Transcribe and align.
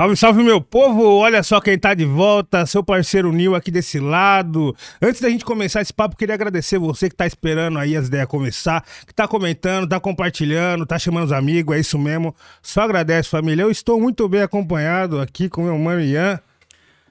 Salve, 0.00 0.16
salve, 0.16 0.42
meu 0.42 0.62
povo! 0.62 1.16
Olha 1.16 1.42
só 1.42 1.60
quem 1.60 1.78
tá 1.78 1.92
de 1.92 2.06
volta, 2.06 2.64
seu 2.64 2.82
parceiro 2.82 3.30
Nil 3.30 3.54
aqui 3.54 3.70
desse 3.70 4.00
lado. 4.00 4.74
Antes 5.02 5.20
da 5.20 5.28
gente 5.28 5.44
começar 5.44 5.82
esse 5.82 5.92
papo, 5.92 6.16
queria 6.16 6.34
agradecer 6.34 6.78
você 6.78 7.10
que 7.10 7.14
tá 7.14 7.26
esperando 7.26 7.78
aí 7.78 7.94
as 7.94 8.06
ideias 8.06 8.26
começar, 8.26 8.82
que 9.06 9.12
tá 9.12 9.28
comentando, 9.28 9.86
tá 9.86 10.00
compartilhando, 10.00 10.86
tá 10.86 10.98
chamando 10.98 11.26
os 11.26 11.32
amigos, 11.32 11.76
é 11.76 11.80
isso 11.80 11.98
mesmo. 11.98 12.34
Só 12.62 12.80
agradece, 12.80 13.28
família. 13.28 13.64
Eu 13.64 13.70
estou 13.70 14.00
muito 14.00 14.26
bem 14.26 14.40
acompanhado 14.40 15.20
aqui 15.20 15.50
com 15.50 15.64
meu 15.64 15.76
mano 15.76 16.00
Ian. 16.00 16.40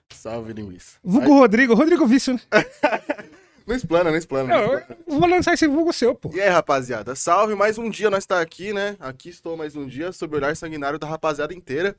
Salve, 0.09 0.51
linguiça. 0.53 0.97
Vulgo 1.03 1.35
Rodrigo, 1.35 1.75
Rodrigo 1.75 2.07
Vício, 2.07 2.33
né? 2.33 2.39
Não 3.67 3.75
explana, 3.75 4.09
não 4.09 4.17
explana. 4.17 4.49
Não, 4.49 4.73
eu 4.73 5.19
vou 5.19 5.29
lançar 5.29 5.53
esse 5.53 5.67
vulgo 5.67 5.93
seu, 5.93 6.15
pô. 6.15 6.31
E 6.33 6.41
aí, 6.41 6.49
rapaziada? 6.49 7.13
Salve, 7.13 7.53
mais 7.53 7.77
um 7.77 7.87
dia 7.87 8.09
nós 8.09 8.25
tá 8.25 8.41
aqui, 8.41 8.73
né? 8.73 8.95
Aqui 8.99 9.29
estou 9.29 9.55
mais 9.55 9.75
um 9.75 9.85
dia, 9.85 10.11
sob 10.11 10.33
o 10.33 10.39
olhar 10.39 10.55
sanguinário 10.55 10.97
da 10.97 11.05
rapaziada 11.05 11.53
inteira. 11.53 11.95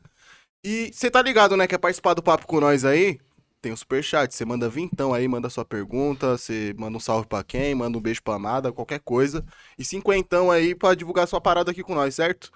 E 0.64 0.90
você 0.92 1.10
tá 1.10 1.22
ligado, 1.22 1.56
né? 1.56 1.66
Quer 1.66 1.78
participar 1.78 2.14
do 2.14 2.22
papo 2.22 2.46
com 2.46 2.60
nós 2.60 2.84
aí? 2.84 3.18
Tem 3.62 3.72
o 3.72 3.76
superchat, 3.76 4.34
você 4.34 4.44
manda 4.44 4.70
vintão 4.70 5.12
aí, 5.12 5.28
manda 5.28 5.50
sua 5.50 5.64
pergunta, 5.66 6.38
você 6.38 6.74
manda 6.78 6.96
um 6.96 7.00
salve 7.00 7.26
pra 7.26 7.44
quem, 7.44 7.74
manda 7.74 7.96
um 7.96 8.00
beijo 8.00 8.22
pra 8.22 8.34
amada, 8.34 8.72
qualquer 8.72 9.00
coisa. 9.00 9.44
E 9.78 9.84
cinquentão 9.84 10.50
aí 10.50 10.74
pra 10.74 10.94
divulgar 10.94 11.28
sua 11.28 11.40
parada 11.42 11.70
aqui 11.70 11.82
com 11.82 11.94
nós, 11.94 12.14
certo? 12.14 12.50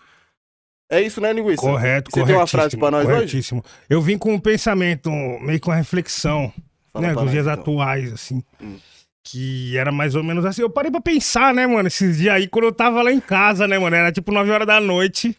É 0.90 1.00
isso, 1.00 1.20
né, 1.20 1.32
Linguiça? 1.32 1.60
Correto, 1.60 2.10
Você 2.10 2.24
tem 2.24 2.34
uma 2.34 2.46
frase 2.46 2.76
pra 2.76 2.90
nós 2.90 3.06
hoje? 3.06 3.14
corretíssimo. 3.14 3.64
Eu 3.88 4.00
vim 4.00 4.16
com 4.16 4.32
um 4.32 4.40
pensamento, 4.40 5.10
meio 5.10 5.60
com 5.60 5.70
uma 5.70 5.76
reflexão, 5.76 6.52
Fala 6.92 7.08
né, 7.08 7.14
dos 7.14 7.22
nós, 7.24 7.30
dias 7.32 7.46
então. 7.46 7.60
atuais, 7.60 8.12
assim. 8.12 8.42
Hum. 8.62 8.78
Que 9.22 9.76
era 9.76 9.90
mais 9.90 10.14
ou 10.14 10.22
menos 10.22 10.44
assim. 10.44 10.62
Eu 10.62 10.70
parei 10.70 10.90
pra 10.90 11.00
pensar, 11.00 11.52
né, 11.52 11.66
mano, 11.66 11.88
esses 11.88 12.18
dias 12.18 12.34
aí, 12.34 12.46
quando 12.46 12.64
eu 12.66 12.72
tava 12.72 13.02
lá 13.02 13.10
em 13.12 13.20
casa, 13.20 13.66
né, 13.66 13.78
mano? 13.78 13.96
Era 13.96 14.12
tipo 14.12 14.30
9 14.32 14.50
horas 14.50 14.66
da 14.66 14.80
noite. 14.80 15.36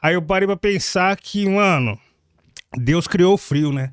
Aí 0.00 0.14
eu 0.14 0.22
parei 0.22 0.46
pra 0.46 0.56
pensar 0.56 1.16
que, 1.16 1.46
mano, 1.48 1.98
Deus 2.74 3.06
criou 3.06 3.34
o 3.34 3.38
frio, 3.38 3.72
né? 3.72 3.92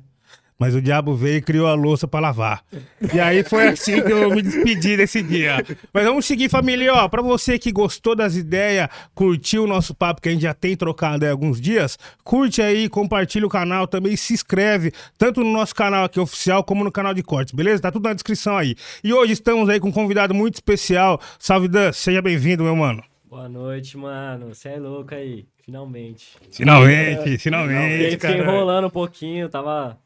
Mas 0.56 0.74
o 0.74 0.80
diabo 0.80 1.16
veio 1.16 1.38
e 1.38 1.42
criou 1.42 1.66
a 1.66 1.74
louça 1.74 2.06
pra 2.06 2.20
lavar. 2.20 2.64
E 3.12 3.18
aí 3.18 3.42
foi 3.42 3.68
assim 3.68 4.00
que 4.00 4.12
eu 4.12 4.30
me 4.30 4.40
despedi 4.40 4.96
desse 4.96 5.20
dia. 5.20 5.64
Mas 5.92 6.04
vamos 6.04 6.24
seguir, 6.24 6.48
família. 6.48 6.94
Ó, 6.94 7.08
pra 7.08 7.20
você 7.20 7.58
que 7.58 7.72
gostou 7.72 8.14
das 8.14 8.36
ideias, 8.36 8.88
curtiu 9.14 9.64
o 9.64 9.66
nosso 9.66 9.92
papo 9.94 10.22
que 10.22 10.28
a 10.28 10.32
gente 10.32 10.42
já 10.42 10.54
tem 10.54 10.76
trocado 10.76 11.26
há 11.26 11.30
alguns 11.30 11.60
dias, 11.60 11.98
curte 12.22 12.62
aí, 12.62 12.88
compartilha 12.88 13.44
o 13.44 13.50
canal 13.50 13.88
também, 13.88 14.16
se 14.16 14.32
inscreve, 14.32 14.92
tanto 15.18 15.42
no 15.42 15.52
nosso 15.52 15.74
canal 15.74 16.04
aqui 16.04 16.20
oficial, 16.20 16.62
como 16.62 16.84
no 16.84 16.92
canal 16.92 17.12
de 17.12 17.22
cortes, 17.22 17.52
beleza? 17.52 17.82
Tá 17.82 17.90
tudo 17.90 18.04
na 18.04 18.14
descrição 18.14 18.56
aí. 18.56 18.76
E 19.02 19.12
hoje 19.12 19.32
estamos 19.32 19.68
aí 19.68 19.80
com 19.80 19.88
um 19.88 19.92
convidado 19.92 20.32
muito 20.32 20.54
especial. 20.54 21.20
Salve, 21.36 21.66
Dan, 21.66 21.92
seja 21.92 22.22
bem-vindo, 22.22 22.62
meu 22.62 22.76
mano. 22.76 23.02
Boa 23.28 23.48
noite, 23.48 23.96
mano. 23.96 24.54
Você 24.54 24.68
é 24.68 24.78
louco 24.78 25.12
aí. 25.12 25.44
Finalmente. 25.64 26.36
Finalmente, 26.50 27.28
aí 27.28 27.38
finalmente, 27.38 28.10
fiquei 28.12 28.18
cara. 28.18 28.38
enrolando 28.38 28.86
um 28.86 28.90
pouquinho, 28.90 29.48
tava 29.48 29.98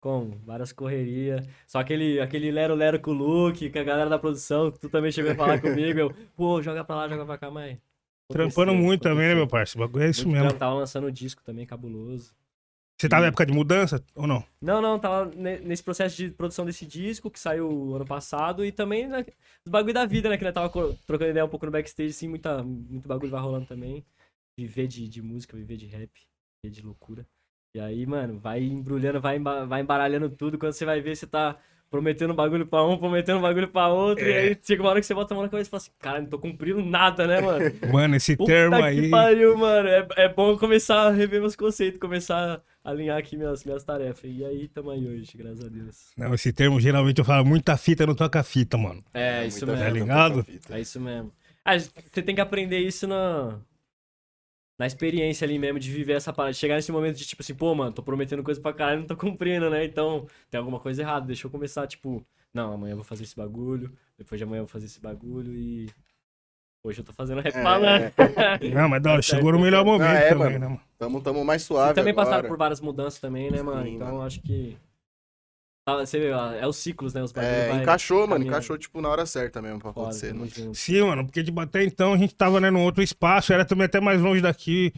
com 0.00 0.30
várias 0.44 0.72
correrias. 0.72 1.46
Só 1.66 1.80
aquele, 1.80 2.18
aquele 2.18 2.50
lero-lero 2.50 2.98
com 2.98 3.10
o 3.10 3.14
Luke, 3.14 3.68
com 3.68 3.78
a 3.78 3.84
galera 3.84 4.08
da 4.08 4.18
produção, 4.18 4.70
que 4.70 4.78
tu 4.80 4.88
também 4.88 5.12
chegou 5.12 5.32
a 5.32 5.34
falar 5.34 5.60
comigo. 5.62 5.98
Eu, 5.98 6.14
pô, 6.34 6.62
joga 6.62 6.82
pra 6.82 6.96
lá, 6.96 7.08
joga 7.08 7.26
pra 7.26 7.36
cá, 7.36 7.50
mãe. 7.50 7.78
Trampando 8.30 8.74
muito 8.74 9.02
também, 9.02 9.28
né, 9.28 9.34
meu 9.34 9.46
parceiro? 9.46 9.84
O 9.84 9.88
bagulho 9.88 10.04
É 10.06 10.10
isso 10.10 10.22
Muito 10.22 10.32
mesmo. 10.32 10.48
trampo, 10.48 10.58
Tava 10.58 10.74
lançando 10.74 11.06
um 11.08 11.10
disco 11.12 11.42
também, 11.44 11.66
cabuloso. 11.66 12.32
Você 12.98 13.08
tá 13.08 13.20
na 13.20 13.26
época 13.26 13.44
de 13.44 13.52
mudança 13.52 14.02
ou 14.14 14.26
não? 14.26 14.44
Não, 14.60 14.80
não, 14.80 14.98
tava 14.98 15.30
ne- 15.34 15.58
nesse 15.58 15.82
processo 15.82 16.16
de 16.16 16.30
produção 16.30 16.64
desse 16.64 16.86
disco 16.86 17.30
que 17.30 17.38
saiu 17.38 17.94
ano 17.96 18.06
passado 18.06 18.64
e 18.64 18.70
também 18.72 19.08
né, 19.08 19.26
os 19.66 19.70
bagulho 19.70 19.92
da 19.92 20.06
vida, 20.06 20.28
né? 20.28 20.38
Que 20.38 20.44
nós 20.44 20.54
tava 20.54 20.70
trocando 21.06 21.30
ideia 21.30 21.44
um 21.44 21.48
pouco 21.48 21.66
no 21.66 21.72
backstage, 21.72 22.10
assim, 22.10 22.28
muita, 22.28 22.62
muito 22.62 23.06
bagulho 23.08 23.30
vai 23.30 23.40
rolando 23.42 23.66
também. 23.66 24.04
Viver 24.58 24.86
de, 24.86 25.08
de 25.08 25.22
música, 25.22 25.56
viver 25.56 25.76
de 25.76 25.86
rap, 25.86 26.10
viver 26.62 26.74
de 26.74 26.82
loucura. 26.82 27.26
E 27.74 27.80
aí, 27.80 28.04
mano, 28.04 28.38
vai 28.38 28.62
embrulhando, 28.62 29.20
vai, 29.20 29.38
vai 29.38 29.80
embaralhando 29.80 30.28
tudo. 30.28 30.58
Quando 30.58 30.74
você 30.74 30.84
vai 30.84 31.00
ver, 31.00 31.16
você 31.16 31.26
tá 31.26 31.58
prometendo 31.92 32.32
bagulho 32.32 32.66
pra 32.66 32.82
um, 32.86 32.96
prometendo 32.96 33.38
bagulho 33.40 33.68
pra 33.68 33.88
outro. 33.88 34.24
E 34.26 34.32
aí 34.32 34.58
chega 34.62 34.82
uma 34.82 34.88
hora 34.88 35.00
que 35.00 35.06
você 35.06 35.14
bota 35.14 35.32
a 35.32 35.36
mão 35.36 35.44
na 35.44 35.50
cabeça 35.50 35.68
e 35.68 35.70
fala 35.70 35.80
assim, 35.82 35.90
cara, 35.98 36.20
não 36.22 36.26
tô 36.26 36.38
cumprindo 36.38 36.82
nada, 36.82 37.26
né, 37.26 37.40
mano? 37.42 37.64
Mano, 37.92 38.16
esse 38.16 38.34
Puta 38.34 38.50
termo 38.50 38.76
que 38.76 38.82
aí. 38.82 39.10
pariu, 39.10 39.56
mano. 39.58 39.88
É, 39.88 40.08
é 40.16 40.28
bom 40.28 40.56
começar 40.56 41.02
a 41.02 41.10
rever 41.10 41.40
meus 41.40 41.54
conceitos, 41.54 42.00
começar 42.00 42.62
a 42.82 42.90
alinhar 42.90 43.18
aqui 43.18 43.36
minhas, 43.36 43.62
minhas 43.64 43.84
tarefas. 43.84 44.24
E 44.24 44.42
aí, 44.42 44.68
tamo 44.68 44.90
aí 44.90 45.06
hoje, 45.06 45.36
graças 45.36 45.64
a 45.64 45.68
Deus. 45.68 46.12
Não, 46.16 46.32
esse 46.32 46.50
termo 46.50 46.80
geralmente 46.80 47.18
eu 47.18 47.24
falo 47.24 47.44
muita 47.44 47.76
fita 47.76 48.06
não 48.06 48.14
toca 48.14 48.42
fita, 48.42 48.78
mano. 48.78 49.04
É, 49.12 49.46
isso 49.46 49.66
mesmo. 49.66 49.82
Tá 49.82 49.90
ligado? 49.90 50.46
É 50.70 50.80
isso 50.80 50.98
mesmo. 50.98 51.30
Ah, 51.62 51.78
você 51.78 52.22
tem 52.22 52.34
que 52.34 52.40
aprender 52.40 52.78
isso 52.78 53.06
na, 53.06 53.60
na 54.78 54.86
experiência 54.86 55.44
ali 55.44 55.58
mesmo, 55.58 55.78
de 55.78 55.90
viver 55.90 56.14
essa 56.14 56.32
parada. 56.32 56.52
Chegar 56.54 56.76
nesse 56.76 56.90
momento 56.92 57.16
de 57.16 57.26
tipo 57.26 57.42
assim, 57.42 57.54
pô, 57.54 57.74
mano, 57.74 57.92
tô 57.92 58.02
prometendo 58.02 58.42
coisa 58.42 58.60
pra 58.60 58.72
caralho 58.72 58.98
e 58.98 59.00
não 59.00 59.06
tô 59.06 59.16
cumprindo, 59.16 59.68
né? 59.70 59.84
Então, 59.84 60.26
tem 60.50 60.58
alguma 60.58 60.80
coisa 60.80 61.02
errada. 61.02 61.26
Deixa 61.26 61.46
eu 61.46 61.50
começar, 61.50 61.86
tipo, 61.86 62.24
não, 62.52 62.72
amanhã 62.72 62.92
eu 62.92 62.96
vou 62.96 63.04
fazer 63.04 63.24
esse 63.24 63.36
bagulho, 63.36 63.92
depois 64.18 64.38
de 64.38 64.44
amanhã 64.44 64.60
eu 64.60 64.64
vou 64.64 64.72
fazer 64.72 64.86
esse 64.86 65.00
bagulho 65.00 65.54
e. 65.54 65.88
Hoje 66.84 67.00
eu 67.00 67.04
tô 67.04 67.12
fazendo 67.12 67.40
rap 67.40 67.54
É. 67.54 68.12
Não, 68.74 68.88
mas 68.88 69.00
da 69.00 69.12
hora, 69.12 69.22
chegou 69.22 69.52
no 69.52 69.60
melhor 69.60 69.84
momento 69.84 70.08
Ah, 70.08 70.14
é, 70.14 70.28
também, 70.30 70.44
mano. 70.46 70.58
né, 70.58 70.66
mano? 70.66 70.80
Tamo, 70.98 71.20
tamo 71.20 71.44
mais 71.44 71.62
suave 71.62 71.86
Vocês 71.90 71.94
também 71.94 72.10
agora. 72.10 72.26
passaram 72.26 72.48
por 72.48 72.58
várias 72.58 72.80
mudanças 72.80 73.20
também, 73.20 73.52
né, 73.52 73.62
mano? 73.62 73.84
Sim, 73.84 73.94
então 73.94 74.08
mano. 74.08 74.22
acho 74.22 74.42
que. 74.42 74.76
Ah, 75.84 75.96
Você 75.96 76.18
vê, 76.18 76.28
é 76.28 76.66
os 76.66 76.76
ciclos, 76.76 77.12
né? 77.12 77.22
Os 77.22 77.32
É, 77.36 77.68
vai 77.68 77.82
encaixou, 77.82 78.18
mano. 78.20 78.30
caminhando. 78.34 78.48
Encaixou, 78.50 78.78
tipo, 78.78 79.00
na 79.00 79.08
hora 79.08 79.26
certa 79.26 79.60
mesmo 79.60 79.80
pra 79.80 79.92
Foda, 79.92 80.10
acontecer. 80.10 80.32
né? 80.32 80.46
Sim, 80.74 81.02
mano, 81.02 81.24
porque 81.26 81.42
tipo, 81.42 81.58
até 81.60 81.82
então 81.84 82.12
a 82.12 82.16
gente 82.16 82.34
tava 82.34 82.60
né, 82.60 82.70
num 82.70 82.82
outro 82.84 83.02
espaço, 83.02 83.52
era 83.52 83.64
também 83.64 83.86
até 83.86 84.00
mais 84.00 84.20
longe 84.20 84.40
daqui. 84.40 84.92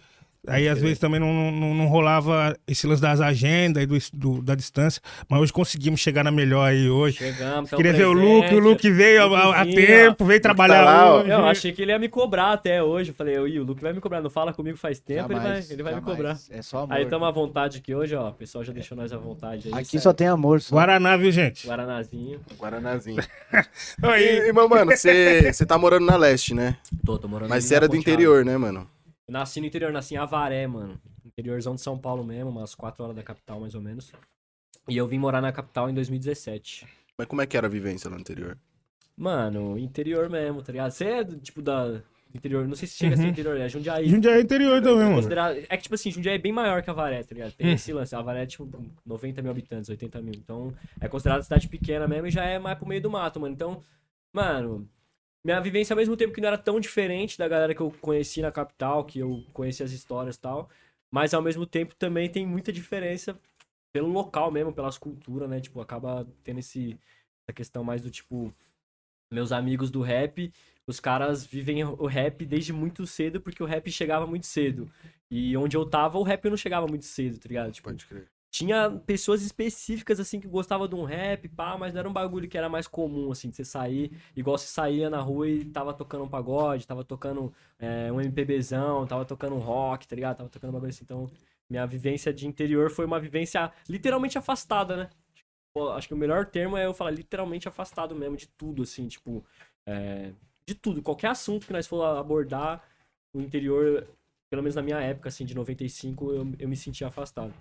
Aí 0.47 0.69
às 0.69 0.79
vezes 0.81 0.99
também 0.99 1.19
não, 1.19 1.51
não, 1.51 1.75
não 1.75 1.87
rolava 1.87 2.57
esse 2.67 2.87
lance 2.87 3.01
das 3.01 3.21
agendas 3.21 3.83
e 3.83 3.87
do, 3.87 3.99
do- 4.13 4.43
da 4.43 4.55
distância. 4.55 5.01
Mas 5.29 5.41
hoje 5.41 5.53
conseguimos 5.53 6.01
chegar 6.01 6.23
na 6.23 6.31
melhor 6.31 6.65
aí 6.69 6.89
hoje. 6.89 7.17
Chegamos, 7.19 7.71
Queria 7.71 7.93
ver 7.93 8.05
o 8.07 8.13
presente. 8.13 8.33
Luke, 8.35 8.55
o 8.55 8.59
Luke 8.59 8.91
veio 8.91 9.23
há- 9.23 9.39
há, 9.39 9.43
há 9.43 9.59
Lukezinho, 9.63 9.87
tempo, 9.87 10.25
veio 10.25 10.41
trabalhar 10.41 10.83
lá, 10.85 11.07
ó. 11.15 11.21
hoje. 11.21 11.31
Eu 11.31 11.47
achei 11.47 11.73
que 11.73 11.83
ele 11.83 11.93
ia 11.93 11.99
me 11.99 12.09
cobrar 12.09 12.53
até 12.53 12.83
hoje. 12.83 13.11
Eu 13.11 13.15
falei, 13.15 13.37
"Ih, 13.37 13.61
o 13.61 13.65
Luke 13.65 13.83
vai 13.83 13.93
me 13.93 14.01
cobrar. 14.01 14.21
Não 14.21 14.31
fala 14.31 14.53
comigo 14.53 14.77
faz 14.77 15.01
tempo, 15.01 15.33
ele 15.33 15.35
vai, 15.41 15.43
Jamais, 15.49 15.71
ele 15.71 15.83
vai 15.83 15.95
me 15.95 16.01
jamais. 16.01 16.17
cobrar. 16.17 16.39
É 16.51 16.63
só 16.63 16.79
amor. 16.79 16.93
Aí 16.95 17.07
tamo 17.07 17.25
à 17.25 17.31
vontade 17.31 17.79
aqui 17.79 17.95
hoje, 17.95 18.15
ó. 18.15 18.29
O 18.29 18.33
pessoal 18.35 18.63
já 18.65 18.73
deixou 18.73 18.97
nós 18.97 19.13
à 19.13 19.17
vontade 19.17 19.69
aí. 19.69 19.75
Aqui 19.75 19.93
certo? 19.93 20.03
só 20.03 20.13
tem 20.13 20.27
amor. 20.27 20.61
Só. 20.61 20.75
Guaraná, 20.77 21.17
viu, 21.17 21.33
gente? 21.33 21.67
Guaranazinho. 21.67 22.41
Guaranazinho. 22.59 23.23
Aí, 24.03 24.41
E, 24.41 24.49
e, 24.49 24.53
meu 24.53 24.69
mano, 24.69 24.91
você 24.91 25.53
você 25.53 25.65
tá 25.65 25.79
morando 25.79 26.05
na 26.07 26.17
leste, 26.17 26.55
né? 26.55 26.77
Tô, 27.05 27.19
tô 27.19 27.29
morando 27.29 27.49
Mas 27.49 27.65
você 27.65 27.75
era 27.75 27.89
do 27.89 27.97
interior, 27.97 28.45
né, 28.45 28.57
mano? 28.57 28.87
Eu 29.27 29.33
nasci 29.33 29.61
no 29.61 29.67
interior, 29.67 29.93
nasci 29.93 30.15
em 30.15 30.19
Avaré, 30.19 30.67
mano. 30.67 31.01
Interiorzão 31.25 31.75
de 31.75 31.81
São 31.81 31.99
Paulo 31.99 32.23
mesmo, 32.25 32.51
umas 32.51 32.75
4 32.75 33.03
horas 33.03 33.17
da 33.17 33.23
capital, 33.23 33.61
mais 33.61 33.75
ou 33.75 33.81
menos. 33.81 34.13
E 34.89 34.97
eu 34.97 35.07
vim 35.07 35.19
morar 35.19 35.41
na 35.41 35.51
capital 35.53 35.89
em 35.89 35.95
2017. 35.95 36.87
Mas 37.17 37.27
como 37.27 37.41
é 37.41 37.47
que 37.47 37.57
era 37.57 37.67
a 37.67 37.71
vivência 37.71 38.09
lá 38.11 38.17
no 38.17 38.21
interior? 38.21 38.59
Mano, 39.17 39.79
interior 39.79 40.29
mesmo, 40.29 40.63
tá 40.63 40.73
ligado? 40.73 40.91
Você 40.91 41.05
é, 41.05 41.25
tipo, 41.25 41.63
da 41.63 42.03
interior, 42.35 42.67
não 42.67 42.75
sei 42.75 42.87
se 42.89 42.97
chega 42.97 43.15
a 43.15 43.17
ser 43.17 43.23
Uhum. 43.25 43.29
interior, 43.31 43.57
é 43.59 43.69
Jundiaí. 43.69 44.09
Jundiaí 44.09 44.39
é 44.39 44.41
interior 44.43 44.83
também, 44.83 45.09
mano. 45.09 45.29
É 45.69 45.77
que, 45.77 45.85
tipo 45.85 45.95
assim, 45.95 46.11
Jundiaí 46.11 46.35
é 46.35 46.39
bem 46.39 46.53
maior 46.53 46.83
que 46.83 46.91
Avaré, 46.91 47.23
tá 47.23 47.33
ligado? 47.33 47.53
Tem 47.53 47.69
Hum. 47.69 47.73
esse 47.75 47.93
lance. 47.93 48.15
Avaré 48.15 48.43
é, 48.43 48.47
tipo, 48.47 48.69
90 49.07 49.41
mil 49.41 49.53
habitantes, 49.53 49.89
80 49.89 50.21
mil. 50.21 50.35
Então, 50.35 50.75
é 51.01 51.09
considerado 51.09 51.43
cidade 51.45 51.69
pequena 51.69 52.07
mesmo 52.09 52.27
e 52.27 52.31
já 52.31 52.45
é 52.45 52.59
mais 52.59 52.77
pro 52.77 52.87
meio 52.89 53.01
do 53.01 53.09
mato, 53.11 53.41
mano. 53.41 53.55
Então, 53.55 53.81
mano, 54.33 54.87
minha 55.45 55.61
vivência, 55.61 55.93
ao 55.93 55.99
mesmo 55.99 56.17
tempo 56.17 56.33
que 56.33 56.41
não 56.41 56.49
era 56.49 56.59
tão 56.59 56.81
diferente 56.81 57.37
da 57.39 57.47
galera 57.47 57.75
que 57.75 57.81
eu 57.83 57.91
conheci 58.01 58.41
na 58.41 58.51
capital, 58.51 59.05
que 59.05 59.19
eu 59.19 59.45
conheci 59.53 59.83
as 59.83 59.93
histórias 59.93 60.37
e 60.37 60.41
tal, 60.41 60.71
mas 61.13 61.35
ao 61.35 61.43
mesmo 61.43 61.67
tempo 61.67 61.95
também 61.95 62.31
tem 62.31 62.47
muita 62.47 62.73
diferença 62.73 63.39
pelo 63.93 64.09
local 64.09 64.51
mesmo, 64.51 64.73
pelas 64.73 64.99
culturas, 64.99 65.49
né? 65.49 65.61
Tipo, 65.61 65.81
acaba 65.81 66.27
tendo 66.43 66.61
esse, 66.61 66.99
essa 67.47 67.55
questão 67.55 67.85
mais 67.85 68.03
do 68.03 68.11
tipo. 68.11 68.53
Meus 69.33 69.53
amigos 69.53 69.91
do 69.91 70.01
rap, 70.01 70.53
os 70.87 71.01
caras 71.01 71.45
vivem 71.45 71.83
o 71.83 72.07
rap 72.07 72.45
desde 72.47 72.73
muito 72.73 73.07
cedo, 73.07 73.41
porque 73.41 73.63
o 73.63 73.67
rap 73.67 73.91
chegava 73.91 74.27
muito 74.27 74.47
cedo. 74.47 74.89
E 75.31 75.57
onde 75.57 75.77
eu 75.77 75.85
tava, 75.85 76.19
o 76.19 76.23
rap 76.23 76.49
não 76.49 76.57
chegava 76.57 76.87
muito 76.87 77.05
cedo, 77.05 77.39
tá 77.39 77.49
ligado? 77.49 77.73
Tipo, 77.73 77.89
Pode 77.89 78.07
crer. 78.07 78.34
Tinha 78.55 78.89
pessoas 79.05 79.43
específicas, 79.43 80.21
assim, 80.21 80.39
que 80.39 80.47
gostavam 80.47 80.87
de 80.87 80.95
um 80.95 81.03
rap, 81.03 81.49
pá, 81.49 81.77
mas 81.77 81.93
não 81.93 81.99
era 81.99 82.09
um 82.09 82.13
bagulho 82.13 82.49
que 82.49 82.57
era 82.57 82.69
mais 82.69 82.87
comum, 82.87 83.33
assim, 83.33 83.51
de 83.51 83.57
você 83.57 83.65
sair, 83.65 84.13
igual 84.37 84.57
você 84.57 84.69
saía 84.69 85.11
na 85.11 85.21
rua 85.21 85.49
e 85.49 85.65
tava 85.65 85.93
tocando 85.93 86.23
um 86.23 86.29
pagode, 86.29 86.87
tava 86.87 87.03
tocando 87.03 87.53
é, 87.81 88.13
um 88.13 88.21
MPBzão, 88.21 89.09
tava 89.09 89.25
tocando 89.25 89.57
um 89.57 89.59
rock, 89.59 90.07
tá 90.07 90.15
ligado? 90.15 90.37
Tava 90.37 90.49
tocando 90.49 90.71
um 90.71 90.73
bagulho 90.75 90.91
assim. 90.91 91.03
Então, 91.03 91.29
minha 91.69 91.85
vivência 91.85 92.33
de 92.33 92.47
interior 92.47 92.93
foi 92.93 93.05
uma 93.05 93.19
vivência 93.19 93.73
literalmente 93.89 94.39
afastada, 94.39 94.97
né? 94.97 95.11
Acho 95.97 96.07
que 96.07 96.15
o 96.15 96.17
melhor 96.17 96.47
termo 96.47 96.77
é 96.77 96.87
eu 96.87 96.95
falar 96.95 97.11
literalmente 97.11 97.67
afastado 97.67 98.15
mesmo 98.15 98.37
de 98.37 98.47
tudo, 98.47 98.85
assim, 98.85 99.09
tipo, 99.09 99.45
é, 99.85 100.31
de 100.65 100.77
tudo. 100.77 101.03
Qualquer 101.03 101.31
assunto 101.31 101.67
que 101.67 101.73
nós 101.73 101.89
for 101.89 102.05
abordar, 102.05 102.85
o 103.35 103.41
interior, 103.41 104.07
pelo 104.49 104.63
menos 104.63 104.77
na 104.77 104.83
minha 104.83 105.01
época, 105.01 105.29
assim, 105.29 105.45
de 105.45 105.57
95, 105.57 106.33
eu, 106.33 106.55
eu 106.61 106.69
me 106.69 106.77
sentia 106.77 107.09
afastado. 107.09 107.53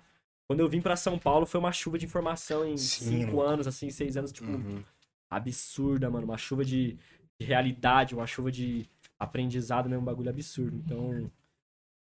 Quando 0.48 0.60
eu 0.60 0.68
vim 0.68 0.80
pra 0.80 0.96
São 0.96 1.18
Paulo, 1.18 1.46
foi 1.46 1.58
uma 1.58 1.72
chuva 1.72 1.98
de 1.98 2.04
informação 2.04 2.66
em 2.66 2.76
Sim, 2.76 3.20
cinco 3.20 3.36
louco. 3.36 3.48
anos, 3.50 3.66
assim, 3.66 3.90
seis 3.90 4.16
anos, 4.16 4.30
tipo, 4.32 4.50
Uhum. 4.50 4.82
absurda, 5.30 6.10
mano. 6.10 6.26
Uma 6.26 6.36
chuva 6.38 6.64
de, 6.64 6.96
de 7.38 7.46
realidade, 7.46 8.14
uma 8.14 8.26
chuva 8.26 8.50
de 8.52 8.88
aprendizado 9.18 9.88
mesmo, 9.88 10.02
um 10.02 10.04
bagulho 10.04 10.30
absurdo. 10.30 10.76
Então, 10.84 11.30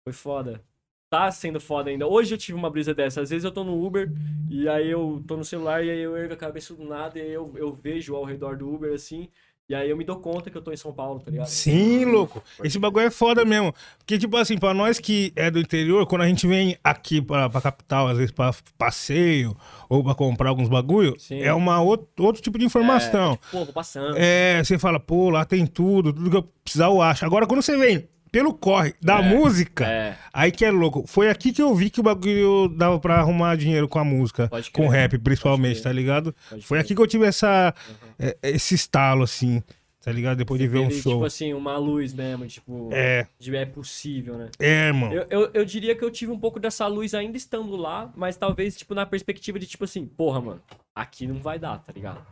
foi 0.03 0.13
foda. 0.13 0.63
tá 1.09 1.31
sendo 1.31 1.59
foda 1.59 1.89
ainda. 1.91 2.07
Hoje 2.07 2.33
eu 2.33 2.38
tive 2.39 2.57
uma 2.57 2.69
brisa 2.71 2.94
dessa. 2.94 3.21
Às 3.21 3.30
vezes 3.30 3.44
eu 3.45 3.51
tô 3.51 3.63
no 3.63 3.85
Uber 3.85 4.12
e 4.50 4.68
aí 4.68 4.89
eu 4.89 5.24
tô 5.27 5.38
no 5.38 5.45
celular 5.45 5.83
e 5.86 5.89
aí 5.91 6.00
eu 6.00 6.18
ergo 6.18 6.33
a 6.33 6.38
cabeça 6.38 6.74
do 6.74 6.83
nada 6.86 7.19
e 7.19 7.21
aí 7.21 7.31
eu, 7.31 7.53
eu 7.56 7.71
vejo 7.74 8.15
ao 8.15 8.24
redor 8.25 8.57
do 8.57 8.74
Uber 8.74 8.94
assim. 8.94 9.29
E 9.73 9.75
aí 9.75 9.89
eu 9.89 9.97
me 9.97 10.03
dou 10.03 10.17
conta 10.17 10.51
que 10.51 10.55
eu 10.57 10.61
tô 10.61 10.71
em 10.71 10.77
São 10.77 10.93
Paulo, 10.93 11.19
tá 11.19 11.31
ligado? 11.31 11.47
Sim, 11.47 12.05
louco. 12.05 12.43
Esse 12.63 12.77
bagulho 12.77 13.07
é 13.07 13.09
foda 13.09 13.43
mesmo. 13.43 13.73
Porque, 13.97 14.19
tipo 14.19 14.37
assim, 14.37 14.55
pra 14.55 14.71
nós 14.71 14.99
que 14.99 15.33
é 15.35 15.49
do 15.49 15.59
interior, 15.59 16.05
quando 16.05 16.21
a 16.21 16.27
gente 16.27 16.45
vem 16.45 16.77
aqui 16.83 17.19
pra, 17.19 17.49
pra 17.49 17.59
capital, 17.59 18.07
às 18.07 18.17
vezes 18.17 18.31
pra 18.31 18.53
passeio 18.77 19.57
ou 19.89 20.03
pra 20.03 20.13
comprar 20.13 20.49
alguns 20.49 20.69
bagulho, 20.69 21.15
Sim. 21.17 21.41
é 21.41 21.51
uma 21.55 21.81
outro, 21.81 22.07
outro 22.23 22.39
tipo 22.39 22.59
de 22.59 22.65
informação. 22.65 23.31
É, 23.31 23.35
tipo, 23.37 23.47
pô, 23.51 23.65
vou 23.65 23.73
passando. 23.73 24.15
É, 24.15 24.63
você 24.63 24.77
fala, 24.77 24.99
pô, 24.99 25.31
lá 25.31 25.43
tem 25.43 25.65
tudo, 25.65 26.13
tudo 26.13 26.29
que 26.29 26.37
eu 26.37 26.43
precisar 26.63 26.85
eu 26.85 27.01
acho. 27.01 27.25
Agora, 27.25 27.47
quando 27.47 27.63
você 27.63 27.75
vem 27.75 28.07
pelo 28.33 28.51
corre 28.51 28.95
da 29.00 29.21
música, 29.21 29.85
É. 29.88 30.18
aí 30.33 30.51
que 30.51 30.65
é 30.65 30.71
louco. 30.71 31.06
Foi 31.06 31.30
aqui 31.30 31.53
que 31.53 31.62
eu 31.62 31.74
vi 31.75 31.91
que 31.91 32.00
o 32.00 32.03
bagulho 32.03 32.68
dava 32.68 33.00
pra 33.00 33.19
arrumar 33.19 33.56
dinheiro 33.56 33.88
com 33.88 34.00
a 34.00 34.03
música, 34.03 34.47
Pode 34.47 34.71
com 34.71 34.88
crer. 34.88 35.01
rap, 35.01 35.19
principalmente, 35.19 35.83
tá 35.83 35.91
ligado? 35.94 36.35
Pode 36.50 36.65
Foi 36.65 36.77
crer. 36.80 36.85
aqui 36.85 36.95
que 36.95 37.01
eu 37.01 37.06
tive 37.06 37.25
essa, 37.27 37.75
é, 38.18 38.35
esse 38.41 38.74
estalo, 38.74 39.21
assim, 39.24 39.62
tá 40.01 40.12
ligado? 40.12 40.38
Depois 40.39 40.59
de 40.59 40.68
ver 40.68 40.80
um 40.80 40.89
show. 40.89 41.13
Tipo 41.13 41.25
assim, 41.25 41.53
uma 41.53 41.77
luz 41.77 42.12
mesmo, 42.12 42.47
tipo, 42.47 42.89
É, 42.91 43.27
de 43.38 43.56
é 43.56 43.65
possível, 43.68 44.36
né? 44.36 44.50
é, 44.57 44.91
mano. 44.91 45.13
Eu, 45.13 45.27
eu, 45.29 45.51
eu 45.53 45.63
diria 45.63 45.95
que 45.95 46.03
eu 46.03 46.09
tive 46.09 46.31
um 46.31 46.39
pouco 46.39 46.59
dessa 46.59 46.88
luz 46.88 47.13
ainda 47.13 47.38
estando 47.38 47.75
lá, 47.75 48.12
mas 48.15 48.36
talvez, 48.36 48.75
tipo, 48.75 48.95
na 48.95 49.06
perspectiva 49.06 49.59
de, 49.59 49.68
tipo 49.68 49.83
assim, 49.83 50.07
porra, 50.07 50.41
mano, 50.41 50.62
aqui 50.95 51.27
não 51.27 51.36
vai 51.39 51.59
dar, 51.59 51.77
tá 51.77 51.94
ligado? 51.94 52.25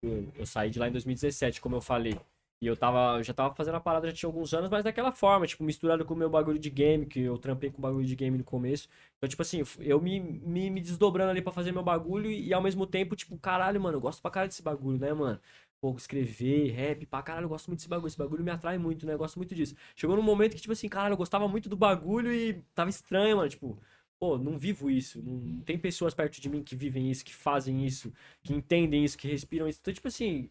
Eu, 0.00 0.28
eu 0.38 0.46
saí 0.46 0.70
de 0.70 0.78
lá 0.78 0.86
em 0.88 0.92
2017, 0.92 1.60
como 1.60 1.74
eu 1.74 1.80
falei. 1.80 2.16
E 2.60 2.66
eu 2.66 2.76
tava, 2.76 3.22
já 3.22 3.32
tava 3.32 3.54
fazendo 3.54 3.76
a 3.76 3.80
parada 3.80 4.08
já 4.08 4.12
tinha 4.12 4.28
alguns 4.28 4.52
anos, 4.52 4.68
mas 4.68 4.82
daquela 4.82 5.12
forma, 5.12 5.46
tipo, 5.46 5.62
misturado 5.62 6.04
com 6.04 6.14
o 6.14 6.16
meu 6.16 6.28
bagulho 6.28 6.58
de 6.58 6.68
game, 6.70 7.06
que 7.06 7.20
eu 7.20 7.38
trampei 7.38 7.70
com 7.70 7.80
bagulho 7.80 8.04
de 8.04 8.16
game 8.16 8.36
no 8.36 8.42
começo. 8.44 8.88
Então, 9.16 9.28
tipo 9.28 9.42
assim, 9.42 9.62
eu 9.78 10.00
me, 10.00 10.18
me, 10.20 10.68
me 10.68 10.80
desdobrando 10.80 11.30
ali 11.30 11.40
pra 11.40 11.52
fazer 11.52 11.70
meu 11.70 11.84
bagulho 11.84 12.30
e, 12.30 12.52
ao 12.52 12.60
mesmo 12.60 12.84
tempo, 12.86 13.14
tipo, 13.14 13.38
caralho, 13.38 13.80
mano, 13.80 13.96
eu 13.98 14.00
gosto 14.00 14.20
pra 14.20 14.30
caralho 14.30 14.48
desse 14.48 14.62
bagulho, 14.62 14.98
né, 14.98 15.12
mano? 15.12 15.40
Pô, 15.80 15.94
escrever, 15.96 16.70
rap, 16.72 17.06
pra 17.06 17.22
caralho, 17.22 17.44
eu 17.44 17.48
gosto 17.48 17.68
muito 17.68 17.78
desse 17.78 17.88
bagulho. 17.88 18.08
Esse 18.08 18.18
bagulho 18.18 18.42
me 18.42 18.50
atrai 18.50 18.76
muito, 18.78 19.06
né? 19.06 19.14
Eu 19.14 19.18
gosto 19.18 19.36
muito 19.36 19.54
disso. 19.54 19.76
Chegou 19.94 20.16
num 20.16 20.22
momento 20.22 20.54
que, 20.56 20.60
tipo 20.60 20.72
assim, 20.72 20.88
caralho, 20.88 21.12
eu 21.12 21.16
gostava 21.16 21.46
muito 21.46 21.68
do 21.68 21.76
bagulho 21.76 22.32
e 22.32 22.54
tava 22.74 22.90
estranho, 22.90 23.36
mano. 23.36 23.48
Tipo, 23.48 23.78
pô, 24.18 24.36
não 24.38 24.58
vivo 24.58 24.90
isso. 24.90 25.22
Não 25.22 25.60
tem 25.62 25.78
pessoas 25.78 26.14
perto 26.14 26.40
de 26.40 26.48
mim 26.48 26.62
que 26.64 26.74
vivem 26.74 27.08
isso, 27.10 27.24
que 27.24 27.32
fazem 27.34 27.86
isso, 27.86 28.12
que 28.42 28.52
entendem 28.52 29.04
isso, 29.04 29.16
que 29.16 29.28
respiram 29.28 29.68
isso. 29.68 29.78
Então, 29.80 29.94
tipo 29.94 30.08
assim, 30.08 30.48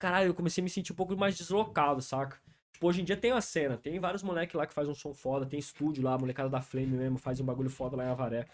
caralho, 0.00 0.28
eu 0.30 0.34
comecei 0.34 0.62
a 0.62 0.64
me 0.64 0.70
sentir 0.70 0.92
um 0.92 0.96
pouco 0.96 1.16
mais 1.16 1.36
deslocado, 1.36 2.02
saca? 2.02 2.40
Tipo, 2.72 2.88
hoje 2.88 3.02
em 3.02 3.04
dia 3.04 3.16
tem 3.16 3.32
uma 3.32 3.40
cena, 3.42 3.76
tem 3.76 4.00
vários 4.00 4.22
moleques 4.22 4.54
lá 4.56 4.66
que 4.66 4.74
faz 4.74 4.88
um 4.88 4.94
som 4.94 5.14
foda, 5.14 5.46
tem 5.46 5.60
estúdio 5.60 6.02
lá, 6.02 6.14
a 6.14 6.18
molecada 6.18 6.48
da 6.48 6.62
Flame 6.62 6.88
mesmo 6.88 7.18
faz 7.18 7.40
um 7.40 7.44
bagulho 7.44 7.70
foda 7.70 7.96
lá 7.96 8.06
em 8.06 8.08
Avaré. 8.08 8.46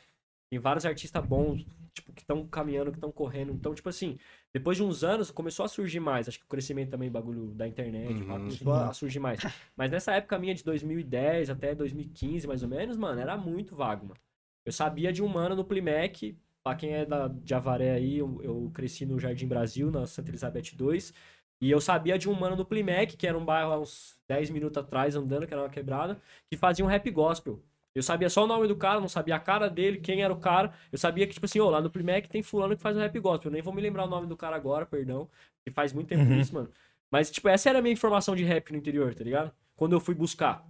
Tem 0.51 0.61
vários 0.61 0.87
artistas 0.87 1.25
bons, 1.27 1.67
tipo, 1.95 2.13
que 2.13 2.23
estão 2.23 2.47
caminhando, 2.47 2.93
que 2.93 2.99
estão 2.99 3.13
correndo. 3.13 3.53
Então, 3.53 3.75
tipo 3.75 3.89
assim, 3.89 4.19
depois 4.55 4.77
de 4.77 4.83
uns 4.85 5.03
anos 5.05 5.31
começou 5.31 5.65
a 5.65 5.69
surgir 5.69 6.01
mais. 6.01 6.29
Acho 6.29 6.39
que 6.39 6.45
o 6.45 6.49
crescimento 6.49 6.91
também, 6.91 7.11
bagulho 7.11 7.55
da 7.55 7.67
internet, 7.67 8.23
Uhum, 8.23 8.27
começou 8.27 8.73
a 8.73 8.93
surgir 8.93 9.19
mais. 9.21 9.41
Mas 9.77 9.91
nessa 9.91 10.13
época 10.15 10.39
minha 10.39 10.55
de 10.55 10.65
2010 10.65 11.51
até 11.51 11.75
2015, 11.75 12.47
mais 12.47 12.63
ou 12.63 12.69
menos, 12.69 12.97
mano, 12.97 13.21
era 13.21 13.37
muito 13.37 13.75
vago, 13.75 14.07
mano. 14.07 14.21
Eu 14.65 14.73
sabia 14.73 15.13
de 15.13 15.23
um 15.23 15.29
mano 15.29 15.57
no 15.57 15.65
Plimec, 15.65 16.37
pra 16.63 16.75
quem 16.75 16.93
é 16.95 17.05
da, 17.07 17.29
de 17.29 17.55
Avaré 17.55 17.93
aí, 17.93 18.19
eu, 18.19 18.41
eu 18.43 18.71
cresci 18.75 19.07
no 19.07 19.19
Jardim 19.19 19.47
Brasil, 19.47 19.91
na 19.91 20.07
Santa 20.07 20.31
Elizabeth 20.31 20.75
2. 20.75 21.13
E 21.61 21.71
eu 21.71 21.81
sabia 21.81 22.19
de 22.19 22.29
um 22.29 22.35
mano 22.35 22.55
no 22.57 22.65
Plimec, 22.65 23.17
que 23.17 23.27
era 23.27 23.37
um 23.37 23.45
bairro 23.45 23.73
há 23.73 23.79
uns 23.81 24.19
10 24.29 24.51
minutos 24.51 24.77
atrás, 24.77 25.17
andando, 25.17 25.47
que 25.47 25.55
era 25.55 25.63
uma 25.63 25.71
quebrada, 25.71 26.21
que 26.51 26.57
fazia 26.57 26.85
um 26.85 26.89
rap 26.89 27.11
gospel. 27.11 27.63
Eu 27.95 28.03
sabia 28.03 28.29
só 28.29 28.45
o 28.45 28.47
nome 28.47 28.69
do 28.69 28.77
cara, 28.77 29.01
não 29.01 29.09
sabia 29.09 29.37
a 29.37 29.41
cara 29.41 29.71
dele, 29.71 29.99
quem 29.99 30.23
era 30.23 30.31
o 30.33 30.39
cara. 30.39 30.75
Eu 30.93 30.99
sabia 30.99 31.27
que, 31.27 31.33
tipo 31.33 31.47
assim, 31.47 31.59
ô, 31.61 31.71
lá 31.71 31.81
no 31.81 31.89
Plimec 31.89 32.29
tem 32.29 32.43
fulano 32.43 32.77
que 32.77 32.83
faz 32.83 32.95
um 32.95 33.01
rap 33.01 33.19
gospel. 33.19 33.49
Eu 33.49 33.55
nem 33.55 33.63
vou 33.63 33.73
me 33.73 33.81
lembrar 33.81 34.05
o 34.05 34.09
nome 34.09 34.27
do 34.27 34.37
cara 34.37 34.55
agora, 34.55 34.85
perdão. 34.85 35.31
Que 35.65 35.71
faz 35.71 35.95
muito 35.95 36.09
tempo 36.09 36.23
Uhum. 36.23 36.39
isso, 36.39 36.53
mano. 36.55 36.71
Mas, 37.11 37.31
tipo, 37.31 37.49
essa 37.49 37.71
era 37.71 37.79
a 37.79 37.83
minha 37.83 37.95
informação 37.95 38.37
de 38.37 38.45
rap 38.45 38.71
no 38.71 38.77
interior, 38.77 39.15
tá 39.15 39.25
ligado? 39.25 39.51
Quando 39.75 39.95
eu 39.95 40.01
fui 40.01 40.15
buscar. 40.15 40.63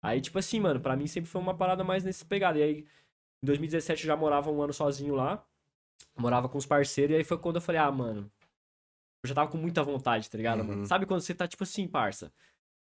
Aí, 0.00 0.20
tipo 0.20 0.38
assim, 0.38 0.60
mano, 0.60 0.78
pra 0.78 0.94
mim 0.94 1.08
sempre 1.08 1.28
foi 1.28 1.40
uma 1.40 1.54
parada 1.54 1.82
mais 1.82 2.04
nesse 2.04 2.24
pegada. 2.24 2.56
E 2.58 2.62
aí, 2.62 2.78
em 3.42 3.46
2017 3.46 4.04
eu 4.04 4.06
já 4.06 4.16
morava 4.16 4.48
um 4.48 4.62
ano 4.62 4.72
sozinho 4.72 5.16
lá. 5.16 5.44
Morava 6.16 6.48
com 6.48 6.56
os 6.58 6.66
parceiros. 6.66 7.14
E 7.14 7.18
aí 7.18 7.24
foi 7.24 7.38
quando 7.38 7.56
eu 7.56 7.62
falei, 7.62 7.80
ah, 7.80 7.90
mano. 7.90 8.30
Eu 9.22 9.28
já 9.28 9.34
tava 9.34 9.50
com 9.50 9.58
muita 9.58 9.82
vontade, 9.82 10.30
tá 10.30 10.36
ligado, 10.38 10.60
Uhum. 10.60 10.66
mano? 10.66 10.86
Sabe 10.86 11.06
quando 11.06 11.20
você 11.20 11.34
tá, 11.34 11.46
tipo 11.48 11.64
assim, 11.64 11.88
parça? 11.88 12.32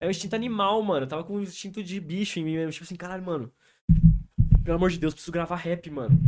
É 0.00 0.06
o 0.06 0.10
instinto 0.10 0.34
animal, 0.34 0.82
mano. 0.82 1.04
Eu 1.04 1.08
tava 1.08 1.24
com 1.24 1.36
um 1.36 1.42
instinto 1.42 1.82
de 1.82 2.00
bicho 2.00 2.38
em 2.40 2.44
mim 2.44 2.54
mesmo. 2.54 2.72
Tipo 2.72 2.84
assim, 2.84 2.96
caralho, 2.96 3.22
mano. 3.24 3.52
Pelo 4.64 4.76
amor 4.76 4.90
de 4.90 4.98
Deus, 4.98 5.12
preciso 5.14 5.30
gravar 5.32 5.56
rap, 5.56 5.90
mano. 5.90 6.18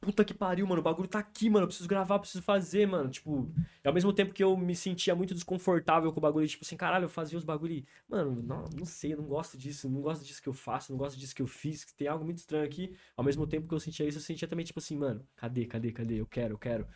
Puta 0.00 0.24
que 0.24 0.32
pariu, 0.32 0.66
mano. 0.66 0.80
O 0.80 0.82
bagulho 0.82 1.08
tá 1.08 1.18
aqui, 1.18 1.50
mano. 1.50 1.64
Eu 1.64 1.68
preciso 1.68 1.88
gravar, 1.88 2.18
preciso 2.18 2.42
fazer, 2.42 2.86
mano. 2.86 3.10
Tipo, 3.10 3.52
e 3.84 3.86
ao 3.86 3.92
mesmo 3.92 4.12
tempo 4.12 4.32
que 4.32 4.42
eu 4.42 4.56
me 4.56 4.74
sentia 4.74 5.14
muito 5.14 5.34
desconfortável 5.34 6.10
com 6.10 6.18
o 6.18 6.22
bagulho, 6.22 6.48
tipo 6.48 6.64
assim, 6.64 6.76
caralho, 6.76 7.04
eu 7.04 7.08
fazia 7.08 7.36
os 7.38 7.44
bagulho 7.44 7.84
mano, 8.08 8.42
não, 8.42 8.64
não 8.76 8.86
sei, 8.86 9.12
eu 9.12 9.18
não 9.18 9.26
gosto 9.26 9.58
disso, 9.58 9.88
não 9.88 10.00
gosto 10.00 10.24
disso 10.24 10.42
que 10.42 10.48
eu 10.48 10.52
faço, 10.52 10.90
não 10.90 10.98
gosto 10.98 11.18
disso 11.18 11.34
que 11.34 11.42
eu 11.42 11.46
fiz, 11.46 11.84
que 11.84 11.94
tem 11.94 12.08
algo 12.08 12.24
muito 12.24 12.38
estranho 12.38 12.64
aqui. 12.64 12.94
Ao 13.16 13.22
mesmo 13.22 13.46
tempo 13.46 13.68
que 13.68 13.74
eu 13.74 13.80
sentia 13.80 14.06
isso, 14.08 14.18
eu 14.18 14.22
sentia 14.22 14.48
também, 14.48 14.64
tipo 14.64 14.78
assim, 14.78 14.96
mano, 14.96 15.24
cadê, 15.36 15.66
cadê, 15.66 15.92
cadê? 15.92 16.14
Eu 16.20 16.26
quero, 16.26 16.54
eu 16.54 16.58
quero. 16.58 16.86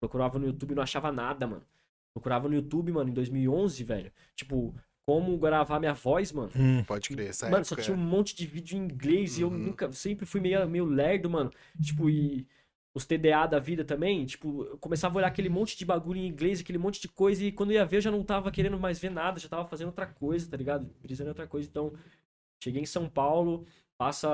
Procurava 0.00 0.38
no 0.38 0.46
YouTube 0.46 0.72
e 0.72 0.74
não 0.74 0.82
achava 0.82 1.12
nada, 1.12 1.46
mano. 1.46 1.62
Procurava 2.14 2.48
no 2.48 2.54
YouTube, 2.54 2.90
mano, 2.92 3.10
em 3.10 3.12
2011, 3.12 3.84
velho. 3.84 4.10
Tipo, 4.34 4.74
como 5.06 5.36
gravar 5.38 5.78
minha 5.78 5.92
voz, 5.94 6.32
mano. 6.32 6.50
Hum. 6.56 6.82
Pode 6.84 7.08
crer, 7.08 7.28
essa 7.30 7.48
Mano, 7.50 7.64
só 7.64 7.76
tinha 7.76 7.96
um 7.96 8.00
monte 8.00 8.34
de 8.34 8.46
vídeo 8.46 8.76
em 8.78 8.82
inglês 8.84 9.38
e 9.38 9.42
eu 9.42 9.48
Uhum. 9.48 9.58
nunca, 9.58 9.90
sempre 9.92 10.24
fui 10.26 10.40
meio, 10.40 10.68
meio 10.68 10.84
lerdo, 10.84 11.28
mano. 11.28 11.50
Tipo, 11.80 12.08
e 12.08 12.46
os 12.94 13.04
TDA 13.04 13.46
da 13.46 13.58
vida 13.60 13.84
também, 13.84 14.24
tipo, 14.26 14.64
eu 14.64 14.78
começava 14.78 15.14
a 15.14 15.18
olhar 15.18 15.28
aquele 15.28 15.48
monte 15.48 15.76
de 15.76 15.84
bagulho 15.84 16.18
em 16.18 16.26
inglês, 16.26 16.60
aquele 16.60 16.78
monte 16.78 17.00
de 17.00 17.06
coisa, 17.08 17.44
e 17.44 17.52
quando 17.52 17.70
eu 17.70 17.74
ia 17.76 17.84
ver 17.86 17.98
eu 17.98 18.00
já 18.00 18.10
não 18.10 18.24
tava 18.24 18.50
querendo 18.50 18.78
mais 18.80 18.98
ver 18.98 19.10
nada, 19.10 19.38
já 19.38 19.48
tava 19.48 19.68
fazendo 19.68 19.88
outra 19.88 20.06
coisa, 20.06 20.48
tá 20.50 20.56
ligado? 20.56 20.90
Brisando 21.00 21.28
em 21.28 21.30
outra 21.30 21.46
coisa. 21.46 21.68
Então, 21.68 21.92
cheguei 22.62 22.82
em 22.82 22.86
São 22.86 23.08
Paulo, 23.08 23.64
passa, 23.96 24.28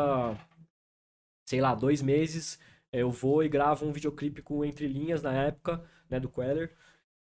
sei 1.47 1.61
lá, 1.61 1.75
dois 1.75 2.01
meses, 2.01 2.59
eu 3.01 3.11
vou 3.11 3.43
e 3.43 3.49
gravo 3.49 3.87
um 3.87 3.93
videoclipe 3.93 4.43
com 4.43 4.65
Entre 4.65 4.87
Linhas 4.87 5.23
na 5.23 5.33
época, 5.33 5.85
né, 6.09 6.19
do 6.21 6.29
Queller. 6.29 6.75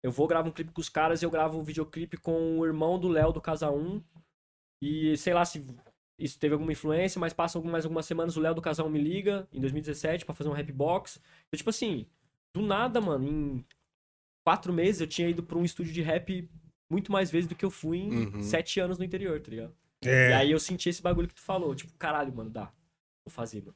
Eu 0.03 0.11
vou 0.11 0.27
gravar 0.27 0.47
um 0.47 0.51
clipe 0.51 0.71
com 0.71 0.81
os 0.81 0.89
caras 0.89 1.21
e 1.21 1.25
eu 1.25 1.29
gravo 1.31 1.59
um 1.59 1.63
videoclipe 1.63 2.17
com 2.17 2.57
o 2.59 2.65
irmão 2.65 2.99
do 2.99 3.07
Léo 3.07 3.31
do 3.31 3.39
Casa 3.41 3.69
1. 3.69 4.03
E 4.81 5.15
sei 5.17 5.33
lá 5.33 5.45
se 5.45 5.65
isso 6.19 6.39
teve 6.39 6.53
alguma 6.53 6.71
influência, 6.71 7.19
mas 7.19 7.33
passa 7.33 7.57
algum- 7.57 7.69
mais 7.69 7.85
algumas 7.85 8.05
semanas 8.05 8.35
o 8.37 8.41
Léo 8.41 8.55
do 8.55 8.61
Casal 8.61 8.89
me 8.89 8.99
liga, 8.99 9.47
em 9.51 9.59
2017, 9.59 10.25
pra 10.25 10.33
fazer 10.35 10.49
um 10.49 10.53
rap 10.53 10.71
box. 10.71 11.21
Eu, 11.51 11.57
tipo 11.57 11.69
assim, 11.69 12.07
do 12.55 12.61
nada, 12.61 12.99
mano, 12.99 13.27
em 13.27 13.65
quatro 14.45 14.73
meses 14.73 15.01
eu 15.01 15.07
tinha 15.07 15.29
ido 15.29 15.43
pra 15.43 15.57
um 15.57 15.63
estúdio 15.63 15.93
de 15.93 16.01
rap 16.01 16.49
muito 16.91 17.11
mais 17.11 17.29
vezes 17.31 17.47
do 17.47 17.55
que 17.55 17.63
eu 17.63 17.71
fui 17.71 17.99
em 17.99 18.25
Uhum. 18.27 18.41
sete 18.41 18.79
anos 18.79 18.97
no 18.97 19.05
interior, 19.05 19.39
tá 19.39 19.49
ligado? 19.51 19.75
E 20.03 20.09
É, 20.09 20.33
aí 20.33 20.51
eu 20.51 20.59
senti 20.59 20.89
esse 20.89 21.01
bagulho 21.01 21.27
que 21.27 21.35
tu 21.35 21.41
falou, 21.41 21.73
tipo, 21.75 21.93
caralho, 21.97 22.33
mano, 22.35 22.49
dá. 22.49 22.65
Vou 23.23 23.31
fazer, 23.31 23.61
mano. 23.61 23.75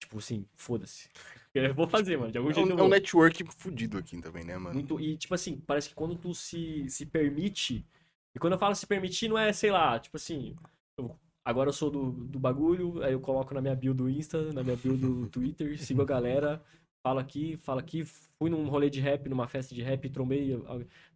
Tipo 0.00 0.18
assim, 0.18 0.46
foda-se. 0.56 1.08
Eu 1.52 1.74
vou 1.74 1.86
fazer, 1.88 2.16
mano, 2.16 2.30
de 2.30 2.38
algum 2.38 2.50
É 2.50 2.54
jeito 2.54 2.68
um, 2.68 2.78
eu 2.78 2.78
é 2.78 2.82
um 2.84 2.88
network 2.88 3.44
fudido 3.58 3.98
aqui 3.98 4.20
também, 4.22 4.44
né, 4.44 4.56
mano? 4.56 4.74
Muito, 4.74 5.00
e, 5.00 5.16
tipo 5.16 5.34
assim, 5.34 5.56
parece 5.66 5.88
que 5.88 5.94
quando 5.96 6.14
tu 6.14 6.32
se, 6.32 6.88
se 6.88 7.04
permite. 7.04 7.84
E 8.32 8.38
quando 8.38 8.52
eu 8.52 8.58
falo 8.58 8.72
se 8.76 8.86
permitir, 8.86 9.28
não 9.28 9.36
é, 9.36 9.52
sei 9.52 9.72
lá, 9.72 9.98
tipo 9.98 10.16
assim. 10.16 10.54
eu- 10.96 11.18
agora 11.44 11.68
eu 11.68 11.72
sou 11.72 11.90
do, 11.90 12.12
do 12.12 12.38
bagulho, 12.38 13.02
aí 13.02 13.12
eu 13.12 13.20
coloco 13.20 13.52
na 13.52 13.60
minha 13.60 13.74
bio 13.74 13.92
do 13.92 14.08
Insta, 14.08 14.52
na 14.52 14.62
minha 14.62 14.76
bio 14.76 14.96
do 14.96 15.26
Twitter, 15.30 15.76
sigo 15.82 16.02
a 16.02 16.04
galera, 16.04 16.62
falo 17.02 17.18
aqui, 17.18 17.56
falo 17.56 17.80
aqui. 17.80 18.04
Fui 18.38 18.48
num 18.48 18.68
rolê 18.68 18.88
de 18.88 19.00
rap, 19.00 19.28
numa 19.28 19.48
festa 19.48 19.74
de 19.74 19.82
rap, 19.82 20.08
trombei. 20.08 20.56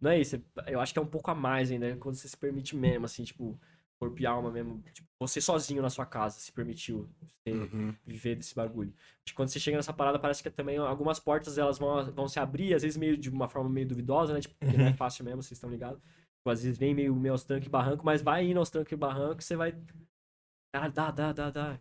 Não 0.01 0.11
é 0.11 0.19
isso, 0.19 0.35
é- 0.35 0.73
eu 0.73 0.79
acho 0.81 0.91
que 0.93 0.99
é 0.99 1.01
um 1.01 1.05
pouco 1.07 1.31
a 1.31 1.35
mais 1.35 1.71
ainda, 1.71 1.95
quando 1.97 2.15
você 2.15 2.27
se 2.27 2.37
permite 2.37 2.75
mesmo, 2.75 3.05
assim, 3.05 3.23
tipo, 3.23 3.57
corpo 4.05 4.21
e 4.21 4.25
alma 4.25 4.51
mesmo. 4.51 4.81
Tipo, 4.93 5.07
você 5.19 5.41
sozinho 5.41 5.81
na 5.81 5.89
sua 5.89 6.05
casa 6.05 6.39
se 6.39 6.51
permitiu 6.51 7.09
Uhum. 7.47 7.93
viver 8.03 8.35
desse 8.35 8.55
bagulho. 8.55 8.91
Quando 9.35 9.49
você 9.49 9.59
chega 9.59 9.77
nessa 9.77 9.93
parada, 9.93 10.17
parece 10.17 10.41
que 10.41 10.49
também 10.49 10.77
algumas 10.77 11.19
portas 11.19 11.57
elas 11.57 11.77
vão, 11.77 12.11
vão 12.11 12.27
se 12.27 12.39
abrir, 12.39 12.73
às 12.73 12.81
vezes 12.81 12.97
meio 12.97 13.15
de 13.17 13.29
uma 13.29 13.47
forma 13.47 13.69
meio 13.69 13.87
duvidosa, 13.87 14.33
né? 14.33 14.41
Tipo, 14.41 14.55
porque 14.55 14.77
não 14.77 14.87
é 14.87 14.93
fácil 14.93 15.23
mesmo, 15.23 15.43
vocês 15.43 15.51
estão 15.53 15.69
ligados. 15.69 15.99
Tipo, 16.01 16.49
às 16.49 16.63
vezes 16.63 16.77
vem 16.77 16.95
meio, 16.95 17.15
meio 17.15 17.33
aos 17.33 17.43
trancos 17.43 17.67
e 17.67 17.69
barranco, 17.69 18.03
mas 18.03 18.21
vai 18.21 18.45
indo 18.45 18.59
aos 18.59 18.69
trancos 18.69 18.91
e 18.91 18.95
barranco, 18.95 19.43
você 19.43 19.55
vai. 19.55 19.73
Cara, 20.73 20.89
dá, 20.89 21.11
dá, 21.11 21.31
dá, 21.33 21.49
dá. 21.51 21.79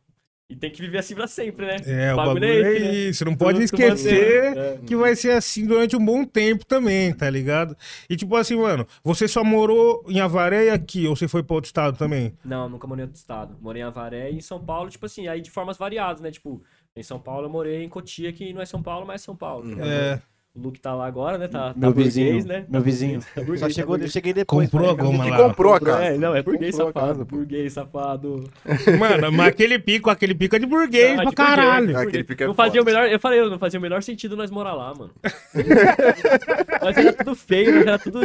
E 0.51 0.55
tem 0.55 0.71
que 0.71 0.81
viver 0.83 0.99
assim 0.99 1.15
pra 1.15 1.27
sempre, 1.27 1.65
né? 1.65 1.77
é, 1.87 2.13
o 2.13 2.17
bagulho 2.17 2.45
é 2.45 2.61
esse, 2.61 2.81
né? 2.85 2.93
isso. 2.95 3.25
Não 3.25 3.35
pode 3.35 3.61
Tu- 3.67 3.71
tu 3.71 3.81
mantém, 3.81 3.95
esquecer 3.95 4.57
é. 4.57 4.79
que 4.87 4.95
vai 4.95 5.17
ser 5.17 5.31
assim 5.31 5.67
durante 5.67 5.97
um 5.97 6.05
bom 6.05 6.23
tempo 6.23 6.67
também, 6.67 7.15
tá 7.15 7.31
ligado? 7.31 7.75
E 8.11 8.15
tipo 8.17 8.37
assim, 8.37 8.55
mano, 8.57 8.87
você 9.03 9.27
só 9.27 9.43
morou 9.43 10.05
em 10.07 10.21
Avaré 10.21 10.67
e 10.67 10.71
aqui, 10.71 11.07
ou 11.07 11.17
você 11.17 11.27
foi 11.27 11.43
pra 11.43 11.55
outro 11.55 11.69
estado 11.69 11.97
também? 11.97 12.37
Não, 12.45 12.69
nunca 12.69 12.87
morei 12.87 13.05
em 13.05 13.07
outro 13.07 13.19
estado. 13.19 13.57
Morei 13.59 13.81
em 13.81 13.85
Avaré 13.87 14.31
e 14.31 14.37
em 14.37 14.41
São 14.41 14.63
Paulo, 14.63 14.91
tipo 14.91 15.07
assim, 15.07 15.27
aí 15.29 15.41
de 15.41 15.51
formas 15.51 15.79
variadas, 15.79 16.21
né? 16.21 16.31
Tipo, 16.31 16.63
em 16.95 17.03
São 17.03 17.19
Paulo 17.19 17.47
eu 17.47 17.51
morei 17.51 17.83
em 17.83 17.89
Cotia, 17.89 18.31
que 18.31 18.53
não 18.53 18.61
é 18.61 18.67
São 18.67 18.83
Paulo, 18.83 19.07
mas 19.07 19.23
é 19.23 19.25
São 19.25 19.35
Paulo. 19.35 19.67
Uhum. 19.67 19.77
tá? 19.79 19.87
É. 19.87 20.21
O 20.57 20.61
Luke 20.63 20.79
tá 20.79 20.95
lá 20.95 21.05
agora, 21.07 21.37
né? 21.37 21.49
Tá, 21.49 21.75
Meu 21.77 21.93
tá 21.93 22.01
vizinho, 22.01 22.27
burguês, 22.27 22.45
né? 22.45 22.65
meu 22.69 22.81
vizinho. 22.81 23.19
Tá 23.21 23.41
burguês, 23.41 23.59
Só 23.59 23.67
tá 23.67 23.73
chegou, 23.73 23.95
eu 23.95 23.99
burguês. 23.99 24.13
cheguei 24.13 24.33
depois. 24.33 24.71
Comprou 24.71 24.95
tá 24.97 25.03
alguma 25.03 25.25
Que 25.25 25.31
lá. 25.31 25.37
comprou 25.37 25.75
a 25.75 25.81
casa. 25.81 26.05
É, 26.05 26.17
não, 26.17 26.33
é 26.37 26.43
burguês 26.45 26.77
Comprou 26.77 26.91
a 26.91 26.93
safado. 26.93 27.07
casa, 27.09 27.25
burguês 27.25 27.73
safado. 27.73 28.51
Mano, 28.97 29.33
mas 29.33 29.49
aquele 29.49 29.81
pico, 29.81 30.09
aquele 30.11 30.33
pico 30.33 30.55
é 30.55 30.61
de 30.61 30.67
burguês 30.67 31.19
Ah, 31.19 31.23
pra 31.23 31.31
de 31.31 31.35
burguês, 31.35 31.49
caralho. 31.57 31.87
de 31.89 31.97
Aquele 31.97 32.23
pico 32.23 32.43
é 32.45 32.47
não 32.47 32.55
fazia 32.55 32.81
o 32.81 32.85
melhor, 32.85 33.09
eu 33.09 33.19
falei, 33.19 33.51
não 33.51 33.59
fazia 33.59 33.81
o 33.81 33.83
melhor 33.83 34.01
sentido 34.05 34.37
nós 34.37 34.49
morar 34.53 34.75
lá, 34.75 34.95
mano. 34.95 35.11
Nós 36.83 36.97
era 36.99 37.13
tudo 37.13 37.35
feio, 37.35 37.81
era 37.81 37.99
tudo 37.99 38.21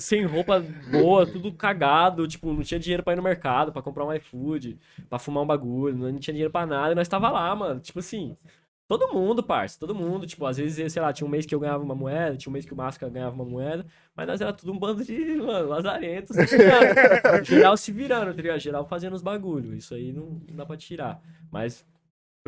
sem 0.00 0.24
roupa 0.26 0.62
boa, 0.90 1.24
tudo 1.26 1.50
cagado, 1.52 2.26
tipo, 2.28 2.52
não 2.52 2.62
tinha 2.62 2.78
dinheiro 2.78 3.02
pra 3.02 3.12
ir 3.14 3.16
no 3.16 3.22
mercado, 3.22 3.72
pra 3.72 3.80
comprar 3.80 4.04
um 4.04 4.12
iFood, 4.12 4.76
pra 5.08 5.18
fumar 5.18 5.42
um 5.42 5.46
bagulho, 5.46 5.96
não 5.96 6.18
tinha 6.18 6.34
dinheiro 6.34 6.52
pra 6.52 6.66
nada, 6.66 6.92
e 6.92 6.94
nós 6.94 7.08
tava 7.08 7.30
lá, 7.30 7.54
mano, 7.56 7.80
tipo 7.80 8.00
assim, 8.00 8.36
todo 8.90 9.14
mundo, 9.14 9.40
parça, 9.40 9.78
todo 9.78 9.94
mundo, 9.94 10.26
tipo, 10.26 10.44
às 10.44 10.56
vezes, 10.56 10.92
sei 10.92 11.00
lá, 11.00 11.12
tinha 11.12 11.24
um 11.24 11.30
mês 11.30 11.46
que 11.46 11.54
eu 11.54 11.60
ganhava 11.60 11.80
uma 11.80 11.94
moeda, 11.94 12.36
tinha 12.36 12.50
um 12.50 12.52
mês 12.52 12.64
que 12.66 12.72
o 12.72 12.76
Máscara 12.76 13.12
ganhava 13.12 13.36
uma 13.36 13.44
moeda, 13.44 13.86
mas 14.16 14.26
nós 14.26 14.40
era 14.40 14.52
tudo 14.52 14.72
um 14.72 14.78
bando 14.80 15.04
de, 15.04 15.36
mano, 15.36 15.68
lazarentos, 15.68 16.36
geral 17.46 17.76
se 17.76 17.92
virando, 17.92 18.34
tá 18.34 18.42
ligado? 18.42 18.58
Geral 18.58 18.84
fazendo 18.84 19.14
os 19.14 19.22
bagulhos, 19.22 19.78
isso 19.78 19.94
aí 19.94 20.12
não, 20.12 20.42
não 20.48 20.56
dá 20.56 20.66
pra 20.66 20.76
tirar, 20.76 21.22
mas... 21.52 21.86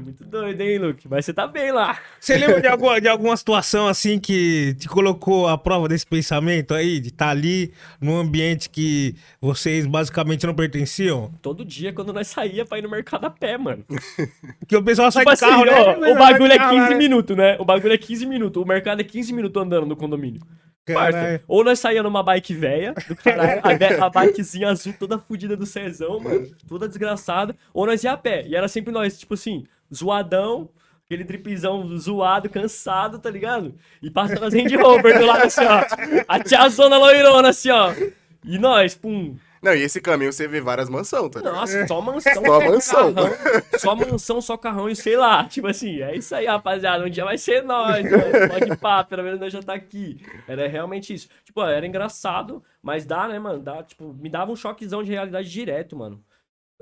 Muito 0.00 0.24
doido, 0.24 0.58
hein, 0.62 0.78
Luke? 0.78 1.06
Mas 1.06 1.26
você 1.26 1.34
tá 1.34 1.46
bem 1.46 1.70
lá. 1.70 1.98
Você 2.18 2.38
lembra 2.38 2.62
de 2.62 2.66
alguma, 2.66 2.98
de 2.98 3.08
alguma 3.08 3.36
situação 3.36 3.86
assim 3.86 4.18
que 4.18 4.74
te 4.78 4.88
colocou 4.88 5.46
à 5.46 5.58
prova 5.58 5.86
desse 5.86 6.06
pensamento 6.06 6.72
aí? 6.72 6.98
De 6.98 7.08
estar 7.08 7.28
ali 7.28 7.74
num 8.00 8.16
ambiente 8.16 8.70
que 8.70 9.14
vocês 9.38 9.86
basicamente 9.86 10.46
não 10.46 10.54
pertenciam? 10.54 11.30
Todo 11.42 11.62
dia 11.62 11.92
quando 11.92 12.10
nós 12.10 12.28
saía 12.28 12.64
pra 12.64 12.78
ir 12.78 12.82
no 12.82 12.88
mercado 12.88 13.26
a 13.26 13.30
pé, 13.30 13.58
mano. 13.58 13.84
Que 14.66 14.76
o 14.76 14.82
pessoal 14.82 15.12
sai 15.12 15.24
Tipo 15.24 15.36
de 15.36 15.44
assim, 15.44 15.66
carro, 15.66 15.96
ó, 15.96 16.00
né? 16.00 16.12
o 16.12 16.16
bagulho 16.16 16.52
é 16.52 16.56
Carro, 16.56 16.74
15 16.74 16.88
né? 16.88 16.94
minutos, 16.96 17.36
né? 17.36 17.56
O 17.58 17.64
bagulho 17.64 17.92
é 17.92 17.98
15 17.98 18.24
minutos. 18.24 18.62
O 18.62 18.66
mercado 18.66 19.00
é 19.00 19.04
15 19.04 19.32
minutos 19.34 19.62
andando 19.62 19.86
no 19.86 19.96
condomínio. 19.96 20.40
Parça, 20.84 21.42
ou 21.46 21.62
nós 21.62 21.78
saía 21.78 22.02
numa 22.02 22.24
bike 22.24 22.54
velha, 22.54 22.92
do 23.06 23.14
caralho, 23.14 23.60
a, 23.62 24.06
a 24.06 24.10
bikezinha 24.10 24.68
azul 24.68 24.92
toda 24.98 25.16
fudida 25.16 25.56
do 25.56 25.64
Cezão, 25.64 26.18
mano, 26.18 26.48
toda 26.66 26.88
desgraçada, 26.88 27.54
ou 27.72 27.86
nós 27.86 28.02
ia 28.02 28.10
a 28.10 28.16
pé. 28.16 28.44
E 28.48 28.56
era 28.56 28.66
sempre 28.66 28.92
nós, 28.92 29.16
tipo 29.16 29.34
assim, 29.34 29.64
zoadão, 29.94 30.68
aquele 31.06 31.24
dripzão 31.24 31.84
zoado, 31.98 32.48
cansado, 32.48 33.18
tá 33.18 33.30
ligado? 33.30 33.74
E 34.02 34.10
passando 34.10 34.44
as 34.44 34.54
Range 34.54 34.76
Rover 34.76 35.18
do 35.18 35.26
lado 35.26 35.44
assim, 35.44 35.64
ó. 35.64 35.84
A 36.26 36.40
tiazona 36.40 36.96
loirona 36.98 37.48
assim, 37.50 37.70
ó. 37.70 37.92
E 38.44 38.58
nós, 38.58 38.94
pum, 38.94 39.36
Não, 39.62 39.72
e 39.74 39.82
esse 39.82 40.00
caminho 40.00 40.32
você 40.32 40.48
vê 40.48 40.60
várias 40.60 40.88
mansões, 40.88 41.30
tá 41.30 41.38
ligado? 41.38 41.54
nossa, 41.54 41.86
só 41.86 42.00
mansão. 42.00 42.42
Só 42.42 42.60
mansão. 42.60 43.14
carrão, 43.14 43.62
só 43.78 43.94
mansão, 43.94 44.40
só 44.40 44.56
carrão 44.56 44.88
e 44.88 44.96
sei 44.96 45.16
lá. 45.16 45.44
Tipo 45.44 45.68
assim, 45.68 46.02
é 46.02 46.16
isso 46.16 46.34
aí, 46.34 46.46
rapaziada. 46.46 47.04
Um 47.04 47.10
dia 47.10 47.24
vai 47.24 47.38
ser 47.38 47.62
nós, 47.62 48.02
mano. 48.02 48.48
Pode 48.48 48.76
pá, 48.78 49.04
pelo 49.04 49.22
menos 49.22 49.38
nós 49.38 49.52
já 49.52 49.62
tá 49.62 49.74
aqui. 49.74 50.20
Era 50.48 50.66
realmente 50.66 51.14
isso. 51.14 51.28
Tipo, 51.44 51.62
era 51.62 51.86
engraçado, 51.86 52.62
mas 52.82 53.04
dá, 53.04 53.28
né, 53.28 53.38
mano? 53.38 53.60
Dá, 53.60 53.82
tipo, 53.84 54.12
me 54.14 54.28
dava 54.28 54.50
um 54.50 54.56
choquezão 54.56 55.02
de 55.04 55.12
realidade 55.12 55.48
direto, 55.48 55.94
mano. 55.96 56.20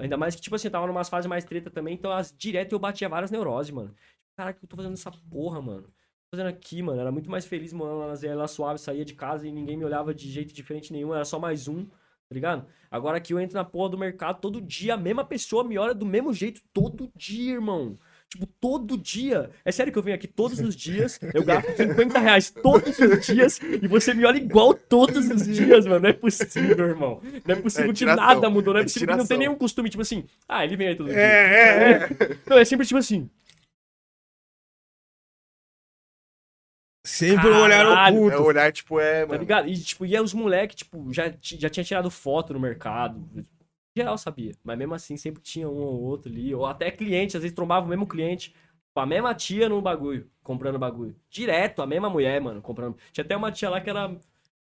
Ainda 0.00 0.16
mais 0.16 0.34
que, 0.34 0.40
tipo 0.40 0.56
assim, 0.56 0.68
eu 0.68 0.72
tava 0.72 0.86
numas 0.86 1.08
fases 1.08 1.28
mais 1.28 1.44
treta 1.44 1.70
também, 1.70 1.94
então 1.94 2.10
as, 2.10 2.34
direto 2.36 2.72
eu 2.72 2.78
batia 2.78 3.08
várias 3.08 3.30
neuroses, 3.30 3.70
mano. 3.72 3.94
Cara, 4.36 4.52
que 4.52 4.64
eu 4.64 4.68
tô 4.68 4.76
fazendo 4.76 4.94
essa 4.94 5.10
porra, 5.10 5.60
mano? 5.60 5.82
Tô 5.82 6.36
fazendo 6.36 6.48
aqui, 6.48 6.82
mano. 6.82 7.00
Era 7.00 7.12
muito 7.12 7.30
mais 7.30 7.44
feliz 7.44 7.72
na 7.72 8.14
Zé 8.14 8.34
lá 8.34 8.48
suave, 8.48 8.78
saía 8.78 9.04
de 9.04 9.14
casa 9.14 9.46
e 9.46 9.52
ninguém 9.52 9.76
me 9.76 9.84
olhava 9.84 10.14
de 10.14 10.30
jeito 10.30 10.54
diferente 10.54 10.92
nenhum, 10.92 11.14
era 11.14 11.24
só 11.24 11.38
mais 11.38 11.68
um, 11.68 11.84
tá 11.84 12.34
ligado? 12.34 12.66
Agora 12.90 13.18
aqui 13.18 13.32
eu 13.32 13.40
entro 13.40 13.56
na 13.56 13.64
porra 13.64 13.90
do 13.90 13.98
mercado 13.98 14.40
todo 14.40 14.60
dia, 14.60 14.94
a 14.94 14.96
mesma 14.96 15.24
pessoa 15.24 15.64
me 15.64 15.76
olha 15.78 15.94
do 15.94 16.06
mesmo 16.06 16.32
jeito 16.32 16.62
todo 16.72 17.10
dia, 17.16 17.54
irmão. 17.54 17.98
Tipo, 18.30 18.46
todo 18.60 18.96
dia. 18.96 19.50
É 19.64 19.72
sério 19.72 19.92
que 19.92 19.98
eu 19.98 20.02
venho 20.02 20.14
aqui 20.14 20.28
todos 20.28 20.60
os 20.60 20.76
dias, 20.76 21.18
eu 21.34 21.44
gasto 21.44 21.76
50 21.76 22.18
reais 22.20 22.48
todos 22.48 22.96
os 22.96 23.26
dias 23.26 23.58
e 23.60 23.88
você 23.88 24.14
me 24.14 24.24
olha 24.24 24.36
igual 24.36 24.72
todos 24.72 25.28
os 25.28 25.44
dias, 25.46 25.84
mano. 25.84 26.00
Não 26.00 26.10
é 26.10 26.12
possível, 26.12 26.86
irmão. 26.86 27.20
Não 27.44 27.54
é 27.56 27.60
possível 27.60 27.90
É 27.90 27.94
que 27.94 28.04
nada 28.04 28.48
mudou. 28.48 28.72
Não 28.72 28.78
é 28.78 28.82
É 28.82 28.86
possível 28.86 29.08
que 29.08 29.16
não 29.16 29.26
tem 29.26 29.38
nenhum 29.38 29.56
costume, 29.56 29.90
tipo 29.90 30.02
assim, 30.02 30.24
ah, 30.48 30.64
ele 30.64 30.76
vem 30.76 30.88
aí 30.88 30.96
todo 30.96 31.08
dia. 31.08 31.18
É, 31.18 31.20
é, 31.20 31.92
é. 31.92 32.38
Não, 32.46 32.56
é 32.56 32.64
sempre 32.64 32.86
tipo 32.86 32.98
assim, 32.98 33.28
Sempre 37.04 37.48
um 37.48 37.62
olhar 37.62 37.84
Caralho. 37.84 38.16
oculto. 38.16 38.36
É 38.36 38.40
o 38.40 38.44
olhar, 38.44 38.72
tipo, 38.72 39.00
é, 39.00 39.22
tá 39.22 39.26
mano. 39.28 39.40
ligado? 39.40 39.68
E, 39.68 39.76
tipo, 39.76 40.04
e 40.06 40.14
aí 40.14 40.22
os 40.22 40.34
moleques, 40.34 40.76
tipo, 40.76 41.12
já, 41.12 41.32
já 41.40 41.68
tinha 41.70 41.82
tirado 41.82 42.10
foto 42.10 42.52
no 42.52 42.60
mercado. 42.60 43.26
Geral 43.96 44.16
sabia. 44.18 44.52
Mas 44.62 44.78
mesmo 44.78 44.94
assim, 44.94 45.16
sempre 45.16 45.42
tinha 45.42 45.68
um 45.68 45.78
ou 45.78 46.02
outro 46.02 46.30
ali. 46.30 46.54
Ou 46.54 46.66
até 46.66 46.90
cliente, 46.90 47.36
às 47.36 47.42
vezes 47.42 47.54
trombava 47.54 47.86
o 47.86 47.88
mesmo 47.88 48.06
cliente. 48.06 48.54
A 48.94 49.06
mesma 49.06 49.34
tia 49.34 49.68
no 49.68 49.80
bagulho, 49.80 50.30
comprando 50.42 50.78
bagulho. 50.78 51.16
Direto, 51.30 51.80
a 51.80 51.86
mesma 51.86 52.10
mulher, 52.10 52.40
mano, 52.40 52.60
comprando. 52.60 52.96
Tinha 53.12 53.24
até 53.24 53.36
uma 53.36 53.50
tia 53.52 53.70
lá 53.70 53.80
que 53.80 53.88
era. 53.88 54.14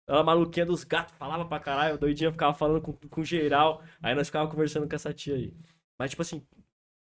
Ela 0.07 0.23
maluquinha 0.23 0.65
dos 0.65 0.83
gatos, 0.83 1.15
falava 1.17 1.45
pra 1.45 1.59
caralho, 1.59 1.97
doidinha 1.97 2.31
ficava 2.31 2.53
falando 2.53 2.81
com, 2.81 2.93
com 2.93 3.23
geral. 3.23 3.83
Aí 4.01 4.15
nós 4.15 4.27
ficava 4.27 4.49
conversando 4.49 4.87
com 4.87 4.95
essa 4.95 5.13
tia 5.13 5.35
aí. 5.35 5.53
Mas, 5.99 6.11
tipo 6.11 6.21
assim, 6.21 6.41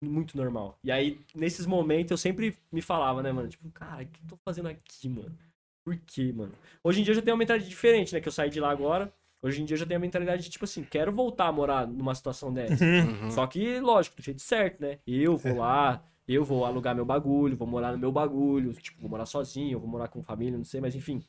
muito 0.03 0.37
normal. 0.37 0.77
E 0.83 0.91
aí, 0.91 1.19
nesses 1.35 1.65
momentos, 1.65 2.11
eu 2.11 2.17
sempre 2.17 2.57
me 2.71 2.81
falava, 2.81 3.23
né, 3.23 3.31
mano? 3.31 3.49
Tipo, 3.49 3.69
cara, 3.71 4.03
o 4.03 4.07
que 4.07 4.21
eu 4.21 4.27
tô 4.27 4.37
fazendo 4.45 4.67
aqui, 4.67 5.09
mano? 5.09 5.37
Por 5.85 5.97
quê, 5.97 6.31
mano? 6.33 6.53
Hoje 6.83 7.01
em 7.01 7.03
dia 7.03 7.11
eu 7.11 7.15
já 7.15 7.21
tenho 7.21 7.35
uma 7.35 7.39
mentalidade 7.39 7.69
diferente, 7.69 8.13
né? 8.13 8.21
Que 8.21 8.27
eu 8.27 8.31
saí 8.31 8.49
de 8.49 8.59
lá 8.59 8.69
agora. 8.71 9.13
Hoje 9.43 9.61
em 9.61 9.65
dia 9.65 9.75
eu 9.75 9.79
já 9.79 9.85
tenho 9.85 9.97
a 9.97 10.01
mentalidade 10.01 10.41
de, 10.41 10.49
tipo 10.49 10.63
assim, 10.63 10.85
quero 10.85 11.11
voltar 11.11 11.47
a 11.47 11.51
morar 11.51 11.85
numa 11.85 12.15
situação 12.15 12.53
dessa. 12.53 12.83
Uhum. 12.83 13.29
Só 13.29 13.45
que, 13.45 13.77
lógico, 13.81 14.15
do 14.15 14.23
jeito 14.23 14.41
certo, 14.41 14.79
né? 14.79 14.99
Eu 15.05 15.35
vou 15.35 15.57
lá, 15.57 16.01
eu 16.25 16.45
vou 16.45 16.63
alugar 16.63 16.95
meu 16.95 17.03
bagulho, 17.03 17.57
vou 17.57 17.67
morar 17.67 17.91
no 17.91 17.97
meu 17.97 18.09
bagulho, 18.09 18.71
tipo, 18.73 19.01
vou 19.01 19.09
morar 19.09 19.25
sozinho, 19.25 19.73
eu 19.73 19.79
vou 19.81 19.89
morar 19.89 20.07
com 20.07 20.23
família, 20.23 20.57
não 20.57 20.63
sei, 20.63 20.79
mas 20.79 20.95
enfim. 20.95 21.21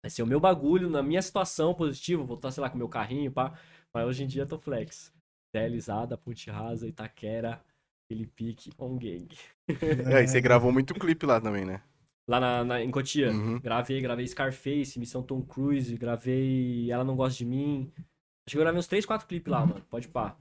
Vai 0.00 0.10
ser 0.10 0.22
o 0.22 0.26
meu 0.26 0.38
bagulho, 0.38 0.88
na 0.88 1.02
minha 1.02 1.20
situação 1.20 1.74
positiva, 1.74 2.22
vou 2.22 2.36
estar, 2.36 2.52
sei 2.52 2.62
lá, 2.62 2.70
com 2.70 2.78
meu 2.78 2.88
carrinho, 2.88 3.32
pá. 3.32 3.52
Mas 3.92 4.06
hoje 4.06 4.22
em 4.22 4.28
dia 4.28 4.42
eu 4.42 4.46
tô 4.46 4.56
flex. 4.56 5.12
Delizada, 5.52 6.16
Ponte 6.16 6.48
Rasa, 6.48 6.86
Itaquera, 6.86 7.60
Felipique, 8.08 8.70
On 8.78 8.96
Gang. 8.96 9.28
É, 9.68 10.22
e 10.22 10.28
você 10.28 10.40
gravou 10.40 10.70
muito 10.70 10.94
clipe 10.94 11.26
lá 11.26 11.40
também, 11.40 11.64
né? 11.64 11.82
Lá 12.30 12.38
na, 12.38 12.64
na- 12.64 12.80
em 12.84 12.90
Cotia, 12.92 13.32
Uhum. 13.32 13.58
gravei, 13.58 14.00
gravei 14.00 14.24
Scarface, 14.24 15.00
Missão 15.00 15.20
Tom 15.20 15.42
Cruise, 15.42 15.96
gravei 15.96 16.88
Ela 16.88 17.02
Não 17.02 17.16
Gosta 17.16 17.38
de 17.38 17.44
Mim. 17.44 17.90
Acho 18.46 18.52
que 18.54 18.56
eu 18.56 18.60
gravei 18.62 18.78
uns 18.78 18.86
3, 18.86 19.04
4 19.04 19.26
clipes 19.26 19.50
lá, 19.50 19.66
mano. 19.66 19.82
Pode 19.90 20.06
pá. 20.06 20.36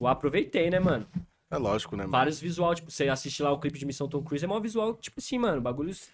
Eu 0.00 0.06
aproveitei, 0.06 0.70
né, 0.70 0.78
mano? 0.78 1.04
É 1.50 1.56
lógico, 1.56 1.96
né, 1.96 2.04
mano? 2.04 2.12
Vários 2.12 2.40
visual, 2.40 2.72
tipo, 2.76 2.90
você 2.92 3.08
assiste 3.08 3.42
lá 3.42 3.50
o 3.50 3.58
clipe 3.58 3.76
de 3.76 3.84
Missão 3.84 4.06
Tom 4.08 4.22
Cruise, 4.22 4.44
é 4.44 4.48
mó 4.48 4.60
visual, 4.60 4.94
tipo 4.94 5.18
assim, 5.18 5.36
mano, 5.36 5.60
bagulhos. 5.60 6.08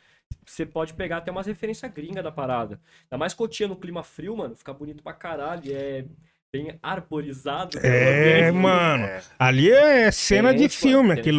Você 0.47 0.65
pode 0.65 0.95
pegar 0.95 1.19
até 1.19 1.31
umas 1.31 1.47
referências 1.47 1.93
gringa 1.93 2.23
da 2.23 2.33
parada. 2.33 2.81
Ainda 3.05 3.19
mais 3.19 3.35
Cotia 3.35 3.69
no 3.69 3.77
clima 3.77 4.03
frio, 4.03 4.35
mano, 4.35 4.57
fica 4.57 4.73
bonito 4.73 5.03
pra 5.03 5.13
caralho. 5.13 5.63
e 5.67 5.73
É 5.75 6.05
bem 6.51 6.79
arborizado. 6.83 7.79
É, 7.83 8.51
mano. 8.51 9.05
É. 9.05 9.23
Ali 9.39 9.71
é 9.71 10.11
cena 10.11 10.55
de 10.55 10.69
filme, 10.71 11.09
mano, 11.09 11.21
aquele 11.21 11.37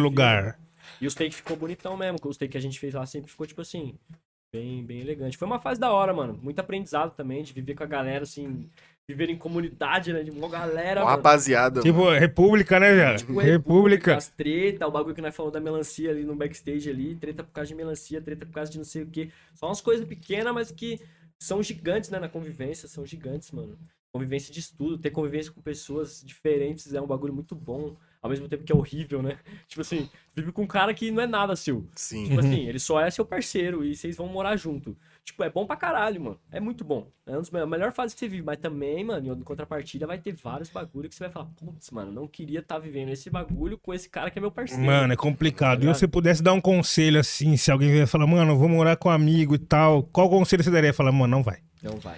E 1.00 1.06
os 1.06 1.14
take 1.14 1.34
ficou 1.34 1.56
bonitão 1.56 1.96
mesmo, 1.96 2.18
os 2.24 2.36
take 2.36 2.52
que 2.52 2.58
a 2.58 2.60
gente 2.60 2.78
fez 2.78 2.94
lá 2.94 3.06
sempre 3.06 3.30
ficou, 3.30 3.46
tipo 3.46 3.62
assim, 3.62 3.94
bem, 4.52 4.84
bem 4.84 5.00
elegante. 5.00 5.36
Foi 5.36 5.46
uma 5.46 5.60
fase 5.60 5.80
da 5.80 5.90
hora, 5.90 6.12
mano. 6.12 6.38
Muito 6.42 6.58
aprendizado 6.58 7.14
também, 7.14 7.42
de 7.42 7.52
viver 7.52 7.74
com 7.74 7.84
a 7.84 7.86
galera, 7.86 8.24
assim, 8.24 8.68
viver 9.08 9.30
em 9.30 9.36
comunidade, 9.36 10.12
né? 10.12 10.22
De 10.22 10.30
uma 10.30 10.48
galera, 10.48 11.00
mano. 11.00 11.16
rapaziada. 11.16 11.80
Tipo, 11.80 12.10
República, 12.10 12.78
né, 12.78 12.94
velho? 12.94 13.18
Tipo, 13.18 13.38
República. 13.40 14.16
As 14.16 14.28
treta, 14.28 14.86
o 14.86 14.90
bagulho 14.90 15.14
que 15.14 15.22
nós 15.22 15.34
falamos 15.34 15.52
da 15.52 15.60
melancia 15.60 16.10
ali 16.10 16.24
no 16.24 16.34
backstage 16.34 16.90
ali, 16.90 17.14
treta 17.16 17.42
por 17.42 17.52
causa 17.52 17.68
de 17.68 17.74
melancia, 17.74 18.20
treta 18.20 18.44
por 18.44 18.52
causa 18.52 18.70
de 18.70 18.78
não 18.78 18.84
sei 18.84 19.02
o 19.02 19.06
que. 19.06 19.32
São 19.54 19.68
umas 19.68 19.80
coisas 19.80 20.06
pequenas, 20.06 20.52
mas 20.52 20.70
que 20.70 21.00
são 21.38 21.62
gigantes, 21.62 22.10
né, 22.10 22.18
na 22.18 22.28
convivência, 22.28 22.86
são 22.86 23.06
gigantes, 23.06 23.50
mano. 23.50 23.78
Convivência 24.12 24.52
de 24.52 24.60
estudo, 24.60 24.98
ter 24.98 25.10
convivência 25.10 25.52
com 25.52 25.60
pessoas 25.62 26.22
diferentes 26.24 26.92
é 26.92 27.00
um 27.00 27.06
bagulho 27.06 27.32
muito 27.32 27.54
bom, 27.54 27.96
ao 28.22 28.28
mesmo 28.30 28.48
tempo 28.48 28.64
que 28.64 28.72
é 28.72 28.74
horrível, 28.74 29.22
né? 29.22 29.38
Tipo 29.68 29.80
assim, 29.80 30.08
vive 30.34 30.52
com 30.52 30.62
um 30.62 30.66
cara 30.66 30.92
que 30.94 31.10
não 31.10 31.22
é 31.22 31.26
nada 31.26 31.56
seu. 31.56 31.86
Sim. 31.94 32.24
Tipo 32.28 32.40
assim, 32.40 32.64
ele 32.68 32.78
só 32.78 33.00
é 33.00 33.10
seu 33.10 33.24
parceiro 33.24 33.84
e 33.84 33.94
vocês 33.96 34.16
vão 34.16 34.26
morar 34.26 34.56
junto. 34.56 34.96
Tipo, 35.24 35.44
é 35.44 35.50
bom 35.50 35.64
pra 35.66 35.76
caralho, 35.76 36.20
mano. 36.20 36.40
É 36.50 36.58
muito 36.58 36.82
bom. 36.82 37.06
É 37.26 37.30
uma 37.32 37.38
das 37.38 37.50
me- 37.50 37.60
a 37.60 37.66
melhor 37.66 37.92
fase 37.92 38.14
que 38.14 38.20
você 38.20 38.26
vive. 38.28 38.42
Mas 38.42 38.56
também, 38.58 39.04
mano, 39.04 39.32
em 39.32 39.42
contrapartida 39.42 40.06
vai 40.06 40.18
ter 40.18 40.32
vários 40.32 40.70
bagulho 40.70 41.08
que 41.08 41.14
você 41.14 41.24
vai 41.24 41.30
falar, 41.32 41.46
putz, 41.56 41.90
mano, 41.90 42.10
não 42.10 42.26
queria 42.26 42.60
estar 42.60 42.78
vivendo 42.78 43.10
esse 43.10 43.30
bagulho 43.30 43.78
com 43.78 43.92
esse 43.94 44.08
cara 44.08 44.30
que 44.30 44.38
é 44.38 44.42
meu 44.42 44.50
parceiro. 44.50 44.82
Mano, 44.82 45.12
é 45.12 45.16
complicado. 45.16 45.84
Tá 45.84 45.90
E 45.90 45.94
se 45.94 46.00
você 46.00 46.08
pudesse 46.08 46.42
dar 46.42 46.52
um 46.52 46.60
conselho 46.60 47.20
assim, 47.20 47.56
se 47.56 47.70
alguém 47.70 47.90
vier 47.90 48.06
falar, 48.06 48.26
mano, 48.26 48.52
eu 48.52 48.58
vou 48.58 48.68
morar 48.68 48.96
com 48.96 49.08
um 49.08 49.12
amigo 49.12 49.54
e 49.54 49.58
tal, 49.58 50.02
qual 50.04 50.28
conselho 50.28 50.64
você 50.64 50.70
daria? 50.70 50.92
Falar, 50.92 51.12
mano, 51.12 51.28
não 51.36 51.42
vai. 51.42 51.58
Não 51.82 51.96
vai. 51.98 52.16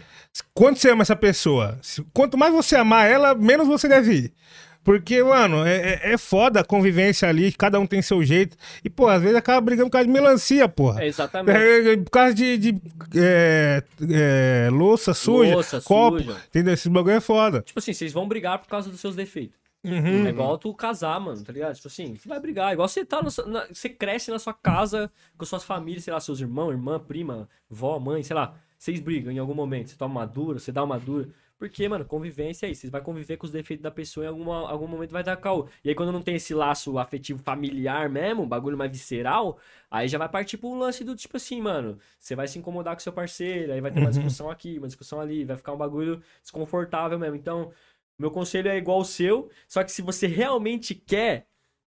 Quanto 0.54 0.78
você 0.78 0.90
ama 0.90 1.02
essa 1.02 1.14
pessoa? 1.16 1.78
Quanto 2.14 2.38
mais 2.38 2.54
você 2.54 2.76
amar 2.76 3.10
ela, 3.10 3.34
menos 3.34 3.66
você 3.66 3.86
deve 3.88 4.12
ir. 4.14 4.34
Porque, 4.84 5.22
mano, 5.22 5.64
é, 5.64 5.76
é- 6.02 6.12
é 6.14 6.18
foda 6.18 6.60
a 6.60 6.64
convivência 6.64 7.28
ali, 7.28 7.52
cada 7.52 7.78
um 7.78 7.86
tem 7.86 8.02
seu 8.02 8.22
jeito. 8.22 8.56
E, 8.84 8.90
pô, 8.90 9.06
às 9.08 9.22
vezes 9.22 9.36
acaba 9.36 9.60
brigando 9.60 9.88
por 9.88 9.92
causa 9.92 10.06
de 10.06 10.12
melancia, 10.12 10.68
porra. 10.68 11.02
É 11.04 11.06
exatamente. 11.06 11.56
É, 11.56 11.96
por 11.98 12.10
causa 12.10 12.34
de, 12.34 12.58
de, 12.58 12.80
é, 13.16 13.82
é, 14.10 14.68
louça 14.72 15.14
suja, 15.14 15.54
Louça 15.54 15.80
copo. 15.80 16.18
suja. 16.18 16.36
Entendeu? 16.48 16.74
Esse 16.74 16.88
bagulho 16.88 17.14
é 17.16 17.20
foda. 17.20 17.62
Tipo 17.62 17.78
assim, 17.78 17.92
vocês 17.92 18.12
vão 18.12 18.26
brigar 18.26 18.58
por 18.58 18.68
causa 18.68 18.90
dos 18.90 19.00
seus 19.00 19.14
defeitos. 19.14 19.60
Uhum. 19.84 20.26
É 20.26 20.30
igual 20.30 20.56
tu 20.58 20.72
casar, 20.74 21.18
mano, 21.20 21.42
tá 21.42 21.52
ligado? 21.52 21.74
Tipo 21.74 21.88
assim, 21.88 22.14
você 22.16 22.28
vai 22.28 22.38
brigar. 22.38 22.72
Igual 22.72 22.86
você 22.88 23.04
tá 23.04 23.20
na- 23.46 23.66
você 23.72 23.88
cresce 23.88 24.30
na 24.30 24.38
sua 24.38 24.54
casa 24.54 25.10
com 25.36 25.44
suas 25.44 25.64
famílias, 25.64 26.04
sei 26.04 26.12
lá, 26.12 26.20
seus 26.20 26.40
irmãos, 26.40 26.70
irmã, 26.70 27.00
prima, 27.00 27.48
vó, 27.68 27.98
mãe, 27.98 28.22
sei 28.22 28.34
lá. 28.36 28.54
Vocês 28.78 29.00
brigam 29.00 29.32
em 29.32 29.38
algum 29.38 29.54
momento, 29.54 29.90
você 29.90 29.96
toma 29.96 30.20
uma 30.20 30.26
dura, 30.26 30.58
você 30.60 30.70
dá 30.72 30.84
uma 30.84 30.98
dura. 31.00 31.28
Porque, 31.58 31.88
mano, 31.88 32.04
convivência 32.04 32.66
é 32.66 32.70
isso. 32.70 32.82
Você 32.82 32.90
vai 32.90 33.00
conviver 33.00 33.36
com 33.36 33.46
os 33.46 33.52
defeitos 33.52 33.82
da 33.82 33.90
pessoa 33.90 34.26
em 34.26 34.28
alguma, 34.28 34.68
algum 34.68 34.86
momento 34.88 35.12
vai 35.12 35.22
dar 35.22 35.36
caô. 35.36 35.68
E 35.84 35.88
aí, 35.88 35.94
quando 35.94 36.10
não 36.10 36.20
tem 36.20 36.34
esse 36.34 36.52
laço 36.52 36.98
afetivo 36.98 37.40
familiar 37.42 38.08
mesmo, 38.10 38.42
um 38.42 38.48
bagulho 38.48 38.76
mais 38.76 38.90
visceral, 38.90 39.58
aí 39.90 40.08
já 40.08 40.18
vai 40.18 40.28
partir 40.28 40.58
pro 40.58 40.74
lance 40.74 41.04
do 41.04 41.14
tipo 41.14 41.36
assim, 41.36 41.60
mano. 41.60 41.98
Você 42.18 42.34
vai 42.34 42.48
se 42.48 42.58
incomodar 42.58 42.94
com 42.94 43.00
seu 43.00 43.12
parceiro, 43.12 43.72
aí 43.72 43.80
vai 43.80 43.92
ter 43.92 44.00
uma 44.00 44.10
discussão 44.10 44.50
aqui, 44.50 44.78
uma 44.78 44.88
discussão 44.88 45.20
ali, 45.20 45.44
vai 45.44 45.56
ficar 45.56 45.72
um 45.72 45.78
bagulho 45.78 46.20
desconfortável 46.42 47.18
mesmo. 47.18 47.36
Então, 47.36 47.72
meu 48.18 48.30
conselho 48.30 48.68
é 48.68 48.76
igual 48.76 48.98
ao 48.98 49.04
seu, 49.04 49.50
só 49.68 49.82
que 49.84 49.92
se 49.92 50.02
você 50.02 50.26
realmente 50.26 50.94
quer, 50.94 51.46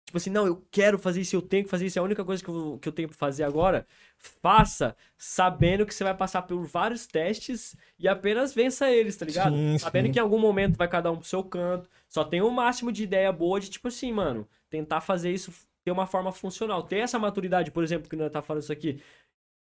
tipo 0.06 0.16
assim, 0.16 0.30
não, 0.30 0.46
eu 0.46 0.64
quero 0.70 0.98
fazer 0.98 1.20
isso, 1.20 1.34
eu 1.34 1.42
tenho 1.42 1.64
que 1.64 1.70
fazer 1.70 1.86
isso, 1.86 1.98
é 1.98 2.00
a 2.00 2.04
única 2.04 2.24
coisa 2.24 2.42
que 2.42 2.48
eu, 2.48 2.78
que 2.80 2.88
eu 2.88 2.92
tenho 2.92 3.08
pra 3.08 3.16
fazer 3.16 3.42
agora, 3.42 3.86
faça 4.16 4.96
sabendo 5.18 5.84
que 5.84 5.92
você 5.92 6.04
vai 6.04 6.14
passar 6.14 6.42
por 6.42 6.64
vários 6.64 7.06
testes 7.06 7.76
e 7.98 8.06
apenas 8.06 8.54
vença 8.54 8.90
eles, 8.90 9.16
tá 9.16 9.26
ligado? 9.26 9.54
Sim, 9.54 9.78
sabendo 9.78 10.06
sim. 10.06 10.12
que 10.12 10.18
em 10.18 10.22
algum 10.22 10.38
momento 10.38 10.76
vai 10.76 10.88
cada 10.88 11.10
um 11.10 11.16
pro 11.16 11.26
seu 11.26 11.42
canto, 11.42 11.90
só 12.08 12.24
tem 12.24 12.40
o 12.40 12.50
máximo 12.50 12.92
de 12.92 13.02
ideia 13.02 13.32
boa 13.32 13.58
de, 13.60 13.68
tipo 13.68 13.88
assim, 13.88 14.12
mano, 14.12 14.48
tentar 14.70 15.00
fazer 15.00 15.32
isso 15.32 15.52
ter 15.84 15.92
uma 15.92 16.06
forma 16.06 16.32
funcional, 16.32 16.82
ter 16.82 16.98
essa 16.98 17.16
maturidade, 17.16 17.70
por 17.70 17.84
exemplo, 17.84 18.10
que 18.10 18.16
nós 18.16 18.30
tá 18.32 18.42
falando 18.42 18.62
isso 18.62 18.72
aqui. 18.72 19.00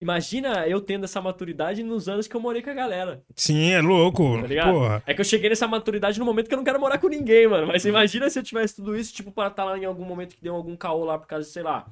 Imagina 0.01 0.67
eu 0.67 0.81
tendo 0.81 1.05
essa 1.05 1.21
maturidade 1.21 1.83
nos 1.83 2.09
anos 2.09 2.27
que 2.27 2.35
eu 2.35 2.41
morei 2.41 2.63
com 2.63 2.71
a 2.71 2.75
galera. 2.75 3.23
Sim, 3.37 3.73
é 3.73 3.83
louco. 3.83 4.41
Tá 4.41 4.47
ligado? 4.47 4.73
Porra. 4.73 5.03
É 5.07 5.13
que 5.13 5.21
eu 5.21 5.25
cheguei 5.25 5.51
nessa 5.51 5.69
maturidade 5.69 6.19
no 6.19 6.25
momento 6.25 6.49
que 6.49 6.55
eu 6.55 6.57
não 6.57 6.65
quero 6.65 6.81
morar 6.81 6.99
com 6.99 7.09
ninguém, 7.09 7.47
mano. 7.47 7.67
Mas 7.67 7.85
imagina 7.85 8.31
se 8.31 8.39
eu 8.39 8.43
tivesse 8.43 8.77
tudo 8.77 8.97
isso, 8.97 9.13
tipo, 9.13 9.31
para 9.31 9.49
estar 9.49 9.65
lá 9.65 9.77
em 9.77 9.85
algum 9.85 10.05
momento 10.05 10.35
que 10.35 10.43
deu 10.43 10.55
algum 10.55 10.75
caô 10.75 11.05
lá 11.05 11.19
por 11.19 11.27
causa 11.27 11.47
de, 11.47 11.53
sei 11.53 11.63
lá, 11.63 11.87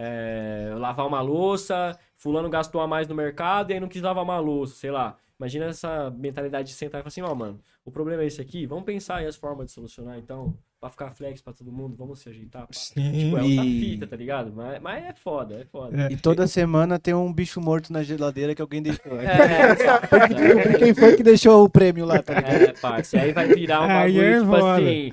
é, 0.00 0.72
lavar 0.76 1.06
uma 1.06 1.20
louça, 1.20 1.98
fulano 2.16 2.48
gastou 2.48 2.80
a 2.80 2.86
mais 2.86 3.06
no 3.06 3.14
mercado 3.14 3.70
e 3.70 3.74
aí 3.74 3.80
não 3.80 3.88
quis 3.88 4.02
lavar 4.02 4.24
uma 4.24 4.38
louça, 4.38 4.74
sei 4.74 4.90
lá. 4.90 5.16
Imagina 5.38 5.66
essa 5.66 6.10
mentalidade 6.10 6.68
de 6.68 6.74
sentar 6.74 7.00
e 7.00 7.02
falar 7.02 7.08
assim, 7.08 7.22
ó, 7.22 7.32
mano, 7.34 7.60
o 7.84 7.90
problema 7.92 8.22
é 8.22 8.26
esse 8.26 8.40
aqui, 8.40 8.66
vamos 8.66 8.84
pensar 8.84 9.16
aí 9.16 9.26
as 9.26 9.36
formas 9.36 9.66
de 9.66 9.72
solucionar, 9.72 10.18
então, 10.18 10.56
pra 10.80 10.90
ficar 10.90 11.10
flex 11.10 11.40
pra 11.40 11.52
todo 11.52 11.72
mundo, 11.72 11.96
vamos 11.96 12.20
se 12.20 12.28
ajeitar. 12.28 12.62
pá. 12.62 12.68
Sim. 12.72 13.12
Tipo, 13.12 13.38
é 13.38 13.42
outra 13.42 13.62
fita, 13.64 14.06
tá 14.06 14.16
ligado? 14.16 14.52
Mas, 14.54 14.80
mas 14.80 15.04
é 15.04 15.12
foda, 15.12 15.54
é 15.60 15.64
foda. 15.64 16.02
É. 16.08 16.12
E 16.12 16.16
toda 16.16 16.46
semana 16.46 16.98
tem 16.98 17.14
um 17.14 17.32
bicho 17.32 17.60
morto 17.60 17.92
na 17.92 18.02
geladeira 18.02 18.54
que 18.54 18.62
alguém 18.62 18.80
deixou. 18.82 19.18
É, 19.20 19.74
Quem 20.78 20.94
foi 20.94 21.16
que 21.16 21.22
deixou 21.22 21.64
o 21.64 21.68
prêmio 21.68 22.04
lá, 22.04 22.22
tá 22.22 22.34
ligado? 22.34 22.52
É, 22.62 22.72
parça. 22.74 23.20
Aí 23.20 23.32
vai 23.32 23.48
virar 23.48 23.80
um 23.80 23.84
Aí 23.90 24.12
bagulho, 24.12 24.22
é 24.22 24.38
tipo 24.40 24.46
foda. 24.46 24.72
assim. 24.74 25.12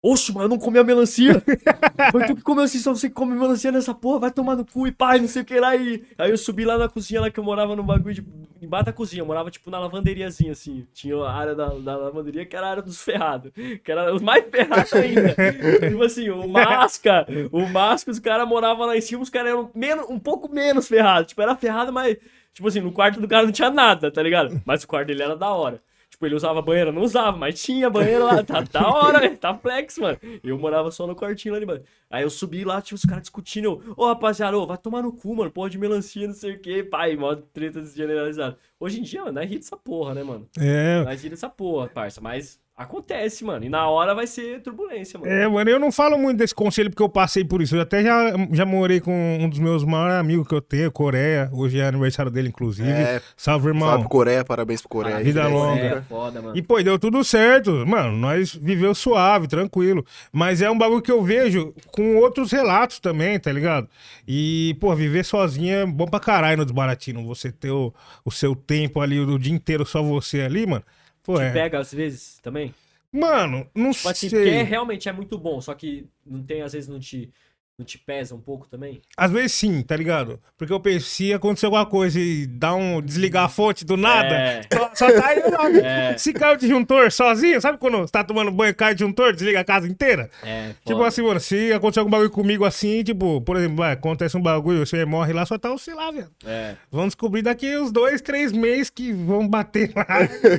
Oxe, 0.00 0.32
mano, 0.32 0.44
eu 0.44 0.48
não 0.48 0.58
comi 0.58 0.78
a 0.78 0.84
melancia. 0.84 1.42
Foi 2.12 2.24
tu 2.24 2.36
que 2.36 2.42
comeu 2.42 2.62
assim, 2.62 2.78
só 2.78 2.94
você 2.94 3.08
que 3.08 3.14
come 3.14 3.34
melancia 3.34 3.72
nessa 3.72 3.92
porra, 3.92 4.20
vai 4.20 4.30
tomar 4.30 4.54
no 4.54 4.64
cu 4.64 4.86
e 4.86 4.92
pai, 4.92 5.18
não 5.18 5.26
sei 5.26 5.42
o 5.42 5.44
que 5.44 5.58
lá. 5.58 5.74
E... 5.74 6.04
Aí 6.16 6.30
eu 6.30 6.38
subi 6.38 6.64
lá 6.64 6.78
na 6.78 6.88
cozinha 6.88 7.20
lá 7.20 7.30
que 7.30 7.40
eu 7.40 7.44
morava 7.44 7.74
no 7.74 7.82
bagulho 7.82 8.14
de. 8.14 8.24
Embaixo 8.62 8.86
da 8.86 8.92
cozinha, 8.92 9.22
eu 9.22 9.26
morava 9.26 9.50
tipo 9.50 9.70
na 9.70 9.78
lavanderiazinha 9.78 10.52
assim. 10.52 10.86
Tinha 10.92 11.16
a 11.16 11.32
área 11.32 11.54
da, 11.54 11.66
da 11.68 11.96
lavanderia 11.96 12.46
que 12.46 12.54
era 12.54 12.66
a 12.66 12.70
área 12.70 12.82
dos 12.82 13.02
ferrados. 13.02 13.52
Que 13.52 13.90
era 13.90 14.14
os 14.14 14.22
mais 14.22 14.44
ferrados 14.48 14.92
ainda. 14.92 15.34
tipo 15.90 16.02
assim, 16.04 16.30
o 16.30 16.46
Masca, 16.46 17.26
o 17.50 17.66
Masca, 17.66 18.10
os 18.10 18.20
caras 18.20 18.48
moravam 18.48 18.86
lá 18.86 18.96
em 18.96 19.00
cima, 19.00 19.22
os 19.22 19.30
caras 19.30 19.50
eram 19.50 19.70
menos, 19.74 20.08
um 20.08 20.18
pouco 20.18 20.48
menos 20.48 20.86
ferrados. 20.86 21.28
Tipo, 21.28 21.42
era 21.42 21.56
ferrado, 21.56 21.92
mas. 21.92 22.16
Tipo 22.54 22.68
assim, 22.68 22.80
no 22.80 22.92
quarto 22.92 23.20
do 23.20 23.28
cara 23.28 23.44
não 23.44 23.52
tinha 23.52 23.70
nada, 23.70 24.10
tá 24.10 24.22
ligado? 24.22 24.60
Mas 24.64 24.82
o 24.82 24.88
quarto 24.88 25.08
dele 25.08 25.22
era 25.22 25.36
da 25.36 25.50
hora. 25.50 25.80
Tipo, 26.18 26.26
ele 26.26 26.34
usava 26.34 26.60
banheiro, 26.60 26.90
não 26.90 27.02
usava, 27.02 27.36
mas 27.38 27.62
tinha 27.62 27.88
banheiro 27.88 28.24
lá, 28.24 28.42
tá 28.42 28.60
da 28.60 28.82
hora, 28.90 29.20
velho, 29.20 29.38
tá 29.38 29.56
flex, 29.56 29.98
mano. 29.98 30.18
Eu 30.42 30.58
morava 30.58 30.90
só 30.90 31.06
no 31.06 31.14
quartinho 31.14 31.54
lá 31.54 31.64
baixo. 31.64 31.84
Aí 32.10 32.24
eu 32.24 32.30
subi 32.30 32.64
lá, 32.64 32.82
tipo, 32.82 32.96
os 32.96 33.04
caras 33.04 33.22
discutindo, 33.22 33.66
eu, 33.66 33.94
ô 33.96 34.04
rapaziada, 34.08 34.58
ô, 34.58 34.66
vai 34.66 34.76
tomar 34.76 35.00
no 35.00 35.12
cu, 35.12 35.36
mano, 35.36 35.48
porra 35.48 35.70
de 35.70 35.78
melancia, 35.78 36.26
não 36.26 36.34
sei 36.34 36.54
o 36.54 36.58
que, 36.58 36.82
pai, 36.82 37.14
mó 37.14 37.36
treta 37.36 37.80
desgeneralizada. 37.80 38.58
Hoje 38.80 38.98
em 38.98 39.04
dia, 39.04 39.20
mano, 39.20 39.34
nós 39.34 39.48
ri 39.48 39.58
dessa 39.58 39.76
porra, 39.76 40.12
né, 40.12 40.24
mano? 40.24 40.48
É, 40.58 41.04
Nós 41.04 41.22
ri 41.22 41.30
dessa 41.30 41.48
porra, 41.48 41.86
parça, 41.86 42.20
mas 42.20 42.58
acontece, 42.78 43.44
mano, 43.44 43.64
e 43.64 43.68
na 43.68 43.88
hora 43.88 44.14
vai 44.14 44.24
ser 44.24 44.62
turbulência, 44.62 45.18
mano. 45.18 45.32
É, 45.32 45.48
mano, 45.48 45.68
eu 45.68 45.80
não 45.80 45.90
falo 45.90 46.16
muito 46.16 46.38
desse 46.38 46.54
conselho 46.54 46.88
porque 46.90 47.02
eu 47.02 47.08
passei 47.08 47.44
por 47.44 47.60
isso. 47.60 47.74
Eu 47.74 47.80
até 47.80 48.04
já, 48.04 48.32
já 48.52 48.64
morei 48.64 49.00
com 49.00 49.38
um 49.40 49.48
dos 49.48 49.58
meus 49.58 49.82
maiores 49.82 50.14
amigos 50.14 50.46
que 50.46 50.54
eu 50.54 50.60
tenho, 50.60 50.92
Coreia. 50.92 51.50
Hoje 51.52 51.80
é 51.80 51.88
aniversário 51.88 52.30
dele, 52.30 52.48
inclusive. 52.48 52.88
É, 52.88 53.20
Salve, 53.36 53.66
irmão. 53.66 53.88
salve 53.88 54.04
pro 54.04 54.08
Coreia, 54.08 54.44
parabéns 54.44 54.80
pro 54.80 54.90
Coreia. 54.90 55.16
Ah, 55.16 55.20
vida 55.20 55.42
né? 55.42 55.48
longa. 55.48 55.80
É, 55.80 56.02
foda, 56.02 56.40
mano. 56.40 56.56
E, 56.56 56.62
pô, 56.62 56.80
deu 56.80 56.96
tudo 57.00 57.24
certo. 57.24 57.84
Mano, 57.84 58.16
nós 58.16 58.54
viveu 58.54 58.94
suave, 58.94 59.48
tranquilo. 59.48 60.06
Mas 60.32 60.62
é 60.62 60.70
um 60.70 60.78
bagulho 60.78 61.02
que 61.02 61.10
eu 61.10 61.20
vejo 61.20 61.74
com 61.90 62.16
outros 62.18 62.52
relatos 62.52 63.00
também, 63.00 63.40
tá 63.40 63.50
ligado? 63.50 63.88
E, 64.26 64.76
pô, 64.78 64.94
viver 64.94 65.24
sozinho 65.24 65.74
é 65.74 65.84
bom 65.84 66.06
pra 66.06 66.20
caralho 66.20 66.58
no 66.58 66.64
desbaratino. 66.64 67.26
Você 67.26 67.50
ter 67.50 67.72
o, 67.72 67.92
o 68.24 68.30
seu 68.30 68.54
tempo 68.54 69.00
ali, 69.00 69.18
o 69.18 69.36
dia 69.36 69.52
inteiro 69.52 69.84
só 69.84 70.00
você 70.00 70.42
ali, 70.42 70.64
mano. 70.64 70.84
Pô, 71.28 71.36
Te 71.36 71.42
é. 71.42 71.52
pega 71.52 71.78
às 71.78 71.92
vezes 71.92 72.38
também? 72.40 72.74
Mano, 73.12 73.68
não 73.74 73.92
Tipo 73.92 74.08
assim, 74.08 74.28
sei. 74.30 74.30
porque 74.30 74.48
é- 74.48 74.62
realmente 74.62 75.08
é 75.08 75.12
muito 75.12 75.38
bom, 75.38 75.60
só 75.60 75.74
que 75.74 76.08
não 76.24 76.42
tem, 76.42 76.62
às 76.62 76.72
vezes, 76.72 76.88
não 76.88 76.98
te, 76.98 77.30
não 77.78 77.86
te 77.86 77.96
pesa 77.96 78.34
um 78.34 78.40
pouco 78.40 78.66
também? 78.66 79.00
Às 79.16 79.30
vezes 79.30 79.52
sim, 79.52 79.82
tá 79.82 79.96
ligado? 79.96 80.40
Porque 80.56 80.72
eu 80.72 80.80
pensei, 80.80 81.28
se 81.28 81.32
acontecer 81.32 81.66
alguma 81.66 81.86
coisa 81.86 82.18
e 82.18 82.44
dar 82.44 82.74
um 82.74 83.00
desligar 83.00 83.44
a 83.44 83.48
fonte 83.48 83.84
do 83.84 83.96
nada, 83.96 84.34
É. 84.34 84.60
só, 84.72 84.90
só 84.94 85.12
tá 85.12 85.28
aí 85.28 85.38
lá. 85.40 85.68
É. 85.78 86.18
Se 86.18 86.32
cai 86.32 86.54
o 86.54 86.56
disjuntor 86.56 87.12
sozinho, 87.12 87.60
sabe 87.60 87.78
quando 87.78 87.98
você 87.98 88.10
tá 88.10 88.24
tomando 88.24 88.50
banho, 88.50 88.74
cai 88.74 88.92
o 88.92 88.94
disjuntor, 88.96 89.32
desliga 89.32 89.60
a 89.60 89.64
casa 89.64 89.86
inteira? 89.86 90.28
É, 90.42 90.70
Tipo 90.84 90.96
foda. 90.96 91.06
assim, 91.06 91.22
mano, 91.22 91.38
se 91.38 91.72
acontecer 91.72 92.00
algum 92.00 92.10
bagulho 92.10 92.30
comigo 92.30 92.64
assim, 92.64 93.04
tipo, 93.04 93.40
por 93.42 93.56
exemplo, 93.56 93.76
vai, 93.76 93.92
acontece 93.92 94.36
um 94.36 94.42
bagulho, 94.42 94.84
você 94.84 95.04
morre 95.04 95.32
lá, 95.32 95.46
só 95.46 95.56
tá 95.56 95.68
você 95.70 95.94
lá, 95.94 96.10
velho. 96.10 96.28
É, 96.44 96.74
Vamos 96.90 97.08
descobrir 97.10 97.42
daqui 97.42 97.76
uns 97.78 97.92
dois, 97.92 98.20
três 98.20 98.50
meses 98.50 98.90
que 98.90 99.12
vão 99.12 99.46
bater 99.46 99.92
lá, 99.94 100.06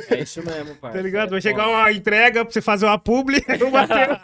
é 0.09 0.21
isso 0.21 0.41
mesmo, 0.45 0.73
parça. 0.75 0.95
tá 0.97 1.03
ligado? 1.03 1.27
É 1.29 1.31
Vai 1.31 1.41
chegar 1.41 1.63
foda. 1.65 1.75
uma 1.75 1.91
entrega 1.91 2.45
pra 2.45 2.53
você 2.53 2.61
fazer 2.61 2.85
uma 2.85 2.97
publi, 2.97 3.43
não 3.59 3.71
bater. 3.71 4.19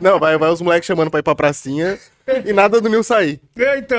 Não, 0.00 0.20
vai, 0.20 0.38
vai 0.38 0.50
os 0.50 0.60
moleques 0.60 0.86
chamando 0.86 1.10
pra 1.10 1.18
ir 1.20 1.24
pra 1.24 1.34
pracinha 1.34 1.98
e 2.44 2.52
nada 2.52 2.80
do 2.80 2.88
Nil 2.88 3.02
sair. 3.02 3.40
É, 3.56 3.78
então. 3.78 3.98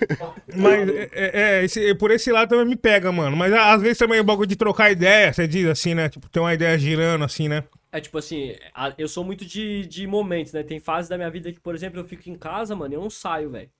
Mas 0.56 0.88
é, 0.88 1.08
é, 1.12 1.40
é, 1.60 1.64
esse- 1.64 1.94
por 1.94 2.10
esse 2.10 2.30
lado 2.32 2.48
também 2.48 2.66
me 2.66 2.76
pega, 2.76 3.12
mano. 3.12 3.36
Mas 3.36 3.52
às 3.52 3.82
vezes 3.82 3.98
também 3.98 4.20
o 4.20 4.24
bagulho 4.24 4.46
de 4.48 4.56
trocar 4.56 4.90
ideia, 4.90 5.32
você 5.32 5.46
diz 5.46 5.66
assim, 5.66 5.94
né? 5.94 6.08
Tipo, 6.08 6.28
ter 6.28 6.40
uma 6.40 6.54
ideia 6.54 6.78
girando 6.78 7.24
assim, 7.24 7.48
né? 7.48 7.64
É 7.92 8.00
tipo 8.00 8.18
assim, 8.18 8.54
eu 8.98 9.08
sou 9.08 9.24
muito 9.24 9.44
de, 9.44 9.86
de 9.86 10.06
momentos, 10.06 10.52
né? 10.52 10.62
Tem 10.62 10.78
fases 10.80 11.08
da 11.08 11.16
minha 11.16 11.30
vida 11.30 11.52
que, 11.52 11.60
por 11.60 11.74
exemplo, 11.74 11.98
eu 12.00 12.04
fico 12.04 12.28
em 12.28 12.34
casa, 12.36 12.74
mano, 12.76 12.92
e 12.92 12.96
eu 12.96 13.00
não 13.00 13.08
saio, 13.10 13.50
velho. 13.50 13.70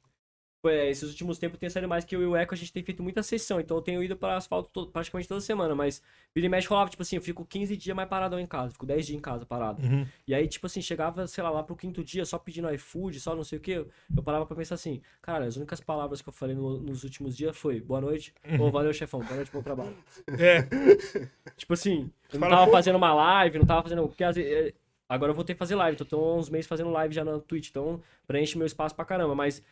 Tipo, 0.67 0.69
é, 0.69 0.91
Esses 0.91 1.09
últimos 1.11 1.39
tempos 1.39 1.59
tenho 1.59 1.71
saído 1.71 1.89
mais 1.89 2.05
que 2.05 2.15
eu 2.17 2.23
e 2.23 2.27
o 2.27 2.37
Eco, 2.37 2.55
a 2.55 2.57
gente 2.57 2.73
tem 2.73 2.83
feito 2.83 3.03
muita 3.03 3.23
sessão, 3.23 3.61
então 3.61 3.77
eu 3.77 3.83
tenho 3.83 4.03
ido 4.03 4.17
para 4.17 4.37
asfalto 4.37 4.69
to- 4.71 4.87
praticamente 4.91 5.29
toda 5.29 5.41
semana, 5.41 5.75
mas 5.75 6.03
vira 6.35 6.47
e 6.47 6.51
mexe 6.51 6.67
rolava, 6.69 6.91
tipo 6.91 7.03
assim, 7.03 7.17
eu 7.17 7.23
fico 7.23 7.45
15 7.45 7.77
dias 7.77 7.95
mais 7.97 8.09
paradão 8.09 8.39
em 8.39 8.47
casa, 8.47 8.73
fico 8.73 8.87
10 8.87 9.07
dias 9.07 9.19
em 9.19 9.21
casa 9.21 9.45
parado. 9.47 9.83
Uhum. 9.83 10.07
E 10.27 10.35
aí, 10.35 10.47
tipo 10.49 10.67
assim, 10.67 10.81
chegava, 10.83 11.27
sei 11.27 11.43
lá, 11.45 11.51
lá 11.51 11.63
pro 11.63 11.77
quinto 11.77 12.03
dia, 12.03 12.25
só 12.25 12.39
pedindo 12.39 12.73
iFood, 12.75 13.21
só 13.21 13.35
não 13.35 13.45
sei 13.45 13.59
o 13.59 13.61
que, 13.61 13.71
eu 13.73 14.23
parava 14.25 14.45
pra 14.47 14.57
pensar 14.57 14.75
assim, 14.75 15.01
cara, 15.23 15.45
as 15.45 15.57
únicas 15.57 15.81
palavras 15.81 16.21
que 16.23 16.29
eu 16.29 16.33
falei 16.33 16.55
no- 16.57 16.81
nos 16.81 17.05
últimos 17.05 17.37
dias 17.37 17.57
foi 17.57 17.81
boa 17.81 18.01
noite, 18.01 18.33
ou 18.59 18.71
valeu, 18.71 18.93
chefão, 18.93 19.21
boa 19.21 19.37
noite, 19.37 19.51
bom 19.53 19.63
trabalho. 19.63 19.97
É. 20.39 20.67
Tipo 21.57 21.73
assim, 21.73 22.11
eu 22.33 22.39
não 22.41 22.49
tava 22.49 22.71
fazendo 22.71 22.97
uma 22.97 23.15
live, 23.15 23.59
não 23.59 23.67
tava 23.67 23.83
fazendo. 23.83 24.07
Porque 24.07 24.23
às 24.25 24.37
vezes, 24.37 24.51
é, 24.53 24.75
agora 25.09 25.31
eu 25.31 25.35
vou 25.35 25.45
ter 25.45 25.55
que 25.55 25.59
fazer 25.59 25.75
live, 25.75 25.95
então 25.95 26.07
tô 26.07 26.19
há 26.23 26.37
uns 26.37 26.51
meses 26.51 26.67
fazendo 26.67 26.91
live 26.91 27.15
já 27.15 27.25
na 27.25 27.39
Twitch, 27.39 27.71
então 27.71 28.01
preenche 28.27 28.59
meu 28.59 28.67
espaço 28.67 28.95
pra 28.95 29.05
caramba. 29.05 29.35
Mas 29.35 29.63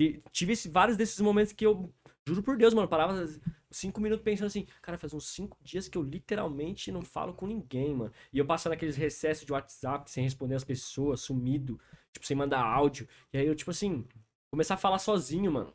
e 0.00 0.22
tive 0.32 0.54
esse- 0.54 0.68
vários 0.68 0.96
desses 0.96 1.20
momentos 1.20 1.52
que 1.52 1.64
eu, 1.66 1.92
juro 2.26 2.42
por 2.42 2.56
Deus, 2.56 2.74
mano, 2.74 2.88
parava 2.88 3.24
cinco 3.70 4.00
minutos 4.00 4.24
pensando 4.24 4.46
assim, 4.46 4.66
cara, 4.82 4.98
faz 4.98 5.12
uns 5.14 5.28
cinco 5.28 5.56
dias 5.62 5.88
que 5.88 5.96
eu 5.98 6.02
literalmente 6.02 6.90
não 6.90 7.02
falo 7.02 7.34
com 7.34 7.46
ninguém, 7.46 7.94
mano. 7.94 8.12
E 8.32 8.38
eu 8.38 8.46
passando 8.46 8.72
aqueles 8.72 8.96
recessos 8.96 9.44
de 9.46 9.52
WhatsApp 9.52 10.10
sem 10.10 10.24
responder 10.24 10.54
as 10.56 10.64
pessoas, 10.64 11.20
sumido, 11.20 11.78
tipo, 12.12 12.26
sem 12.26 12.36
mandar 12.36 12.62
áudio. 12.64 13.06
E 13.32 13.38
aí 13.38 13.46
eu, 13.46 13.54
tipo 13.54 13.70
assim, 13.70 14.04
começar 14.50 14.74
a 14.74 14.78
falar 14.78 14.98
sozinho, 14.98 15.52
mano. 15.52 15.70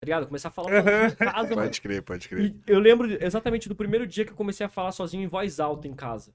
Tá 0.00 0.04
ligado? 0.04 0.26
Começar 0.26 0.48
a 0.48 0.50
falar 0.50 0.68
sozinho 0.82 1.06
em 1.12 1.14
casa, 1.14 1.48
mano. 1.54 1.62
Pode 1.68 1.80
crer, 1.80 2.02
pode 2.02 2.28
crer. 2.28 2.46
E 2.46 2.60
eu 2.66 2.78
lembro 2.78 3.06
exatamente 3.24 3.68
do 3.68 3.76
primeiro 3.76 4.06
dia 4.06 4.24
que 4.24 4.32
eu 4.32 4.36
comecei 4.36 4.66
a 4.66 4.68
falar 4.68 4.92
sozinho 4.92 5.22
em 5.22 5.28
voz 5.28 5.58
alta 5.60 5.88
em 5.88 5.94
casa. 5.94 6.34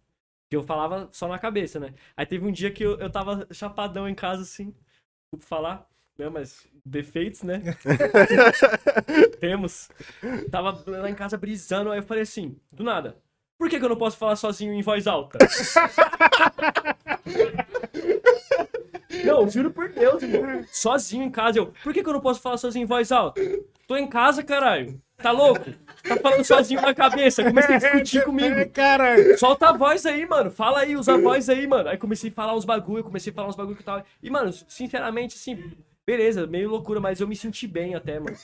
Que 0.49 0.55
eu 0.55 0.63
falava 0.63 1.09
só 1.11 1.27
na 1.27 1.39
cabeça, 1.39 1.79
né? 1.79 1.93
Aí 2.15 2.25
teve 2.25 2.45
um 2.45 2.51
dia 2.51 2.71
que 2.71 2.83
eu, 2.83 2.99
eu 2.99 3.09
tava 3.11 3.47
chapadão 3.51 4.07
em 4.09 4.15
casa, 4.15 4.41
assim. 4.41 4.73
Desculpa 5.31 5.45
falar, 5.45 5.89
né? 6.21 6.29
Mas 6.29 6.67
defeitos, 6.85 7.41
né? 7.43 7.61
Temos. 9.39 9.89
Tava 10.51 10.83
lá 10.85 11.09
em 11.09 11.15
casa 11.15 11.37
brisando, 11.37 11.91
aí 11.91 11.99
eu 11.99 12.03
falei 12.03 12.23
assim, 12.23 12.55
do 12.71 12.83
nada. 12.83 13.17
Por 13.57 13.69
que, 13.69 13.79
que 13.79 13.85
eu 13.85 13.89
não 13.89 13.97
posso 13.97 14.17
falar 14.17 14.35
sozinho 14.35 14.73
em 14.73 14.81
voz 14.81 15.07
alta? 15.07 15.37
Não, 19.23 19.47
juro 19.47 19.69
por 19.71 19.89
Deus, 19.89 20.23
irmão. 20.23 20.63
Sozinho 20.71 21.23
em 21.23 21.29
casa, 21.29 21.59
eu. 21.59 21.73
Por 21.83 21.93
que, 21.93 22.01
que 22.01 22.09
eu 22.09 22.13
não 22.13 22.21
posso 22.21 22.41
falar 22.41 22.57
sozinho 22.57 22.83
em 22.83 22.87
voz 22.87 23.11
alta? 23.11 23.39
Tô 23.85 23.95
em 23.95 24.07
casa, 24.07 24.41
caralho. 24.41 24.99
Tá 25.21 25.31
louco? 25.31 25.71
Tá 26.03 26.17
falando 26.17 26.43
sozinho 26.43 26.81
na 26.81 26.93
cabeça. 26.93 27.43
Comecei 27.43 27.75
a 27.75 27.77
discutir 27.77 28.23
comigo. 28.23 28.55
É, 28.61 28.65
cara. 28.65 29.37
Solta 29.37 29.69
a 29.69 29.77
voz 29.77 30.05
aí, 30.05 30.25
mano. 30.25 30.49
Fala 30.49 30.79
aí, 30.79 30.95
usa 30.95 31.13
a 31.13 31.17
voz 31.17 31.49
aí, 31.49 31.67
mano. 31.67 31.89
Aí 31.89 31.97
comecei 31.97 32.29
a 32.29 32.33
falar 32.33 32.55
uns 32.55 32.65
bagulho, 32.65 33.03
comecei 33.03 33.31
a 33.31 33.35
falar 33.35 33.49
uns 33.49 33.55
bagulho 33.55 33.77
que 33.77 33.83
tava. 33.83 34.03
E, 34.23 34.29
mano, 34.29 34.51
sinceramente, 34.67 35.35
assim, 35.35 35.71
beleza, 36.05 36.47
meio 36.47 36.69
loucura, 36.69 36.99
mas 36.99 37.19
eu 37.19 37.27
me 37.27 37.35
senti 37.35 37.67
bem 37.67 37.95
até, 37.95 38.19
mano. 38.19 38.37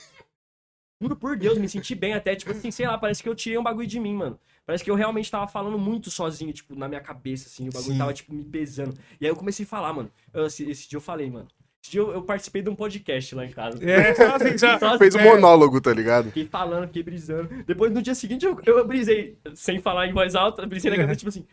Juro 1.00 1.14
por 1.14 1.36
Deus, 1.36 1.58
me 1.58 1.68
senti 1.68 1.94
bem 1.94 2.14
até, 2.14 2.34
tipo 2.34 2.50
assim, 2.50 2.70
sei 2.70 2.86
lá, 2.86 2.98
parece 2.98 3.22
que 3.22 3.28
eu 3.28 3.34
tirei 3.34 3.56
um 3.58 3.62
bagulho 3.62 3.86
de 3.86 4.00
mim, 4.00 4.14
mano. 4.14 4.38
Parece 4.66 4.82
que 4.84 4.90
eu 4.90 4.94
realmente 4.96 5.30
tava 5.30 5.46
falando 5.46 5.78
muito 5.78 6.10
sozinho, 6.10 6.52
tipo, 6.52 6.74
na 6.74 6.88
minha 6.88 7.00
cabeça, 7.00 7.46
assim, 7.48 7.68
o 7.68 7.72
bagulho 7.72 7.92
Sim. 7.92 7.98
tava, 7.98 8.12
tipo, 8.12 8.34
me 8.34 8.44
pesando. 8.44 8.94
E 9.20 9.24
aí 9.24 9.30
eu 9.30 9.36
comecei 9.36 9.64
a 9.64 9.68
falar, 9.68 9.92
mano. 9.92 10.10
Eu, 10.34 10.46
esse, 10.46 10.68
esse 10.68 10.88
dia 10.88 10.96
eu 10.96 11.00
falei, 11.00 11.30
mano. 11.30 11.46
Esse 11.82 11.92
dia 11.92 12.00
eu, 12.00 12.10
eu 12.12 12.22
participei 12.22 12.60
de 12.60 12.68
um 12.68 12.74
podcast 12.74 13.34
lá 13.34 13.46
em 13.46 13.50
casa. 13.50 13.78
É, 13.82 14.10
assim, 14.10 14.58
só- 14.58 14.78
Só 14.78 14.98
Fez 14.98 15.14
um 15.14 15.20
é. 15.20 15.24
monólogo, 15.24 15.80
tá 15.80 15.94
ligado? 15.94 16.26
Fiquei 16.26 16.46
falando, 16.46 16.88
fiquei 16.88 17.02
brisando. 17.04 17.48
Depois, 17.64 17.92
no 17.92 18.02
dia 18.02 18.14
seguinte, 18.14 18.44
eu, 18.44 18.60
eu 18.66 18.86
brisei, 18.86 19.38
sem 19.54 19.80
falar 19.80 20.08
em 20.08 20.12
voz 20.12 20.34
alta, 20.34 20.66
brisei 20.66 20.90
na 20.90 20.96
cabeça, 20.96 21.20
tipo 21.20 21.28
assim, 21.28 21.46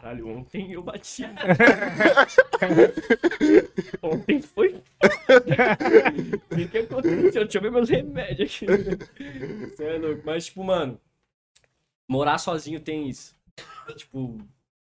caralho, 0.00 0.28
ontem 0.28 0.72
eu 0.72 0.82
bati. 0.82 1.24
ontem 4.02 4.40
foi. 4.40 4.82
O 6.50 6.56
que, 6.56 6.68
que 6.68 6.78
aconteceu? 6.78 7.44
Deixa 7.44 7.58
eu 7.58 7.62
ver 7.62 7.70
meus 7.70 7.88
remédios 7.88 8.50
aqui. 8.50 8.66
Você 8.66 9.84
é 9.84 9.98
louco. 9.98 10.22
Mas, 10.24 10.46
tipo, 10.46 10.64
mano, 10.64 10.98
morar 12.08 12.38
sozinho 12.38 12.80
tem 12.80 13.08
isso. 13.08 13.36
Tipo, 13.94 14.38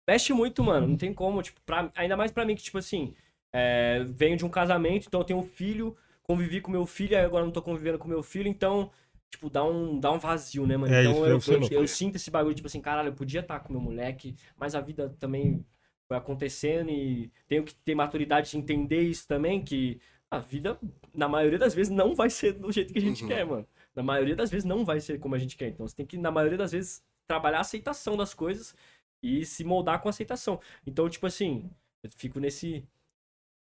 mexe 0.06 0.32
muito, 0.32 0.62
mano. 0.62 0.86
Não 0.86 0.96
tem 0.96 1.14
como, 1.14 1.42
tipo, 1.42 1.60
pra, 1.62 1.90
ainda 1.94 2.16
mais 2.16 2.30
pra 2.30 2.44
mim 2.44 2.54
que, 2.54 2.62
tipo 2.62 2.78
assim, 2.78 3.14
é, 3.52 4.04
venho 4.04 4.36
de 4.36 4.44
um 4.44 4.50
casamento, 4.50 5.06
então 5.06 5.20
eu 5.20 5.24
tenho 5.24 5.38
um 5.38 5.46
filho, 5.46 5.96
convivi 6.22 6.60
com 6.60 6.70
meu 6.70 6.84
filho, 6.84 7.16
aí 7.16 7.24
agora 7.24 7.44
não 7.44 7.52
tô 7.52 7.62
convivendo 7.62 7.98
com 7.98 8.06
meu 8.06 8.22
filho, 8.22 8.48
então, 8.48 8.90
tipo, 9.36 9.50
dá 9.50 9.62
um, 9.64 10.00
dá 10.00 10.10
um 10.10 10.18
vazio, 10.18 10.66
né, 10.66 10.76
mano? 10.76 10.94
É, 10.94 11.00
então 11.02 11.26
eu, 11.26 11.38
eu, 11.46 11.68
eu 11.70 11.86
sinto 11.86 12.16
esse 12.16 12.30
bagulho, 12.30 12.54
tipo 12.54 12.66
assim, 12.66 12.80
caralho, 12.80 13.08
eu 13.08 13.14
podia 13.14 13.40
estar 13.40 13.60
com 13.60 13.72
meu 13.72 13.80
moleque, 13.80 14.34
mas 14.56 14.74
a 14.74 14.80
vida 14.80 15.14
também 15.18 15.64
foi 16.08 16.16
acontecendo 16.16 16.90
e 16.90 17.30
tenho 17.48 17.64
que 17.64 17.74
ter 17.74 17.94
maturidade 17.94 18.50
de 18.50 18.56
entender 18.56 19.02
isso 19.02 19.26
também, 19.28 19.62
que 19.62 20.00
a 20.30 20.38
vida, 20.38 20.78
na 21.14 21.28
maioria 21.28 21.58
das 21.58 21.74
vezes, 21.74 21.92
não 21.92 22.14
vai 22.14 22.30
ser 22.30 22.52
do 22.54 22.72
jeito 22.72 22.92
que 22.92 22.98
a 22.98 23.02
gente 23.02 23.22
Uhum. 23.22 23.28
quer, 23.28 23.44
mano. 23.46 23.66
Na 23.94 24.02
maioria 24.02 24.36
das 24.36 24.50
vezes 24.50 24.64
não 24.64 24.84
vai 24.84 25.00
ser 25.00 25.18
como 25.18 25.34
a 25.34 25.38
gente 25.38 25.56
quer. 25.56 25.68
Então 25.68 25.86
você 25.86 25.94
tem 25.96 26.06
que, 26.06 26.16
na 26.18 26.30
maioria 26.30 26.58
das 26.58 26.72
vezes, 26.72 27.02
trabalhar 27.26 27.58
a 27.58 27.60
aceitação 27.62 28.16
das 28.16 28.34
coisas 28.34 28.74
e 29.22 29.44
se 29.44 29.64
moldar 29.64 30.00
com 30.00 30.08
a 30.08 30.10
aceitação. 30.10 30.60
Então, 30.86 31.08
tipo 31.08 31.26
assim, 31.26 31.70
eu 32.02 32.10
fico 32.16 32.40
nesse. 32.40 32.84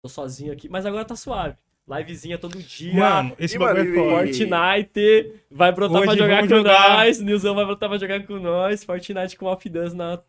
Tô 0.01 0.09
sozinho 0.09 0.53
aqui, 0.53 0.69
mas 0.69 0.85
agora 0.85 1.05
tá 1.05 1.15
suave. 1.15 1.57
Livezinha 1.89 2.37
todo 2.37 2.57
dia. 2.61 2.93
Mano, 2.93 3.33
esse 3.39 3.57
bagulho 3.57 3.91
é. 3.91 4.09
Fortnite 4.09 5.33
vai 5.49 5.71
brotar 5.71 6.01
pra 6.01 6.11
Hoje 6.11 6.19
jogar 6.19 6.35
vamos 6.37 6.49
com 6.51 6.57
jogar. 6.57 6.89
nós. 6.97 7.19
Nilzão 7.21 7.55
vai 7.55 7.65
brotar 7.65 7.89
pra 7.89 7.97
jogar 7.97 8.23
com 8.27 8.39
nós. 8.39 8.83
Fortnite 8.83 9.37
com 9.37 9.45
Off 9.45 9.69
Dance 9.69 9.95
na, 9.95 10.19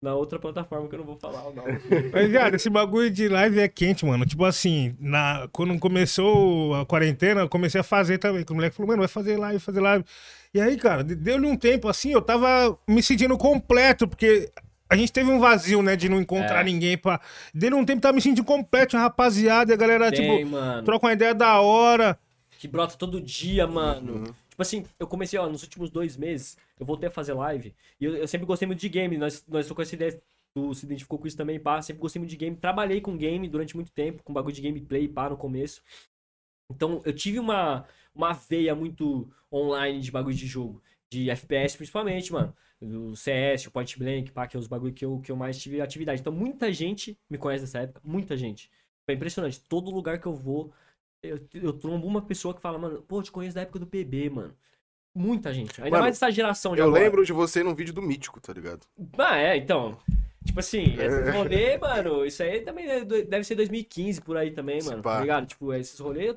na 0.00 0.14
outra 0.14 0.38
plataforma 0.38 0.88
que 0.88 0.94
eu 0.94 0.98
não 1.00 1.06
vou 1.06 1.16
falar 1.16 1.48
o 1.48 1.52
nome. 1.52 1.72
Mas, 2.12 2.30
viado, 2.30 2.54
esse 2.54 2.70
bagulho 2.70 3.10
de 3.10 3.28
live 3.28 3.58
é 3.58 3.66
quente, 3.66 4.06
mano. 4.06 4.24
Tipo 4.24 4.44
assim, 4.44 4.94
na, 5.00 5.48
quando 5.50 5.76
começou 5.80 6.74
a 6.76 6.86
quarentena, 6.86 7.40
eu 7.40 7.48
comecei 7.48 7.80
a 7.80 7.84
fazer 7.84 8.18
também. 8.18 8.44
Que 8.44 8.52
o 8.52 8.54
moleque 8.54 8.76
falou, 8.76 8.88
mano, 8.88 9.00
vai 9.00 9.08
fazer 9.08 9.36
live, 9.36 9.58
fazer 9.58 9.80
live. 9.80 10.04
E 10.54 10.60
aí, 10.60 10.76
cara, 10.76 11.02
de- 11.02 11.16
deu-lhe 11.16 11.46
um 11.46 11.56
tempo 11.56 11.88
assim, 11.88 12.12
eu 12.12 12.22
tava 12.22 12.78
me 12.86 13.02
sentindo 13.02 13.36
completo, 13.36 14.06
porque 14.06 14.48
a 14.88 14.96
gente 14.96 15.12
teve 15.12 15.30
um 15.30 15.38
vazio, 15.38 15.82
né, 15.82 15.96
de 15.96 16.08
não 16.08 16.20
encontrar 16.20 16.60
É. 16.60 16.64
ninguém 16.64 16.96
pra. 16.96 17.20
Deu 17.54 17.76
um 17.76 17.84
tempo, 17.84 18.00
tava 18.00 18.14
me 18.14 18.20
sentindo 18.22 18.44
completo, 18.44 18.96
rapaziada, 18.96 19.72
e 19.72 19.74
a 19.74 19.76
galera, 19.76 20.10
Tem, 20.10 20.20
tipo, 20.38 20.50
mano. 20.50 20.82
troca 20.84 21.06
uma 21.06 21.12
ideia 21.12 21.34
da 21.34 21.60
hora. 21.60 22.18
que 22.58 22.66
brota 22.66 22.96
todo 22.96 23.20
dia, 23.20 23.66
mano. 23.66 24.14
Uhum. 24.16 24.24
Tipo 24.24 24.62
assim, 24.62 24.84
eu 24.98 25.06
comecei, 25.06 25.38
ó, 25.38 25.48
nos 25.48 25.62
últimos 25.62 25.90
dois 25.90 26.16
meses, 26.16 26.56
eu 26.80 26.84
voltei 26.84 27.08
a 27.08 27.12
fazer 27.12 27.32
live. 27.34 27.72
E 28.00 28.04
eu, 28.04 28.16
eu 28.16 28.26
sempre 28.26 28.46
gostei 28.46 28.66
muito 28.66 28.80
de 28.80 28.88
game. 28.88 29.16
Nós, 29.16 29.44
nós 29.46 29.66
trocamos 29.66 29.88
essa 29.88 29.94
ideia. 29.94 30.20
Tu 30.54 30.74
se 30.74 30.84
identificou 30.84 31.18
com 31.20 31.28
isso 31.28 31.36
também, 31.36 31.60
pá. 31.60 31.80
Sempre 31.80 32.00
gostei 32.02 32.18
muito 32.18 32.30
de 32.30 32.36
game. 32.36 32.56
Trabalhei 32.56 33.00
com 33.00 33.16
game 33.16 33.46
durante 33.48 33.76
muito 33.76 33.92
tempo, 33.92 34.24
com 34.24 34.32
bagulho 34.32 34.52
de 34.54 34.60
gameplay, 34.62 35.06
pá, 35.06 35.30
no 35.30 35.36
começo. 35.36 35.80
Então, 36.70 37.00
eu 37.04 37.12
tive 37.12 37.38
uma, 37.38 37.84
uma 38.14 38.32
veia 38.32 38.74
muito 38.74 39.30
online 39.52 40.00
de 40.00 40.10
bagulho 40.10 40.34
de 40.34 40.46
jogo. 40.46 40.82
De 41.10 41.30
FPS, 41.30 41.76
principalmente, 41.76 42.32
mano. 42.32 42.52
O 42.80 43.16
CS, 43.16 43.66
o 43.66 43.70
Point 43.72 43.98
Blank, 43.98 44.30
pá, 44.30 44.46
que 44.46 44.56
é 44.56 44.60
os 44.60 44.68
bagulho 44.68 44.92
que 44.92 45.04
eu, 45.04 45.18
que 45.20 45.32
eu 45.32 45.36
mais 45.36 45.58
tive 45.58 45.80
atividade. 45.80 46.20
Então, 46.20 46.32
muita 46.32 46.72
gente 46.72 47.18
me 47.28 47.36
conhece 47.36 47.64
dessa 47.64 47.80
época. 47.80 48.00
Muita 48.04 48.36
gente. 48.36 48.70
É 49.08 49.12
impressionante. 49.12 49.60
Todo 49.68 49.90
lugar 49.90 50.20
que 50.20 50.26
eu 50.26 50.34
vou, 50.34 50.72
eu, 51.22 51.40
eu 51.54 51.72
trombo 51.72 52.06
uma 52.06 52.22
pessoa 52.22 52.54
que 52.54 52.60
fala, 52.60 52.78
mano, 52.78 53.02
pô, 53.02 53.18
eu 53.18 53.22
te 53.22 53.32
conheço 53.32 53.54
da 53.56 53.62
época 53.62 53.78
do 53.80 53.86
PB, 53.86 54.30
mano. 54.30 54.54
Muita 55.14 55.52
gente. 55.52 55.80
Ainda 55.80 55.90
Mano, 55.90 56.02
mais 56.04 56.16
essa 56.16 56.30
geração 56.30 56.74
de 56.74 56.80
Eu 56.80 56.86
agora. 56.86 57.02
lembro 57.02 57.24
de 57.24 57.32
você 57.32 57.62
num 57.64 57.74
vídeo 57.74 57.92
do 57.92 58.02
Mítico, 58.02 58.40
tá 58.40 58.52
ligado? 58.52 58.86
Ah, 59.18 59.36
é, 59.38 59.56
então. 59.56 59.98
Tipo 60.44 60.60
assim, 60.60 60.94
esses 60.98 61.34
rolês, 61.34 61.80
mano, 61.80 62.24
isso 62.24 62.42
aí 62.42 62.60
também 62.60 62.86
é 62.88 63.04
deve 63.04 63.42
ser 63.44 63.54
2015 63.56 64.20
por 64.22 64.36
aí 64.36 64.52
também, 64.52 64.80
mano. 64.82 65.02
Tá 65.02 65.20
ligado? 65.20 65.46
Tipo, 65.46 65.74
esses 65.74 65.98
rolês, 65.98 66.36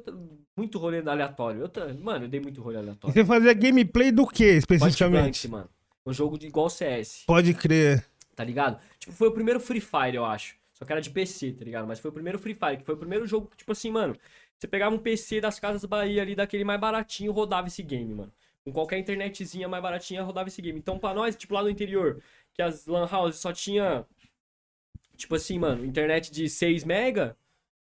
muito 0.57 0.79
rolê 0.79 0.99
aleatório. 0.99 1.61
Eu, 1.61 1.95
mano, 1.99 2.25
eu 2.25 2.29
dei 2.29 2.39
muito 2.39 2.61
rolê 2.61 2.77
E 2.77 2.79
aleatório. 2.79 3.13
você 3.13 3.23
fazia 3.23 3.53
gameplay 3.53 4.11
do 4.11 4.25
que, 4.25 4.43
Point 4.45 4.57
especificamente? 4.57 5.47
Blank, 5.47 5.47
mano. 5.47 5.69
Um 6.05 6.13
jogo 6.13 6.37
de 6.37 6.47
igual 6.47 6.69
CS, 6.69 7.23
Pode 7.27 7.53
crer. 7.53 8.05
tá 8.35 8.43
ligado? 8.43 8.81
Tipo, 8.99 9.11
foi 9.13 9.27
o 9.27 9.31
primeiro 9.31 9.59
Free 9.59 9.81
Fire, 9.81 10.15
eu 10.15 10.25
acho. 10.25 10.55
Só 10.73 10.83
que 10.83 10.91
era 10.91 11.01
de 11.01 11.11
PC, 11.11 11.51
tá 11.53 11.63
ligado? 11.63 11.87
Mas 11.87 11.99
foi 11.99 12.09
o 12.09 12.13
primeiro 12.13 12.39
Free 12.39 12.55
Fire, 12.55 12.77
que 12.77 12.83
foi 12.83 12.95
o 12.95 12.97
primeiro 12.97 13.27
jogo, 13.27 13.47
que, 13.47 13.57
tipo 13.57 13.71
assim, 13.71 13.91
mano. 13.91 14.15
Você 14.57 14.67
pegava 14.67 14.95
um 14.95 14.99
PC 14.99 15.39
das 15.41 15.59
Casas 15.59 15.85
Bahia 15.85 16.21
ali, 16.21 16.35
daquele 16.35 16.63
mais 16.63 16.79
baratinho, 16.79 17.31
rodava 17.31 17.67
esse 17.67 17.83
game, 17.83 18.13
mano. 18.13 18.31
Com 18.63 18.71
qualquer 18.71 18.97
internetzinha 18.99 19.67
mais 19.67 19.81
baratinha, 19.81 20.23
rodava 20.23 20.49
esse 20.49 20.61
game. 20.61 20.77
Então, 20.77 20.97
pra 20.99 21.13
nós, 21.13 21.35
tipo, 21.35 21.53
lá 21.53 21.61
no 21.63 21.69
interior, 21.69 22.21
que 22.53 22.61
as 22.61 22.85
Lan 22.87 23.07
Houses 23.11 23.39
só 23.41 23.51
tinha. 23.53 24.05
Tipo 25.17 25.35
assim, 25.35 25.59
mano, 25.59 25.85
internet 25.85 26.31
de 26.31 26.49
6 26.49 26.83
mega. 26.83 27.37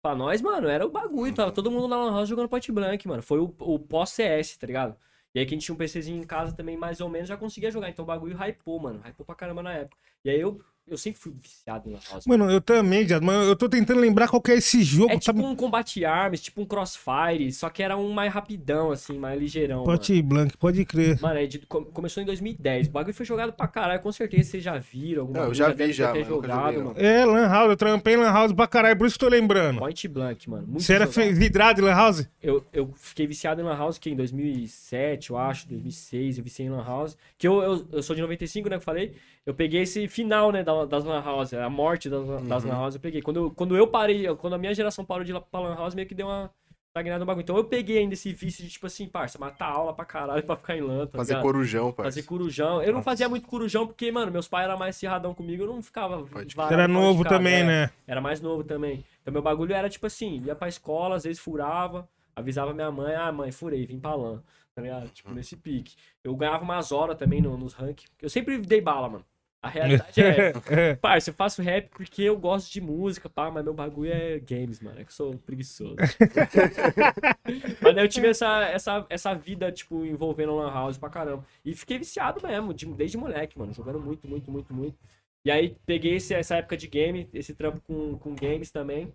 Pra 0.02 0.14
nós, 0.16 0.42
mano, 0.42 0.68
era 0.68 0.86
o 0.86 0.90
bagulho. 0.90 1.34
Tava 1.34 1.52
todo 1.52 1.72
mundo 1.72 1.88
na 1.88 1.96
Lan 1.98 2.12
House 2.12 2.28
jogando 2.28 2.50
Point 2.50 2.70
Blank, 2.72 3.08
mano. 3.08 3.24
Foi 3.24 3.40
o, 3.40 3.54
o 3.60 3.80
pós-CS, 3.80 4.58
tá 4.58 4.68
ligado? 4.68 4.98
E 5.34 5.40
aí, 5.40 5.46
quem 5.46 5.58
tinha 5.58 5.74
um 5.74 5.78
PCzinho 5.78 6.22
em 6.22 6.26
casa 6.28 6.56
também, 6.56 6.78
mais 6.78 7.02
ou 7.02 7.10
menos, 7.10 7.28
já 7.28 7.38
conseguia 7.38 7.72
jogar. 7.72 7.90
Então 7.90 8.04
o 8.04 8.06
bagulho 8.08 8.38
hypou, 8.38 8.80
mano. 8.80 9.02
Hypou 9.04 9.26
pra 9.26 9.36
caramba 9.36 9.64
na 9.64 9.74
época. 9.74 9.98
E 10.24 10.30
aí 10.30 10.40
eu, 10.40 10.64
eu 10.88 10.98
sempre 10.98 11.20
fui 11.20 11.32
viciado 11.42 11.90
em 11.90 11.94
Lan 11.94 12.00
House. 12.12 12.26
Mano, 12.28 12.50
eu 12.52 12.60
também, 12.62 13.08
já, 13.08 13.20
mas 13.22 13.48
eu 13.48 13.56
tô 13.56 13.68
tentando 13.70 14.00
lembrar 14.02 14.28
qual 14.28 14.42
que 14.42 14.52
é 14.52 14.56
esse 14.56 14.84
jogo, 14.84 15.12
É 15.12 15.14
tipo 15.14 15.26
sabe? 15.26 15.42
um 15.42 15.56
Combat 15.56 16.04
Arms, 16.06 16.42
tipo 16.42 16.62
um 16.62 16.66
Crossfire, 16.66 17.52
só 17.54 17.70
que 17.70 17.82
era 17.82 17.96
um 17.98 18.12
mais 18.12 18.32
rapidão, 18.34 18.92
assim, 18.92 19.18
mais 19.18 19.40
ligeirão. 19.40 19.78
mano. 19.86 19.86
Pote 19.92 20.22
Blank, 20.22 20.58
pode 20.58 20.84
crer. 20.86 21.20
Mano, 21.22 21.40
é 21.40 21.46
de- 21.46 21.60
com- 21.60 21.86
começou 21.86 22.22
em 22.22 22.26
2010. 22.26 22.88
O 22.88 22.92
bagulho 22.92 23.14
foi 23.14 23.26
jogado 23.26 23.54
pra 23.54 23.68
caralho. 23.68 24.02
Com 24.02 24.12
certeza 24.12 24.44
vocês 24.52 24.64
já 24.64 24.78
viram. 24.78 25.22
Alguma 25.24 25.40
Não, 25.42 25.48
eu 25.48 25.54
já 25.54 25.70
vi 25.70 25.94
já, 25.94 26.14
nunca 26.14 26.24
jogado, 26.26 26.74
joguei, 26.74 26.84
mano. 26.84 26.96
É, 27.00 27.26
Lan 27.26 27.48
House, 27.48 27.70
eu 27.70 27.78
trampei 27.78 28.14
em 28.16 28.18
Lan 28.18 28.32
House 28.32 28.52
pra 28.54 28.68
caralho, 28.68 28.98
por 28.98 29.08
isso 29.08 29.18
que 29.18 29.24
eu 29.26 29.30
tô 29.30 29.36
lembrando. 29.36 29.80
Point 29.80 30.08
Blank, 30.08 30.50
mano. 30.50 30.68
Muito 30.68 30.84
Você 30.84 30.94
era 30.94 31.06
jogado. 31.06 31.34
vidrado 31.36 31.82
em 31.82 31.84
Lan 31.86 31.94
House? 31.96 32.28
Eu, 32.42 32.64
eu 32.74 32.92
fiquei 32.96 33.26
viciado 33.26 33.62
em 33.62 33.64
Lan 33.64 33.78
House 33.78 33.98
que 33.98 34.10
em 34.10 34.16
2007, 34.16 35.30
eu 35.32 35.38
acho, 35.38 35.68
2006, 35.68 36.38
eu 36.38 36.44
viciei 36.44 36.68
em 36.68 36.72
Lan 36.72 36.84
House. 36.84 37.18
Que 37.38 37.48
eu, 37.48 37.62
eu, 37.62 37.88
eu 37.94 38.04
sou 38.04 38.16
de 38.16 38.22
95, 38.22 38.70
né, 38.70 38.76
que 38.76 38.82
eu 38.82 38.86
falei. 38.86 39.14
Eu 39.46 39.54
peguei 39.54 39.82
esse 39.82 40.08
final, 40.08 40.52
né, 40.52 40.64
da- 40.64 40.86
das 40.86 41.04
Lan 41.04 41.22
House, 41.22 41.54
a 41.54 41.70
morte 41.70 42.10
das, 42.10 42.26
das 42.48 42.64
Uhum. 42.64 42.70
Lan 42.70 42.76
House, 42.78 42.96
eu 42.96 43.02
peguei. 43.02 43.22
Quando 43.22 43.38
eu, 43.38 43.52
quando 43.52 43.76
eu 43.76 43.86
parei, 43.88 44.34
quando 44.36 44.54
a 44.54 44.58
minha 44.58 44.74
geração 44.74 45.04
parou 45.04 45.24
de 45.24 45.32
ir 45.32 45.34
lá 45.34 45.42
pra 45.42 45.60
Lan 45.60 45.76
House, 45.76 45.94
meio 45.94 46.08
que 46.08 46.16
deu 46.16 46.28
uma 46.28 46.50
estagnada 46.88 47.20
no 47.20 47.26
bagulho. 47.26 47.42
Então 47.44 47.58
eu 47.58 47.64
peguei 47.66 47.98
ainda 47.98 48.14
esse 48.14 48.32
vício 48.32 48.64
de, 48.64 48.70
tipo 48.70 48.86
assim, 48.88 49.06
parça, 49.08 49.38
matar 49.40 49.68
aula 49.70 49.94
pra 49.94 50.06
caralho 50.06 50.44
pra 50.44 50.56
ficar 50.56 50.78
em 50.78 50.82
Lan, 50.82 51.08
tá 51.08 51.18
Fazer 51.18 51.34
ligado? 51.34 51.44
corujão, 51.44 51.86
Fazer 51.92 52.04
parceiro. 52.04 52.28
corujão. 52.30 52.82
Eu 52.84 52.94
não 52.94 53.02
fazia 53.04 53.28
muito 53.28 53.46
corujão 53.48 53.86
porque, 53.86 54.12
mano, 54.12 54.32
meus 54.32 54.48
pais 54.48 54.66
eram 54.66 54.78
mais 54.78 54.96
cirradão 54.96 55.34
comigo, 55.34 55.64
eu 55.64 55.68
não 55.68 55.82
ficava. 55.82 56.24
Pode 56.24 56.56
varado 56.56 56.76
Você 56.76 56.82
era 56.82 56.88
novo 56.88 57.24
casa, 57.24 57.36
também, 57.36 57.64
né? 57.66 57.90
Era 58.08 58.22
mais 58.22 58.40
novo 58.40 58.64
também. 58.64 59.04
Então 59.22 59.34
meu 59.34 59.42
bagulho 59.42 59.74
era 59.74 59.90
tipo 59.90 60.06
assim, 60.06 60.42
ia 60.46 60.56
pra 60.56 60.70
escola, 60.70 61.16
às 61.18 61.24
vezes 61.24 61.40
furava, 61.42 62.08
avisava 62.36 62.74
minha 62.74 62.92
mãe, 62.92 63.14
ah, 63.16 63.32
mãe, 63.32 63.52
furei, 63.52 63.86
vim 63.86 64.00
pra 64.00 64.14
lã. 64.16 64.42
Tá 64.76 64.82
ligado? 64.82 65.08
Tipo, 65.10 65.32
nesse 65.34 65.56
pique. 65.56 65.96
Eu 66.24 66.36
ganhava 66.36 66.64
umas 66.64 66.92
horas 66.92 67.16
também 67.18 67.40
no- 67.42 67.56
nos 67.58 67.74
rank. 67.74 68.02
Eu 68.22 68.28
sempre 68.30 68.58
dei 68.58 68.82
bala, 68.82 69.08
mano. 69.08 69.26
A 69.64 69.70
realidade 69.70 70.22
é 70.22 70.50
essa. 70.50 70.62
Parça, 71.02 71.30
eu 71.30 71.34
faço 71.34 71.62
rap 71.62 71.90
porque 71.90 72.22
eu 72.24 72.38
gosto 72.38 72.70
de 72.72 72.82
música, 72.82 73.30
pá, 73.30 73.50
mas 73.50 73.64
meu 73.64 73.74
bagulho 73.74 74.12
é 74.12 74.38
games, 74.40 74.82
mano. 74.82 75.00
É 75.00 75.04
que 75.06 75.10
eu 75.12 75.16
sou 75.16 75.38
preguiçoso. 75.38 75.96
mas 77.82 77.96
daí 77.96 78.04
eu 78.06 78.10
tive 78.10 78.28
essa, 78.28 78.64
essa, 78.66 79.06
essa 79.10 79.34
vida, 79.34 79.72
tipo, 79.72 80.06
envolvendo 80.06 80.56
Lan 80.56 80.72
House 80.72 80.98
pra 80.98 81.10
caramba. 81.10 81.46
E 81.64 81.74
fiquei 81.76 81.98
viciado 81.98 82.46
mesmo, 82.46 82.74
de- 82.74 82.86
desde 82.88 83.18
moleque, 83.18 83.58
mano. 83.58 83.74
Jogando 83.74 84.00
muito, 84.00 84.28
muito, 84.28 84.52
muito, 84.52 84.74
muito. 84.74 84.98
E 85.46 85.52
aí 85.52 85.76
peguei 85.86 86.16
esse- 86.16 86.34
essa 86.34 86.58
época 86.58 86.76
de 86.78 86.88
game, 86.88 87.30
esse 87.34 87.54
trampo 87.54 87.82
com, 87.82 88.18
com 88.18 88.36
games 88.36 88.72
também. 88.72 89.14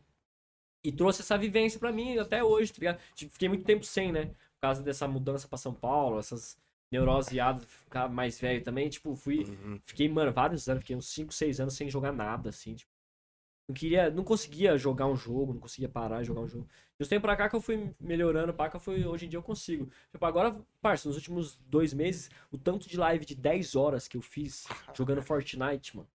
E 0.84 0.92
trouxe 0.92 1.22
essa 1.22 1.36
vivência 1.36 1.78
pra 1.78 1.92
mim 1.92 2.18
até 2.18 2.42
hoje, 2.42 2.72
tá 2.72 2.78
ligado? 2.78 2.98
Tipo, 3.14 3.32
Fiquei 3.32 3.48
muito 3.48 3.64
tempo 3.64 3.84
sem, 3.84 4.12
né? 4.12 4.26
Por 4.26 4.62
causa 4.62 4.82
dessa 4.82 5.06
mudança 5.06 5.46
pra 5.48 5.58
São 5.58 5.74
Paulo, 5.74 6.18
essas 6.18 6.56
neuroseadas, 6.90 7.64
ficar 7.64 8.08
mais 8.08 8.38
velho 8.40 8.62
também. 8.62 8.88
Tipo, 8.88 9.14
fui. 9.14 9.44
Uhum. 9.44 9.80
Fiquei, 9.84 10.08
mano, 10.08 10.32
vários 10.32 10.68
anos, 10.68 10.82
fiquei 10.82 10.96
uns 10.96 11.08
5, 11.08 11.32
6 11.32 11.60
anos 11.60 11.74
sem 11.74 11.90
jogar 11.90 12.12
nada, 12.12 12.50
assim. 12.50 12.74
Tipo, 12.74 12.90
não 13.68 13.74
queria, 13.74 14.10
não 14.10 14.24
conseguia 14.24 14.78
jogar 14.78 15.06
um 15.06 15.14
jogo, 15.14 15.52
não 15.52 15.60
conseguia 15.60 15.88
parar 15.88 16.22
de 16.22 16.28
jogar 16.28 16.40
um 16.40 16.48
jogo. 16.48 16.66
De 16.98 17.04
uns 17.04 17.08
tempos 17.08 17.22
pra 17.22 17.36
cá 17.36 17.48
que 17.50 17.54
eu 17.54 17.60
fui 17.60 17.94
melhorando, 18.00 18.54
pá, 18.54 18.70
que 18.70 18.76
eu 18.76 18.80
fui, 18.80 19.04
hoje 19.04 19.26
em 19.26 19.28
dia 19.28 19.38
eu 19.38 19.42
consigo. 19.42 19.90
Tipo, 20.10 20.24
agora, 20.24 20.58
parça, 20.80 21.06
nos 21.06 21.16
últimos 21.16 21.60
dois 21.66 21.92
meses, 21.92 22.30
o 22.50 22.56
tanto 22.56 22.88
de 22.88 22.96
live 22.96 23.26
de 23.26 23.34
10 23.34 23.76
horas 23.76 24.08
que 24.08 24.16
eu 24.16 24.22
fiz 24.22 24.66
jogando 24.96 25.22
Fortnite, 25.22 25.96
mano. 25.96 26.08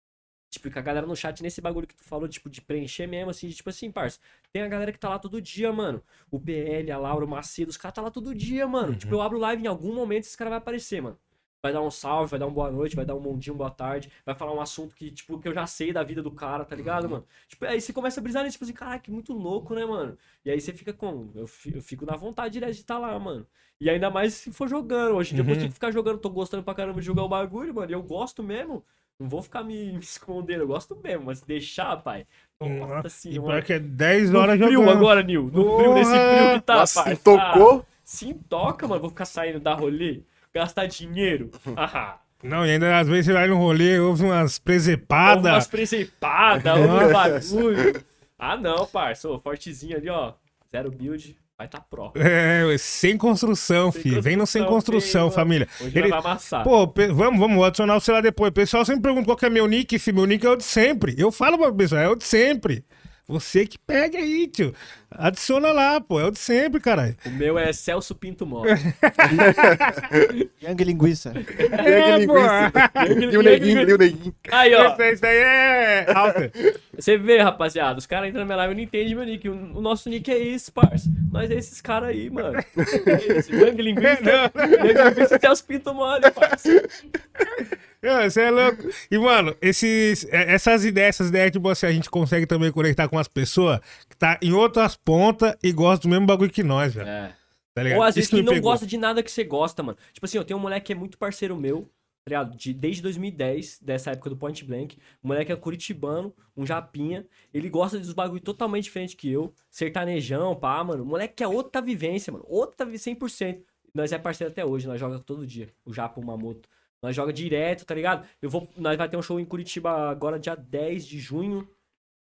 Tipo, 0.48 0.70
com 0.70 0.78
a 0.78 0.82
galera 0.82 1.06
no 1.06 1.16
chat, 1.16 1.42
nesse 1.42 1.60
bagulho 1.60 1.86
que 1.86 1.94
tu 1.94 2.04
falou, 2.04 2.26
tipo, 2.26 2.48
de 2.48 2.60
preencher 2.60 3.06
mesmo, 3.06 3.30
assim, 3.30 3.48
de, 3.48 3.54
tipo 3.54 3.68
assim, 3.68 3.90
parça. 3.90 4.18
Tem 4.52 4.62
a 4.62 4.68
galera 4.68 4.92
que 4.92 4.98
tá 4.98 5.08
lá 5.08 5.18
todo 5.18 5.40
dia, 5.40 5.72
mano. 5.72 6.02
O 6.30 6.38
PL, 6.38 6.90
a 6.92 6.98
Laura, 6.98 7.24
o 7.24 7.28
Macedo, 7.28 7.70
os 7.70 7.76
caras 7.76 7.94
tá 7.94 8.02
lá 8.02 8.10
todo 8.10 8.34
dia, 8.34 8.66
mano. 8.66 8.94
Tipo, 8.94 9.14
eu 9.14 9.22
abro 9.22 9.38
live 9.38 9.62
em 9.62 9.66
algum 9.66 9.94
momento, 9.94 10.24
esse 10.24 10.36
cara 10.36 10.50
vai 10.50 10.58
aparecer, 10.58 11.00
mano. 11.00 11.18
Vai 11.62 11.72
dar 11.72 11.80
um 11.80 11.90
salve, 11.90 12.28
vai 12.32 12.40
dar 12.40 12.46
uma 12.46 12.52
boa 12.54 12.70
noite, 12.72 12.96
vai 12.96 13.04
dar 13.06 13.14
um 13.14 13.20
bom 13.20 13.38
dia, 13.38 13.52
uma 13.52 13.58
boa 13.58 13.70
tarde, 13.70 14.10
vai 14.26 14.34
falar 14.34 14.52
um 14.52 14.60
assunto 14.60 14.96
que, 14.96 15.10
tipo, 15.12 15.38
que 15.38 15.46
eu 15.48 15.54
já 15.54 15.64
sei 15.66 15.92
da 15.92 16.02
vida 16.02 16.20
do 16.20 16.30
cara, 16.32 16.64
tá 16.64 16.74
ligado, 16.74 17.08
mano? 17.08 17.24
Tipo, 17.48 17.64
aí 17.66 17.80
você 17.80 17.92
começa 17.92 18.18
a 18.18 18.22
brisar 18.22 18.42
nisso, 18.42 18.54
tipo 18.54 18.64
assim, 18.64 18.72
caraca, 18.74 18.98
que 18.98 19.12
muito 19.12 19.32
louco, 19.32 19.72
né, 19.74 19.84
mano? 19.86 20.18
E 20.44 20.50
aí 20.50 20.60
você 20.60 20.72
fica 20.72 20.92
com. 20.92 21.30
Eu 21.36 21.46
fi- 21.46 21.72
eu 21.74 21.80
fico 21.80 22.04
na 22.04 22.16
vontade 22.16 22.52
direto 22.54 22.74
de 22.74 22.80
estar 22.80 22.98
lá, 22.98 23.16
mano. 23.18 23.46
E 23.80 23.88
ainda 23.88 24.10
mais 24.10 24.34
se 24.34 24.52
for 24.52 24.68
jogando. 24.68 25.14
Hoje 25.16 25.32
em 25.32 25.34
dia 25.36 25.42
eu 25.42 25.46
Uhum. 25.48 25.54
consigo 25.54 25.72
ficar 25.72 25.90
jogando, 25.92 26.18
tô 26.18 26.28
gostando 26.30 26.62
pra 26.64 26.74
caramba 26.74 27.00
de 27.00 27.06
jogar 27.06 27.22
o 27.22 27.28
bagulho, 27.28 27.72
mano. 27.74 27.90
E 27.90 27.94
eu 27.94 28.02
gosto 28.02 28.42
mesmo. 28.42 28.84
Não 29.18 29.28
vou 29.28 29.40
ficar 29.42 29.62
me, 29.62 29.92
me 29.92 30.00
escondendo, 30.00 30.62
eu 30.62 30.66
gosto 30.66 30.96
mesmo, 30.96 31.26
mas 31.26 31.42
deixar, 31.42 31.96
pai. 32.02 32.26
Nossa 32.68 33.06
E 33.06 33.10
senhora. 33.10 33.48
pior 33.52 33.62
que 33.62 33.72
é 33.74 33.78
10 33.78 34.30
No 34.30 34.38
horas 34.38 34.56
frio 34.58 34.72
jogando. 34.72 34.96
agora, 34.96 35.22
Nil. 35.22 35.50
No 35.52 35.76
frio, 35.78 35.94
nesse 35.94 36.10
frio 36.10 36.54
que 36.54 36.60
tá, 36.66 36.74
Nossa, 36.76 37.02
pai. 37.04 37.16
se 37.16 37.22
tocou. 37.22 37.86
Sim, 38.04 38.34
toca, 38.48 38.86
mano. 38.88 39.00
Vou 39.00 39.10
ficar 39.10 39.24
saindo 39.24 39.58
da 39.60 39.74
rolê, 39.74 40.20
gastar 40.52 40.86
dinheiro. 40.86 41.50
Ah, 41.76 42.18
Não, 42.42 42.66
e 42.66 42.70
ainda 42.72 42.98
às 42.98 43.06
vezes 43.08 43.26
você 43.26 43.32
vai 43.32 43.46
no 43.46 43.56
rolê, 43.56 43.98
ouve 44.00 44.22
umas 44.24 44.32
ouve 44.32 44.36
umas 44.42 44.58
presepadas. 44.58 45.66
presepadas, 45.68 46.76
ouve 46.78 47.04
um 47.04 47.12
bagulho. 47.12 48.04
Ah, 48.38 48.56
não, 48.56 48.84
parça. 48.86 49.28
Ô, 49.28 49.38
fortezinho 49.38 49.96
ali, 49.96 50.08
ó. 50.08 50.32
Zero 50.70 50.90
build, 50.90 51.36
vai 51.58 51.68
tá 51.68 51.80
pró. 51.80 52.12
É, 52.16 52.76
sem 52.78 53.16
construção, 53.16 53.92
Sem 53.92 54.02
filho. 54.02 54.22
Vem 54.22 54.36
no 54.36 54.46
sem 54.46 54.64
construção, 54.64 55.22
construção, 55.28 55.30
família. 55.30 55.68
Hoje 55.80 55.98
Ele- 55.98 56.08
vai 56.08 56.18
amassar. 56.18 56.64
Pô, 56.64 56.86
vamos, 57.12 57.38
vamos, 57.38 57.64
adicionar 57.64 57.96
o 57.96 58.00
celular 58.00 58.22
depois. 58.22 58.50
O 58.50 58.54
pessoal 58.54 58.84
sempre 58.84 59.02
pergunta 59.02 59.24
qual 59.26 59.36
que 59.36 59.46
é 59.46 59.50
meu 59.50 59.66
nick, 59.66 59.98
filho. 59.98 60.16
Meu 60.18 60.26
nick 60.26 60.44
é 60.44 60.50
o 60.50 60.56
de 60.56 60.64
sempre. 60.64 61.14
Eu 61.18 61.30
falo 61.30 61.58
pra 61.58 61.72
pessoa, 61.72 62.00
é 62.00 62.08
o 62.08 62.16
de 62.16 62.24
sempre. 62.24 62.84
Você 63.32 63.64
que 63.64 63.78
pega 63.78 64.18
aí, 64.18 64.46
tio. 64.46 64.74
Adiciona 65.10 65.72
lá, 65.72 65.98
pô. 65.98 66.20
É 66.20 66.26
o 66.26 66.30
de 66.30 66.38
sempre, 66.38 66.78
caralho. 66.78 67.16
O 67.24 67.30
meu 67.30 67.58
é 67.58 67.72
Celso 67.72 68.14
Pinto 68.14 68.44
Mota. 68.44 68.68
Yang 70.62 70.84
linguiça. 70.84 71.32
É, 71.32 72.18
linguiça. 72.18 72.70
pô. 72.92 73.32
E 73.32 73.36
o 73.38 73.42
neguinho, 73.42 73.88
e 73.88 73.94
o 73.94 73.96
neguinho. 73.96 74.34
Aí, 74.50 74.74
ó. 74.74 74.92
Esse, 74.92 75.02
esse 75.12 75.22
daí 75.22 75.36
é 75.38 76.12
alta. 76.14 76.52
Você 76.94 77.16
vê, 77.16 77.40
rapaziada, 77.40 77.98
os 77.98 78.04
caras 78.04 78.28
entram 78.28 78.40
na 78.40 78.44
minha 78.44 78.56
live 78.58 78.74
e 78.74 78.76
não 78.76 78.82
entendem 78.82 79.14
meu 79.14 79.24
nick. 79.24 79.48
O, 79.48 79.80
nosso 79.80 80.10
nick 80.10 80.30
é 80.30 80.38
esse, 80.38 80.70
parça. 80.70 81.10
Nós 81.32 81.50
é 81.50 81.54
esses 81.54 81.80
caras 81.80 82.10
aí, 82.10 82.28
mano. 82.28 82.58
É 83.06 83.38
esse. 83.38 83.50
Gangue 83.50 83.80
linguiça. 83.80 84.50
Gangue 84.54 85.02
linguiça 85.08 85.36
até 85.36 85.50
os 85.50 85.62
pinto 85.62 85.94
mole, 85.94 86.30
parça. 86.30 86.68
Você 88.02 88.40
é 88.42 88.50
louco. 88.50 88.88
E, 89.10 89.18
mano, 89.18 89.54
esses, 89.62 90.24
é- 90.30 90.54
essas 90.54 90.84
ideias, 90.84 91.10
essas 91.16 91.28
ideias, 91.28 91.52
tipo 91.52 91.68
assim, 91.68 91.86
a 91.86 91.92
gente 91.92 92.10
consegue 92.10 92.46
também 92.46 92.72
conectar 92.72 93.08
com 93.08 93.18
as 93.18 93.28
pessoas 93.28 93.78
que 94.08 94.16
tá 94.16 94.38
em 94.42 94.52
outras 94.52 94.96
pontas 94.96 95.54
e 95.62 95.70
gostam 95.72 96.08
do 96.08 96.12
mesmo 96.12 96.26
bagulho 96.26 96.50
que 96.50 96.62
nós, 96.64 96.94
velho. 96.94 97.08
É. 97.08 97.34
Tá 97.74 97.82
ligado? 97.82 97.98
Ou 98.00 98.04
às 98.04 98.14
vezes 98.16 98.28
que 98.28 98.42
não 98.42 98.52
pegou. 98.52 98.70
gosta 98.72 98.86
de 98.86 98.98
nada 98.98 99.22
que 99.22 99.30
você 99.30 99.44
gosta, 99.44 99.82
mano. 99.82 99.96
Tipo 100.12 100.26
assim, 100.26 100.36
eu 100.36 100.44
tenho 100.44 100.58
um 100.58 100.62
moleque 100.62 100.86
que 100.86 100.92
é 100.92 100.96
muito 100.96 101.16
parceiro 101.16 101.56
meu, 101.56 101.82
tá 102.24 102.28
ligado? 102.28 102.56
De, 102.56 102.74
desde 102.74 103.00
2010, 103.02 103.78
dessa 103.80 104.10
época 104.10 104.28
do 104.28 104.36
Point 104.36 104.64
Blank. 104.64 104.98
O 105.22 105.28
moleque 105.28 105.52
é 105.52 105.56
curitibano, 105.56 106.34
um 106.56 106.66
japinha. 106.66 107.24
Ele 107.54 107.70
gosta 107.70 107.98
dos 107.98 108.12
bagulho 108.12 108.40
totalmente 108.42 108.84
diferente 108.84 109.16
que 109.16 109.30
eu. 109.30 109.54
Sertanejão, 109.70 110.54
pá, 110.54 110.82
mano. 110.84 111.02
O 111.02 111.06
moleque 111.06 111.34
quer 111.36 111.46
outra 111.46 111.80
vivência, 111.80 112.32
mano. 112.32 112.44
Outra 112.48 112.84
vi- 112.84 112.98
100%. 112.98 113.62
Nós 113.94 114.10
é 114.12 114.18
parceiro 114.18 114.50
até 114.52 114.64
hoje, 114.64 114.86
nós 114.86 114.98
joga 115.00 115.18
todo 115.18 115.46
dia. 115.46 115.68
O 115.84 115.92
Japa, 115.94 116.20
o 116.20 116.24
Mamoto. 116.24 116.68
Nós 117.02 117.16
joga 117.16 117.32
direto, 117.32 117.84
tá 117.84 117.94
ligado? 117.94 118.26
Eu 118.40 118.48
vou, 118.48 118.68
nós 118.76 118.96
vai 118.96 119.08
ter 119.08 119.16
um 119.16 119.22
show 119.22 119.40
em 119.40 119.44
Curitiba 119.44 120.10
agora, 120.10 120.38
dia 120.38 120.54
10 120.54 121.04
de 121.04 121.18
junho. 121.18 121.68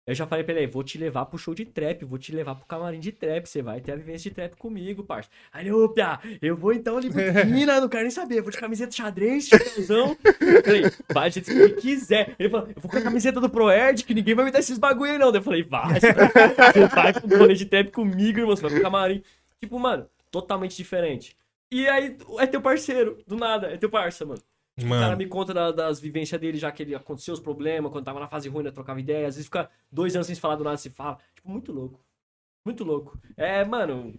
Eu 0.07 0.15
já 0.15 0.25
falei 0.25 0.45
pra 0.45 0.55
ele, 0.55 0.69
vou 0.69 0.85
te 0.85 0.99
levar 0.99 1.27
pro 1.27 1.37
show 1.37 1.53
de 1.53 1.65
trap, 1.65 2.05
vou 2.05 2.17
te 2.17 2.31
levar 2.31 2.55
pro 2.55 2.65
camarim 2.65 3.01
de 3.01 3.11
trap, 3.11 3.45
você 3.45 3.61
vai 3.61 3.81
ter 3.81 3.91
a 3.91 3.97
vivência 3.97 4.31
de 4.31 4.37
trap 4.37 4.55
comigo, 4.55 5.03
parça. 5.03 5.29
Aí, 5.53 5.73
ô, 5.73 5.89
Pia, 5.89 6.21
eu 6.41 6.57
vou 6.57 6.73
então 6.73 6.97
ali 6.97 7.11
Mina, 7.45 7.81
não 7.83 7.89
quero 7.89 8.03
nem 8.03 8.11
saber, 8.13 8.39
eu 8.39 8.43
vou 8.45 8.53
de 8.53 8.59
camiseta 8.59 8.95
xadrez, 8.95 9.49
chapéuzão. 9.49 10.17
Eu 10.41 10.63
Falei, 10.63 10.83
vai, 11.13 11.29
gente, 11.33 11.47
se 11.47 11.71
quiser. 11.81 12.37
Ele 12.39 12.49
falou, 12.49 12.69
eu 12.69 12.81
vou 12.81 12.89
com 12.89 12.99
a 12.99 13.03
camiseta 13.03 13.41
do 13.41 13.51
ProErd, 13.51 14.05
que 14.05 14.15
ninguém 14.15 14.37
vai 14.37 14.45
me 14.45 14.53
dar 14.53 14.61
esses 14.61 14.79
bagulho 14.79 15.11
aí 15.11 15.19
não. 15.19 15.33
Daí 15.33 15.41
Eu 15.41 15.45
falei, 15.45 15.65
vai, 15.65 15.99
você 15.99 16.87
vai 16.87 17.13
pro 17.13 17.39
rolê 17.39 17.55
de 17.55 17.67
trap 17.67 17.91
comigo, 17.91 18.39
irmão, 18.39 18.55
você 18.55 18.63
vai 18.63 18.71
pro 18.71 18.83
camarim. 18.83 19.25
Tipo, 19.61 19.77
mano, 19.77 20.09
totalmente 20.31 20.77
diferente. 20.77 21.37
E 21.69 21.89
aí, 21.89 22.17
é 22.39 22.47
teu 22.47 22.61
parceiro, 22.61 23.19
do 23.27 23.35
nada, 23.35 23.73
é 23.73 23.77
teu 23.77 23.91
parça, 23.91 24.25
mano. 24.25 24.41
O 24.79 24.89
cara 24.91 25.17
me 25.17 25.27
conta 25.27 25.55
da- 25.55 25.73
das 25.73 25.99
vivências 25.99 26.39
dele, 26.41 26.59
já 26.59 26.71
que 26.71 26.83
ele 26.83 26.95
aconteceu 26.95 27.33
os 27.33 27.41
problemas, 27.41 27.91
quando 27.91 28.05
tava 28.05 28.21
na 28.21 28.29
fase 28.29 28.49
ruim, 28.49 28.63
né, 28.65 28.71
trocava 28.71 29.01
ideia. 29.01 29.27
Às 29.27 29.37
vezes 29.37 29.47
fica 29.47 29.71
dois 29.91 30.15
anos 30.15 30.27
sem 30.27 30.35
se 30.35 30.41
falar, 30.41 30.57
do 30.57 30.65
nada 30.65 30.77
se 30.77 30.91
fala. 30.91 31.17
Tipo, 31.35 31.49
muito 31.51 31.73
louco. 31.73 31.99
Muito 32.65 32.85
louco. 32.85 33.19
É, 33.37 33.65
mano, 33.65 34.13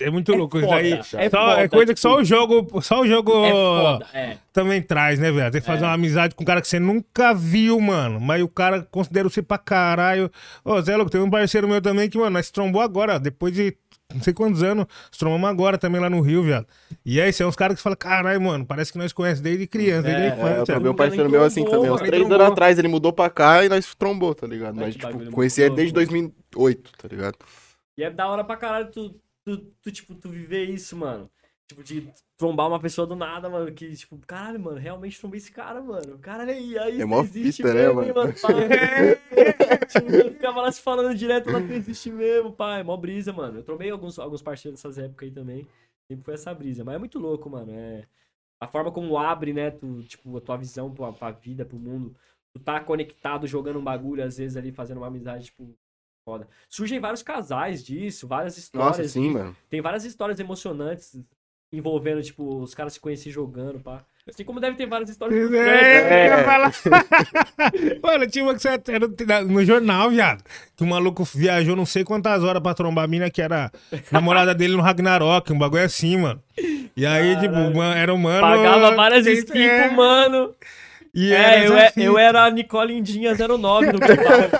é 0.00 0.10
muito 0.10 0.32
é 0.32 0.36
louco 0.36 0.58
isso 0.58 0.66
foda, 0.68 0.80
daí. 0.80 0.92
é 0.92 1.02
Só- 1.02 1.18
é 1.18 1.28
foda, 1.30 1.68
coisa 1.68 1.92
que 1.92 2.00
tipo- 2.00 2.08
só 2.08 2.16
o 2.16 2.24
jogo, 2.24 2.82
só 2.82 3.00
o 3.00 3.06
jogo 3.06 3.44
é 3.44 3.50
foda. 3.52 4.06
É. 4.12 4.38
também 4.52 4.80
traz, 4.80 5.18
né, 5.18 5.30
velho? 5.30 5.50
Tem 5.50 5.60
que 5.60 5.66
fazer 5.66 5.82
É. 5.84 5.86
uma 5.86 5.92
amizade 5.94 6.34
com 6.34 6.42
um 6.42 6.46
cara 6.46 6.60
que 6.60 6.68
você 6.68 6.78
nunca 6.80 7.32
viu, 7.34 7.80
mano. 7.80 8.20
Mas 8.20 8.42
o 8.42 8.48
cara 8.48 8.82
considera 8.82 9.28
você 9.28 9.42
pra 9.42 9.58
caralho. 9.58 10.30
Ô, 10.64 10.80
Zé 10.80 10.96
Louco, 10.96 11.10
tem 11.10 11.20
um 11.20 11.30
parceiro 11.30 11.68
meu 11.68 11.80
também 11.82 12.08
que, 12.08 12.16
mano, 12.18 12.30
nós 12.30 12.50
trombou 12.50 12.80
agora, 12.80 13.18
depois 13.18 13.52
de 13.54 13.76
não 14.14 14.22
sei 14.22 14.32
quantos 14.32 14.62
anos, 14.62 14.86
trombamos 15.18 15.50
agora 15.50 15.76
também 15.76 16.00
lá 16.00 16.08
no 16.08 16.20
Rio, 16.22 16.42
viado. 16.42 16.66
E 17.04 17.20
aí, 17.20 17.30
são 17.32 17.46
uns 17.48 17.56
caras 17.56 17.76
que 17.76 17.82
falam, 17.82 17.96
caralho, 17.96 18.40
mano, 18.40 18.64
parece 18.64 18.90
que 18.90 18.96
nós 18.98 19.12
conhecemos 19.12 19.42
desde 19.42 19.66
criança, 19.66 20.02
desde 20.04 20.22
É, 20.22 20.26
É, 20.28 20.32
infância. 20.34 20.56
eu 20.58 20.64
trombei 20.64 20.88
um 20.88 20.92
Nunca 20.92 21.04
parceiro 21.04 21.30
meu 21.30 21.44
assim 21.44 21.64
também. 21.64 21.90
Uns 21.90 22.00
mano. 22.00 22.06
três 22.06 22.30
anos 22.30 22.46
atrás 22.46 22.78
ele 22.78 22.88
mudou 22.88 23.12
pra 23.12 23.28
cá 23.28 23.64
e 23.64 23.68
nós 23.68 23.94
trombou, 23.94 24.34
tá 24.34 24.46
ligado? 24.46 24.76
Mas, 24.76 24.94
tipo, 24.96 25.30
conheci 25.30 25.60
ele 25.60 25.74
desde 25.74 25.94
louco. 25.94 26.10
2008, 26.10 26.92
tá 26.96 27.08
ligado? 27.08 27.36
E 27.98 28.02
é 28.02 28.10
da 28.10 28.26
hora 28.28 28.42
pra 28.44 28.56
caralho 28.56 28.90
tu, 28.90 29.14
tu, 29.44 29.58
tu, 29.82 29.92
tipo, 29.92 30.14
tu 30.14 30.30
viver 30.30 30.64
isso, 30.64 30.96
mano. 30.96 31.28
Tipo, 31.68 31.84
de 31.84 32.10
trombar 32.38 32.66
uma 32.66 32.80
pessoa 32.80 33.06
do 33.06 33.14
nada, 33.14 33.50
mano. 33.50 33.70
Que, 33.72 33.94
tipo, 33.94 34.18
caralho, 34.26 34.58
mano, 34.58 34.78
realmente 34.78 35.20
trombei 35.20 35.36
esse 35.36 35.52
cara, 35.52 35.82
mano. 35.82 36.18
Caralho, 36.18 36.50
aí, 36.50 36.78
aí 36.78 37.00
É 37.02 37.04
mó 37.04 37.20
existe 37.20 37.62
fita, 37.62 37.74
né, 37.74 37.82
mesmo, 37.82 37.94
mano? 37.96 38.08
hein, 38.08 38.14
mano. 38.14 38.34
pai. 38.40 38.54
tipo, 39.86 40.10
eu 40.12 40.32
ficava 40.32 40.62
lá 40.62 40.72
se 40.72 40.80
falando 40.80 41.14
direto, 41.14 41.50
lá 41.50 41.60
que 41.60 41.72
existe 41.74 42.10
mesmo, 42.10 42.50
pai. 42.52 42.82
Mó 42.82 42.96
brisa, 42.96 43.34
mano. 43.34 43.58
Eu 43.58 43.62
trombei 43.62 43.90
alguns, 43.90 44.18
alguns 44.18 44.40
parceiros 44.40 44.80
dessas 44.80 44.96
épocas 44.98 45.28
aí 45.28 45.34
também. 45.34 45.68
Sempre 46.10 46.24
foi 46.24 46.34
essa 46.34 46.54
brisa. 46.54 46.82
Mas 46.84 46.94
é 46.94 46.98
muito 46.98 47.18
louco, 47.18 47.50
mano. 47.50 47.70
É... 47.70 48.06
A 48.60 48.66
forma 48.66 48.90
como 48.90 49.18
abre, 49.18 49.52
né, 49.52 49.70
tu, 49.70 50.02
tipo, 50.04 50.36
a 50.38 50.40
tua 50.40 50.56
visão 50.56 50.90
pra, 50.92 51.12
pra 51.12 51.30
vida, 51.30 51.66
pro 51.66 51.78
mundo. 51.78 52.16
Tu 52.56 52.60
tá 52.60 52.80
conectado 52.80 53.46
jogando 53.46 53.78
um 53.78 53.84
bagulho, 53.84 54.24
às 54.24 54.38
vezes 54.38 54.56
ali, 54.56 54.72
fazendo 54.72 54.96
uma 54.96 55.06
amizade, 55.08 55.44
tipo, 55.44 55.76
foda. 56.26 56.48
Surgem 56.68 56.98
vários 56.98 57.22
casais 57.22 57.84
disso, 57.84 58.26
várias 58.26 58.56
histórias. 58.56 58.98
Nossa, 58.98 59.08
sim, 59.08 59.30
mano. 59.30 59.54
Tem 59.68 59.82
várias 59.82 60.04
histórias 60.04 60.40
emocionantes 60.40 61.22
envolvendo, 61.72 62.22
tipo, 62.22 62.62
os 62.62 62.74
caras 62.74 62.94
se 62.94 63.00
conhecerem 63.00 63.32
jogando, 63.32 63.80
pá. 63.80 64.02
Assim 64.28 64.44
como 64.44 64.60
deve 64.60 64.76
ter 64.76 64.86
várias 64.86 65.08
histórias. 65.08 65.50
É, 65.50 65.50
né? 65.50 66.26
eu 66.26 66.38
ia 66.38 66.44
falar. 66.44 66.72
Mano, 68.02 68.26
tinha 68.26 68.44
uma 68.44 68.54
que 68.54 68.60
você 68.60 68.68
era 68.68 69.42
no 69.44 69.64
jornal, 69.64 70.10
viado. 70.10 70.44
Que 70.76 70.84
o 70.84 70.86
maluco 70.86 71.24
viajou 71.24 71.74
não 71.74 71.86
sei 71.86 72.04
quantas 72.04 72.44
horas 72.44 72.62
pra 72.62 72.74
trombar 72.74 73.04
a 73.04 73.08
mina 73.08 73.30
que 73.30 73.40
era 73.40 73.72
namorada 74.12 74.54
dele 74.54 74.76
no 74.76 74.82
Ragnarok, 74.82 75.50
um 75.52 75.58
bagulho 75.58 75.82
assim, 75.82 76.18
mano. 76.18 76.42
E 76.94 77.06
aí, 77.06 77.36
tipo, 77.40 77.54
Caralho. 77.54 77.76
man- 77.76 77.94
era 77.94 78.12
um 78.14 78.18
mano. 78.18 78.40
Pagava 78.40 78.94
várias 78.94 79.26
É, 79.26 79.32
skins 79.32 79.70
pro 79.86 79.92
mano. 79.96 80.54
E 81.20 81.32
É, 81.34 81.66
eu, 81.66 81.76
é- 81.76 81.88
fita. 81.88 82.00
eu 82.00 82.16
era 82.16 82.44
a 82.44 82.50
Nicole 82.50 82.96
Indinha 82.96 83.34
09 83.34 83.92
no 83.92 83.98
Gambald. 83.98 84.50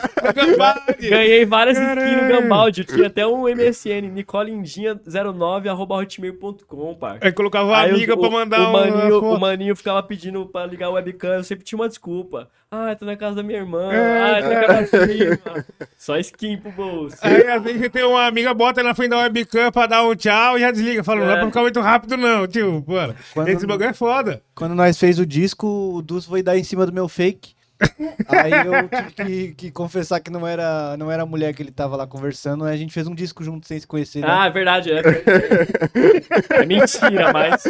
Ganhei 1.08 1.44
várias 1.46 1.78
skins 1.78 1.94
no 1.96 2.02
Caralho. 2.18 2.28
Gambald. 2.42 2.78
Eu 2.80 2.84
tinha 2.84 3.06
até 3.06 3.24
um 3.26 3.46
MSN, 3.48 4.08
nicoleindinha09, 4.10 5.68
arroba 5.68 5.94
hotmail.com, 5.96 6.94
par. 6.94 7.18
Aí 7.20 7.32
colocava 7.32 7.68
uma 7.68 7.78
Aí 7.78 7.90
amiga 7.90 8.14
o, 8.14 8.18
pra 8.20 8.30
mandar 8.30 8.60
o, 8.60 8.68
um. 8.68 8.72
maninho, 8.72 9.18
uma 9.20 9.36
o 9.36 9.40
maninho 9.40 9.76
ficava 9.76 10.02
pedindo 10.02 10.46
pra 10.46 10.66
ligar 10.66 10.88
o 10.90 10.94
webcam, 10.94 11.34
eu 11.34 11.44
sempre 11.44 11.64
tinha 11.64 11.78
uma 11.78 11.88
desculpa. 11.88 12.48
Ah, 12.70 12.94
tô 12.94 13.06
na 13.06 13.16
casa 13.16 13.36
da 13.36 13.42
minha 13.42 13.60
irmã. 13.60 13.90
É, 13.90 14.20
ah, 14.20 14.42
tô 14.42 14.48
na 14.50 14.64
casa 14.66 14.98
da 14.98 15.06
prima. 15.06 15.64
Só 15.96 16.18
skin 16.18 16.58
pro 16.58 16.70
bolso. 16.72 17.16
Aí 17.22 17.46
às 17.48 17.62
vezes 17.62 17.88
tem 17.88 18.04
uma 18.04 18.26
amiga, 18.26 18.52
bota 18.52 18.82
na 18.82 18.94
frente 18.94 19.10
da 19.10 19.18
webcam 19.20 19.72
pra 19.72 19.86
dar 19.86 20.04
um 20.04 20.14
tchau 20.14 20.58
e 20.58 20.60
já 20.60 20.70
desliga. 20.70 21.02
Fala, 21.02 21.20
não 21.20 21.26
É. 21.30 21.34
dá 21.34 21.36
pra 21.38 21.46
ficar 21.46 21.60
muito 21.62 21.80
rápido, 21.80 22.16
não, 22.18 22.46
tio. 22.46 22.84
Mano, 22.86 23.14
Quando- 23.32 23.48
esse 23.48 23.66
bagulho 23.66 23.88
é 23.88 23.94
foda. 23.94 24.42
Quando 24.54 24.74
nós 24.74 24.98
fez 24.98 25.18
o 25.18 25.24
disco, 25.24 25.66
o 25.66 26.02
Dus 26.02 26.26
foi 26.26 26.42
dar 26.42 26.58
em 26.58 26.64
cima 26.64 26.84
do 26.84 26.92
meu 26.92 27.08
fake. 27.08 27.56
Aí 28.28 28.50
eu 28.52 28.88
tive 28.88 29.12
que, 29.12 29.54
que 29.54 29.70
confessar 29.70 30.20
que 30.20 30.30
não 30.30 30.46
era, 30.46 30.94
não 30.98 31.10
era 31.10 31.22
a 31.22 31.26
mulher 31.26 31.54
que 31.54 31.62
ele 31.62 31.70
tava 31.70 31.96
lá 31.96 32.06
conversando. 32.06 32.64
Aí 32.64 32.74
a 32.74 32.76
gente 32.76 32.92
fez 32.92 33.06
um 33.06 33.14
disco 33.14 33.42
junto 33.42 33.66
sem 33.66 33.80
se 33.80 33.86
conhecer. 33.86 34.20
né? 34.20 34.26
Ah, 34.28 34.46
é 34.46 34.50
verdade. 34.50 34.90
É, 34.92 35.00
é 36.60 36.66
mentira, 36.66 37.32
mas 37.32 37.62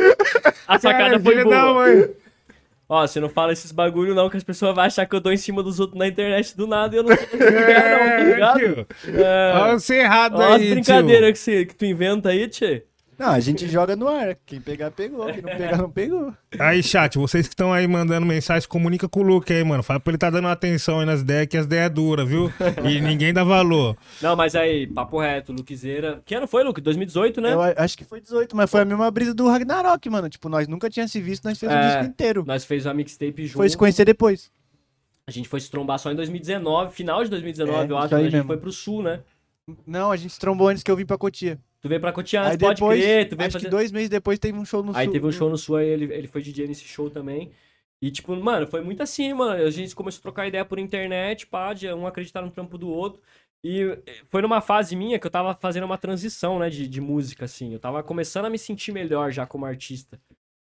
a 0.66 0.78
sacada 0.80 1.10
Cara, 1.10 1.20
foi 1.20 1.44
boa. 1.44 1.74
mãe. 1.74 2.08
Ó, 2.88 3.06
você 3.06 3.20
não 3.20 3.28
fala 3.28 3.52
esses 3.52 3.70
bagulho 3.70 4.14
não, 4.14 4.30
que 4.30 4.36
as 4.38 4.42
pessoas 4.44 4.74
vão 4.74 4.82
achar 4.82 5.04
que 5.04 5.14
eu 5.14 5.20
tô 5.20 5.30
em 5.30 5.36
cima 5.36 5.62
dos 5.62 5.78
outros 5.78 5.98
na 5.98 6.06
internet 6.08 6.56
do 6.56 6.66
nada 6.66 6.94
e 6.96 6.98
eu 6.98 7.02
não 7.02 7.10
desse 7.14 7.36
lugar 7.36 7.90
não, 7.90 8.16
tá 8.16 8.22
ligado? 8.24 8.58
tio. 8.58 8.86
É, 9.22 9.52
Olha 9.54 9.78
você 9.78 9.96
errado 10.00 10.36
Olha 10.36 10.54
as 10.56 10.62
aí, 10.62 10.70
brincadeiras 10.70 11.32
que, 11.32 11.38
você, 11.38 11.66
que 11.66 11.74
tu 11.74 11.84
inventa 11.84 12.30
aí, 12.30 12.48
tchê. 12.48 12.87
Não, 13.18 13.30
a 13.30 13.40
gente 13.40 13.66
joga 13.68 13.96
no 13.96 14.06
ar. 14.06 14.36
Quem 14.46 14.60
pegar, 14.60 14.92
pegou. 14.92 15.26
Quem 15.26 15.42
não 15.42 15.50
pegar, 15.50 15.76
não 15.76 15.90
pegou. 15.90 16.32
Aí, 16.58 16.80
chat, 16.84 17.18
vocês 17.18 17.48
que 17.48 17.52
estão 17.54 17.72
aí 17.72 17.84
mandando 17.88 18.24
mensagem, 18.24 18.68
comunica 18.68 19.08
com 19.08 19.20
o 19.20 19.22
Luke 19.24 19.52
aí, 19.52 19.64
mano. 19.64 19.82
Fala 19.82 19.98
pra 19.98 20.12
ele 20.12 20.18
tá 20.18 20.30
dando 20.30 20.46
atenção 20.46 21.00
aí 21.00 21.06
nas 21.06 21.22
ideias, 21.22 21.46
que 21.48 21.56
as 21.56 21.66
ideias 21.66 21.86
é 21.86 21.88
dura, 21.88 22.24
viu? 22.24 22.48
E 22.88 23.00
ninguém 23.02 23.32
dá 23.34 23.42
valor. 23.42 23.96
Não, 24.22 24.36
mas 24.36 24.54
aí, 24.54 24.86
papo 24.86 25.18
reto, 25.20 25.52
Luquezeira. 25.52 26.22
Que 26.24 26.36
ano 26.36 26.46
foi, 26.46 26.62
Luke? 26.62 26.80
2018, 26.80 27.40
né? 27.40 27.54
Eu 27.54 27.60
a- 27.60 27.74
acho 27.78 27.98
que 27.98 28.04
foi 28.04 28.20
18, 28.20 28.56
mas 28.56 28.70
foi 28.70 28.82
a 28.82 28.84
mesma 28.84 29.10
brisa 29.10 29.34
do 29.34 29.48
Ragnarok, 29.48 30.08
mano. 30.08 30.28
Tipo, 30.28 30.48
nós 30.48 30.68
nunca 30.68 30.88
tínhamos 30.88 31.10
se 31.10 31.20
visto, 31.20 31.44
nós 31.44 31.58
fizemos 31.58 31.74
É. 31.76 31.86
o 31.88 31.90
disco 31.92 32.04
inteiro. 32.12 32.44
Nós 32.46 32.64
fez 32.64 32.86
uma 32.86 32.94
mixtape 32.94 33.46
junto. 33.46 33.56
Foi 33.56 33.68
se 33.68 33.76
conhecer 33.76 34.04
depois. 34.04 34.48
A 35.26 35.32
gente 35.32 35.48
foi 35.48 35.58
se 35.60 35.68
trombar 35.70 35.98
só 35.98 36.12
em 36.12 36.14
2019, 36.14 36.94
final 36.94 37.22
de 37.24 37.30
2019, 37.30 37.88
É, 37.88 37.90
eu 37.92 37.98
acho. 37.98 38.14
aí 38.14 38.20
A 38.20 38.24
gente 38.24 38.32
mesmo. 38.34 38.46
foi 38.46 38.56
pro 38.58 38.70
sul, 38.72 39.02
né? 39.02 39.20
Não, 39.86 40.10
a 40.12 40.16
gente 40.16 40.32
se 40.32 40.38
trombou 40.40 40.68
antes 40.68 40.82
que 40.84 40.90
eu 40.90 40.96
vim 40.96 41.04
pra 41.04 41.18
Cotia. 41.18 41.58
Tu 41.80 41.88
veio 41.88 42.00
pra 42.00 42.12
Cotia 42.12 42.42
Aí 42.42 42.58
pode 42.58 42.80
depois, 42.80 43.00
crer. 43.00 43.28
Tu 43.28 43.36
veio 43.36 43.46
acho 43.46 43.52
fazer... 43.54 43.66
que 43.66 43.70
dois 43.70 43.92
meses 43.92 44.08
depois 44.08 44.38
teve 44.38 44.58
um 44.58 44.64
show 44.64 44.82
no 44.82 44.96
Aí 44.96 45.04
sul. 45.04 45.12
teve 45.12 45.26
um 45.26 45.32
show 45.32 45.48
no 45.48 45.56
sul, 45.56 45.76
aí 45.76 45.86
ele, 45.88 46.12
ele 46.12 46.26
foi 46.26 46.42
DJ 46.42 46.66
nesse 46.66 46.84
show 46.84 47.08
também. 47.08 47.52
E, 48.00 48.10
tipo, 48.10 48.34
mano, 48.36 48.66
foi 48.66 48.80
muito 48.80 49.02
assim, 49.02 49.32
mano. 49.32 49.64
A 49.64 49.70
gente 49.70 49.94
começou 49.94 50.20
a 50.20 50.22
trocar 50.22 50.46
ideia 50.46 50.64
por 50.64 50.78
internet, 50.78 51.46
pá, 51.46 51.72
de 51.72 51.88
um 51.92 52.06
acreditar 52.06 52.42
no 52.42 52.50
trampo 52.50 52.78
do 52.78 52.88
outro. 52.88 53.20
E 53.62 53.82
eh, 54.06 54.22
foi 54.28 54.40
numa 54.40 54.60
fase 54.60 54.94
minha 54.94 55.18
que 55.18 55.26
eu 55.26 55.30
tava 55.30 55.54
fazendo 55.54 55.84
uma 55.84 55.98
transição, 55.98 56.58
né, 56.58 56.70
de, 56.70 56.86
de 56.86 57.00
música, 57.00 57.44
assim. 57.44 57.72
Eu 57.72 57.80
tava 57.80 58.02
começando 58.02 58.44
a 58.46 58.50
me 58.50 58.58
sentir 58.58 58.92
melhor 58.92 59.30
já 59.32 59.46
como 59.46 59.64
artista. 59.64 60.20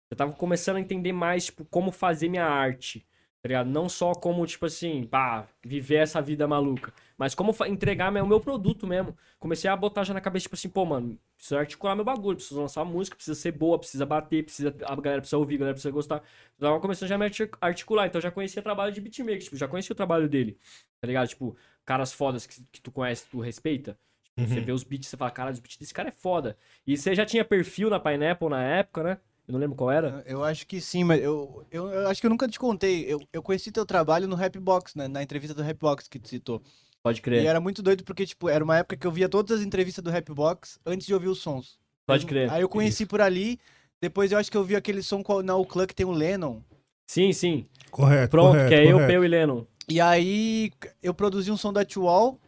Eu 0.10 0.16
tava 0.18 0.34
começando 0.34 0.78
a 0.78 0.80
entender 0.80 1.12
mais, 1.12 1.46
tipo, 1.46 1.66
como 1.66 1.92
fazer 1.92 2.30
minha 2.30 2.46
arte. 2.46 3.06
Tá 3.46 3.48
ligado? 3.48 3.68
Não 3.70 3.88
só 3.88 4.12
como, 4.14 4.44
tipo 4.48 4.66
assim, 4.66 5.04
pá, 5.04 5.48
viver 5.64 5.98
essa 5.98 6.20
vida 6.20 6.48
maluca. 6.48 6.92
Mas 7.16 7.36
como 7.36 7.56
entregar 7.68 8.10
o 8.12 8.26
meu 8.28 8.40
produto 8.40 8.88
mesmo. 8.88 9.16
Comecei 9.38 9.70
a 9.70 9.76
botar 9.76 10.04
já 10.04 10.16
na 10.16 10.20
cabeça, 10.20 10.46
tipo 10.46 10.56
assim, 10.56 10.68
pô, 10.68 10.84
mano, 10.84 11.16
preciso 11.38 11.56
articular 11.60 11.96
meu 11.96 12.04
bagulho, 12.04 12.38
preciso 12.38 12.60
lançar 12.60 12.84
música, 12.84 13.16
precisa 13.16 13.40
ser 13.40 13.52
boa, 13.52 13.78
precisa 13.78 14.04
bater, 14.04 14.44
precisa, 14.46 14.76
a 14.84 14.96
galera 14.96 15.22
precisa 15.22 15.38
ouvir, 15.38 15.56
a 15.56 15.58
galera 15.60 15.74
precisa 15.76 15.92
gostar. 15.92 16.24
Eu 16.60 16.68
tava 16.68 16.80
começando 16.80 17.08
já 17.08 17.14
a 17.14 17.18
me 17.20 17.26
arti- 17.26 17.52
articular, 17.62 18.08
então 18.08 18.18
eu 18.18 18.24
já 18.24 18.32
conhecia 18.32 18.64
trabalho 18.64 18.92
de 18.92 19.00
beatmaker, 19.00 19.44
tipo, 19.44 19.56
já 19.58 19.68
conhecia 19.68 19.94
o 19.94 19.96
trabalho 19.96 20.28
dele, 20.28 20.58
tá 21.00 21.06
ligado? 21.06 21.28
Tipo, 21.28 21.56
caras 21.86 22.12
fodas 22.12 22.48
que, 22.48 22.64
que 22.72 22.82
tu 22.82 22.92
conhece, 22.92 23.28
tu 23.30 23.42
respeita. 23.42 23.96
Tipo, 24.36 24.50
Você 24.56 24.60
vê 24.60 24.72
os 24.72 24.84
beats, 24.84 25.08
você 25.08 25.18
fala, 25.18 25.30
cara, 25.30 25.52
os 25.52 25.60
beats 25.60 25.78
desse 25.78 25.94
cara 25.94 26.10
é 26.10 26.12
foda. 26.12 26.58
E 26.88 26.98
você 26.98 27.14
já 27.14 27.24
tinha 27.28 27.46
perfil 27.46 27.92
na 27.92 28.00
Pineapple 28.00 28.50
na 28.50 28.64
época, 28.64 29.04
né? 29.04 29.20
Eu 29.48 29.52
não 29.54 29.60
lembro 29.60 29.76
qual 29.76 29.92
era. 29.92 30.24
Eu 30.26 30.44
acho 30.44 30.66
que 30.66 30.82
sim, 30.82 31.04
mas 31.04 31.22
eu, 31.22 31.64
eu, 31.70 31.88
eu 31.88 32.08
acho 32.08 32.20
que 32.20 32.26
eu 32.26 32.32
nunca 32.32 32.48
te 32.48 32.58
contei. 32.58 33.06
Eu, 33.06 33.22
eu 33.32 33.44
conheci 33.44 33.72
teu 33.72 33.86
trabalho 33.86 34.28
no 34.28 34.36
Rapbox, 34.36 34.96
né? 34.96 35.08
Na 35.08 35.22
entrevista 35.22 35.54
do 35.54 35.62
Rapbox 35.62 36.08
que 36.08 36.18
tu 36.18 36.28
citou. 36.28 36.62
Pode 37.04 37.20
E 37.20 37.22
crer. 37.22 37.46
era 37.46 37.60
muito 37.62 37.84
doido 37.84 38.04
porque, 38.04 38.26
tipo, 38.26 38.50
era 38.50 38.64
uma 38.64 38.78
época 38.80 38.98
que 38.98 39.06
eu 39.06 39.12
via 39.12 39.30
todas 39.30 39.60
as 39.60 39.66
entrevistas 39.66 40.04
do 40.04 40.10
Rapbox 40.10 40.80
antes 40.84 41.06
de 41.06 41.14
ouvir 41.14 41.28
os 41.28 41.38
sons. 41.40 41.78
Pode 42.08 42.26
crer. 42.26 42.52
Aí 42.52 42.62
eu 42.62 42.70
conheci 42.70 43.06
por 43.06 43.22
ali. 43.22 43.60
Depois 44.02 44.32
eu 44.32 44.38
acho 44.40 44.50
que 44.52 44.58
eu 44.58 44.64
vi 44.64 44.76
aquele 44.76 45.04
som 45.04 45.24
na 45.44 45.56
Uclã 45.56 45.86
que 45.86 45.94
tem 45.96 46.06
o 46.06 46.12
Lennon. 46.12 46.62
Sim, 47.08 47.32
sim. 47.32 47.68
Correto, 47.92 48.32
Pronto, 48.32 48.52
correto, 48.54 48.70
que 48.70 48.74
é 48.76 48.86
eu, 48.88 48.94
correto. 48.94 49.12
Peu 49.12 49.24
e 49.24 49.28
Lennon. 49.28 49.66
E 49.88 50.02
aí 50.02 50.72
eu 51.04 51.14
produzi 51.14 51.52
um 51.52 51.58
som 51.58 51.72
da 51.72 51.86
Tual. 51.86 52.40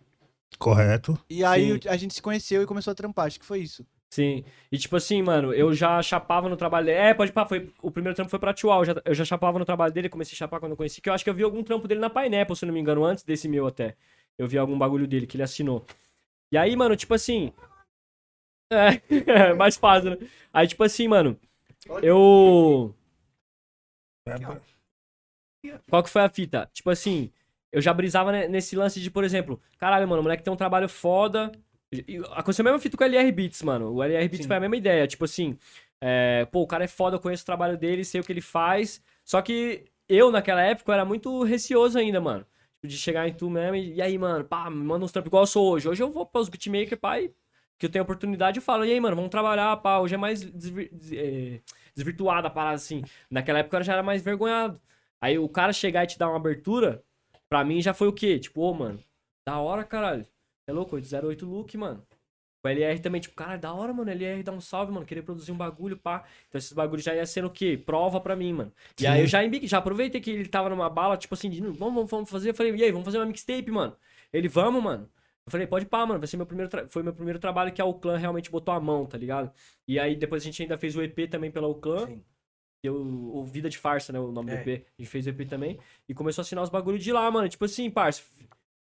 Correto. 0.58 1.18
E 1.30 1.44
aí 1.44 1.80
Sim. 1.80 1.90
a 1.90 1.96
gente 1.98 2.14
se 2.16 2.22
conheceu 2.22 2.64
e 2.64 2.66
começou 2.66 2.92
a 2.92 2.96
trampar. 2.96 3.28
Acho 3.28 3.40
que 3.40 3.46
foi 3.46 3.60
isso. 3.60 3.86
Sim. 4.10 4.44
E 4.72 4.78
tipo 4.78 4.96
assim, 4.96 5.22
mano, 5.22 5.54
eu 5.54 5.74
já 5.74 6.02
chapava 6.02 6.48
no 6.50 6.56
trabalho 6.58 6.86
dele. 6.86 6.98
É, 6.98 7.14
pode 7.14 7.32
pá, 7.32 7.46
foi. 7.46 7.70
O 7.82 7.92
primeiro 7.92 8.16
trampo 8.16 8.30
foi 8.32 8.40
pra 8.40 8.54
Tual. 8.54 8.82
Eu 8.82 8.86
já, 8.86 9.02
eu 9.06 9.14
já 9.14 9.26
chapava 9.26 9.60
no 9.60 9.66
trabalho 9.66 9.94
dele, 9.94 10.10
comecei 10.10 10.34
a 10.34 10.38
chapar 10.38 10.60
quando 10.60 10.72
eu 10.72 10.78
conheci. 10.78 11.02
Que 11.02 11.10
eu 11.10 11.14
acho 11.14 11.24
que 11.24 11.30
eu 11.30 11.34
vi 11.34 11.44
algum 11.44 11.62
trampo 11.64 11.88
dele 11.88 12.00
na 12.00 12.10
Pineapple, 12.10 12.56
se 12.56 12.66
não 12.66 12.74
me 12.74 12.80
engano, 12.80 13.04
antes 13.04 13.24
desse 13.24 13.48
meu 13.50 13.68
até. 13.68 13.96
Eu 14.38 14.48
vi 14.48 14.58
algum 14.58 14.78
bagulho 14.78 15.08
dele 15.08 15.28
que 15.28 15.36
ele 15.36 15.44
assinou. 15.44 15.86
E 16.52 16.58
aí, 16.58 16.76
mano, 16.76 16.96
tipo 16.98 17.14
assim. 17.16 17.54
É, 18.72 19.02
mais 19.56 19.78
fácil, 19.78 20.12
né? 20.12 20.18
Aí, 20.54 20.68
tipo 20.68 20.84
assim, 20.84 21.08
mano, 21.08 21.40
eu. 22.02 22.94
Qual 25.90 26.04
que 26.04 26.10
foi 26.10 26.22
a 26.22 26.30
fita? 26.30 26.70
Tipo 26.74 26.90
assim, 26.90 27.32
eu 27.72 27.82
já 27.82 27.94
brisava 27.94 28.32
ne- 28.32 28.48
nesse 28.48 28.76
lance 28.76 29.00
de, 29.00 29.10
por 29.12 29.24
exemplo, 29.24 29.62
caralho, 29.78 30.08
mano, 30.08 30.22
o 30.22 30.24
moleque 30.24 30.44
tem 30.44 30.54
um 30.54 30.58
trabalho 30.58 30.88
foda. 30.90 31.52
Aconteceu 32.32 32.64
a 32.64 32.66
mesma 32.66 32.80
fita 32.80 32.98
com 32.98 33.04
o 33.04 33.08
LR 33.08 33.32
Beats, 33.32 33.62
mano. 33.64 33.94
O 33.94 34.04
LR 34.04 34.28
Beats 34.28 34.44
Sim. 34.44 34.48
foi 34.48 34.58
a 34.58 34.60
mesma 34.60 34.76
ideia. 34.76 35.08
Tipo 35.08 35.26
assim, 35.26 35.58
é, 36.02 36.46
pô, 36.52 36.62
o 36.62 36.68
cara 36.68 36.84
é 36.84 36.88
foda, 36.88 37.16
eu 37.16 37.20
conheço 37.20 37.44
o 37.44 37.46
trabalho 37.46 37.78
dele, 37.78 38.04
sei 38.04 38.20
o 38.22 38.24
que 38.24 38.32
ele 38.32 38.42
faz. 38.42 39.02
Só 39.24 39.42
que 39.42 39.86
eu, 40.08 40.32
naquela 40.32 40.62
época, 40.62 40.92
eu 40.92 40.94
era 40.94 41.06
muito 41.06 41.44
receoso 41.44 41.98
ainda, 41.98 42.20
mano. 42.20 42.46
Tipo, 42.76 42.88
de 42.88 42.98
chegar 42.98 43.28
em 43.28 43.34
tu 43.34 43.50
mesmo 43.50 43.76
e, 43.76 43.96
e 43.96 44.02
aí, 44.02 44.18
mano, 44.18 44.44
pá, 44.44 44.70
me 44.70 44.84
manda 44.84 45.06
uns 45.06 45.12
trampos 45.12 45.30
igual 45.30 45.44
eu 45.44 45.48
sou 45.48 45.72
hoje. 45.72 45.88
Hoje 45.88 46.04
eu 46.04 46.12
vou 46.12 46.26
pros 46.26 46.50
beatmakers, 46.50 47.00
pá, 47.00 47.20
e 47.20 47.34
que 47.80 47.86
eu 47.86 47.90
tenho 47.90 48.04
oportunidade, 48.04 48.58
eu 48.58 48.62
falo, 48.64 48.84
e 48.86 48.92
aí, 48.92 49.00
mano, 49.00 49.16
vamos 49.16 49.30
trabalhar, 49.32 49.76
pá. 49.78 50.00
Hoje 50.00 50.16
é 50.16 50.18
mais 50.18 50.42
desvir- 50.42 50.90
des- 50.94 51.12
é, 51.14 51.62
desvirtuada 51.96 52.48
a 52.48 52.52
parada, 52.52 52.76
assim. 52.76 53.04
Naquela 53.30 53.60
época 53.60 53.78
eu 53.78 53.84
já 53.84 53.94
era 53.94 54.04
mais 54.04 54.22
vergonhado. 54.22 54.80
Aí 55.22 55.38
o 55.40 55.48
cara 55.50 55.72
chegar 55.74 56.04
e 56.04 56.08
te 56.08 56.18
dar 56.20 56.28
uma 56.28 56.38
abertura, 56.38 57.04
pra 57.50 57.64
mim 57.64 57.82
já 57.82 57.94
foi 57.94 58.08
o 58.08 58.14
quê? 58.14 58.38
Tipo, 58.40 58.62
ô, 58.62 58.74
mano, 58.74 59.00
da 59.48 59.58
hora, 59.60 59.84
caralho. 59.84 60.26
É 60.68 60.74
louco, 60.74 60.96
808 60.96 61.46
look, 61.46 61.78
mano. 61.78 62.06
O 62.64 62.68
LR 62.68 63.00
também, 63.00 63.22
tipo, 63.22 63.34
cara, 63.36 63.56
da 63.58 63.74
hora, 63.74 63.94
mano. 63.94 64.12
LR 64.12 64.44
dá 64.44 64.52
um 64.52 64.60
salve, 64.60 64.92
mano. 64.92 65.06
Querer 65.06 65.22
produzir 65.22 65.52
um 65.52 65.58
bagulho, 65.58 65.96
pá. 65.98 66.26
Então 66.50 66.60
esses 66.60 66.74
bagulhos 66.74 67.06
já 67.06 67.16
ia 67.16 67.26
sendo 67.26 67.48
o 67.48 67.52
quê? 67.52 67.78
Prova 67.78 68.20
pra 68.20 68.36
mim, 68.36 68.52
mano. 68.52 68.74
E 68.98 69.02
Sim. 69.02 69.08
aí 69.08 69.22
eu 69.22 69.28
já, 69.28 69.40
já 69.64 69.78
aproveitei 69.78 70.20
que 70.20 70.32
ele 70.32 70.50
tava 70.50 70.70
numa 70.70 70.90
bala, 70.90 71.16
tipo 71.16 71.34
assim, 71.34 71.50
de, 71.50 71.62
vamos, 71.62 72.10
vamos, 72.10 72.30
fazer. 72.30 72.50
Eu 72.50 72.54
falei, 72.54 72.76
e 72.76 72.84
aí, 72.84 72.92
vamos 72.92 73.06
fazer 73.06 73.20
uma 73.20 73.26
mixtape, 73.26 73.72
mano. 73.72 73.96
Ele, 74.34 74.50
vamos, 74.50 74.84
mano. 74.84 75.10
Eu 75.46 75.52
falei, 75.52 75.66
pode 75.66 75.86
pá, 75.86 76.06
mano. 76.06 76.20
Vai 76.20 76.28
ser 76.28 76.36
meu 76.36 76.46
primeiro 76.46 76.70
tra- 76.70 76.88
Foi 76.90 77.02
meu 77.04 77.14
primeiro 77.14 77.40
trabalho 77.40 77.72
que 77.72 77.82
a 77.82 77.86
Uclã 77.86 78.18
realmente 78.18 78.52
botou 78.52 78.74
a 78.74 78.80
mão, 78.82 79.06
tá 79.06 79.18
ligado? 79.18 79.50
E 79.88 79.98
aí 79.98 80.16
depois 80.18 80.44
a 80.44 80.46
gente 80.46 80.62
ainda 80.62 80.78
fez 80.78 80.94
o 80.96 81.02
EP 81.02 81.30
também 81.30 81.50
pela 81.50 81.68
Uclã. 81.68 82.06
Sim. 82.08 82.22
Que 82.82 82.90
eu, 82.90 82.96
o 83.02 83.44
Vida 83.46 83.70
de 83.70 83.78
Farsa, 83.78 84.12
né? 84.12 84.20
O 84.20 84.32
nome 84.32 84.52
É. 84.52 84.56
do 84.62 84.70
EP. 84.70 84.86
A 85.00 85.02
gente 85.02 85.10
fez 85.10 85.26
o 85.26 85.30
EP 85.30 85.46
também. 85.48 85.80
E 86.10 86.14
começou 86.14 86.42
a 86.42 86.44
assinar 86.44 86.64
os 86.64 86.70
bagulhos 86.70 87.02
de 87.04 87.14
lá, 87.14 87.32
mano. 87.32 87.48
Tipo 87.48 87.64
assim, 87.66 87.90
parça. 87.90 88.24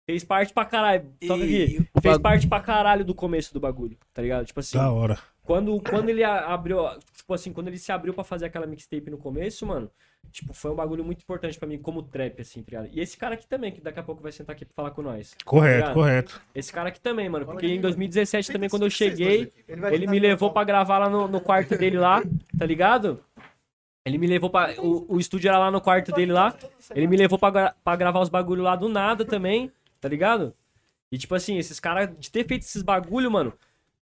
Fez 0.05 0.25
parte 0.25 0.53
pra 0.53 0.65
caralho. 0.65 1.07
Toca 1.27 1.45
aqui. 1.45 1.87
Fez 2.01 2.19
parte 2.19 2.49
pra 2.49 2.61
caralho 2.61 3.05
do 3.05 3.15
começo 3.15 3.53
do 3.55 3.61
bagulho, 3.61 3.97
tá 4.13 4.21
ligado? 4.23 4.45
Tipo 4.47 4.61
assim, 4.61 4.77
Da 4.77 4.91
hora. 4.91 5.19
quando, 5.45 5.81
quando 5.81 6.09
ele 6.09 6.25
abriu, 6.25 6.79
tipo 7.17 7.33
assim, 7.33 7.53
quando 7.53 7.69
ele 7.69 7.79
se 7.79 7.93
abriu 7.93 8.13
pra 8.13 8.25
fazer 8.25 8.47
aquela 8.47 8.67
mixtape 8.67 9.11
no 9.11 9.17
começo, 9.17 9.65
mano, 9.65 9.89
tipo, 10.33 10.53
foi 10.53 10.73
um 10.73 10.75
bagulho 10.75 11.05
muito 11.05 11.21
importante 11.23 11.57
pra 11.57 11.69
mim 11.69 11.79
como 11.79 12.03
trap, 12.03 12.41
assim, 12.41 12.63
tá 12.65 12.71
ligado? 12.83 12.89
E 12.93 13.01
esse 13.01 13.17
cara 13.17 13.35
aqui 13.35 13.47
também, 13.47 13.71
que 13.71 13.81
daqui 13.81 14.01
a 14.01 14.03
pouco 14.03 14.21
vai 14.21 14.33
sentar 14.33 14.57
aqui 14.57 14.65
pra 14.65 14.75
falar 14.75 14.91
com 14.91 15.03
nós. 15.03 15.37
Correto, 15.45 15.75
Obrigado. 15.75 15.95
correto. 15.95 16.43
Esse 16.53 16.73
cara 16.73 16.89
aqui 16.89 17.01
também, 17.01 17.29
mano, 17.29 17.47
porque 17.47 17.67
em 17.69 17.81
2017 17.81 18.51
também, 18.53 18.69
quando 18.69 18.83
eu 18.85 18.91
cheguei, 18.91 19.53
ele 19.69 20.09
me 20.09 20.19
levou 20.19 20.51
pra 20.51 20.65
gravar 20.65 20.99
lá 20.99 21.09
no, 21.09 21.29
no 21.29 21.41
quarto 21.41 21.79
dele 21.79 21.97
lá, 21.99 22.21
tá 22.59 22.67
ligado? 22.67 23.23
Ele 24.05 24.19
me 24.19 24.27
levou 24.27 24.51
pra. 24.51 24.75
O, 24.81 25.15
o 25.15 25.21
estúdio 25.21 25.49
era 25.49 25.59
lá 25.61 25.71
no 25.71 25.81
quarto 25.81 26.11
dele 26.11 26.33
lá. 26.33 26.53
Ele 26.93 27.07
me 27.07 27.17
levou 27.17 27.39
pra, 27.39 27.73
pra 27.85 27.95
gravar 27.95 28.19
os 28.21 28.29
bagulho 28.29 28.61
lá 28.65 28.75
do 28.75 28.89
nada 28.89 29.25
também, 29.25 29.71
tá 30.03 30.09
ligado? 30.09 30.53
E 31.11 31.17
tipo 31.17 31.35
assim, 31.35 31.57
esses 31.57 31.79
caras, 31.79 32.11
de 32.19 32.31
ter 32.31 32.47
feito 32.47 32.63
esses 32.63 32.83
bagulho, 32.83 33.31
mano, 33.31 33.53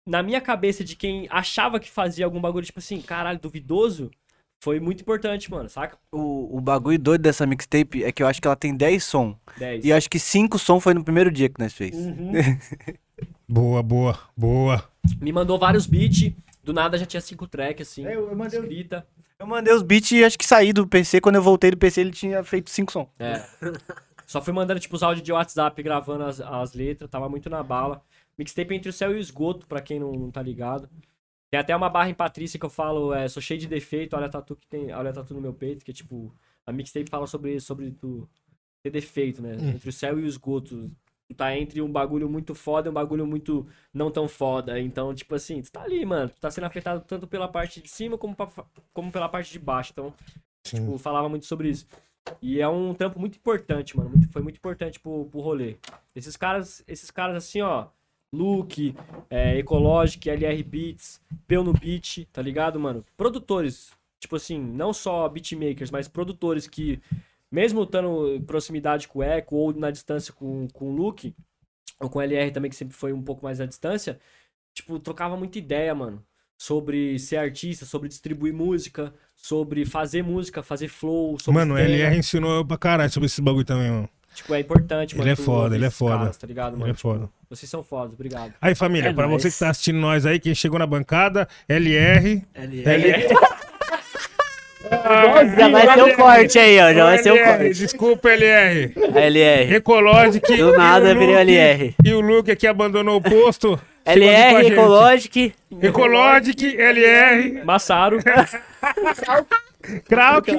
na 0.05 0.21
minha 0.21 0.41
cabeça 0.41 0.83
de 0.83 0.95
quem 0.95 1.27
achava 1.31 1.79
que 1.79 1.89
fazia 1.89 2.25
algum 2.25 2.41
bagulho, 2.41 2.65
tipo 2.65 2.79
assim, 2.79 3.01
caralho, 3.01 3.39
duvidoso, 3.39 4.11
foi 4.59 4.79
muito 4.79 5.01
importante, 5.01 5.49
mano, 5.49 5.69
saca? 5.69 5.97
O, 6.11 6.57
o 6.57 6.61
bagulho 6.61 6.99
doido 6.99 7.21
dessa 7.21 7.45
mixtape 7.45 8.03
é 8.03 8.11
que 8.11 8.21
eu 8.21 8.27
acho 8.27 8.41
que 8.41 8.47
ela 8.47 8.55
tem 8.55 8.75
10 8.75 9.03
som. 9.03 9.37
10. 9.57 9.85
E 9.85 9.89
eu 9.89 9.95
acho 9.97 10.09
que 10.09 10.19
5 10.19 10.59
som 10.59 10.79
foi 10.79 10.93
no 10.93 11.03
primeiro 11.03 11.31
dia 11.31 11.47
que 11.47 11.59
nós 11.59 11.73
fez. 11.73 11.95
Uhum. 11.95 12.33
Boa, 13.49 13.81
boa, 13.81 14.19
boa. 14.35 14.83
Me 15.21 15.31
mandou 15.31 15.57
vários 15.57 15.87
beats, 15.87 16.33
do 16.61 16.73
nada 16.73 16.97
já 16.97 17.05
tinha 17.05 17.21
cinco 17.21 17.47
tracks, 17.47 17.87
assim, 17.87 18.05
É, 18.05 18.13
eu, 18.13 18.27
eu 18.29 18.35
mandei, 18.35 18.59
escrita. 18.59 19.07
Eu 19.39 19.47
mandei 19.47 19.73
os 19.73 19.81
beats 19.81 20.11
e 20.11 20.23
acho 20.23 20.37
que 20.37 20.45
saí 20.45 20.73
do 20.73 20.85
PC. 20.85 21.21
Quando 21.21 21.37
eu 21.37 21.41
voltei 21.41 21.71
do 21.71 21.77
PC, 21.77 22.01
ele 22.01 22.11
tinha 22.11 22.43
feito 22.43 22.69
5 22.69 22.91
som. 22.91 23.09
É. 23.17 23.41
Só 24.27 24.41
fui 24.41 24.53
mandando, 24.53 24.79
tipo, 24.79 24.95
os 24.95 25.01
áudios 25.01 25.23
de 25.25 25.31
WhatsApp, 25.31 25.81
gravando 25.81 26.25
as, 26.25 26.39
as 26.41 26.73
letras, 26.73 27.09
tava 27.09 27.27
muito 27.29 27.49
na 27.49 27.63
bala. 27.63 28.03
Mixtape 28.37 28.75
entre 28.75 28.89
o 28.89 28.93
céu 28.93 29.11
e 29.13 29.15
o 29.15 29.19
esgoto, 29.19 29.65
pra 29.65 29.81
quem 29.81 29.99
não, 29.99 30.11
não 30.11 30.29
tá 30.29 30.41
ligado. 30.43 30.89
Tem 31.49 31.57
até 31.59 31.73
uma 31.73 31.89
barra 31.89 32.09
em 32.09 32.13
Patrícia 32.13 32.59
que 32.59 32.65
eu 32.65 32.69
falo, 32.69 33.13
é, 33.13 33.27
sou 33.29 33.41
cheio 33.41 33.57
de 33.59 33.67
defeito, 33.67 34.17
olha 34.17 34.25
a 34.25 34.29
tatu 34.29 34.53
que 34.55 34.67
tem, 34.67 34.91
olha 34.93 35.11
a 35.11 35.13
tatu 35.13 35.33
no 35.33 35.39
meu 35.39 35.53
peito, 35.53 35.83
que 35.85 35.91
é 35.91 35.93
tipo, 35.93 36.35
a 36.65 36.73
mixtape 36.73 37.09
fala 37.09 37.25
sobre, 37.25 37.57
sobre 37.61 37.89
tu 37.91 38.29
ter 38.83 38.89
defeito, 38.91 39.41
né? 39.41 39.55
Entre 39.69 39.87
o 39.89 39.93
céu 39.93 40.19
e 40.19 40.23
o 40.23 40.27
esgoto. 40.27 40.91
Tu 41.29 41.33
tá 41.35 41.57
entre 41.57 41.81
um 41.81 41.89
bagulho 41.91 42.29
muito 42.29 42.53
foda 42.53 42.89
e 42.89 42.91
um 42.91 42.93
bagulho 42.93 43.25
muito 43.25 43.65
não 43.93 44.11
tão 44.11 44.27
foda. 44.27 44.77
Então, 44.79 45.13
tipo 45.15 45.35
assim, 45.35 45.61
tu 45.61 45.71
tá 45.71 45.83
ali, 45.83 46.05
mano. 46.05 46.29
Tu 46.29 46.39
tá 46.39 46.51
sendo 46.51 46.65
afetado 46.65 47.01
tanto 47.07 47.25
pela 47.27 47.47
parte 47.47 47.81
de 47.81 47.89
cima 47.89 48.17
como, 48.17 48.35
pra- 48.35 48.49
como 48.93 49.09
pela 49.11 49.27
parte 49.29 49.51
de 49.51 49.59
baixo. 49.59 49.91
Então, 49.93 50.13
Sim. 50.65 50.77
Tipo, 50.79 50.97
falava 50.97 51.29
muito 51.29 51.45
sobre 51.45 51.69
isso. 51.69 51.87
E 52.41 52.61
é 52.61 52.67
um 52.67 52.93
trampo 52.93 53.19
muito 53.19 53.37
importante, 53.37 53.95
mano. 53.97 54.09
Muito, 54.09 54.29
foi 54.29 54.41
muito 54.41 54.57
importante 54.57 54.99
pro, 54.99 55.25
pro 55.25 55.39
rolê. 55.39 55.77
Esses 56.15 56.35
caras, 56.35 56.83
esses 56.87 57.11
caras 57.11 57.35
assim, 57.35 57.61
ó. 57.61 57.87
Luke, 58.33 58.93
é, 59.29 59.57
Ecologic, 59.57 60.29
LR 60.29 60.61
Beats, 60.61 61.21
Peu 61.47 61.63
no 61.63 61.71
Beat, 61.71 62.27
tá 62.33 62.41
ligado, 62.41 62.77
mano? 62.77 63.05
Produtores 63.15 63.97
tipo 64.19 64.35
assim, 64.35 64.59
não 64.59 64.93
só 64.93 65.27
beatmakers, 65.29 65.91
mas 65.91 66.07
produtores 66.07 66.67
que, 66.67 67.01
mesmo 67.51 67.83
estando 67.83 68.35
em 68.35 68.41
proximidade 68.41 69.07
com 69.07 69.19
o 69.19 69.23
Echo 69.23 69.55
ou 69.55 69.73
na 69.73 69.91
distância 69.91 70.33
com, 70.33 70.67
com 70.73 70.91
o 70.91 70.95
Luke, 70.95 71.35
ou 71.99 72.09
com 72.09 72.19
o 72.19 72.21
LR 72.21 72.51
também, 72.51 72.69
que 72.69 72.75
sempre 72.75 72.95
foi 72.95 73.13
um 73.13 73.23
pouco 73.23 73.43
mais 73.43 73.61
à 73.61 73.65
distância, 73.65 74.19
tipo, 74.73 74.99
trocava 74.99 75.37
muita 75.37 75.57
ideia, 75.57 75.93
mano. 75.95 76.23
Sobre 76.57 77.19
ser 77.19 77.37
artista, 77.37 77.85
sobre 77.85 78.09
distribuir 78.09 78.53
música, 78.53 79.13
sobre 79.35 79.85
fazer 79.85 80.23
música, 80.23 80.63
fazer 80.63 80.87
flow, 80.87 81.37
sobre 81.39 81.59
Mano, 81.59 81.75
o. 81.75 81.77
LR 81.77 82.17
ensinou 82.17 82.55
eu 82.55 82.65
pra 82.65 82.77
caralho 82.77 83.11
sobre 83.11 83.27
esse 83.27 83.39
bagulho 83.41 83.63
também, 83.65 83.91
mano. 83.91 84.09
Tipo, 84.33 84.53
é 84.55 84.59
importante, 84.59 85.13
Ele 85.13 85.19
mano. 85.19 85.31
é 85.31 85.35
tu 85.35 85.41
foda, 85.43 85.63
ouvir 85.65 85.75
ele 85.77 85.85
é 85.85 85.89
foda. 85.89 86.17
caras, 86.17 86.37
tá 86.37 86.47
ligado, 86.47 86.73
Ele 86.73 86.79
mano? 86.81 86.91
é 86.91 86.95
foda. 86.95 87.19
Tipo, 87.25 87.31
vocês 87.55 87.69
são 87.69 87.83
fodas, 87.83 88.13
obrigado. 88.13 88.53
Aí, 88.61 88.73
família, 88.75 89.09
É 89.09 89.13
pra 89.13 89.25
você 89.27 89.45
nóis. 89.47 89.53
que 89.53 89.59
tá 89.59 89.69
assistindo 89.69 89.99
nós 89.99 90.25
aí, 90.25 90.39
quem 90.39 90.53
chegou 90.55 90.77
na 90.79 90.85
bancada, 90.87 91.47
LR. 91.69 92.43
LR. 92.55 93.27
Já 95.57 95.69
vai 95.69 95.93
ser 95.93 96.03
o 96.03 96.15
corte 96.15 96.59
aí, 96.59 96.79
ó. 96.79 96.93
Já 96.93 97.03
vai 97.05 97.17
ser 97.23 97.31
o 97.31 97.35
LR, 97.35 97.57
corte. 97.57 97.79
Desculpa, 97.79 98.29
LR. 98.29 98.93
LR. 99.15 99.75
Ecologic. 99.75 100.55
Do 100.57 100.71
nada 100.77 101.11
e 101.11 101.15
o 101.15 101.19
virei 101.19 101.35
LR. 101.35 101.95
E 102.05 102.13
o 102.13 102.21
Luke 102.21 102.49
aqui 102.51 102.65
abandonou 102.67 103.17
o 103.17 103.21
posto. 103.21 103.79
LR, 104.11 104.63
gente. 104.63 104.73
Ecologic. 104.73 105.53
Ecologic, 105.81 106.77
LR, 106.77 107.63
Massaro. 107.63 108.19
Krauk. 110.05 110.49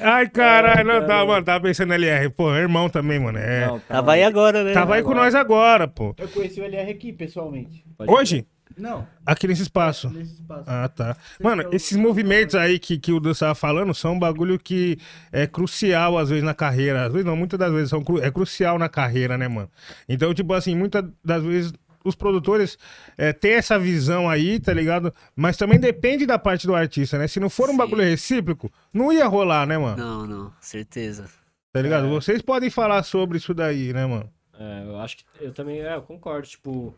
Ai, 0.00 0.28
caralho, 0.28 0.84
não, 0.84 1.06
tá, 1.06 1.24
mano, 1.24 1.44
tava 1.44 1.62
pensando 1.62 1.88
no 1.88 1.94
LR. 1.94 2.28
Pô, 2.30 2.54
é 2.54 2.60
irmão 2.60 2.88
também, 2.90 3.18
mano. 3.18 3.38
É. 3.38 3.66
Não, 3.66 3.78
tá 3.80 3.94
Tava 3.94 4.12
aí 4.12 4.22
agora, 4.22 4.62
né? 4.62 4.72
Tava 4.72 4.96
aí 4.96 5.02
com 5.02 5.14
nós 5.14 5.34
agora, 5.34 5.88
pô. 5.88 6.14
Eu 6.18 6.28
conheci 6.28 6.60
o 6.60 6.64
LR 6.64 6.90
aqui, 6.90 7.12
pessoalmente. 7.12 7.84
Pode 7.96 8.10
Hoje? 8.10 8.46
Não, 8.76 9.06
Aqui 9.24 9.46
nesse 9.46 9.62
espaço. 9.62 10.10
nesse 10.10 10.34
espaço. 10.34 10.64
Ah, 10.66 10.88
tá. 10.88 11.16
Mano, 11.42 11.64
esses 11.72 11.96
movimentos 11.96 12.54
aí 12.54 12.78
que, 12.78 12.98
que 12.98 13.12
o 13.12 13.20
Dan 13.20 13.32
tava 13.32 13.54
falando 13.54 13.94
são 13.94 14.14
um 14.14 14.18
bagulho 14.18 14.58
que 14.58 14.98
é 15.32 15.46
crucial, 15.46 16.18
às 16.18 16.28
vezes, 16.30 16.44
na 16.44 16.54
carreira. 16.54 17.04
Às 17.06 17.12
vezes 17.12 17.24
não, 17.26 17.36
muitas 17.36 17.58
das 17.58 17.72
vezes 17.72 17.90
são 17.90 18.02
cru- 18.02 18.22
é 18.22 18.30
crucial 18.30 18.78
na 18.78 18.88
carreira, 18.88 19.38
né, 19.38 19.46
mano? 19.48 19.70
Então, 20.08 20.34
tipo 20.34 20.52
assim, 20.52 20.74
muitas 20.76 21.04
das 21.24 21.42
vezes 21.42 21.72
os 22.04 22.14
produtores 22.14 22.76
é, 23.16 23.32
têm 23.32 23.52
essa 23.54 23.78
visão 23.78 24.28
aí, 24.28 24.60
tá 24.60 24.74
ligado? 24.74 25.14
Mas 25.34 25.56
também 25.56 25.78
depende 25.78 26.26
da 26.26 26.38
parte 26.38 26.66
do 26.66 26.74
artista, 26.74 27.16
né? 27.16 27.26
Se 27.26 27.40
não 27.40 27.48
for 27.48 27.68
um 27.68 27.72
Sim. 27.72 27.78
bagulho 27.78 28.02
recíproco, 28.02 28.70
não 28.92 29.10
ia 29.12 29.26
rolar, 29.26 29.66
né, 29.66 29.78
mano? 29.78 29.96
Não, 29.96 30.26
não, 30.26 30.52
certeza. 30.60 31.26
Tá 31.72 31.80
ligado? 31.80 32.08
Vocês 32.08 32.42
podem 32.42 32.68
falar 32.70 33.02
sobre 33.04 33.38
isso 33.38 33.54
daí, 33.54 33.92
né, 33.92 34.04
mano? 34.04 34.28
É, 34.58 34.84
eu 34.86 34.98
acho 35.00 35.16
que 35.16 35.24
eu 35.40 35.52
também, 35.52 35.80
é, 35.80 35.94
eu 35.96 36.02
concordo, 36.02 36.46
tipo, 36.46 36.94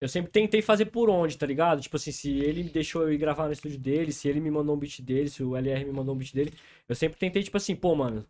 eu 0.00 0.08
sempre 0.08 0.30
tentei 0.30 0.62
fazer 0.62 0.86
por 0.86 1.10
onde, 1.10 1.36
tá 1.36 1.46
ligado? 1.46 1.80
Tipo 1.80 1.96
assim, 1.96 2.10
se 2.10 2.30
ele 2.38 2.64
me 2.64 2.70
deixou 2.70 3.02
eu 3.02 3.12
ir 3.12 3.18
gravar 3.18 3.46
no 3.46 3.52
estúdio 3.52 3.78
dele, 3.78 4.12
se 4.12 4.28
ele 4.28 4.40
me 4.40 4.50
mandou 4.50 4.74
um 4.74 4.78
beat 4.78 5.02
dele, 5.02 5.28
se 5.28 5.42
o 5.42 5.56
LR 5.56 5.84
me 5.84 5.92
mandou 5.92 6.14
um 6.14 6.18
beat 6.18 6.32
dele, 6.32 6.52
eu 6.88 6.94
sempre 6.94 7.18
tentei, 7.18 7.42
tipo 7.42 7.56
assim, 7.56 7.76
pô, 7.76 7.94
mano, 7.94 8.26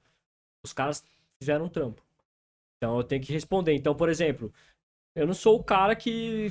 os 0.64 0.72
caras 0.72 1.04
fizeram 1.40 1.66
um 1.66 1.68
trampo. 1.68 2.02
Então 2.76 2.96
eu 2.96 3.04
tenho 3.04 3.22
que 3.22 3.32
responder. 3.32 3.72
Então, 3.74 3.94
por 3.94 4.08
exemplo, 4.08 4.52
eu 5.14 5.26
não 5.26 5.34
sou 5.34 5.58
o 5.58 5.62
cara 5.62 5.94
que 5.94 6.48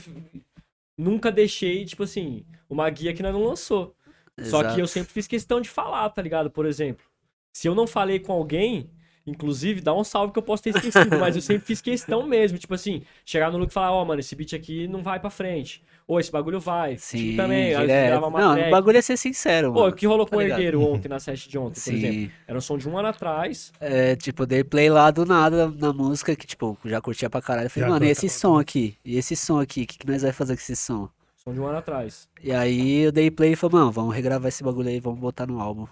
nunca 0.97 1.32
deixei, 1.32 1.86
tipo 1.86 2.03
assim, 2.03 2.45
uma 2.70 2.89
guia 2.89 3.13
que 3.13 3.24
nós 3.24 3.34
não 3.34 3.43
lançou. 3.43 3.95
Só 4.43 4.59
que 4.59 4.67
Exato. 4.67 4.80
eu 4.80 4.88
sempre 4.88 5.11
fiz 5.11 5.28
questão 5.28 5.59
de 5.59 5.67
falar, 5.67 6.09
tá 6.11 6.22
ligado? 6.22 6.49
Por 6.49 6.65
exemplo, 6.65 7.05
se 7.53 7.67
eu 7.67 7.76
não 7.76 7.86
falei 7.86 8.20
com 8.20 8.32
alguém, 8.32 8.89
inclusive, 9.26 9.82
dá 9.82 9.93
um 9.93 10.03
salve 10.03 10.34
que 10.34 10.39
eu 10.39 10.43
posso 10.43 10.63
ter 10.63 10.72
esquecido, 10.72 11.17
mas 11.20 11.36
eu 11.36 11.41
sempre 11.41 11.65
fiz 11.65 11.82
questão 11.82 12.26
mesmo, 12.28 12.57
tipo 12.57 12.74
assim, 12.74 13.03
chegar 13.26 13.51
no 13.51 13.57
Luke 13.57 13.72
e 13.72 13.74
falar, 13.74 13.91
ó, 13.91 14.03
mano, 14.05 14.20
esse 14.20 14.36
beat 14.36 14.53
aqui 14.53 14.88
não 14.88 15.03
vai 15.03 15.20
pra 15.20 15.30
frente. 15.30 15.84
Ou 16.07 16.20
esse 16.20 16.32
bagulho 16.32 16.59
vai. 16.59 16.97
Sim, 16.97 17.17
Tipo, 17.32 17.38
também, 17.38 17.67
direto. 17.78 18.07
grava 18.07 18.28
uma 18.28 18.39
Não, 18.39 18.67
o 18.67 18.72
bagulho 18.72 18.97
é 18.97 19.01
ser 19.01 19.15
sincero, 19.15 19.72
Pô, 19.72 19.82
mano. 19.82 19.91
o 19.91 19.95
que 19.95 20.07
rolou 20.07 20.26
com 20.26 20.32
tá 20.32 20.38
o? 20.38 20.41
Herdeiro 20.41 20.82
ontem, 20.89 21.07
na 21.07 21.20
sete 21.20 21.47
de 21.47 21.55
ontem, 21.57 21.80
por 21.80 21.93
exemplo. 21.93 22.13
Sim. 22.15 22.32
Era 22.47 22.57
um 22.57 22.61
som 22.61 22.78
de 22.80 22.89
um 22.89 22.97
ano 22.97 23.09
atrás. 23.09 23.72
É, 23.80 24.15
tipo, 24.15 24.43
dei 24.47 24.63
play 24.63 24.89
lá 24.89 25.11
do 25.11 25.24
nada 25.24 25.67
na 25.70 25.93
música 25.93 26.36
que, 26.36 26.47
tipo, 26.47 26.76
já 26.84 26.99
curtia 26.99 27.30
pra 27.30 27.43
caralho. 27.43 27.67
Eu 27.67 27.70
falei, 27.70 27.88
Já 27.88 27.93
mano, 27.93 28.05
e 28.05 28.09
esse 28.09 28.28
som 28.28 28.57
aqui? 28.57 28.97
E 29.05 29.17
esse 29.17 29.36
som 29.36 29.59
aqui? 29.59 29.84
O 29.84 29.88
que, 29.88 29.99
que 29.99 30.07
nós 30.07 30.24
vai 30.24 30.32
fazer 30.32 30.55
com 30.55 30.61
esse 30.63 30.76
som? 30.76 31.07
Som 31.36 31.53
de 31.53 31.59
um 31.59 31.67
ano 31.67 31.78
atrás. 31.78 32.28
E 32.43 32.51
aí 32.51 33.01
eu 33.01 33.11
dei 33.11 33.30
play 33.30 33.51
e 33.51 33.55
falei, 33.55 33.78
mano, 33.78 33.91
vamos 33.91 34.15
regravar 34.15 34.47
esse 34.49 34.63
bagulho 34.63 34.89
aí, 34.89 34.99
vamos 34.99 35.20
botar 35.20 35.45
no 35.45 35.61
álbum. 35.61 35.86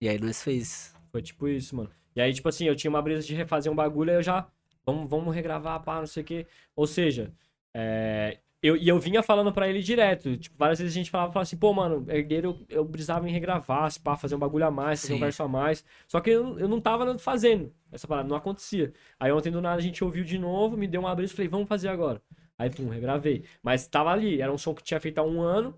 E 0.00 0.08
aí 0.08 0.18
nós 0.18 0.42
fez. 0.42 0.94
Foi 1.12 1.20
tipo 1.20 1.46
isso, 1.46 1.76
mano. 1.76 1.90
E 2.14 2.20
aí, 2.20 2.32
tipo 2.32 2.48
assim, 2.48 2.66
eu 2.66 2.76
tinha 2.76 2.90
uma 2.90 3.02
brisa 3.02 3.26
de 3.26 3.34
refazer 3.34 3.72
um 3.72 3.76
bagulho, 3.76 4.10
aí 4.10 4.16
eu 4.16 4.22
já. 4.22 4.46
Vamos, 4.86 5.08
vamos 5.08 5.34
regravar, 5.34 5.82
pá, 5.82 5.98
não 5.98 6.06
sei 6.06 6.22
o 6.22 6.26
quê. 6.26 6.46
Ou 6.76 6.86
seja, 6.86 7.32
é, 7.72 8.38
eu, 8.62 8.76
e 8.76 8.88
eu 8.88 8.98
vinha 8.98 9.22
falando 9.22 9.52
pra 9.52 9.68
ele 9.68 9.82
direto. 9.82 10.36
Tipo, 10.36 10.56
várias 10.58 10.78
vezes 10.78 10.94
a 10.94 10.98
gente 10.98 11.10
falava, 11.10 11.32
falava 11.32 11.42
assim, 11.42 11.56
pô, 11.56 11.72
mano, 11.72 12.06
herdeiro, 12.08 12.64
eu, 12.68 12.78
eu 12.78 12.84
brisava 12.84 13.28
em 13.28 13.32
regravar, 13.32 13.90
se 13.90 14.00
pá, 14.00 14.16
fazer 14.16 14.34
um 14.34 14.38
bagulho 14.38 14.66
a 14.66 14.70
mais, 14.70 15.02
fazer 15.02 15.14
um 15.14 15.16
Sim. 15.16 15.22
verso 15.22 15.42
a 15.42 15.48
mais. 15.48 15.84
Só 16.08 16.20
que 16.20 16.30
eu, 16.30 16.58
eu 16.58 16.68
não 16.68 16.80
tava 16.80 17.18
fazendo 17.18 17.72
essa 17.92 18.08
parada, 18.08 18.28
não 18.28 18.36
acontecia. 18.36 18.92
Aí 19.20 19.30
ontem 19.32 19.50
do 19.50 19.60
nada 19.60 19.76
a 19.76 19.82
gente 19.82 20.02
ouviu 20.02 20.24
de 20.24 20.38
novo, 20.38 20.76
me 20.76 20.86
deu 20.86 21.00
uma 21.02 21.14
brisa 21.14 21.32
e 21.32 21.36
falei, 21.36 21.48
vamos 21.48 21.68
fazer 21.68 21.88
agora. 21.88 22.22
Aí, 22.58 22.70
pum, 22.70 22.88
regravei. 22.88 23.44
Mas 23.62 23.86
tava 23.86 24.10
ali, 24.10 24.40
era 24.40 24.52
um 24.52 24.58
som 24.58 24.74
que 24.74 24.82
tinha 24.82 25.00
feito 25.00 25.18
há 25.18 25.22
um 25.22 25.40
ano. 25.42 25.76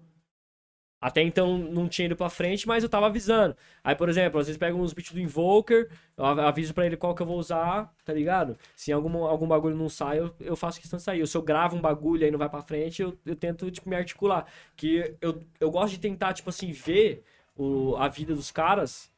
Até 1.00 1.22
então 1.22 1.58
não 1.58 1.88
tinha 1.88 2.06
ido 2.06 2.16
pra 2.16 2.30
frente, 2.30 2.66
mas 2.66 2.82
eu 2.82 2.88
tava 2.88 3.06
avisando. 3.06 3.56
Aí, 3.84 3.94
por 3.94 4.08
exemplo, 4.08 4.40
às 4.40 4.46
vezes 4.46 4.58
pego 4.58 4.78
uns 4.78 4.92
beats 4.92 5.12
do 5.12 5.20
Invoker, 5.20 5.90
eu 6.16 6.24
av- 6.24 6.38
aviso 6.40 6.72
pra 6.74 6.86
ele 6.86 6.96
qual 6.96 7.14
que 7.14 7.22
eu 7.22 7.26
vou 7.26 7.38
usar, 7.38 7.92
tá 8.04 8.12
ligado? 8.12 8.56
Se 8.74 8.90
algum, 8.92 9.24
algum 9.24 9.46
bagulho 9.46 9.76
não 9.76 9.88
sai, 9.88 10.18
eu, 10.20 10.34
eu 10.40 10.56
faço 10.56 10.80
questão 10.80 10.96
de 10.96 11.02
sair. 11.02 11.26
Se 11.26 11.36
eu 11.36 11.42
gravo 11.42 11.76
um 11.76 11.80
bagulho 11.80 12.26
e 12.26 12.30
não 12.30 12.38
vai 12.38 12.48
pra 12.48 12.62
frente, 12.62 13.02
eu, 13.02 13.16
eu 13.26 13.36
tento, 13.36 13.70
tipo, 13.70 13.88
me 13.88 13.96
articular. 13.96 14.46
Que 14.74 15.14
eu, 15.20 15.42
eu 15.60 15.70
gosto 15.70 15.92
de 15.94 16.00
tentar, 16.00 16.32
tipo 16.32 16.50
assim, 16.50 16.72
ver 16.72 17.22
o, 17.56 17.94
a 17.96 18.08
vida 18.08 18.34
dos 18.34 18.50
caras, 18.50 19.10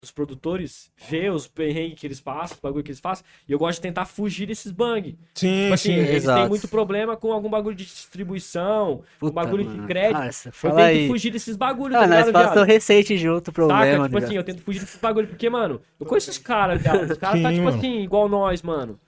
dos 0.00 0.10
produtores, 0.10 0.90
ver 0.96 1.30
os 1.30 1.46
perrengues 1.46 2.00
que 2.00 2.06
eles 2.06 2.20
passam, 2.22 2.54
os 2.54 2.60
bagulho 2.60 2.82
que 2.82 2.90
eles 2.90 3.00
fazem, 3.00 3.22
e 3.46 3.52
eu 3.52 3.58
gosto 3.58 3.76
de 3.76 3.82
tentar 3.82 4.06
fugir 4.06 4.46
desses 4.46 4.72
bang. 4.72 5.18
Sim, 5.34 5.62
Tipo 5.64 5.74
assim, 5.74 5.88
sim. 5.92 5.94
eles 5.98 6.08
têm 6.08 6.16
exato. 6.16 6.48
muito 6.48 6.68
problema 6.68 7.16
com 7.18 7.30
algum 7.32 7.50
bagulho 7.50 7.76
de 7.76 7.84
distribuição, 7.84 9.02
com 9.18 9.30
bagulho 9.30 9.64
de 9.64 9.76
mano. 9.76 9.86
crédito. 9.86 10.12
Parça, 10.16 10.48
Eu 10.48 10.70
tento 10.70 10.78
aí. 10.80 11.06
fugir 11.08 11.30
desses 11.30 11.54
bagulhos, 11.54 11.96
Ah, 11.96 12.00
tá 12.00 12.06
nós 12.06 12.26
ligado, 12.26 12.32
passamos 12.32 12.54
viado? 12.66 12.66
recente 12.68 13.18
junto 13.18 13.42
o 13.42 13.44
Saca? 13.44 13.52
problema, 13.52 14.04
Tipo 14.08 14.18
né? 14.20 14.24
assim, 14.26 14.36
eu 14.36 14.44
tento 14.44 14.62
fugir 14.62 14.80
desses 14.80 14.98
bagulho, 15.00 15.28
porque, 15.28 15.50
mano, 15.50 15.80
eu 16.00 16.06
conheço 16.06 16.30
os 16.30 16.38
caras. 16.38 16.80
Os 16.80 17.18
caras 17.18 17.42
tá, 17.42 17.52
tipo 17.52 17.64
mano. 17.64 17.76
assim, 17.76 18.00
igual 18.02 18.26
nós, 18.26 18.62
mano. 18.62 18.98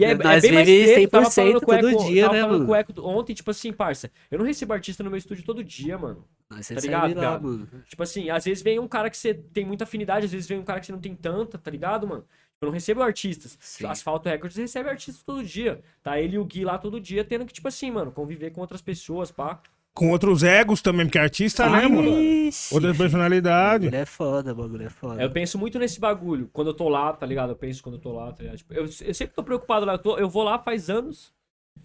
É, 0.00 0.12
E 0.12 0.14
nós 0.14 0.42
bem 0.42 0.52
mais 0.52 0.66
vive 0.68 0.92
preto, 0.94 1.10
tava 1.10 1.30
falando 1.30 1.60
100% 1.60 1.64
com 1.64 1.72
o 1.72 1.78
todo 1.78 1.88
Eco- 1.90 2.04
dia, 2.04 2.22
tava 2.22 2.34
né, 2.34 2.40
falando 2.42 2.68
mano? 2.68 2.84
com 2.94 3.02
ontem, 3.02 3.34
tipo 3.34 3.50
assim, 3.50 3.72
parça, 3.72 4.10
eu 4.30 4.38
não 4.38 4.46
recebo 4.46 4.72
artista 4.72 5.02
no 5.02 5.10
meu 5.10 5.18
estúdio 5.18 5.44
todo 5.44 5.62
dia, 5.64 5.98
mano. 5.98 6.24
Nós 6.50 6.68
tá 6.68 6.74
ligado, 6.74 7.14
lá, 7.14 7.38
mano. 7.40 7.68
Tipo 7.88 8.02
assim, 8.02 8.28
às 8.30 8.44
vezes 8.44 8.62
vem 8.62 8.78
um 8.78 8.86
cara 8.88 9.08
que 9.08 9.16
você 9.16 9.32
tem 9.34 9.64
muita 9.64 9.84
afinidade, 9.84 10.26
às 10.26 10.32
vezes 10.32 10.46
vem 10.46 10.58
um 10.58 10.64
cara 10.64 10.80
que 10.80 10.86
você 10.86 10.92
não 10.92 11.00
tem 11.00 11.14
tanta, 11.14 11.56
tá 11.58 11.70
ligado, 11.70 12.06
mano? 12.06 12.24
Eu 12.60 12.66
não 12.66 12.72
recebo 12.72 13.02
artistas. 13.02 13.58
Sim. 13.60 13.86
Asfalto 13.86 14.28
Records 14.28 14.56
recebe 14.56 14.88
artistas 14.88 15.22
todo 15.24 15.42
dia. 15.42 15.82
Tá 16.02 16.20
ele 16.20 16.36
e 16.36 16.38
o 16.38 16.44
Gui 16.44 16.64
lá 16.64 16.78
todo 16.78 17.00
dia, 17.00 17.24
tendo 17.24 17.44
que, 17.44 17.52
tipo 17.52 17.66
assim, 17.66 17.90
mano, 17.90 18.12
conviver 18.12 18.50
com 18.50 18.60
outras 18.60 18.80
pessoas, 18.80 19.32
pá. 19.32 19.60
Com 19.94 20.10
outros 20.10 20.42
egos 20.42 20.80
também, 20.80 21.04
porque 21.06 21.18
artista, 21.18 21.68
né, 21.68 21.86
mano? 21.86 22.10
Outra 22.70 22.94
personalidade. 22.94 23.84
bagulho 23.84 24.02
é 24.02 24.06
foda, 24.06 24.54
bagulho 24.54 24.86
é 24.86 24.90
foda. 24.90 25.22
Eu 25.22 25.30
penso 25.30 25.58
muito 25.58 25.78
nesse 25.78 26.00
bagulho. 26.00 26.48
Quando 26.52 26.68
eu 26.68 26.74
tô 26.74 26.88
lá, 26.88 27.12
tá 27.12 27.26
ligado? 27.26 27.50
Eu 27.50 27.56
penso 27.56 27.82
quando 27.82 27.96
eu 27.96 28.00
tô 28.00 28.12
lá, 28.12 28.32
tá 28.32 28.42
ligado? 28.42 28.56
Tipo, 28.56 28.72
eu, 28.72 28.84
eu 28.84 29.14
sempre 29.14 29.34
tô 29.34 29.42
preocupado 29.42 29.84
lá. 29.84 29.94
Eu, 29.94 29.98
tô- 29.98 30.16
eu 30.18 30.30
vou 30.30 30.42
lá 30.44 30.58
faz 30.58 30.88
anos. 30.88 31.30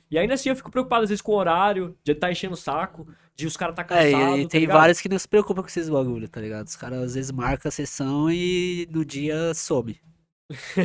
E 0.09 0.17
ainda 0.17 0.35
assim 0.35 0.47
eu 0.49 0.55
fico 0.55 0.71
preocupado, 0.71 1.03
às 1.03 1.09
vezes, 1.09 1.21
com 1.21 1.33
o 1.33 1.35
horário, 1.35 1.97
de 2.01 2.15
tá 2.15 2.31
enchendo 2.31 2.53
o 2.53 2.57
saco, 2.57 3.05
de 3.35 3.45
os 3.45 3.57
caras 3.57 3.75
tá 3.75 3.81
É, 3.81 3.85
cansados. 4.11 4.39
e 4.39 4.43
tá 4.43 4.49
tem 4.51 4.61
ligado? 4.61 4.77
vários 4.77 5.01
que 5.01 5.09
não 5.09 5.19
se 5.19 5.27
preocupam 5.27 5.61
com 5.61 5.67
esses 5.67 5.89
bagulho, 5.89 6.29
tá 6.29 6.39
ligado? 6.39 6.65
Os 6.67 6.77
caras 6.77 6.99
às 6.99 7.15
vezes 7.15 7.31
marcam 7.31 7.67
a 7.67 7.71
sessão 7.71 8.31
e 8.31 8.87
no 8.89 9.03
dia 9.03 9.53
some. 9.53 9.99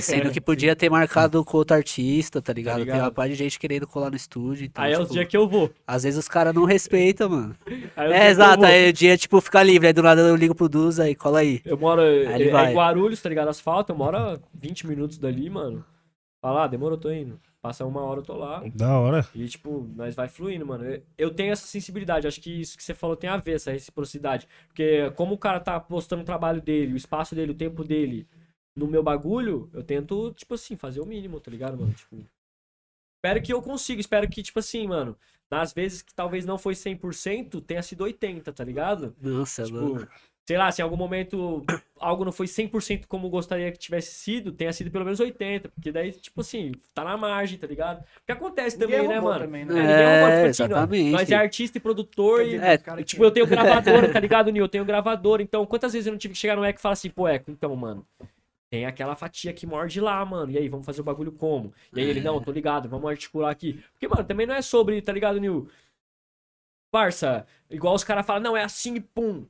Sendo 0.01 0.31
que 0.33 0.41
podia 0.43 0.75
ter 0.75 0.91
marcado 0.91 1.45
com 1.45 1.57
outro 1.57 1.77
artista, 1.77 2.43
tá 2.43 2.53
ligado? 2.53 2.79
Tem 2.79 2.87
uma 2.87 2.95
ligado? 2.95 3.15
parte 3.15 3.31
de 3.31 3.37
gente 3.37 3.59
querendo 3.59 3.87
colar 3.87 4.11
no 4.11 4.17
estúdio. 4.17 4.67
Então, 4.67 4.83
Aí 4.83 4.93
é 4.93 4.97
os 4.97 5.03
tipo, 5.05 5.15
dias 5.15 5.29
que 5.29 5.37
eu 5.37 5.49
vou. 5.49 5.71
Às 5.87 6.03
vezes 6.03 6.19
os 6.19 6.29
caras 6.29 6.55
não 6.55 6.65
respeitam, 6.65 7.29
mano. 7.29 7.57
Aí 7.97 8.07
é 8.07 8.09
os 8.09 8.15
É, 8.15 8.31
exato, 8.31 8.65
aí 8.65 8.91
o 8.91 8.93
dia, 8.93 9.17
tipo, 9.17 9.41
fica 9.41 9.63
livre. 9.63 9.87
Aí 9.87 9.93
do 9.93 10.03
nada 10.03 10.21
eu 10.21 10.37
ligo 10.37 10.55
pro 10.55 10.69
Duz, 10.69 10.99
aí 10.99 11.15
cola 11.15 11.41
aí. 11.41 11.61
Eu 11.65 11.79
moro 11.79 12.03
ele 12.03 12.51
é, 12.51 12.53
é 12.53 12.71
em 12.71 12.75
Guarulhos, 12.75 13.23
tá 13.23 13.29
ligado? 13.29 13.49
Asfalto, 13.49 13.93
eu 13.93 13.97
moro 13.97 14.17
a 14.17 14.39
20 14.55 14.87
minutos 14.87 15.19
dali, 15.19 15.49
mano. 15.49 15.85
Fala, 16.41 16.65
ah, 16.65 16.67
demorou, 16.67 16.99
tô 16.99 17.11
indo. 17.11 17.39
Passa 17.61 17.87
uma 17.87 18.01
hora, 18.01 18.19
eu 18.19 18.25
tô 18.25 18.35
lá. 18.35 18.61
Da 18.75 18.99
hora. 18.99 19.25
E, 19.33 19.47
tipo, 19.47 19.89
nós 19.95 20.17
vai 20.17 20.29
fluindo, 20.29 20.67
mano. 20.67 20.85
Eu, 20.85 21.03
eu 21.17 21.31
tenho 21.31 21.53
essa 21.53 21.65
sensibilidade. 21.65 22.27
Acho 22.27 22.41
que 22.41 22.61
isso 22.61 22.77
que 22.77 22.83
você 22.83 22.93
falou 22.93 23.15
tem 23.15 23.31
a 23.31 23.37
ver, 23.37 23.55
essa 23.55 23.71
reciprocidade. 23.71 24.49
Porque 24.67 25.13
como 25.15 25.37
o 25.37 25.39
cara 25.39 25.61
tá 25.61 25.79
postando 25.79 26.23
o 26.23 26.25
trabalho 26.25 26.61
dele, 26.61 26.95
o 26.95 26.97
espaço 26.97 27.37
dele, 27.37 27.53
o 27.53 27.55
tempo 27.55 27.85
dele 27.85 28.27
no 28.77 28.87
meu 28.87 29.03
bagulho, 29.03 29.71
eu 29.73 29.83
tento, 29.83 30.33
tipo 30.35 30.55
assim, 30.55 30.77
fazer 30.77 31.01
o 31.01 31.07
mínimo, 31.07 31.41
tá 31.41 31.51
ligado, 31.51 31.77
mano? 31.79 31.93
Tipo, 31.93 32.17
espero 33.19 33.43
que 33.43 33.53
eu 33.53 33.63
consiga. 33.63 34.01
Espero 34.01 34.29
que, 34.29 34.43
tipo 34.43 34.59
assim, 34.59 34.87
mano, 34.87 35.17
nas 35.51 35.73
vezes 35.73 36.03
que 36.03 36.15
talvez 36.15 36.47
não 36.47 36.59
foi 36.59 36.75
100%, 36.75 37.63
tenha 37.63 37.83
sido 37.83 38.05
80%, 38.05 38.53
tá 38.53 38.65
ligado? 38.65 39.15
Nossa, 39.21 39.63
é 39.63 39.67
louco. 39.67 40.01
Tipo, 40.01 40.13
sei 40.47 40.59
lá, 40.59 40.73
se 40.73 40.81
em 40.81 40.85
algum 40.85 40.97
momento 40.97 41.65
algo 42.01 42.25
não 42.25 42.33
foi 42.33 42.47
100% 42.47 43.07
como 43.07 43.29
gostaria 43.31 43.71
que 43.71 43.79
tivesse 43.79 44.15
sido, 44.15 44.51
tenha 44.51 44.73
sido 44.73 44.91
pelo 44.91 45.05
menos 45.05 45.21
80%. 45.21 45.71
Porque 45.75 45.93
daí, 45.93 46.13
tipo 46.13 46.41
assim, 46.41 46.73
tá 46.95 47.05
na 47.05 47.17
margem, 47.17 47.59
tá 47.59 47.67
ligado? 47.67 48.05
Porque 48.15 48.33
acontece 48.33 48.77
Ninguém 48.79 49.03
também, 49.03 49.09
né, 49.09 49.21
mano? 49.21 49.41
também, 49.45 49.63
É, 49.63 49.65
né? 49.67 49.75
ninguém 49.75 49.95
É, 49.95 50.51
tipo 50.51 50.65
ó, 50.65 50.67
exatamente. 50.67 51.11
Nós 51.13 51.31
é 51.31 51.35
artista 51.35 51.79
e 51.79 51.81
produtor 51.81 52.45
e 52.45 52.57
É, 52.57 52.77
Cara, 52.79 53.05
Tipo, 53.05 53.23
eu 53.23 53.31
tenho 53.31 53.47
gravadora, 53.47 54.13
tá 54.13 54.19
ligado, 54.19 54.51
Nil? 54.51 54.65
Eu 54.65 54.69
tenho 54.69 54.85
gravadora, 54.85 55.43
então 55.43 55.65
quantas 55.65 55.93
vezes 55.93 56.07
eu 56.07 56.13
não 56.13 56.19
tive 56.19 56.35
que 56.35 56.41
chegar 56.41 56.57
no 56.57 56.65
Eco 56.65 56.79
e 56.79 56.83
falar 56.83 56.95
assim, 56.95 57.11
pô, 57.11 57.29
Eco, 57.29 57.51
então, 57.51 57.75
mano, 57.77 58.05
tem 58.73 58.87
aquela 58.87 59.15
fatia 59.15 59.53
que 59.53 59.67
morde 59.67 60.01
lá, 60.01 60.25
mano. 60.25 60.51
E 60.51 60.57
aí, 60.57 60.67
vamos 60.67 60.87
fazer 60.87 61.03
o 61.03 61.05
bagulho 61.05 61.31
como? 61.31 61.75
E 61.95 62.01
aí 62.01 62.09
ele, 62.09 62.23
não, 62.23 62.41
tô 62.41 62.51
ligado, 62.51 62.89
vamos 62.89 63.11
articular 63.11 63.51
aqui. 63.51 63.85
Porque, 63.93 64.09
mano, 64.09 64.25
também 64.25 64.47
não 64.47 64.55
é 64.55 64.63
sobre, 64.63 65.03
tá 65.03 65.13
ligado, 65.13 65.39
Nil? 65.39 65.69
Parça, 66.91 67.47
igual 67.69 67.95
os 67.95 68.03
caras 68.03 68.25
falam, 68.25 68.43
não, 68.43 68.57
é 68.57 68.65
assim 68.65 68.95
e 68.95 69.01
pum. 69.01 69.47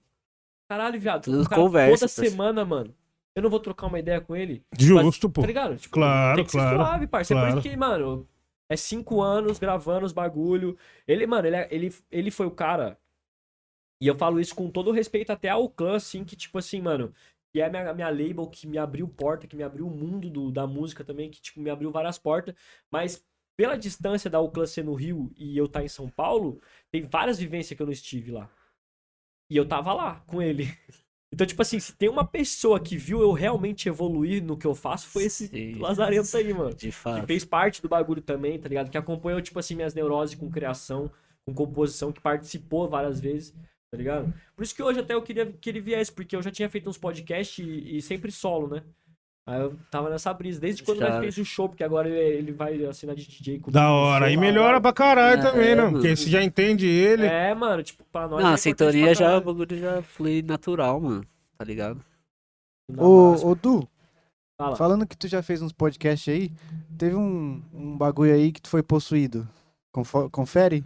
Caralho, 0.68 0.98
viado. 0.98 1.22
Tudo 1.22 1.48
cara 1.48 1.62
conversa, 1.62 2.06
toda 2.06 2.12
parça. 2.12 2.30
semana, 2.30 2.64
mano. 2.64 2.92
Eu 3.36 3.42
não 3.44 3.48
vou 3.50 3.60
trocar 3.60 3.86
uma 3.86 4.00
ideia 4.00 4.20
com 4.20 4.34
ele. 4.34 4.64
Justo, 4.76 5.30
pô. 5.30 5.40
Tá 5.40 5.46
ligado? 5.46 5.76
Tipo, 5.76 5.94
Claro, 5.94 6.34
tem 6.36 6.44
que 6.44 6.50
ser 6.50 6.58
claro, 6.58 6.76
suave, 6.78 7.06
parça. 7.06 7.32
É 7.32 7.36
por 7.36 7.40
claro. 7.42 7.58
isso 7.60 7.68
que, 7.68 7.76
mano, 7.76 8.28
é 8.68 8.76
cinco 8.76 9.22
anos 9.22 9.60
gravando 9.60 10.04
os 10.04 10.12
bagulho. 10.12 10.76
Ele, 11.06 11.28
mano, 11.28 11.46
ele, 11.46 11.56
é- 11.56 11.68
ele, 11.70 11.94
ele 12.10 12.30
foi 12.32 12.46
o 12.46 12.50
cara. 12.50 12.98
E 14.00 14.06
eu 14.08 14.16
falo 14.16 14.40
isso 14.40 14.52
com 14.56 14.68
todo 14.68 14.88
o 14.90 14.92
respeito 14.92 15.30
até 15.30 15.48
ao 15.48 15.68
clã, 15.68 15.94
assim, 15.94 16.24
que, 16.24 16.34
tipo 16.34 16.58
assim, 16.58 16.80
mano, 16.80 17.14
que 17.52 17.60
é 17.60 17.66
a 17.66 17.70
minha, 17.70 17.90
a 17.90 17.94
minha 17.94 18.08
label, 18.10 18.46
que 18.46 18.66
me 18.66 18.78
abriu 18.78 19.06
porta, 19.08 19.46
que 19.46 19.56
me 19.56 19.62
abriu 19.62 19.86
o 19.86 19.90
mundo 19.90 20.30
do, 20.30 20.50
da 20.50 20.66
música 20.66 21.04
também, 21.04 21.30
que, 21.30 21.40
tipo, 21.40 21.60
me 21.60 21.70
abriu 21.70 21.90
várias 21.90 22.18
portas. 22.18 22.54
Mas 22.90 23.24
pela 23.56 23.76
distância 23.76 24.30
da 24.30 24.40
Uclã 24.40 24.66
ser 24.66 24.84
no 24.84 24.94
Rio 24.94 25.30
e 25.36 25.56
eu 25.56 25.66
estar 25.66 25.84
em 25.84 25.88
São 25.88 26.08
Paulo, 26.08 26.60
tem 26.90 27.02
várias 27.02 27.38
vivências 27.38 27.76
que 27.76 27.82
eu 27.82 27.86
não 27.86 27.92
estive 27.92 28.30
lá. 28.32 28.50
E 29.50 29.56
eu 29.56 29.66
tava 29.68 29.92
lá 29.92 30.20
com 30.26 30.40
ele. 30.40 30.66
Então, 31.34 31.46
tipo 31.46 31.62
assim, 31.62 31.80
se 31.80 31.94
tem 31.96 32.10
uma 32.10 32.26
pessoa 32.26 32.78
que 32.78 32.94
viu 32.94 33.22
eu 33.22 33.32
realmente 33.32 33.88
evoluir 33.88 34.44
no 34.44 34.54
que 34.54 34.66
eu 34.66 34.74
faço, 34.74 35.06
foi 35.06 35.24
esse 35.24 35.48
Sim. 35.48 35.78
lazarento 35.78 36.36
aí, 36.36 36.52
mano. 36.52 36.74
De 36.74 36.88
Que 36.88 36.92
fato. 36.92 37.26
fez 37.26 37.42
parte 37.42 37.80
do 37.80 37.88
bagulho 37.88 38.20
também, 38.20 38.58
tá 38.58 38.68
ligado? 38.68 38.90
Que 38.90 38.98
acompanhou, 38.98 39.40
tipo 39.40 39.58
assim, 39.58 39.74
minhas 39.74 39.94
neuroses 39.94 40.34
com 40.34 40.50
criação, 40.50 41.10
com 41.46 41.54
composição, 41.54 42.12
que 42.12 42.20
participou 42.20 42.86
várias 42.86 43.18
vezes, 43.18 43.54
tá 43.92 43.96
ligado? 43.98 44.32
Por 44.56 44.62
isso 44.62 44.74
que 44.74 44.82
hoje 44.82 45.00
até 45.00 45.12
eu 45.14 45.22
queria 45.22 45.46
que 45.52 45.68
ele 45.68 45.80
viesse, 45.80 46.10
porque 46.10 46.34
eu 46.34 46.42
já 46.42 46.50
tinha 46.50 46.68
feito 46.68 46.88
uns 46.88 46.96
podcasts 46.98 47.58
e, 47.64 47.96
e 47.98 48.02
sempre 48.02 48.32
solo, 48.32 48.66
né? 48.68 48.82
Aí 49.46 49.60
eu 49.60 49.76
tava 49.90 50.08
nessa 50.08 50.32
brisa, 50.32 50.60
desde 50.60 50.82
quando 50.84 51.00
nós 51.00 51.14
Já. 51.14 51.20
fez 51.20 51.36
o 51.36 51.44
show, 51.44 51.68
porque 51.68 51.82
agora 51.84 52.08
ele, 52.08 52.38
ele 52.38 52.52
vai 52.52 52.82
assinar 52.86 53.14
de 53.16 53.26
DJ 53.26 53.54
comigo. 53.58 53.72
Da 53.72 53.90
hora. 53.90 54.30
E 54.30 54.36
melhora 54.36 54.80
pra 54.80 54.92
caralho 54.92 55.40
É, 55.40 55.42
também, 55.42 55.74
né? 55.74 55.82
mano. 55.82 55.92
Porque 55.94 56.14
você 56.16 56.30
já 56.30 56.42
entende 56.42 56.86
ele. 56.86 57.26
É, 57.26 57.52
mano, 57.54 57.82
tipo, 57.82 58.04
pra 58.04 58.28
nós. 58.28 58.40
Não, 58.42 58.50
é 58.50 58.54
a 58.54 58.56
sintonia 58.56 59.14
já, 59.14 59.36
o 59.36 59.40
bagulho 59.40 59.76
já 59.76 60.00
flui 60.00 60.42
natural, 60.42 61.00
mano. 61.00 61.26
Tá 61.58 61.64
ligado? 61.64 62.00
Na 62.88 63.02
Ô, 63.02 63.50
ô 63.50 63.54
Du, 63.56 63.86
Fala. 64.56 64.76
falando 64.76 65.06
que 65.06 65.16
tu 65.16 65.26
já 65.26 65.42
fez 65.42 65.60
uns 65.60 65.72
podcasts 65.72 66.32
aí, 66.32 66.50
teve 66.96 67.16
um, 67.16 67.60
um 67.74 67.96
bagulho 67.98 68.32
aí 68.32 68.52
que 68.52 68.62
tu 68.62 68.68
foi 68.70 68.82
possuído. 68.82 69.46
Confo- 69.92 70.30
confere? 70.30 70.84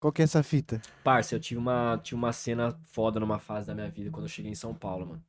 Qual 0.00 0.12
que 0.12 0.22
é 0.22 0.24
essa 0.24 0.42
fita? 0.42 0.80
Parça, 1.02 1.34
eu 1.34 1.40
tive 1.40 1.58
uma, 1.58 1.98
tive 2.02 2.14
uma 2.16 2.32
cena 2.32 2.78
foda 2.84 3.18
numa 3.18 3.38
fase 3.38 3.66
da 3.66 3.74
minha 3.74 3.90
vida 3.90 4.10
quando 4.10 4.26
eu 4.26 4.28
cheguei 4.30 4.50
em 4.52 4.54
São 4.54 4.72
Paulo, 4.74 5.06
mano. 5.06 5.22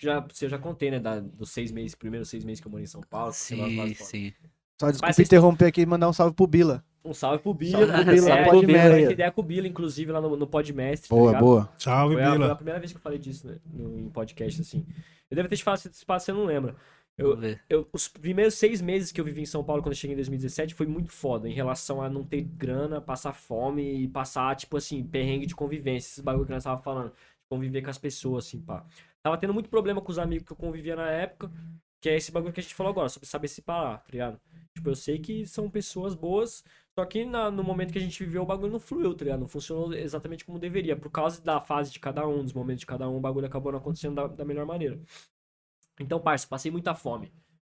Já, 0.00 0.20
você 0.20 0.48
já 0.48 0.58
contei, 0.58 0.90
né? 0.90 1.00
Da, 1.00 1.18
dos 1.20 1.50
seis 1.50 1.72
meses, 1.72 1.94
primeiros 1.94 2.28
seis 2.28 2.44
meses 2.44 2.60
que 2.60 2.66
eu 2.66 2.70
morei 2.70 2.84
em 2.84 2.88
São 2.88 3.00
Paulo. 3.00 3.32
Sim, 3.32 3.76
foda. 3.76 3.94
sim. 3.94 4.32
Só 4.78 4.90
desculpa 4.90 5.12
vocês- 5.14 5.26
interromper 5.26 5.64
aqui 5.66 5.80
e 5.80 5.86
mandar 5.86 6.08
um 6.08 6.12
salve 6.12 6.34
pro 6.34 6.46
Bila. 6.46 6.84
Um 7.02 7.14
salve 7.14 7.38
pro 7.42 7.54
Bila. 7.54 7.86
Salve 7.86 8.04
pro 8.04 8.12
Bila, 8.12 8.28
é, 8.38 8.48
eu 8.48 8.62
merda. 8.66 8.88
troquei 8.96 9.12
ideia 9.12 9.32
com 9.32 9.40
o 9.40 9.44
Bila, 9.44 9.66
inclusive, 9.66 10.12
lá 10.12 10.20
no, 10.20 10.36
no 10.36 10.46
Podmestre. 10.46 11.08
tá 11.08 11.14
Boa, 11.14 11.28
ligado? 11.28 11.42
boa. 11.42 11.72
Salve, 11.78 12.14
Foi 12.16 12.22
a, 12.22 12.26
foi 12.26 12.34
a 12.34 12.38
Bila. 12.38 12.56
primeira 12.56 12.78
vez 12.80 12.92
que 12.92 12.98
eu 12.98 13.02
falei 13.02 13.18
disso 13.18 13.46
né, 13.46 13.56
no, 13.64 13.98
em 13.98 14.10
podcast, 14.10 14.60
assim. 14.60 14.84
Eu 15.30 15.34
devo 15.36 15.48
ter 15.48 15.56
te 15.56 15.64
falado 15.64 15.78
esse 15.78 15.88
espaço, 15.88 16.26
você 16.26 16.32
não 16.32 16.44
lembra. 16.44 16.76
Ver. 17.18 17.62
Eu, 17.68 17.88
os 17.92 18.08
primeiros 18.08 18.54
seis 18.54 18.82
meses 18.82 19.10
que 19.10 19.18
eu 19.20 19.24
vivi 19.24 19.40
em 19.40 19.46
São 19.46 19.64
Paulo 19.64 19.82
quando 19.82 19.92
eu 19.92 19.96
cheguei 19.98 20.12
em 20.12 20.16
2017 20.16 20.74
foi 20.74 20.86
muito 20.86 21.10
foda 21.10 21.48
em 21.48 21.52
relação 21.52 22.02
a 22.02 22.10
não 22.10 22.22
ter 22.24 22.42
grana, 22.42 23.00
passar 23.00 23.32
fome 23.32 24.02
e 24.04 24.08
passar, 24.08 24.54
tipo 24.54 24.76
assim, 24.76 25.02
perrengue 25.02 25.46
de 25.46 25.54
convivência. 25.54 26.08
Esses 26.08 26.20
bagulho 26.22 26.44
que 26.46 26.52
nós 26.52 26.64
tava 26.64 26.80
falando. 26.82 27.10
De 27.12 27.48
conviver 27.48 27.80
com 27.82 27.90
as 27.90 27.96
pessoas, 27.98 28.46
assim, 28.46 28.60
pá. 28.60 28.84
Tava 29.22 29.38
tendo 29.38 29.54
muito 29.54 29.70
problema 29.70 30.00
com 30.02 30.10
os 30.12 30.18
amigos 30.18 30.46
que 30.46 30.52
eu 30.52 30.56
convivia 30.56 30.94
na 30.96 31.08
época. 31.10 31.50
Que 32.00 32.10
é 32.10 32.16
esse 32.16 32.30
bagulho 32.30 32.52
que 32.52 32.60
a 32.60 32.62
gente 32.62 32.74
falou 32.74 32.90
agora, 32.92 33.08
sobre 33.08 33.26
saber 33.28 33.48
separar, 33.48 33.98
tá 34.00 34.08
ligado? 34.12 34.38
Tipo, 34.74 34.90
eu 34.90 34.94
sei 34.94 35.18
que 35.18 35.46
são 35.46 35.70
pessoas 35.70 36.14
boas, 36.14 36.62
só 36.98 37.04
que 37.06 37.24
na- 37.24 37.50
no 37.50 37.64
momento 37.64 37.92
que 37.92 37.98
a 37.98 38.02
gente 38.02 38.22
viveu, 38.22 38.42
o 38.42 38.46
bagulho 38.46 38.70
não 38.72 38.78
fluiu, 38.78 39.14
tá 39.14 39.24
ligado? 39.24 39.40
Não 39.40 39.48
funcionou 39.48 39.92
exatamente 39.94 40.44
como 40.44 40.58
deveria. 40.58 40.94
Por 40.96 41.10
causa 41.10 41.40
da 41.42 41.60
fase 41.60 41.90
de 41.90 41.98
cada 41.98 42.26
um, 42.28 42.42
dos 42.44 42.52
momentos 42.52 42.80
de 42.80 42.86
cada 42.86 43.08
um, 43.08 43.16
o 43.16 43.20
bagulho 43.20 43.46
acabou 43.46 43.72
não 43.72 43.78
acontecendo 43.78 44.14
da, 44.16 44.26
da 44.26 44.44
melhor 44.44 44.66
maneira. 44.66 45.00
Então, 46.00 46.20
parça, 46.20 46.46
passei 46.46 46.70
muita 46.70 46.94
fome 46.94 47.32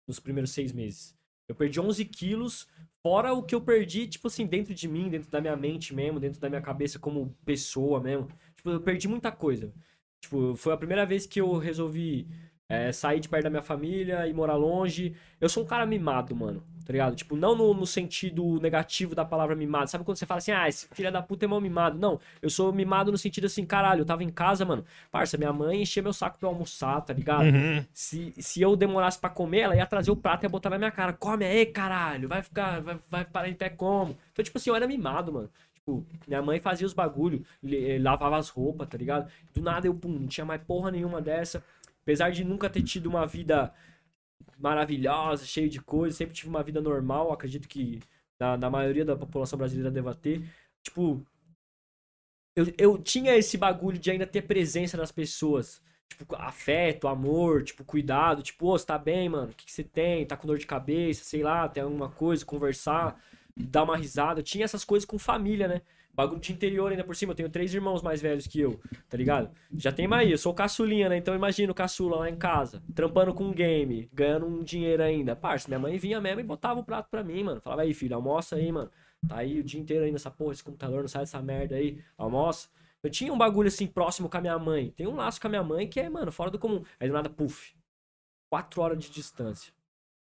nos 0.07 0.19
primeiros 0.19 0.51
seis 0.51 0.71
meses. 0.71 1.15
Eu 1.47 1.55
perdi 1.55 1.79
11 1.79 2.03
quilos, 2.05 2.67
fora 3.01 3.33
o 3.33 3.43
que 3.43 3.55
eu 3.55 3.61
perdi, 3.61 4.07
tipo 4.07 4.27
assim, 4.27 4.45
dentro 4.45 4.73
de 4.73 4.87
mim, 4.87 5.09
dentro 5.09 5.29
da 5.29 5.39
minha 5.39 5.55
mente 5.55 5.93
mesmo, 5.93 6.19
dentro 6.19 6.39
da 6.39 6.49
minha 6.49 6.61
cabeça 6.61 6.99
como 6.99 7.35
pessoa 7.45 8.01
mesmo. 8.01 8.27
Tipo, 8.55 8.71
eu 8.71 8.81
perdi 8.81 9.07
muita 9.07 9.31
coisa. 9.31 9.73
Tipo, 10.19 10.55
foi 10.55 10.73
a 10.73 10.77
primeira 10.77 11.05
vez 11.05 11.25
que 11.25 11.39
eu 11.39 11.57
resolvi 11.57 12.27
é, 12.69 12.91
sair 12.91 13.19
de 13.19 13.29
perto 13.29 13.43
da 13.43 13.49
minha 13.49 13.61
família 13.61 14.27
e 14.27 14.33
morar 14.33 14.55
longe. 14.55 15.15
Eu 15.39 15.49
sou 15.49 15.63
um 15.63 15.67
cara 15.67 15.85
mimado, 15.85 16.35
mano. 16.35 16.63
Tá 16.85 16.93
ligado? 16.93 17.17
Tipo, 17.17 17.35
não 17.35 17.53
no, 17.53 17.73
no 17.73 17.85
sentido 17.85 18.61
negativo 18.61 19.13
da 19.13 19.25
palavra 19.25 19.53
mimado. 19.57 19.89
Sabe 19.89 20.05
quando 20.05 20.15
você 20.15 20.25
fala 20.25 20.37
assim, 20.37 20.51
ah, 20.53 20.69
esse 20.69 20.87
filho 20.93 21.11
da 21.11 21.21
puta 21.21 21.43
é 21.43 21.47
mal 21.47 21.59
mimado? 21.59 21.99
Não, 21.99 22.17
eu 22.41 22.49
sou 22.49 22.71
mimado 22.71 23.11
no 23.11 23.17
sentido 23.17 23.43
assim, 23.43 23.65
caralho, 23.65 24.01
eu 24.01 24.05
tava 24.05 24.23
em 24.23 24.29
casa, 24.29 24.63
mano. 24.63 24.85
Parça, 25.11 25.37
minha 25.37 25.51
mãe 25.51 25.81
enchia 25.81 26.01
meu 26.01 26.13
saco 26.13 26.39
pra 26.39 26.47
eu 26.47 26.53
almoçar, 26.53 27.01
tá 27.01 27.13
ligado? 27.13 27.43
Uhum. 27.43 27.83
Se, 27.93 28.33
se 28.37 28.61
eu 28.61 28.73
demorasse 28.77 29.19
pra 29.19 29.29
comer, 29.29 29.59
ela 29.59 29.75
ia 29.75 29.85
trazer 29.85 30.11
o 30.11 30.15
prato 30.15 30.43
e 30.43 30.45
ia 30.45 30.49
botar 30.49 30.69
na 30.69 30.77
minha 30.77 30.89
cara. 30.91 31.11
Come 31.11 31.43
aí, 31.43 31.65
caralho. 31.65 32.29
Vai 32.29 32.41
ficar, 32.41 32.79
vai, 32.79 32.97
vai 33.09 33.25
parar 33.25 33.49
em 33.49 33.53
pé 33.53 33.69
como? 33.69 34.15
Então, 34.31 34.45
tipo 34.45 34.57
assim, 34.57 34.69
eu 34.69 34.75
era 34.77 34.87
mimado, 34.87 35.33
mano. 35.33 35.49
Tipo, 35.73 36.05
minha 36.25 36.41
mãe 36.41 36.57
fazia 36.59 36.87
os 36.87 36.93
bagulho, 36.93 37.45
le- 37.61 37.95
eh, 37.95 37.99
lavava 37.99 38.37
as 38.37 38.47
roupas, 38.47 38.87
tá 38.87 38.97
ligado? 38.97 39.29
Do 39.53 39.61
nada 39.61 39.87
eu, 39.87 39.93
pum, 39.93 40.07
não 40.09 40.27
tinha 40.27 40.45
mais 40.45 40.61
porra 40.61 40.89
nenhuma 40.89 41.21
dessa. 41.21 41.61
Apesar 42.07 42.31
de 42.31 42.41
nunca 42.45 42.69
ter 42.69 42.81
tido 42.83 43.07
uma 43.07 43.27
vida 43.27 43.73
maravilhosa, 44.57 45.45
cheia 45.45 45.67
de 45.67 45.81
coisas, 45.81 46.15
sempre 46.15 46.33
tive 46.33 46.47
uma 46.47 46.63
vida 46.63 46.79
normal, 46.79 47.33
acredito 47.33 47.67
que 47.67 47.99
na, 48.39 48.55
na 48.55 48.69
maioria 48.69 49.03
da 49.03 49.13
população 49.13 49.59
brasileira 49.59 49.91
deva 49.91 50.15
ter. 50.15 50.41
Tipo, 50.81 51.21
eu, 52.55 52.73
eu 52.77 52.97
tinha 52.97 53.35
esse 53.35 53.57
bagulho 53.57 53.99
de 53.99 54.09
ainda 54.09 54.25
ter 54.25 54.43
presença 54.43 54.95
nas 54.95 55.11
pessoas. 55.11 55.81
Tipo, 56.07 56.33
afeto, 56.37 57.09
amor, 57.09 57.61
tipo, 57.61 57.83
cuidado. 57.83 58.41
Tipo, 58.41 58.67
ô, 58.67 58.77
você 58.77 58.85
tá 58.85 58.97
bem, 58.97 59.27
mano? 59.27 59.51
O 59.51 59.53
que, 59.53 59.65
que 59.65 59.71
você 59.73 59.83
tem? 59.83 60.25
Tá 60.25 60.37
com 60.37 60.47
dor 60.47 60.57
de 60.57 60.65
cabeça? 60.65 61.25
Sei 61.25 61.43
lá, 61.43 61.67
tem 61.67 61.83
alguma 61.83 62.09
coisa, 62.09 62.45
conversar, 62.45 63.21
dar 63.53 63.83
uma 63.83 63.97
risada. 63.97 64.41
Tinha 64.41 64.63
essas 64.63 64.85
coisas 64.85 65.05
com 65.05 65.19
família, 65.19 65.67
né? 65.67 65.81
Bagulho 66.17 66.41
de 66.41 66.51
interior 66.51 66.89
ainda 66.89 67.03
por 67.03 67.15
cima. 67.15 67.33
Eu 67.33 67.35
tenho 67.35 67.49
três 67.49 67.71
irmãos 67.75 68.01
mais 68.01 68.19
velhos 68.19 68.47
que 68.47 68.59
eu, 68.59 68.79
tá 69.07 69.15
ligado? 69.15 69.51
Já 69.75 69.91
tem 69.91 70.07
mais. 70.07 70.27
Eu 70.31 70.37
sou 70.39 70.51
caçulinha, 70.51 71.07
né? 71.07 71.17
Então 71.17 71.35
imagina 71.35 71.71
o 71.71 71.75
caçula 71.75 72.17
lá 72.17 72.27
em 72.27 72.35
casa, 72.35 72.81
trampando 72.95 73.35
com 73.35 73.43
um 73.43 73.53
game, 73.53 74.09
ganhando 74.11 74.47
um 74.47 74.63
dinheiro 74.63 75.03
ainda. 75.03 75.35
Parça, 75.35 75.67
minha 75.67 75.77
mãe 75.77 75.95
vinha 75.99 76.19
mesmo 76.19 76.39
e 76.39 76.43
botava 76.43 76.79
o 76.79 76.83
prato 76.83 77.07
pra 77.11 77.23
mim, 77.23 77.43
mano. 77.43 77.61
Falava 77.61 77.83
aí, 77.83 77.93
filho, 77.93 78.15
almoça 78.15 78.55
aí, 78.55 78.71
mano. 78.71 78.89
Tá 79.27 79.37
aí 79.37 79.59
o 79.59 79.63
dia 79.63 79.79
inteiro 79.79 80.05
aí 80.05 80.11
nessa 80.11 80.31
porra, 80.31 80.53
esse 80.53 80.63
computador, 80.63 81.01
não 81.01 81.07
sai 81.07 81.21
dessa 81.21 81.39
merda 81.39 81.75
aí, 81.75 82.03
almoça. 82.17 82.67
Eu 83.03 83.11
tinha 83.11 83.31
um 83.31 83.37
bagulho 83.37 83.67
assim 83.67 83.85
próximo 83.85 84.27
com 84.27 84.37
a 84.37 84.41
minha 84.41 84.57
mãe. 84.57 84.89
Tem 84.97 85.05
um 85.05 85.15
laço 85.15 85.39
com 85.39 85.45
a 85.45 85.49
minha 85.51 85.63
mãe 85.63 85.87
que 85.87 85.99
é, 85.99 86.09
mano, 86.09 86.31
fora 86.31 86.49
do 86.49 86.57
comum. 86.57 86.83
Aí 86.99 87.07
do 87.07 87.13
nada, 87.13 87.29
puf. 87.29 87.75
Quatro 88.49 88.81
horas 88.81 88.97
de 88.97 89.11
distância. 89.11 89.71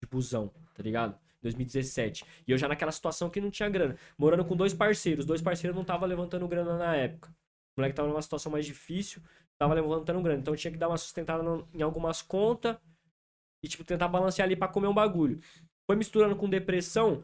De 0.01 0.07
busão, 0.07 0.49
tá 0.73 0.81
ligado? 0.81 1.19
2017. 1.41 2.23
E 2.47 2.51
eu 2.51 2.57
já 2.57 2.67
naquela 2.67 2.91
situação 2.91 3.29
que 3.29 3.41
não 3.41 3.49
tinha 3.49 3.69
grana. 3.69 3.97
Morando 4.17 4.45
com 4.45 4.55
dois 4.55 4.73
parceiros. 4.73 5.25
Dois 5.25 5.41
parceiros 5.41 5.75
não 5.75 5.83
tava 5.83 6.05
levantando 6.05 6.47
grana 6.47 6.77
na 6.77 6.95
época. 6.95 7.29
O 7.75 7.81
moleque 7.81 7.95
tava 7.95 8.07
numa 8.07 8.21
situação 8.21 8.51
mais 8.51 8.65
difícil, 8.65 9.21
tava 9.57 9.73
levantando 9.73 10.21
grana. 10.21 10.39
Então 10.39 10.53
eu 10.53 10.57
tinha 10.57 10.71
que 10.71 10.77
dar 10.77 10.87
uma 10.87 10.97
sustentada 10.97 11.43
em 11.73 11.81
algumas 11.81 12.21
contas 12.21 12.77
e, 13.63 13.67
tipo, 13.67 13.83
tentar 13.83 14.07
balancear 14.07 14.45
ali 14.45 14.55
pra 14.55 14.67
comer 14.67 14.87
um 14.87 14.93
bagulho. 14.93 15.39
Foi 15.89 15.95
misturando 15.95 16.35
com 16.35 16.49
depressão, 16.49 17.23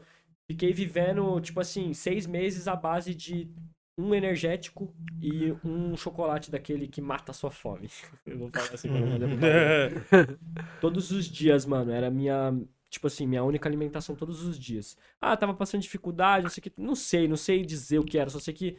fiquei 0.50 0.72
vivendo, 0.72 1.40
tipo 1.40 1.60
assim, 1.60 1.92
seis 1.92 2.26
meses 2.26 2.68
à 2.68 2.76
base 2.76 3.14
de 3.14 3.50
um 3.98 4.14
energético 4.14 4.94
e 5.20 5.52
um 5.64 5.96
chocolate 5.96 6.50
daquele 6.50 6.86
que 6.86 7.00
mata 7.00 7.32
a 7.32 7.34
sua 7.34 7.50
fome. 7.50 7.90
Eu 8.24 8.38
vou 8.38 8.50
falar 8.50 8.70
assim, 8.72 8.88
pra 8.88 9.00
não 9.00 9.10
fazer 9.10 9.28
propaganda. 9.28 10.38
Todos 10.80 11.10
os 11.10 11.26
dias, 11.26 11.66
mano, 11.66 11.90
era 11.90 12.08
minha, 12.08 12.56
tipo 12.90 13.06
assim, 13.06 13.26
minha 13.26 13.44
única 13.44 13.68
alimentação 13.68 14.16
todos 14.16 14.42
os 14.42 14.58
dias. 14.58 14.96
Ah, 15.20 15.36
tava 15.36 15.54
passando 15.54 15.82
dificuldade, 15.82 16.44
não 16.44 16.50
sei 16.50 16.62
que, 16.62 16.72
não 16.76 16.94
sei, 16.94 17.28
não 17.28 17.36
sei 17.36 17.64
dizer 17.64 17.98
o 17.98 18.04
que 18.04 18.18
era, 18.18 18.30
só 18.30 18.38
sei 18.40 18.54
que 18.54 18.76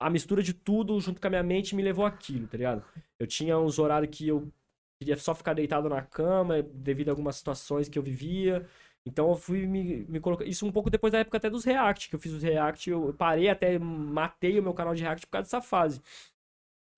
a 0.00 0.10
mistura 0.10 0.42
de 0.42 0.52
tudo 0.52 1.00
junto 1.00 1.20
com 1.20 1.26
a 1.26 1.30
minha 1.30 1.42
mente 1.42 1.74
me 1.74 1.82
levou 1.82 2.04
aquilo, 2.04 2.46
tá 2.46 2.56
ligado? 2.56 2.84
Eu 3.18 3.26
tinha 3.26 3.58
uns 3.58 3.78
horários 3.78 4.16
que 4.16 4.28
eu 4.28 4.52
queria 5.00 5.16
só 5.16 5.34
ficar 5.34 5.54
deitado 5.54 5.88
na 5.88 6.02
cama 6.02 6.62
devido 6.62 7.08
a 7.08 7.12
algumas 7.12 7.36
situações 7.36 7.88
que 7.88 7.98
eu 7.98 8.02
vivia. 8.02 8.66
Então 9.06 9.30
eu 9.30 9.36
fui 9.36 9.66
me, 9.66 10.04
me 10.06 10.20
colocar. 10.20 10.44
Isso 10.44 10.66
um 10.66 10.72
pouco 10.72 10.90
depois 10.90 11.12
da 11.12 11.20
época 11.20 11.38
até 11.38 11.48
dos 11.48 11.64
React, 11.64 12.08
que 12.10 12.16
eu 12.16 12.20
fiz 12.20 12.32
os 12.32 12.42
React, 12.42 12.90
eu 12.90 13.14
parei 13.14 13.48
até, 13.48 13.78
matei 13.78 14.58
o 14.58 14.62
meu 14.62 14.74
canal 14.74 14.94
de 14.94 15.02
React 15.02 15.26
por 15.26 15.32
causa 15.32 15.46
dessa 15.46 15.60
fase. 15.62 16.02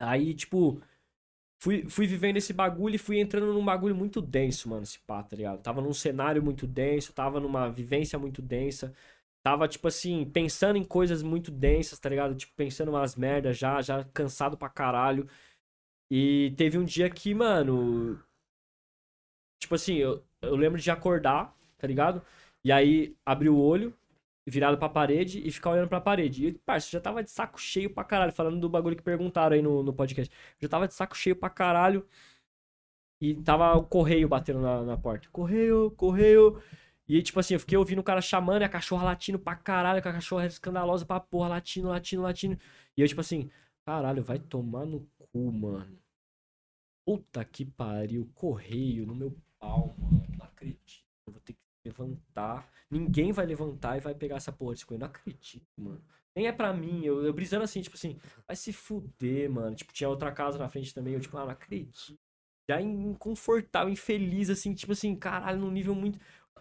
Aí, 0.00 0.34
tipo, 0.34 0.80
fui, 1.58 1.88
fui 1.88 2.06
vivendo 2.06 2.36
esse 2.36 2.52
bagulho 2.52 2.94
e 2.96 2.98
fui 2.98 3.18
entrando 3.18 3.52
num 3.52 3.64
bagulho 3.64 3.94
muito 3.94 4.20
denso, 4.20 4.68
mano, 4.68 4.82
esse 4.82 4.98
pá, 5.00 5.22
tá 5.22 5.36
ligado? 5.36 5.60
Tava 5.62 5.80
num 5.80 5.92
cenário 5.94 6.42
muito 6.42 6.66
denso, 6.66 7.12
tava 7.12 7.40
numa 7.40 7.70
vivência 7.70 8.18
muito 8.18 8.42
densa. 8.42 8.94
Tava, 9.42 9.68
tipo 9.68 9.88
assim, 9.88 10.24
pensando 10.30 10.76
em 10.76 10.84
coisas 10.84 11.22
muito 11.22 11.50
densas, 11.50 11.98
tá 11.98 12.08
ligado? 12.08 12.34
Tipo, 12.34 12.52
pensando 12.56 12.90
umas 12.90 13.16
merdas 13.16 13.56
já, 13.58 13.80
já 13.82 14.04
cansado 14.12 14.56
pra 14.58 14.68
caralho. 14.68 15.28
E 16.10 16.54
teve 16.56 16.78
um 16.78 16.84
dia 16.84 17.10
que, 17.10 17.34
mano. 17.34 18.22
Tipo 19.60 19.74
assim, 19.74 19.94
eu, 19.96 20.24
eu 20.42 20.56
lembro 20.56 20.80
de 20.80 20.90
acordar, 20.90 21.54
tá 21.78 21.86
ligado? 21.86 22.22
E 22.64 22.72
aí 22.72 23.16
abrir 23.24 23.48
o 23.48 23.58
olho, 23.58 23.94
virado 24.48 24.78
pra 24.78 24.88
parede 24.88 25.46
e 25.46 25.50
ficar 25.50 25.70
olhando 25.70 25.88
pra 25.88 26.00
parede. 26.00 26.46
E, 26.48 26.52
parça, 26.54 26.90
já 26.90 27.00
tava 27.00 27.22
de 27.22 27.30
saco 27.30 27.60
cheio 27.60 27.90
pra 27.92 28.04
caralho, 28.04 28.32
falando 28.32 28.58
do 28.58 28.68
bagulho 28.68 28.96
que 28.96 29.02
perguntaram 29.02 29.54
aí 29.54 29.62
no, 29.62 29.82
no 29.82 29.92
podcast. 29.92 30.32
Já 30.60 30.68
tava 30.68 30.88
de 30.88 30.94
saco 30.94 31.16
cheio 31.16 31.36
pra 31.36 31.50
caralho. 31.50 32.06
E 33.20 33.34
tava 33.34 33.76
o 33.76 33.84
correio 33.84 34.28
batendo 34.28 34.60
na, 34.60 34.82
na 34.82 34.96
porta. 34.96 35.28
Correio, 35.30 35.90
correio. 35.92 36.62
E, 37.06 37.22
tipo 37.22 37.40
assim, 37.40 37.54
eu 37.54 37.60
fiquei 37.60 37.76
ouvindo 37.76 38.00
o 38.00 38.04
cara 38.04 38.20
chamando, 38.20 38.62
e 38.62 38.64
a 38.64 38.68
cachorra 38.68 39.04
latindo 39.04 39.38
pra 39.38 39.56
caralho, 39.56 40.02
com 40.02 40.08
a 40.08 40.12
cachorra 40.12 40.46
escandalosa 40.46 41.04
pra 41.06 41.18
porra, 41.18 41.48
latindo, 41.48 41.88
latindo, 41.88 42.22
latindo. 42.22 42.58
E 42.96 43.00
eu, 43.00 43.08
tipo 43.08 43.20
assim, 43.20 43.50
caralho, 43.84 44.22
vai 44.22 44.38
tomar 44.38 44.84
no 44.84 45.08
cu, 45.32 45.52
mano. 45.52 45.98
Puta 47.06 47.44
que 47.44 47.64
pariu, 47.64 48.30
correio 48.34 49.06
no 49.06 49.14
meu 49.14 49.34
pau, 49.58 49.94
mano. 49.98 50.22
Não 50.36 50.44
acredito. 50.44 51.04
Eu 51.26 51.32
vou 51.32 51.40
ter 51.40 51.54
que 51.54 51.58
levantar. 51.84 52.70
Ninguém 52.90 53.32
vai 53.32 53.44
levantar 53.46 53.96
e 53.96 54.00
vai 54.00 54.14
pegar 54.14 54.36
essa 54.36 54.52
porra 54.52 54.72
desse 54.72 54.86
correio. 54.86 55.00
Não 55.00 55.08
acredito, 55.08 55.66
mano. 55.76 56.02
Nem 56.34 56.46
é 56.46 56.52
pra 56.52 56.72
mim. 56.72 57.04
Eu, 57.04 57.24
eu 57.24 57.32
brisando 57.32 57.64
assim, 57.64 57.82
tipo 57.82 57.96
assim, 57.96 58.18
vai 58.46 58.56
se 58.56 58.72
fuder, 58.72 59.50
mano. 59.50 59.74
Tipo, 59.74 59.92
tinha 59.92 60.08
outra 60.08 60.32
casa 60.32 60.58
na 60.58 60.68
frente 60.68 60.94
também. 60.94 61.14
Eu, 61.14 61.20
tipo, 61.20 61.36
ah, 61.36 61.44
não 61.44 61.50
acredito. 61.50 62.18
Já 62.70 62.80
inconfortável, 62.80 63.92
infeliz, 63.92 64.50
assim, 64.50 64.74
tipo 64.74 64.92
assim, 64.92 65.14
caralho, 65.16 65.58
num 65.58 65.70
nível 65.70 65.94
muito. 65.94 66.18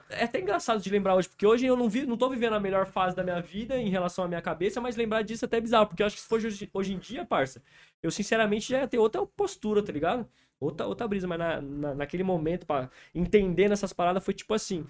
É 0.09 0.23
até 0.23 0.39
engraçado 0.39 0.81
de 0.81 0.89
lembrar 0.89 1.15
hoje, 1.15 1.27
porque 1.27 1.45
hoje 1.45 1.65
eu 1.65 1.75
não, 1.75 1.89
vi, 1.89 2.05
não 2.05 2.15
tô 2.17 2.29
vivendo 2.29 2.53
a 2.53 2.59
melhor 2.59 2.85
fase 2.85 3.15
da 3.15 3.23
minha 3.23 3.41
vida 3.41 3.77
em 3.77 3.89
relação 3.89 4.23
à 4.23 4.27
minha 4.27 4.41
cabeça, 4.41 4.79
mas 4.79 4.95
lembrar 4.95 5.21
disso 5.21 5.43
é 5.43 5.47
até 5.47 5.59
bizarro, 5.59 5.87
porque 5.87 6.01
eu 6.01 6.07
acho 6.07 6.15
que 6.15 6.21
se 6.21 6.27
fosse 6.27 6.47
hoje, 6.47 6.69
hoje 6.73 6.93
em 6.93 6.97
dia, 6.97 7.25
parça, 7.25 7.61
eu 8.01 8.09
sinceramente 8.09 8.69
já 8.69 8.79
ia 8.79 8.87
ter 8.87 8.97
outra 8.99 9.25
postura, 9.25 9.83
tá 9.83 9.91
ligado? 9.91 10.25
Outra, 10.59 10.87
outra 10.87 11.07
brisa, 11.07 11.27
mas 11.27 11.37
na, 11.37 11.61
na, 11.61 11.95
naquele 11.95 12.23
momento, 12.23 12.65
para 12.65 12.89
entender 13.13 13.67
nessas 13.69 13.91
paradas, 13.93 14.23
foi 14.23 14.33
tipo 14.33 14.53
assim. 14.53 14.85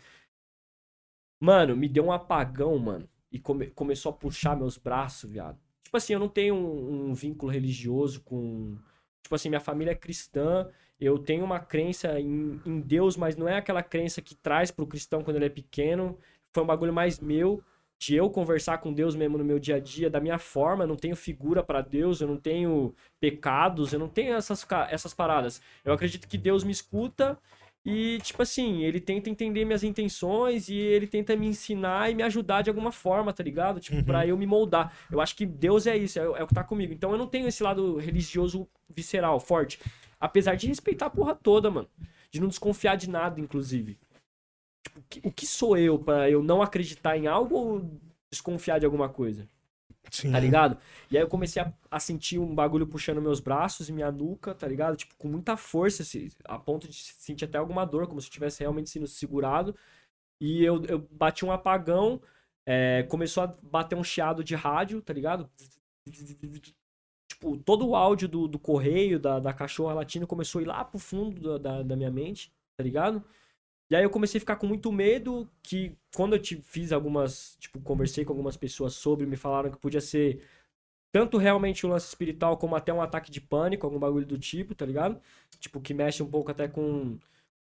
Mano, 1.39 1.75
me 1.75 1.87
deu 1.87 2.05
um 2.05 2.11
apagão, 2.11 2.77
mano. 2.77 3.07
E 3.31 3.39
come, 3.39 3.67
começou 3.67 4.11
a 4.11 4.13
puxar 4.13 4.55
meus 4.55 4.77
braços, 4.77 5.29
viado. 5.29 5.59
Tipo 5.83 5.97
assim, 5.97 6.13
eu 6.13 6.19
não 6.19 6.29
tenho 6.29 6.55
um, 6.55 7.09
um 7.09 7.13
vínculo 7.13 7.51
religioso 7.51 8.21
com. 8.21 8.77
Tipo 9.23 9.35
assim, 9.35 9.49
minha 9.49 9.61
família 9.61 9.91
é 9.91 9.95
cristã 9.95 10.67
eu 10.99 11.19
tenho 11.19 11.45
uma 11.45 11.59
crença 11.59 12.19
em, 12.19 12.59
em, 12.65 12.79
Deus, 12.81 13.15
mas 13.15 13.35
não 13.37 13.47
é 13.47 13.55
aquela 13.55 13.83
crença 13.83 14.21
que 14.21 14.33
traz 14.35 14.71
pro 14.71 14.87
cristão 14.87 15.23
quando 15.23 15.35
ele 15.35 15.45
é 15.45 15.49
pequeno. 15.49 16.17
Foi 16.51 16.63
um 16.63 16.65
bagulho 16.65 16.91
mais 16.91 17.19
meu, 17.19 17.63
de 17.99 18.15
eu 18.15 18.29
conversar 18.31 18.79
com 18.79 18.91
Deus 18.91 19.15
mesmo 19.15 19.37
no 19.37 19.45
meu 19.45 19.59
dia 19.59 19.75
a 19.75 19.79
dia, 19.79 20.09
da 20.09 20.19
minha 20.19 20.39
forma. 20.39 20.83
Eu 20.83 20.87
não 20.87 20.95
tenho 20.95 21.15
figura 21.15 21.61
para 21.63 21.81
Deus, 21.81 22.19
eu 22.19 22.27
não 22.27 22.37
tenho 22.37 22.95
pecados, 23.19 23.93
eu 23.93 23.99
não 23.99 24.09
tenho 24.09 24.33
essas, 24.33 24.65
essas 24.89 25.13
paradas. 25.13 25.61
Eu 25.85 25.93
acredito 25.93 26.27
que 26.27 26.37
Deus 26.37 26.63
me 26.63 26.71
escuta 26.71 27.37
e, 27.89 28.19
tipo 28.19 28.41
assim, 28.41 28.83
ele 28.83 28.99
tenta 28.99 29.29
entender 29.29 29.63
minhas 29.63 29.81
intenções 29.81 30.67
e 30.67 30.75
ele 30.75 31.07
tenta 31.07 31.37
me 31.37 31.47
ensinar 31.47 32.11
e 32.11 32.15
me 32.15 32.21
ajudar 32.21 32.61
de 32.61 32.69
alguma 32.69 32.91
forma, 32.91 33.31
tá 33.31 33.41
ligado? 33.41 33.79
Tipo, 33.79 33.95
uhum. 33.95 34.03
pra 34.03 34.27
eu 34.27 34.35
me 34.35 34.45
moldar. 34.45 34.93
Eu 35.09 35.21
acho 35.21 35.33
que 35.33 35.45
Deus 35.45 35.87
é 35.87 35.95
isso, 35.95 36.19
é, 36.19 36.23
é 36.23 36.43
o 36.43 36.47
que 36.47 36.53
tá 36.53 36.65
comigo. 36.65 36.91
Então 36.91 37.13
eu 37.13 37.17
não 37.17 37.27
tenho 37.27 37.47
esse 37.47 37.63
lado 37.63 37.95
religioso 37.95 38.67
visceral, 38.93 39.39
forte. 39.39 39.79
Apesar 40.19 40.55
de 40.55 40.67
respeitar 40.67 41.05
a 41.05 41.09
porra 41.09 41.33
toda, 41.33 41.71
mano. 41.71 41.87
De 42.29 42.41
não 42.41 42.49
desconfiar 42.49 42.97
de 42.97 43.09
nada, 43.09 43.39
inclusive. 43.39 43.97
Tipo, 45.09 45.29
o 45.29 45.31
que 45.31 45.47
sou 45.47 45.77
eu 45.77 45.97
para 45.97 46.29
eu 46.29 46.43
não 46.43 46.61
acreditar 46.61 47.17
em 47.17 47.25
algo 47.25 47.55
ou 47.55 47.99
desconfiar 48.29 48.79
de 48.79 48.85
alguma 48.85 49.07
coisa? 49.07 49.47
Sim. 50.11 50.31
Tá 50.31 50.39
ligado? 50.39 50.77
E 51.11 51.17
aí 51.17 51.23
eu 51.23 51.27
comecei 51.27 51.61
a, 51.61 51.71
a, 51.91 51.99
sentir 51.99 52.39
um 52.39 52.53
bagulho 52.53 52.87
puxando 52.87 53.21
meus 53.21 53.39
braços 53.39 53.89
e 53.89 53.93
minha 53.93 54.11
nuca, 54.11 54.53
tá 54.53 54.67
ligado? 54.67 54.95
Tipo, 54.95 55.15
com 55.17 55.27
muita 55.27 55.57
força, 55.57 56.03
assim, 56.03 56.29
a 56.45 56.57
ponto 56.57 56.87
de 56.87 56.95
sentir 56.95 57.45
até 57.45 57.57
alguma 57.57 57.85
dor, 57.85 58.07
como 58.07 58.21
se 58.21 58.27
eu 58.27 58.31
tivesse 58.31 58.61
realmente 58.61 58.89
sendo 58.89 59.07
segurado. 59.07 59.75
E 60.39 60.63
eu, 60.63 60.83
eu 60.85 60.99
bati 61.11 61.45
um 61.45 61.51
apagão, 61.51 62.21
é, 62.65 63.03
começou 63.03 63.43
a 63.43 63.47
bater 63.63 63.97
um 63.97 64.03
chiado 64.03 64.43
de 64.43 64.55
rádio, 64.55 65.01
tá 65.01 65.13
ligado? 65.13 65.49
tipo, 67.37 67.57
todo 67.57 67.87
o 67.87 67.95
áudio 67.95 68.27
do, 68.27 68.47
do 68.47 68.59
correio, 68.59 69.19
da, 69.19 69.39
da 69.39 69.53
cachorra 69.53 69.93
latina 69.93 70.25
começou 70.25 70.59
a 70.59 70.61
ir 70.63 70.67
lá 70.67 70.83
pro 70.85 70.99
fundo 70.99 71.59
da, 71.59 71.83
da 71.83 71.95
minha 71.95 72.11
mente, 72.11 72.51
tá 72.75 72.83
ligado? 72.83 73.23
E 73.89 73.95
aí 73.95 74.03
eu 74.03 74.09
comecei 74.09 74.37
a 74.37 74.41
ficar 74.41 74.57
com 74.57 74.67
muito 74.67 74.91
medo 74.91 75.49
que 75.63 75.97
quando 76.15 76.35
eu 76.35 76.41
te 76.41 76.57
fiz 76.61 76.91
algumas, 76.91 77.55
tipo, 77.59 77.79
conversei 77.81 78.25
com 78.25 78.33
algumas 78.33 78.57
pessoas 78.57 78.93
sobre, 78.93 79.25
me 79.25 79.37
falaram 79.37 79.71
que 79.71 79.77
podia 79.77 80.01
ser 80.01 80.43
tanto 81.11 81.37
realmente 81.37 81.85
um 81.85 81.89
lance 81.89 82.07
espiritual 82.07 82.57
como 82.57 82.75
até 82.75 82.93
um 82.93 83.01
ataque 83.01 83.31
de 83.31 83.41
pânico, 83.41 83.85
algum 83.85 83.99
bagulho 83.99 84.25
do 84.25 84.37
tipo, 84.37 84.75
tá 84.75 84.85
ligado? 84.85 85.21
Tipo, 85.59 85.81
que 85.81 85.93
mexe 85.93 86.23
um 86.23 86.29
pouco 86.29 86.51
até 86.51 86.67
com 86.67 87.17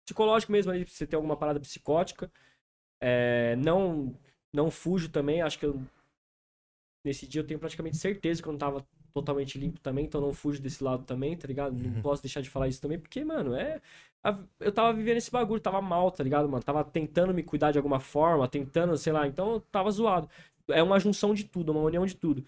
psicológico 0.04 0.52
mesmo 0.52 0.72
ali, 0.72 0.84
você 0.86 1.06
ter 1.06 1.16
alguma 1.16 1.36
parada 1.36 1.60
psicótica. 1.60 2.30
É, 3.00 3.56
não 3.56 4.14
não 4.52 4.70
fujo 4.70 5.10
também, 5.10 5.42
acho 5.42 5.58
que 5.58 5.66
eu, 5.66 5.82
nesse 7.04 7.26
dia 7.26 7.40
eu 7.40 7.46
tenho 7.46 7.60
praticamente 7.60 7.96
certeza 7.96 8.42
que 8.42 8.48
eu 8.48 8.52
não 8.52 8.58
tava 8.58 8.86
totalmente 9.14 9.56
limpo 9.58 9.80
também, 9.80 10.04
então 10.04 10.20
não 10.20 10.32
fujo 10.34 10.60
desse 10.60 10.82
lado 10.82 11.04
também, 11.04 11.36
tá 11.36 11.46
ligado? 11.46 11.76
Não 11.76 11.94
uhum. 11.94 12.02
posso 12.02 12.20
deixar 12.20 12.40
de 12.40 12.50
falar 12.50 12.68
isso 12.68 12.82
também, 12.82 12.98
porque, 12.98 13.24
mano, 13.24 13.54
é. 13.54 13.80
Eu 14.58 14.72
tava 14.72 14.92
vivendo 14.92 15.18
esse 15.18 15.30
bagulho, 15.30 15.60
tava 15.60 15.80
mal, 15.80 16.10
tá 16.10 16.24
ligado, 16.24 16.48
mano? 16.48 16.62
Tava 16.62 16.82
tentando 16.82 17.32
me 17.32 17.42
cuidar 17.42 17.70
de 17.70 17.78
alguma 17.78 18.00
forma, 18.00 18.48
tentando, 18.48 18.96
sei 18.98 19.12
lá, 19.12 19.26
então 19.26 19.52
eu 19.52 19.60
tava 19.60 19.90
zoado. 19.90 20.28
É 20.68 20.82
uma 20.82 20.98
junção 20.98 21.34
de 21.34 21.44
tudo, 21.44 21.72
uma 21.72 21.82
união 21.82 22.04
de 22.04 22.16
tudo. 22.16 22.44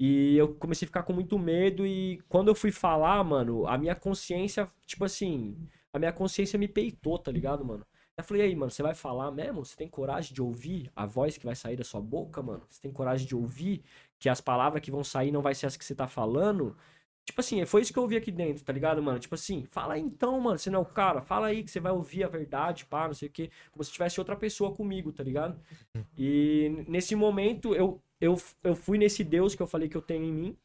E 0.00 0.36
eu 0.36 0.54
comecei 0.54 0.86
a 0.86 0.88
ficar 0.88 1.04
com 1.04 1.12
muito 1.12 1.38
medo 1.38 1.86
e 1.86 2.20
quando 2.28 2.48
eu 2.48 2.54
fui 2.54 2.72
falar, 2.72 3.22
mano, 3.22 3.66
a 3.68 3.78
minha 3.78 3.94
consciência, 3.94 4.68
tipo 4.86 5.04
assim, 5.04 5.56
a 5.92 5.98
minha 5.98 6.12
consciência 6.12 6.58
me 6.58 6.66
peitou, 6.66 7.18
tá 7.18 7.30
ligado, 7.30 7.64
mano? 7.64 7.86
Eu 8.18 8.24
falei, 8.24 8.42
aí, 8.42 8.54
mano, 8.54 8.70
você 8.70 8.82
vai 8.82 8.94
falar 8.94 9.30
mesmo? 9.30 9.64
Você 9.64 9.76
tem 9.76 9.88
coragem 9.88 10.34
de 10.34 10.42
ouvir 10.42 10.90
a 10.94 11.06
voz 11.06 11.38
que 11.38 11.46
vai 11.46 11.54
sair 11.54 11.76
da 11.76 11.84
sua 11.84 12.00
boca, 12.00 12.42
mano? 12.42 12.62
Você 12.68 12.80
tem 12.80 12.92
coragem 12.92 13.26
de 13.26 13.34
ouvir 13.34 13.82
que 14.18 14.28
as 14.28 14.40
palavras 14.40 14.82
que 14.82 14.90
vão 14.90 15.02
sair 15.02 15.32
não 15.32 15.40
vai 15.40 15.54
ser 15.54 15.66
as 15.66 15.76
que 15.76 15.84
você 15.84 15.94
tá 15.94 16.06
falando? 16.06 16.76
Tipo 17.24 17.40
assim, 17.40 17.64
foi 17.64 17.82
isso 17.82 17.92
que 17.92 17.98
eu 17.98 18.02
ouvi 18.02 18.16
aqui 18.16 18.30
dentro, 18.30 18.64
tá 18.64 18.72
ligado, 18.72 19.02
mano? 19.02 19.18
Tipo 19.18 19.34
assim, 19.34 19.64
fala 19.70 19.94
aí 19.94 20.02
então, 20.02 20.38
mano, 20.40 20.58
você 20.58 20.68
não 20.70 20.80
é 20.80 20.82
o 20.82 20.86
cara, 20.86 21.22
fala 21.22 21.46
aí 21.46 21.62
que 21.62 21.70
você 21.70 21.80
vai 21.80 21.92
ouvir 21.92 22.24
a 22.24 22.28
verdade, 22.28 22.84
pá, 22.84 23.06
não 23.06 23.14
sei 23.14 23.28
o 23.28 23.32
quê. 23.32 23.50
Como 23.70 23.82
se 23.84 23.92
tivesse 23.92 24.20
outra 24.20 24.36
pessoa 24.36 24.74
comigo, 24.74 25.12
tá 25.12 25.22
ligado? 25.22 25.58
E 26.18 26.84
nesse 26.88 27.14
momento, 27.14 27.74
eu, 27.74 28.00
eu, 28.20 28.36
eu 28.62 28.74
fui 28.74 28.98
nesse 28.98 29.24
Deus 29.24 29.54
que 29.54 29.62
eu 29.62 29.66
falei 29.66 29.88
que 29.88 29.96
eu 29.96 30.02
tenho 30.02 30.24
em 30.24 30.32
mim. 30.32 30.56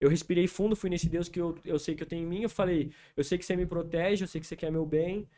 Eu 0.00 0.08
respirei 0.08 0.46
fundo, 0.48 0.74
fui 0.74 0.88
nesse 0.88 1.08
Deus 1.08 1.28
que 1.28 1.40
eu, 1.40 1.56
eu 1.64 1.78
sei 1.78 1.94
que 1.94 2.02
eu 2.02 2.06
tenho 2.06 2.24
em 2.24 2.26
mim. 2.26 2.42
Eu 2.42 2.48
falei, 2.48 2.90
eu 3.16 3.22
sei 3.22 3.36
que 3.38 3.44
você 3.44 3.54
me 3.54 3.66
protege, 3.66 4.24
eu 4.24 4.28
sei 4.28 4.40
que 4.40 4.46
você 4.46 4.56
quer 4.56 4.72
meu 4.72 4.86
bem. 4.86 5.28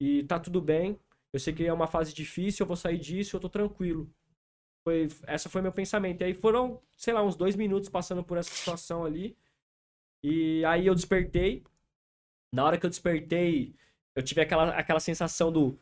E 0.00 0.22
tá 0.24 0.40
tudo 0.40 0.60
bem. 0.60 0.98
Eu 1.32 1.38
sei 1.38 1.52
que 1.52 1.64
é 1.64 1.72
uma 1.72 1.86
fase 1.86 2.12
difícil, 2.12 2.64
eu 2.64 2.66
vou 2.66 2.76
sair 2.76 2.98
disso, 2.98 3.36
eu 3.36 3.40
tô 3.40 3.48
tranquilo. 3.48 4.10
Foi, 4.82 5.08
essa 5.26 5.48
foi 5.48 5.60
meu 5.60 5.72
pensamento. 5.72 6.22
E 6.22 6.24
aí 6.24 6.34
foram, 6.34 6.80
sei 6.96 7.12
lá, 7.12 7.22
uns 7.22 7.36
dois 7.36 7.54
minutos 7.54 7.88
passando 7.88 8.24
por 8.24 8.38
essa 8.38 8.50
situação 8.50 9.04
ali. 9.04 9.36
E 10.24 10.64
aí 10.64 10.86
eu 10.86 10.94
despertei. 10.94 11.62
Na 12.52 12.64
hora 12.64 12.78
que 12.78 12.84
eu 12.84 12.90
despertei, 12.90 13.74
eu 14.16 14.22
tive 14.22 14.40
aquela, 14.40 14.70
aquela 14.70 15.00
sensação 15.00 15.52
do. 15.52 15.78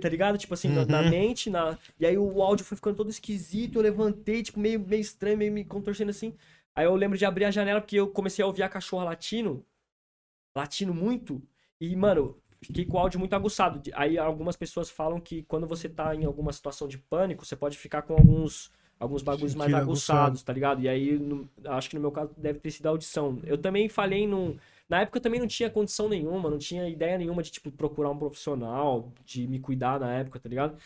Tá 0.00 0.08
ligado? 0.08 0.38
Tipo 0.38 0.54
assim, 0.54 0.68
uhum. 0.68 0.86
na, 0.86 1.02
na, 1.02 1.10
mente. 1.10 1.50
Na... 1.50 1.76
E 1.98 2.06
aí 2.06 2.16
o 2.16 2.42
áudio 2.42 2.64
foi 2.64 2.76
ficando 2.76 2.96
todo 2.96 3.10
esquisito. 3.10 3.76
Eu 3.76 3.82
levantei, 3.82 4.42
tipo, 4.42 4.60
meio, 4.60 4.78
meio 4.78 5.00
estranho, 5.00 5.38
meio 5.38 5.52
me 5.52 5.64
contorcendo 5.64 6.10
assim. 6.10 6.36
Aí 6.76 6.84
eu 6.84 6.94
lembro 6.94 7.18
de 7.18 7.24
abrir 7.24 7.44
a 7.44 7.50
janela 7.50 7.80
porque 7.80 7.96
eu 7.96 8.08
comecei 8.08 8.42
a 8.42 8.46
ouvir 8.46 8.62
a 8.62 8.68
cachorra 8.68 9.04
latindo. 9.04 9.66
Latindo 10.56 10.94
muito. 10.94 11.42
E, 11.80 11.96
mano, 11.96 12.40
fiquei 12.62 12.84
com 12.84 12.96
o 12.96 13.00
áudio 13.00 13.20
muito 13.20 13.34
aguçado. 13.34 13.80
Aí 13.94 14.18
algumas 14.18 14.56
pessoas 14.56 14.90
falam 14.90 15.20
que 15.20 15.42
quando 15.44 15.66
você 15.66 15.88
tá 15.88 16.14
em 16.14 16.24
alguma 16.24 16.52
situação 16.52 16.88
de 16.88 16.98
pânico, 16.98 17.44
você 17.44 17.56
pode 17.56 17.78
ficar 17.78 18.02
com 18.02 18.14
alguns 18.14 18.70
alguns 18.98 19.22
bagulhos 19.22 19.54
mais 19.54 19.72
aguçados, 19.72 20.42
tá 20.42 20.52
ligado? 20.52 20.82
E 20.82 20.88
aí, 20.88 21.18
no, 21.18 21.48
acho 21.66 21.88
que 21.88 21.94
no 21.94 22.00
meu 22.00 22.10
caso 22.10 22.32
deve 22.36 22.58
ter 22.58 22.70
sido 22.70 22.86
a 22.86 22.90
audição. 22.90 23.38
Eu 23.44 23.56
também 23.56 23.88
falei 23.88 24.26
num... 24.26 24.56
Na 24.88 25.02
época 25.02 25.18
eu 25.18 25.22
também 25.22 25.38
não 25.38 25.46
tinha 25.46 25.70
condição 25.70 26.08
nenhuma, 26.08 26.50
não 26.50 26.58
tinha 26.58 26.88
ideia 26.88 27.16
nenhuma 27.18 27.42
de, 27.42 27.50
tipo, 27.52 27.70
procurar 27.70 28.10
um 28.10 28.18
profissional, 28.18 29.12
de 29.24 29.46
me 29.46 29.60
cuidar 29.60 30.00
na 30.00 30.12
época, 30.14 30.40
tá 30.40 30.48
ligado? 30.48 30.76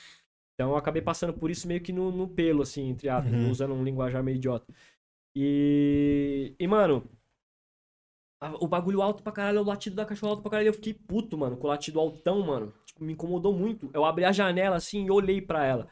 Então 0.55 0.71
eu 0.71 0.77
acabei 0.77 1.01
passando 1.01 1.33
por 1.33 1.51
isso 1.51 1.67
meio 1.67 1.81
que 1.81 1.93
no, 1.93 2.11
no 2.11 2.29
pelo, 2.29 2.63
assim, 2.63 2.91
entre 2.91 3.09
aspas, 3.09 3.33
uhum. 3.33 3.51
usando 3.51 3.73
um 3.73 3.85
linguajar 3.85 4.23
meio 4.23 4.37
idiota. 4.37 4.67
E... 5.35 6.55
E, 6.59 6.67
mano, 6.67 7.03
o 8.61 8.67
bagulho 8.67 9.03
alto 9.03 9.23
pra 9.23 9.33
caralho, 9.33 9.61
o 9.61 9.65
latido 9.65 9.97
da 9.97 10.05
cachorra 10.05 10.33
alto 10.33 10.43
pra 10.43 10.51
caralho. 10.51 10.69
Eu 10.69 10.75
fiquei 10.75 10.95
puto, 10.95 11.39
mano, 11.39 11.57
com 11.57 11.67
o 11.67 11.71
latido 11.71 12.01
altão, 12.01 12.41
mano. 12.43 12.73
Tipo, 12.85 13.05
me 13.05 13.13
incomodou 13.13 13.53
muito. 13.53 13.91
Eu 13.93 14.05
abri 14.05 14.25
a 14.25 14.33
janela 14.33 14.77
assim 14.77 15.07
e 15.07 15.11
olhei 15.11 15.41
para 15.41 15.65
ela. 15.65 15.89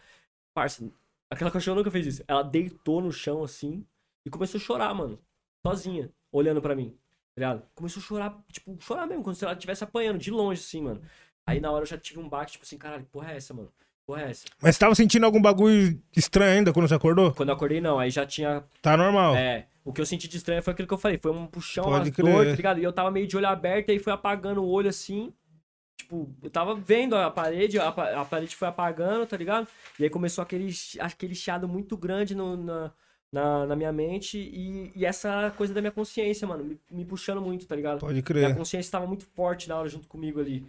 Parça, 0.54 0.90
aquela 1.30 1.50
cachorra 1.50 1.76
nunca 1.78 1.90
fez 1.90 2.06
isso. 2.06 2.24
Ela 2.26 2.42
deitou 2.42 3.00
no 3.00 3.12
chão 3.12 3.42
assim 3.44 3.86
e 4.24 4.30
começou 4.30 4.58
a 4.58 4.62
chorar, 4.62 4.94
mano. 4.94 5.18
Sozinha, 5.66 6.10
olhando 6.32 6.60
para 6.62 6.74
mim. 6.74 6.96
ligado? 7.36 7.62
Começou 7.74 8.00
a 8.02 8.04
chorar, 8.04 8.44
tipo, 8.52 8.76
chorar 8.80 9.06
mesmo, 9.06 9.22
como 9.22 9.34
se 9.34 9.44
ela 9.44 9.54
estivesse 9.54 9.84
apanhando, 9.84 10.18
de 10.18 10.30
longe, 10.30 10.60
assim, 10.60 10.82
mano. 10.82 11.02
Aí 11.46 11.60
na 11.60 11.70
hora 11.70 11.82
eu 11.82 11.86
já 11.86 11.98
tive 11.98 12.20
um 12.20 12.28
baque, 12.28 12.52
tipo 12.52 12.64
assim, 12.64 12.78
caralho, 12.78 13.04
porra 13.06 13.32
é 13.32 13.36
essa, 13.36 13.54
mano? 13.54 13.72
Porra 14.10 14.22
é 14.22 14.30
essa? 14.30 14.44
Mas 14.60 14.74
você 14.74 14.80
tava 14.80 14.94
sentindo 14.96 15.24
algum 15.24 15.40
bagulho 15.40 16.02
estranho 16.16 16.50
ainda 16.58 16.72
quando 16.72 16.88
você 16.88 16.94
acordou? 16.96 17.32
Quando 17.32 17.50
eu 17.50 17.54
acordei, 17.54 17.80
não, 17.80 17.96
aí 18.00 18.10
já 18.10 18.26
tinha 18.26 18.64
Tá 18.82 18.96
normal. 18.96 19.36
É, 19.36 19.66
o 19.84 19.92
que 19.92 20.00
eu 20.00 20.06
senti 20.06 20.26
de 20.26 20.36
estranho 20.36 20.60
foi 20.64 20.72
aquilo 20.72 20.88
que 20.88 20.94
eu 20.94 20.98
falei, 20.98 21.16
foi 21.16 21.30
um 21.30 21.46
puxão 21.46 21.84
Pode 21.84 22.10
crer. 22.10 22.26
dor, 22.34 22.44
tá 22.46 22.56
ligado? 22.56 22.80
E 22.80 22.82
eu 22.82 22.92
tava 22.92 23.08
meio 23.12 23.28
de 23.28 23.36
olho 23.36 23.46
aberto, 23.46 23.88
e 23.88 23.92
aí 23.92 23.98
foi 24.00 24.12
apagando 24.12 24.64
o 24.64 24.68
olho 24.68 24.88
assim. 24.88 25.32
Tipo, 25.96 26.28
eu 26.42 26.50
tava 26.50 26.74
vendo 26.74 27.14
a 27.14 27.30
parede, 27.30 27.78
a, 27.78 27.92
pa- 27.92 28.20
a 28.20 28.24
parede 28.24 28.56
foi 28.56 28.66
apagando, 28.66 29.24
tá 29.26 29.36
ligado? 29.36 29.68
E 29.96 30.02
aí 30.02 30.10
começou 30.10 30.42
aquele, 30.42 30.72
aquele 30.98 31.34
chiado 31.36 31.68
muito 31.68 31.96
grande 31.96 32.34
no- 32.34 32.56
na, 32.56 32.90
na, 33.32 33.66
na 33.66 33.76
minha 33.76 33.92
mente 33.92 34.38
e, 34.38 34.90
e 34.96 35.06
essa 35.06 35.54
coisa 35.56 35.72
da 35.72 35.80
minha 35.80 35.92
consciência, 35.92 36.48
mano, 36.48 36.64
me, 36.64 36.80
me 36.90 37.04
puxando 37.04 37.40
muito, 37.40 37.64
tá 37.64 37.76
ligado? 37.76 38.00
Pode 38.00 38.14
Minha 38.14 38.22
crer. 38.24 38.56
consciência 38.56 38.90
tava 38.90 39.06
muito 39.06 39.24
forte 39.36 39.68
na 39.68 39.76
hora 39.76 39.88
junto 39.88 40.08
comigo 40.08 40.40
ali. 40.40 40.66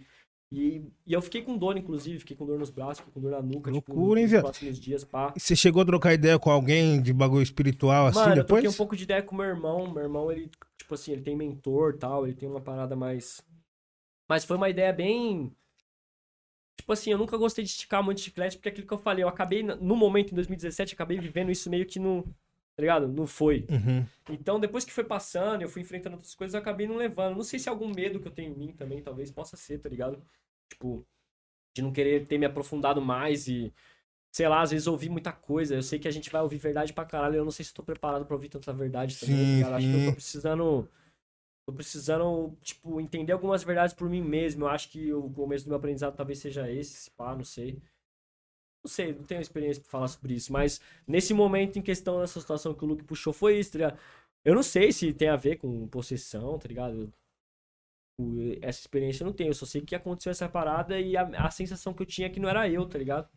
E, 0.52 0.84
e 1.06 1.14
eu 1.14 1.22
fiquei 1.22 1.40
com 1.40 1.56
dor, 1.56 1.78
inclusive, 1.78 2.18
fiquei 2.18 2.36
com 2.36 2.44
dor 2.44 2.58
nos 2.58 2.68
braços, 2.68 2.98
fiquei 2.98 3.12
com 3.14 3.20
dor 3.20 3.30
na 3.30 3.40
nuca, 3.40 3.70
Loucura, 3.70 4.20
hein, 4.20 4.26
tipo, 4.26 4.36
nos 4.36 4.42
próximos 4.42 4.78
dias, 4.78 5.02
pá. 5.02 5.32
E 5.34 5.40
Você 5.40 5.56
chegou 5.56 5.80
a 5.80 5.86
trocar 5.86 6.12
ideia 6.12 6.38
com 6.38 6.50
alguém 6.50 7.00
de 7.00 7.10
bagulho 7.10 7.42
espiritual 7.42 8.06
assim 8.06 8.18
Mano, 8.18 8.32
eu 8.32 8.36
depois? 8.42 8.60
troquei 8.62 8.68
um 8.68 8.76
pouco 8.76 8.94
de 8.94 9.04
ideia 9.04 9.22
com 9.22 9.34
meu 9.34 9.46
irmão. 9.46 9.90
Meu 9.90 10.02
irmão, 10.02 10.30
ele, 10.30 10.50
tipo 10.76 10.94
assim, 10.94 11.12
ele 11.12 11.22
tem 11.22 11.34
mentor 11.34 11.94
e 11.94 11.98
tal, 11.98 12.26
ele 12.26 12.36
tem 12.36 12.46
uma 12.46 12.60
parada 12.60 12.94
mais. 12.94 13.40
Mas 14.28 14.44
foi 14.44 14.58
uma 14.58 14.68
ideia 14.68 14.92
bem. 14.92 15.50
Tipo 16.76 16.92
assim, 16.92 17.12
eu 17.12 17.18
nunca 17.18 17.38
gostei 17.38 17.64
de 17.64 17.70
esticar 17.70 18.02
muito 18.02 18.20
chiclete, 18.20 18.58
porque 18.58 18.68
é 18.68 18.72
aquilo 18.72 18.86
que 18.86 18.92
eu 18.92 18.98
falei, 18.98 19.24
eu 19.24 19.28
acabei, 19.28 19.62
no 19.62 19.96
momento, 19.96 20.32
em 20.32 20.34
2017, 20.34 20.94
acabei 20.94 21.18
vivendo 21.18 21.50
isso 21.50 21.70
meio 21.70 21.86
que 21.86 21.98
no. 21.98 22.24
Tá 22.74 22.80
ligado? 22.80 23.06
Não 23.08 23.26
foi. 23.26 23.66
Uhum. 23.70 24.04
Então, 24.30 24.58
depois 24.58 24.84
que 24.84 24.92
foi 24.92 25.04
passando, 25.04 25.62
eu 25.62 25.68
fui 25.68 25.82
enfrentando 25.82 26.16
outras 26.16 26.34
coisas, 26.34 26.54
eu 26.54 26.60
acabei 26.60 26.86
não 26.86 26.96
levando. 26.96 27.36
Não 27.36 27.42
sei 27.42 27.58
se 27.58 27.68
é 27.68 27.70
algum 27.70 27.88
medo 27.88 28.18
que 28.18 28.26
eu 28.28 28.32
tenho 28.32 28.52
em 28.52 28.56
mim 28.56 28.72
também, 28.72 29.02
talvez 29.02 29.30
possa 29.30 29.56
ser, 29.56 29.78
tá 29.78 29.88
ligado? 29.88 30.22
Tipo, 30.72 31.06
de 31.76 31.82
não 31.82 31.92
querer 31.92 32.26
ter 32.26 32.38
me 32.38 32.46
aprofundado 32.46 33.00
mais 33.00 33.48
e. 33.48 33.72
Sei 34.34 34.48
lá, 34.48 34.62
às 34.62 34.70
vezes 34.70 34.86
ouvir 34.86 35.10
muita 35.10 35.32
coisa. 35.32 35.74
Eu 35.74 35.82
sei 35.82 35.98
que 35.98 36.08
a 36.08 36.10
gente 36.10 36.30
vai 36.30 36.40
ouvir 36.42 36.56
verdade 36.58 36.92
pra 36.92 37.04
caralho. 37.04 37.36
Eu 37.36 37.44
não 37.44 37.50
sei 37.50 37.64
se 37.64 37.74
tô 37.74 37.82
preparado 37.82 38.24
pra 38.24 38.34
ouvir 38.34 38.48
tanta 38.48 38.72
verdade 38.72 39.18
também. 39.20 39.36
tá 39.36 39.42
Sim, 39.42 39.54
ligado? 39.56 39.74
Acho 39.74 39.88
que 39.88 39.94
eu 39.94 39.98
sim. 40.00 40.06
tô 40.06 40.12
precisando. 40.14 40.88
Tô 41.66 41.72
precisando, 41.74 42.56
tipo, 42.60 43.00
entender 43.00 43.32
algumas 43.32 43.62
verdades 43.62 43.94
por 43.94 44.08
mim 44.08 44.22
mesmo. 44.22 44.64
Eu 44.64 44.68
acho 44.68 44.88
que 44.90 45.12
o 45.12 45.30
começo 45.30 45.64
do 45.64 45.68
meu 45.68 45.76
aprendizado 45.78 46.16
talvez 46.16 46.38
seja 46.38 46.70
esse, 46.70 46.94
se 46.94 47.10
pá, 47.10 47.36
não 47.36 47.44
sei. 47.44 47.80
Não 48.84 48.90
sei, 48.90 49.12
não 49.12 49.22
tenho 49.22 49.40
experiência 49.40 49.80
pra 49.80 49.90
falar 49.90 50.08
sobre 50.08 50.34
isso, 50.34 50.52
mas 50.52 50.80
nesse 51.06 51.32
momento 51.32 51.78
em 51.78 51.82
questão 51.82 52.20
dessa 52.20 52.40
situação 52.40 52.74
que 52.74 52.84
o 52.84 52.88
Luke 52.88 53.04
puxou 53.04 53.32
foi 53.32 53.58
isso, 53.60 53.72
tá 53.72 53.78
ligado? 53.78 53.98
Eu 54.44 54.56
não 54.56 54.62
sei 54.62 54.90
se 54.90 55.12
tem 55.14 55.28
a 55.28 55.36
ver 55.36 55.56
com 55.56 55.86
possessão, 55.86 56.58
tá 56.58 56.66
ligado? 56.66 57.12
Essa 58.60 58.80
experiência 58.80 59.22
eu 59.22 59.26
não 59.26 59.32
tenho, 59.32 59.50
eu 59.50 59.54
só 59.54 59.66
sei 59.66 59.80
que 59.80 59.94
aconteceu 59.94 60.30
essa 60.30 60.48
parada 60.48 61.00
e 61.00 61.16
a, 61.16 61.22
a 61.46 61.50
sensação 61.50 61.94
que 61.94 62.02
eu 62.02 62.06
tinha 62.06 62.26
é 62.26 62.30
que 62.30 62.38
não 62.38 62.48
era 62.48 62.68
eu, 62.68 62.86
tá 62.86 62.98
ligado? 62.98 63.28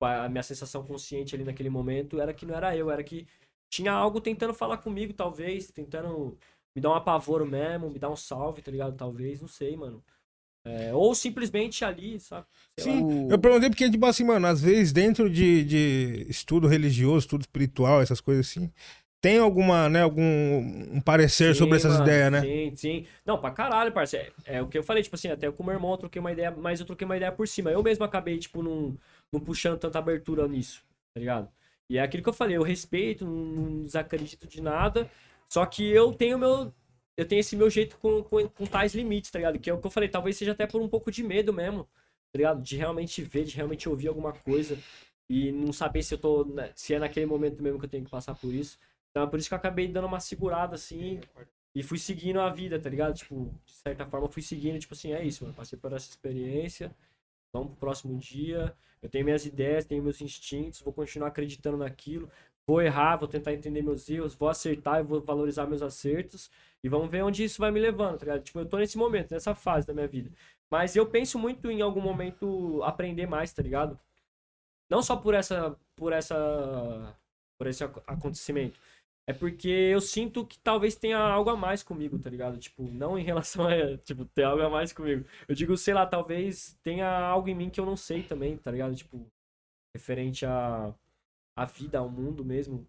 A 0.00 0.28
minha 0.28 0.42
sensação 0.42 0.84
consciente 0.84 1.34
ali 1.34 1.44
naquele 1.44 1.70
momento 1.70 2.20
era 2.20 2.34
que 2.34 2.44
não 2.44 2.54
era 2.54 2.76
eu, 2.76 2.90
era 2.90 3.02
que 3.02 3.26
tinha 3.70 3.92
algo 3.92 4.20
tentando 4.20 4.52
falar 4.52 4.78
comigo, 4.78 5.12
talvez, 5.14 5.70
tentando 5.70 6.36
me 6.74 6.82
dar 6.82 6.90
um 6.90 6.94
apavoro 6.94 7.46
mesmo, 7.46 7.90
me 7.90 7.98
dar 7.98 8.10
um 8.10 8.16
salve, 8.16 8.62
tá 8.62 8.70
ligado? 8.70 8.96
Talvez, 8.96 9.40
não 9.40 9.48
sei, 9.48 9.76
mano. 9.76 10.02
É, 10.64 10.94
ou 10.94 11.12
simplesmente 11.14 11.84
ali, 11.84 12.20
sabe? 12.20 12.46
Sei 12.78 12.84
lá. 12.84 12.98
Sim, 12.98 13.28
eu 13.30 13.38
perguntei 13.38 13.68
porque, 13.68 13.90
tipo 13.90 14.06
assim, 14.06 14.24
mano, 14.24 14.46
às 14.46 14.60
vezes 14.60 14.92
dentro 14.92 15.28
de, 15.28 15.64
de 15.64 16.26
estudo 16.28 16.68
religioso, 16.68 17.18
estudo 17.18 17.40
espiritual, 17.40 18.00
essas 18.00 18.20
coisas 18.20 18.48
assim, 18.48 18.70
tem 19.22 19.38
alguma, 19.38 19.88
né, 19.88 20.02
algum 20.02 20.22
um 20.22 21.00
parecer 21.00 21.54
Sim, 21.54 21.58
sobre 21.58 21.76
essas 21.76 21.98
mano, 21.98 22.02
ideias, 22.02 22.32
né? 22.32 22.40
Sim, 22.46 22.76
sim. 22.76 23.06
Não, 23.24 23.38
pra 23.40 23.50
caralho, 23.50 23.92
parceiro. 23.92 24.32
É, 24.44 24.56
é 24.56 24.62
o 24.62 24.68
que 24.68 24.76
eu 24.78 24.82
falei, 24.82 25.02
tipo 25.02 25.16
assim, 25.16 25.28
até 25.28 25.50
com 25.50 25.62
o 25.62 25.66
meu 25.66 25.74
irmão 25.74 25.92
eu 25.92 25.98
troquei 25.98 26.20
uma 26.20 26.32
ideia, 26.32 26.50
mas 26.50 26.80
eu 26.80 26.86
troquei 26.86 27.04
uma 27.04 27.16
ideia 27.16 27.32
por 27.32 27.46
cima. 27.48 27.70
Eu 27.70 27.82
mesmo 27.82 28.04
acabei, 28.04 28.38
tipo, 28.38 28.62
não, 28.62 28.96
não 29.32 29.40
puxando 29.40 29.78
tanta 29.78 29.98
abertura 29.98 30.46
nisso, 30.48 30.84
tá 31.14 31.20
ligado? 31.20 31.48
E 31.88 31.98
é 31.98 32.02
aquilo 32.02 32.22
que 32.22 32.28
eu 32.28 32.32
falei, 32.32 32.56
eu 32.56 32.62
respeito, 32.62 33.24
não, 33.26 33.82
desacredito 33.82 34.46
de 34.48 34.60
nada, 34.62 35.10
só 35.48 35.64
que 35.66 35.88
eu 35.90 36.12
tenho 36.14 36.38
meu. 36.38 36.72
Eu 37.16 37.26
tenho 37.28 37.40
esse 37.40 37.54
meu 37.56 37.68
jeito 37.68 37.98
com, 37.98 38.22
com, 38.22 38.48
com 38.48 38.66
tais 38.66 38.94
limites, 38.94 39.30
tá 39.30 39.38
ligado? 39.38 39.58
Que 39.58 39.68
é 39.70 39.74
o 39.74 39.78
que 39.80 39.86
eu 39.86 39.90
falei, 39.90 40.08
talvez 40.08 40.36
seja 40.36 40.52
até 40.52 40.66
por 40.66 40.80
um 40.80 40.88
pouco 40.88 41.10
de 41.10 41.22
medo 41.22 41.52
mesmo, 41.52 41.84
tá 42.32 42.36
ligado? 42.38 42.62
De 42.62 42.76
realmente 42.76 43.22
ver, 43.22 43.44
de 43.44 43.54
realmente 43.56 43.88
ouvir 43.88 44.08
alguma 44.08 44.32
coisa 44.32 44.78
e 45.28 45.52
não 45.52 45.72
saber 45.72 46.02
se 46.02 46.14
eu 46.14 46.18
tô. 46.18 46.44
na- 46.44 46.70
Se 46.74 46.94
é 46.94 46.98
naquele 46.98 47.26
momento 47.26 47.62
mesmo 47.62 47.78
que 47.78 47.84
eu 47.86 47.90
tenho 47.90 48.04
que 48.04 48.10
passar 48.10 48.34
por 48.34 48.52
isso. 48.52 48.78
Então 49.12 49.24
é 49.24 49.30
por 49.30 49.38
isso 49.38 49.48
que 49.48 49.54
eu 49.54 49.58
acabei 49.58 49.88
dando 49.88 50.06
uma 50.06 50.20
segurada 50.20 50.74
assim 50.74 51.20
e 51.74 51.82
fui 51.82 51.98
seguindo 51.98 52.40
a 52.40 52.50
vida, 52.50 52.78
tá 52.80 52.88
ligado? 52.90 53.14
Tipo, 53.14 53.52
de 53.64 53.72
certa 53.72 54.06
forma 54.06 54.28
fui 54.28 54.42
seguindo, 54.42 54.78
tipo 54.78 54.94
assim, 54.94 55.12
é 55.12 55.24
isso, 55.24 55.44
mano. 55.44 55.54
Passei 55.54 55.78
por 55.78 55.92
essa 55.92 56.08
experiência, 56.10 56.94
vamos 57.52 57.70
pro 57.70 57.78
próximo 57.80 58.18
dia. 58.18 58.74
Eu 59.02 59.08
tenho 59.08 59.24
minhas 59.24 59.44
ideias, 59.46 59.84
tenho 59.86 60.02
meus 60.02 60.20
instintos, 60.20 60.80
vou 60.80 60.92
continuar 60.92 61.28
acreditando 61.28 61.76
naquilo. 61.78 62.30
Vou 62.66 62.80
errar, 62.80 63.16
vou 63.16 63.26
tentar 63.28 63.52
entender 63.52 63.82
meus 63.82 64.08
erros, 64.08 64.34
vou 64.34 64.48
acertar 64.48 65.00
e 65.00 65.02
vou 65.02 65.20
valorizar 65.20 65.66
meus 65.66 65.82
acertos. 65.82 66.50
E 66.82 66.88
vamos 66.88 67.10
ver 67.10 67.22
onde 67.24 67.42
isso 67.44 67.60
vai 67.60 67.70
me 67.72 67.80
levando, 67.80 68.18
tá 68.18 68.26
ligado? 68.26 68.42
Tipo, 68.44 68.60
eu 68.60 68.66
tô 68.66 68.78
nesse 68.78 68.96
momento, 68.96 69.32
nessa 69.32 69.54
fase 69.54 69.86
da 69.86 69.92
minha 69.94 70.06
vida. 70.06 70.30
Mas 70.70 70.94
eu 70.96 71.06
penso 71.06 71.38
muito 71.38 71.70
em 71.70 71.82
algum 71.82 72.00
momento 72.00 72.82
aprender 72.84 73.26
mais, 73.26 73.52
tá 73.52 73.62
ligado? 73.62 73.98
Não 74.90 75.02
só 75.02 75.16
por 75.16 75.34
essa. 75.34 75.76
por 75.96 76.12
essa. 76.12 77.16
por 77.58 77.66
esse 77.66 77.84
ac- 77.84 78.02
acontecimento. 78.06 78.80
É 79.26 79.32
porque 79.32 79.68
eu 79.68 80.00
sinto 80.00 80.44
que 80.44 80.58
talvez 80.58 80.96
tenha 80.96 81.18
algo 81.18 81.48
a 81.48 81.56
mais 81.56 81.82
comigo, 81.82 82.18
tá 82.18 82.28
ligado? 82.28 82.58
Tipo, 82.58 82.82
não 82.90 83.16
em 83.16 83.22
relação 83.22 83.66
a. 83.66 83.70
Tipo, 84.04 84.24
ter 84.24 84.42
algo 84.42 84.62
a 84.62 84.70
mais 84.70 84.92
comigo. 84.92 85.24
Eu 85.46 85.54
digo, 85.54 85.76
sei 85.76 85.94
lá, 85.94 86.04
talvez 86.04 86.76
tenha 86.82 87.08
algo 87.08 87.48
em 87.48 87.54
mim 87.54 87.70
que 87.70 87.78
eu 87.78 87.86
não 87.86 87.96
sei 87.96 88.22
também, 88.22 88.56
tá 88.56 88.70
ligado? 88.70 88.94
Tipo, 88.96 89.24
referente 89.94 90.44
a. 90.44 90.92
a 91.56 91.64
vida, 91.64 91.98
ao 91.98 92.08
mundo 92.08 92.44
mesmo. 92.44 92.86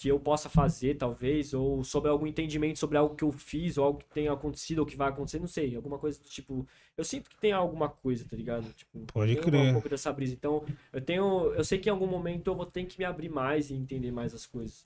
Que 0.00 0.06
eu 0.08 0.20
possa 0.20 0.48
fazer, 0.48 0.94
talvez, 0.94 1.52
ou 1.52 1.82
sobre 1.82 2.08
algum 2.08 2.24
entendimento 2.24 2.78
sobre 2.78 2.96
algo 2.96 3.16
que 3.16 3.24
eu 3.24 3.32
fiz, 3.32 3.76
ou 3.76 3.84
algo 3.84 3.98
que 3.98 4.06
tenha 4.06 4.32
acontecido, 4.32 4.78
ou 4.78 4.86
que 4.86 4.96
vai 4.96 5.08
acontecer, 5.08 5.40
não 5.40 5.48
sei. 5.48 5.74
Alguma 5.74 5.98
coisa 5.98 6.22
do 6.22 6.28
tipo. 6.28 6.64
Eu 6.96 7.02
sinto 7.02 7.28
que 7.28 7.36
tem 7.36 7.50
alguma 7.50 7.88
coisa, 7.88 8.24
tá 8.28 8.36
ligado? 8.36 8.72
Tipo, 8.74 9.00
Pode 9.12 9.34
crer. 9.40 9.70
um 9.70 9.72
pouco 9.72 9.88
dessa 9.88 10.12
brisa. 10.12 10.34
Então, 10.34 10.64
eu 10.92 11.00
tenho. 11.00 11.52
Eu 11.52 11.64
sei 11.64 11.80
que 11.80 11.88
em 11.88 11.92
algum 11.92 12.06
momento 12.06 12.46
eu 12.46 12.54
vou 12.54 12.64
ter 12.64 12.84
que 12.84 12.96
me 12.96 13.04
abrir 13.04 13.28
mais 13.28 13.70
e 13.70 13.74
entender 13.74 14.12
mais 14.12 14.32
as 14.32 14.46
coisas. 14.46 14.84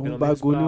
Um 0.00 0.18
bagulho, 0.18 0.58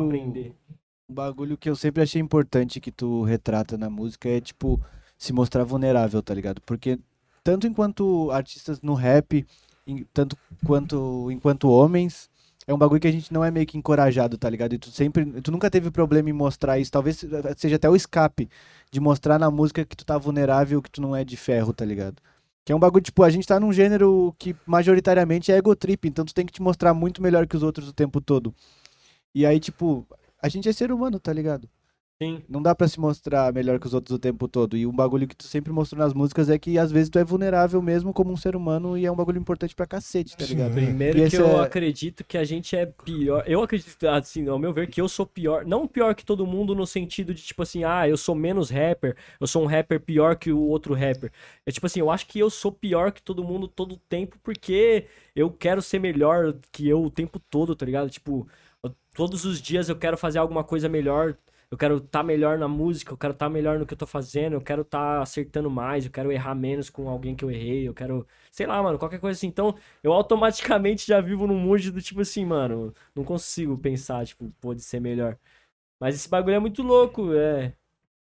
um 1.09 1.14
bagulho 1.14 1.57
que 1.59 1.68
eu 1.68 1.76
sempre 1.76 2.03
achei 2.03 2.20
importante 2.20 2.80
que 2.80 2.91
tu 2.93 3.22
retrata 3.22 3.76
na 3.76 3.91
música 3.91 4.28
é, 4.28 4.41
tipo, 4.41 4.80
se 5.18 5.33
mostrar 5.33 5.64
vulnerável, 5.64 6.22
tá 6.22 6.35
ligado? 6.35 6.61
Porque 6.62 6.99
tanto 7.45 7.66
enquanto 7.66 8.30
artistas 8.30 8.80
no 8.80 8.95
rap, 8.95 9.45
em- 9.87 10.05
tanto 10.12 10.37
quanto 10.64 11.30
enquanto 11.30 11.68
homens, 11.70 12.30
é 12.66 12.72
um 12.72 12.78
bagulho 12.78 13.01
que 13.01 13.09
a 13.09 13.12
gente 13.12 13.33
não 13.33 13.45
é 13.45 13.51
meio 13.51 13.66
que 13.66 13.76
encorajado, 13.76 14.39
tá 14.39 14.49
ligado? 14.49 14.74
E 14.74 14.78
tu 14.78 14.91
sempre, 14.91 15.24
tu 15.43 15.51
nunca 15.51 15.70
teve 15.70 15.91
problema 15.91 16.30
em 16.30 16.33
mostrar 16.33 16.78
isso, 16.78 16.91
talvez 16.93 17.24
seja 17.57 17.76
até 17.76 17.91
o 17.91 17.97
escape 17.97 18.49
de 18.91 19.01
mostrar 19.01 19.39
na 19.39 19.51
música 19.51 19.85
que 19.85 19.97
tu 19.97 20.05
tá 20.05 20.16
vulnerável, 20.18 20.80
que 20.80 20.91
tu 20.91 21.01
não 21.03 21.16
é 21.16 21.24
de 21.24 21.37
ferro, 21.37 21.72
tá 21.72 21.85
ligado? 21.85 22.16
Que 22.64 22.72
é 22.72 22.76
um 22.76 22.78
bagulho, 22.78 23.03
tipo, 23.03 23.24
a 23.24 23.30
gente 23.30 23.47
tá 23.47 23.59
num 23.59 23.72
gênero 23.72 24.33
que 24.39 24.55
majoritariamente 24.64 25.51
é 25.51 25.57
ego 25.57 25.74
trip, 25.74 26.07
então 26.07 26.24
tu 26.24 26.33
tem 26.33 26.47
que 26.47 26.53
te 26.53 26.62
mostrar 26.62 26.95
muito 26.95 27.20
melhor 27.20 27.47
que 27.49 27.57
os 27.57 27.62
outros 27.64 27.89
o 27.89 27.93
tempo 27.93 28.20
todo. 28.20 28.55
E 29.35 29.47
aí, 29.47 29.59
tipo, 29.61 30.07
a 30.41 30.49
gente 30.49 30.68
é 30.68 30.72
ser 30.72 30.93
humano, 30.93 31.18
tá 31.18 31.33
ligado? 31.33 31.68
Sim. 32.22 32.41
Não 32.49 32.62
dá 32.62 32.72
pra 32.72 32.87
se 32.87 33.01
mostrar 33.01 33.53
melhor 33.53 33.80
que 33.80 33.87
os 33.87 33.95
outros 33.95 34.14
o 34.14 34.18
tempo 34.18 34.47
todo. 34.47 34.76
E 34.76 34.87
um 34.87 34.93
bagulho 34.95 35.26
que 35.26 35.35
tu 35.35 35.43
sempre 35.43 35.72
mostrou 35.72 35.99
nas 35.99 36.14
músicas 36.14 36.49
é 36.49 36.57
que 36.57 36.78
às 36.78 36.93
vezes 36.93 37.09
tu 37.11 37.18
é 37.18 37.24
vulnerável 37.24 37.83
mesmo 37.83 38.12
como 38.12 38.30
um 38.30 38.37
ser 38.37 38.55
humano 38.55 38.97
e 38.97 39.05
é 39.05 39.11
um 39.11 39.16
bagulho 39.16 39.41
importante 39.41 39.74
pra 39.74 39.89
cacete, 39.89 40.37
tá 40.37 40.45
Sim. 40.45 40.55
ligado? 40.55 40.72
Primeiro 40.74 41.18
E 41.18 41.28
que 41.28 41.35
eu 41.37 41.47
é- 41.49 41.64
acredito 41.64 42.22
que 42.22 42.39
a 42.39 42.45
gente 42.45 42.76
é 42.76 42.87
pior. 42.87 43.43
Eu 43.45 43.61
acredito, 43.61 44.07
assim, 44.07 44.47
ao 44.47 44.57
meu 44.57 44.72
ver, 44.72 44.89
que 44.89 45.01
eu 45.01 45.09
sou 45.09 45.26
pior. 45.26 45.66
Não 45.66 45.89
pior 45.89 46.14
que 46.14 46.24
todo 46.24 46.47
mundo 46.47 46.76
no 46.76 46.87
sentido 46.87 47.35
de, 47.35 47.43
tipo 47.43 47.61
assim, 47.62 47.83
ah, 47.83 48.09
eu 48.09 48.16
sou 48.16 48.37
menos 48.37 48.70
rapper, 48.70 49.16
eu 49.41 49.47
sou 49.49 49.64
um 49.64 49.66
rapper 49.66 49.99
pior 49.99 50.37
que 50.37 50.53
o 50.53 50.61
outro 50.61 50.95
rapper. 50.95 51.33
É 51.66 51.72
tipo 51.72 51.87
assim, 51.87 51.99
eu 51.99 52.09
acho 52.09 52.28
que 52.28 52.39
eu 52.39 52.51
sou 52.51 52.70
pior 52.70 53.11
que 53.11 53.20
todo 53.22 53.43
mundo 53.43 53.66
todo 53.66 53.97
o 53.97 53.99
tempo 54.09 54.37
porque 54.45 55.07
eu 55.35 55.51
quero 55.51 55.83
ser 55.83 55.99
melhor 55.99 56.55
que 56.70 56.89
eu 56.89 57.03
o 57.03 57.11
tempo 57.11 57.41
todo, 57.41 57.74
tá 57.74 57.85
ligado? 57.85 58.09
Tipo, 58.09 58.47
todos 59.14 59.44
os 59.44 59.60
dias 59.60 59.88
eu 59.88 59.96
quero 59.96 60.16
fazer 60.16 60.38
alguma 60.38 60.64
coisa 60.64 60.88
melhor. 60.88 61.36
Eu 61.70 61.78
quero 61.78 61.96
estar 61.96 62.22
melhor 62.22 62.58
na 62.58 62.68
música, 62.68 63.12
eu 63.12 63.16
quero 63.16 63.32
estar 63.32 63.48
melhor 63.48 63.78
no 63.78 63.86
que 63.86 63.94
eu 63.94 63.98
tô 63.98 64.06
fazendo, 64.06 64.52
eu 64.52 64.60
quero 64.60 64.82
estar 64.82 65.22
acertando 65.22 65.70
mais, 65.70 66.04
eu 66.04 66.10
quero 66.10 66.30
errar 66.30 66.54
menos 66.54 66.90
com 66.90 67.08
alguém 67.08 67.34
que 67.34 67.42
eu 67.42 67.50
errei, 67.50 67.88
eu 67.88 67.94
quero, 67.94 68.26
sei 68.50 68.66
lá, 68.66 68.82
mano, 68.82 68.98
qualquer 68.98 69.18
coisa 69.18 69.38
assim. 69.38 69.46
Então, 69.46 69.74
eu 70.02 70.12
automaticamente 70.12 71.06
já 71.06 71.18
vivo 71.20 71.46
num 71.46 71.58
mundo 71.58 71.90
do 71.90 72.02
tipo 72.02 72.20
assim, 72.20 72.44
mano, 72.44 72.92
não 73.14 73.24
consigo 73.24 73.78
pensar, 73.78 74.26
tipo, 74.26 74.50
pode 74.60 74.82
ser 74.82 75.00
melhor. 75.00 75.38
Mas 76.00 76.14
esse 76.16 76.28
bagulho 76.28 76.56
é 76.56 76.58
muito 76.60 76.82
louco, 76.82 77.34
é. 77.34 77.74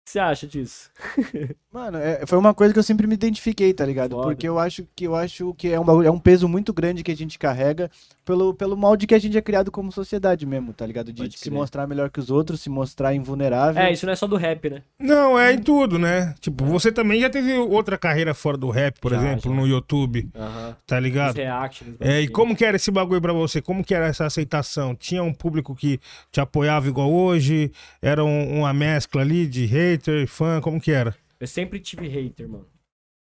Que 0.05 0.11
você 0.11 0.19
acha 0.19 0.45
disso? 0.47 0.89
Mano, 1.71 1.97
é- 1.97 2.25
foi 2.27 2.37
uma 2.37 2.53
coisa 2.53 2.73
que 2.73 2.79
eu 2.79 2.83
sempre 2.83 3.07
me 3.07 3.13
identifiquei, 3.15 3.73
tá 3.73 3.85
ligado? 3.85 4.11
Foda. 4.11 4.27
Porque 4.27 4.47
eu 4.47 4.59
acho 4.59 4.85
que 4.95 5.05
eu 5.05 5.15
acho 5.15 5.53
que 5.55 5.69
é 5.69 5.79
um, 5.79 5.83
bagulho- 5.83 6.07
é 6.07 6.11
um 6.11 6.19
peso 6.19 6.47
muito 6.47 6.71
grande 6.73 7.03
que 7.03 7.11
a 7.11 7.15
gente 7.15 7.39
carrega 7.39 7.89
pelo, 8.25 8.53
pelo 8.53 8.77
molde 8.77 9.07
que 9.07 9.15
a 9.15 9.19
gente 9.19 9.37
é 9.37 9.41
criado 9.41 9.71
como 9.71 9.91
sociedade 9.91 10.45
mesmo, 10.45 10.71
tá 10.73 10.85
ligado? 10.85 11.11
De 11.11 11.23
Pode 11.23 11.37
se 11.39 11.49
mostrar 11.49 11.87
melhor 11.87 12.09
que 12.09 12.19
os 12.19 12.29
outros, 12.29 12.61
se 12.61 12.69
mostrar 12.69 13.13
invulnerável. 13.15 13.81
É, 13.81 13.91
isso 13.91 14.05
não 14.05 14.13
é 14.13 14.15
só 14.15 14.27
do 14.27 14.35
rap, 14.35 14.69
né? 14.69 14.83
Não, 14.99 15.37
é 15.39 15.53
em 15.53 15.59
tudo, 15.59 15.97
né? 15.97 16.35
Tipo, 16.39 16.63
você 16.65 16.91
também 16.91 17.19
já 17.19 17.29
teve 17.29 17.53
outra 17.57 17.97
carreira 17.97 18.33
fora 18.33 18.57
do 18.57 18.69
rap, 18.69 18.99
por 18.99 19.11
Já, 19.11 19.17
exemplo, 19.17 19.49
já. 19.51 19.57
no 19.61 19.67
YouTube, 19.67 20.29
Aham. 20.35 20.75
tá 20.85 20.97
Os 20.97 21.03
ligado? 21.03 21.35
reactions. 21.35 21.95
É, 21.99 22.21
e 22.21 22.27
como 22.27 22.55
que 22.55 22.63
era 22.65 22.75
esse 22.75 22.91
bagulho 22.91 23.21
pra 23.21 23.33
você? 23.33 23.61
Como 23.61 23.83
que 23.83 23.95
era 23.95 24.05
essa 24.07 24.25
aceitação? 24.25 24.93
Tinha 24.95 25.23
um 25.23 25.33
público 25.33 25.75
que 25.75 25.99
te 26.31 26.39
apoiava 26.39 26.87
igual 26.87 27.11
hoje? 27.11 27.71
Era 28.01 28.23
um- 28.23 28.59
uma 28.59 28.73
mescla 28.73 29.21
ali 29.21 29.47
de 29.47 29.65
hater, 29.93 30.27
fã? 30.27 30.59
Como 30.61 30.79
que 30.81 30.91
era? 30.91 31.15
Eu 31.39 31.47
sempre 31.47 31.79
tive 31.79 32.07
hater, 32.07 32.47
mano. 32.47 32.67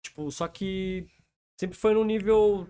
Tipo, 0.02 0.30
só 0.30 0.46
que 0.48 1.06
sempre 1.56 1.76
foi 1.76 1.94
num 1.94 2.04
nível 2.04 2.66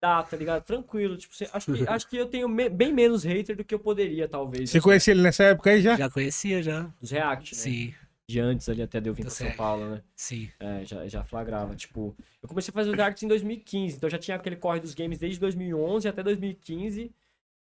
da, 0.00 0.22
tá 0.22 0.36
ligado? 0.36 0.64
Tranquilo. 0.64 1.16
Tipo, 1.16 1.34
acho, 1.52 1.72
que, 1.72 1.84
acho 1.88 2.08
que 2.08 2.16
eu 2.16 2.26
tenho 2.26 2.48
me- 2.48 2.68
bem 2.68 2.92
menos 2.92 3.22
hater 3.24 3.56
do 3.56 3.64
que 3.64 3.74
eu 3.74 3.78
poderia, 3.78 4.28
talvez. 4.28 4.70
Você 4.70 4.80
conhecia 4.80 5.12
ele 5.12 5.22
nessa 5.22 5.44
época 5.44 5.70
aí 5.70 5.80
já? 5.80 5.96
Já 5.96 6.10
conhecia, 6.10 6.62
já. 6.62 6.90
Dos 7.00 7.10
react, 7.10 7.54
né? 7.54 7.60
Sim, 7.60 7.94
De 8.28 8.40
antes 8.40 8.68
ali 8.68 8.82
até 8.82 9.00
de 9.00 9.08
eu 9.08 9.14
vir 9.14 9.22
Tá 9.24 9.28
pra 9.28 9.34
São. 9.36 9.52
Paulo, 9.52 9.88
né? 9.90 10.02
sim. 10.16 10.50
É, 10.58 10.84
já, 10.84 11.06
já 11.06 11.22
flagrava. 11.24 11.74
Tipo, 11.76 12.16
eu 12.42 12.48
comecei 12.48 12.70
a 12.70 12.74
fazer 12.74 12.90
os 12.90 12.96
reacts 12.96 13.22
em 13.22 13.28
2015, 13.28 13.96
então 13.96 14.10
já 14.10 14.18
tinha 14.18 14.36
aquele 14.36 14.56
corre 14.56 14.80
dos 14.80 14.94
games 14.94 15.18
desde 15.18 15.38
2011 15.38 16.08
até 16.08 16.22
2015. 16.22 17.12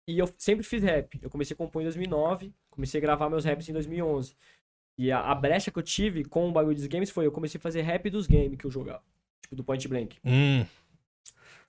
E 0.08 0.18
eu 0.18 0.28
sempre 0.38 0.64
fiz 0.64 0.82
rap. 0.82 1.18
Eu 1.22 1.28
comecei 1.30 1.54
a 1.54 1.56
compor 1.56 1.82
em 1.82 1.84
2009, 1.84 2.52
comecei 2.70 2.98
a 2.98 3.02
gravar 3.02 3.28
meus 3.28 3.44
raps 3.44 3.68
em 3.68 3.72
2011. 3.72 4.34
E 5.00 5.10
a, 5.10 5.18
a 5.18 5.34
brecha 5.34 5.70
que 5.70 5.78
eu 5.78 5.82
tive 5.82 6.26
com 6.26 6.46
o 6.46 6.52
bagulho 6.52 6.76
dos 6.76 6.86
games 6.86 7.08
foi 7.08 7.24
eu 7.24 7.32
comecei 7.32 7.56
a 7.56 7.62
fazer 7.62 7.80
rap 7.80 8.10
dos 8.10 8.26
games 8.26 8.58
que 8.58 8.66
eu 8.66 8.70
jogava. 8.70 9.02
Tipo, 9.40 9.56
do 9.56 9.64
Point 9.64 9.88
Blank. 9.88 10.18
Hum. 10.22 10.66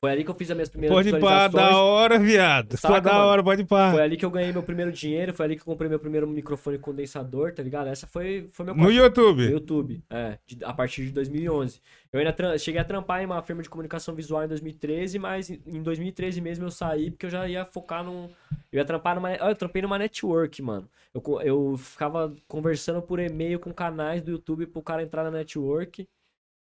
Foi 0.03 0.11
ali 0.13 0.23
que 0.23 0.31
eu 0.31 0.35
fiz 0.35 0.49
as 0.49 0.57
minhas 0.57 0.67
primeiras 0.67 0.95
Pode 0.97 1.11
visualizações. 1.11 1.51
da 1.51 1.77
hora, 1.79 2.17
viado. 2.17 2.75
Saca, 2.75 2.95
Pô, 2.95 3.01
da 3.01 3.23
hora, 3.23 3.43
pode 3.43 3.61
ir 3.61 3.65
pra. 3.65 3.91
Foi 3.91 4.01
ali 4.01 4.17
que 4.17 4.25
eu 4.25 4.31
ganhei 4.31 4.51
meu 4.51 4.63
primeiro 4.63 4.91
dinheiro, 4.91 5.31
foi 5.31 5.45
ali 5.45 5.55
que 5.55 5.61
eu 5.61 5.65
comprei 5.65 5.87
meu 5.87 5.99
primeiro 5.99 6.25
microfone 6.27 6.79
condensador, 6.79 7.53
tá 7.53 7.61
ligado? 7.61 7.85
Essa 7.87 8.07
foi, 8.07 8.49
foi 8.51 8.65
meu 8.65 8.73
No 8.73 8.81
corte. 8.81 8.95
YouTube. 8.97 9.45
No 9.45 9.51
YouTube, 9.51 10.03
é, 10.09 10.39
de- 10.47 10.65
a 10.65 10.73
partir 10.73 11.05
de 11.05 11.11
2011. 11.11 11.79
Eu 12.11 12.19
ainda 12.19 12.57
cheguei 12.57 12.81
a 12.81 12.83
trampar 12.83 13.21
em 13.21 13.27
uma 13.27 13.43
firma 13.43 13.61
de 13.61 13.69
comunicação 13.69 14.15
visual 14.15 14.43
em 14.43 14.47
2013, 14.47 15.19
mas 15.19 15.51
em 15.51 15.61
em 15.67 15.83
2013 15.83 16.41
mesmo 16.41 16.65
eu 16.65 16.71
saí 16.71 17.11
porque 17.11 17.27
eu 17.27 17.29
já 17.29 17.47
ia 17.47 17.63
focar 17.63 18.03
num. 18.03 18.27
Eu 18.71 18.79
ia 18.79 18.85
trampar 18.85 19.13
numa. 19.13 19.35
Eu 19.35 19.55
trampei 19.55 19.83
numa 19.83 19.99
network, 19.99 20.63
mano. 20.63 20.89
Eu, 21.13 21.21
eu 21.43 21.77
ficava 21.77 22.33
conversando 22.47 23.03
por 23.03 23.19
e-mail 23.19 23.59
com 23.59 23.71
canais 23.71 24.23
do 24.23 24.31
YouTube 24.31 24.65
pro 24.65 24.81
cara 24.81 25.03
entrar 25.03 25.23
na 25.23 25.29
network. 25.29 26.07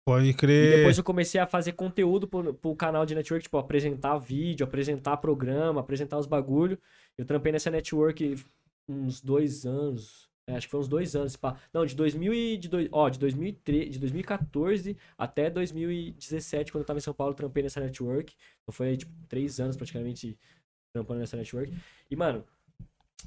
Pode 0.05 0.27
E 0.29 0.33
crer. 0.35 0.77
depois 0.77 0.97
eu 0.97 1.03
comecei 1.03 1.41
a 1.41 1.47
fazer 1.47 1.71
conteúdo 1.71 2.27
pro, 2.27 2.53
pro 2.53 2.75
canal 2.75 3.05
de 3.07 3.15
network, 3.15 3.43
tipo, 3.43 3.57
apresentar 3.57 4.17
vídeo, 4.19 4.63
apresentar 4.63 5.17
programa, 5.17 5.81
apresentar 5.81 6.19
os 6.19 6.27
bagulho. 6.27 6.77
Eu 7.17 7.25
trampei 7.25 7.51
nessa 7.51 7.71
network 7.71 8.35
uns 8.87 9.19
dois 9.19 9.65
anos. 9.65 10.29
é, 10.47 10.55
acho 10.55 10.67
que 10.67 10.71
foi 10.71 10.79
uns 10.79 10.87
dois 10.87 11.15
anos. 11.15 11.35
pá. 11.35 11.57
Não, 11.73 11.83
de 11.85 11.95
2000 11.95 12.33
e 12.35 12.55
de, 12.57 12.69
dois, 12.69 12.87
ó, 12.91 13.09
de, 13.09 13.17
2003, 13.17 13.93
de 13.93 13.99
2014 13.99 14.95
até 15.17 15.49
2017, 15.49 16.71
quando 16.71 16.83
eu 16.83 16.85
tava 16.85 16.99
em 16.99 17.01
São 17.01 17.13
Paulo, 17.13 17.33
trampei 17.33 17.63
nessa 17.63 17.79
network. 17.79 18.35
Então 18.61 18.71
foi, 18.73 18.95
tipo, 18.97 19.11
três 19.27 19.59
anos 19.59 19.75
praticamente 19.75 20.37
trampando 20.93 21.19
nessa 21.19 21.35
network. 21.35 21.73
E, 22.11 22.15
mano, 22.15 22.43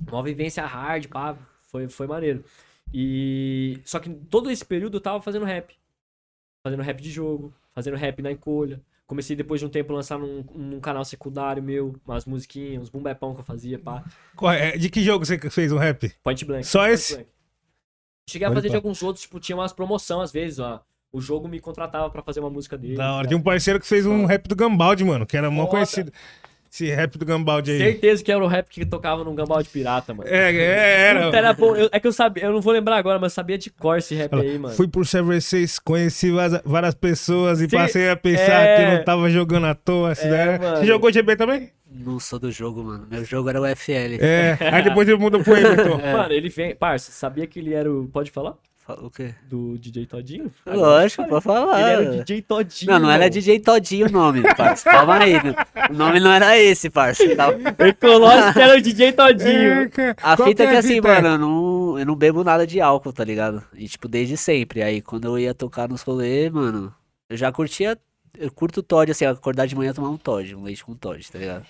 uma 0.06 0.22
vivência 0.22 0.64
hard, 0.64 1.08
pá, 1.08 1.36
foi, 1.62 1.88
foi 1.88 2.06
maneiro. 2.06 2.44
E. 2.94 3.80
Só 3.84 3.98
que 3.98 4.08
todo 4.30 4.48
esse 4.48 4.64
período 4.64 4.98
eu 4.98 5.00
tava 5.00 5.20
fazendo 5.20 5.44
rap. 5.44 5.76
Fazendo 6.68 6.82
rap 6.82 7.00
de 7.00 7.10
jogo, 7.10 7.52
fazendo 7.74 7.96
rap 7.96 8.20
na 8.22 8.30
encolha. 8.30 8.80
Comecei 9.06 9.34
depois 9.34 9.58
de 9.58 9.66
um 9.66 9.70
tempo 9.70 9.90
a 9.92 9.96
lançar 9.96 10.18
num, 10.18 10.44
num 10.54 10.80
canal 10.80 11.02
secundário 11.02 11.62
meu, 11.62 11.96
umas 12.06 12.26
musiquinhas, 12.26 12.82
uns 12.82 12.90
bumbepão 12.90 13.32
que 13.34 13.40
eu 13.40 13.44
fazia, 13.44 13.78
pá. 13.78 14.04
É- 14.54 14.76
De 14.76 14.90
que 14.90 15.02
jogo 15.02 15.24
você 15.24 15.38
fez 15.50 15.72
o 15.72 15.78
rap? 15.78 16.12
Point 16.22 16.44
Blank. 16.44 16.66
Só 16.66 16.80
Point 16.80 16.94
esse? 16.94 17.14
Blank. 17.14 17.28
Cheguei 18.28 18.46
a 18.46 18.50
Pode 18.50 18.58
fazer 18.60 18.68
de 18.68 18.76
alguns 18.76 19.02
outros, 19.02 19.22
tipo, 19.22 19.40
tinha 19.40 19.56
umas 19.56 19.72
promoção 19.72 20.20
às 20.20 20.30
vezes, 20.30 20.58
ó. 20.58 20.82
O 21.10 21.22
jogo 21.22 21.48
me 21.48 21.58
contratava 21.58 22.10
pra 22.10 22.20
fazer 22.22 22.40
uma 22.40 22.50
música 22.50 22.76
dele. 22.76 22.96
Da 22.96 23.14
hora. 23.14 23.22
tá? 23.24 23.28
Tinha 23.28 23.38
um 23.38 23.42
parceiro 23.42 23.80
que 23.80 23.86
fez 23.86 24.04
um 24.04 24.26
rap 24.26 24.46
do 24.46 24.54
Gambaldi, 24.54 25.02
mano, 25.04 25.24
que 25.24 25.38
era 25.38 25.50
mó 25.50 25.66
conhecido. 25.66 26.12
Esse 26.70 26.90
rap 26.90 27.16
do 27.18 27.24
Gambaldi 27.24 27.70
aí. 27.72 27.78
Certeza 27.78 28.22
que 28.22 28.30
era 28.30 28.44
o 28.44 28.46
rap 28.46 28.68
que 28.68 28.84
tocava 28.84 29.24
num 29.24 29.34
gambal 29.34 29.62
de 29.62 29.68
pirata, 29.70 30.12
mano. 30.12 30.28
É, 30.28 30.52
é, 30.54 31.00
era. 31.08 31.24
Puta, 31.24 31.36
era 31.38 31.52
bom. 31.54 31.74
Eu- 31.74 31.88
é 31.90 31.98
que 31.98 32.06
eu 32.06 32.12
sabia, 32.12 32.44
eu 32.44 32.52
não 32.52 32.60
vou 32.60 32.72
lembrar 32.72 32.96
agora, 32.96 33.18
mas 33.18 33.32
eu 33.32 33.34
sabia 33.34 33.56
de 33.56 33.70
cor 33.70 33.96
esse 33.98 34.14
rap 34.14 34.34
aí, 34.34 34.58
mano. 34.58 34.74
Fui 34.74 34.86
por 34.86 35.06
Server 35.06 35.40
6, 35.40 35.78
conheci 35.78 36.30
várias, 36.30 36.60
várias 36.64 36.94
pessoas 36.94 37.60
e 37.60 37.68
Sim, 37.68 37.76
passei 37.76 38.10
a 38.10 38.16
pensar 38.16 38.62
é. 38.62 38.76
que 38.90 38.96
não 38.96 39.04
tava 39.04 39.30
jogando 39.30 39.66
à 39.66 39.74
toa. 39.74 40.12
assim, 40.12 40.26
É, 40.28 40.58
né? 40.58 40.76
Você 40.76 40.86
jogou 40.86 41.10
GB 41.10 41.36
também? 41.36 41.70
Não 41.90 42.20
sou 42.20 42.38
do 42.38 42.52
jogo, 42.52 42.84
mano. 42.84 43.06
Meu 43.10 43.24
jogo 43.24 43.48
era 43.48 43.58
o 43.60 43.64
FL. 43.66 44.18
É. 44.20 44.58
Aí 44.70 44.82
depois 44.82 45.08
ele 45.08 45.16
mudou 45.16 45.42
pro 45.42 45.56
Everton. 45.56 45.96
Mano, 46.12 46.32
ele 46.34 46.50
vem. 46.50 46.74
Parça, 46.76 47.10
sabia 47.10 47.46
que 47.46 47.58
ele 47.58 47.72
era 47.72 47.90
o. 47.90 48.06
Pode 48.08 48.30
falar? 48.30 48.54
O 49.00 49.10
quê? 49.10 49.34
Do 49.44 49.78
DJ 49.78 50.06
Todinho? 50.06 50.50
Lógico, 50.66 51.26
pode 51.28 51.44
falar. 51.44 51.80
Ele 51.80 51.90
era 51.90 52.10
o 52.10 52.24
DJ 52.24 52.42
Todinho. 52.42 52.90
Não, 52.92 52.98
não 52.98 53.10
era. 53.10 53.28
DJ 53.28 53.60
Todinho 53.60 54.06
o 54.06 54.10
nome, 54.10 54.42
parça. 54.54 54.90
Calma 54.90 55.18
aí, 55.18 55.34
meu. 55.42 55.54
O 55.90 55.92
nome 55.92 56.18
não 56.20 56.30
era 56.32 56.56
esse, 56.58 56.88
parça. 56.88 57.22
Tá- 57.36 57.48
Ecológico 57.86 58.52
que 58.54 58.60
era 58.60 58.76
o 58.78 58.80
DJ 58.80 59.12
Todinho. 59.12 59.90
É. 59.98 60.14
A 60.22 60.36
Qual 60.36 60.48
fita 60.48 60.62
é 60.64 60.66
que 60.68 60.76
a 60.76 60.78
assim, 60.78 60.94
fita? 60.94 61.08
mano, 61.08 61.28
eu 61.28 61.38
não, 61.38 61.98
eu 61.98 62.06
não 62.06 62.16
bebo 62.16 62.42
nada 62.42 62.66
de 62.66 62.80
álcool, 62.80 63.12
tá 63.12 63.24
ligado? 63.24 63.62
E 63.74 63.86
tipo, 63.88 64.08
desde 64.08 64.36
sempre. 64.36 64.82
Aí 64.82 65.02
quando 65.02 65.26
eu 65.26 65.38
ia 65.38 65.52
tocar 65.54 65.88
nos 65.88 66.02
rolês, 66.02 66.50
mano, 66.50 66.94
eu 67.28 67.36
já 67.36 67.52
curtia. 67.52 67.98
Eu 68.38 68.50
curto 68.52 68.82
Todd, 68.82 69.10
assim, 69.10 69.26
acordar 69.26 69.66
de 69.66 69.74
manhã 69.76 69.90
e 69.90 69.94
tomar 69.94 70.10
um 70.10 70.16
Todd, 70.16 70.54
um 70.54 70.62
leite 70.62 70.84
com 70.84 70.94
Todd, 70.94 71.30
tá 71.30 71.38
ligado? 71.38 71.66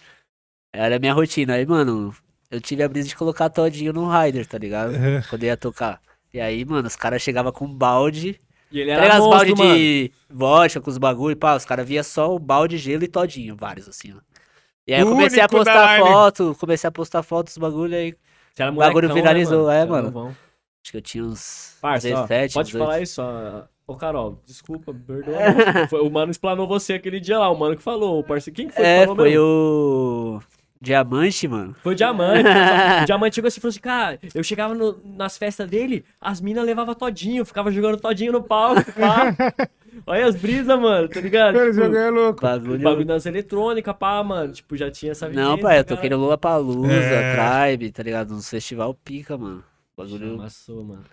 Era 0.73 0.97
a 0.97 0.99
minha 0.99 1.15
rotina. 1.15 1.55
Aí, 1.55 1.65
mano, 1.67 2.15
eu 2.51 2.61
tive 2.61 2.83
a 2.83 2.89
brisa 2.89 3.09
de 3.09 3.17
colocar 3.17 3.49
Todinho 3.49 3.93
no 3.93 4.09
rider, 4.09 4.47
tá 4.47 4.59
ligado? 4.59 4.93
Quando 5.31 5.43
eu 5.43 5.47
ia 5.49 5.57
tocar. 5.57 6.01
E 6.39 6.41
aí, 6.41 6.65
mano, 6.65 6.87
os 6.87 6.95
caras 6.95 7.21
chegavam 7.21 7.51
com 7.51 7.65
um 7.65 7.75
balde. 7.75 8.41
E 8.71 8.79
ele 8.79 8.93
era? 8.93 9.15
Os 9.21 9.29
balde 9.29 9.51
monstro, 9.51 9.67
mano. 9.67 9.77
de 9.77 10.13
vodka 10.31 10.81
com 10.81 10.89
os 10.89 10.97
bagulho, 10.99 11.37
pá, 11.37 11.57
os 11.57 11.65
caras 11.65 11.85
via 11.89 12.05
só 12.05 12.33
o 12.33 12.39
balde, 12.39 12.79
gelo 12.79 13.03
e 13.03 13.09
todinho, 13.09 13.57
vários 13.57 13.89
assim, 13.89 14.13
ó. 14.17 14.21
E 14.87 14.95
aí 14.95 15.01
eu 15.01 15.09
comecei 15.11 15.43
a 15.43 15.49
postar 15.49 15.99
foto, 15.99 16.57
comecei 16.61 16.87
a 16.87 16.91
postar 16.93 17.23
fotos 17.25 17.55
dos 17.55 17.59
bagulho 17.61 17.97
aí. 17.97 18.15
O 18.71 18.73
bagulho 18.73 19.09
né, 19.09 19.15
viralizou, 19.15 19.69
é, 19.69 19.81
Você 19.85 19.91
mano. 19.91 20.29
Acho 20.81 20.93
que 20.93 20.97
eu 20.97 21.03
tinha 21.03 21.25
uns 21.25 21.77
Parça, 21.81 22.09
ó, 22.09 22.23
17, 22.23 22.55
pode 22.55 22.67
18. 22.69 22.85
falar 22.87 23.01
isso, 23.01 23.21
ó. 23.21 23.65
Ô, 23.87 23.97
Carol, 23.97 24.41
desculpa, 24.47 24.95
perdoa. 24.95 25.35
Foi- 25.91 26.01
o 26.01 26.11
mano 26.11 26.31
explanou 26.31 26.69
você 26.69 26.93
aquele 26.95 27.19
dia 27.19 27.39
lá, 27.39 27.51
o 27.51 27.59
mano 27.59 27.77
que 27.77 27.83
falou, 27.83 28.21
o 28.21 28.25
parceiro. 28.25 28.55
Quem 28.55 28.69
que 28.69 28.75
foi 28.75 28.85
que 28.85 28.89
É, 28.89 29.01
falou 29.01 29.17
foi 29.17 29.31
mesmo? 29.31 29.45
o 29.45 30.41
Diamante, 30.81 31.49
mano. 31.49 31.75
Foi 31.83 31.93
o 31.93 31.97
Diamante. 31.97 32.45
o 33.03 33.07
Diamante 33.07 33.35
chegou 33.35 33.49
assim 33.49 33.59
e 33.59 33.61
falou 33.61 33.71
assim, 33.71 33.81
cara, 33.81 34.19
eu 34.35 34.43
chegava 34.45 34.75
no- 34.75 35.01
nas 35.17 35.37
festas 35.37 35.69
dele, 35.69 36.05
as 36.21 36.41
minas 36.41 36.65
levavam 36.65 36.95
todinho, 36.95 37.45
ficava 37.45 37.71
jogando 37.73 37.99
todinho 37.99 38.33
no 38.33 38.43
palco, 38.43 38.83
pá. 38.93 39.35
Olha 40.07 40.27
as 40.27 40.37
brisas, 40.37 40.79
mano, 40.79 41.09
tá 41.09 41.21
ligado? 41.21 41.57
Esse 41.57 41.73
Tipo, 41.73 41.85
jogo 41.87 41.97
é 41.97 42.11
louco. 42.11 42.41
Bagulho. 42.43 42.79
bagulho 42.79 43.05
dança 43.05 43.29
eletrônica, 43.29 43.93
pá, 43.93 44.23
mano. 44.23 44.53
Tipo, 44.53 44.77
já 44.77 44.89
tinha 44.91 45.11
essa 45.11 45.27
Não, 45.27 45.33
vivência, 45.57 45.63
pai, 45.63 45.79
eu 45.81 45.85
cara. 45.85 45.97
toquei 45.97 46.11
no 46.11 46.17
Lula 46.19 46.39
Palusa, 46.39 46.93
É. 46.93 47.67
Tribe, 47.67 47.91
tá 47.91 48.03
ligado? 48.05 48.31
Nos 48.33 48.49
festival 48.49 48.95
pica, 48.95 49.37
mano. 49.37 49.65
Bagulho. 49.97 50.35
Amassou, 50.35 50.85
mano. 50.85 51.05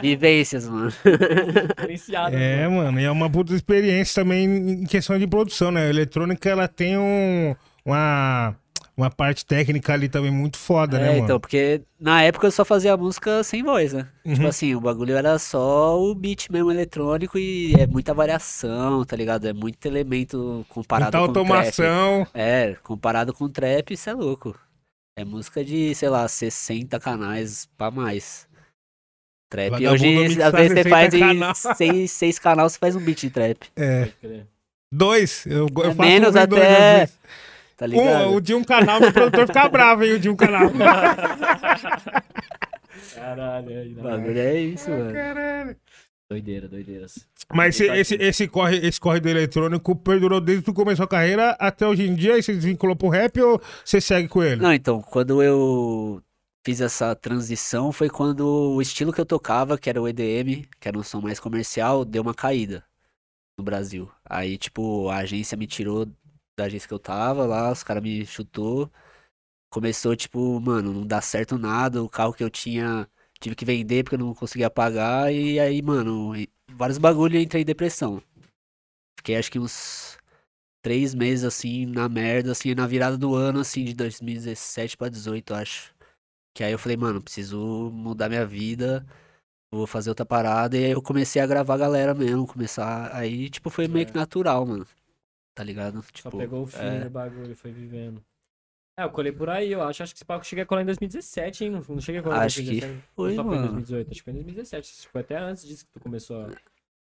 Vivências, 0.00 0.68
mano. 0.68 0.90
Diferenciado, 0.90 2.36
É, 2.36 2.66
mano. 2.68 2.76
mano, 2.84 3.00
e 3.00 3.04
é 3.04 3.10
uma 3.10 3.28
puta 3.28 3.52
experiência 3.54 4.22
também 4.22 4.44
em 4.44 4.84
questão 4.86 5.18
de 5.18 5.26
produção, 5.26 5.70
né? 5.70 5.86
A 5.86 5.90
eletrônica, 5.90 6.48
ela 6.48 6.66
tem 6.68 6.96
um, 6.96 7.54
uma, 7.88 8.54
uma 8.96 9.10
parte 9.10 9.44
técnica 9.46 9.92
ali 9.92 10.08
também 10.08 10.30
muito 10.30 10.56
foda, 10.58 10.98
né, 10.98 11.06
É, 11.06 11.10
mano? 11.12 11.24
então, 11.24 11.40
porque 11.40 11.82
na 11.98 12.22
época 12.22 12.46
eu 12.46 12.50
só 12.50 12.64
fazia 12.64 12.96
música 12.96 13.42
sem 13.42 13.62
voz, 13.62 13.92
né? 13.92 14.08
Tipo 14.26 14.42
Uhum. 14.42 14.48
assim, 14.48 14.74
o 14.74 14.80
bagulho 14.80 15.16
era 15.16 15.38
só 15.38 15.98
o 16.00 16.14
beat 16.14 16.48
mesmo 16.50 16.70
eletrônico 16.70 17.38
e 17.38 17.74
é 17.74 17.86
muita 17.86 18.12
variação, 18.14 19.04
tá 19.04 19.16
ligado? 19.16 19.46
É 19.46 19.52
muito 19.52 19.84
elemento 19.86 20.64
comparado 20.68 21.16
Muita 21.16 21.26
com 21.28 21.32
trap. 21.46 21.56
automação. 21.56 22.26
É, 22.34 22.74
comparado 22.82 23.32
com 23.32 23.48
trap, 23.48 23.92
isso 23.94 24.10
é 24.10 24.14
louco. 24.14 24.58
É 25.16 25.24
música 25.24 25.64
de, 25.64 25.94
sei 25.96 26.08
lá, 26.08 26.28
60 26.28 27.00
canais 27.00 27.68
pra 27.76 27.90
mais. 27.90 28.46
Trap 29.50 29.70
Vagabundo 29.70 30.20
hoje, 30.20 30.42
às 30.42 30.52
vezes 30.52 30.68
você 30.72 30.82
60 30.82 30.90
faz 30.90 31.14
em 31.14 31.18
canal. 31.20 31.54
seis, 31.76 32.10
seis 32.12 32.38
canais, 32.38 32.72
você 32.72 32.78
faz 32.78 32.94
um 32.96 33.00
beat 33.00 33.18
de 33.20 33.30
trap, 33.30 33.66
É. 33.76 34.08
Dois. 34.92 35.44
Eu, 35.46 35.66
eu 35.76 35.90
É 35.90 35.94
faço 35.94 35.98
menos 35.98 36.28
um 36.36 36.46
dois, 36.46 36.62
até, 36.62 36.98
vezes. 37.00 37.18
Tá 37.78 37.86
ligado? 37.86 38.28
Um, 38.30 38.34
o 38.34 38.40
de 38.40 38.54
um 38.54 38.62
canal, 38.64 39.00
o 39.02 39.12
produtor 39.12 39.46
fica 39.46 39.68
bravo, 39.68 40.04
hein? 40.04 40.12
O 40.12 40.18
de 40.18 40.28
um 40.28 40.36
canal. 40.36 40.68
Caralho, 43.14 43.68
aí, 43.68 43.92
O 43.92 43.96
não. 43.96 44.02
bagulho 44.02 44.38
é 44.38 44.60
isso, 44.60 44.90
mano. 44.90 45.12
Caralho. 45.12 45.76
Doideira, 46.30 46.68
doideiras. 46.68 47.26
Mas 47.54 47.74
esse, 47.80 47.86
Tá 47.88 47.96
esse, 47.96 48.14
aqui. 48.16 48.24
esse, 48.24 48.48
corre, 48.48 48.76
esse 48.86 49.00
corre 49.00 49.18
do 49.20 49.28
eletrônico 49.30 49.96
perdurou 49.96 50.40
desde 50.42 50.62
que 50.62 50.70
tu 50.70 50.74
começou 50.74 51.04
a 51.04 51.08
carreira 51.08 51.52
até 51.58 51.86
hoje 51.86 52.02
em 52.06 52.14
dia? 52.14 52.36
E 52.36 52.42
você 52.42 52.52
desvinculou 52.52 52.94
pro 52.94 53.08
rap 53.08 53.40
ou 53.40 53.60
você 53.82 53.98
segue 54.00 54.28
com 54.28 54.42
ele? 54.42 54.60
Não, 54.60 54.74
então, 54.74 55.00
quando 55.00 55.42
eu 55.42 56.22
fiz 56.66 56.82
essa 56.82 57.14
transição 57.14 57.90
foi 57.92 58.10
quando 58.10 58.46
o 58.74 58.82
estilo 58.82 59.10
que 59.10 59.20
eu 59.20 59.24
tocava, 59.24 59.78
que 59.78 59.88
era 59.88 60.02
o 60.02 60.06
EDM, 60.06 60.66
que 60.78 60.86
era 60.88 60.98
um 60.98 61.02
som 61.02 61.22
mais 61.22 61.40
comercial, 61.40 62.04
deu 62.04 62.20
uma 62.20 62.34
caída 62.34 62.84
no 63.56 63.64
Brasil. 63.64 64.10
Aí, 64.28 64.58
tipo, 64.58 65.08
a 65.08 65.18
agência 65.18 65.56
me 65.56 65.66
tirou 65.66 66.06
da 66.58 66.64
agência 66.64 66.88
que 66.88 66.94
eu 66.94 66.98
tava 66.98 67.46
lá, 67.46 67.72
os 67.72 67.82
caras 67.82 68.02
me 68.02 68.26
chutou. 68.26 68.90
Começou, 69.70 70.16
tipo, 70.16 70.60
mano, 70.60 70.92
não 70.92 71.06
dá 71.06 71.20
certo 71.20 71.58
nada, 71.58 72.02
o 72.02 72.08
carro 72.08 72.32
que 72.32 72.42
eu 72.44 72.50
tinha 72.50 73.08
tive 73.40 73.54
que 73.54 73.64
vender 73.64 74.02
porque 74.02 74.16
eu 74.16 74.18
não 74.18 74.34
conseguia 74.34 74.68
pagar, 74.68 75.32
e 75.32 75.60
aí, 75.60 75.80
mano, 75.80 76.32
vários 76.72 76.98
bagulho 76.98 77.38
e 77.38 77.42
entrei 77.42 77.62
em 77.62 77.64
depressão. 77.64 78.20
Fiquei 79.18 79.36
acho 79.36 79.50
que 79.50 79.58
uns 79.58 80.18
três 80.82 81.14
meses 81.14 81.44
assim, 81.44 81.86
na 81.86 82.08
merda, 82.08 82.52
assim, 82.52 82.74
na 82.74 82.86
virada 82.86 83.16
do 83.16 83.34
ano, 83.34 83.60
assim, 83.60 83.84
de 83.84 83.94
2017 83.94 84.96
pra 84.96 85.08
18, 85.08 85.54
acho. 85.54 85.94
Que 86.54 86.64
aí 86.64 86.72
eu 86.72 86.78
falei, 86.78 86.96
mano, 86.96 87.22
preciso 87.22 87.90
mudar 87.92 88.28
minha 88.28 88.44
vida, 88.46 89.06
vou 89.72 89.86
fazer 89.86 90.10
outra 90.10 90.26
parada, 90.26 90.76
e 90.76 90.84
aí 90.86 90.90
eu 90.90 91.02
comecei 91.02 91.40
a 91.40 91.46
gravar 91.46 91.74
a 91.74 91.78
galera 91.78 92.14
mesmo, 92.14 92.46
começar, 92.46 93.14
aí, 93.14 93.48
tipo, 93.50 93.70
foi 93.70 93.86
meio 93.86 94.06
que 94.06 94.14
natural, 94.14 94.66
mano. 94.66 94.86
Tá 95.58 95.64
ligado? 95.64 96.00
Só 96.00 96.08
Tipo, 96.12 96.38
pegou 96.38 96.62
o 96.62 96.66
fim 96.68 96.78
é. 96.78 97.00
do 97.00 97.10
bagulho 97.10 97.50
e 97.50 97.54
foi 97.56 97.72
vivendo. 97.72 98.24
É, 98.96 99.02
eu 99.02 99.10
colei 99.10 99.32
por 99.32 99.50
aí, 99.50 99.72
eu 99.72 99.82
acho. 99.82 100.04
Acho 100.04 100.14
que 100.14 100.18
esse 100.18 100.24
papo 100.24 100.46
cheguei 100.46 100.62
a 100.62 100.66
colar 100.66 100.82
em 100.82 100.84
2017, 100.84 101.64
hein? 101.64 101.70
Não, 101.72 102.00
cheguei 102.00 102.20
a 102.20 102.22
colar 102.22 102.36
em 102.36 102.46
Acho 102.46 102.60
que 102.62 102.66
2017. 102.80 103.08
foi, 103.16 103.34
Só 103.34 103.42
foi 103.42 103.56
em 103.56 103.58
mano. 103.58 103.62
2018. 103.72 104.10
Acho 104.12 104.18
que 104.20 104.22
foi 104.22 104.32
em 104.32 104.36
2017. 104.36 104.92
Acho 104.92 105.02
que 105.02 105.08
foi 105.08 105.20
até 105.20 105.36
antes 105.36 105.66
disso 105.66 105.84
que 105.84 105.90
tu 105.90 105.98
começou 105.98 106.42
a... 106.44 106.50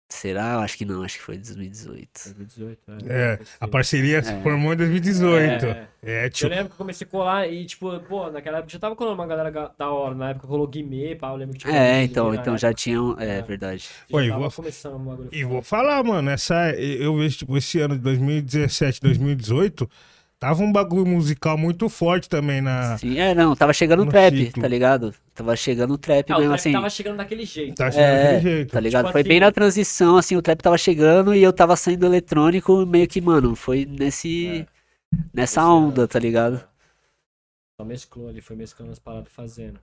Será? 0.09 0.55
Eu 0.55 0.59
Acho 0.61 0.79
que 0.79 0.85
não, 0.85 1.03
acho 1.03 1.19
que 1.19 1.25
foi 1.25 1.37
2018. 1.37 2.09
2018, 2.37 2.79
É, 3.09 3.39
Esse- 3.43 3.53
a 3.61 3.67
parceria 3.67 4.23
se 4.23 4.33
É. 4.33 4.41
formou 4.41 4.73
em 4.73 4.77
2018. 4.77 5.67
É, 5.67 5.89
É, 6.09 6.27
Eu 6.27 6.31
tio. 6.31 6.49
lembro 6.49 6.67
que 6.67 6.73
eu 6.75 6.77
comecei 6.77 7.05
a 7.05 7.11
colar 7.11 7.49
e, 7.49 7.65
tipo, 7.67 7.99
pô, 8.01 8.31
naquela 8.31 8.59
época 8.59 8.73
já 8.73 8.79
tava 8.79 8.95
colando 8.95 9.17
uma 9.17 9.27
galera 9.27 9.51
ga- 9.51 9.73
da 9.77 9.91
hora. 9.91 10.15
Na 10.15 10.31
época 10.31 10.47
rolou 10.47 10.69
Guimê, 10.69 11.17
pá, 11.17 11.31
eu 11.31 11.37
lembro 11.37 11.55
que 11.59 11.65
tinha 11.65 11.77
É, 11.77 12.05
então, 12.05 12.31
na 12.33 12.37
então 12.37 12.57
já 12.57 12.73
tinham. 12.73 13.17
É 13.19 13.39
É. 13.39 13.43
verdade. 13.43 13.89
Oi, 14.13 14.29
tava 14.29 14.41
vou- 14.43 14.53
começando 14.53 15.29
E 15.33 15.43
vou 15.43 15.61
falar, 15.63 16.05
mano, 16.05 16.31
essa 16.31 16.71
eu 16.77 17.17
vejo 17.17 17.39
tipo 17.39 17.57
esse 17.57 17.81
ano 17.81 17.97
de 17.97 18.01
2017, 18.03 19.01
2018, 19.01 19.91
tava 20.39 20.63
um 20.63 20.73
bagulho 20.73 21.07
musical 21.07 21.57
muito 21.59 21.89
forte 21.89 22.29
também 22.29 22.61
na 22.61 22.97
Sim, 22.99 23.19
é, 23.19 23.35
não, 23.35 23.55
tava 23.57 23.73
chegando 23.73 24.03
o 24.03 24.07
trap, 24.07 24.37
ciclo. 24.37 24.63
tá 24.63 24.69
ligado? 24.69 25.15
Tava 25.35 25.57
chegando 25.57 25.95
o 25.95 25.99
trap 25.99 26.31
É, 26.31 26.35
o 26.35 26.39
mesmo, 26.39 26.51
trap 26.51 26.61
assim. 26.61 26.73
tava 26.73 26.91
chegando 26.91 27.17
daquele 27.17 27.45
jeito. 27.45 27.75
tá 27.75 27.91
chegando 27.91 28.07
É, 28.09 28.23
daquele 28.35 28.41
jeito. 28.55 28.73
Tá 28.73 28.81
ligado? 28.81 29.05
Tipo 29.05 29.13
Foi 29.13 29.21
assim- 29.23 29.29
bem 29.29 29.41
na 29.41 29.53
transição, 29.53 30.17
assim, 30.17 30.37
o 30.37 30.43
trap 30.43 30.61
tava 30.63 30.79
chegando 30.79 31.35
e 31.35 31.43
eu 31.43 31.53
tava 31.53 31.77
saindo 31.77 32.07
eletrônico, 32.07 32.85
meio 32.87 33.07
que, 33.09 33.21
mano, 33.21 33.55
foi 33.57 33.85
nesse. 33.87 34.67
Nessa 35.33 35.61
Esse 35.61 35.69
onda, 35.71 36.01
ano. 36.03 36.09
tá 36.09 36.19
ligado? 36.19 36.67
Só 37.81 37.85
mesclou 37.87 38.29
ali, 38.29 38.41
foi 38.41 38.57
mesclando 38.57 38.93
as 38.93 38.99
paradas 38.99 39.33
fazendo. 39.33 39.79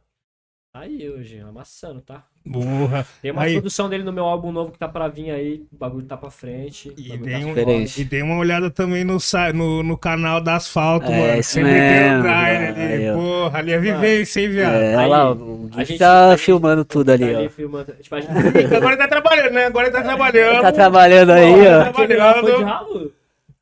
Tá 0.75 0.79
aí 0.79 1.07
hoje, 1.07 1.37
amassando, 1.39 2.01
tá? 2.01 2.23
Porra. 2.51 3.05
Tem 3.21 3.29
uma 3.29 3.43
Aí- 3.43 3.53
produção 3.53 3.87
dele 3.87 4.03
no 4.03 4.11
meu 4.11 4.25
álbum 4.25 4.51
novo 4.51 4.71
que 4.71 4.79
tá 4.79 4.87
pra 4.87 5.07
vir 5.07 5.29
aí, 5.29 5.61
o 5.71 5.77
bagulho 5.77 6.03
tá 6.07 6.17
pra 6.17 6.31
frente. 6.31 6.91
E 6.97 7.15
dei, 7.15 7.31
tá 7.33 7.37
um- 7.37 7.49
Diferente. 7.49 8.01
e 8.01 8.03
dei 8.03 8.21
uma 8.23 8.37
olhada 8.37 8.71
também 8.71 9.03
no, 9.03 9.19
sa- 9.19 9.53
no, 9.53 9.83
no 9.83 9.95
canal 9.95 10.41
da 10.41 10.55
Asfalto, 10.55 11.05
É, 11.11 11.27
mano. 11.27 11.39
isso 11.39 11.51
Você 11.51 11.61
meteu 11.63 11.77
o 11.77 12.23
mesmo, 12.23 12.27
ali. 12.27 12.81
aí, 12.81 13.09
ó. 13.11 13.13
Porra, 13.13 13.59
ali 13.59 13.71
é 13.71 13.79
vivência, 13.79 14.41
hein, 14.41 14.49
viado? 14.49 14.73
É, 14.73 14.87
Aí, 14.95 14.95
olha 14.95 15.07
lá, 15.07 15.31
o 15.31 15.69
a 15.75 15.83
gente- 15.83 15.99
tá 15.99 16.25
a 16.29 16.29
gente- 16.31 16.39
filmando 16.45 16.83
tudo 16.83 17.05
Tá 17.05 17.13
ali, 17.13 17.35
ali 17.35 17.45
ó. 17.45 17.49
filmando. 17.51 17.93
Tipo, 18.01 18.15
gente... 18.19 18.31
Agora 18.75 18.93
ele 18.93 18.97
tá 18.97 19.07
trabalhando, 19.07 19.51
né? 19.53 19.65
Agora 19.67 19.85
ele 19.87 19.95
tá 19.95 20.01
trabalhando. 20.01 20.61
Tá 20.63 20.71
trabalhando 20.71 21.31
aí, 21.33 21.53
Porra, 21.53 21.93
ó. 21.95 22.01
De 22.01 22.07
trabalhando. 22.07 23.13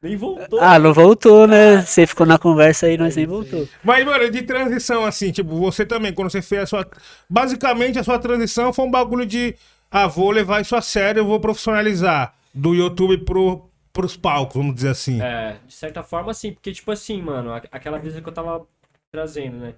Nem 0.01 0.15
voltou. 0.15 0.59
Ah, 0.59 0.79
não 0.79 0.93
voltou, 0.93 1.45
né? 1.45 1.83
Você 1.83 2.07
ficou 2.07 2.25
na 2.25 2.39
conversa 2.39 2.87
aí, 2.87 2.97
nós 2.97 3.15
nem 3.15 3.27
voltou. 3.27 3.67
Mas, 3.83 4.03
mano, 4.03 4.31
de 4.31 4.41
transição, 4.41 5.05
assim, 5.05 5.31
tipo, 5.31 5.55
você 5.55 5.85
também, 5.85 6.11
quando 6.11 6.31
você 6.31 6.41
fez 6.41 6.63
a 6.63 6.65
sua. 6.65 6.87
Basicamente, 7.29 7.99
a 7.99 8.03
sua 8.03 8.17
transição 8.17 8.73
foi 8.73 8.85
um 8.85 8.91
bagulho 8.91 9.25
de. 9.25 9.55
Ah, 9.91 10.07
vou 10.07 10.31
levar 10.31 10.61
isso 10.61 10.75
a 10.75 10.81
sério, 10.81 11.19
eu 11.19 11.25
vou 11.25 11.39
profissionalizar. 11.39 12.33
Do 12.53 12.73
YouTube 12.73 13.19
pro, 13.19 13.69
pros 13.93 14.17
palcos, 14.17 14.55
vamos 14.55 14.75
dizer 14.75 14.89
assim. 14.89 15.21
É, 15.21 15.57
de 15.67 15.73
certa 15.73 16.01
forma, 16.01 16.33
sim, 16.33 16.51
porque, 16.51 16.71
tipo 16.71 16.91
assim, 16.91 17.21
mano, 17.21 17.53
aquela 17.53 17.99
brisa 17.99 18.21
que 18.21 18.27
eu 18.27 18.33
tava 18.33 18.65
trazendo, 19.11 19.57
né? 19.57 19.75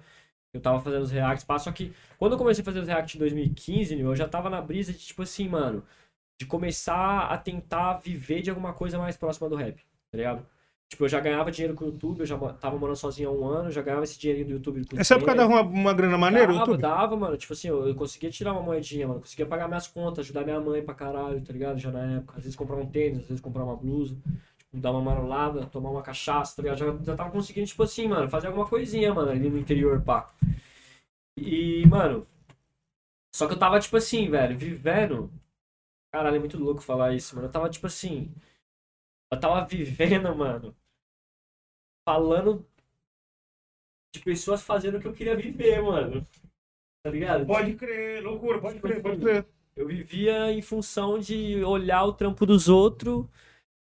Eu 0.52 0.60
tava 0.60 0.80
fazendo 0.80 1.02
os 1.02 1.10
reacts, 1.10 1.44
só 1.62 1.72
que 1.72 1.92
quando 2.16 2.32
eu 2.32 2.38
comecei 2.38 2.62
a 2.62 2.64
fazer 2.64 2.78
os 2.78 2.86
reacts 2.86 3.16
em 3.16 3.18
2015, 3.18 4.00
eu 4.00 4.14
já 4.14 4.28
tava 4.28 4.48
na 4.48 4.62
brisa 4.62 4.92
de, 4.92 4.98
tipo 4.98 5.22
assim, 5.22 5.48
mano, 5.48 5.84
de 6.40 6.46
começar 6.46 7.26
a 7.26 7.36
tentar 7.36 7.94
viver 7.94 8.40
de 8.40 8.50
alguma 8.50 8.72
coisa 8.72 8.98
mais 8.98 9.16
próxima 9.16 9.48
do 9.48 9.56
rap, 9.56 9.84
tá 10.14 10.16
ligado? 10.16 10.46
Tipo, 10.88 11.04
eu 11.04 11.08
já 11.08 11.18
ganhava 11.18 11.50
dinheiro 11.50 11.74
com 11.74 11.84
o 11.84 11.88
YouTube, 11.88 12.20
eu 12.20 12.26
já 12.26 12.38
tava 12.54 12.78
morando 12.78 12.94
sozinho 12.94 13.28
há 13.28 13.32
um 13.32 13.44
ano, 13.44 13.70
já 13.70 13.82
ganhava 13.82 14.04
esse 14.04 14.16
dinheirinho 14.16 14.46
do 14.46 14.52
YouTube. 14.52 14.86
com 14.86 15.00
Essa 15.00 15.14
época 15.14 15.34
dava 15.34 15.52
uma, 15.52 15.62
uma 15.62 15.92
grana 15.92 16.16
maneira, 16.16 16.46
Dava, 16.46 16.58
YouTube? 16.60 16.80
dava, 16.80 17.16
mano. 17.16 17.36
Tipo 17.36 17.52
assim, 17.52 17.68
eu, 17.68 17.88
eu 17.88 17.94
conseguia 17.96 18.30
tirar 18.30 18.52
uma 18.52 18.62
moedinha, 18.62 19.08
mano. 19.08 19.20
Conseguia 19.20 19.44
pagar 19.44 19.66
minhas 19.66 19.88
contas, 19.88 20.24
ajudar 20.24 20.44
minha 20.44 20.60
mãe 20.60 20.82
pra 20.84 20.94
caralho, 20.94 21.40
tá 21.40 21.52
ligado? 21.52 21.78
Já 21.80 21.90
na 21.90 22.18
época. 22.18 22.34
Às 22.36 22.44
vezes 22.44 22.54
comprar 22.56 22.76
um 22.76 22.86
tênis, 22.86 23.22
às 23.22 23.26
vezes 23.26 23.40
comprar 23.40 23.64
uma 23.64 23.74
blusa. 23.74 24.14
Tipo, 24.58 24.76
dar 24.78 24.92
uma 24.92 25.00
marolada, 25.00 25.66
tomar 25.66 25.90
uma 25.90 26.02
cachaça, 26.02 26.54
tá 26.54 26.62
ligado? 26.62 26.78
Já, 26.78 26.96
já 27.02 27.16
tava 27.16 27.30
conseguindo, 27.30 27.66
tipo 27.66 27.82
assim, 27.82 28.06
mano, 28.06 28.28
fazer 28.28 28.46
alguma 28.46 28.66
coisinha, 28.68 29.12
mano, 29.12 29.30
ali 29.32 29.50
no 29.50 29.58
interior, 29.58 30.00
pá. 30.00 30.30
E, 31.36 31.84
mano. 31.88 32.24
Só 33.34 33.48
que 33.48 33.54
eu 33.54 33.58
tava, 33.58 33.80
tipo 33.80 33.96
assim, 33.96 34.30
velho, 34.30 34.56
vivendo. 34.56 35.28
Caralho, 36.12 36.36
é 36.36 36.38
muito 36.38 36.56
louco 36.56 36.80
falar 36.82 37.12
isso, 37.14 37.34
mano. 37.34 37.48
Eu 37.48 37.52
tava, 37.52 37.68
tipo 37.68 37.88
assim. 37.88 38.30
Eu 39.34 39.40
tava 39.40 39.66
vivendo, 39.66 40.34
mano. 40.34 40.74
Falando 42.08 42.64
de 44.14 44.20
pessoas 44.20 44.62
fazendo 44.62 44.98
o 44.98 45.00
que 45.00 45.08
eu 45.08 45.12
queria 45.12 45.36
viver, 45.36 45.82
mano. 45.82 46.26
Tá 47.02 47.10
ligado? 47.10 47.46
Pode 47.46 47.74
crer, 47.74 48.22
loucura, 48.22 48.60
pode 48.60 48.76
Tipo 48.76 48.86
crer, 48.86 49.02
pode 49.02 49.16
assim, 49.16 49.24
crer. 49.24 49.46
Eu 49.76 49.88
vivia 49.88 50.52
em 50.52 50.62
função 50.62 51.18
de 51.18 51.62
olhar 51.64 52.04
o 52.04 52.12
trampo 52.12 52.46
dos 52.46 52.68
outros 52.68 53.26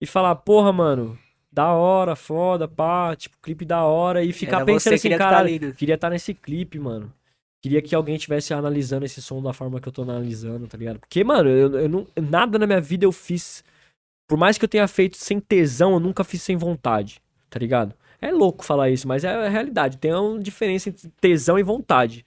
e 0.01 0.05
falar, 0.05 0.35
porra, 0.37 0.71
mano, 0.71 1.19
da 1.51 1.73
hora, 1.73 2.15
foda, 2.15 2.67
pá, 2.67 3.15
tipo, 3.15 3.37
clipe 3.41 3.65
da 3.65 3.83
hora. 3.83 4.23
E 4.23 4.31
ficar 4.31 4.57
Era 4.57 4.65
pensando 4.65 4.93
assim, 4.93 5.09
tá 5.09 5.17
cara, 5.17 5.43
né? 5.43 5.71
queria 5.73 5.95
estar 5.95 6.09
nesse 6.09 6.33
clipe, 6.33 6.79
mano. 6.79 7.13
Queria 7.61 7.81
que 7.81 7.93
alguém 7.93 8.15
estivesse 8.15 8.53
analisando 8.53 9.05
esse 9.05 9.21
som 9.21 9.41
da 9.41 9.53
forma 9.53 9.79
que 9.79 9.87
eu 9.87 9.93
tô 9.93 10.01
analisando, 10.01 10.67
tá 10.67 10.77
ligado? 10.77 10.99
Porque, 10.99 11.23
mano, 11.23 11.49
eu, 11.49 11.79
eu 11.79 11.89
não, 11.89 12.07
nada 12.15 12.57
na 12.57 12.65
minha 12.65 12.81
vida 12.81 13.05
eu 13.05 13.11
fiz. 13.11 13.63
Por 14.27 14.37
mais 14.37 14.57
que 14.57 14.65
eu 14.65 14.69
tenha 14.69 14.87
feito 14.87 15.17
sem 15.17 15.39
tesão, 15.39 15.93
eu 15.93 15.99
nunca 15.99 16.23
fiz 16.23 16.41
sem 16.41 16.55
vontade, 16.55 17.21
tá 17.49 17.59
ligado? 17.59 17.95
É 18.21 18.31
louco 18.31 18.63
falar 18.63 18.89
isso, 18.89 19.05
mas 19.07 19.25
é 19.25 19.29
a 19.29 19.49
realidade. 19.49 19.97
Tem 19.97 20.13
uma 20.13 20.39
diferença 20.39 20.87
entre 20.87 21.09
tesão 21.19 21.59
e 21.59 21.63
vontade. 21.63 22.25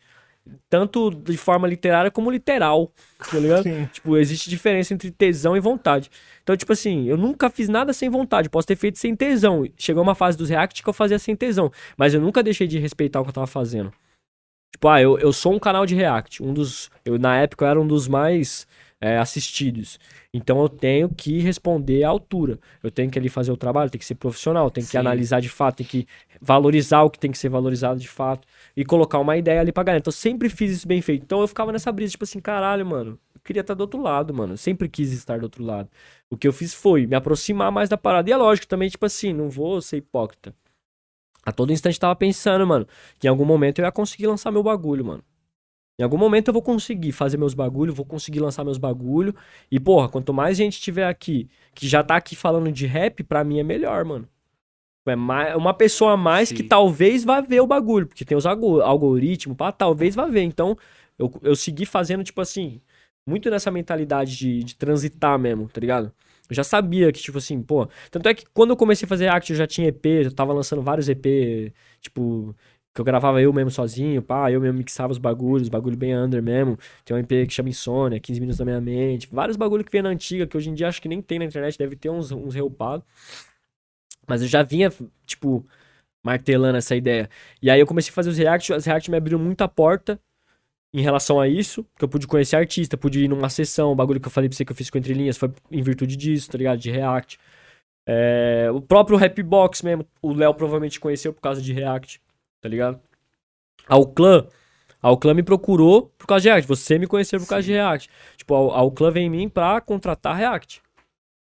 Tanto 0.68 1.10
de 1.10 1.36
forma 1.36 1.66
literária 1.66 2.10
como 2.10 2.30
literal, 2.30 2.92
tá 3.30 3.38
ligado? 3.38 3.62
Sim. 3.62 3.88
Tipo, 3.92 4.16
existe 4.16 4.48
diferença 4.50 4.92
entre 4.92 5.10
tesão 5.10 5.56
e 5.56 5.60
vontade. 5.60 6.10
Então, 6.42 6.56
tipo 6.56 6.72
assim, 6.72 7.06
eu 7.08 7.16
nunca 7.16 7.48
fiz 7.48 7.68
nada 7.68 7.92
sem 7.92 8.10
vontade. 8.10 8.50
Posso 8.50 8.68
ter 8.68 8.76
feito 8.76 8.98
sem 8.98 9.16
tesão. 9.16 9.64
Chegou 9.76 10.02
uma 10.02 10.14
fase 10.14 10.36
dos 10.36 10.50
react 10.50 10.82
que 10.82 10.88
eu 10.88 10.92
fazia 10.92 11.18
sem 11.18 11.34
tesão. 11.34 11.72
Mas 11.96 12.14
eu 12.14 12.20
nunca 12.20 12.42
deixei 12.42 12.66
de 12.66 12.78
respeitar 12.78 13.20
o 13.20 13.24
que 13.24 13.30
eu 13.30 13.34
tava 13.34 13.46
fazendo. 13.46 13.90
Tipo, 14.72 14.88
ah, 14.88 15.00
eu, 15.00 15.18
eu 15.18 15.32
sou 15.32 15.54
um 15.54 15.58
canal 15.58 15.86
de 15.86 15.94
react. 15.94 16.42
Um 16.42 16.52
dos. 16.52 16.90
Eu, 17.04 17.18
na 17.18 17.38
época 17.38 17.64
eu 17.64 17.70
era 17.70 17.80
um 17.80 17.86
dos 17.86 18.06
mais 18.06 18.66
é, 19.00 19.18
assistidos. 19.18 19.98
Então 20.32 20.60
eu 20.60 20.68
tenho 20.68 21.08
que 21.08 21.40
responder 21.40 22.04
à 22.04 22.08
altura. 22.08 22.58
Eu 22.82 22.90
tenho 22.90 23.10
que 23.10 23.18
ali 23.18 23.28
fazer 23.28 23.52
o 23.52 23.56
trabalho, 23.56 23.90
tem 23.90 23.98
que 23.98 24.04
ser 24.04 24.14
profissional, 24.14 24.70
tem 24.70 24.84
que 24.84 24.96
analisar 24.96 25.40
de 25.40 25.48
fato, 25.48 25.76
tem 25.76 25.86
que 25.86 26.06
valorizar 26.40 27.02
o 27.02 27.10
que 27.10 27.18
tem 27.18 27.30
que 27.30 27.38
ser 27.38 27.48
valorizado 27.48 28.00
de 28.00 28.08
fato 28.08 28.46
e 28.76 28.84
colocar 28.84 29.18
uma 29.18 29.36
ideia 29.36 29.60
ali 29.60 29.72
pra 29.72 29.82
galera. 29.82 30.00
Então 30.00 30.10
eu 30.10 30.16
sempre 30.16 30.48
fiz 30.48 30.72
isso 30.72 30.88
bem 30.88 31.00
feito. 31.02 31.22
Então 31.22 31.40
eu 31.40 31.48
ficava 31.48 31.72
nessa 31.72 31.92
brisa, 31.92 32.12
tipo 32.12 32.24
assim, 32.24 32.40
caralho, 32.40 32.86
mano. 32.86 33.18
Eu 33.34 33.40
queria 33.44 33.60
estar 33.60 33.74
do 33.74 33.80
outro 33.82 34.00
lado, 34.00 34.34
mano. 34.34 34.54
Eu 34.54 34.58
sempre 34.58 34.88
quis 34.88 35.12
estar 35.12 35.38
do 35.38 35.44
outro 35.44 35.64
lado. 35.64 35.88
O 36.30 36.36
que 36.36 36.48
eu 36.48 36.52
fiz 36.52 36.74
foi 36.74 37.06
me 37.06 37.14
aproximar 37.14 37.70
mais 37.70 37.88
da 37.88 37.96
parada. 37.96 38.28
E 38.30 38.32
é 38.32 38.36
lógico 38.36 38.66
também, 38.66 38.88
tipo 38.88 39.06
assim, 39.06 39.32
não 39.32 39.48
vou 39.50 39.80
ser 39.80 39.98
hipócrita. 39.98 40.54
A 41.44 41.52
todo 41.52 41.72
instante 41.72 41.94
eu 41.94 42.00
tava 42.00 42.16
pensando, 42.16 42.66
mano, 42.66 42.88
que 43.20 43.28
em 43.28 43.30
algum 43.30 43.44
momento 43.44 43.78
eu 43.78 43.84
ia 43.84 43.92
conseguir 43.92 44.26
lançar 44.26 44.50
meu 44.50 44.64
bagulho, 44.64 45.04
mano. 45.04 45.22
Em 45.98 46.02
algum 46.02 46.18
momento 46.18 46.48
eu 46.48 46.52
vou 46.52 46.62
conseguir 46.62 47.12
fazer 47.12 47.38
meus 47.38 47.54
bagulho, 47.54 47.94
vou 47.94 48.04
conseguir 48.04 48.40
lançar 48.40 48.64
meus 48.64 48.76
bagulho. 48.76 49.34
E, 49.70 49.80
porra, 49.80 50.08
quanto 50.08 50.32
mais 50.32 50.56
gente 50.56 50.80
tiver 50.80 51.06
aqui, 51.06 51.48
que 51.74 51.88
já 51.88 52.02
tá 52.02 52.16
aqui 52.16 52.36
falando 52.36 52.70
de 52.70 52.86
rap, 52.86 53.22
pra 53.24 53.42
mim 53.42 53.58
é 53.58 53.62
melhor, 53.62 54.04
mano. 54.04 54.28
É 55.06 55.16
mais, 55.16 55.54
uma 55.54 55.72
pessoa 55.72 56.12
a 56.12 56.16
mais 56.16 56.50
que 56.50 56.62
Sim. 56.62 56.68
talvez 56.68 57.24
vá 57.24 57.40
ver 57.40 57.60
o 57.60 57.66
bagulho, 57.66 58.06
porque 58.06 58.24
tem 58.24 58.36
os 58.36 58.44
algo- 58.44 58.80
algoritmos, 58.80 59.56
pá, 59.56 59.70
talvez 59.72 60.14
vá 60.14 60.26
ver. 60.26 60.42
Então, 60.42 60.76
eu, 61.18 61.32
eu 61.42 61.54
segui 61.56 61.86
fazendo, 61.86 62.24
tipo 62.24 62.40
assim, 62.40 62.80
muito 63.26 63.48
nessa 63.48 63.70
mentalidade 63.70 64.36
de, 64.36 64.64
de 64.64 64.74
transitar 64.76 65.38
mesmo, 65.38 65.68
tá 65.68 65.80
ligado? 65.80 66.12
Eu 66.50 66.54
já 66.54 66.62
sabia 66.64 67.10
que, 67.12 67.20
tipo 67.20 67.38
assim, 67.38 67.62
pô. 67.62 67.88
Tanto 68.10 68.28
é 68.28 68.34
que 68.34 68.44
quando 68.52 68.70
eu 68.70 68.76
comecei 68.76 69.06
a 69.06 69.08
fazer 69.08 69.28
act, 69.28 69.50
eu 69.50 69.56
já 69.56 69.66
tinha 69.66 69.88
EP, 69.88 70.06
eu 70.24 70.32
tava 70.32 70.52
lançando 70.52 70.82
vários 70.82 71.08
EP, 71.08 71.72
tipo, 72.00 72.54
que 72.96 73.00
eu 73.00 73.04
gravava 73.04 73.42
eu 73.42 73.52
mesmo 73.52 73.70
sozinho, 73.70 74.22
pá, 74.22 74.50
eu 74.50 74.58
mesmo 74.58 74.78
mixava 74.78 75.12
os 75.12 75.18
bagulhos, 75.18 75.68
bagulho 75.68 75.96
bem 75.98 76.16
under 76.16 76.42
mesmo. 76.42 76.78
Tem 77.04 77.14
um 77.14 77.20
EP 77.20 77.28
que 77.46 77.50
chama 77.50 77.68
Insônia, 77.68 78.18
15 78.18 78.40
minutos 78.40 78.58
da 78.58 78.64
minha 78.64 78.80
mente, 78.80 79.28
vários 79.30 79.54
bagulho 79.54 79.84
que 79.84 79.92
vem 79.92 80.00
na 80.00 80.08
antiga, 80.08 80.46
que 80.46 80.56
hoje 80.56 80.70
em 80.70 80.74
dia 80.74 80.88
acho 80.88 81.02
que 81.02 81.08
nem 81.08 81.20
tem 81.20 81.38
na 81.38 81.44
internet, 81.44 81.78
deve 81.78 81.94
ter 81.94 82.08
uns, 82.08 82.32
uns 82.32 82.54
reupados. 82.54 83.04
Mas 84.26 84.40
eu 84.40 84.48
já 84.48 84.62
vinha, 84.62 84.90
tipo, 85.26 85.64
martelando 86.24 86.78
essa 86.78 86.96
ideia. 86.96 87.28
E 87.60 87.70
aí 87.70 87.78
eu 87.78 87.86
comecei 87.86 88.10
a 88.10 88.14
fazer 88.14 88.30
os 88.30 88.38
reacts, 88.38 88.70
as 88.70 88.86
reacts 88.86 89.10
me 89.10 89.16
abriram 89.18 89.38
muita 89.38 89.68
porta 89.68 90.18
em 90.94 91.02
relação 91.02 91.38
a 91.38 91.46
isso, 91.46 91.84
que 91.98 92.04
eu 92.04 92.08
pude 92.08 92.26
conhecer 92.26 92.56
artista, 92.56 92.96
pude 92.96 93.22
ir 93.22 93.28
numa 93.28 93.50
sessão, 93.50 93.92
o 93.92 93.94
bagulho 93.94 94.18
que 94.18 94.26
eu 94.26 94.32
falei 94.32 94.48
pra 94.48 94.56
você 94.56 94.64
que 94.64 94.72
eu 94.72 94.76
fiz 94.76 94.88
com 94.88 94.96
Entre 94.96 95.12
Linhas 95.12 95.36
foi 95.36 95.52
em 95.70 95.82
virtude 95.82 96.16
disso, 96.16 96.50
tá 96.50 96.56
ligado? 96.56 96.78
De 96.78 96.90
react. 96.90 97.38
É, 98.08 98.70
o 98.72 98.80
próprio 98.80 99.18
Rapbox 99.18 99.82
mesmo, 99.82 100.06
o 100.22 100.32
Léo 100.32 100.54
provavelmente 100.54 100.98
conheceu 100.98 101.34
por 101.34 101.42
causa 101.42 101.60
de 101.60 101.74
react, 101.74 102.22
tá 102.66 102.70
ligado? 102.70 102.98
Ao 103.88 104.04
clã, 104.04 104.44
ao 105.00 105.16
clã 105.16 105.32
me 105.32 105.42
procurou 105.44 106.12
por 106.18 106.26
causa 106.26 106.42
de 106.42 106.48
react, 106.48 106.66
você 106.66 106.98
me 106.98 107.06
conheceu 107.06 107.38
por 107.38 107.46
causa 107.46 107.62
de 107.64 107.72
react. 107.72 108.10
Tipo, 108.36 108.54
ao, 108.54 108.70
ao 108.72 108.90
clã 108.90 109.10
vem 109.12 109.26
em 109.26 109.30
mim 109.30 109.48
pra 109.48 109.80
contratar 109.80 110.34
react. 110.36 110.82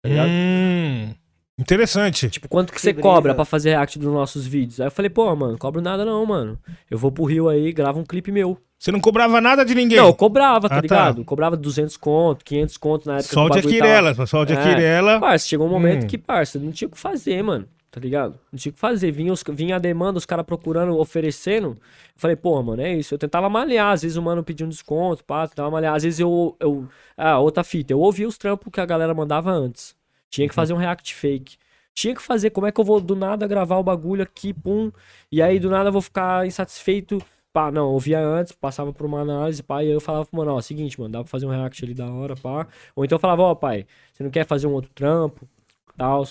Tá 0.03 0.09
ligado? 0.11 0.29
Hum, 0.29 1.15
interessante. 1.59 2.29
Tipo, 2.29 2.47
quanto 2.47 2.69
que, 2.69 2.75
Que 2.75 2.81
você 2.83 2.93
brisa. 2.93 3.03
cobra 3.09 3.35
pra 3.35 3.47
fazer 3.47 3.71
react 3.71 3.99
dos 3.99 4.13
nossos 4.13 4.47
vídeos? 4.47 4.81
Aí 4.81 4.87
eu 4.87 4.91
falei, 4.91 5.09
pô, 5.09 5.35
mano, 5.35 5.57
cobro 5.57 5.81
nada 5.81 6.05
não, 6.05 6.27
mano. 6.27 6.59
Eu 6.91 6.99
vou 6.99 7.11
pro 7.11 7.25
Rio 7.25 7.49
aí, 7.49 7.73
gravo 7.73 7.99
um 7.99 8.05
clipe 8.05 8.31
meu. 8.31 8.59
Você 8.79 8.93
não 8.93 9.01
cobrava 9.01 9.41
nada 9.41 9.65
de 9.65 9.75
ninguém. 9.75 9.97
Não, 9.97 10.09
eu 10.09 10.15
cobrava, 10.15 10.69
tá 10.69 10.75
Ah, 10.75 10.77
tá. 10.77 10.83
ligado? 10.83 11.25
Cobrava 11.25 11.57
200 11.57 11.97
conto, 11.97 12.45
500 12.45 12.77
conto 12.77 13.07
na 13.07 13.15
época 13.15 13.33
Só 13.33 13.47
o 13.47 13.51
que 13.51 13.63
de 13.63 13.69
Aquirela, 13.69 14.27
só 14.27 14.43
o 14.43 14.45
de 14.45 14.53
É. 14.53 14.57
Aquirela. 14.59 15.19
Parça, 15.21 15.47
chegou 15.49 15.67
um 15.67 15.71
momento 15.71 16.05
Hum. 16.05 16.07
que, 16.07 16.19
parça, 16.19 16.59
não 16.59 16.71
tinha 16.71 16.89
o 16.89 16.91
que 16.91 16.99
fazer, 16.99 17.43
mano. 17.43 17.67
Tá 17.95 18.01
ligado? 18.01 18.41
Não 18.51 18.59
tinha 18.59 18.71
o 18.71 18.75
que 18.75 18.81
fazer. 18.81 19.13
Vinha, 19.13 19.33
os, 19.33 19.45
vinha 19.51 19.77
a 19.77 19.79
demanda, 19.79 20.19
os 20.19 20.27
caras 20.27 20.45
procurando, 20.45 20.99
oferecendo. 20.99 21.69
Eu 21.69 21.77
falei, 22.17 22.35
pô, 22.35 22.61
mano, 22.61 22.83
é 22.83 22.93
isso. 22.93 23.15
Eu 23.15 23.19
tentava 23.19 23.49
malhar. 23.49 23.93
Às 23.93 24.03
vezes 24.03 24.17
o 24.17 24.23
mano 24.23 24.43
pedia 24.43 24.67
um 24.67 24.69
desconto, 24.69 25.23
pá, 25.25 25.47
tentava 25.47 25.71
malhar. 25.71 25.95
Às 25.95 26.03
vezes 26.03 26.19
eu. 26.19 26.57
eu 26.59 26.89
ah, 27.17 27.39
outra 27.39 27.63
fita. 27.63 27.93
Eu 27.93 28.01
ouvia 28.01 28.27
os 28.27 28.37
trampos 28.37 28.69
que 28.73 28.81
a 28.81 28.85
galera 28.85 29.15
mandava 29.15 29.53
antes. 29.53 29.95
Tinha 30.29 30.45
Uhum. 30.45 30.49
que 30.49 30.55
fazer 30.57 30.73
um 30.75 30.77
react 30.77 31.15
fake. 31.15 31.57
Tinha 31.95 32.13
que 32.17 32.21
fazer. 32.21 32.51
Como 32.51 32.67
é 32.67 32.73
que 32.73 32.81
eu 32.81 32.85
vou 32.85 33.01
do 33.01 33.15
nada 33.15 33.47
gravar 33.47 33.77
o 33.79 33.83
bagulho 33.85 34.25
aqui, 34.25 34.53
pum. 34.53 34.91
E 35.31 35.41
aí 35.41 35.61
do 35.61 35.71
nada 35.71 35.91
eu 35.91 35.93
vou 35.93 36.03
ficar 36.03 36.45
insatisfeito. 36.45 37.23
Pá, 37.53 37.71
não, 37.71 37.83
eu 37.85 37.91
ouvia 37.93 38.19
antes, 38.19 38.51
passava 38.51 38.93
por 38.93 39.07
uma 39.07 39.21
análise, 39.21 39.63
pá, 39.63 39.85
e 39.85 39.89
eu 39.89 40.01
falava 40.01 40.27
pro 40.27 40.37
mano, 40.37 40.51
ó, 40.55 40.61
seguinte, 40.61 40.99
mano, 40.99 41.13
dá 41.13 41.21
pra 41.21 41.29
fazer 41.31 41.47
um 41.47 41.51
react 41.51 41.85
ali 41.85 41.95
da 41.95 42.11
hora, 42.13 42.35
pá. 42.35 42.67
Ou 42.97 43.05
então 43.05 43.15
eu 43.15 43.21
falava, 43.21 43.43
ó, 43.43 43.55
pai, 43.55 43.87
você 44.13 44.25
não 44.25 44.31
quer 44.33 44.45
fazer 44.45 44.67
um 44.67 44.73
outro 44.73 44.91
trampo, 44.93 45.49
tal. 45.97 46.25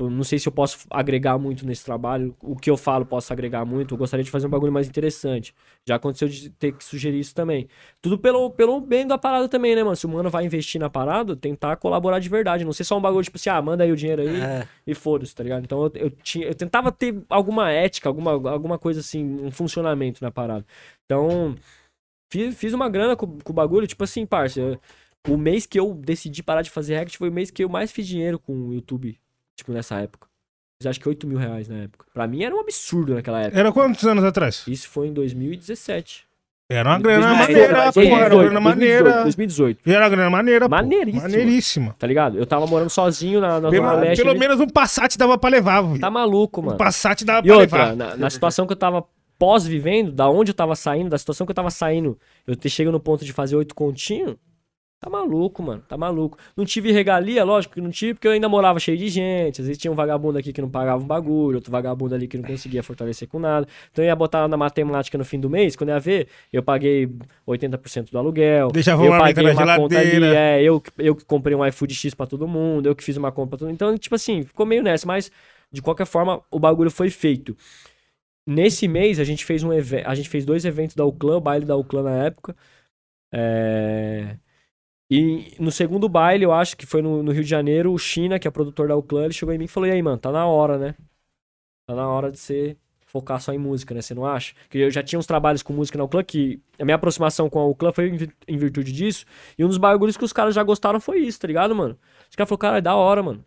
Tipo, 0.00 0.08
não 0.08 0.24
sei 0.24 0.38
se 0.38 0.48
eu 0.48 0.52
posso 0.52 0.78
agregar 0.88 1.36
muito 1.36 1.66
nesse 1.66 1.84
trabalho. 1.84 2.34
O 2.42 2.56
que 2.56 2.70
eu 2.70 2.76
falo 2.78 3.04
posso 3.04 3.30
agregar 3.34 3.66
muito. 3.66 3.92
Eu 3.94 3.98
gostaria 3.98 4.24
de 4.24 4.30
fazer 4.30 4.46
um 4.46 4.50
bagulho 4.50 4.72
mais 4.72 4.88
interessante. 4.88 5.54
Já 5.86 5.96
aconteceu 5.96 6.26
de 6.26 6.48
ter 6.48 6.72
que 6.72 6.82
sugerir 6.82 7.20
isso 7.20 7.34
também. 7.34 7.68
Tudo 8.00 8.18
pelo, 8.18 8.50
pelo 8.50 8.80
bem 8.80 9.06
da 9.06 9.18
parada 9.18 9.46
também, 9.46 9.76
né, 9.76 9.82
mano? 9.84 9.94
Se 9.96 10.06
o 10.06 10.08
mano 10.08 10.30
vai 10.30 10.46
investir 10.46 10.80
na 10.80 10.88
parada, 10.88 11.36
tentar 11.36 11.76
colaborar 11.76 12.18
de 12.18 12.30
verdade. 12.30 12.64
Não 12.64 12.72
ser 12.72 12.84
só 12.84 12.96
um 12.96 13.00
bagulho 13.00 13.22
tipo 13.24 13.36
assim, 13.36 13.50
ah, 13.50 13.60
manda 13.60 13.84
aí 13.84 13.92
o 13.92 13.96
dinheiro 13.96 14.22
aí 14.22 14.40
É. 14.40 14.66
e 14.86 14.94
foda-se, 14.94 15.34
tá 15.34 15.42
ligado? 15.42 15.64
Então 15.64 15.82
eu, 15.84 15.92
eu, 15.96 16.10
tinha, 16.10 16.46
eu 16.46 16.54
tentava 16.54 16.90
ter 16.90 17.22
alguma 17.28 17.70
ética, 17.70 18.08
alguma, 18.08 18.30
alguma 18.32 18.78
coisa 18.78 19.00
assim, 19.00 19.22
um 19.42 19.50
funcionamento 19.50 20.24
na 20.24 20.30
parada. 20.30 20.64
Então, 21.04 21.54
fiz, 22.32 22.56
fiz 22.56 22.72
uma 22.72 22.88
grana 22.88 23.14
com, 23.16 23.26
com 23.38 23.52
o 23.52 23.54
bagulho, 23.54 23.86
tipo 23.86 24.02
assim, 24.02 24.24
parça. 24.24 24.60
eu- 24.60 24.80
O 25.28 25.36
mês 25.36 25.66
que 25.66 25.78
eu 25.78 25.92
decidi 25.92 26.42
parar 26.42 26.62
de 26.62 26.70
fazer 26.70 26.94
react 26.94 27.18
foi 27.18 27.28
o 27.28 27.32
mês 27.32 27.50
que 27.50 27.62
eu 27.62 27.68
mais 27.68 27.92
fiz 27.92 28.06
dinheiro 28.06 28.38
com 28.38 28.54
o 28.68 28.72
YouTube, 28.72 29.18
tipo, 29.56 29.72
nessa 29.72 29.96
época. 30.00 30.28
Fiz 30.82 30.86
acho 30.88 31.00
que 31.00 31.08
8 31.08 31.26
mil 31.26 31.38
reais 31.38 31.68
na 31.68 31.76
época. 31.84 32.06
Pra 32.14 32.26
mim 32.26 32.42
era 32.42 32.54
um 32.54 32.60
absurdo 32.60 33.14
naquela 33.14 33.40
época. 33.42 33.58
Era 33.60 33.70
quantos 33.72 34.04
anos 34.06 34.24
atrás? 34.24 34.64
Isso 34.66 34.88
foi 34.88 35.08
em 35.08 35.12
2017. 35.12 36.24
Era 36.72 36.88
uma 36.88 36.98
grana 37.00 37.26
2018, 37.34 37.48
maneira, 37.48 37.92
pô. 37.92 38.00
Era 38.00 38.10
uma 38.14 38.30
2018, 38.30 38.44
grana 38.44 38.60
maneira. 38.60 39.22
2018, 39.24 39.90
Era 39.90 40.00
uma 40.04 40.08
grana 40.08 40.30
maneira, 40.30 40.64
pô. 40.68 40.70
Maneiríssima. 40.76 41.22
Maneiríssima. 41.22 41.96
tá 41.98 42.06
ligado? 42.06 42.38
Eu 42.38 42.46
tava 42.46 42.66
morando 42.66 42.88
sozinho 42.90 43.40
na, 43.40 43.60
na 43.60 43.70
Pelo, 43.70 43.84
Zona 43.86 43.96
Leste. 44.00 44.16
pelo 44.22 44.30
ali. 44.30 44.38
menos 44.38 44.60
um 44.60 44.68
Passat 44.68 45.18
dava 45.18 45.36
pra 45.36 45.50
levar, 45.50 45.82
viu? 45.82 45.98
Tá 46.00 46.08
maluco, 46.10 46.60
Um 46.60 46.64
mano. 46.66 46.78
Passat 46.78 47.24
dava 47.24 47.40
E 47.44 47.50
pra 47.50 47.58
outra, 47.58 47.78
levar. 47.90 47.96
na, 47.96 48.16
na 48.16 48.30
situação 48.30 48.66
que 48.68 48.72
eu 48.72 48.76
tava 48.76 49.04
pós-vivendo, 49.36 50.12
da 50.12 50.28
onde 50.30 50.50
eu 50.52 50.54
tava 50.54 50.76
saindo, 50.76 51.10
da 51.10 51.18
situação 51.18 51.44
que 51.46 51.50
eu 51.50 51.54
tava 51.56 51.70
saindo, 51.70 52.16
eu 52.46 52.54
te 52.54 52.70
chego 52.70 52.92
no 52.92 53.00
ponto 53.00 53.24
de 53.24 53.32
fazer 53.32 53.56
oito 53.56 53.74
continhos, 53.74 54.36
tá 55.00 55.08
maluco, 55.08 55.62
mano, 55.62 55.82
tá 55.88 55.96
maluco. 55.96 56.36
Não 56.54 56.64
tive 56.64 56.92
regalia, 56.92 57.42
lógico 57.42 57.74
que 57.74 57.80
não 57.80 57.90
tive, 57.90 58.14
porque 58.14 58.28
eu 58.28 58.32
ainda 58.32 58.48
morava 58.50 58.78
cheio 58.78 58.98
de 58.98 59.08
gente, 59.08 59.62
às 59.62 59.66
vezes 59.66 59.80
tinha 59.80 59.90
um 59.90 59.94
vagabundo 59.94 60.38
aqui 60.38 60.52
que 60.52 60.60
não 60.60 60.68
pagava 60.68 61.02
um 61.02 61.06
bagulho, 61.06 61.56
outro 61.56 61.72
vagabundo 61.72 62.14
ali 62.14 62.28
que 62.28 62.36
não 62.36 62.44
conseguia 62.44 62.82
fortalecer 62.82 63.26
com 63.26 63.38
nada. 63.38 63.66
Então 63.90 64.04
eu 64.04 64.08
ia 64.08 64.14
botar 64.14 64.46
na 64.46 64.56
matemática 64.58 65.16
no 65.16 65.24
fim 65.24 65.40
do 65.40 65.48
mês, 65.48 65.74
quando 65.74 65.88
ia 65.88 65.98
ver, 65.98 66.28
eu 66.52 66.62
paguei 66.62 67.08
80% 67.48 68.10
do 68.10 68.18
aluguel, 68.18 68.70
Deixava 68.70 69.02
eu 69.02 69.10
paguei 69.10 69.50
uma 69.50 69.76
conta 69.76 69.98
ali, 69.98 70.10
geladeira. 70.10 70.36
é, 70.36 70.62
eu, 70.62 70.82
eu 70.98 71.16
que 71.16 71.24
comprei 71.24 71.56
um 71.56 71.64
iFood 71.66 71.94
X 71.94 72.12
pra 72.14 72.26
todo 72.26 72.46
mundo, 72.46 72.86
eu 72.86 72.94
que 72.94 73.02
fiz 73.02 73.16
uma 73.16 73.32
compra 73.32 73.50
pra 73.50 73.58
todo 73.58 73.68
mundo. 73.68 73.76
Então, 73.76 73.96
tipo 73.96 74.14
assim, 74.14 74.42
ficou 74.42 74.66
meio 74.66 74.82
nessa, 74.82 75.06
mas 75.06 75.32
de 75.72 75.80
qualquer 75.80 76.06
forma, 76.06 76.42
o 76.50 76.58
bagulho 76.58 76.90
foi 76.90 77.08
feito. 77.08 77.56
Nesse 78.46 78.86
mês 78.86 79.18
a 79.18 79.24
gente 79.24 79.46
fez 79.46 79.62
um 79.62 79.72
evento, 79.72 80.06
a 80.06 80.14
gente 80.14 80.28
fez 80.28 80.44
dois 80.44 80.64
eventos 80.66 80.94
da 80.94 81.04
Uclã, 81.06 81.36
o 81.36 81.40
baile 81.40 81.64
da 81.64 81.76
Uclã 81.76 82.02
na 82.02 82.24
época. 82.24 82.54
É, 83.32 84.36
E 85.10 85.56
no 85.58 85.72
segundo 85.72 86.08
baile, 86.08 86.44
eu 86.44 86.52
acho 86.52 86.76
que 86.76 86.86
foi 86.86 87.02
no, 87.02 87.22
no 87.22 87.32
Rio 87.32 87.42
de 87.42 87.50
Janeiro, 87.50 87.92
o 87.92 87.98
China, 87.98 88.38
que 88.38 88.46
é 88.46 88.50
produtor 88.50 88.88
da 88.88 88.96
Uclã, 88.96 89.24
ele 89.24 89.34
chegou 89.34 89.52
em 89.54 89.58
mim 89.58 89.64
e 89.64 89.68
falou: 89.68 89.88
"E 89.88 89.92
aí, 89.92 90.02
mano, 90.02 90.18
tá 90.18 90.30
na 90.30 90.46
hora, 90.46 90.78
né? 90.78 90.94
Tá 91.86 91.94
na 91.94 92.08
hora 92.08 92.30
de 92.30 92.38
você 92.38 92.76
focar 93.06 93.40
só 93.40 93.52
em 93.52 93.58
música, 93.58 93.94
né? 93.94 94.02
Você 94.02 94.14
não 94.14 94.24
acha? 94.26 94.54
Que 94.70 94.78
eu 94.78 94.90
já 94.90 95.02
tinha 95.02 95.18
uns 95.18 95.26
trabalhos 95.26 95.62
com 95.62 95.72
música 95.72 95.98
na 95.98 96.04
Uclã 96.04 96.22
que 96.24 96.62
a 96.78 96.84
minha 96.84 96.94
aproximação 96.96 97.50
com 97.50 97.58
a 97.60 97.66
Uclã 97.66 97.92
foi 97.92 98.16
em 98.48 98.58
virtude 98.58 98.92
disso, 98.92 99.26
e 99.58 99.64
um 99.64 99.68
dos 99.68 99.78
bagulhos 99.78 100.16
que 100.16 100.24
os 100.24 100.32
caras 100.32 100.54
já 100.54 100.62
gostaram 100.62 101.00
foi 101.00 101.20
isso, 101.20 101.40
tá 101.40 101.48
ligado, 101.48 101.74
mano? 101.74 101.98
Os 102.30 102.36
caras 102.36 102.48
falaram: 102.48 102.60
"Cara, 102.60 102.78
é 102.78 102.80
da 102.82 102.94
hora, 102.96 103.22
mano." 103.22 103.44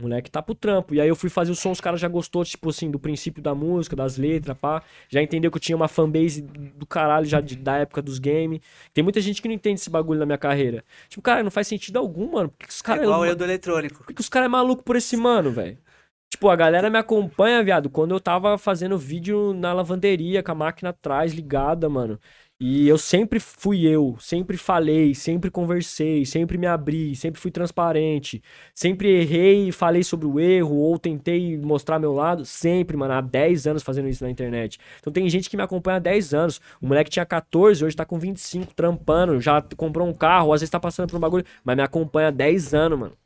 Moleque 0.00 0.30
tá 0.30 0.42
pro 0.42 0.54
trampo. 0.54 0.92
E 0.94 1.00
aí 1.00 1.08
eu 1.08 1.14
fui 1.14 1.30
fazer 1.30 1.52
o 1.52 1.54
som, 1.54 1.70
os 1.70 1.80
caras 1.80 2.00
já 2.00 2.08
gostou, 2.08 2.44
tipo 2.44 2.68
assim, 2.68 2.90
do 2.90 2.98
princípio 2.98 3.40
da 3.42 3.54
música, 3.54 3.94
das 3.94 4.16
letras, 4.16 4.56
pá. 4.58 4.82
Já 5.08 5.22
entendeu 5.22 5.50
que 5.50 5.56
eu 5.56 5.60
tinha 5.60 5.76
uma 5.76 5.86
fanbase 5.88 6.42
do 6.42 6.84
caralho 6.86 7.24
já 7.26 7.40
de- 7.40 7.56
da 7.56 7.76
época 7.78 8.02
dos 8.02 8.18
games. 8.18 8.60
Tem 8.92 9.04
muita 9.04 9.20
gente 9.20 9.40
que 9.40 9.46
não 9.48 9.54
entende 9.54 9.80
esse 9.80 9.90
bagulho 9.90 10.18
na 10.18 10.26
minha 10.26 10.38
carreira. 10.38 10.84
Tipo, 11.08 11.22
cara, 11.22 11.42
não 11.44 11.50
faz 11.50 11.68
sentido 11.68 11.96
algum, 11.98 12.32
mano. 12.32 12.48
Por 12.50 12.58
que, 12.58 12.66
que 12.66 12.72
os 12.72 12.80
É 12.80 12.82
caras. 12.82 13.04
igual 13.04 13.24
eu 13.26 13.36
do 13.36 13.44
eletrônico. 13.44 13.98
Por 13.98 14.06
que, 14.08 14.14
que 14.14 14.20
os 14.20 14.28
caras 14.28 14.46
é 14.46 14.48
maluco 14.48 14.82
por 14.82 14.96
esse 14.96 15.16
mano, 15.16 15.50
velho? 15.52 15.78
Tipo, 16.30 16.48
a 16.48 16.56
galera 16.56 16.90
me 16.90 16.98
acompanha, 16.98 17.62
viado, 17.62 17.88
quando 17.88 18.12
eu 18.14 18.20
tava 18.20 18.58
fazendo 18.58 18.98
vídeo 18.98 19.54
na 19.54 19.72
lavanderia, 19.72 20.42
com 20.42 20.50
a 20.52 20.54
máquina 20.54 20.90
atrás 20.90 21.32
ligada, 21.32 21.88
mano. 21.88 22.18
E 22.60 22.86
eu 22.88 22.96
sempre 22.96 23.40
fui 23.40 23.84
eu, 23.84 24.16
sempre 24.20 24.56
falei, 24.56 25.12
sempre 25.12 25.50
conversei, 25.50 26.24
sempre 26.24 26.56
me 26.56 26.68
abri, 26.68 27.14
sempre 27.16 27.40
fui 27.40 27.50
transparente, 27.50 28.40
sempre 28.72 29.08
errei 29.08 29.68
e 29.68 29.72
falei 29.72 30.04
sobre 30.04 30.26
o 30.26 30.38
erro, 30.38 30.76
ou 30.76 30.96
tentei 30.96 31.58
mostrar 31.58 31.98
meu 31.98 32.12
lado, 32.12 32.44
sempre, 32.44 32.96
mano, 32.96 33.12
há 33.12 33.20
10 33.20 33.66
anos 33.66 33.82
fazendo 33.82 34.08
isso 34.08 34.22
na 34.22 34.30
internet. 34.30 34.78
Então 35.00 35.12
tem 35.12 35.28
gente 35.28 35.50
que 35.50 35.56
me 35.56 35.64
acompanha 35.64 35.96
há 35.96 36.00
10 36.00 36.32
anos, 36.32 36.60
o 36.80 36.86
moleque 36.86 37.10
tinha 37.10 37.26
14, 37.26 37.84
hoje 37.84 37.96
tá 37.96 38.04
com 38.04 38.20
25, 38.20 38.72
trampando, 38.72 39.40
já 39.40 39.60
comprou 39.76 40.06
um 40.06 40.14
carro, 40.14 40.52
às 40.52 40.60
vezes 40.60 40.70
tá 40.70 40.78
passando 40.78 41.10
por 41.10 41.16
um 41.16 41.20
bagulho, 41.20 41.44
mas 41.64 41.76
me 41.76 41.82
acompanha 41.82 42.28
há 42.28 42.30
10 42.30 42.72
anos, 42.72 42.98
mano. 42.98 43.16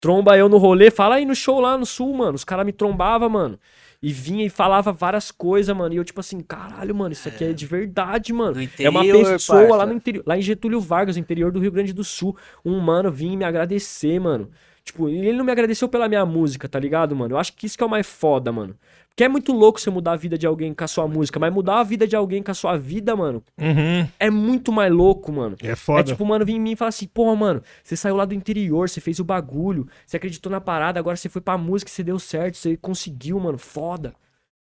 Tromba 0.00 0.36
eu 0.36 0.48
no 0.48 0.58
rolê, 0.58 0.90
fala 0.90 1.16
aí 1.16 1.24
no 1.24 1.34
show 1.34 1.58
lá 1.58 1.76
no 1.76 1.86
sul, 1.86 2.14
mano. 2.14 2.34
Os 2.34 2.44
caras 2.44 2.64
me 2.64 2.72
trombavam, 2.72 3.28
mano. 3.28 3.58
E 4.02 4.12
vinha 4.12 4.44
e 4.44 4.50
falava 4.50 4.92
várias 4.92 5.30
coisas, 5.30 5.74
mano. 5.74 5.94
E 5.94 5.96
eu, 5.96 6.04
tipo 6.04 6.20
assim, 6.20 6.40
caralho, 6.40 6.94
mano, 6.94 7.12
isso 7.12 7.28
aqui 7.28 7.44
é 7.44 7.52
de 7.52 7.66
verdade, 7.66 8.32
mano. 8.32 8.56
No 8.56 8.68
é 8.78 8.88
uma 8.90 9.04
interior, 9.04 9.32
pessoa 9.32 9.60
lá 9.62 9.68
parça. 9.68 9.86
no 9.86 9.92
interior, 9.94 10.24
lá 10.26 10.36
em 10.36 10.42
Getúlio 10.42 10.80
Vargas, 10.80 11.16
interior 11.16 11.50
do 11.50 11.60
Rio 11.60 11.72
Grande 11.72 11.92
do 11.92 12.04
Sul. 12.04 12.36
Um 12.64 12.78
mano 12.78 13.10
vinha 13.10 13.36
me 13.36 13.44
agradecer, 13.44 14.20
mano. 14.20 14.50
Tipo, 14.86 15.08
e 15.08 15.16
ele 15.18 15.36
não 15.36 15.44
me 15.44 15.50
agradeceu 15.50 15.88
pela 15.88 16.08
minha 16.08 16.24
música, 16.24 16.68
tá 16.68 16.78
ligado, 16.78 17.14
mano? 17.16 17.34
Eu 17.34 17.38
acho 17.38 17.52
que 17.54 17.66
isso 17.66 17.76
que 17.76 17.82
é 17.82 17.86
o 17.86 17.90
mais 17.90 18.06
foda, 18.06 18.52
mano. 18.52 18.76
Porque 19.08 19.24
é 19.24 19.28
muito 19.28 19.52
louco 19.52 19.80
você 19.80 19.90
mudar 19.90 20.12
a 20.12 20.16
vida 20.16 20.38
de 20.38 20.46
alguém 20.46 20.72
com 20.72 20.84
a 20.84 20.86
sua 20.86 21.08
música, 21.08 21.40
mas 21.40 21.52
mudar 21.52 21.80
a 21.80 21.82
vida 21.82 22.06
de 22.06 22.14
alguém 22.14 22.40
com 22.40 22.52
a 22.52 22.54
sua 22.54 22.76
vida, 22.76 23.16
mano, 23.16 23.42
Uhum. 23.58 24.06
é 24.20 24.30
muito 24.30 24.70
mais 24.70 24.92
louco, 24.92 25.32
mano. 25.32 25.56
É 25.60 25.74
foda. 25.74 26.00
É 26.02 26.04
tipo, 26.04 26.24
mano, 26.24 26.44
vir 26.44 26.52
em 26.54 26.60
mim 26.60 26.72
e 26.72 26.76
falar 26.76 26.90
assim, 26.90 27.06
porra, 27.08 27.34
mano, 27.34 27.62
você 27.82 27.96
saiu 27.96 28.14
lá 28.14 28.24
do 28.24 28.34
interior, 28.34 28.88
você 28.88 29.00
fez 29.00 29.18
o 29.18 29.24
bagulho, 29.24 29.88
você 30.06 30.18
acreditou 30.18 30.52
na 30.52 30.60
parada, 30.60 31.00
agora 31.00 31.16
você 31.16 31.28
foi 31.28 31.40
pra 31.42 31.58
música, 31.58 31.90
você 31.90 32.04
deu 32.04 32.18
certo, 32.20 32.56
você 32.56 32.76
conseguiu, 32.76 33.40
mano, 33.40 33.58
foda. 33.58 34.14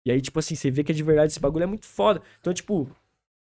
E 0.06 0.10
aí, 0.12 0.20
tipo 0.22 0.38
assim, 0.38 0.54
você 0.54 0.70
vê 0.70 0.82
que 0.82 0.94
de 0.94 1.02
verdade 1.02 1.32
esse 1.32 1.40
bagulho 1.40 1.64
é 1.64 1.66
muito 1.66 1.84
foda. 1.84 2.22
Então, 2.40 2.54
tipo, 2.54 2.88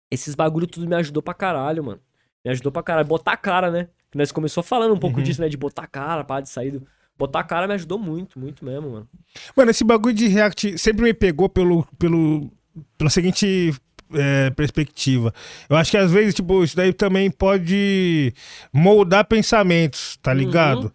esses 0.09 0.33
bagulho 0.33 0.65
tudo 0.65 0.87
me 0.87 0.95
ajudou 0.95 1.21
pra 1.21 1.33
caralho, 1.33 1.83
mano. 1.83 1.99
Me 2.43 2.51
ajudou 2.51 2.71
pra 2.71 2.81
caralho. 2.81 3.07
Botar 3.07 3.33
a 3.33 3.37
cara, 3.37 3.69
né? 3.69 3.89
Que 4.15 4.19
nós 4.19 4.31
começou 4.31 4.63
falando 4.63 4.93
um 4.93 4.97
pouco 4.97 5.17
Uhum. 5.17 5.23
disso, 5.23 5.41
né? 5.41 5.49
De 5.49 5.57
botar 5.57 5.83
a 5.83 5.87
cara, 5.87 6.23
pá, 6.23 6.39
de 6.39 6.47
sair 6.47 6.71
do... 6.71 6.81
Botar 7.17 7.41
a 7.41 7.43
cara 7.43 7.67
me 7.67 7.73
ajudou 7.73 7.99
muito, 7.99 8.39
muito 8.39 8.63
mesmo, 8.63 8.89
mano. 8.91 9.09
Mano, 9.57 9.71
esse 9.71 9.83
bagulho 9.83 10.15
de 10.15 10.29
React 10.29 10.77
sempre 10.77 11.03
me 11.03 11.13
pegou 11.13 11.49
pelo, 11.49 11.85
pelo, 11.99 12.49
pela 12.97 13.09
seguinte 13.09 13.73
é, 14.13 14.49
perspectiva. 14.51 15.33
Eu 15.69 15.75
acho 15.75 15.91
que 15.91 15.97
às 15.97 16.11
vezes, 16.11 16.33
tipo, 16.33 16.63
isso 16.63 16.77
daí 16.77 16.93
também 16.93 17.29
pode 17.29 18.33
moldar 18.71 19.25
pensamentos, 19.25 20.17
tá 20.21 20.33
ligado? 20.33 20.93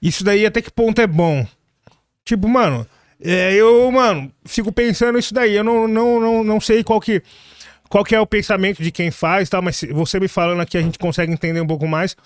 Isso 0.00 0.24
daí 0.24 0.46
até 0.46 0.62
que 0.62 0.70
ponto 0.70 0.98
é 0.98 1.06
bom? 1.06 1.46
Tipo, 2.24 2.48
mano, 2.48 2.86
é, 3.20 3.52
eu, 3.54 3.90
mano, 3.92 4.32
fico 4.46 4.72
pensando 4.72 5.18
isso 5.18 5.34
daí. 5.34 5.54
Eu 5.56 5.64
não, 5.64 5.86
não, 5.86 6.20
não, 6.20 6.44
não 6.44 6.60
sei 6.60 6.82
qual 6.82 7.00
que, 7.02 7.22
qual 7.88 8.04
que 8.04 8.14
é 8.14 8.20
o 8.20 8.26
pensamento 8.26 8.82
de 8.82 8.90
quem 8.90 9.10
faz, 9.10 9.48
tá? 9.48 9.60
Mas 9.62 9.76
se- 9.76 9.92
você 9.92 10.18
me 10.20 10.28
falando 10.28 10.60
aqui, 10.60 10.76
a 10.76 10.82
gente 10.82 10.98
consegue 10.98 11.32
entender 11.32 11.60
um 11.60 11.66
pouco 11.66 11.86
mais. 11.86 12.16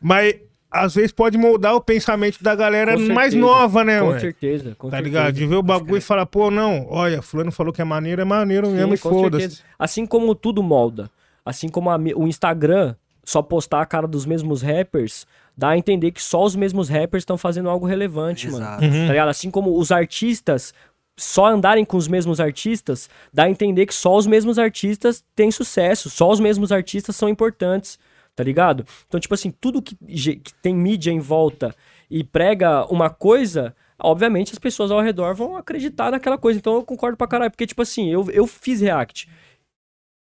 Mas 0.00 0.34
às 0.70 0.94
vezes 0.94 1.12
pode 1.12 1.36
moldar 1.36 1.74
o 1.74 1.80
pensamento 1.82 2.42
da 2.42 2.54
galera 2.54 2.94
Com 2.94 3.00
mais 3.12 3.32
certeza, 3.32 3.38
nova, 3.38 3.84
né, 3.84 4.00
Com 4.00 4.06
mano? 4.06 4.20
certeza, 4.20 4.74
com 4.78 4.88
Tá 4.88 4.96
certeza. 4.96 5.02
ligado? 5.18 5.34
De 5.34 5.46
ver 5.46 5.56
o 5.56 5.62
bagulho 5.62 5.98
e 5.98 6.00
falar, 6.00 6.24
pô, 6.24 6.50
não, 6.50 6.86
olha, 6.88 7.20
fulano 7.20 7.52
falou 7.52 7.72
que 7.72 7.82
é 7.82 7.84
maneiro, 7.84 8.22
é 8.22 8.24
maneiro 8.24 8.66
Sim, 8.68 8.74
mesmo 8.76 8.94
e 8.94 8.98
com 8.98 9.10
foda-se. 9.10 9.42
certeza. 9.42 9.62
Assim 9.78 10.06
como 10.06 10.34
tudo 10.34 10.62
molda. 10.62 11.10
Assim 11.44 11.68
como 11.68 11.90
a 11.90 11.96
o 12.16 12.26
Instagram 12.26 12.94
só 13.24 13.42
postar 13.42 13.82
a 13.82 13.86
cara 13.86 14.06
dos 14.08 14.24
mesmos 14.24 14.62
rappers, 14.62 15.26
dá 15.56 15.70
a 15.70 15.76
entender 15.78 16.10
que 16.10 16.22
só 16.22 16.42
os 16.42 16.56
mesmos 16.56 16.88
rappers 16.88 17.22
estão 17.22 17.36
fazendo 17.36 17.68
algo 17.68 17.84
relevante, 17.86 18.46
mano. 18.50 18.64
Exato. 18.64 18.84
Uhum. 18.84 19.06
Tá 19.06 19.12
ligado? 19.12 19.28
Assim 19.28 19.50
como 19.50 19.76
os 19.78 19.92
artistas 19.92 20.72
só 21.16 21.46
andarem 21.46 21.84
com 21.84 21.96
os 21.96 22.08
mesmos 22.08 22.40
artistas, 22.40 23.08
dá 23.32 23.44
a 23.44 23.50
entender 23.50 23.86
que 23.86 23.94
só 23.94 24.16
os 24.16 24.26
mesmos 24.26 24.58
artistas 24.58 25.24
têm 25.34 25.50
sucesso, 25.50 26.08
só 26.08 26.30
os 26.30 26.40
mesmos 26.40 26.72
artistas 26.72 27.16
são 27.16 27.28
importantes, 27.28 27.98
tá 28.34 28.42
ligado? 28.42 28.84
Então, 29.06 29.20
tipo 29.20 29.34
assim, 29.34 29.50
tudo 29.50 29.82
que, 29.82 29.94
que 29.96 30.54
tem 30.62 30.74
mídia 30.74 31.10
em 31.10 31.20
volta 31.20 31.74
e 32.10 32.24
prega 32.24 32.86
uma 32.86 33.10
coisa, 33.10 33.74
obviamente 33.98 34.52
as 34.52 34.58
pessoas 34.58 34.90
ao 34.90 35.00
redor 35.00 35.34
vão 35.34 35.56
acreditar 35.56 36.10
naquela 36.10 36.38
coisa. 36.38 36.58
Então 36.58 36.74
eu 36.74 36.84
concordo 36.84 37.16
pra 37.16 37.26
caralho, 37.26 37.50
porque, 37.50 37.66
tipo 37.66 37.82
assim, 37.82 38.10
eu, 38.10 38.28
eu 38.30 38.46
fiz 38.46 38.80
react. 38.80 39.28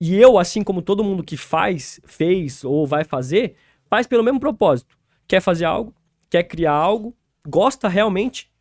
E 0.00 0.16
eu, 0.16 0.38
assim 0.38 0.62
como 0.62 0.82
todo 0.82 1.04
mundo 1.04 1.24
que 1.24 1.36
faz, 1.36 2.00
fez 2.04 2.62
ou 2.64 2.86
vai 2.86 3.04
fazer, 3.04 3.56
faz 3.88 4.06
pelo 4.06 4.22
mesmo 4.22 4.40
propósito. 4.40 4.98
Quer 5.26 5.40
fazer 5.40 5.64
algo, 5.64 5.94
quer 6.28 6.42
criar 6.42 6.72
algo, 6.72 7.16
gosta 7.46 7.88
realmente, 7.88 8.52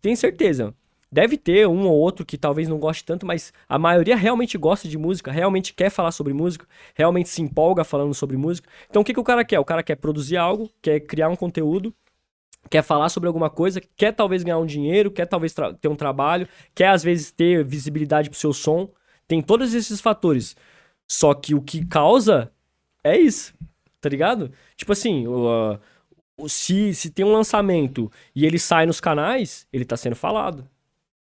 tem 0.00 0.14
certeza. 0.14 0.74
Deve 1.12 1.36
ter 1.36 1.68
um 1.68 1.86
ou 1.86 1.92
outro 1.98 2.24
que 2.24 2.38
talvez 2.38 2.68
não 2.68 2.78
goste 2.78 3.04
tanto, 3.04 3.26
mas 3.26 3.52
a 3.68 3.78
maioria 3.78 4.16
realmente 4.16 4.56
gosta 4.56 4.88
de 4.88 4.96
música, 4.96 5.30
realmente 5.30 5.74
quer 5.74 5.90
falar 5.90 6.10
sobre 6.10 6.32
música, 6.32 6.66
realmente 6.94 7.28
se 7.28 7.42
empolga 7.42 7.84
falando 7.84 8.14
sobre 8.14 8.36
música. 8.36 8.68
Então 8.88 9.02
o 9.02 9.04
que, 9.04 9.12
que 9.12 9.20
o 9.20 9.24
cara 9.24 9.44
quer? 9.44 9.60
O 9.60 9.64
cara 9.64 9.82
quer 9.82 9.96
produzir 9.96 10.38
algo, 10.38 10.70
quer 10.80 11.00
criar 11.00 11.28
um 11.28 11.36
conteúdo, 11.36 11.94
quer 12.70 12.82
falar 12.82 13.08
sobre 13.08 13.26
alguma 13.26 13.50
coisa, 13.50 13.80
quer 13.96 14.12
talvez 14.12 14.42
ganhar 14.42 14.58
um 14.58 14.66
dinheiro, 14.66 15.10
quer 15.10 15.26
talvez 15.26 15.54
ter 15.80 15.88
um 15.88 15.96
trabalho, 15.96 16.48
quer 16.74 16.88
às 16.88 17.02
vezes 17.02 17.30
ter 17.30 17.64
visibilidade 17.64 18.30
pro 18.30 18.38
seu 18.38 18.52
som. 18.52 18.88
Tem 19.28 19.42
todos 19.42 19.74
esses 19.74 20.00
fatores. 20.00 20.56
Só 21.08 21.34
que 21.34 21.54
o 21.54 21.60
que 21.62 21.84
causa 21.86 22.50
é 23.04 23.18
isso, 23.18 23.54
tá 24.00 24.08
ligado? 24.08 24.52
Tipo 24.76 24.92
assim, 24.92 25.26
o- 25.26 25.78
se, 26.48 26.94
se 26.94 27.10
tem 27.10 27.24
um 27.24 27.32
lançamento 27.32 28.10
e 28.34 28.46
ele 28.46 28.58
sai 28.58 28.86
nos 28.86 29.00
canais, 29.00 29.66
ele 29.72 29.84
tá 29.84 29.96
sendo 29.96 30.16
falado. 30.16 30.68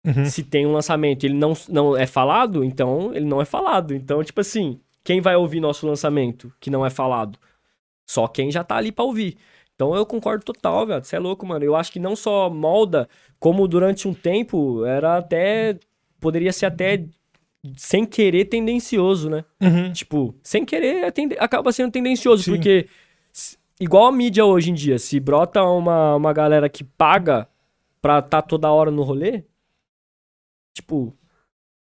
Uhum. 0.04 0.24
Se 0.24 0.42
tem 0.42 0.66
um 0.66 0.72
lançamento 0.72 1.24
e 1.24 1.26
ele 1.26 1.34
não, 1.34 1.52
não 1.68 1.96
é 1.96 2.06
falado, 2.06 2.64
então 2.64 3.14
ele 3.14 3.26
não 3.26 3.40
é 3.40 3.44
falado. 3.44 3.94
Então, 3.94 4.22
tipo 4.24 4.40
assim, 4.40 4.80
quem 5.04 5.20
vai 5.20 5.36
ouvir 5.36 5.60
nosso 5.60 5.86
lançamento 5.86 6.52
que 6.58 6.70
não 6.70 6.84
é 6.86 6.90
falado? 6.90 7.38
Só 8.06 8.26
quem 8.26 8.50
já 8.50 8.64
tá 8.64 8.76
ali 8.76 8.90
pra 8.90 9.04
ouvir. 9.04 9.36
Então 9.74 9.94
eu 9.94 10.04
concordo 10.06 10.44
total, 10.44 10.86
velho. 10.86 11.04
Você 11.04 11.16
é 11.16 11.18
louco, 11.18 11.46
mano. 11.46 11.64
Eu 11.64 11.76
acho 11.76 11.92
que 11.92 11.98
não 11.98 12.16
só 12.16 12.48
molda, 12.50 13.08
como 13.38 13.66
durante 13.68 14.06
um 14.08 14.14
tempo 14.14 14.84
era 14.84 15.18
até. 15.18 15.78
Poderia 16.18 16.52
ser 16.52 16.66
até 16.66 17.04
sem 17.76 18.04
querer 18.04 18.46
tendencioso, 18.46 19.28
né? 19.30 19.44
Uhum. 19.60 19.92
Tipo, 19.92 20.34
sem 20.42 20.64
querer 20.64 21.04
é 21.04 21.10
tende- 21.10 21.36
acaba 21.38 21.72
sendo 21.72 21.92
tendencioso, 21.92 22.42
Sim. 22.42 22.52
porque 22.52 22.86
igual 23.78 24.06
a 24.06 24.12
mídia 24.12 24.44
hoje 24.44 24.70
em 24.70 24.74
dia, 24.74 24.98
se 24.98 25.20
brota 25.20 25.62
uma, 25.62 26.16
uma 26.16 26.32
galera 26.32 26.68
que 26.68 26.84
paga 26.84 27.46
pra 28.02 28.20
tá 28.22 28.40
toda 28.42 28.70
hora 28.70 28.90
no 28.90 29.02
rolê, 29.02 29.44
tipo, 30.74 31.16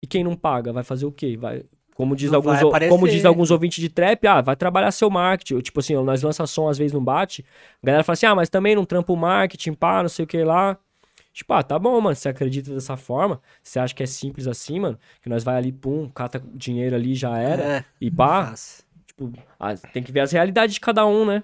e 0.04 0.08
quem 0.08 0.24
não 0.24 0.36
paga 0.36 0.74
vai 0.74 0.84
fazer 0.84 1.06
o 1.06 1.12
quê? 1.12 1.38
Vai, 1.38 1.64
como 1.96 2.16
diz 2.16 2.32
Não 2.32 2.38
alguns, 2.38 2.60
como 2.90 3.08
diz 3.08 3.26
alguns 3.26 3.52
ouvintes 3.52 3.82
de 3.82 3.90
trap, 3.90 4.26
ah, 4.28 4.42
vai 4.42 4.56
trabalhar 4.56 4.92
seu 4.92 5.10
marketing. 5.10 5.60
Tipo 5.60 5.80
assim, 5.80 5.94
nós 5.96 6.24
lança 6.24 6.46
som 6.48 6.68
às 6.68 6.78
vezes 6.78 6.94
não 6.94 7.04
bate, 7.04 7.46
a 7.82 7.86
galera 7.86 8.04
fala 8.04 8.14
assim: 8.14 8.26
"Ah, 8.26 8.36
mas 8.36 8.50
também 8.50 8.76
não 8.76 8.86
trampa 8.86 9.14
o 9.14 9.16
marketing, 9.16 9.74
pá, 9.74 10.02
não 10.02 10.10
sei 10.10 10.26
o 10.26 10.28
que 10.28 10.44
lá". 10.44 10.78
Tipo, 11.34 11.54
ah, 11.54 11.64
tá 11.64 11.80
bom, 11.80 12.00
mano, 12.02 12.16
você 12.16 12.28
acredita 12.28 12.74
dessa 12.74 12.98
forma? 12.98 13.42
Você 13.64 13.80
acha 13.80 13.94
que 13.96 14.04
é 14.04 14.06
simples 14.06 14.48
assim, 14.48 14.80
mano? 14.82 15.00
Que 15.22 15.30
nós 15.30 15.44
vai 15.44 15.56
ali, 15.56 15.72
pum, 15.72 16.10
cata 16.10 16.44
dinheiro 16.54 16.96
ali, 16.96 17.16
já 17.16 17.38
era. 17.38 17.64
É, 17.64 17.86
E 18.02 18.12
pá, 18.12 18.48
fácil. 18.48 18.84
Tipo, 19.06 19.32
ah, 19.60 19.74
tem 19.76 20.04
que 20.04 20.12
ver 20.12 20.22
as 20.22 20.32
realidades 20.32 20.74
de 20.74 20.82
cada 20.82 21.06
um, 21.06 21.26
né? 21.26 21.44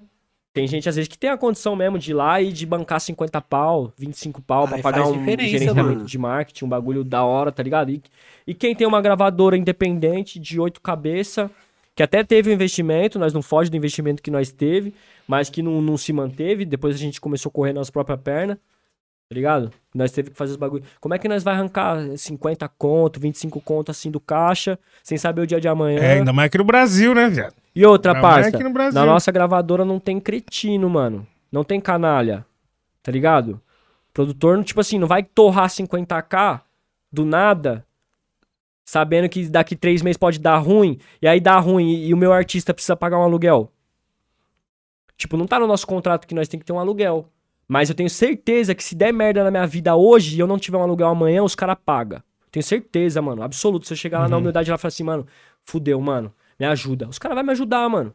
Tem 0.58 0.68
gente, 0.68 0.90
às 0.90 0.96
vezes, 0.96 1.08
que 1.08 1.20
tem 1.20 1.30
a 1.30 1.38
condição 1.38 1.76
mesmo 1.76 2.00
de 2.00 2.10
ir 2.10 2.14
lá 2.16 2.42
e 2.42 2.52
de 2.52 2.66
bancar 2.66 3.00
50 3.00 3.40
pau, 3.42 3.94
25 3.96 4.42
pau 4.42 4.68
pra 4.68 4.78
Aí 4.78 4.82
pagar 4.82 5.08
um 5.08 5.24
gerenciamento 5.24 5.76
mano. 5.76 6.06
de 6.06 6.18
marketing, 6.18 6.66
um 6.66 6.70
bagulho 6.70 7.04
da 7.04 7.24
hora, 7.24 7.52
tá 7.52 7.62
ligado? 7.62 7.92
E, 7.92 8.02
e 8.48 8.56
quem 8.56 8.76
tem 8.76 8.88
uma 8.88 9.00
gravadora 9.00 9.56
independente 9.56 10.40
de 10.40 10.60
oito 10.60 10.82
cabeça, 10.82 11.52
que 11.96 12.02
até 12.02 12.24
teve 12.24 12.50
um 12.50 12.54
investimento, 12.54 13.20
nós 13.20 13.34
não 13.34 13.44
foge 13.44 13.70
do 13.70 13.78
investimento 13.78 14.20
que 14.20 14.32
nós 14.32 14.52
teve, 14.52 14.96
mas 15.28 15.48
que 15.48 15.62
não, 15.62 15.80
não 15.80 15.96
se 15.96 16.12
manteve, 16.12 16.66
depois 16.66 16.96
a 16.96 17.00
gente 17.00 17.22
começou 17.22 17.52
a 17.52 17.54
correr 17.54 17.74
nas 17.74 17.92
próprias 17.92 18.20
pernas, 18.20 18.58
tá 18.58 19.36
ligado? 19.36 19.72
Nós 19.94 20.12
teve 20.12 20.32
que 20.32 20.38
fazer 20.38 20.54
os 20.54 20.58
bagulhos. 20.58 20.88
Como 21.00 21.14
é 21.14 21.20
que 21.20 21.28
nós 21.28 21.44
vai 21.44 21.54
arrancar 21.54 22.00
50 22.18 22.68
conto, 22.80 23.20
25 23.20 23.62
conto 23.62 23.92
assim 23.92 24.10
do 24.10 24.20
caixa, 24.20 24.80
sem 25.04 25.20
saber 25.20 25.42
o 25.42 25.48
dia 25.48 25.62
de 25.62 25.68
amanhã? 25.68 26.00
É, 26.00 26.14
ainda 26.14 26.34
mais 26.34 26.48
aqui 26.48 26.58
no 26.58 26.64
Brasil, 26.64 27.14
né, 27.14 27.30
viado? 27.30 27.54
E 27.78 27.86
outra, 27.86 28.20
parça, 28.20 28.58
no 28.58 28.72
Brasil. 28.72 29.00
na 29.00 29.06
nossa 29.06 29.32
gravadora 29.32 29.86
não 29.86 30.00
tem 30.00 30.20
cretino, 30.20 30.90
mano. 30.90 31.28
Não 31.52 31.64
tem 31.64 31.80
canalha, 31.80 32.46
tá 33.04 33.12
ligado? 33.12 33.62
Produtor, 34.14 34.64
tipo 34.64 34.82
assim, 34.82 34.98
não 34.98 35.08
vai 35.08 35.22
torrar 35.22 35.70
50k 35.70 36.62
do 37.12 37.24
nada, 37.24 37.86
sabendo 38.84 39.30
que 39.30 39.48
daqui 39.48 39.76
três 39.76 40.02
meses 40.02 40.18
pode 40.18 40.40
dar 40.40 40.58
ruim, 40.58 40.98
e 41.22 41.28
aí 41.28 41.40
dá 41.40 41.60
ruim 41.60 41.88
e, 41.88 42.08
e 42.08 42.14
o 42.14 42.18
meu 42.18 42.34
artista 42.34 42.74
precisa 42.74 42.96
pagar 42.96 43.20
um 43.20 43.24
aluguel. 43.24 43.72
Tipo, 45.16 45.38
não 45.38 45.46
tá 45.46 45.60
no 45.60 45.68
nosso 45.68 45.86
contrato 45.86 46.28
que 46.28 46.34
nós 46.34 46.48
tem 46.48 46.60
que 46.60 46.66
ter 46.66 46.74
um 46.74 46.80
aluguel. 46.80 47.30
Mas 47.68 47.90
eu 47.90 47.96
tenho 47.96 48.10
certeza 48.10 48.74
que 48.74 48.84
se 48.84 48.96
der 48.96 49.12
merda 49.14 49.44
na 49.44 49.52
minha 49.52 49.68
vida 49.68 49.96
hoje 49.96 50.36
e 50.36 50.40
eu 50.40 50.48
não 50.48 50.58
tiver 50.58 50.78
um 50.78 50.84
aluguel 50.84 51.10
amanhã, 51.10 51.44
os 51.44 51.54
caras 51.54 51.78
pagam. 51.86 52.24
Tenho 52.50 52.64
certeza, 52.64 53.22
mano. 53.22 53.44
Absoluto. 53.44 53.86
Se 53.86 53.94
eu 53.94 53.98
chegar 53.98 54.20
lá 54.20 54.30
na 54.30 54.38
humildade 54.38 54.72
e 54.72 54.78
falar 54.78 54.88
assim, 54.88 55.04
mano, 55.04 55.28
fudeu, 55.64 56.00
mano. 56.00 56.34
Me 56.60 56.66
ajuda. 56.66 57.08
Os 57.08 57.20
caras 57.20 57.36
vão 57.36 57.44
me 57.44 57.52
ajudar, 57.52 57.88
mano. 57.90 58.14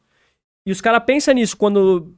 E 0.66 0.73
os 0.73 0.81
caras 0.81 1.02
pensam 1.05 1.35
nisso 1.35 1.56
quando 1.56 2.14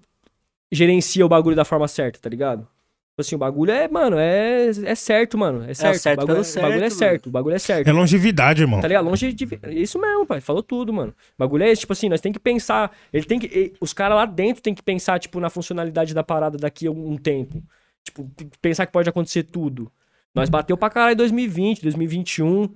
gerencia 0.70 1.24
o 1.24 1.28
bagulho 1.28 1.56
da 1.56 1.64
forma 1.64 1.88
certa, 1.88 2.18
tá 2.18 2.28
ligado? 2.28 2.68
Tipo 3.14 3.20
assim, 3.20 3.34
o 3.36 3.38
bagulho 3.38 3.70
é, 3.70 3.86
mano, 3.86 4.18
é, 4.18 4.66
é 4.66 4.94
certo, 4.96 5.38
mano. 5.38 5.62
É 5.62 5.72
certo. 5.72 5.98
certo 6.00 6.24
o, 6.24 6.26
bagulho, 6.26 6.44
pelo 6.44 6.58
o 6.58 6.62
bagulho 6.68 6.84
é 6.84 6.90
certo, 6.90 6.98
certo. 6.98 7.26
O 7.26 7.30
bagulho 7.30 7.54
é 7.54 7.58
certo. 7.60 7.86
É 7.86 7.92
longevidade, 7.92 8.62
irmão. 8.62 8.80
Tá 8.80 8.88
ligado? 8.88 9.04
Longe 9.04 9.32
de. 9.32 9.48
Isso 9.68 10.00
mesmo, 10.00 10.26
pai. 10.26 10.40
Falou 10.40 10.64
tudo, 10.64 10.92
mano. 10.92 11.12
O 11.12 11.38
bagulho 11.38 11.62
é 11.62 11.70
esse, 11.70 11.82
tipo 11.82 11.92
assim, 11.92 12.08
nós 12.08 12.20
tem 12.20 12.32
que 12.32 12.40
pensar. 12.40 12.90
Ele 13.12 13.24
tem 13.24 13.38
que. 13.38 13.72
Os 13.80 13.92
caras 13.92 14.16
lá 14.16 14.26
dentro 14.26 14.60
tem 14.60 14.74
que 14.74 14.82
pensar, 14.82 15.20
tipo, 15.20 15.38
na 15.38 15.48
funcionalidade 15.48 16.12
da 16.12 16.24
parada 16.24 16.58
daqui 16.58 16.88
a 16.88 16.90
um 16.90 17.16
tempo. 17.16 17.62
Tipo, 18.02 18.28
pensar 18.60 18.84
que 18.84 18.92
pode 18.92 19.08
acontecer 19.08 19.44
tudo. 19.44 19.92
Nós 20.34 20.48
bateu 20.48 20.76
pra 20.76 20.90
caralho 20.90 21.12
em 21.12 21.16
2020, 21.16 21.82
2021. 21.82 22.68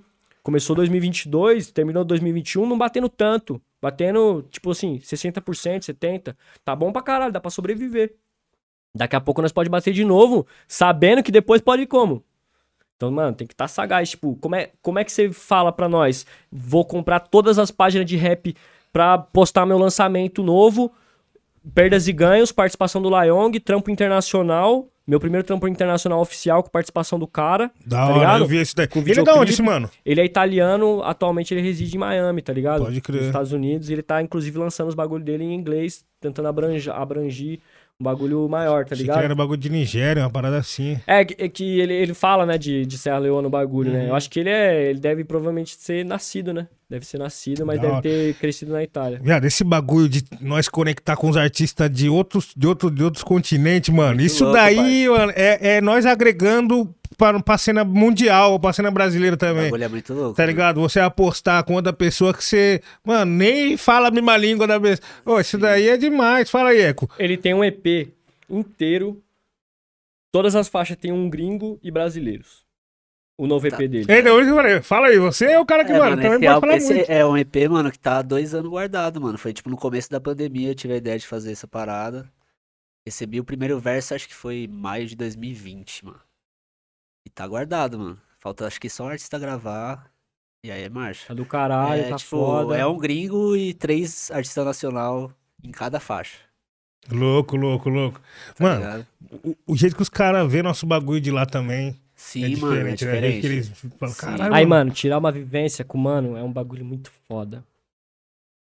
Começou 0.49 0.75
2022, 0.77 1.71
terminou 1.73 2.03
2021, 2.07 2.65
não 2.65 2.79
batendo 2.79 3.07
tanto. 3.07 3.61
Batendo, 3.83 4.43
tipo 4.51 4.71
assim, 4.71 4.99
60%, 4.99 5.83
70%. 5.83 6.35
Tá 6.65 6.75
bom 6.75 6.91
pra 6.91 7.03
caralho, 7.03 7.31
dá 7.31 7.39
pra 7.39 7.51
sobreviver. 7.51 8.15
Daqui 8.95 9.15
a 9.15 9.21
pouco 9.21 9.43
nós 9.43 9.53
pode 9.53 9.69
bater 9.69 9.93
de 9.93 10.07
novo, 10.07 10.47
sabendo 10.67 11.23
que 11.23 11.31
depois 11.31 11.61
pode 11.61 11.83
ir 11.83 11.87
como? 11.87 12.25
Então, 12.97 13.11
mano, 13.11 13.37
tem 13.37 13.47
que 13.47 13.53
estar 13.53 13.69
sagaz. 13.69 14.09
Tipo, 14.09 14.37
como 14.37 14.57
é, 14.57 14.71
como 14.81 14.99
é 14.99 15.05
que 15.05 15.13
você 15.13 15.31
fala 15.31 15.71
pra 15.71 15.87
nós? 15.87 16.25
Vou 16.51 16.83
comprar 16.83 17.21
todas 17.21 17.59
as 17.59 17.71
páginas 17.71 18.07
de 18.07 18.17
rap 18.17 18.57
pra 18.91 19.19
postar 19.19 19.67
meu 19.67 19.77
lançamento 19.77 20.43
novo. 20.43 20.91
Perdas 21.75 22.09
e 22.09 22.13
ganhos, 22.15 22.53
participação 22.53 23.03
do 23.03 23.11
Layong, 23.11 23.61
trampo 23.61 23.91
internacional. 23.91 24.89
Meu 25.09 25.19
primeiro 25.19 25.43
trampo 25.47 25.67
internacional 25.67 26.21
oficial 26.21 26.63
com 26.63 26.69
participação 26.69 27.19
do 27.19 27.27
cara. 27.27 27.71
Da 27.87 27.97
tá 27.97 28.05
hora, 28.09 28.19
ligado? 28.19 28.41
eu 28.43 28.47
vi 28.47 28.59
esse 28.59 28.75
daí. 28.77 28.87
Com 28.87 28.99
Ele 29.01 29.19
é 29.19 29.23
da 29.25 29.35
onde 29.37 29.53
esse 29.53 29.63
mano? 29.63 29.89
Ele 30.05 30.21
é 30.21 30.25
italiano, 30.27 31.03
atualmente 31.03 31.55
ele 31.55 31.63
reside 31.63 31.97
em 31.97 31.99
Miami, 31.99 32.43
tá 32.43 32.53
ligado? 32.53 32.85
Pode 32.85 33.01
crer. 33.01 33.17
Nos 33.21 33.27
Estados 33.29 33.53
Unidos. 33.53 33.89
E 33.89 33.95
ele 33.95 34.03
tá, 34.03 34.21
inclusive, 34.21 34.59
lançando 34.59 34.89
os 34.89 34.95
bagulhos 34.95 35.25
dele 35.25 35.45
em 35.45 35.55
inglês, 35.55 36.05
tentando 36.21 36.47
abrangir, 36.49 36.93
abrangir 36.93 37.59
um 37.99 38.05
bagulho 38.05 38.47
maior, 38.51 38.85
tá 38.85 38.95
Achei 38.95 39.05
ligado? 39.05 39.19
que 39.19 39.25
era 39.25 39.35
bagulho 39.35 39.59
de 39.59 39.71
Nigéria, 39.71 40.23
uma 40.25 40.31
parada 40.31 40.59
assim. 40.59 41.01
É, 41.07 41.25
que- 41.25 41.43
é 41.43 41.49
que 41.49 41.81
ele, 41.81 41.95
ele 41.95 42.13
fala, 42.15 42.45
né, 42.47 42.57
de, 42.59 42.85
de 42.87 42.97
Serra 42.99 43.19
Leoa 43.19 43.41
no 43.43 43.49
bagulho, 43.51 43.91
Uhum. 43.91 43.97
né? 43.97 44.11
Eu 44.11 44.15
acho 44.15 44.29
que 44.31 44.39
ele 44.41 44.51
é. 44.51 44.91
Ele 44.91 45.01
deve 45.01 45.25
provavelmente 45.25 45.75
ser 45.75 46.05
nascido, 46.05 46.53
né? 46.53 46.69
Deve 46.91 47.05
ser 47.05 47.19
nascido, 47.19 47.67
mas 47.67 47.79
deve 47.79 48.01
ter 48.01 48.35
crescido 48.37 48.73
na 48.73 48.83
Itália. 48.83 49.21
Viado, 49.23 49.45
esse 49.45 49.63
bagulho 49.63 50.09
de 50.09 50.25
nós 50.41 50.71
conectar 50.71 51.17
com 51.17 51.29
os 51.29 51.37
artistas 51.37 51.91
de 51.91 52.09
outros, 52.09 52.55
de 52.57 52.67
outro, 52.67 52.91
de 52.91 53.05
outros 53.05 53.23
continentes, 53.23 53.95
mano. 53.95 54.15
Muito 54.15 54.25
isso 54.25 54.45
louco, 54.45 54.59
daí, 54.59 55.07
mano, 55.07 55.31
é, 55.37 55.77
é 55.77 55.81
nós 55.83 56.07
agregando 56.07 56.89
pra, 57.19 57.39
pra 57.41 57.59
cena 57.59 57.85
mundial, 57.85 58.59
pra 58.59 58.73
cena 58.73 58.91
brasileira 58.91 59.35
O 59.35 59.39
também. 59.39 59.65
bagulho 59.65 59.85
é 59.85 59.89
muito 59.89 60.15
louco. 60.15 60.35
Tá 60.35 60.47
ligado? 60.47 60.81
Você 60.81 60.99
apostar 60.99 61.63
com 61.63 61.75
outra 61.75 61.93
pessoa 61.93 62.33
que 62.33 62.43
você, 62.43 62.81
mano, 63.05 63.33
nem 63.37 63.77
fala 63.77 64.09
a 64.09 64.11
mesma 64.11 64.35
língua 64.39 64.67
da 64.67 64.79
vez. 64.79 64.99
Ô, 65.27 65.39
isso 65.39 65.59
daí 65.59 65.91
é 65.91 65.97
demais. 65.99 66.49
Fala 66.51 66.71
aí, 66.71 66.81
Eco. 66.81 67.11
Ele 67.19 67.37
tem 67.37 67.53
um 67.53 67.63
EP 67.63 68.09
inteiro. 68.49 69.23
Todas 70.33 70.55
as 70.55 70.69
faixas 70.69 70.97
tem 70.97 71.13
um 71.13 71.29
gringo 71.29 71.79
e 71.83 71.91
brasileiros. 71.91 72.67
O 73.39 73.47
novo 73.47 73.65
EP 73.69 73.71
Tá. 73.71 73.79
dele. 73.79 74.05
Ei, 74.09 74.21
não, 74.21 74.41
eu 74.41 74.55
falei, 74.57 74.83
fala 74.83 75.07
aí, 75.07 75.19
você 75.19 75.47
é 75.53 75.61
o 75.61 75.65
cara 75.65 75.85
que, 75.85 75.93
É, 75.93 75.99
mano, 75.99 76.11
mano, 76.17 76.23
também 76.23 76.41
pode 76.51 76.61
falar 76.61 76.77
esse 76.77 76.93
muito. 76.93 77.09
é 77.11 77.25
um 77.25 77.39
EP, 77.39 77.69
mano, 77.71 77.91
que 77.93 77.99
tá 77.99 78.19
há 78.19 78.23
dois 78.23 78.53
anos 78.53 78.69
guardado, 78.69 79.21
mano. 79.21 79.39
Foi 79.39 79.53
tipo 79.53 79.71
no 79.71 79.77
começo 79.77 80.11
da 80.11 80.21
pandemia, 80.21 80.71
eu 80.71 80.75
tive 80.75 80.95
a 80.95 80.97
ideia 80.97 81.17
de 81.17 81.27
fazer 81.27 81.53
essa 81.53 81.69
parada. 81.69 82.29
Recebi 83.07 83.39
o 83.39 83.45
primeiro 83.45 83.79
verso, 83.79 84.13
acho 84.13 84.27
que 84.29 84.35
foi 84.35 84.65
em 84.65 84.69
maio 84.69 85.07
de 85.07 85.15
2020, 85.15 86.05
mano. 86.05 86.21
E 87.25 87.31
tá 87.31 87.47
guardado, 87.47 87.97
mano. 87.99 88.21
Falta 88.41 88.67
acho 88.67 88.81
que 88.81 88.91
só 88.91 89.05
o 89.05 89.09
artista 89.09 89.39
gravar. 89.39 90.11
E 90.65 90.73
aí 90.73 90.83
é 90.83 90.89
marcha. 90.89 91.29
Tá 91.29 91.35
do 91.35 91.47
caralho, 91.47 92.03
é, 92.03 92.09
tá 92.09 92.17
tipo, 92.17 92.31
foda. 92.31 92.77
é 92.77 92.85
um 92.85 92.99
gringo 92.99 93.57
e 93.57 93.73
três 93.73 94.31
artistas 94.33 94.65
nacional 94.65 95.33
em 95.63 95.71
cada 95.71 96.01
faixa. 96.01 96.39
Louco, 97.11 97.57
louco, 97.57 97.89
louco. 97.89 98.21
Tá 98.57 98.65
Mano, 98.65 99.07
o, 99.45 99.57
o 99.69 99.77
jeito 99.77 99.95
que 99.95 100.03
os 100.03 100.09
caras 100.09 100.51
vê 100.51 100.61
nosso 100.61 100.85
bagulho 100.85 101.21
de 101.21 101.31
lá 101.31 101.47
também 101.47 101.97
Sim, 102.19 102.53
é 102.53 102.57
mano, 102.57 102.89
é 102.89 102.95
diferente, 102.97 103.49
né? 103.49 103.55
Eles 103.55 103.69
falam, 103.97 104.13
Sim. 104.13 104.21
caralho, 104.21 104.53
Aí, 104.53 104.67
mano. 104.67 104.91
tirar 104.91 105.19
uma 105.19 105.31
vivência 105.31 105.85
com 105.85 105.97
o 105.97 106.01
mano 106.01 106.37
é 106.37 106.43
um 106.43 106.53
bagulho 106.53 106.85
muito 106.85 107.13
foda. 107.29 107.65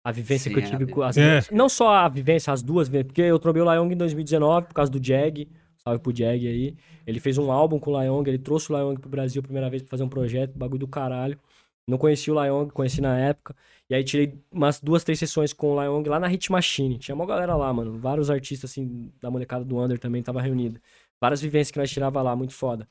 A 0.02 0.10
vivência 0.10 0.48
Sim, 0.48 0.54
que 0.54 0.60
eu 0.60 0.64
é 0.64 0.70
tive 0.70 0.90
a 0.90 0.94
com 0.94 1.02
as 1.02 1.18
É. 1.18 1.40
Não 1.52 1.68
só 1.68 1.90
a 1.90 2.08
vivência, 2.08 2.50
as 2.50 2.62
duas 2.62 2.88
vezes, 2.88 3.08
porque 3.08 3.20
eu 3.20 3.38
trombei 3.38 3.62
o 3.62 3.70
Lyong 3.70 3.92
em 3.92 3.96
2019 3.96 4.68
por 4.68 4.74
causa 4.74 4.90
do 4.90 4.98
Jag. 4.98 5.46
Salve 5.76 6.00
pro 6.00 6.16
Jag 6.16 6.46
aí. 6.48 6.74
Ele 7.06 7.20
fez 7.20 7.36
um 7.36 7.52
álbum 7.52 7.78
com 7.78 7.90
o 7.92 8.00
Lyong, 8.00 8.26
ele 8.26 8.38
trouxe 8.38 8.72
o 8.72 8.76
Lyong 8.76 8.98
pro 8.98 9.10
Brasil 9.10 9.40
a 9.40 9.42
primeira 9.42 9.68
vez 9.68 9.82
pra 9.82 9.90
fazer 9.90 10.02
um 10.02 10.08
projeto, 10.08 10.56
bagulho 10.56 10.80
do 10.80 10.88
caralho. 10.88 11.38
Não 11.86 11.98
conheci 11.98 12.30
o 12.30 12.42
Lyong, 12.42 12.72
conheci 12.72 13.02
na 13.02 13.18
época. 13.18 13.54
E 13.90 13.94
aí 13.94 14.02
tirei 14.02 14.32
umas 14.50 14.80
duas, 14.80 15.04
três 15.04 15.18
sessões 15.18 15.52
com 15.52 15.74
o 15.76 15.80
Lyong 15.82 16.08
lá 16.08 16.18
na 16.18 16.26
Hit 16.26 16.50
Machine. 16.50 16.96
Tinha 16.96 17.14
uma 17.14 17.26
galera 17.26 17.54
lá, 17.54 17.70
mano. 17.70 17.98
Vários 17.98 18.30
artistas, 18.30 18.70
assim, 18.70 19.12
da 19.20 19.30
molecada 19.30 19.62
do 19.62 19.78
Under 19.78 19.98
também 19.98 20.22
tava 20.22 20.40
reunida. 20.40 20.80
Várias 21.20 21.40
vivências 21.40 21.70
que 21.70 21.78
nós 21.78 21.90
tirava 21.90 22.20
lá, 22.22 22.34
muito 22.34 22.52
foda. 22.52 22.88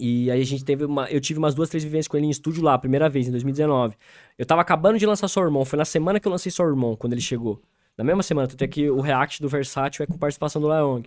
E 0.00 0.30
aí 0.30 0.40
a 0.40 0.44
gente 0.44 0.64
teve 0.64 0.86
uma. 0.86 1.10
Eu 1.10 1.20
tive 1.20 1.38
umas 1.38 1.54
duas, 1.54 1.68
três 1.68 1.84
vivências 1.84 2.08
com 2.08 2.16
ele 2.16 2.26
em 2.26 2.30
estúdio 2.30 2.62
lá, 2.62 2.72
a 2.72 2.78
primeira 2.78 3.06
vez, 3.06 3.28
em 3.28 3.30
2019. 3.30 3.94
Eu 4.38 4.46
tava 4.46 4.62
acabando 4.62 4.98
de 4.98 5.04
lançar 5.04 5.28
Sou 5.28 5.42
Irmão. 5.42 5.62
Foi 5.62 5.76
na 5.76 5.84
semana 5.84 6.18
que 6.18 6.26
eu 6.26 6.32
lancei 6.32 6.50
Sou 6.50 6.66
Irmão, 6.66 6.96
quando 6.96 7.12
ele 7.12 7.20
chegou. 7.20 7.60
Na 7.98 8.02
mesma 8.02 8.22
semana, 8.22 8.48
até 8.50 8.66
que 8.66 8.88
o 8.88 9.02
React 9.02 9.42
do 9.42 9.48
Versátil 9.48 10.02
é 10.02 10.06
com 10.06 10.16
participação 10.16 10.62
do 10.62 10.68
Leong. 10.68 11.06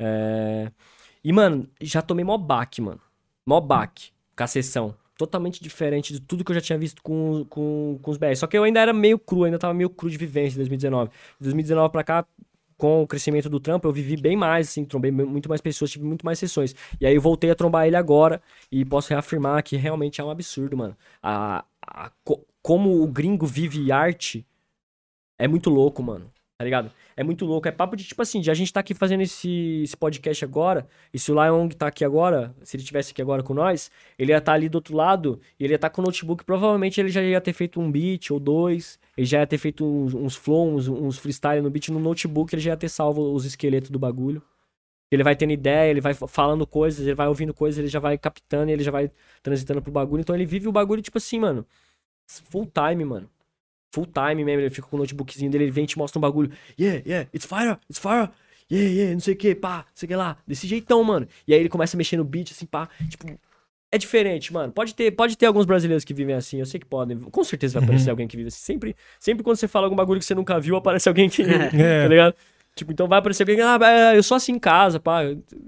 É... 0.00 0.72
E, 1.22 1.32
mano, 1.32 1.68
já 1.80 2.02
tomei 2.02 2.24
mó 2.24 2.36
baque, 2.36 2.80
mano. 2.80 3.00
Mó 3.46 3.60
baque 3.60 4.10
com 4.36 4.42
a 4.42 4.46
sessão. 4.48 4.92
Totalmente 5.16 5.62
diferente 5.62 6.12
de 6.12 6.20
tudo 6.20 6.44
que 6.44 6.50
eu 6.50 6.54
já 6.54 6.60
tinha 6.60 6.78
visto 6.78 7.00
com, 7.02 7.46
com, 7.48 8.00
com 8.02 8.10
os 8.10 8.16
BR. 8.16 8.34
Só 8.34 8.48
que 8.48 8.58
eu 8.58 8.64
ainda 8.64 8.80
era 8.80 8.92
meio 8.92 9.20
cru, 9.20 9.44
ainda 9.44 9.58
tava 9.58 9.72
meio 9.72 9.88
cru 9.88 10.10
de 10.10 10.16
vivência 10.16 10.56
em 10.56 10.58
2019. 10.58 11.10
De 11.38 11.44
2019 11.44 11.92
pra 11.92 12.02
cá, 12.02 12.26
com 12.80 13.02
o 13.02 13.06
crescimento 13.06 13.48
do 13.50 13.60
trampo, 13.60 13.86
eu 13.86 13.92
vivi 13.92 14.16
bem 14.16 14.36
mais, 14.36 14.68
assim, 14.68 14.84
trombei 14.84 15.10
muito 15.12 15.48
mais 15.48 15.60
pessoas, 15.60 15.90
tive 15.90 16.04
muito 16.04 16.24
mais 16.26 16.38
sessões. 16.38 16.74
E 17.00 17.06
aí 17.06 17.14
eu 17.14 17.20
voltei 17.20 17.50
a 17.50 17.54
trombar 17.54 17.86
ele 17.86 17.96
agora 17.96 18.42
e 18.72 18.84
posso 18.84 19.10
reafirmar 19.10 19.62
que 19.62 19.76
realmente 19.76 20.20
é 20.20 20.24
um 20.24 20.30
absurdo, 20.30 20.76
mano. 20.76 20.96
A, 21.22 21.64
a- 21.86 22.10
co- 22.24 22.44
como 22.62 23.02
o 23.02 23.06
gringo 23.06 23.46
vive 23.46 23.92
arte 23.92 24.46
é 25.38 25.48
muito 25.48 25.70
louco, 25.70 26.02
mano. 26.02 26.30
Tá 26.60 26.64
ligado? 26.64 26.92
É 27.16 27.24
muito 27.24 27.46
louco. 27.46 27.66
É 27.68 27.72
papo 27.72 27.96
de, 27.96 28.04
tipo 28.04 28.20
assim, 28.20 28.38
de 28.38 28.50
a 28.50 28.54
gente 28.54 28.70
tá 28.70 28.80
aqui 28.80 28.92
fazendo 28.92 29.22
esse, 29.22 29.80
esse 29.82 29.96
podcast 29.96 30.44
agora, 30.44 30.86
e 31.10 31.18
se 31.18 31.32
o 31.32 31.34
Lyong 31.34 31.74
tá 31.74 31.86
aqui 31.86 32.04
agora, 32.04 32.54
se 32.62 32.76
ele 32.76 32.84
tivesse 32.84 33.12
aqui 33.12 33.22
agora 33.22 33.42
com 33.42 33.54
nós, 33.54 33.90
ele 34.18 34.30
ia 34.30 34.36
estar 34.36 34.52
ali 34.52 34.68
do 34.68 34.74
outro 34.74 34.94
lado, 34.94 35.40
e 35.58 35.64
ele 35.64 35.72
ia 35.72 35.76
estar 35.76 35.88
com 35.88 36.02
o 36.02 36.04
notebook, 36.04 36.44
provavelmente 36.44 37.00
ele 37.00 37.08
já 37.08 37.22
ia 37.22 37.40
ter 37.40 37.54
feito 37.54 37.80
um 37.80 37.90
beat 37.90 38.30
ou 38.30 38.38
dois, 38.38 39.00
ele 39.16 39.26
já 39.26 39.38
ia 39.38 39.46
ter 39.46 39.56
feito 39.56 39.86
uns, 39.86 40.12
uns 40.12 40.38
uns, 40.46 40.86
uns 40.86 41.16
freestyle 41.16 41.62
no 41.62 41.70
beat 41.70 41.88
no 41.88 41.98
notebook, 41.98 42.54
ele 42.54 42.60
já 42.60 42.72
ia 42.72 42.76
ter 42.76 42.90
salvo 42.90 43.32
os 43.32 43.46
esqueletos 43.46 43.88
do 43.88 43.98
bagulho. 43.98 44.42
Ele 45.10 45.24
vai 45.24 45.34
tendo 45.34 45.54
ideia, 45.54 45.90
ele 45.90 46.02
vai 46.02 46.12
fa- 46.12 46.28
falando 46.28 46.66
coisas, 46.66 47.06
ele 47.06 47.14
vai 47.14 47.26
ouvindo 47.26 47.54
coisas, 47.54 47.78
ele 47.78 47.88
já 47.88 48.00
vai 48.00 48.18
captando, 48.18 48.70
ele 48.70 48.84
já 48.84 48.90
vai 48.90 49.10
transitando 49.42 49.80
pro 49.80 49.90
bagulho. 49.90 50.20
Então 50.20 50.34
ele 50.34 50.44
vive 50.44 50.68
o 50.68 50.72
bagulho, 50.72 51.00
tipo 51.00 51.16
assim, 51.16 51.40
mano, 51.40 51.64
full 52.26 52.66
time, 52.66 53.02
mano. 53.02 53.30
Full 53.92 54.06
time 54.06 54.44
mesmo, 54.44 54.60
ele 54.60 54.70
fica 54.70 54.86
com 54.86 54.96
o 54.96 55.00
notebookzinho 55.00 55.50
dele, 55.50 55.64
ele 55.64 55.70
vem 55.70 55.84
e 55.84 55.86
te 55.86 55.98
mostra 55.98 56.18
um 56.18 56.22
bagulho. 56.22 56.50
Yeah, 56.78 57.02
yeah, 57.06 57.28
it's 57.34 57.46
fire, 57.46 57.76
it's 57.88 57.98
fire. 57.98 58.30
Yeah, 58.70 58.88
yeah, 58.88 59.12
não 59.12 59.20
sei 59.20 59.34
o 59.34 59.36
que, 59.36 59.54
pá, 59.54 59.78
não 59.78 59.96
sei 59.96 60.06
o 60.06 60.08
que 60.08 60.14
lá. 60.16 60.36
Desse 60.46 60.66
jeitão, 60.66 61.02
mano. 61.02 61.26
E 61.46 61.52
aí 61.52 61.58
ele 61.58 61.68
começa 61.68 61.96
a 61.96 61.98
mexer 61.98 62.16
no 62.16 62.24
beat, 62.24 62.52
assim, 62.52 62.66
pá. 62.66 62.88
Tipo, 63.08 63.26
é 63.92 63.98
diferente, 63.98 64.52
mano. 64.52 64.72
Pode 64.72 64.94
ter, 64.94 65.10
pode 65.10 65.36
ter 65.36 65.46
alguns 65.46 65.66
brasileiros 65.66 66.04
que 66.04 66.14
vivem 66.14 66.36
assim, 66.36 66.60
eu 66.60 66.66
sei 66.66 66.78
que 66.78 66.86
podem. 66.86 67.18
Com 67.18 67.42
certeza 67.42 67.80
vai 67.80 67.84
aparecer 67.84 68.10
alguém 68.10 68.28
que 68.28 68.36
vive 68.36 68.48
assim. 68.48 68.60
Sempre, 68.60 68.96
sempre 69.18 69.42
quando 69.42 69.56
você 69.56 69.66
fala 69.66 69.86
algum 69.86 69.96
bagulho 69.96 70.20
que 70.20 70.26
você 70.26 70.34
nunca 70.34 70.60
viu, 70.60 70.76
aparece 70.76 71.08
alguém 71.08 71.28
que. 71.28 71.42
É. 71.74 72.02
tá 72.02 72.08
ligado? 72.08 72.34
Tipo, 72.80 72.92
então 72.92 73.06
vai 73.06 73.18
aparecer 73.18 73.42
alguém, 73.42 73.60
ah, 73.60 73.78
é, 73.82 74.16
eu 74.16 74.22
sou 74.22 74.36
assim 74.36 74.52
em 74.52 74.58
casa, 74.58 74.98
pá. 74.98 75.20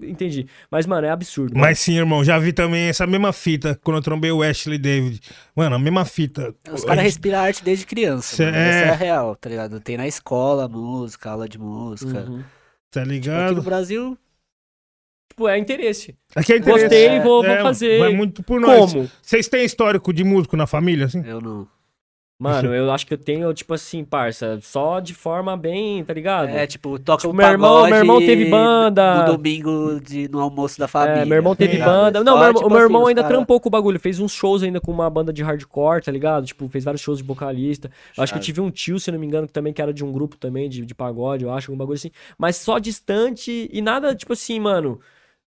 Entendi. 0.03 0.47
Mas, 0.71 0.87
mano, 0.87 1.07
é 1.07 1.11
absurdo. 1.11 1.53
mano. 1.53 1.61
Mas 1.67 1.79
sim, 1.79 1.97
irmão, 1.97 2.25
já 2.25 2.39
vi 2.39 2.53
também 2.55 2.89
essa 2.89 3.07
mesma 3.07 3.33
fita 3.35 3.79
quando 3.85 3.99
eu 3.99 4.03
trombei 4.03 4.33
o 4.33 4.43
Ashley 4.43 4.79
David. 4.79 5.21
Mano, 5.55 5.77
a 5.77 5.79
mesma 5.79 6.05
fita. 6.07 6.55
Os 6.73 6.83
caras 6.85 6.97
gente- 7.01 7.13
respiram 7.13 7.39
arte 7.41 7.63
desde 7.63 7.85
criança. 7.85 8.35
Cê 8.37 8.45
é- 8.45 8.49
Essa 8.49 8.59
é 8.87 8.91
a 8.91 8.95
real, 8.97 9.37
tá 9.37 9.51
ligado? 9.51 9.79
Tem 9.79 9.97
na 9.99 10.07
escola 10.07 10.67
música, 10.69 11.31
aula 11.31 11.47
de 11.49 11.59
música. 11.59 12.21
Uhum. 12.21 12.43
Tá 12.91 13.01
Aqui 13.01 13.09
no 13.09 13.15
ligado? 13.15 13.63
Brasil, 13.63 14.17
Tipo, 15.31 15.49
é 15.49 15.59
interesse. 15.59 16.15
Aqui 16.37 16.53
é 16.53 16.57
interessante. 16.59 16.83
Gostei, 16.91 17.21
vou, 17.21 17.43
vou 17.43 17.47
É, 17.51 17.63
fazer. 17.63 17.99
Vai 18.01 18.13
muito 18.15 18.43
por 18.43 18.61
nós. 18.61 18.93
Como? 18.93 19.11
Vocês 19.23 19.49
têm 19.49 19.65
histórico 19.65 20.13
de 20.13 20.23
músico 20.25 20.57
na 20.59 20.67
família, 20.67 21.07
assim? 21.07 21.23
eu 21.27 21.41
não. 21.41 21.67
Mano, 22.43 22.75
eu 22.75 22.91
acho 22.91 23.07
que 23.07 23.15
eu 23.15 23.19
tenho, 23.19 23.53
tipo 23.55 23.73
assim, 23.73 24.05
parça, 24.05 24.59
só 24.63 24.99
de 25.01 25.15
forma 25.15 25.57
bem, 25.57 26.03
tá 26.05 26.13
ligado? 26.13 26.49
É, 26.49 26.67
tipo, 26.67 26.99
toca 26.99 27.21
Tipo, 27.23 27.33
um 27.33 27.37
meu 27.37 27.47
irmão- 27.49 27.87
meu 27.87 27.97
irmão 27.99 28.19
teve 28.19 28.47
banda. 28.47 29.27
No 29.27 29.37
domingo 29.37 30.01
de, 30.01 30.29
no 30.29 30.41
almoço 30.41 30.79
da 30.79 30.89
família. 30.89 31.23
É, 31.23 31.25
meu 31.25 31.37
irmão 31.37 31.55
teve 31.55 31.79
banda. 31.85 32.25
Não, 32.25 32.39
meu, 32.39 32.55
tipo 32.55 32.67
o 32.67 32.71
meu 32.71 32.81
irmão 32.81 33.07
ainda 33.07 33.23
cara- 33.23 33.35
trampou 33.35 33.61
com 33.61 33.69
o 33.69 33.71
bagulho. 33.71 34.01
Fez 34.01 34.19
uns 34.19 34.33
shows 34.33 34.63
ainda 34.63 34.81
com 34.81 34.91
uma 34.91 35.09
banda 35.09 35.33
de 35.33 35.43
hardcore, 35.43 36.03
tá 36.03 36.11
ligado? 36.11 36.45
Tipo, 36.47 36.69
fez 36.69 36.85
vários 36.85 37.01
shows 37.01 37.19
de 37.19 37.25
vocalista. 37.25 37.91
Eu 38.17 38.23
acho 38.25 38.33
que 38.33 38.39
eu 38.39 38.43
tive 38.43 38.61
um 38.61 38.71
tio, 38.71 38.99
se 38.99 39.11
não 39.13 39.19
me 39.19 39.27
engano, 39.27 39.47
que 39.47 39.53
também 39.53 39.73
que 39.73 39.81
era 39.81 39.93
de 39.95 40.05
um 40.05 40.11
grupo 40.11 40.37
também, 40.37 40.69
de, 40.69 40.85
de 40.85 40.95
pagode, 40.95 41.45
eu 41.45 41.53
acho, 41.53 41.73
um 41.73 41.77
bagulho 41.77 41.95
assim. 41.97 42.11
Mas 42.37 42.57
só 42.57 42.79
distante 42.79 43.69
e 43.73 43.81
nada, 43.81 44.15
tipo 44.15 44.33
assim, 44.33 44.59
mano, 44.59 44.99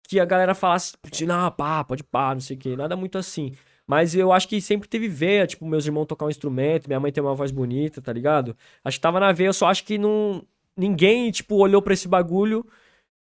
que 0.08 0.20
a 0.20 0.24
galera 0.24 0.54
falasse, 0.54 0.92
tipo, 1.10 1.28
não, 1.28 1.50
pá, 1.50 1.82
pode 1.82 2.04
pá, 2.04 2.32
não 2.32 2.40
sei 2.40 2.56
o 2.56 2.58
quê. 2.60 2.76
Nada 2.76 2.94
muito 2.96 3.18
assim. 3.18 3.52
Mas 3.86 4.14
eu 4.14 4.32
acho 4.32 4.48
que 4.48 4.60
sempre 4.60 4.88
teve 4.88 5.08
veia, 5.08 5.46
tipo, 5.46 5.64
meus 5.66 5.86
irmãos 5.86 6.06
tocar 6.06 6.26
um 6.26 6.30
instrumento, 6.30 6.88
minha 6.88 6.98
mãe 6.98 7.12
tem 7.12 7.22
uma 7.22 7.34
voz 7.34 7.50
bonita, 7.52 8.02
tá 8.02 8.12
ligado? 8.12 8.56
Acho 8.84 8.98
que 8.98 9.02
tava 9.02 9.20
na 9.20 9.32
veia, 9.32 9.48
eu 9.48 9.52
só 9.52 9.66
acho 9.66 9.84
que 9.84 9.96
não. 9.98 10.44
Ninguém, 10.76 11.30
tipo, 11.30 11.56
olhou 11.56 11.80
pra 11.80 11.94
esse 11.94 12.08
bagulho 12.08 12.66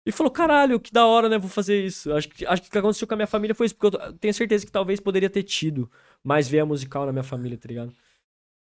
e 0.05 0.11
falou, 0.11 0.31
caralho, 0.31 0.79
que 0.79 0.91
da 0.91 1.05
hora, 1.05 1.29
né? 1.29 1.38
Vou 1.38 1.49
fazer 1.49 1.85
isso. 1.85 2.11
Acho 2.13 2.29
que, 2.29 2.45
acho 2.45 2.61
que 2.61 2.69
o 2.69 2.71
que 2.71 2.77
aconteceu 2.77 3.07
com 3.07 3.13
a 3.13 3.17
minha 3.17 3.27
família 3.27 3.53
foi 3.53 3.65
isso, 3.67 3.75
porque 3.75 3.95
eu 3.97 4.13
tenho 4.13 4.34
certeza 4.34 4.65
que 4.65 4.71
talvez 4.71 4.99
poderia 4.99 5.29
ter 5.29 5.43
tido 5.43 5.91
mais 6.23 6.47
veia 6.47 6.65
musical 6.65 7.05
na 7.05 7.11
minha 7.11 7.23
família, 7.23 7.57
tá 7.57 7.67
ligado? 7.67 7.93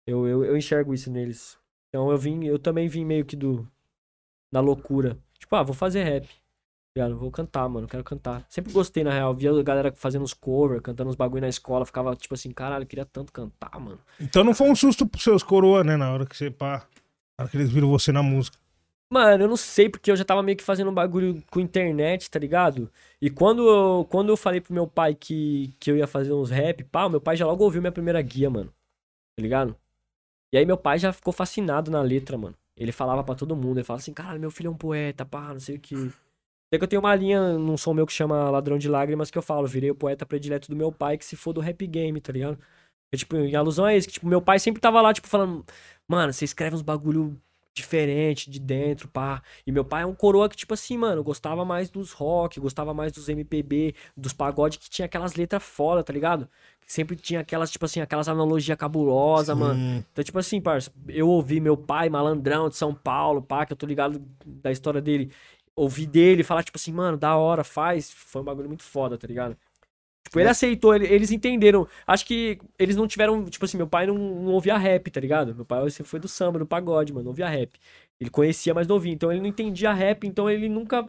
Eu, 0.06 0.26
eu, 0.26 0.44
eu 0.44 0.56
enxergo 0.56 0.94
isso 0.94 1.10
neles. 1.10 1.58
Então 1.88 2.10
eu 2.10 2.18
vim, 2.18 2.44
eu 2.44 2.58
também 2.58 2.88
vim 2.88 3.04
meio 3.04 3.24
que 3.24 3.36
do. 3.36 3.66
Na 4.52 4.60
loucura. 4.60 5.18
Tipo, 5.38 5.56
ah, 5.56 5.62
vou 5.62 5.74
fazer 5.74 6.02
rap. 6.04 6.28
Ligado? 6.96 7.18
Vou 7.18 7.30
cantar, 7.30 7.68
mano, 7.68 7.88
quero 7.88 8.04
cantar. 8.04 8.46
Sempre 8.48 8.72
gostei, 8.72 9.02
na 9.02 9.12
real. 9.12 9.34
Via 9.34 9.50
a 9.50 9.62
galera 9.62 9.92
fazendo 9.96 10.22
uns 10.22 10.32
cover, 10.32 10.80
cantando 10.80 11.10
uns 11.10 11.16
bagulho 11.16 11.42
na 11.42 11.48
escola. 11.48 11.84
Ficava 11.84 12.14
tipo 12.14 12.34
assim, 12.34 12.50
caralho, 12.52 12.84
eu 12.84 12.86
queria 12.86 13.04
tanto 13.04 13.32
cantar, 13.32 13.78
mano. 13.80 13.98
Então 14.20 14.44
não 14.44 14.54
foi 14.54 14.70
um 14.70 14.76
susto 14.76 15.06
pros 15.06 15.22
seus 15.22 15.42
coroa, 15.42 15.82
né? 15.82 15.96
Na 15.96 16.12
hora 16.12 16.26
que 16.26 16.36
você 16.36 16.50
pá. 16.50 16.86
Na 17.38 17.44
hora 17.44 17.48
que 17.48 17.56
eles 17.56 17.70
viram 17.70 17.88
você 17.88 18.12
na 18.12 18.22
música. 18.22 18.56
Mano, 19.12 19.44
eu 19.44 19.48
não 19.48 19.56
sei, 19.56 19.88
porque 19.88 20.10
eu 20.10 20.16
já 20.16 20.24
tava 20.24 20.42
meio 20.42 20.56
que 20.56 20.64
fazendo 20.64 20.90
um 20.90 20.94
bagulho 20.94 21.42
com 21.50 21.60
internet, 21.60 22.30
tá 22.30 22.38
ligado? 22.38 22.90
E 23.20 23.30
quando 23.30 23.68
eu, 23.68 24.04
quando 24.10 24.30
eu 24.30 24.36
falei 24.36 24.60
pro 24.60 24.74
meu 24.74 24.86
pai 24.86 25.14
que, 25.14 25.74
que 25.78 25.90
eu 25.90 25.96
ia 25.96 26.06
fazer 26.06 26.32
uns 26.32 26.50
rap, 26.50 26.82
pá, 26.84 27.08
meu 27.08 27.20
pai 27.20 27.36
já 27.36 27.46
logo 27.46 27.62
ouviu 27.62 27.80
minha 27.80 27.92
primeira 27.92 28.20
guia, 28.22 28.50
mano. 28.50 28.72
Tá 29.36 29.42
ligado? 29.42 29.76
E 30.52 30.58
aí 30.58 30.64
meu 30.64 30.76
pai 30.76 30.98
já 30.98 31.12
ficou 31.12 31.32
fascinado 31.32 31.90
na 31.90 32.00
letra, 32.00 32.38
mano. 32.38 32.56
Ele 32.76 32.92
falava 32.92 33.22
pra 33.22 33.34
todo 33.34 33.54
mundo, 33.54 33.78
ele 33.78 33.84
falava 33.84 34.00
assim, 34.02 34.12
caralho, 34.12 34.40
meu 34.40 34.50
filho 34.50 34.68
é 34.68 34.70
um 34.70 34.76
poeta, 34.76 35.24
pá, 35.24 35.52
não 35.52 35.60
sei 35.60 35.76
o 35.76 35.80
que. 35.80 36.12
Até 36.74 36.78
que 36.78 36.84
eu 36.84 36.88
tenho 36.88 37.02
uma 37.02 37.14
linha 37.14 37.56
num 37.56 37.76
som 37.76 37.94
meu 37.94 38.04
que 38.04 38.12
chama 38.12 38.50
Ladrão 38.50 38.76
de 38.76 38.88
Lágrimas, 38.88 39.30
que 39.30 39.38
eu 39.38 39.42
falo, 39.42 39.64
virei 39.68 39.92
o 39.92 39.94
poeta 39.94 40.26
predileto 40.26 40.68
do 40.68 40.74
meu 40.74 40.90
pai, 40.90 41.16
que 41.16 41.24
se 41.24 41.36
for 41.36 41.52
do 41.52 41.60
rap 41.60 41.86
game, 41.86 42.20
tá 42.20 42.32
ligado? 42.32 42.58
É, 43.12 43.16
tipo, 43.16 43.36
em 43.36 43.54
alusão 43.54 43.84
a 43.84 43.94
isso, 43.94 44.08
que 44.08 44.14
tipo, 44.14 44.26
meu 44.26 44.42
pai 44.42 44.58
sempre 44.58 44.80
tava 44.80 45.00
lá, 45.00 45.12
tipo, 45.14 45.28
falando, 45.28 45.64
mano, 46.08 46.32
você 46.32 46.44
escreve 46.44 46.74
uns 46.74 46.82
bagulho 46.82 47.40
diferente 47.72 48.50
de 48.50 48.58
dentro, 48.58 49.08
pá. 49.08 49.40
E 49.64 49.70
meu 49.70 49.84
pai 49.84 50.02
é 50.02 50.06
um 50.06 50.14
coroa 50.14 50.48
que, 50.48 50.56
tipo 50.56 50.74
assim, 50.74 50.98
mano, 50.98 51.22
gostava 51.22 51.64
mais 51.64 51.90
dos 51.90 52.10
rock, 52.10 52.58
gostava 52.58 52.92
mais 52.92 53.12
dos 53.12 53.28
MPB, 53.28 53.94
dos 54.16 54.32
pagode 54.32 54.78
que 54.80 54.90
tinha 54.90 55.06
aquelas 55.06 55.34
letras 55.34 55.62
foda, 55.62 56.02
tá 56.02 56.12
ligado? 56.12 56.48
Que 56.84 56.92
sempre 56.92 57.14
tinha 57.14 57.40
aquelas, 57.40 57.70
tipo 57.70 57.84
assim, 57.84 58.00
aquelas 58.00 58.28
analogias 58.28 58.76
cabulosas, 58.76 59.56
mano. 59.56 60.04
Então, 60.12 60.24
tipo 60.24 60.38
assim, 60.40 60.60
parça, 60.60 60.92
eu 61.08 61.28
ouvi 61.28 61.60
meu 61.60 61.76
pai, 61.76 62.08
malandrão 62.08 62.68
de 62.68 62.74
São 62.76 62.92
Paulo, 62.92 63.40
pá, 63.42 63.64
que 63.64 63.72
eu 63.72 63.76
tô 63.76 63.86
ligado 63.86 64.20
da 64.44 64.72
história 64.72 65.00
dele. 65.00 65.30
Ouvi 65.76 66.06
dele 66.06 66.44
falar, 66.44 66.62
tipo 66.62 66.78
assim, 66.78 66.92
mano, 66.92 67.16
da 67.16 67.36
hora, 67.36 67.64
faz. 67.64 68.10
Foi 68.12 68.42
um 68.42 68.44
bagulho 68.44 68.68
muito 68.68 68.84
foda, 68.84 69.18
tá 69.18 69.26
ligado? 69.26 69.56
Tipo, 70.24 70.40
ele 70.40 70.48
aceitou, 70.48 70.94
ele- 70.94 71.06
eles 71.06 71.30
entenderam. 71.30 71.86
Acho 72.06 72.26
que 72.26 72.58
eles 72.78 72.96
não 72.96 73.06
tiveram, 73.06 73.44
tipo 73.46 73.64
assim, 73.64 73.76
meu 73.76 73.86
pai 73.88 74.06
não, 74.06 74.16
não 74.16 74.52
ouvia 74.52 74.76
rap, 74.78 75.10
tá 75.10 75.20
ligado? 75.20 75.54
Meu 75.54 75.64
pai 75.64 75.88
sempre 75.90 76.10
foi 76.10 76.20
do 76.20 76.28
samba, 76.28 76.58
do 76.58 76.66
pagode, 76.66 77.12
mano, 77.12 77.24
não 77.24 77.30
ouvia 77.30 77.48
rap. 77.48 77.78
Ele 78.20 78.30
conhecia, 78.30 78.74
mas 78.74 78.86
não 78.86 78.96
ouvia. 78.96 79.12
Então 79.12 79.30
ele 79.32 79.40
não 79.40 79.48
entendia 79.48 79.92
rap, 79.92 80.26
então 80.26 80.48
ele 80.50 80.68
nunca, 80.68 81.08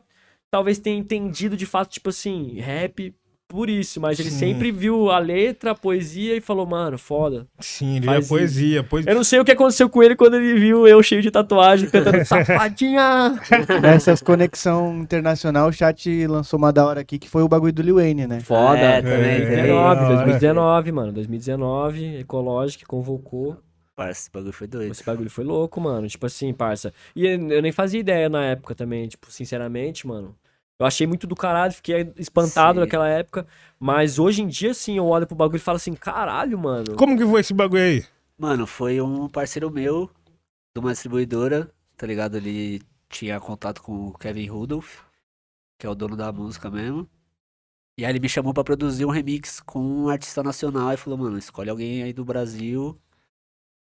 talvez 0.52 0.80
tenha 0.80 0.98
entendido 0.98 1.56
de 1.58 1.66
fato, 1.66 1.90
tipo 1.92 2.10
assim, 2.10 2.60
rap 2.60 3.16
por 3.48 3.70
isso, 3.70 4.02
mas 4.02 4.20
ele 4.20 4.32
Sim. 4.32 4.40
sempre 4.40 4.72
viu 4.72 5.10
a 5.12 5.20
letra, 5.20 5.72
a 5.72 5.76
poesia 5.76 6.36
e 6.36 6.42
falou, 6.42 6.66
mano, 6.66 6.98
foda. 6.98 7.46
Sim, 7.60 7.98
ele 7.98 8.06
Faz 8.06 8.26
é 8.26 8.28
poesia. 8.30 8.84
poesia. 8.84 9.12
Eu 9.12 9.16
não 9.16 9.24
sei 9.24 9.40
o 9.40 9.46
que 9.46 9.52
aconteceu 9.52 9.88
com 9.90 10.02
ele 10.02 10.16
quando 10.16 10.36
ele 10.36 10.60
viu 10.60 10.88
eu 10.88 11.02
cheio 11.04 11.22
de 11.22 11.30
tatuagem, 11.30 11.90
cantando 11.90 12.24
safadinha. 12.26 13.40
Nessas 13.82 14.22
conexão 14.22 14.98
internacional, 15.00 15.70
o 15.70 15.74
chat 15.74 16.28
lançou 16.28 16.58
uma 16.58 16.74
da 16.74 16.86
hora 16.86 17.02
aqui 17.02 17.20
que 17.20 17.30
foi 17.30 17.44
o 17.44 17.48
bagulho 17.48 17.74
do 17.74 17.82
Lil 17.82 17.96
Wayne, 17.96 18.28
né? 18.28 18.40
Foda. 18.40 18.78
É, 18.80 19.02
também, 19.02 19.16
É. 19.16 19.40
também. 19.42 19.56
2019, 19.74 20.06
2019, 20.16 20.92
mano. 20.92 21.12
2019, 21.14 22.18
Ecológico 22.20 22.86
convocou. 22.88 23.58
Parça, 23.96 24.22
esse 24.24 24.32
bagulho 24.32 24.52
foi 24.54 24.68
doido. 24.68 24.92
Esse 24.92 25.06
bagulho 25.06 25.30
foi 25.30 25.46
louco, 25.46 25.80
mano. 25.80 26.06
Tipo 26.08 26.26
assim, 26.26 26.52
parça. 26.52 26.92
E 27.16 27.26
eu 27.26 27.62
nem 27.62 27.72
fazia 27.72 28.00
ideia 28.00 28.28
na 28.28 28.44
época 28.44 28.76
também, 28.76 29.08
tipo, 29.08 29.32
sinceramente, 29.32 30.06
mano. 30.06 30.36
Eu 30.78 30.86
achei 30.86 31.08
muito 31.08 31.26
do 31.26 31.36
caralho, 31.36 31.72
fiquei 31.72 32.14
espantado 32.18 32.76
Sim. 32.76 32.80
naquela 32.82 33.08
época. 33.08 33.48
Mas 33.80 34.20
hoje 34.20 34.42
em 34.42 34.48
dia, 34.48 34.74
sim, 34.74 34.98
eu 34.98 35.06
olho 35.06 35.26
pro 35.26 35.36
bagulho 35.36 35.58
e 35.58 35.60
falo 35.60 35.78
assim, 35.78 35.94
caralho, 35.94 36.58
mano. 36.60 36.96
Como 36.96 37.18
que 37.18 37.26
foi 37.26 37.42
esse 37.42 37.54
bagulho 37.54 37.82
aí? 37.82 38.06
Mano, 38.38 38.68
foi 38.68 39.00
um 39.00 39.30
parceiro 39.30 39.72
meu, 39.72 40.10
de 40.76 40.80
uma 40.80 40.92
distribuidora, 40.92 41.72
tá 41.96 42.06
ligado? 42.06 42.36
Ele 42.36 42.82
tinha 43.08 43.40
contato 43.40 43.82
com 43.82 44.08
o 44.08 44.18
Kevin 44.18 44.48
Rudolph, 44.48 45.00
que 45.80 45.88
é 45.88 45.90
o 45.90 45.96
dono 45.96 46.18
da 46.18 46.32
música 46.34 46.70
mesmo. 46.70 47.08
E 47.98 48.04
aí 48.04 48.12
ele 48.12 48.20
me 48.20 48.28
chamou 48.28 48.54
pra 48.54 48.64
produzir 48.64 49.06
um 49.06 49.10
remix 49.10 49.62
com 49.62 49.80
um 49.80 50.10
artista 50.10 50.44
nacional 50.44 50.92
e 50.92 50.98
falou, 50.98 51.18
mano, 51.18 51.38
escolhe 51.38 51.70
alguém 51.70 52.04
aí 52.04 52.12
do 52.12 52.26
Brasil 52.26 53.00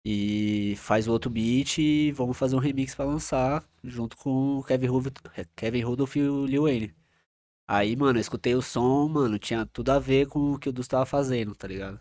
e 0.05 0.75
faz 0.79 1.07
o 1.07 1.13
outro 1.13 1.31
beat 1.31 1.79
e 1.79 2.13
vamos 2.13 2.37
fazer 2.37 2.57
um 2.57 2.61
remix 2.61 2.95
pra 2.95 3.05
lançar 3.05 3.63
junto 3.85 4.17
com 4.17 4.59
o 4.59 4.65
Kevin 4.65 4.87
Rudolph, 4.87 5.17
Kevin 5.55 5.83
Rudolph 5.83 6.17
e 6.17 6.23
o 6.23 6.47
Lil 6.47 6.63
Wayne. 6.63 6.95
Aí, 7.69 7.95
mano, 7.95 8.19
eu 8.19 8.21
escutei 8.21 8.55
o 8.55 8.63
som, 8.63 9.07
mano, 9.09 9.39
tinha 9.39 9.65
tudo 9.67 9.91
a 9.91 9.99
ver 9.99 10.27
com 10.27 10.53
o 10.55 10.59
que 10.59 10.69
o 10.69 10.73
Dus 10.73 10.89
tava 10.89 11.07
fazendo, 11.07 11.55
tá 11.55 11.69
ligado? 11.69 12.01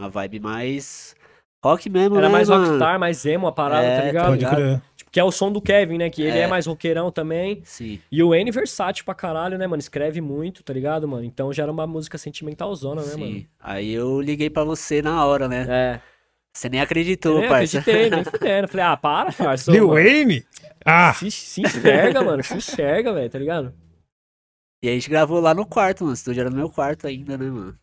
Uma 0.00 0.08
vibe 0.08 0.40
mais 0.40 1.14
rock 1.62 1.90
mesmo, 1.90 2.16
Era 2.16 2.28
né, 2.28 2.32
mais 2.32 2.48
mano? 2.48 2.64
rockstar, 2.64 2.98
mais 2.98 3.26
emo 3.26 3.48
a 3.48 3.52
parada, 3.52 3.84
É, 3.86 3.90
tá 3.96 4.00
tá 4.00 4.06
ligado? 4.06 4.26
Pode 4.28 4.46
crer. 4.46 4.82
Tipo, 4.96 5.10
que 5.10 5.20
é 5.20 5.24
o 5.24 5.32
som 5.32 5.50
do 5.52 5.60
Kevin, 5.60 5.98
né? 5.98 6.08
Que 6.08 6.22
ele 6.22 6.38
é, 6.38 6.42
É. 6.42 6.46
mais 6.46 6.66
roqueirão 6.66 7.10
também. 7.10 7.60
Sim. 7.64 8.00
E 8.10 8.22
o 8.22 8.32
N 8.34 8.50
versátil 8.50 9.04
pra 9.04 9.14
caralho, 9.14 9.58
né, 9.58 9.66
mano? 9.66 9.80
Escreve 9.80 10.20
muito, 10.20 10.62
tá 10.62 10.72
ligado, 10.72 11.06
mano? 11.08 11.24
Então 11.24 11.52
já 11.52 11.64
era 11.64 11.72
uma 11.72 11.86
música 11.86 12.16
sentimentalzona, 12.16 13.02
né, 13.02 13.08
Sim. 13.08 13.20
mano? 13.20 13.46
Aí 13.60 13.90
eu 13.92 14.20
liguei 14.20 14.48
pra 14.48 14.62
você 14.64 15.02
na 15.02 15.22
hora, 15.26 15.48
né? 15.48 15.66
É. 15.68 16.00
Você 16.54 16.68
nem 16.68 16.80
acreditou, 16.80 17.34
Eu 17.36 17.40
nem 17.40 17.48
parça. 17.48 17.78
acreditei, 17.78 18.10
nem 18.10 18.24
fudendo. 18.24 18.68
Falei, 18.68 18.86
ah, 18.86 18.96
para, 18.96 19.32
parça. 19.32 19.70
Lil. 19.70 19.88
Wayne? 19.88 20.44
Ah, 20.84 21.12
Se, 21.14 21.30
se 21.30 21.60
enxerga, 21.60 22.22
mano. 22.22 22.42
Se 22.42 22.54
enxerga, 22.54 23.12
velho, 23.12 23.30
tá 23.30 23.38
ligado? 23.38 23.74
E 24.82 24.88
a 24.88 24.92
gente 24.92 25.10
gravou 25.10 25.40
lá 25.40 25.54
no 25.54 25.66
quarto, 25.66 26.00
mano. 26.02 26.12
O 26.12 26.14
estúdio 26.14 26.40
era 26.40 26.50
no 26.50 26.56
meu 26.56 26.70
quarto 26.70 27.06
ainda, 27.06 27.36
né, 27.36 27.46
mano? 27.50 27.78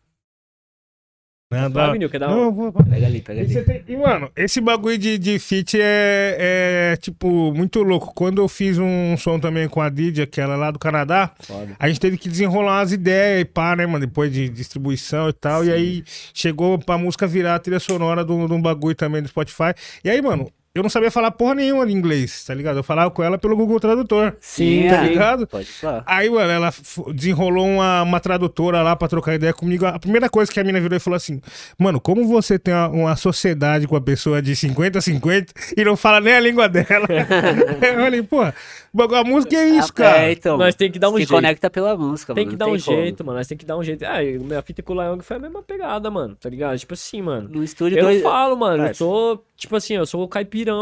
Não, 1.50 1.70
Vai, 1.70 1.98
dá. 1.98 2.08
Quer 2.08 2.18
dar 2.18 2.28
Não, 2.28 2.52
vou- 2.52 2.72
Pega 2.72 3.06
ali, 3.06 3.20
pega 3.20 3.42
E, 3.42 3.48
você 3.48 3.58
ali. 3.58 3.66
tem- 3.66 3.82
e, 3.88 3.96
mano, 3.96 4.30
esse 4.36 4.60
bagulho 4.60 4.98
de, 4.98 5.16
de 5.16 5.38
feat 5.38 5.78
é, 5.80 6.92
é, 6.92 6.96
tipo, 6.96 7.52
muito 7.54 7.82
louco. 7.82 8.12
Quando 8.14 8.42
eu 8.42 8.48
fiz 8.48 8.78
um 8.78 9.16
som 9.16 9.38
também 9.38 9.68
com 9.68 9.80
a 9.80 9.88
Didi, 9.88 10.22
aquela 10.22 10.56
lá 10.56 10.70
do 10.72 10.78
Canadá, 10.78 11.30
Foda. 11.40 11.76
a 11.78 11.88
gente 11.88 12.00
teve 12.00 12.18
que 12.18 12.28
desenrolar 12.28 12.78
umas 12.80 12.92
ideias 12.92 13.42
e 13.42 13.44
pá, 13.44 13.76
né, 13.76 13.86
mano? 13.86 14.04
Depois 14.06 14.32
de 14.32 14.48
distribuição 14.48 15.28
e 15.28 15.32
tal. 15.32 15.64
E 15.64 15.72
aí 15.72 16.02
chegou 16.34 16.78
pra 16.78 16.98
música 16.98 17.26
virar 17.26 17.54
a 17.54 17.58
trilha 17.60 17.78
sonora 17.80 18.24
de 18.24 18.32
um 18.32 18.60
bagulho 18.60 18.94
também 18.96 19.22
do 19.22 19.28
Spotify. 19.28 19.72
E 20.02 20.10
aí, 20.10 20.20
mano, 20.20 20.50
eu 20.76 20.82
não 20.82 20.90
sabia 20.90 21.10
falar 21.10 21.30
porra 21.30 21.54
nenhuma 21.54 21.86
de 21.86 21.92
inglês, 21.92 22.44
tá 22.44 22.54
ligado? 22.54 22.76
Eu 22.78 22.82
falava 22.82 23.10
com 23.10 23.22
ela 23.22 23.38
pelo 23.38 23.56
Google 23.56 23.80
Tradutor. 23.80 24.34
Sim, 24.40 24.86
Tá 24.88 25.02
sim. 25.02 25.08
ligado? 25.08 25.46
Pode 25.46 25.66
falar. 25.66 26.02
Aí, 26.06 26.28
mano, 26.30 26.50
ela 26.50 26.72
desenrolou 27.14 27.66
uma, 27.66 28.02
uma 28.02 28.20
tradutora 28.20 28.82
lá 28.82 28.94
pra 28.96 29.08
trocar 29.08 29.34
ideia 29.34 29.52
comigo. 29.52 29.86
A 29.86 29.98
primeira 29.98 30.28
coisa 30.28 30.50
que 30.52 30.60
a 30.60 30.64
mina 30.64 30.80
virou 30.80 30.96
e 30.96 31.00
falou 31.00 31.16
assim: 31.16 31.40
Mano, 31.78 32.00
como 32.00 32.26
você 32.26 32.58
tem 32.58 32.74
uma, 32.74 32.88
uma 32.88 33.16
sociedade 33.16 33.86
com 33.86 33.96
a 33.96 34.00
pessoa 34.00 34.40
de 34.42 34.54
50 34.54 34.98
a 34.98 35.02
50 35.02 35.52
e 35.76 35.84
não 35.84 35.96
fala 35.96 36.20
nem 36.20 36.34
a 36.34 36.40
língua 36.40 36.68
dela? 36.68 37.06
eu 37.82 37.94
falei, 38.04 38.22
pô, 38.22 38.42
a 38.42 39.24
música 39.24 39.56
é 39.56 39.68
isso, 39.68 39.90
Ah, 39.90 39.94
cara. 39.94 40.18
É, 40.28 40.32
então. 40.32 40.56
Nós 40.56 40.74
tem 40.74 40.90
que 40.90 40.98
dar 40.98 41.08
um 41.08 41.12
se 41.12 41.18
jeito. 41.18 41.30
conecta 41.32 41.70
pela 41.70 41.96
música, 41.96 42.34
Tem 42.34 42.44
mano. 42.44 42.56
que 42.56 42.60
não 42.62 42.66
dar 42.72 42.72
um 42.76 42.80
como. 42.80 42.96
jeito, 42.98 43.24
mano. 43.24 43.38
Nós 43.38 43.46
tem 43.46 43.56
que 43.58 43.66
dar 43.66 43.76
um 43.76 43.82
jeito. 43.84 44.04
Ah, 44.06 44.22
e 44.22 44.38
minha 44.38 44.62
fita 44.62 44.82
com 44.82 44.92
o 44.94 44.96
Lyong 45.02 45.22
foi 45.22 45.36
a 45.36 45.40
mesma 45.40 45.62
pegada, 45.62 46.10
mano. 46.10 46.34
Tá 46.36 46.48
ligado? 46.48 46.78
Tipo 46.78 46.94
assim, 46.94 47.22
mano. 47.22 47.48
No 47.48 47.62
estúdio 47.62 47.98
Eu 47.98 48.04
dois... 48.04 48.22
não 48.22 48.30
falo, 48.30 48.56
mano. 48.56 48.76
Eu 48.82 48.86
Parça. 48.86 48.98
sou, 48.98 49.44
tipo 49.56 49.76
assim, 49.76 49.94
eu 49.94 50.06
sou 50.06 50.22
o 50.22 50.28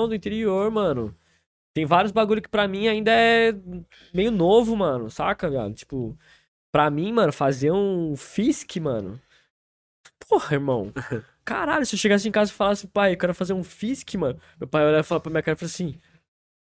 do 0.09 0.15
interior, 0.15 0.70
mano. 0.70 1.15
Tem 1.74 1.85
vários 1.86 2.12
bagulho 2.12 2.43
que 2.43 2.48
pra 2.48 2.69
mim 2.69 2.89
ainda 2.89 3.11
é 3.12 3.52
meio 4.15 4.31
novo, 4.31 4.77
mano. 4.77 5.11
Saca, 5.11 5.51
viado? 5.51 5.74
Tipo, 5.74 6.16
pra 6.73 6.90
mim, 6.90 7.12
mano, 7.12 7.32
fazer 7.32 7.73
um 7.73 8.16
Fisk, 8.16 8.77
mano. 8.77 9.20
Porra, 10.28 10.55
irmão. 10.55 10.93
Caralho, 11.44 11.85
se 11.85 11.94
eu 11.94 11.98
chegasse 11.98 12.28
em 12.28 12.32
casa 12.32 12.51
e 12.51 12.55
falasse, 12.55 12.86
pai, 12.86 13.12
eu 13.12 13.19
quero 13.19 13.35
fazer 13.35 13.52
um 13.52 13.62
Fisk, 13.65 14.15
mano. 14.15 14.40
Meu 14.59 14.69
pai 14.69 14.82
olhava 14.85 15.01
e 15.01 15.05
falava 15.05 15.23
pra 15.23 15.31
minha 15.31 15.43
cara 15.43 15.56
e 15.56 15.59
falava 15.59 15.73
assim: 15.74 15.98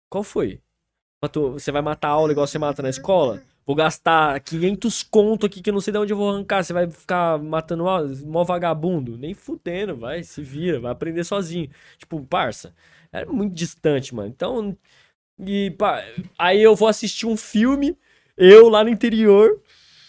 Qual 0.09 0.23
foi? 0.23 0.61
Matou- 1.23 1.53
Você 1.53 1.71
vai 1.71 1.81
matar 1.81 2.09
a 2.09 2.11
aula 2.11 2.31
igual 2.31 2.47
você 2.47 2.57
mata 2.59 2.81
na 2.81 2.89
escola? 2.89 3.43
Vou 3.69 3.75
gastar 3.75 4.39
500 4.39 5.03
conto 5.03 5.45
aqui 5.45 5.61
que 5.61 5.69
eu 5.69 5.73
não 5.75 5.79
sei 5.79 5.93
de 5.93 5.99
onde 5.99 6.11
eu 6.11 6.17
vou 6.17 6.31
arrancar. 6.31 6.63
Você 6.63 6.73
vai 6.73 6.89
ficar 6.89 7.37
matando 7.37 7.83
ó, 7.83 8.01
mó 8.25 8.43
vagabundo? 8.43 9.15
Nem 9.15 9.35
fudendo, 9.35 9.95
vai, 9.95 10.23
se 10.23 10.41
vira, 10.41 10.79
vai 10.79 10.91
aprender 10.91 11.23
sozinho. 11.23 11.69
Tipo, 11.95 12.19
parça, 12.25 12.73
era 13.11 13.31
muito 13.31 13.53
distante, 13.53 14.15
mano. 14.15 14.27
Então, 14.27 14.75
e 15.39 15.69
pá, 15.77 16.03
aí 16.35 16.59
eu 16.59 16.75
vou 16.75 16.87
assistir 16.87 17.27
um 17.27 17.37
filme, 17.37 17.95
eu 18.35 18.69
lá 18.69 18.83
no 18.83 18.89
interior, 18.89 19.61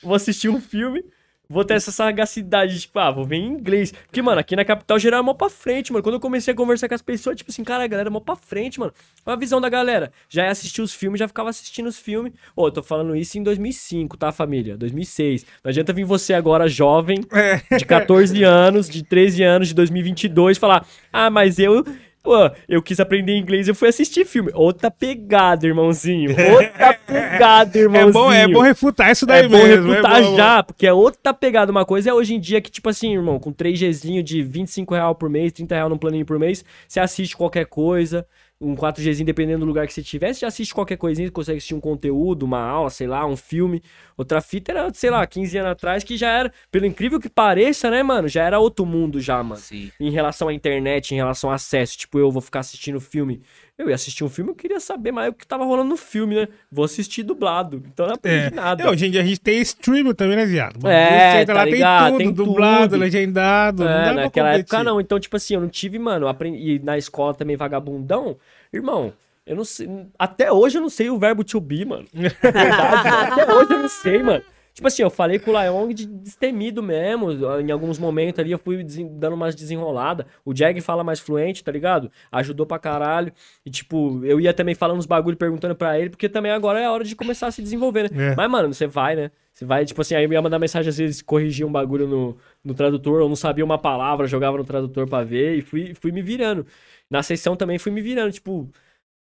vou 0.02 0.14
assistir 0.14 0.48
um 0.48 0.58
filme, 0.58 1.04
vou 1.50 1.64
ter 1.64 1.74
essa 1.74 1.90
sagacidade, 1.90 2.78
tipo, 2.80 2.98
ah, 2.98 3.10
vou 3.10 3.24
ver 3.24 3.36
em 3.36 3.46
inglês. 3.48 3.92
Porque, 4.06 4.22
mano, 4.22 4.40
aqui 4.40 4.54
na 4.54 4.64
capital 4.64 4.98
geral 4.98 5.20
é 5.20 5.22
mó 5.22 5.34
pra 5.34 5.50
frente, 5.50 5.92
mano. 5.92 6.02
Quando 6.02 6.14
eu 6.14 6.20
comecei 6.20 6.54
a 6.54 6.56
conversar 6.56 6.88
com 6.88 6.94
as 6.94 7.02
pessoas, 7.02 7.36
tipo 7.36 7.50
assim, 7.50 7.64
cara, 7.64 7.82
a 7.84 7.86
galera 7.86 8.08
é 8.08 8.10
mó 8.10 8.20
pra 8.20 8.36
frente, 8.36 8.78
mano. 8.78 8.92
Olha 9.26 9.34
a 9.36 9.38
visão 9.38 9.60
da 9.60 9.68
galera. 9.68 10.12
Já 10.28 10.44
ia 10.44 10.50
assistir 10.50 10.80
os 10.80 10.94
filmes, 10.94 11.18
já 11.18 11.26
ficava 11.28 11.50
assistindo 11.50 11.88
os 11.88 11.98
filmes. 11.98 12.32
Ô, 12.54 12.68
eu 12.68 12.70
tô 12.70 12.82
falando 12.82 13.16
isso 13.16 13.36
em 13.36 13.42
2005, 13.42 14.16
tá, 14.16 14.30
família? 14.30 14.76
2006. 14.76 15.44
Não 15.64 15.68
adianta 15.70 15.92
vir 15.92 16.04
você 16.04 16.32
agora, 16.32 16.68
jovem, 16.68 17.18
É. 17.32 17.76
de 17.76 17.84
14 17.84 18.42
anos, 18.44 18.88
de 18.88 19.02
13 19.02 19.42
anos, 19.42 19.68
de 19.68 19.74
2022, 19.74 20.56
falar: 20.56 20.86
Ah, 21.12 21.28
mas 21.30 21.58
eu. 21.58 21.84
Pô, 22.22 22.50
eu 22.68 22.82
quis 22.82 23.00
aprender 23.00 23.34
inglês, 23.36 23.66
eu 23.66 23.74
fui 23.74 23.88
assistir 23.88 24.26
filme. 24.26 24.50
Outra 24.54 24.90
pegada, 24.90 25.66
irmãozinho. 25.66 26.30
Outra 26.52 26.92
pegada, 26.92 27.78
É 27.78 27.82
irmãozinho. 27.82 28.12
bom, 28.12 28.30
é 28.32 28.46
bom 28.46 28.60
refutar 28.60 29.10
isso 29.10 29.24
daí 29.24 29.44
É 29.46 29.48
bom 29.48 29.56
mesmo. 29.56 29.90
refutar 29.90 30.18
é 30.18 30.22
bom. 30.22 30.36
já, 30.36 30.62
porque 30.62 30.86
é 30.86 30.92
outra 30.92 31.32
pegada. 31.32 31.72
Uma 31.72 31.84
coisa 31.86 32.10
é 32.10 32.12
hoje 32.14 32.34
em 32.34 32.40
dia 32.40 32.60
que, 32.60 32.70
tipo 32.70 32.90
assim, 32.90 33.14
irmão, 33.14 33.38
com 33.38 33.50
3Gzinho 33.52 34.22
de 34.22 34.42
25 34.42 34.94
real 34.94 35.14
por 35.14 35.30
mês, 35.30 35.52
30 35.52 35.74
real 35.74 35.88
num 35.88 35.96
planinho 35.96 36.26
por 36.26 36.38
mês, 36.38 36.62
você 36.86 37.00
assiste 37.00 37.34
qualquer 37.36 37.64
coisa. 37.64 38.26
Um 38.62 38.74
4Gzinho, 38.74 39.24
dependendo 39.24 39.60
do 39.60 39.66
lugar 39.66 39.86
que 39.86 39.92
você 39.94 40.02
tiver, 40.02 40.34
você 40.34 40.40
já 40.40 40.48
assiste 40.48 40.74
qualquer 40.74 40.98
coisinha, 40.98 41.26
você 41.26 41.32
consegue 41.32 41.56
assistir 41.56 41.74
um 41.74 41.80
conteúdo, 41.80 42.42
uma 42.42 42.60
aula, 42.60 42.90
sei 42.90 43.06
lá, 43.06 43.24
um 43.24 43.34
filme. 43.34 43.82
Outra 44.18 44.42
fita 44.42 44.70
era, 44.70 44.92
sei 44.92 45.08
lá, 45.08 45.26
15 45.26 45.56
anos 45.56 45.72
atrás, 45.72 46.04
que 46.04 46.14
já 46.14 46.30
era, 46.30 46.52
pelo 46.70 46.84
incrível 46.84 47.18
que 47.18 47.30
pareça, 47.30 47.90
né, 47.90 48.02
mano? 48.02 48.28
Já 48.28 48.44
era 48.44 48.58
outro 48.58 48.84
mundo 48.84 49.18
já, 49.18 49.42
mano 49.42 49.62
Sim. 49.62 49.90
em 49.98 50.10
relação 50.10 50.48
à 50.48 50.52
internet, 50.52 51.12
em 51.12 51.16
relação 51.16 51.48
ao 51.48 51.56
acesso. 51.56 51.96
Tipo, 51.96 52.18
eu 52.18 52.30
vou 52.30 52.42
ficar 52.42 52.60
assistindo 52.60 53.00
filme. 53.00 53.40
Eu 53.80 53.88
ia 53.88 53.94
assistir 53.94 54.22
um 54.24 54.28
filme, 54.28 54.50
eu 54.50 54.54
queria 54.54 54.78
saber 54.78 55.10
mais 55.10 55.30
o 55.30 55.32
que 55.32 55.46
tava 55.46 55.64
rolando 55.64 55.88
no 55.88 55.96
filme, 55.96 56.34
né? 56.34 56.48
Vou 56.70 56.84
assistir 56.84 57.22
dublado. 57.22 57.82
Então 57.86 58.04
eu 58.04 58.08
não 58.08 58.14
aprendi 58.16 58.46
É. 58.46 58.50
nada. 58.50 58.82
É, 58.84 58.88
hoje 58.90 59.06
em 59.06 59.10
dia 59.10 59.22
a 59.22 59.24
gente 59.24 59.40
tem 59.40 59.60
streaming 59.62 60.12
também, 60.12 60.36
né, 60.36 60.44
viado? 60.44 60.86
É, 60.86 61.32
Você 61.32 61.38
entra 61.42 61.54
tá 61.54 61.60
lá, 61.60 61.64
ligado? 61.64 62.08
tem 62.10 62.18
Tem 62.18 62.26
tudo, 62.28 62.44
dublado, 62.44 62.88
tudo. 62.90 62.96
legendado. 63.00 63.84
não 63.84 63.90
É, 63.90 64.04
pra 64.12 64.22
naquela 64.24 64.52
época 64.54 64.84
não. 64.84 65.00
Então, 65.00 65.18
tipo 65.18 65.36
assim, 65.36 65.54
eu 65.54 65.60
não 65.62 65.68
tive, 65.68 65.98
mano, 65.98 66.28
aprendi, 66.28 66.74
e 66.74 66.78
na 66.78 66.98
escola 66.98 67.32
também 67.32 67.56
vagabundão. 67.56 68.36
Irmão, 68.72 69.12
eu 69.46 69.56
não 69.56 69.64
sei. 69.64 69.88
Até 70.18 70.52
hoje 70.52 70.76
eu 70.78 70.82
não 70.82 70.90
sei 70.90 71.08
o 71.08 71.18
verbo 71.18 71.42
to 71.42 71.60
be, 71.60 71.84
mano. 71.84 72.06
Verdade, 72.12 73.08
mano. 73.08 73.32
Até 73.32 73.52
hoje 73.54 73.72
eu 73.72 73.78
não 73.78 73.88
sei, 73.88 74.22
mano. 74.22 74.42
Tipo 74.72 74.86
assim, 74.86 75.02
eu 75.02 75.10
falei 75.10 75.38
com 75.38 75.50
o 75.50 75.54
Laong 75.54 75.92
de 75.92 76.06
destemido 76.06 76.82
mesmo. 76.82 77.30
Em 77.60 77.70
alguns 77.70 77.98
momentos 77.98 78.38
ali 78.38 78.52
eu 78.52 78.58
fui 78.58 78.82
dando 78.84 79.34
umas 79.34 79.54
desenroladas. 79.54 80.26
O 80.44 80.54
Jag 80.54 80.80
fala 80.80 81.04
mais 81.04 81.20
fluente, 81.20 81.62
tá 81.62 81.72
ligado? 81.72 82.10
Ajudou 82.30 82.64
pra 82.66 82.78
caralho. 82.78 83.32
E 83.64 83.70
tipo, 83.70 84.24
eu 84.24 84.40
ia 84.40 84.54
também 84.54 84.74
falando 84.74 84.98
uns 84.98 85.06
bagulho 85.06 85.36
perguntando 85.36 85.74
pra 85.74 85.98
ele, 85.98 86.10
porque 86.10 86.28
também 86.28 86.52
agora 86.52 86.80
é 86.80 86.84
a 86.86 86.92
hora 86.92 87.04
de 87.04 87.14
começar 87.16 87.48
a 87.48 87.50
se 87.50 87.62
desenvolver, 87.62 88.10
né? 88.10 88.32
É. 88.32 88.34
Mas, 88.36 88.50
mano, 88.50 88.72
você 88.72 88.86
vai, 88.86 89.16
né? 89.16 89.30
Você 89.52 89.64
vai, 89.64 89.84
tipo 89.84 90.00
assim, 90.00 90.14
aí 90.14 90.24
eu 90.24 90.32
ia 90.32 90.40
mandar 90.40 90.58
mensagem 90.58 90.88
às 90.88 90.96
vezes, 90.96 91.20
corrigir 91.20 91.66
um 91.66 91.72
bagulho 91.72 92.06
no, 92.06 92.36
no 92.64 92.72
tradutor, 92.72 93.20
ou 93.20 93.28
não 93.28 93.36
sabia 93.36 93.64
uma 93.64 93.78
palavra, 93.78 94.26
jogava 94.26 94.56
no 94.56 94.64
tradutor 94.64 95.08
pra 95.08 95.24
ver, 95.24 95.58
e 95.58 95.60
fui, 95.60 95.92
fui 95.94 96.12
me 96.12 96.22
virando. 96.22 96.64
Na 97.10 97.22
sessão 97.22 97.56
também 97.56 97.76
fui 97.78 97.90
me 97.92 98.00
virando, 98.00 98.32
tipo, 98.32 98.70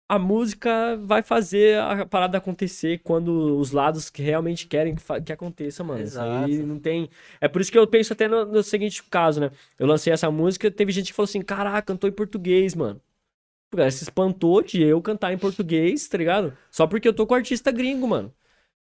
a 0.08 0.18
música 0.18 0.96
vai 0.98 1.22
fazer 1.22 1.78
a 1.80 2.04
parada 2.04 2.36
acontecer 2.36 3.00
quando 3.02 3.58
os 3.58 3.70
lados 3.72 4.10
que 4.10 4.22
realmente 4.22 4.66
querem 4.66 4.94
que, 4.94 5.00
fa- 5.02 5.20
que 5.20 5.32
aconteça, 5.32 5.82
mano. 5.82 6.02
Isso 6.02 6.20
aí 6.20 6.50
Exato. 6.52 6.66
não 6.66 6.78
tem. 6.78 7.08
É 7.40 7.48
por 7.48 7.62
isso 7.62 7.72
que 7.72 7.78
eu 7.78 7.86
penso 7.86 8.12
até 8.12 8.28
no, 8.28 8.44
no 8.44 8.62
seguinte 8.62 9.02
caso, 9.04 9.40
né? 9.40 9.50
Eu 9.78 9.86
lancei 9.86 10.12
essa 10.12 10.30
música, 10.30 10.70
teve 10.70 10.92
gente 10.92 11.06
que 11.06 11.14
falou 11.14 11.24
assim: 11.28 11.40
caraca, 11.40 11.80
cantou 11.82 12.08
em 12.10 12.12
português, 12.12 12.74
mano. 12.74 13.00
O 13.72 13.76
cara 13.78 13.90
se 13.90 14.02
espantou 14.04 14.62
de 14.62 14.82
eu 14.82 15.00
cantar 15.00 15.32
em 15.32 15.38
português, 15.38 16.06
tá 16.06 16.18
ligado? 16.18 16.52
Só 16.70 16.86
porque 16.86 17.08
eu 17.08 17.14
tô 17.14 17.26
com 17.26 17.34
artista 17.34 17.70
gringo, 17.70 18.06
mano. 18.06 18.30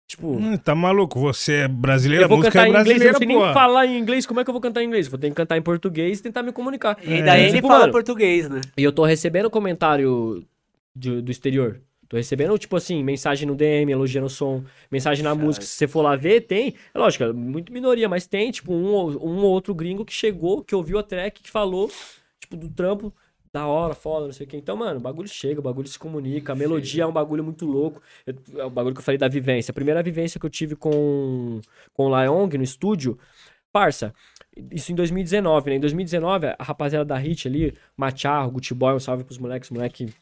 Tipo, 0.05 0.27
Hum, 0.35 0.57
tá 0.57 0.75
maluco? 0.75 1.17
Você 1.21 1.53
é 1.61 1.67
brasileiro, 1.69 2.23
eu 2.23 2.25
a 2.25 2.27
vou 2.27 2.37
música 2.39 2.51
cantar 2.59 2.65
é 2.67 2.77
em 2.77 2.81
inglês, 2.81 3.01
eu 3.01 3.11
não 3.13 3.17
sei 3.19 3.27
nem 3.27 3.39
falar 3.53 3.85
em 3.85 3.97
inglês. 3.97 4.25
Como 4.25 4.41
é 4.41 4.43
que 4.43 4.49
eu 4.49 4.53
vou 4.53 4.59
cantar 4.61 4.83
em 4.83 4.87
inglês? 4.87 5.07
Vou 5.07 5.17
ter 5.17 5.29
que 5.29 5.35
cantar 5.35 5.57
em 5.57 5.61
português 5.61 6.19
e 6.19 6.23
tentar 6.23 6.43
me 6.43 6.51
comunicar. 6.51 6.97
E 7.01 7.13
ainda 7.13 7.37
É. 7.37 7.43
ele 7.45 7.53
Tipo, 7.55 7.69
fala 7.69 7.79
mano, 7.79 7.93
português, 7.93 8.49
né? 8.49 8.59
E 8.75 8.83
eu 8.83 8.91
tô 8.91 9.05
recebendo 9.05 9.49
comentário 9.49 10.43
de- 10.95 11.21
do 11.21 11.31
exterior. 11.31 11.81
Tô 12.09 12.17
recebendo, 12.17 12.57
tipo 12.59 12.75
assim, 12.75 13.03
mensagem 13.03 13.47
no 13.47 13.55
DM, 13.55 13.91
elogiando 13.91 14.27
o 14.27 14.29
som, 14.29 14.63
mensagem 14.91 15.23
na 15.23 15.33
música. 15.33 15.65
Se 15.65 15.71
você 15.71 15.87
for 15.87 16.01
lá 16.01 16.15
ver, 16.15 16.41
tem. 16.41 16.75
É 16.93 16.99
lógico, 16.99 17.23
é 17.23 17.33
muito 17.33 17.73
minoria, 17.73 18.07
mas 18.07 18.27
tem, 18.27 18.51
tipo, 18.51 18.71
um, 18.73 18.91
ou- 18.93 19.27
um 19.27 19.37
ou 19.37 19.51
outro 19.51 19.73
gringo 19.73 20.05
que 20.05 20.13
chegou, 20.13 20.63
que 20.63 20.75
ouviu 20.75 20.99
a 20.99 21.03
track, 21.03 21.41
que 21.41 21.49
falou, 21.49 21.89
tipo, 22.39 22.55
do 22.55 22.69
trampo, 22.69 23.11
da 23.51 23.65
hora, 23.67 23.93
foda, 23.95 24.25
não 24.25 24.33
sei 24.33 24.45
o 24.45 24.49
quê. 24.49 24.57
Então, 24.57 24.75
mano, 24.75 24.99
o 24.99 25.01
bagulho 25.01 25.27
chega, 25.27 25.59
o 25.59 25.63
bagulho 25.63 25.87
se 25.87 25.97
comunica, 25.97 26.53
a 26.53 26.55
melodia 26.55 27.03
é 27.03 27.05
um 27.05 27.11
bagulho 27.11 27.43
muito 27.43 27.65
louco. 27.65 28.01
Eu- 28.27 28.35
é 28.57 28.65
o 28.65 28.69
bagulho 28.69 28.93
que 28.95 28.99
eu 28.99 29.05
falei 29.05 29.17
da 29.17 29.27
vivência. 29.27 29.71
A 29.71 29.75
primeira 29.75 30.01
vivência 30.03 30.39
que 30.39 30.45
eu 30.45 30.49
tive 30.49 30.75
com, 30.75 31.61
com 31.93 32.07
o 32.07 32.09
Lyong 32.21 32.57
no 32.57 32.63
estúdio, 32.63 33.17
parça, 33.71 34.13
isso 34.71 34.91
em 34.91 34.95
2019, 34.95 35.69
né? 35.69 35.75
Em 35.77 35.79
2019, 35.79 36.47
a 36.47 36.63
rapaziada 36.63 37.05
da 37.05 37.17
Hit 37.17 37.47
ali, 37.47 37.73
Macharro, 37.97 38.51
Gucci 38.51 38.73
Boy, 38.73 38.93
um 38.95 38.99
salve 38.99 39.23
pros 39.23 39.37
moleques, 39.37 39.69
moleque 39.71 40.13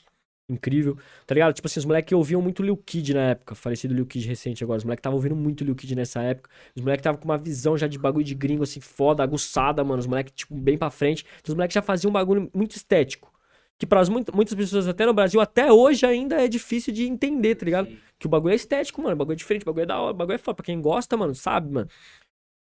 incrível, 0.53 0.97
tá 1.25 1.33
ligado? 1.33 1.53
Tipo 1.53 1.67
assim, 1.67 1.79
os 1.79 1.85
moleques 1.85 2.11
ouviam 2.13 2.41
muito 2.41 2.63
Lil 2.63 2.77
Kid 2.77 3.13
na 3.13 3.21
época, 3.31 3.55
falecido 3.55 3.93
Lil 3.93 4.05
Kid 4.05 4.27
recente 4.27 4.63
agora, 4.63 4.77
os 4.77 4.83
moleques 4.83 4.99
estavam 4.99 5.17
ouvindo 5.17 5.35
muito 5.35 5.63
Lil 5.63 5.75
Kid 5.75 5.95
nessa 5.95 6.21
época, 6.21 6.49
os 6.75 6.81
moleques 6.81 7.01
estavam 7.01 7.19
com 7.19 7.25
uma 7.25 7.37
visão 7.37 7.77
já 7.77 7.87
de 7.87 7.97
bagulho 7.97 8.25
de 8.25 8.35
gringo, 8.35 8.63
assim, 8.63 8.79
foda, 8.79 9.23
aguçada, 9.23 9.83
mano, 9.83 9.99
os 9.99 10.07
moleques, 10.07 10.33
tipo, 10.35 10.55
bem 10.55 10.77
pra 10.77 10.89
frente, 10.89 11.25
então, 11.39 11.53
os 11.53 11.55
moleques 11.55 11.73
já 11.75 11.81
faziam 11.81 12.09
um 12.09 12.13
bagulho 12.13 12.49
muito 12.53 12.75
estético, 12.75 13.31
que 13.77 13.85
para 13.87 14.01
muitas 14.33 14.53
pessoas 14.53 14.87
até 14.87 15.05
no 15.05 15.13
Brasil, 15.13 15.41
até 15.41 15.71
hoje 15.71 16.05
ainda 16.05 16.35
é 16.43 16.47
difícil 16.47 16.93
de 16.93 17.07
entender, 17.07 17.55
tá 17.55 17.65
ligado? 17.65 17.89
Que 18.19 18.27
o 18.27 18.29
bagulho 18.29 18.51
é 18.51 18.55
estético, 18.55 19.01
mano, 19.01 19.15
o 19.15 19.17
bagulho 19.17 19.33
é 19.33 19.37
diferente, 19.37 19.63
o 19.63 19.65
bagulho 19.65 19.83
é 19.83 19.85
da 19.87 19.99
hora, 19.99 20.13
o 20.13 20.17
bagulho 20.17 20.35
é 20.35 20.37
foda, 20.37 20.55
pra 20.57 20.65
quem 20.65 20.79
gosta, 20.79 21.17
mano, 21.17 21.33
sabe, 21.33 21.73
mano. 21.73 21.89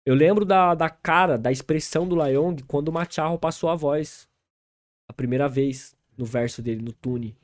Eu 0.07 0.15
lembro 0.15 0.45
da, 0.45 0.75
da 0.75 0.91
cara, 0.91 1.39
da 1.39 1.51
expressão 1.51 2.07
do 2.07 2.15
Lyong 2.15 2.63
quando 2.65 2.89
o 2.89 2.93
Macharro 2.93 3.39
passou 3.39 3.71
a 3.71 3.75
voz. 3.75 4.29
A 5.09 5.15
primeira 5.15 5.49
vez 5.49 5.97
no 6.17 6.25
verso 6.27 6.61
dele, 6.61 6.83
no 6.83 6.93
tune. 6.93 7.35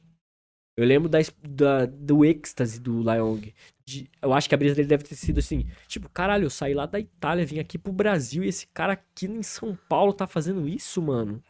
Eu 0.80 0.86
lembro 0.86 1.08
da, 1.08 1.18
da- 1.42 1.86
do 1.86 2.24
êxtase 2.24 2.80
do 2.80 3.00
Lyong. 3.02 3.52
De- 3.84 4.08
eu 4.22 4.32
acho 4.32 4.48
que 4.48 4.54
a 4.54 4.58
brisa 4.58 4.74
dele 4.74 4.88
deve 4.88 5.04
ter 5.04 5.14
sido 5.14 5.38
assim: 5.38 5.66
tipo, 5.88 6.08
caralho, 6.08 6.44
eu 6.44 6.50
saí 6.50 6.74
lá 6.74 6.86
da 6.86 6.98
Itália, 7.00 7.44
vim 7.46 7.58
aqui 7.58 7.76
pro 7.78 7.92
Brasil 7.92 8.42
e 8.44 8.48
esse 8.48 8.66
cara 8.68 8.94
aqui 8.94 9.26
em 9.26 9.42
São 9.42 9.76
Paulo 9.88 10.12
tá 10.12 10.26
fazendo 10.26 10.68
isso, 10.68 11.00
mano. 11.02 11.42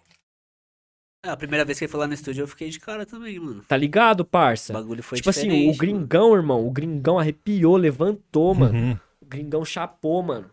É, 1.25 1.29
a 1.29 1.37
primeira 1.37 1.65
vez 1.67 1.79
que 1.79 1.85
ele 1.85 1.91
foi 1.93 2.01
lá 2.01 2.07
no 2.07 2.15
estúdio 2.15 2.43
eu 2.43 2.49
fiquei 2.49 2.71
de 2.71 2.81
cara 2.81 3.05
também, 3.05 3.39
mano. 3.39 3.63
Tá 3.69 3.77
ligado, 3.77 4.21
O 4.21 4.25
parça? 4.25 4.73
bagulho 4.73 5.03
foi 5.03 5.17
tipo 5.19 5.29
assim, 5.29 5.49
o 5.49 5.51
diferente, 5.51 5.67
mano. 5.67 5.79
gringão, 5.79 6.35
irmão, 6.35 6.67
o 6.67 6.71
gringão 6.71 7.19
arrepiou, 7.19 7.77
levantou, 7.77 8.55
mano. 8.55 8.79
Uhum. 8.79 8.99
O 9.21 9.27
gringão 9.27 9.65
chapou, 9.65 10.23
mano. 10.23 10.51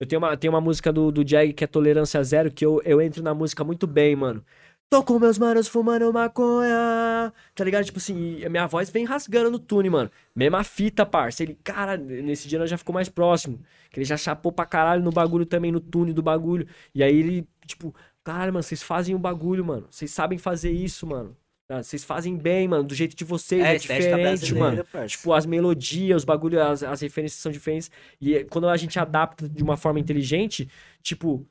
Eu 0.00 0.06
tenho 0.06 0.20
uma, 0.20 0.36
tenho 0.36 0.52
uma 0.52 0.60
música 0.60 0.90
do, 0.92 1.10
do 1.12 1.22
Jag 1.26 1.52
que 1.52 1.64
é 1.64 1.66
Tolerância 1.66 2.22
Zero, 2.24 2.50
que 2.50 2.64
eu, 2.64 2.80
eu 2.84 3.00
entro 3.00 3.22
na 3.22 3.34
música 3.34 3.62
muito 3.62 3.86
bem, 3.86 4.16
mano. 4.16 4.42
Tô 4.88 5.02
com 5.02 5.18
meus 5.18 5.36
manos 5.36 5.66
fumando 5.66 6.12
maconha. 6.12 7.32
Tá 7.54 7.64
ligado? 7.64 7.84
Tipo 7.84 7.98
assim, 7.98 8.44
a 8.44 8.48
minha 8.48 8.66
voz 8.68 8.88
vem 8.88 9.04
rasgando 9.04 9.50
no 9.50 9.58
tune, 9.58 9.90
mano. 9.90 10.10
Mesma 10.34 10.62
fita, 10.62 11.04
parça. 11.04 11.42
Ele, 11.42 11.58
cara, 11.64 11.96
nesse 11.96 12.46
dia 12.46 12.58
nós 12.58 12.70
já 12.70 12.78
ficou 12.78 12.94
mais 12.94 13.08
próximo. 13.08 13.60
Que 13.90 13.98
ele 13.98 14.04
já 14.04 14.16
chapou 14.16 14.52
pra 14.52 14.64
caralho 14.64 15.02
no 15.02 15.10
bagulho 15.10 15.44
também, 15.44 15.72
no 15.72 15.80
tune 15.80 16.12
do 16.12 16.22
bagulho. 16.22 16.68
E 16.94 17.02
aí 17.02 17.16
ele, 17.16 17.48
tipo, 17.66 17.92
caralho, 18.22 18.52
mano, 18.52 18.62
vocês 18.62 18.80
fazem 18.82 19.12
o 19.14 19.18
bagulho, 19.18 19.64
mano. 19.64 19.88
Vocês 19.90 20.10
sabem 20.12 20.38
fazer 20.38 20.70
isso, 20.70 21.04
mano. 21.04 21.36
Ah, 21.68 21.82
Vocês 21.82 22.04
fazem 22.04 22.36
bem, 22.36 22.68
mano, 22.68 22.84
do 22.84 22.94
jeito 22.94 23.16
de 23.16 23.24
vocês, 23.24 23.60
É, 23.64 23.74
é, 23.74 23.76
diferente, 23.78 24.54
mano. 24.54 24.84
parça. 24.84 25.08
Tipo, 25.08 25.32
as 25.32 25.44
melodias, 25.44 26.18
os 26.18 26.24
bagulhos, 26.24 26.60
as, 26.60 26.82
as 26.84 27.00
referências 27.00 27.40
são 27.40 27.50
diferentes. 27.50 27.90
E 28.20 28.36
é, 28.36 28.44
quando 28.44 28.68
a 28.68 28.76
gente 28.76 29.00
adapta 29.00 29.48
de 29.48 29.64
uma 29.64 29.76
forma 29.76 29.98
inteligente, 29.98 30.68
tipo, 31.02 31.44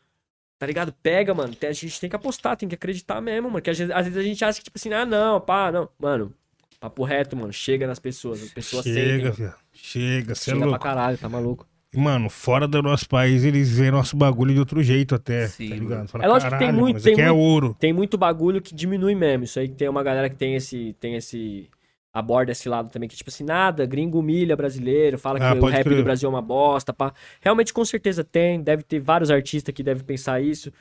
tá 0.57 0.65
ligado? 0.65 0.93
Pega, 1.03 1.33
mano. 1.33 1.53
A 1.61 1.71
gente 1.73 1.99
tem 1.99 2.09
que 2.09 2.15
apostar, 2.15 2.55
tem 2.57 2.67
que 2.69 2.75
acreditar 2.75 3.19
mesmo, 3.21 3.49
mano. 3.49 3.61
Que 3.61 3.69
às 3.69 3.77
vezes, 3.77 3.93
às 3.93 4.05
vezes 4.05 4.19
a 4.19 4.23
gente 4.23 4.43
acha 4.45 4.57
que, 4.59 4.65
tipo 4.65 4.77
assim, 4.77 4.91
ah, 4.93 5.05
não, 5.05 5.39
pá, 5.41 5.71
não. 5.71 5.89
Mano, 5.99 6.33
papo 6.79 7.03
reto, 7.03 7.35
mano. 7.35 7.51
Chega 7.53 7.87
nas 7.87 7.99
pessoas. 7.99 8.41
As 8.43 8.49
pessoas 8.49 8.83
sentem. 8.83 9.03
Chega, 9.19 9.33
filho. 9.33 9.53
Chega, 9.73 10.35
você 10.35 10.51
é 10.51 10.53
Chega 10.53 10.57
pra 10.59 10.67
louco. 10.69 10.83
caralho, 10.83 11.17
tá 11.17 11.29
maluco. 11.29 11.67
Mano, 11.97 12.29
fora 12.29 12.67
do 12.67 12.81
nosso 12.83 13.07
país, 13.07 13.45
eles 13.45 13.77
veem 13.77 13.89
nosso 13.89 14.17
bagulho 14.17 14.53
de 14.53 14.59
outro 14.59 14.83
jeito 14.83 15.15
até, 15.15 15.47
Sim, 15.47 15.69
tá 15.69 15.75
ligado? 15.75 16.07
Fala, 16.09 16.25
É 16.25 16.27
lógico 16.27 16.51
que 16.51 16.57
tem 16.57 16.67
"Caralho, 16.67 16.81
muito- 16.83 17.01
tem 17.01 17.13
é 17.13 17.31
muito- 17.31 17.37
ouro. 17.37 17.75
Tem 17.79 17.93
muito 17.93 18.17
bagulho 18.17 18.61
que 18.61 18.75
diminui 18.75 19.15
mesmo. 19.15 19.45
Isso 19.45 19.57
aí 19.59 19.69
que 19.69 19.75
tem 19.75 19.87
uma 19.87 20.03
galera 20.03 20.29
que 20.29 20.35
tem 20.35 20.55
esse. 20.55 20.93
Tem 20.99 21.15
esse. 21.15 21.69
Aborda 22.15 22.53
esse 22.53 22.69
lado 22.69 22.89
também, 22.89 23.09
que 23.09 23.15
tipo 23.17 23.29
assim, 23.29 23.43
nada, 23.43 23.85
gringo 23.85 24.19
humilha 24.19 24.55
brasileiro, 24.55 25.19
fala 25.19 25.37
Ah, 25.37 25.51
que 25.51 25.59
o 25.59 25.65
rap 25.65 25.83
crer. 25.83 25.97
do 25.97 26.03
Brasil 26.05 26.27
é 26.27 26.29
uma 26.31 26.41
bosta, 26.41 26.93
pá. 26.93 27.13
Realmente, 27.41 27.73
com 27.73 27.83
certeza 27.83 28.23
tem, 28.23 28.61
deve 28.61 28.83
ter 28.83 28.99
vários 29.01 29.29
artistas 29.29 29.75
que 29.75 29.83
devem 29.83 30.01
pensar 30.01 30.41
isso. 30.41 30.71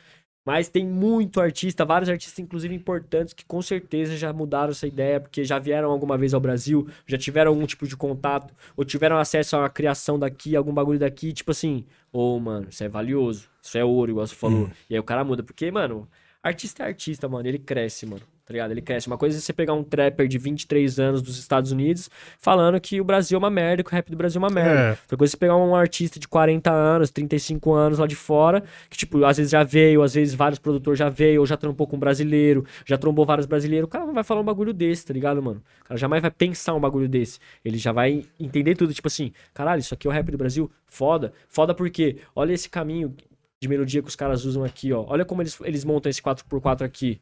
Mas 0.47 0.69
tem 0.69 0.87
muito 0.87 1.41
artista, 1.41 1.85
vários 1.85 2.09
artistas, 2.09 2.39
inclusive 2.39 2.73
importantes, 2.73 3.33
que 3.35 3.45
com 3.47 3.61
certeza 3.61 4.17
já 4.17 4.33
mudaram 4.33 4.71
essa 4.71 4.87
ideia, 4.87 5.19
porque 5.19 5.43
já 5.43 5.59
vieram 5.59 5.91
alguma 5.91 6.17
vez 6.17 6.35
ao 6.35 6.41
Brasil, 6.41 6.87
já 7.05 7.19
tiveram 7.19 7.51
algum 7.51 7.67
tipo 7.67 7.85
de 7.89 7.97
contato, 7.97 8.55
ou 8.77 8.85
tiveram 8.85 9.19
acesso 9.19 9.57
à 9.57 9.69
criação 9.69 10.19
daqui, 10.19 10.55
algum 10.55 10.73
bagulho 10.73 10.99
daqui, 11.01 11.33
tipo 11.33 11.51
assim, 11.51 11.85
ô, 12.13 12.39
mano, 12.39 12.69
isso 12.71 12.85
é 12.85 12.89
valioso, 12.89 13.49
isso 13.61 13.77
é 13.77 13.85
ouro, 13.85 14.13
igual 14.13 14.27
você 14.27 14.35
falou. 14.37 14.69
E 14.89 14.95
aí 14.95 15.01
o 15.01 15.03
cara 15.03 15.25
muda, 15.25 15.43
porque, 15.43 15.69
mano, 15.71 16.07
artista 16.43 16.85
é 16.85 16.87
artista, 16.87 17.27
mano, 17.29 17.49
ele 17.49 17.59
cresce, 17.59 18.05
mano. 18.07 18.23
Tá 18.47 18.53
ligado? 18.53 18.73
Ele 18.73 18.83
cresce. 18.83 19.07
Uma 19.07 19.17
coisa 19.17 19.39
é 19.39 19.41
você 19.41 19.55
pegar 19.55 19.73
um 19.73 19.83
trapper 19.83 20.29
de 20.29 20.37
23 20.37 21.01
anos 21.01 21.23
dos 21.23 21.39
Estados 21.39 21.73
Unidos 21.73 22.11
falando 22.39 22.79
que 22.79 23.01
o 23.01 23.05
Brasil 23.05 23.37
é 23.37 23.39
uma 23.39 23.49
merda, 23.49 23.83
que 23.83 23.89
o 23.89 23.93
rap 23.93 24.11
do 24.11 24.17
Brasil 24.17 24.39
é 24.39 24.45
uma 24.45 24.51
merda. 24.51 24.81
É. 24.81 24.91
Outra 24.91 25.17
coisa 25.17 25.31
é 25.31 25.33
você 25.33 25.37
pegar 25.39 25.57
um 25.57 25.75
artista 25.75 26.21
de 26.21 26.29
40 26.29 26.71
anos, 26.71 27.11
35 27.11 27.73
anos 27.73 27.99
lá 27.99 28.07
de 28.07 28.15
fora, 28.15 28.63
que, 28.91 28.99
tipo, 28.99 29.25
às 29.25 29.39
vezes 29.39 29.51
já 29.51 29.63
veio, 29.63 30.03
às 30.03 30.15
vezes 30.15 30.35
vários 30.35 30.59
produtores 30.59 30.99
já 30.99 31.09
veio, 31.09 31.41
ou 31.41 31.47
já 31.47 31.57
trampou 31.57 31.87
com 31.87 31.97
um 31.97 31.99
brasileiro, 31.99 32.67
já 32.85 32.99
trombou 32.99 33.25
vários 33.25 33.47
brasileiros. 33.47 33.87
O 33.87 33.91
cara 33.91 34.05
não 34.05 34.13
vai 34.13 34.25
falar 34.25 34.43
um 34.43 34.45
bagulho 34.45 34.75
desse, 34.75 35.07
tá 35.07 35.15
ligado, 35.15 35.43
mano? 35.43 35.63
O 35.81 35.89
cara 35.89 35.99
jamais 35.99 36.21
vai 36.21 36.31
pensar 36.31 36.75
um 36.75 36.81
bagulho 36.81 37.09
desse. 37.09 37.39
Ele 37.65 37.79
já 37.79 37.93
vai 37.93 38.27
entender 38.39 38.75
tudo, 38.75 38.93
tipo 38.93 39.09
assim, 39.09 39.33
caralho, 39.55 39.81
isso 39.81 39.95
aqui 39.95 40.07
é 40.07 40.11
o 40.11 40.13
rap 40.13 40.31
do 40.31 40.37
Brasil? 40.37 40.71
Foda. 40.87 41.33
Foda 41.49 41.75
porque, 41.75 42.19
olha 42.37 42.53
esse 42.53 42.69
caminho 42.69 43.15
de 43.59 43.69
melodia 43.69 44.03
que 44.03 44.09
os 44.09 44.17
caras 44.17 44.45
usam 44.45 44.63
aqui, 44.63 44.93
ó. 44.93 45.07
Olha 45.09 45.25
como 45.25 45.41
eles, 45.41 45.59
eles 45.63 45.83
montam 45.83 46.11
esse 46.11 46.21
4x4 46.21 46.83
aqui. 46.83 47.21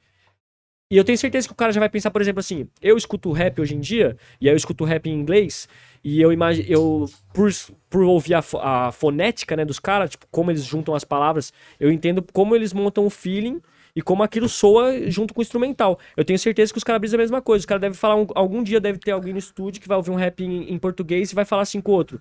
E 0.92 0.96
eu 0.98 1.04
tenho 1.04 1.16
certeza 1.16 1.48
que 1.48 1.54
o 1.54 1.56
cara 1.56 1.72
já 1.72 1.80
vai 1.80 1.88
pensar, 1.88 2.10
por 2.10 2.20
exemplo, 2.20 2.40
assim, 2.40 2.68
eu 2.82 2.98
escuto 2.98 3.32
rap 3.32 3.58
hoje 3.62 3.74
em 3.74 3.80
dia, 3.80 4.14
e 4.38 4.46
aí 4.46 4.52
eu 4.52 4.56
escuto 4.58 4.84
rap 4.84 5.06
em 5.08 5.14
inglês, 5.14 5.66
e 6.04 6.20
eu 6.20 6.30
imagino, 6.30 6.66
eu, 6.68 7.08
por, 7.32 7.50
por 7.88 8.02
ouvir 8.02 8.34
a, 8.34 8.44
a 8.60 8.92
fonética, 8.92 9.56
né, 9.56 9.64
dos 9.64 9.78
caras, 9.78 10.10
tipo, 10.10 10.26
como 10.30 10.50
eles 10.50 10.62
juntam 10.66 10.94
as 10.94 11.02
palavras, 11.02 11.50
eu 11.80 11.90
entendo 11.90 12.22
como 12.34 12.54
eles 12.54 12.74
montam 12.74 13.06
o 13.06 13.08
feeling 13.08 13.58
e 13.96 14.02
como 14.02 14.22
aquilo 14.22 14.50
soa 14.50 15.10
junto 15.10 15.32
com 15.32 15.40
o 15.40 15.42
instrumental. 15.42 15.98
Eu 16.14 16.26
tenho 16.26 16.38
certeza 16.38 16.70
que 16.70 16.76
os 16.78 16.84
caras 16.84 17.00
brisam 17.00 17.18
a 17.18 17.22
mesma 17.22 17.40
coisa. 17.40 17.60
Os 17.62 17.66
caras 17.66 17.80
devem 17.80 17.96
falar, 17.96 18.16
um- 18.16 18.26
algum 18.34 18.62
dia 18.62 18.78
deve 18.78 18.98
ter 18.98 19.12
alguém 19.12 19.32
no 19.32 19.38
estúdio 19.38 19.80
que 19.80 19.88
vai 19.88 19.96
ouvir 19.96 20.10
um 20.10 20.14
rap 20.14 20.44
em, 20.44 20.70
em 20.74 20.78
português 20.78 21.32
e 21.32 21.34
vai 21.34 21.46
falar 21.46 21.62
assim 21.62 21.80
com 21.80 21.92
o 21.92 21.94
outro. 21.94 22.20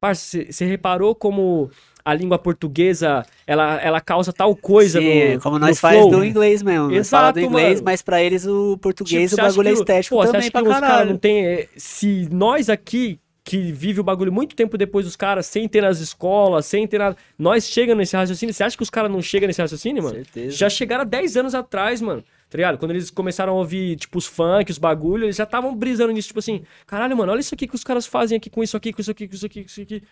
Parça, 0.00 0.44
você 0.50 0.64
reparou 0.64 1.14
como 1.14 1.70
a 2.10 2.14
língua 2.14 2.38
portuguesa, 2.38 3.24
ela, 3.46 3.80
ela 3.82 4.00
causa 4.00 4.32
tal 4.32 4.54
coisa 4.56 4.98
Sim, 5.00 5.34
no 5.34 5.40
como 5.40 5.58
no 5.58 5.66
nós 5.66 5.78
faz 5.78 5.98
flow? 5.98 6.10
do 6.10 6.24
inglês 6.24 6.62
mesmo. 6.62 6.88
Nós 6.90 7.10
fala 7.10 7.30
do 7.32 7.38
Exato, 7.38 7.50
inglês, 7.52 7.74
mano. 7.74 7.84
mas 7.84 8.02
pra 8.02 8.22
eles 8.22 8.46
o 8.46 8.78
português, 8.78 9.30
Tipo, 9.30 9.42
o 9.42 9.46
bagulho 9.46 9.68
é 9.68 9.72
estético 9.72 10.16
pô, 10.16 10.22
você 10.22 10.26
também 10.32 10.40
acha 10.40 10.50
pra 10.50 10.62
que 10.62 10.68
os 10.68 10.74
caras 10.74 10.88
caralho. 10.88 11.10
não 11.10 11.18
tem. 11.18 11.44
é, 11.46 11.68
Se 11.76 12.28
nós 12.32 12.70
aqui, 12.70 13.20
que 13.44 13.72
vive 13.72 13.98
o 14.00 14.04
bagulho 14.04 14.30
muito 14.32 14.54
tempo 14.54 14.76
depois 14.76 15.06
dos 15.06 15.16
caras, 15.16 15.46
sem 15.46 15.66
ter 15.68 15.80
nas 15.80 16.00
escolas, 16.00 16.66
sem 16.66 16.86
ter 16.86 16.98
nada. 16.98 17.16
Nós 17.38 17.66
chegamos 17.66 17.98
nesse 17.98 18.14
raciocínio. 18.16 18.52
Você 18.54 18.62
acha 18.62 18.76
que 18.76 18.82
os 18.82 18.90
caras 18.90 19.10
não 19.10 19.22
chegam 19.22 19.46
nesse 19.46 19.60
raciocínio, 19.62 20.02
mano? 20.02 20.16
Certeza. 20.16 20.50
Já 20.56 20.68
chegaram 20.68 21.02
há 21.02 21.04
10 21.06 21.36
anos 21.38 21.54
atrás, 21.54 22.00
mano. 22.02 22.22
Tá 22.50 22.56
ligado? 22.56 22.78
Quando 22.78 22.90
eles 22.92 23.10
começaram 23.10 23.52
a 23.54 23.56
ouvir, 23.56 23.96
tipo, 23.96 24.16
os 24.18 24.26
funk, 24.26 24.70
os 24.70 24.78
bagulhos, 24.78 25.24
eles 25.24 25.36
já 25.36 25.44
estavam 25.44 25.74
brisando 25.74 26.12
nisso, 26.12 26.28
tipo 26.28 26.38
assim, 26.40 26.62
caralho, 26.86 27.14
mano, 27.16 27.32
olha 27.32 27.40
isso 27.40 27.54
aqui 27.54 27.66
que 27.66 27.74
os 27.74 27.84
caras 27.84 28.06
fazem 28.06 28.36
aqui 28.38 28.48
com 28.50 28.62
isso 28.62 28.76
aqui, 28.76 28.92
com 28.92 29.00
isso 29.02 29.10
aqui, 29.10 29.28
com 29.28 29.34
isso 29.34 29.46
aqui, 29.46 29.60
com 29.62 29.66
isso 29.68 29.80
aqui. 29.82 30.02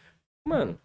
Mano. 0.46 0.78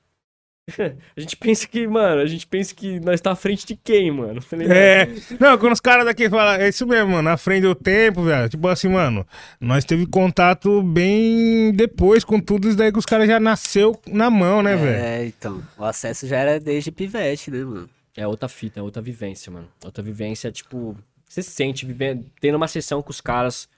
a 1.16 1.20
gente 1.20 1.36
pensa 1.36 1.68
que, 1.68 1.88
mano, 1.88 2.22
a 2.22 2.26
gente 2.26 2.48
pensa 2.48 2.74
que 2.74 3.00
nós 3.00 3.20
tá 3.22 3.32
à 3.32 3.36
frente 3.36 3.66
de 3.66 3.76
quem, 3.76 4.12
mano? 4.12 4.42
Tá? 4.42 4.58
É. 4.64 5.08
Não, 5.40 5.58
quando 5.58 5.74
os 5.74 5.80
caras 5.80 6.06
daqui 6.06 6.30
falam, 6.30 6.62
é 6.62 6.70
isso 6.70 6.86
mesmo, 6.86 7.12
mano, 7.12 7.24
na 7.24 7.38
frente 7.38 7.64
do 7.64 7.76
tempo, 7.76 8.24
velho. 8.24 8.50
Tipo 8.50 8.68
assim, 8.68 8.90
mano, 8.90 9.26
nós 9.60 9.86
teve 9.86 10.06
contato 10.06 10.82
bem 10.84 11.72
depois 11.74 12.24
com 12.24 12.40
tudo 12.40 12.68
isso 12.68 12.78
daí 12.78 12.92
que 12.92 13.00
os 13.00 13.06
caras 13.06 13.28
já 13.28 13.40
nasceu 13.40 14.00
na 14.08 14.30
mão, 14.30 14.62
né, 14.62 14.76
velho? 14.76 15.04
É, 15.04 15.26
então. 15.26 15.62
O 15.78 15.84
acesso 15.84 16.28
já 16.28 16.38
era 16.38 16.60
desde 16.60 16.92
pivete, 16.92 17.52
né, 17.52 17.64
mano? 17.64 17.90
É 18.16 18.28
outra 18.28 18.50
fita, 18.50 18.80
é 18.80 18.84
outra 18.84 19.02
vivência, 19.02 19.52
mano. 19.52 19.68
Outra 19.84 20.04
vivência, 20.04 20.52
tipo, 20.52 20.98
você 21.28 21.42
se 21.42 21.52
sente 21.52 21.86
vivendo, 21.86 22.26
tendo 22.42 22.56
uma 22.56 22.68
sessão 22.68 23.02
com 23.02 23.10
os 23.10 23.22
caras, 23.22 23.70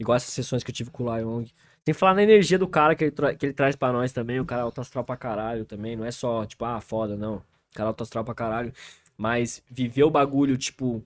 igual 0.00 0.16
essas 0.16 0.34
sessões 0.34 0.64
que 0.64 0.70
eu 0.70 0.74
tive 0.74 0.90
com 0.90 1.04
o 1.04 1.16
Lyong. 1.16 1.48
Tem 1.84 1.92
que 1.92 1.98
falar 1.98 2.14
na 2.14 2.22
energia 2.22 2.58
do 2.58 2.68
cara 2.68 2.94
que 2.94 3.04
ele, 3.04 3.12
que 3.36 3.46
ele 3.46 3.52
traz 3.52 3.74
pra 3.74 3.92
nós 3.92 4.12
também. 4.12 4.38
O 4.40 4.44
cara 4.44 4.60
é 4.62 4.64
alto 4.64 4.80
astral 4.80 5.04
pra 5.04 5.16
caralho 5.16 5.64
também. 5.64 5.96
Não 5.96 6.04
é 6.04 6.10
só, 6.12 6.46
tipo, 6.46 6.64
ah, 6.64 6.80
foda, 6.80 7.16
não. 7.16 7.36
O 7.36 7.74
cara 7.74 7.88
é 7.88 7.90
alto 7.90 8.02
astral 8.02 8.24
pra 8.24 8.34
caralho. 8.34 8.72
Mas 9.16 9.62
viver 9.70 10.04
o 10.04 10.10
bagulho, 10.10 10.56
tipo. 10.56 11.02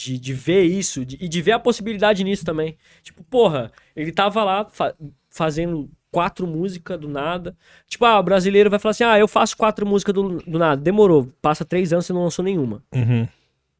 De, 0.00 0.16
de 0.16 0.32
ver 0.32 0.62
isso 0.62 1.04
de- 1.04 1.16
e 1.20 1.28
de 1.28 1.42
ver 1.42 1.52
a 1.52 1.58
possibilidade 1.58 2.22
nisso 2.22 2.44
também. 2.44 2.76
Tipo, 3.02 3.24
porra, 3.24 3.72
ele 3.96 4.12
tava 4.12 4.44
lá 4.44 4.64
fa- 4.70 4.94
fazendo 5.28 5.90
quatro 6.12 6.46
músicas 6.46 6.98
do 7.00 7.08
nada. 7.08 7.56
Tipo, 7.88 8.04
ah, 8.04 8.18
o 8.20 8.22
brasileiro 8.22 8.70
vai 8.70 8.78
falar 8.78 8.90
assim: 8.92 9.02
ah, 9.04 9.18
eu 9.18 9.26
faço 9.26 9.56
quatro 9.56 9.84
músicas 9.84 10.14
do, 10.14 10.38
do 10.38 10.58
nada. 10.58 10.80
Demorou. 10.80 11.26
Passa 11.42 11.64
três 11.64 11.92
anos 11.92 12.08
e 12.08 12.12
não 12.12 12.22
lançou 12.22 12.44
nenhuma. 12.44 12.82
Uhum. 12.94 13.26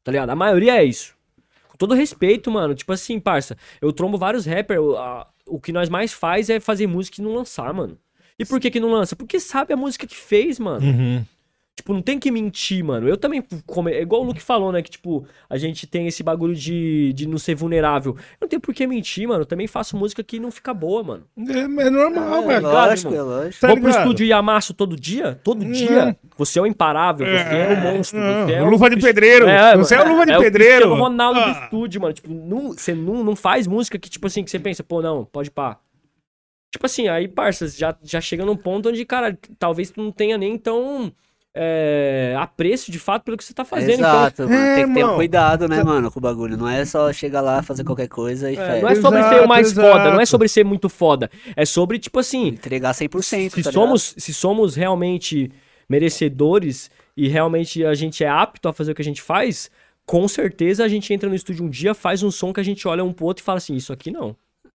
Tá 0.02 0.10
ligado? 0.10 0.30
A 0.30 0.34
maioria 0.36 0.76
é 0.76 0.84
isso. 0.84 1.14
Com 1.68 1.76
todo 1.76 1.94
respeito, 1.94 2.50
mano. 2.50 2.74
Tipo 2.74 2.92
assim, 2.92 3.20
parça, 3.20 3.56
eu 3.80 3.92
trombo 3.92 4.18
vários 4.18 4.44
rappers. 4.44 4.80
a- 4.98 5.26
O 5.48 5.60
que 5.60 5.72
nós 5.72 5.88
mais 5.88 6.12
faz 6.12 6.50
é 6.50 6.60
fazer 6.60 6.86
música 6.86 7.20
e 7.20 7.24
não 7.24 7.34
lançar, 7.34 7.72
mano. 7.72 7.98
E 8.38 8.44
por 8.44 8.60
que 8.60 8.70
que 8.70 8.78
não 8.78 8.90
lança? 8.90 9.16
Porque 9.16 9.40
sabe 9.40 9.72
a 9.72 9.76
música 9.76 10.06
que 10.06 10.16
fez, 10.16 10.58
mano. 10.58 10.86
Uhum. 10.86 11.24
Tipo, 11.78 11.92
não 11.94 12.02
tem 12.02 12.18
que 12.18 12.28
mentir, 12.32 12.82
mano. 12.84 13.08
Eu 13.08 13.16
também, 13.16 13.40
come- 13.64 13.92
é 13.92 14.02
igual 14.02 14.22
o 14.22 14.24
Luke 14.24 14.42
falou, 14.42 14.72
né? 14.72 14.82
Que, 14.82 14.90
tipo, 14.90 15.24
a 15.48 15.56
gente 15.56 15.86
tem 15.86 16.08
esse 16.08 16.24
bagulho 16.24 16.52
de, 16.52 17.12
de 17.12 17.28
não 17.28 17.38
ser 17.38 17.54
vulnerável. 17.54 18.16
Eu 18.18 18.36
não 18.40 18.48
tenho 18.48 18.60
por 18.60 18.74
que 18.74 18.84
mentir, 18.84 19.28
mano. 19.28 19.42
Eu 19.42 19.46
também 19.46 19.68
faço 19.68 19.96
música 19.96 20.24
que 20.24 20.40
não 20.40 20.50
fica 20.50 20.74
boa, 20.74 21.04
mano. 21.04 21.24
É, 21.38 21.60
é 21.60 21.88
normal, 21.88 22.42
É, 22.42 22.46
velho. 22.48 22.62
lógico, 22.66 23.10
ligado, 23.12 23.30
é 23.30 23.34
lógico. 23.44 23.60
Tá 23.60 23.68
Vou 23.68 23.76
pro 23.80 23.90
estúdio 23.90 24.26
e 24.26 24.32
amasso 24.32 24.74
todo 24.74 24.96
dia? 24.96 25.38
Todo 25.44 25.64
Não. 25.64 25.70
dia? 25.70 26.16
Você 26.36 26.58
é 26.58 26.62
o 26.62 26.66
imparável, 26.66 27.24
você 27.24 27.54
é, 27.56 27.72
o 27.72 27.80
monstro. 27.80 28.18
Você 28.20 28.52
é 28.54 28.62
o 28.64 28.68
Luva 28.70 28.90
de 28.90 28.96
pedreiro. 29.00 29.46
Você 29.76 29.94
é 29.94 30.02
o 30.02 30.08
luva 30.08 30.26
de 30.26 30.32
é 30.32 30.38
pedreiro. 30.38 30.74
O 30.86 30.88
Cristiano 30.88 30.94
Ronaldo 31.04 31.40
do 31.40 31.46
Ah. 31.46 31.60
estúdio, 31.62 32.00
mano. 32.00 32.12
Tipo, 32.12 32.28
não, 32.34 32.72
você 32.72 32.92
não, 32.92 33.22
não 33.22 33.36
faz 33.36 33.68
música 33.68 33.96
que, 34.00 34.10
tipo 34.10 34.26
assim, 34.26 34.42
que 34.42 34.50
você 34.50 34.58
pensa, 34.58 34.82
pô, 34.82 35.00
não, 35.00 35.24
pode 35.24 35.48
pá. 35.48 35.78
Tipo 36.72 36.86
assim, 36.86 37.06
aí, 37.06 37.28
parças, 37.28 37.76
já, 37.76 37.96
já 38.02 38.20
chega 38.20 38.44
num 38.44 38.56
ponto 38.56 38.88
onde, 38.88 39.04
cara, 39.04 39.38
talvez 39.60 39.90
tu 39.92 40.02
não 40.02 40.10
tenha 40.10 40.36
nem 40.36 40.58
tão 40.58 41.12
é, 41.54 42.34
apreço 42.38 42.92
de 42.92 42.98
fato 42.98 43.24
pelo 43.24 43.36
que 43.36 43.44
você 43.44 43.52
tá 43.52 43.64
fazendo. 43.64 44.00
Exato, 44.00 44.42
mano. 44.42 44.54
É, 44.54 44.76
Tem 44.76 44.88
que 44.88 44.94
ter 44.94 45.04
um 45.04 45.14
cuidado, 45.16 45.68
né, 45.68 45.82
mano, 45.82 46.10
com 46.10 46.18
o 46.18 46.22
bagulho. 46.22 46.56
Não 46.56 46.68
é 46.68 46.84
só 46.84 47.12
chegar 47.12 47.40
lá, 47.40 47.62
fazer 47.62 47.84
qualquer 47.84 48.08
coisa 48.08 48.50
e 48.50 48.54
Então, 48.54 48.64
é, 48.64 48.80
não 48.80 48.88
é 48.88 48.94
sobre 48.94 49.22
ser 49.22 49.28
Exato, 49.28 49.44
o 49.44 49.48
mais 49.48 49.72
foda, 49.72 50.04
não 50.04 50.10
é 50.12 50.14
exato. 50.14 50.26
sobre 50.28 50.48
ser 50.48 50.64
muito 50.64 50.88
foda. 50.88 51.30
É 51.56 51.64
sobre, 51.64 51.98
tipo 51.98 52.18
assim, 52.18 52.48
entregar 52.48 52.92
100%, 52.92 53.54
se 53.54 53.62
tá 53.62 53.72
somos, 53.72 54.14
se 54.16 54.32
somos 54.32 54.74
realmente 54.74 55.50
merecedores 55.88 56.90
e 57.16 57.28
realmente 57.28 57.84
a 57.84 57.94
gente 57.94 58.22
é 58.22 58.28
apto 58.28 58.68
a 58.68 58.72
fazer 58.72 58.92
o 58.92 58.94
que 58.94 59.02
a 59.02 59.04
gente 59.04 59.22
faz, 59.22 59.70
com 60.06 60.28
certeza 60.28 60.84
a 60.84 60.88
gente 60.88 61.12
entra 61.12 61.28
no 61.28 61.34
estúdio 61.34 61.64
um 61.64 61.70
dia, 61.70 61.94
faz 61.94 62.22
um 62.22 62.30
som 62.30 62.52
que 62.52 62.60
a 62.60 62.62
gente 62.64 62.86
olha 62.86 63.02
um 63.02 63.12
pro 63.12 63.26
outro 63.26 63.42
e 63.42 63.44
fala 63.44 63.58
assim, 63.58 63.74
isso 63.74 63.92
aqui 63.92 64.10
não. 64.10 64.36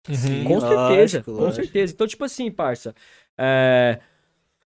ligado? 0.08 0.22
Sim, 0.22 0.44
com 0.44 0.60
certeza, 0.60 1.18
lógico, 1.18 1.24
com 1.26 1.42
lógico. 1.42 1.56
certeza. 1.56 1.94
Então, 1.94 2.08
tipo 2.08 2.24
assim, 2.24 2.50
parça, 2.50 2.96
é, 3.38 4.00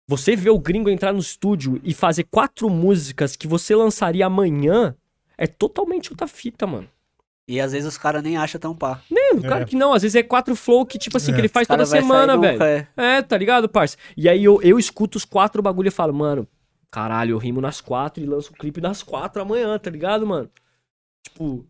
você 0.07 0.35
vê 0.35 0.49
o 0.49 0.59
gringo 0.59 0.89
entrar 0.89 1.11
no 1.13 1.19
estúdio 1.19 1.79
e 1.83 1.93
fazer 1.93 2.23
quatro 2.25 2.69
músicas 2.69 3.35
que 3.35 3.47
você 3.47 3.75
lançaria 3.75 4.25
amanhã, 4.25 4.95
é 5.37 5.47
totalmente 5.47 6.11
outra 6.11 6.27
fita, 6.27 6.65
mano. 6.67 6.87
E 7.47 7.59
às 7.61 7.73
vezes 7.73 7.87
os 7.87 7.97
caras 7.97 8.23
nem 8.23 8.37
acham 8.37 8.59
tão 8.59 8.75
pá. 8.75 9.01
É, 9.11 9.35
claro 9.39 9.65
que 9.67 9.75
não, 9.75 9.93
às 9.93 10.01
vezes 10.01 10.15
é 10.15 10.23
quatro 10.23 10.55
flow 10.55 10.83
que, 10.85 10.97
tipo 10.97 11.15
assim, 11.17 11.31
É. 11.31 11.35
que 11.35 11.41
ele 11.41 11.47
faz 11.47 11.67
toda 11.67 11.85
semana, 11.85 12.35
nunca, 12.35 12.47
velho. 12.57 12.87
é. 12.97 13.17
É, 13.17 13.21
tá 13.21 13.37
ligado, 13.37 13.69
parça? 13.69 13.97
E 14.17 14.27
aí 14.27 14.43
eu, 14.43 14.59
eu 14.63 14.79
escuto 14.79 15.17
os 15.17 15.25
quatro 15.25 15.61
bagulho 15.61 15.87
e 15.89 15.91
falo, 15.91 16.11
mano, 16.13 16.47
caralho, 16.91 17.31
eu 17.33 17.37
rimo 17.37 17.61
nas 17.61 17.81
quatro 17.81 18.23
e 18.23 18.25
lanço 18.25 18.51
o 18.51 18.55
clipe 18.55 18.81
nas 18.81 19.03
quatro 19.03 19.41
amanhã, 19.41 19.77
tá 19.77 19.91
ligado, 19.91 20.25
mano? 20.25 20.49
Tipo, 21.23 21.65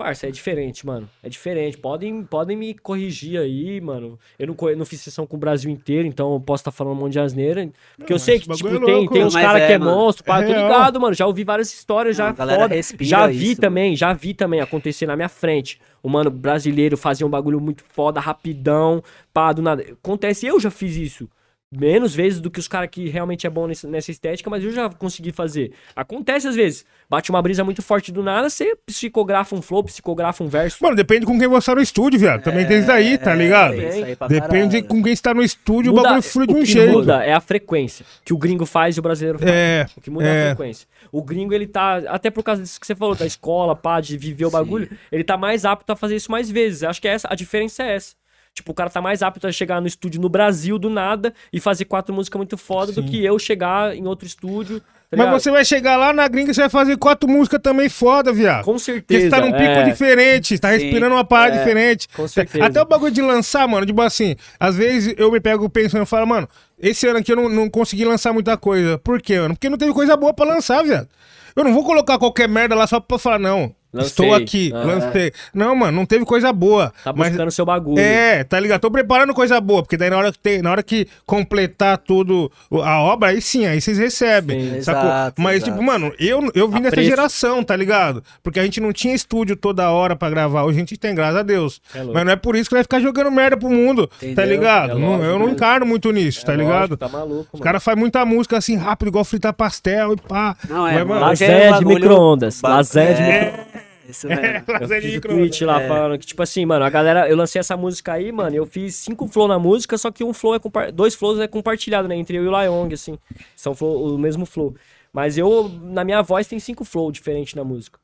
parça, 0.00 0.26
é 0.26 0.30
diferente, 0.30 0.86
mano. 0.86 1.06
É 1.22 1.28
diferente. 1.28 1.76
Podem, 1.76 2.22
podem 2.24 2.56
me 2.56 2.72
corrigir 2.72 3.38
aí, 3.38 3.78
mano. 3.82 4.18
Eu 4.38 4.46
não, 4.46 4.56
eu 4.70 4.76
não 4.78 4.86
fiz 4.86 4.98
sessão 5.02 5.26
com 5.26 5.36
o 5.36 5.38
Brasil 5.38 5.70
inteiro, 5.70 6.08
então 6.08 6.32
eu 6.32 6.40
posso 6.40 6.62
estar 6.62 6.70
falando 6.70 6.94
um 6.94 7.00
monte 7.00 7.12
de 7.12 7.20
asneira. 7.20 7.68
Porque 7.98 8.10
eu 8.10 8.14
mas 8.14 8.22
sei 8.22 8.40
que, 8.40 8.48
tipo, 8.48 8.68
é 8.68 8.78
tem, 8.80 8.94
louco. 8.94 9.12
tem 9.12 9.24
uns 9.24 9.34
caras 9.34 9.60
é, 9.60 9.66
que 9.66 9.72
é 9.74 9.78
mano. 9.78 9.90
monstro, 9.94 10.24
pá, 10.24 10.42
É 10.42 10.46
tô 10.46 10.52
ligado, 10.54 10.98
mano. 10.98 11.12
Já 11.12 11.26
ouvi 11.26 11.44
várias 11.44 11.70
histórias, 11.70 12.16
já 12.16 12.30
A 12.30 12.32
galera 12.32 12.62
foda. 12.62 12.74
respira 12.74 13.04
Já 13.08 13.26
vi 13.26 13.52
isso, 13.52 13.60
também, 13.60 13.94
já 13.94 14.14
vi 14.14 14.32
também 14.32 14.60
acontecer 14.62 15.04
na 15.06 15.16
minha 15.16 15.28
frente. 15.28 15.78
O 16.02 16.08
mano 16.08 16.30
brasileiro 16.30 16.96
fazia 16.96 17.26
um 17.26 17.30
bagulho 17.30 17.60
muito 17.60 17.84
foda, 17.92 18.18
rapidão, 18.20 19.04
pá, 19.34 19.52
do 19.52 19.60
nada. 19.60 19.84
Acontece, 20.02 20.46
eu 20.46 20.58
já 20.58 20.70
fiz 20.70 20.96
isso. 20.96 21.28
Menos 21.72 22.12
vezes 22.12 22.40
do 22.40 22.50
que 22.50 22.58
os 22.58 22.66
caras 22.66 22.88
que 22.90 23.08
realmente 23.08 23.46
é 23.46 23.50
bom 23.50 23.68
nesse- 23.68 23.86
nessa 23.86 24.10
estética, 24.10 24.50
mas 24.50 24.64
eu 24.64 24.72
já 24.72 24.90
consegui 24.90 25.30
fazer. 25.30 25.70
Acontece 25.94 26.48
às 26.48 26.56
vezes. 26.56 26.84
Bate 27.08 27.30
uma 27.30 27.40
brisa 27.40 27.62
muito 27.62 27.80
forte 27.80 28.10
do 28.10 28.24
nada, 28.24 28.50
você 28.50 28.74
psicografa 28.84 29.54
um 29.54 29.62
flow, 29.62 29.84
psicografa 29.84 30.42
um 30.42 30.48
verso. 30.48 30.82
Mano, 30.82 30.96
depende 30.96 31.24
com 31.26 31.38
quem 31.38 31.46
você 31.46 31.66
tá 31.66 31.76
no 31.76 31.80
estúdio, 31.80 32.18
viado. 32.18 32.42
Também 32.42 32.66
tem 32.66 32.78
isso 32.78 32.88
daí, 32.88 33.16
tá 33.16 33.32
ligado? 33.36 33.74
É, 33.74 33.88
isso 33.88 34.04
aí 34.04 34.16
pra 34.16 34.26
Depende 34.26 34.76
caralho. 34.82 34.84
com 34.88 35.00
quem 35.02 35.12
está 35.12 35.32
no 35.32 35.42
estúdio, 35.44 35.92
o 35.92 35.94
Muda- 35.94 36.08
bagulho 36.08 36.22
flui 36.24 36.46
de 36.48 36.54
o 36.54 36.56
um 36.56 36.60
que 36.60 36.66
jeito. 36.66 36.92
muda 36.92 37.24
é 37.24 37.32
a 37.32 37.40
frequência 37.40 38.04
que 38.24 38.32
o 38.34 38.38
gringo 38.38 38.66
faz 38.66 38.96
e 38.96 38.98
o 39.00 39.02
brasileiro 39.02 39.38
faz. 39.38 39.50
É, 39.52 39.86
O 39.96 40.00
que 40.00 40.10
muda 40.10 40.26
é, 40.26 40.30
a 40.30 40.34
é. 40.34 40.46
frequência. 40.48 40.88
O 41.12 41.22
gringo, 41.22 41.54
ele 41.54 41.68
tá, 41.68 41.98
até 42.08 42.30
por 42.30 42.42
causa 42.42 42.62
disso 42.62 42.80
que 42.80 42.86
você 42.86 42.96
falou, 42.96 43.14
da 43.14 43.26
escola, 43.26 43.76
pá, 43.76 44.00
de 44.00 44.16
viver 44.18 44.44
o 44.46 44.48
Sim. 44.50 44.56
bagulho, 44.56 44.90
ele 45.12 45.22
tá 45.22 45.36
mais 45.36 45.64
apto 45.64 45.92
a 45.92 45.94
fazer 45.96 46.16
isso 46.16 46.32
mais 46.32 46.50
vezes. 46.50 46.82
Acho 46.82 47.00
que 47.00 47.06
é 47.06 47.12
essa, 47.12 47.28
a 47.30 47.36
diferença 47.36 47.84
é 47.84 47.94
essa. 47.94 48.18
Tipo, 48.60 48.72
o 48.72 48.74
cara 48.74 48.90
tá 48.90 49.00
mais 49.00 49.22
apto 49.22 49.46
a 49.46 49.52
chegar 49.52 49.80
no 49.80 49.86
estúdio 49.86 50.20
no 50.20 50.28
Brasil 50.28 50.78
do 50.78 50.90
nada 50.90 51.32
e 51.52 51.58
fazer 51.58 51.86
quatro 51.86 52.14
músicas 52.14 52.36
muito 52.38 52.56
foda 52.58 52.92
do 52.92 53.00
Sim. 53.02 53.08
que 53.08 53.24
eu 53.24 53.38
chegar 53.38 53.96
em 53.96 54.06
outro 54.06 54.26
estúdio. 54.26 54.80
tá 55.10 55.16
Mas 55.16 55.30
você 55.30 55.50
vai 55.50 55.64
chegar 55.64 55.96
lá 55.96 56.12
na 56.12 56.28
gringa 56.28 56.50
e 56.50 56.54
você 56.54 56.60
vai 56.60 56.68
fazer 56.70 56.96
quatro 56.98 57.28
músicas 57.28 57.58
também 57.62 57.88
foda, 57.88 58.32
viado. 58.32 58.64
Com 58.64 58.72
Porque 58.72 58.84
certeza. 58.84 59.24
você 59.24 59.30
tá 59.30 59.40
num 59.40 59.50
pico 59.52 59.62
é, 59.64 59.82
diferente, 59.84 60.58
tá 60.58 60.68
Sim. 60.72 60.74
respirando 60.84 61.14
uma 61.14 61.24
parada 61.24 61.56
É, 61.56 61.58
diferente. 61.58 62.06
com 62.14 62.28
certeza. 62.28 62.64
Até 62.64 62.82
o 62.82 62.84
bagulho 62.84 63.10
de 63.12 63.22
lançar, 63.22 63.66
mano, 63.66 63.86
tipo 63.86 64.02
assim, 64.02 64.36
às 64.58 64.76
vezes 64.76 65.14
eu 65.16 65.32
me 65.32 65.40
pego 65.40 65.68
pensando 65.70 66.02
e 66.02 66.06
falo, 66.06 66.26
mano, 66.26 66.46
esse 66.78 67.06
ano 67.06 67.18
aqui 67.18 67.32
eu 67.32 67.36
não, 67.36 67.48
não 67.48 67.68
consegui 67.70 68.04
lançar 68.04 68.32
muita 68.32 68.56
coisa. 68.56 68.98
Por 68.98 69.20
quê, 69.22 69.38
mano? 69.40 69.54
Porque 69.54 69.70
não 69.70 69.78
teve 69.78 69.92
coisa 69.94 70.16
boa 70.16 70.34
pra 70.34 70.44
lançar, 70.44 70.82
viado. 70.84 71.08
Eu 71.56 71.64
não 71.64 71.72
vou 71.74 71.84
colocar 71.84 72.18
qualquer 72.18 72.48
merda 72.48 72.74
lá 72.74 72.86
só 72.86 73.00
pra 73.00 73.18
falar, 73.18 73.38
não. 73.38 73.74
Lancei. 73.92 74.08
Estou 74.10 74.34
aqui, 74.34 74.72
Ah. 74.74 74.84
lancei. 74.84 75.32
Não, 75.52 75.74
mano, 75.74 75.92
não 75.96 76.06
teve 76.06 76.24
coisa 76.24 76.52
boa. 76.52 76.92
Tá 77.02 77.12
mas 77.12 77.30
buscando 77.30 77.50
seu 77.50 77.64
bagulho. 77.66 77.98
é, 77.98 78.44
tá 78.44 78.58
ligado? 78.60 78.80
Tô 78.80 78.90
preparando 78.90 79.34
coisa 79.34 79.60
boa, 79.60 79.82
porque 79.82 79.96
daí 79.96 80.08
na 80.10 80.16
hora 80.18 80.30
que, 80.32 80.38
tem, 80.38 80.62
na 80.62 80.70
hora 80.70 80.82
que 80.82 81.08
completar 81.26 81.98
tudo 81.98 82.50
a 82.84 83.00
obra, 83.00 83.30
aí 83.30 83.40
sim, 83.40 83.66
aí 83.66 83.80
vocês 83.80 83.98
recebem. 83.98 84.74
Sim. 84.76 84.82
sacou? 84.82 85.02
Exato, 85.10 85.42
Mas, 85.42 85.56
exato. 85.56 85.72
tipo, 85.72 85.82
mano, 85.82 86.12
eu, 86.18 86.50
eu 86.54 86.68
vim 86.68 86.80
dessa 86.82 87.02
geração, 87.02 87.64
tá 87.64 87.74
ligado? 87.74 88.22
Porque 88.42 88.60
a 88.60 88.62
gente 88.64 88.80
não 88.80 88.92
tinha 88.92 89.14
estúdio 89.14 89.56
toda 89.56 89.90
hora 89.90 90.14
pra 90.14 90.30
gravar. 90.30 90.64
Hoje 90.64 90.76
a 90.76 90.80
gente 90.80 90.96
tem, 90.96 91.14
graças 91.14 91.36
a 91.36 91.42
Deus. 91.42 91.80
É. 91.94 92.02
Mas 92.04 92.24
não 92.24 92.32
é 92.32 92.36
por 92.36 92.54
isso 92.56 92.68
que 92.68 92.74
vai 92.76 92.82
ficar 92.84 93.00
jogando 93.00 93.30
merda 93.30 93.56
pro 93.56 93.68
mundo, 93.70 94.06
tá 94.06 94.26
Entendeu? 94.26 94.46
ligado? 94.46 94.90
É 94.92 94.94
Não- 94.94 95.08
lógico, 95.12 95.24
eu 95.24 95.38
não 95.38 95.46
né? 95.46 95.52
encarno 95.52 95.84
muito 95.86 96.10
nisso, 96.12 96.40
É 96.40 96.44
tá 96.44 96.52
lógico, 96.52 96.68
ligado? 96.72 96.96
Tá 96.96 97.08
maluco, 97.08 97.48
Os 97.52 97.60
caras 97.60 97.82
fazem 97.82 97.98
muita 98.00 98.24
música 98.24 98.56
assim 98.56 98.76
rápido, 98.76 99.08
igual 99.08 99.24
fritar 99.24 99.52
pastel 99.52 100.12
e 100.12 100.16
pá. 100.16 100.56
Não, 100.68 100.86
é, 100.86 100.98
Mas, 100.98 101.06
mano, 101.08 101.20
é 101.20 101.24
Lasanha 101.28 101.64
de 101.64 101.70
bagulho- 101.70 101.94
micro-ondas. 101.96 102.60
Lasanha 102.62 103.14
de 103.14 103.22
é, 103.22 103.44
micro 103.44 103.79
Isso 104.10 104.26
mesmo. 104.26 104.64
Eu 104.80 104.88
fiz 104.88 105.16
o 105.16 105.20
tweet 105.20 105.64
lá 105.64 105.80
falando 105.86 106.18
que, 106.18 106.26
tipo 106.26 106.42
assim, 106.42 106.66
mano, 106.66 106.84
a 106.84 106.90
galera, 106.90 107.28
eu 107.28 107.36
lancei 107.36 107.60
essa 107.60 107.76
música 107.76 108.12
aí, 108.12 108.32
mano, 108.32 108.54
eu 108.54 108.66
fiz 108.66 108.96
cinco 108.96 109.26
flow 109.28 109.46
na 109.48 109.58
música, 109.58 109.96
só 109.96 110.10
que 110.10 110.24
um 110.24 110.32
flow 110.32 110.54
é 110.54 110.92
dois 110.92 111.14
flows 111.14 111.38
é 111.38 111.46
compartilhado, 111.46 112.08
né, 112.08 112.16
entre 112.16 112.36
eu 112.36 112.44
e 112.44 112.48
o 112.48 112.50
Lyong, 112.50 112.92
assim. 112.92 113.18
São 113.54 113.74
flow, 113.74 114.14
o 114.14 114.18
mesmo 114.18 114.44
flow. 114.44 114.74
Mas 115.12 115.36
eu, 115.38 115.68
na 115.68 116.04
minha 116.04 116.22
voz, 116.22 116.46
tem 116.46 116.58
cinco 116.58 116.84
flow 116.84 117.10
diferentes 117.10 117.54
na 117.54 117.64
música. 117.64 117.98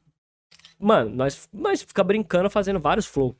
Mano, 0.79 1.11
nós, 1.11 1.49
nós 1.53 1.83
fica 1.83 2.03
brincando 2.05 2.51
fazendo 2.51 2.79
vários 2.79 3.07
flow. 3.07 3.37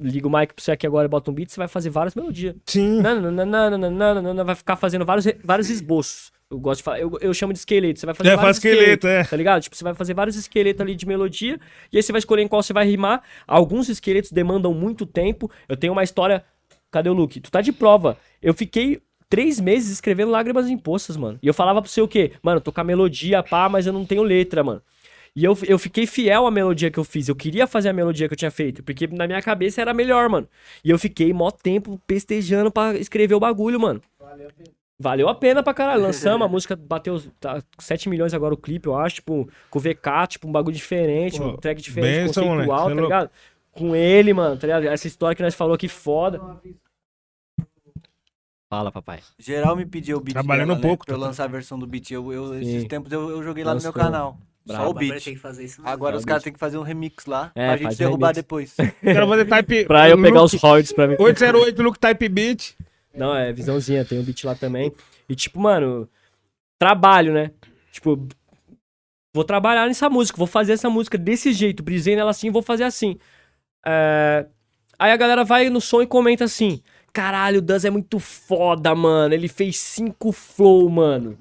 Liga 0.00 0.28
o 0.28 0.30
mic 0.30 0.54
pra 0.54 0.62
você 0.62 0.70
aqui 0.72 0.86
agora 0.86 1.06
e 1.06 1.08
bota 1.08 1.30
um 1.30 1.34
beat, 1.34 1.50
você 1.50 1.58
vai 1.58 1.66
fazer 1.66 1.90
várias 1.90 2.14
melodias. 2.14 2.54
Sim. 2.66 3.00
Nananana, 3.00 4.44
vai 4.44 4.54
ficar 4.54 4.76
fazendo 4.76 5.04
vários, 5.04 5.26
vários 5.44 5.68
esboços. 5.68 6.32
Eu 6.50 6.58
gosto 6.58 6.78
de 6.78 6.84
falar, 6.84 6.98
eu, 7.00 7.12
eu 7.20 7.34
chamo 7.34 7.52
de 7.52 7.58
esqueleto. 7.58 8.00
Você 8.00 8.06
vai 8.06 8.14
fazer 8.14 8.30
É, 8.30 8.36
vários 8.36 8.58
faz 8.58 8.64
esqueleto, 8.64 9.06
é. 9.06 9.24
Tá 9.24 9.36
ligado? 9.36 9.62
Tipo, 9.62 9.76
você 9.76 9.84
vai 9.84 9.94
fazer 9.94 10.14
vários 10.14 10.34
esqueletos 10.34 10.80
ali 10.80 10.94
de 10.94 11.06
melodia 11.06 11.60
e 11.92 11.96
aí 11.96 12.02
você 12.02 12.10
vai 12.10 12.18
escolher 12.20 12.42
em 12.42 12.48
qual 12.48 12.62
você 12.62 12.72
vai 12.72 12.86
rimar. 12.88 13.22
Alguns 13.46 13.88
esqueletos 13.88 14.32
demandam 14.32 14.72
muito 14.72 15.04
tempo. 15.04 15.50
Eu 15.68 15.76
tenho 15.76 15.92
uma 15.92 16.02
história. 16.02 16.42
Cadê 16.90 17.10
o 17.10 17.12
Luke? 17.12 17.38
Tu 17.38 17.50
tá 17.50 17.60
de 17.60 17.70
prova. 17.70 18.16
Eu 18.40 18.54
fiquei 18.54 19.02
três 19.28 19.60
meses 19.60 19.90
escrevendo 19.90 20.30
lágrimas 20.30 20.70
impostas, 20.70 21.18
mano. 21.18 21.38
E 21.42 21.46
eu 21.46 21.52
falava 21.52 21.82
pro 21.82 21.90
você 21.90 22.00
o 22.00 22.08
quê? 22.08 22.32
Mano, 22.42 22.62
tô 22.62 22.72
com 22.72 22.80
a 22.80 22.84
melodia, 22.84 23.42
pá, 23.42 23.68
mas 23.68 23.86
eu 23.86 23.92
não 23.92 24.06
tenho 24.06 24.22
letra, 24.22 24.64
mano. 24.64 24.80
E 25.36 25.44
eu, 25.44 25.56
eu 25.68 25.78
fiquei 25.78 26.06
fiel 26.06 26.46
à 26.46 26.50
melodia 26.50 26.90
que 26.90 26.98
eu 26.98 27.04
fiz. 27.04 27.28
Eu 27.28 27.36
queria 27.36 27.66
fazer 27.66 27.90
a 27.90 27.92
melodia 27.92 28.26
que 28.26 28.32
eu 28.32 28.38
tinha 28.38 28.50
feito. 28.50 28.82
Porque 28.82 29.06
na 29.06 29.26
minha 29.26 29.42
cabeça 29.42 29.82
era 29.82 29.92
melhor, 29.92 30.30
mano. 30.30 30.48
E 30.82 30.88
eu 30.88 30.98
fiquei 30.98 31.30
mó 31.34 31.50
tempo 31.50 32.00
pestejando 32.06 32.70
pra 32.70 32.96
escrever 32.96 33.34
o 33.34 33.40
bagulho, 33.40 33.78
mano. 33.78 34.00
Valeu 34.18 34.48
a 35.04 35.34
pena 35.34 35.62
pra 35.62 35.72
caralho. 35.74 36.02
Lançamos, 36.02 36.44
a 36.44 36.48
música 36.50 36.74
bateu 36.76 37.20
tá, 37.38 37.62
7 37.78 38.08
milhões 38.08 38.34
agora 38.34 38.54
o 38.54 38.56
clipe, 38.56 38.88
eu 38.88 38.96
acho. 38.96 39.16
Tipo, 39.16 39.48
com 39.70 39.78
o 39.78 39.82
VK, 39.82 40.26
tipo, 40.28 40.48
um 40.48 40.52
bagulho 40.52 40.74
diferente, 40.76 41.38
Pô, 41.38 41.48
um 41.48 41.56
track 41.56 41.80
diferente, 41.80 42.26
benção, 42.26 42.44
moleque, 42.46 42.68
conceitual, 42.68 42.78
é 42.90 42.94
tá 42.94 43.00
louco. 43.00 43.02
ligado? 43.14 43.30
Com 43.72 43.94
ele, 43.94 44.32
mano, 44.32 44.56
tá 44.56 44.66
ligado? 44.66 44.84
Essa 44.86 45.06
história 45.06 45.36
que 45.36 45.42
nós 45.42 45.54
falou 45.54 45.74
aqui 45.74 45.86
foda. 45.88 46.40
Fala, 48.68 48.92
papai. 48.92 49.20
Geral 49.38 49.74
me 49.76 49.86
pediu 49.86 50.18
o 50.18 50.20
beat 50.20 50.34
Trabalhando 50.34 50.68
dela, 50.68 50.78
um 50.78 50.82
pouco, 50.82 51.04
né, 51.04 51.06
pra 51.06 51.14
eu 51.14 51.20
tá? 51.20 51.26
lançar 51.26 51.44
a 51.44 51.46
versão 51.46 51.78
do 51.78 51.86
beat. 51.86 52.10
Eu, 52.10 52.30
eu- 52.32 52.60
esses 52.60 52.84
tempos 52.84 53.10
eu, 53.10 53.30
eu 53.30 53.42
joguei 53.42 53.64
lá 53.64 53.74
no 53.74 53.80
meu 53.80 53.92
canal. 53.92 54.36
Brabo. 54.66 54.84
Só 54.84 54.90
o 54.90 54.94
beat. 54.94 55.24
tem 55.24 55.32
que 55.34 55.40
fazer 55.40 55.64
isso. 55.64 55.80
Agora 55.82 56.16
Só 56.16 56.18
os 56.18 56.24
caras 56.26 56.42
têm 56.42 56.52
que 56.52 56.58
fazer 56.58 56.76
um 56.76 56.82
remix 56.82 57.24
lá 57.24 57.50
É, 57.54 57.68
pra 57.68 57.76
gente 57.78 57.96
derrubar 57.96 58.26
remix. 58.26 58.36
depois. 58.36 58.74
Quero 59.00 59.26
fazer 59.26 59.44
type. 59.46 59.84
Pra 59.88 60.10
eu 60.10 60.20
pegar 60.20 60.42
os 60.42 60.52
royalties 60.52 60.92
pra 60.92 61.06
mim. 61.06 61.16
808 61.18 61.82
Luke 61.82 61.98
Type 61.98 62.28
Beat. 62.28 62.74
Não, 63.18 63.34
é 63.34 63.52
visãozinha, 63.52 64.04
tem 64.04 64.18
um 64.18 64.22
beat 64.22 64.44
lá 64.44 64.54
também. 64.54 64.92
E 65.28 65.34
tipo, 65.34 65.60
mano, 65.60 66.08
trabalho, 66.78 67.32
né? 67.32 67.50
Tipo, 67.92 68.26
vou 69.34 69.44
trabalhar 69.44 69.86
nessa 69.86 70.08
música, 70.08 70.38
vou 70.38 70.46
fazer 70.46 70.72
essa 70.72 70.88
música 70.88 71.18
desse 71.18 71.52
jeito, 71.52 71.82
brisei 71.82 72.16
nela 72.16 72.30
assim, 72.30 72.50
vou 72.50 72.62
fazer 72.62 72.84
assim. 72.84 73.18
É, 73.84 74.46
Aí 74.98 75.12
a 75.12 75.16
galera 75.16 75.44
vai 75.44 75.70
no 75.70 75.80
som 75.80 76.02
e 76.02 76.06
comenta 76.06 76.44
assim: 76.44 76.82
caralho, 77.12 77.58
o 77.58 77.62
Duz 77.62 77.84
é 77.84 77.90
muito 77.90 78.18
foda, 78.18 78.94
mano. 78.94 79.32
Ele 79.32 79.46
fez 79.46 79.78
cinco 79.78 80.32
flow, 80.32 80.88
mano. 80.88 81.38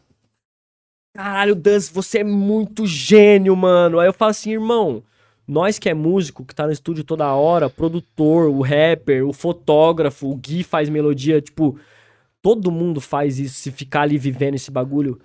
Caralho, 1.16 1.56
Duz, 1.56 1.90
você 1.90 2.20
é 2.20 2.24
muito 2.24 2.86
gênio, 2.86 3.56
mano. 3.56 4.00
Aí 4.00 4.08
eu 4.08 4.14
falo 4.14 4.30
assim, 4.30 4.52
irmão, 4.52 5.04
nós 5.48 5.80
que 5.80 5.88
é 5.90 5.94
músico, 5.94 6.44
que 6.46 6.54
tá 6.54 6.66
no 6.66 6.72
estúdio 6.72 7.04
toda 7.04 7.34
hora, 7.34 7.70
produtor, 7.70 8.50
o 8.50 8.62
rapper, 8.62 9.26
o 9.28 9.32
fotógrafo, 9.34 10.30
o 10.30 10.36
Gui 10.36 10.64
faz 10.64 10.90
melodia, 10.90 11.40
tipo, 11.42 11.78
todo 12.42 12.72
mundo 12.72 13.00
faz 13.00 13.40
isso, 13.40 13.56
se 13.56 13.72
ficar 13.72 14.02
ali 14.02 14.18
vivendo 14.18 14.56
esse 14.56 14.70
bagulho. 14.72 15.20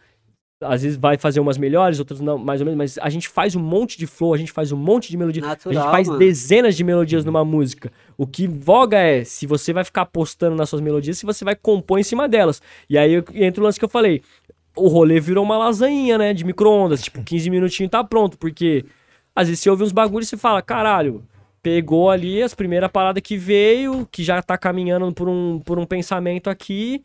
Às 0.65 0.83
vezes 0.83 0.97
vai 0.97 1.19
fazer 1.19 1.41
umas 1.41 1.59
melhores, 1.59 1.99
outras 1.99 2.21
não, 2.21 2.39
mais 2.39 2.61
ou 2.61 2.65
menos, 2.65 2.79
mas 2.79 2.99
a 3.05 3.11
gente 3.11 3.29
faz 3.29 3.57
um 3.57 3.61
monte 3.61 3.99
de 3.99 4.07
flow, 4.07 4.33
a 4.33 4.37
gente 4.39 4.53
faz 4.53 4.71
um 4.71 4.77
monte 4.77 5.11
de 5.11 5.17
melodia, 5.17 5.43
a 5.43 5.49
Natural, 5.49 5.75
gente 5.83 5.91
faz 5.91 6.07
mano. 6.07 6.21
dezenas 6.21 6.77
de 6.77 6.85
melodias 6.85 7.25
numa 7.25 7.45
música. 7.45 7.91
O 8.17 8.29
que 8.29 8.47
voga 8.47 8.97
é 8.97 9.25
se 9.25 9.45
você 9.45 9.73
vai 9.73 9.83
ficar 9.83 10.07
postando 10.07 10.55
nas 10.55 10.69
suas 10.69 10.81
melodias, 10.81 11.19
se 11.19 11.27
você 11.27 11.45
vai 11.45 11.57
compor 11.57 11.99
em 11.99 12.05
cima 12.05 12.29
delas. 12.29 12.63
E 12.89 12.97
aí 12.97 13.13
eu- 13.15 13.25
entra 13.35 13.61
o 13.61 13.65
lance 13.65 13.77
que 13.77 13.85
eu 13.85 13.89
falei. 13.89 14.23
O 14.77 14.87
rolê 14.87 15.19
virou 15.19 15.43
uma 15.45 15.59
lasanha, 15.59 16.17
né? 16.17 16.33
De 16.33 16.45
micro-ondas. 16.45 17.03
Tipo, 17.03 17.25
15 17.25 17.51
minutinhos 17.51 17.91
tá 17.91 18.03
pronto. 18.05 18.39
Porque 18.39 18.85
às 19.35 19.49
vezes 19.49 19.63
você 19.63 19.71
ouve 19.71 19.85
uns 19.85 19.93
bagulhos 19.93 20.27
e 20.29 20.31
você 20.31 20.37
fala, 20.37 20.61
caralho, 20.63 21.25
pegou 21.63 22.11
ali 22.11 22.43
as 22.43 22.55
primeiras 22.55 22.91
paradas 22.91 23.23
que 23.23 23.37
veio, 23.37 24.07
que 24.11 24.23
já 24.23 24.43
tá 24.43 24.59
caminhando 24.59 25.13
por 25.13 25.29
um, 25.29 25.61
por 25.65 25.79
um 25.79 25.87
pensamento 25.87 26.51
aqui, 26.51 27.05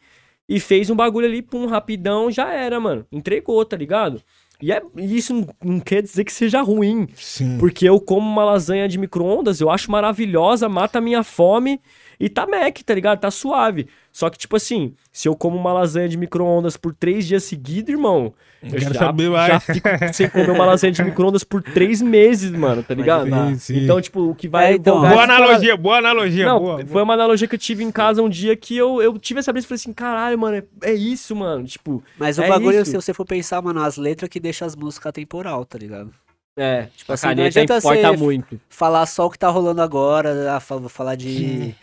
e 0.49 0.59
fez 0.59 0.89
um 0.89 0.95
bagulho 0.95 1.27
ali, 1.27 1.41
pum, 1.41 1.65
rapidão, 1.67 2.31
já 2.31 2.53
era, 2.53 2.79
mano. 2.79 3.05
Entregou, 3.11 3.63
tá 3.65 3.75
ligado? 3.75 4.21
E 4.61 4.71
é, 4.71 4.81
e 4.95 5.17
isso 5.17 5.33
não- 5.33 5.47
não 5.63 5.79
quer 5.79 6.01
dizer 6.01 6.23
que 6.23 6.33
seja 6.33 6.61
ruim. 6.61 7.07
Sim. 7.15 7.57
Porque 7.59 7.87
eu 7.87 7.99
como 7.99 8.27
uma 8.27 8.43
lasanha 8.43 8.87
de 8.87 8.97
micro-ondas, 8.97 9.59
eu 9.61 9.69
acho 9.69 9.91
maravilhosa, 9.91 10.67
mata 10.67 10.97
a 10.97 11.01
minha 11.01 11.21
fome 11.23 11.79
e 12.19 12.27
tá 12.30 12.45
mec, 12.48 12.84
tá 12.84 12.94
ligado? 12.94 13.19
Tá 13.19 13.30
suave. 13.30 13.88
Só 14.11 14.30
que, 14.30 14.38
tipo 14.38 14.56
assim, 14.56 14.95
se 15.11 15.27
eu 15.27 15.35
como 15.35 15.56
uma 15.56 15.72
lasanha 15.72 16.10
de 16.10 16.18
micro-ondas 16.18 16.76
por 16.76 16.94
três 16.94 17.27
dias 17.27 17.44
seguidos, 17.44 17.89
irmão, 17.91 18.34
eu 18.64 18.72
Quero 18.72 18.94
já, 18.95 18.99
saber 18.99 19.30
mais. 19.30 19.48
já 19.53 19.60
fico 19.73 19.88
sem 20.14 20.27
comer 20.30 20.49
uma 20.49 20.65
lasanha 20.65 20.91
de 20.91 21.03
micro-ondas 21.03 21.44
por 21.44 21.61
três 21.61 22.02
meses, 22.02 22.49
mano, 22.49 22.81
tá 22.81 22.95
ligado? 22.95 23.30
Sim, 23.30 23.56
sim. 23.60 23.84
Então, 23.84 24.02
tipo, 24.02 24.22
o 24.31 24.34
que 24.34 24.48
vai. 24.48 24.72
É, 24.72 24.76
então, 24.76 24.99
Boa 24.99 25.23
analogia, 25.23 25.77
boa 25.77 25.98
analogia. 25.99 26.45
Não, 26.48 26.60
boa, 26.60 26.85
foi 26.85 27.03
uma 27.03 27.14
analogia 27.14 27.48
que 27.48 27.53
eu 27.53 27.60
tive 27.60 27.84
em 27.84 27.91
casa 27.91 28.22
um 28.23 28.30
dia 28.30 28.56
que 28.56 28.76
eu, 28.76 28.99
eu 29.02 29.18
tive 29.19 29.39
essa 29.39 29.53
brisa 29.53 29.65
e 29.65 29.69
falei 29.69 29.80
assim, 29.80 29.94
caralho, 29.94 30.39
mano, 30.39 30.57
é, 30.57 30.64
é 30.89 30.94
isso, 30.95 31.35
mano. 31.35 31.64
Tipo, 31.65 32.03
Mas 32.18 32.39
o 32.39 32.41
É 32.41 32.49
bagulho, 32.49 32.81
isso. 32.81 32.89
se 32.91 32.95
você 32.98 33.14
for 33.14 33.26
pensar, 33.26 33.61
mano, 33.61 33.81
as 33.84 33.98
letras 33.98 34.27
que 34.30 34.39
deixam 34.39 34.65
as 34.65 34.76
músicas 34.76 35.11
temporal, 35.11 35.64
tá 35.64 35.77
ligado? 35.77 36.11
é, 36.60 36.88
tipo, 36.98 37.11
a 37.11 37.14
assim, 37.14 37.27
não 37.27 37.35
caneta 37.35 37.60
adianta 37.61 37.77
importa 37.77 38.07
você- 38.10 38.18
muito. 38.18 38.60
Falar 38.68 39.06
só 39.06 39.27
o 39.27 39.30
que 39.30 39.38
tá 39.38 39.48
rolando 39.48 39.80
agora, 39.80 40.56
ah, 40.56 40.60
falar 40.60 41.14
de. 41.14 41.76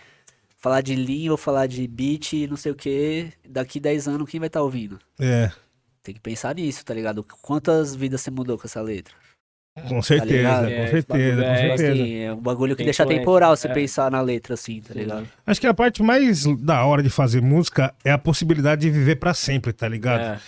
Falar 0.64 0.80
de 0.80 0.94
linha, 0.94 1.28
vou 1.28 1.36
falar 1.36 1.66
de 1.66 1.86
beat, 1.86 2.32
não 2.48 2.56
sei 2.56 2.72
o 2.72 2.74
que. 2.74 3.28
Daqui 3.46 3.78
10 3.78 4.08
anos, 4.08 4.26
quem 4.30 4.40
vai 4.40 4.46
estar 4.46 4.62
ouvindo? 4.62 4.98
É, 5.20 5.50
Tem 6.02 6.14
que 6.14 6.20
pensar 6.22 6.54
nisso, 6.54 6.82
tá 6.82 6.94
ligado? 6.94 7.22
Quantas 7.42 7.94
vidas 7.94 8.22
você 8.22 8.30
mudou 8.30 8.56
com 8.56 8.66
essa 8.66 8.80
letra? 8.80 9.12
com 9.88 10.00
certeza, 10.00 10.32
ligado? 10.36 10.64
com 10.66 10.70
É, 10.72 10.88
certeza, 10.88 11.42
com 11.42 11.48
é- 11.48 11.54
Tipo 11.56 11.76
certeza. 11.76 11.92
assim, 12.02 12.14
é 12.14 12.32
um 12.32 12.36
bagulho 12.40 12.72
que 12.74 12.78
Tem 12.78 12.86
deixa 12.86 13.04
temporal 13.04 13.54
você 13.54 13.68
é. 13.68 13.74
pensar 13.74 14.10
na 14.10 14.22
letra, 14.22 14.54
assim, 14.54 14.80
tá 14.80 14.94
ligado? 14.94 15.28
Acho 15.46 15.60
que 15.60 15.66
a 15.66 15.74
parte 15.74 16.02
mais 16.02 16.44
da 16.62 16.82
hora 16.86 17.02
de 17.02 17.10
fazer 17.10 17.42
música 17.42 17.94
é 18.02 18.10
a 18.12 18.16
possibilidade 18.18 18.80
de 18.82 18.90
viver 18.90 19.16
pra 19.16 19.34
sempre, 19.34 19.70
tá 19.70 19.86
ligado? 19.86 20.20
É. 20.22 20.40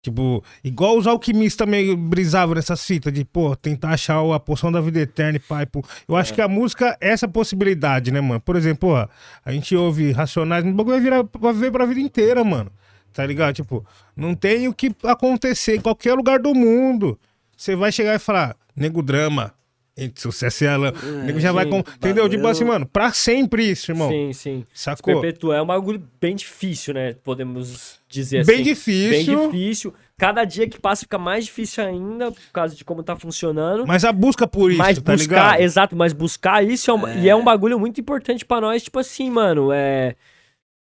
Tipo, 0.00 0.44
igual 0.62 0.96
os 0.96 1.08
alquimistas 1.08 1.66
meio 1.68 1.96
brisavam 1.96 2.54
nessas 2.54 2.84
fitas 2.84 3.12
de, 3.12 3.24
pô, 3.24 3.56
tentar 3.56 3.90
achar 3.90 4.20
a 4.32 4.38
poção 4.38 4.70
da 4.70 4.80
vida 4.80 5.00
eterna 5.00 5.36
e 5.36 5.40
pai, 5.40 5.66
pô. 5.66 5.84
Eu 6.06 6.16
acho 6.16 6.32
que 6.32 6.40
a 6.40 6.46
música 6.46 6.96
é 7.00 7.10
essa 7.10 7.26
possibilidade, 7.26 8.12
né, 8.12 8.20
mano? 8.20 8.40
Por 8.40 8.54
exemplo, 8.54 8.90
ó, 8.90 9.08
a 9.44 9.52
gente 9.52 9.74
ouve 9.74 10.12
Racionais, 10.12 10.64
o 10.64 10.72
bagulho 10.72 10.94
vai, 10.94 11.00
virar, 11.00 11.24
vai 11.38 11.52
viver 11.52 11.72
pra 11.72 11.84
vida 11.84 12.00
inteira, 12.00 12.44
mano. 12.44 12.70
Tá 13.12 13.26
ligado? 13.26 13.54
Tipo, 13.56 13.84
não 14.16 14.34
tem 14.34 14.68
o 14.68 14.74
que 14.74 14.94
acontecer 15.02 15.76
em 15.76 15.80
qualquer 15.80 16.14
lugar 16.14 16.38
do 16.38 16.54
mundo. 16.54 17.18
Você 17.56 17.74
vai 17.74 17.90
chegar 17.90 18.14
e 18.14 18.18
falar, 18.20 18.54
nego 18.76 19.02
drama, 19.02 19.52
entre 19.98 20.20
sucesso 20.20 20.64
e 20.64 20.66
ela. 20.66 20.92
nego 21.24 21.40
já 21.40 21.52
vai 21.52 21.64
sim, 21.64 21.70
com. 21.70 21.78
Entendeu? 21.78 22.24
Tipo 22.28 22.36
bagulho- 22.42 22.48
assim, 22.50 22.64
mano, 22.64 22.86
pra 22.86 23.12
sempre 23.12 23.70
isso, 23.70 23.90
irmão. 23.90 24.08
Sim, 24.10 24.32
sim. 24.32 24.66
Sacou? 24.72 25.20
Perpetuar 25.20 25.58
é 25.58 25.62
um 25.62 25.66
bagulho 25.66 26.02
bem 26.20 26.36
difícil, 26.36 26.94
né? 26.94 27.14
Podemos 27.24 28.00
dizer 28.08 28.44
Bem 28.46 28.56
assim. 28.56 28.64
difícil. 28.64 29.38
Bem 29.38 29.50
difícil. 29.50 29.94
Cada 30.16 30.44
dia 30.44 30.68
que 30.68 30.80
passa 30.80 31.02
fica 31.02 31.16
mais 31.18 31.44
difícil 31.44 31.84
ainda, 31.84 32.32
por 32.32 32.40
causa 32.52 32.74
de 32.74 32.84
como 32.84 33.02
tá 33.04 33.14
funcionando. 33.14 33.86
Mas 33.86 34.04
a 34.04 34.10
busca 34.12 34.46
por 34.48 34.70
isso, 34.70 34.78
mas 34.78 34.98
tá 34.98 35.12
buscar, 35.12 35.52
ligado? 35.52 35.60
exato, 35.62 35.94
mas 35.96 36.12
buscar 36.12 36.64
isso 36.64 36.90
é 36.90 36.94
um, 36.94 37.08
e 37.20 37.28
é 37.28 37.36
um 37.36 37.44
bagulho 37.44 37.78
muito 37.78 38.00
importante 38.00 38.44
pra 38.44 38.60
nós, 38.60 38.82
tipo 38.82 38.98
assim, 38.98 39.30
mano, 39.30 39.70
é 39.72 40.16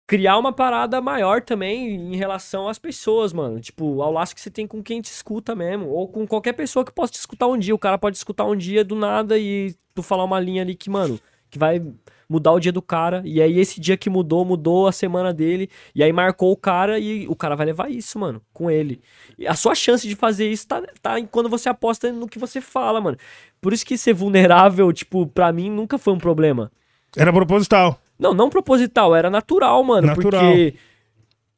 criar 0.10 0.40
uma 0.40 0.52
parada 0.52 1.00
maior 1.00 1.40
também 1.40 1.94
em 1.94 2.16
relação 2.16 2.68
às 2.68 2.80
pessoas, 2.80 3.32
mano. 3.32 3.60
Tipo, 3.60 4.02
ao 4.02 4.12
laço 4.12 4.34
que 4.34 4.42
você 4.42 4.50
tem 4.50 4.66
com 4.66 4.82
quem 4.82 5.00
te 5.02 5.12
escuta 5.12 5.54
mesmo, 5.54 5.88
ou 5.88 6.08
com 6.08 6.26
qualquer 6.26 6.54
pessoa 6.54 6.84
que 6.84 6.92
possa 6.92 7.14
te 7.14 7.20
escutar 7.20 7.46
um 7.46 7.56
dia. 7.56 7.76
O 7.76 7.80
cara 7.80 7.96
pode 7.96 8.18
escutar 8.18 8.46
um 8.46 8.56
dia 8.56 8.84
do 8.84 8.96
nada 8.96 9.38
e 9.38 9.76
tu 9.94 10.02
falar 10.02 10.24
uma 10.24 10.40
linha 10.40 10.64
ali 10.64 10.74
que, 10.74 10.90
mano, 10.90 11.20
que 11.48 11.60
vai 11.60 11.80
mudar 12.28 12.54
o 12.54 12.60
dia 12.60 12.72
do 12.72 12.82
cara. 12.82 13.22
E 13.24 13.40
aí 13.40 13.60
esse 13.60 13.80
dia 13.80 13.96
que 13.96 14.10
mudou, 14.10 14.44
mudou 14.44 14.88
a 14.88 14.92
semana 14.92 15.32
dele, 15.32 15.70
e 15.94 16.02
aí 16.02 16.12
marcou 16.12 16.52
o 16.52 16.58
cara 16.58 16.98
e 16.98 17.28
o 17.28 17.36
cara 17.36 17.56
vai 17.56 17.68
levar 17.68 17.92
isso, 17.92 18.18
mano, 18.18 18.42
com 18.52 18.72
ele. 18.72 19.00
E 19.38 19.46
a 19.46 19.54
sua 19.54 19.76
chance 19.76 20.08
de 20.08 20.16
fazer 20.16 20.50
isso 20.50 20.68
tá, 20.68 20.82
tá 21.04 21.24
quando 21.30 21.50
você 21.50 21.70
aposta 21.70 22.12
no 22.12 22.28
que 22.28 22.40
você 22.40 22.60
fala, 22.60 23.00
mano. 23.00 23.18
Por 23.62 23.74
isso 23.74 23.86
que 23.86 23.96
ser 23.96 24.14
vulnerável, 24.14 24.92
tipo, 24.92 25.28
pra 25.28 25.54
mim 25.54 25.70
nunca 25.70 26.00
foi 26.00 26.14
um 26.14 26.20
problema. 26.20 26.72
Era 27.16 27.32
proposital. 27.32 28.02
Não, 28.20 28.34
não 28.34 28.50
proposital, 28.50 29.16
era 29.16 29.30
natural, 29.30 29.82
mano. 29.84 30.08
Natural. 30.08 30.42
Porque 30.54 30.76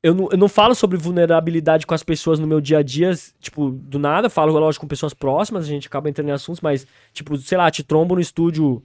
eu 0.04 0.14
não, 0.16 0.30
eu 0.32 0.38
não 0.38 0.48
falo 0.48 0.74
sobre 0.76 0.98
vulnerabilidade 0.98 1.86
com 1.86 1.94
as 1.94 2.04
pessoas 2.04 2.40
no 2.40 2.48
meu 2.48 2.62
dia 2.62 2.78
a 2.80 2.84
dia, 2.84 3.12
tipo, 3.40 3.70
do 3.72 3.98
nada. 4.00 4.30
Falo, 4.30 4.58
lógico, 4.58 4.86
com 4.86 4.88
pessoas 4.90 5.14
próximas, 5.14 5.64
a 5.66 5.68
gente 5.68 5.88
acaba 5.88 6.10
entrando 6.10 6.30
em 6.30 6.32
assuntos, 6.32 6.62
mas, 6.62 6.86
tipo, 7.14 7.36
sei 7.38 7.58
lá, 7.58 7.70
te 7.72 7.84
trombo 7.84 8.16
no 8.16 8.22
estúdio 8.22 8.82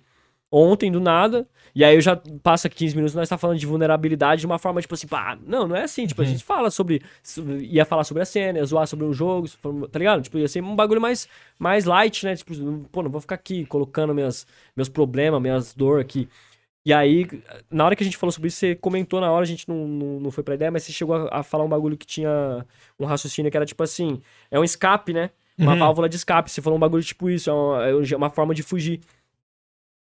ontem, 0.51 0.91
do 0.91 1.01
nada. 1.01 1.47
E 1.75 1.85
aí 1.85 1.95
eu 1.95 2.01
já 2.01 2.19
passa 2.43 2.69
15 2.71 2.95
minutos, 2.95 3.15
nós 3.15 3.29
tá 3.29 3.37
falando 3.37 3.59
de 3.59 3.67
vulnerabilidade 3.67 4.41
de 4.41 4.47
uma 4.47 4.59
forma, 4.59 4.81
tipo 4.81 4.95
assim, 4.95 5.07
pá, 5.07 5.37
não, 5.47 5.69
não 5.69 5.77
é 5.77 5.83
assim. 5.83 6.07
Tipo, 6.07 6.23
a 6.23 6.25
gente 6.25 6.45
fala 6.45 6.71
sobre. 6.71 7.03
sobre- 7.23 7.67
Ia 7.67 7.85
falar 7.85 8.05
sobre 8.05 8.23
a 8.23 8.27
cena, 8.27 8.59
ia 8.59 8.65
zoar 8.65 8.87
sobre 8.87 9.05
um 9.05 9.13
jogo, 9.13 9.47
tá 9.91 9.99
ligado? 9.99 10.23
Tipo, 10.23 10.39
ia 10.39 10.49
ser 10.49 10.63
um 10.63 10.75
bagulho 10.75 11.01
mais, 11.01 11.29
mais 11.59 11.85
light, 11.85 12.25
né? 12.25 12.35
Tipo, 12.37 12.55
pô, 12.91 13.03
não 13.03 13.11
vou 13.11 13.21
ficar 13.21 13.35
aqui 13.35 13.67
colocando 13.67 14.15
minhas, 14.15 14.47
meus 14.75 14.89
problemas, 14.89 15.43
minhas 15.43 15.75
dor 15.75 16.01
aqui. 16.01 16.27
E 16.87 16.93
aí, 16.93 17.27
na 17.69 17.85
hora 17.85 17.97
que 17.97 18.05
a 18.05 18.07
gente 18.07 18.17
falou 18.17 18.31
sobre 18.31 18.47
isso, 18.47 18.59
você 18.59 18.77
comentou 18.77 19.21
na 19.21 19.29
hora, 19.29 19.43
a 19.43 19.47
gente 19.47 19.69
não, 19.69 19.89
não, 19.89 20.21
não 20.21 20.31
foi 20.31 20.45
pra 20.45 20.55
ideia, 20.55 20.71
mas 20.71 20.85
você 20.85 20.93
chegou 20.93 21.17
a, 21.17 21.41
a 21.41 21.43
falar 21.43 21.65
um 21.65 21.69
bagulho 21.69 21.97
que 21.99 22.07
tinha 22.07 22.65
um 22.97 23.05
raciocínio 23.05 23.51
que 23.51 23.57
era 23.57 23.67
tipo 23.67 23.83
assim: 23.83 24.23
é 24.53 24.61
um 24.61 24.63
escape, 24.63 25.13
né? 25.13 25.31
Uma 25.59 25.73
Uhum. 25.73 25.79
válvula 25.81 26.09
de 26.09 26.15
escape. 26.15 26.49
Você 26.49 26.63
falou 26.63 26.77
um 26.77 26.81
bagulho 26.81 27.03
tipo 27.03 27.29
isso, 27.29 27.51
é 27.51 27.53
uma, 27.53 27.85
é 27.89 28.17
uma 28.17 28.31
forma 28.31 28.55
de 28.55 28.63
fugir. 28.63 29.01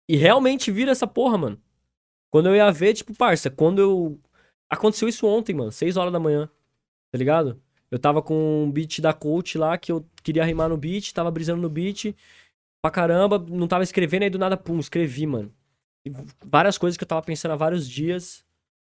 E 0.09 0.17
realmente 0.17 0.71
vira 0.71 0.91
essa 0.91 1.07
porra, 1.07 1.37
mano. 1.37 1.57
Quando 2.29 2.49
eu 2.49 2.55
ia 2.55 2.69
ver, 2.69 2.93
tipo, 2.93 3.15
parça, 3.15 3.49
quando 3.49 3.79
eu. 3.79 4.19
Aconteceu 4.69 5.07
isso 5.07 5.25
ontem, 5.25 5.53
mano, 5.55 5.71
6 5.71 5.95
horas 5.95 6.11
da 6.11 6.19
manhã. 6.19 6.49
Tá 7.13 7.17
ligado? 7.17 7.61
Eu 7.89 7.97
tava 7.99 8.21
com 8.21 8.65
um 8.65 8.69
beat 8.71 8.99
da 8.99 9.13
coach 9.13 9.57
lá, 9.57 9.77
que 9.77 9.89
eu 9.91 10.05
queria 10.21 10.43
rimar 10.43 10.67
no 10.67 10.75
beat, 10.75 11.13
tava 11.13 11.31
brisando 11.31 11.61
no 11.61 11.69
beat 11.69 12.13
pra 12.81 12.91
caramba, 12.91 13.39
não 13.47 13.67
tava 13.69 13.83
escrevendo, 13.83 14.23
aí 14.23 14.29
do 14.29 14.39
nada, 14.39 14.57
pum, 14.57 14.79
escrevi, 14.79 15.25
mano. 15.27 15.49
Várias 16.45 16.77
coisas 16.77 16.97
que 16.97 17.03
eu 17.03 17.07
tava 17.07 17.21
pensando 17.21 17.51
há 17.51 17.55
vários 17.55 17.87
dias. 17.87 18.45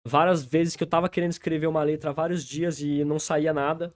Várias 0.06 0.44
vezes 0.44 0.76
que 0.76 0.82
eu 0.82 0.86
tava 0.86 1.08
querendo 1.08 1.30
escrever 1.30 1.66
uma 1.66 1.82
letra 1.82 2.10
há 2.10 2.12
vários 2.12 2.44
dias 2.44 2.80
e 2.80 3.04
não 3.04 3.18
saía 3.18 3.52
nada. 3.52 3.94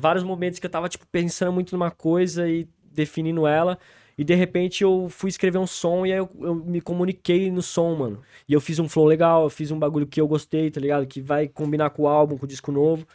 Vários 0.00 0.24
momentos 0.24 0.58
que 0.58 0.66
eu 0.66 0.70
tava, 0.70 0.88
tipo, 0.88 1.06
pensando 1.06 1.52
muito 1.52 1.72
numa 1.72 1.90
coisa 1.90 2.48
e 2.48 2.68
definindo 2.82 3.46
ela. 3.46 3.78
E 4.18 4.24
de 4.24 4.34
repente 4.34 4.82
eu 4.82 5.08
fui 5.10 5.28
escrever 5.28 5.58
um 5.58 5.66
som 5.66 6.06
e 6.06 6.12
aí 6.12 6.18
eu, 6.18 6.30
eu 6.40 6.54
me 6.54 6.80
comuniquei 6.80 7.50
no 7.50 7.62
som, 7.62 7.94
mano. 7.94 8.22
E 8.48 8.52
eu 8.52 8.60
fiz 8.60 8.78
um 8.78 8.88
flow 8.88 9.04
legal, 9.04 9.44
eu 9.44 9.50
fiz 9.50 9.70
um 9.70 9.78
bagulho 9.78 10.06
que 10.06 10.20
eu 10.20 10.26
gostei, 10.26 10.70
tá 10.70 10.80
ligado? 10.80 11.06
Que 11.06 11.20
vai 11.20 11.48
combinar 11.48 11.90
com 11.90 12.02
o 12.02 12.08
álbum, 12.08 12.38
com 12.38 12.46
o 12.46 12.48
disco 12.48 12.72
novo. 12.72 13.06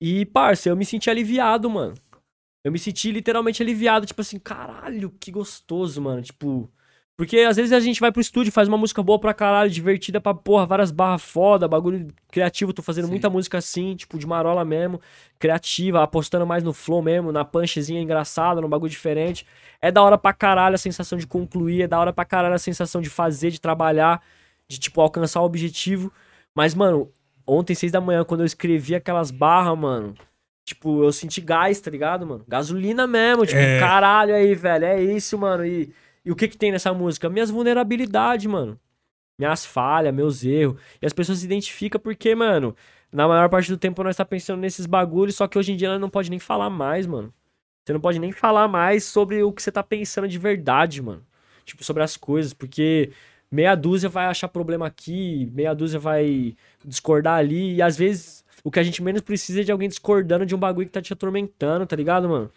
E, 0.00 0.26
parça, 0.26 0.68
eu 0.68 0.76
me 0.76 0.84
senti 0.84 1.08
aliviado, 1.08 1.70
mano. 1.70 1.94
Eu 2.64 2.72
me 2.72 2.78
senti 2.78 3.12
literalmente 3.12 3.62
aliviado, 3.62 4.06
tipo 4.06 4.20
assim, 4.20 4.38
caralho, 4.38 5.10
que 5.20 5.30
gostoso, 5.30 6.02
mano. 6.02 6.22
Tipo. 6.22 6.70
Porque 7.18 7.40
às 7.40 7.56
vezes 7.56 7.72
a 7.72 7.80
gente 7.80 7.98
vai 7.98 8.12
pro 8.12 8.20
estúdio, 8.20 8.52
faz 8.52 8.68
uma 8.68 8.78
música 8.78 9.02
boa 9.02 9.18
pra 9.18 9.34
caralho, 9.34 9.68
divertida 9.68 10.20
pra 10.20 10.32
porra, 10.32 10.64
várias 10.64 10.92
barras 10.92 11.20
foda, 11.20 11.66
bagulho 11.66 12.06
criativo. 12.30 12.72
Tô 12.72 12.80
fazendo 12.80 13.06
Sim. 13.06 13.10
muita 13.10 13.28
música 13.28 13.58
assim, 13.58 13.96
tipo, 13.96 14.16
de 14.16 14.24
marola 14.24 14.64
mesmo, 14.64 15.00
criativa, 15.36 16.00
apostando 16.04 16.46
mais 16.46 16.62
no 16.62 16.72
flow 16.72 17.02
mesmo, 17.02 17.32
na 17.32 17.44
punchzinha 17.44 18.00
engraçada, 18.00 18.60
num 18.60 18.68
bagulho 18.68 18.88
diferente. 18.88 19.44
É 19.82 19.90
da 19.90 20.00
hora 20.00 20.16
pra 20.16 20.32
caralho 20.32 20.76
a 20.76 20.78
sensação 20.78 21.18
de 21.18 21.26
concluir, 21.26 21.82
é 21.82 21.88
da 21.88 21.98
hora 21.98 22.12
pra 22.12 22.24
caralho 22.24 22.54
a 22.54 22.58
sensação 22.58 23.00
de 23.00 23.10
fazer, 23.10 23.50
de 23.50 23.60
trabalhar, 23.60 24.22
de, 24.68 24.78
tipo, 24.78 25.00
alcançar 25.00 25.40
o 25.40 25.44
objetivo. 25.44 26.12
Mas, 26.54 26.72
mano, 26.72 27.10
ontem, 27.44 27.74
seis 27.74 27.90
da 27.90 28.00
manhã, 28.00 28.22
quando 28.24 28.40
eu 28.42 28.46
escrevi 28.46 28.94
aquelas 28.94 29.32
barras, 29.32 29.76
mano, 29.76 30.14
tipo, 30.64 31.02
eu 31.02 31.10
senti 31.10 31.40
gás, 31.40 31.80
tá 31.80 31.90
ligado, 31.90 32.24
mano? 32.24 32.44
Gasolina 32.46 33.08
mesmo, 33.08 33.44
tipo, 33.44 33.58
É. 33.58 33.80
caralho 33.80 34.36
aí, 34.36 34.54
velho, 34.54 34.84
é 34.84 35.02
isso, 35.02 35.36
mano. 35.36 35.66
E, 35.66 35.92
e 36.24 36.30
o 36.32 36.36
que 36.36 36.48
que 36.48 36.56
tem 36.58 36.72
nessa 36.72 36.92
música? 36.94 37.28
Minhas 37.28 37.50
vulnerabilidades, 37.50 38.46
mano. 38.46 38.78
minhas 39.38 39.64
falhas, 39.64 40.14
meus 40.14 40.44
erros. 40.44 40.80
E 41.00 41.06
as 41.06 41.12
pessoas 41.12 41.38
se 41.40 41.46
identificam 41.46 42.00
porque, 42.00 42.34
mano, 42.34 42.74
na 43.12 43.28
maior 43.28 43.48
parte 43.48 43.70
do 43.70 43.78
tempo 43.78 44.02
nós 44.02 44.16
tá 44.16 44.24
pensando 44.24 44.60
nesses 44.60 44.86
bagulhos, 44.86 45.36
só 45.36 45.46
que 45.48 45.58
hoje 45.58 45.72
em 45.72 45.76
dia 45.76 45.90
nós 45.90 46.00
não 46.00 46.10
pode 46.10 46.30
nem 46.30 46.38
falar 46.38 46.70
mais, 46.70 47.06
mano. 47.06 47.32
Você 47.86 47.92
não 47.92 48.00
pode 48.00 48.18
nem 48.18 48.32
falar 48.32 48.68
mais 48.68 49.04
sobre 49.04 49.42
o 49.42 49.52
que 49.52 49.62
você 49.62 49.72
tá 49.72 49.82
pensando 49.82 50.28
de 50.28 50.38
verdade, 50.38 51.00
mano. 51.02 51.24
Tipo, 51.64 51.84
sobre 51.84 52.02
as 52.02 52.16
coisas, 52.16 52.52
porque 52.52 53.12
meia 53.50 53.74
dúzia 53.74 54.08
vai 54.08 54.26
achar 54.26 54.48
problema 54.48 54.86
aqui, 54.86 55.50
meia 55.54 55.74
dúzia 55.74 55.98
vai 55.98 56.54
discordar 56.84 57.38
ali, 57.38 57.76
e 57.76 57.82
às 57.82 57.96
vezes 57.96 58.44
o 58.64 58.70
que 58.70 58.78
a 58.80 58.82
gente 58.82 59.02
menos 59.02 59.22
precisa 59.22 59.60
é 59.60 59.64
de 59.64 59.72
alguém 59.72 59.88
discordando 59.88 60.44
de 60.46 60.54
um 60.54 60.58
bagulho 60.58 60.86
que 60.86 60.92
tá 60.92 61.00
te 61.02 61.12
atormentando, 61.12 61.86
tá 61.86 61.96
ligado, 61.96 62.28
mano? 62.28 62.50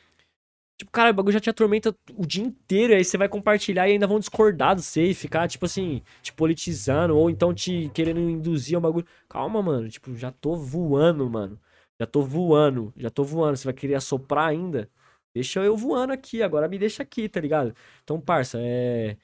Tipo, 0.81 0.91
cara, 0.91 1.11
o 1.11 1.13
bagulho 1.13 1.33
já 1.33 1.39
te 1.39 1.47
atormenta 1.47 1.95
o 2.17 2.25
dia 2.25 2.43
inteiro, 2.43 2.95
aí 2.95 3.05
você 3.05 3.15
vai 3.15 3.29
compartilhar 3.29 3.87
e 3.87 3.91
ainda 3.91 4.07
vão 4.07 4.17
discordar 4.17 4.73
do 4.75 4.81
você 4.81 5.03
e 5.03 5.13
ficar, 5.13 5.47
tipo 5.47 5.63
assim, 5.63 6.01
te 6.23 6.33
politizando, 6.33 7.15
ou 7.15 7.29
então 7.29 7.53
te 7.53 7.91
querendo 7.93 8.19
induzir 8.19 8.75
a 8.75 8.79
um 8.79 8.81
bagulho. 8.81 9.05
Calma, 9.29 9.61
mano, 9.61 9.87
tipo, 9.89 10.15
já 10.15 10.31
tô 10.31 10.55
voando, 10.55 11.29
mano. 11.29 11.59
Já 11.99 12.07
tô 12.07 12.23
voando, 12.23 12.91
já 12.97 13.11
tô 13.11 13.23
voando. 13.23 13.57
Você 13.57 13.65
vai 13.65 13.75
querer 13.75 13.93
assoprar 13.93 14.47
ainda? 14.47 14.89
Deixa 15.35 15.59
eu 15.59 15.77
voando 15.77 16.13
aqui, 16.13 16.41
agora 16.41 16.67
me 16.67 16.79
deixa 16.79 17.03
aqui, 17.03 17.29
tá 17.29 17.39
ligado? 17.39 17.75
Então, 18.03 18.19
parça, 18.19 18.57
é. 18.59 19.17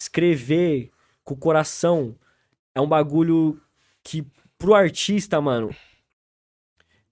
Escrever 0.00 0.90
com 1.22 1.34
o 1.34 1.36
coração 1.36 2.16
é 2.74 2.80
um 2.80 2.88
bagulho 2.88 3.60
que, 4.02 4.26
pro 4.56 4.74
artista, 4.74 5.38
mano, 5.38 5.68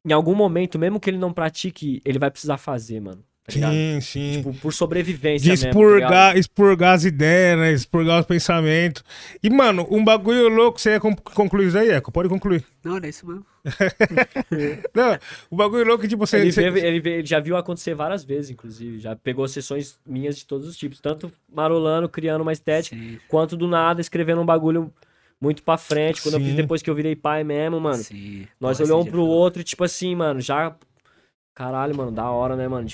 em 0.02 0.12
algum 0.12 0.34
momento, 0.34 0.78
mesmo 0.78 0.98
que 0.98 1.10
ele 1.10 1.18
não 1.18 1.32
pratique, 1.32 2.00
ele 2.06 2.18
vai 2.18 2.30
precisar 2.30 2.56
fazer, 2.56 3.00
mano. 3.00 3.25
Tá 3.46 3.54
ligado? 3.54 3.72
Sim, 3.72 4.00
sim. 4.00 4.32
Tipo, 4.38 4.54
por 4.54 4.72
sobrevivência 4.72 5.44
De 5.44 5.50
mesmo, 5.50 5.62
tá 5.64 5.68
expurgar, 5.70 6.00
ligado? 6.10 6.38
expurgar 6.38 6.94
as 6.94 7.04
ideias, 7.04 7.58
né? 7.58 7.72
Expurgar 7.72 8.20
os 8.20 8.26
pensamentos. 8.26 9.04
E, 9.42 9.48
mano, 9.48 9.86
um 9.90 10.02
bagulho 10.04 10.48
louco, 10.48 10.80
você 10.80 10.90
ia 10.90 11.00
con- 11.00 11.14
concluir 11.14 11.68
isso 11.68 11.78
aí, 11.78 11.90
Eco? 11.90 12.10
Pode 12.10 12.28
concluir. 12.28 12.64
Não, 12.84 12.98
não 12.98 13.04
é 13.04 13.08
isso 13.08 13.24
mesmo. 13.26 13.46
Não, 14.94 15.18
o 15.50 15.56
bagulho 15.56 15.84
louco 15.86 16.02
que, 16.02 16.08
tipo, 16.08 16.26
você... 16.26 16.38
Ele, 16.38 16.52
você- 16.52 16.70
vê- 16.70 16.86
ele 16.86 17.00
vê- 17.00 17.18
ele 17.18 17.26
já 17.26 17.40
viu 17.40 17.56
acontecer 17.56 17.94
várias 17.94 18.24
vezes, 18.24 18.50
inclusive. 18.50 18.98
Já 18.98 19.14
pegou 19.14 19.46
sessões 19.46 19.98
minhas 20.06 20.36
de 20.36 20.44
todos 20.46 20.66
os 20.66 20.76
tipos. 20.76 21.00
Tanto 21.00 21.30
marolando, 21.52 22.08
criando 22.08 22.42
uma 22.42 22.52
estética, 22.52 22.96
Sim, 22.96 23.18
quanto 23.28 23.56
do 23.56 23.68
nada 23.68 24.00
escrevendo 24.00 24.40
um 24.40 24.46
bagulho 24.46 24.92
muito 25.40 25.62
pra 25.62 25.76
frente. 25.76 26.22
Quando 26.22 26.34
eu 26.38 26.54
depois 26.54 26.82
que 26.82 26.90
eu 26.90 26.94
virei 26.94 27.14
pai 27.14 27.44
mesmo, 27.44 27.80
mano. 27.80 28.02
sim. 28.02 28.46
Nós 28.60 28.80
olhamos 28.80 29.06
um 29.06 29.10
pro 29.10 29.24
outro 29.24 29.60
e, 29.60 29.64
tipo 29.64 29.84
assim, 29.84 30.14
mano, 30.14 30.40
já. 30.40 30.74
Caralho, 31.56 31.96
mano, 31.96 32.12
da 32.12 32.30
hora, 32.30 32.54
né, 32.54 32.68
mano? 32.68 32.86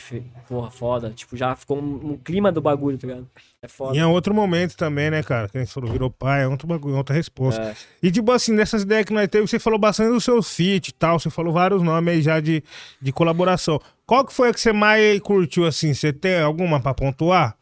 Porra, 0.47 0.70
foda. 0.70 1.10
Tipo, 1.10 1.36
já 1.36 1.56
ficou 1.56 1.76
um, 1.78 2.12
um 2.12 2.16
clima 2.16 2.52
do 2.52 2.62
bagulho, 2.62 2.97
tá 2.97 3.09
ligado? 3.09 3.28
É 3.60 3.66
foda. 3.66 3.97
E 3.97 3.98
é 3.98 4.06
outro 4.06 4.32
momento 4.32 4.76
também, 4.76 5.10
né, 5.10 5.20
cara? 5.20 5.48
Que 5.48 5.59
a 5.59 5.60
gente 5.60 5.72
falou, 5.72 5.90
virou 5.90 6.09
pai, 6.09 6.44
é 6.44 6.47
outro 6.47 6.68
bagulho, 6.68 6.94
outra 6.94 7.12
resposta. 7.12 7.60
É. 7.60 7.74
E, 8.01 8.12
tipo 8.12 8.30
assim, 8.30 8.55
dessas 8.55 8.84
ideias 8.84 9.05
que 9.05 9.12
nós 9.12 9.26
teve, 9.26 9.48
você 9.48 9.59
falou 9.59 9.80
bastante 9.80 10.12
dos 10.12 10.22
seus 10.22 10.55
feat 10.55 10.90
e 10.90 10.93
tal, 10.93 11.18
você 11.18 11.28
falou 11.28 11.52
vários 11.52 11.82
nomes 11.82 12.14
aí 12.14 12.22
já 12.22 12.39
de, 12.39 12.62
de 13.01 13.12
colaboração. 13.12 13.80
Qual 14.06 14.24
que 14.24 14.32
foi 14.32 14.51
a 14.51 14.55
que 14.55 14.60
você 14.60 14.72
mais 14.72 15.18
curtiu, 15.18 15.66
assim? 15.66 15.93
Você 15.93 16.12
tem 16.12 16.40
alguma 16.40 16.80
pra 16.80 16.94
pontuar? 16.94 17.59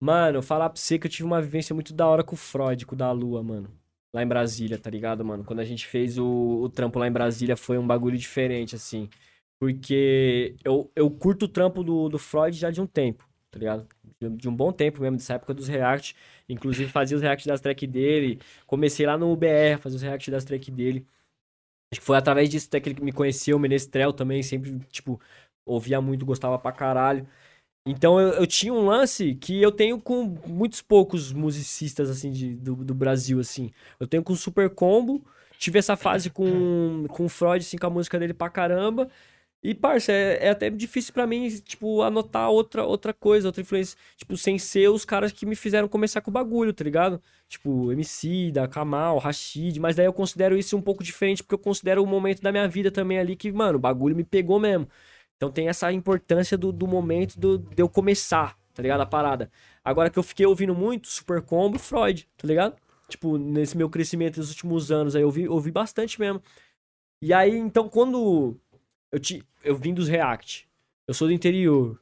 Mano, 0.00 0.40
falar 0.40 0.70
pra 0.70 0.80
você 0.80 1.00
que 1.00 1.08
eu 1.08 1.10
tive 1.10 1.24
uma 1.24 1.42
vivência 1.42 1.74
muito 1.74 1.92
da 1.92 2.06
hora 2.06 2.22
com 2.22 2.36
o 2.36 2.38
Freud, 2.38 2.86
com 2.86 2.94
o 2.94 2.98
da 2.98 3.10
Lua, 3.10 3.42
mano. 3.42 3.81
Lá 4.12 4.22
em 4.22 4.26
Brasília, 4.28 4.78
tá 4.78 4.90
ligado, 4.90 5.24
mano? 5.24 5.42
Quando 5.44 5.60
a 5.60 5.64
gente 5.64 5.86
fez 5.86 6.18
o, 6.18 6.26
o 6.62 6.68
trampo 6.68 6.98
lá 6.98 7.06
em 7.08 7.12
Brasília 7.12 7.56
foi 7.56 7.78
um 7.78 7.86
bagulho 7.86 8.18
diferente, 8.18 8.76
assim. 8.76 9.08
Porque 9.58 10.56
eu, 10.64 10.90
eu 10.96 11.10
curto 11.10 11.44
o 11.46 11.48
trampo 11.48 11.82
do, 11.84 12.08
do 12.08 12.18
Freud 12.18 12.56
já 12.58 12.70
de 12.70 12.80
um 12.80 12.86
tempo, 12.86 13.26
tá 13.50 13.58
ligado? 13.58 13.88
De, 14.20 14.28
de 14.30 14.48
um 14.48 14.54
bom 14.56 14.72
tempo 14.72 15.00
mesmo, 15.02 15.16
dessa 15.16 15.34
época 15.34 15.54
dos 15.54 15.68
react. 15.68 16.14
Inclusive 16.48 16.90
fazia 16.90 17.16
os 17.16 17.22
react 17.22 17.46
das 17.48 17.60
tracks 17.60 17.88
dele. 17.88 18.38
Comecei 18.66 19.06
lá 19.06 19.16
no 19.16 19.32
UBR 19.32 19.74
a 19.76 19.78
fazer 19.78 19.96
os 19.96 20.02
react 20.02 20.30
das 20.30 20.44
tracks 20.44 20.68
dele. 20.74 21.06
Acho 21.92 22.00
que 22.00 22.06
foi 22.06 22.16
através 22.16 22.48
disso 22.50 22.66
até 22.68 22.80
que 22.80 22.88
ele 22.90 23.02
me 23.02 23.12
conheceu, 23.12 23.56
o 23.56 23.60
Menestrel 23.60 24.12
também, 24.12 24.42
sempre, 24.42 24.78
tipo, 24.90 25.20
ouvia 25.66 26.00
muito, 26.00 26.24
gostava 26.24 26.58
pra 26.58 26.72
caralho. 26.72 27.28
Então 27.84 28.20
eu, 28.20 28.28
eu 28.34 28.46
tinha 28.46 28.72
um 28.72 28.86
lance 28.86 29.34
que 29.34 29.60
eu 29.60 29.72
tenho 29.72 30.00
com 30.00 30.36
muitos 30.46 30.80
poucos 30.80 31.32
musicistas 31.32 32.08
assim 32.10 32.30
de, 32.30 32.54
do, 32.54 32.76
do 32.76 32.94
Brasil 32.94 33.40
assim. 33.40 33.72
Eu 33.98 34.06
tenho 34.06 34.22
com 34.22 34.32
o 34.32 34.36
Super 34.36 34.70
Combo, 34.70 35.24
tive 35.58 35.78
essa 35.78 35.96
fase 35.96 36.30
com 36.30 37.06
com 37.08 37.28
Freud 37.28 37.64
assim 37.64 37.76
com 37.76 37.86
a 37.86 37.90
música 37.90 38.18
dele 38.18 38.34
pra 38.34 38.48
caramba. 38.50 39.08
E 39.62 39.74
parça, 39.74 40.10
é, 40.12 40.46
é 40.48 40.50
até 40.50 40.68
difícil 40.70 41.12
pra 41.14 41.24
mim, 41.26 41.48
tipo, 41.60 42.02
anotar 42.02 42.50
outra 42.50 42.84
outra 42.84 43.14
coisa, 43.14 43.46
outra 43.48 43.62
influência, 43.62 43.96
tipo, 44.16 44.36
sem 44.36 44.58
ser 44.58 44.88
os 44.90 45.04
caras 45.04 45.30
que 45.32 45.46
me 45.46 45.54
fizeram 45.54 45.86
começar 45.88 46.20
com 46.20 46.30
o 46.30 46.34
bagulho, 46.34 46.72
tá 46.72 46.82
ligado? 46.82 47.22
Tipo, 47.48 47.92
MC, 47.92 48.50
da 48.52 48.66
Kamal, 48.66 49.18
Rashid, 49.18 49.78
mas 49.78 49.94
daí 49.96 50.06
eu 50.06 50.12
considero 50.12 50.56
isso 50.58 50.76
um 50.76 50.82
pouco 50.82 51.04
diferente 51.04 51.42
porque 51.44 51.54
eu 51.54 51.58
considero 51.58 52.02
o 52.02 52.06
momento 52.06 52.42
da 52.42 52.50
minha 52.50 52.66
vida 52.68 52.90
também 52.90 53.18
ali 53.20 53.36
que, 53.36 53.52
mano, 53.52 53.78
o 53.78 53.80
bagulho 53.80 54.16
me 54.16 54.24
pegou 54.24 54.58
mesmo. 54.58 54.88
Então 55.42 55.50
tem 55.50 55.66
essa 55.66 55.92
importância 55.92 56.56
do, 56.56 56.70
do 56.70 56.86
momento 56.86 57.36
do, 57.36 57.58
de 57.58 57.82
eu 57.82 57.88
começar, 57.88 58.56
tá 58.72 58.80
ligado? 58.80 59.00
A 59.00 59.06
parada. 59.06 59.50
Agora 59.82 60.08
que 60.08 60.16
eu 60.16 60.22
fiquei 60.22 60.46
ouvindo 60.46 60.72
muito, 60.72 61.08
Super 61.08 61.42
Combo 61.42 61.80
Freud, 61.80 62.28
tá 62.36 62.46
ligado? 62.46 62.76
Tipo, 63.08 63.36
nesse 63.36 63.76
meu 63.76 63.90
crescimento 63.90 64.36
nos 64.36 64.50
últimos 64.50 64.92
anos 64.92 65.16
aí, 65.16 65.22
eu 65.22 65.26
ouvi, 65.26 65.48
ouvi 65.48 65.72
bastante 65.72 66.20
mesmo. 66.20 66.40
E 67.20 67.34
aí, 67.34 67.56
então, 67.56 67.88
quando 67.88 68.56
eu, 69.10 69.18
te, 69.18 69.44
eu 69.64 69.74
vim 69.74 69.92
dos 69.92 70.06
React, 70.06 70.68
eu 71.08 71.12
sou 71.12 71.26
do 71.26 71.34
interior, 71.34 72.00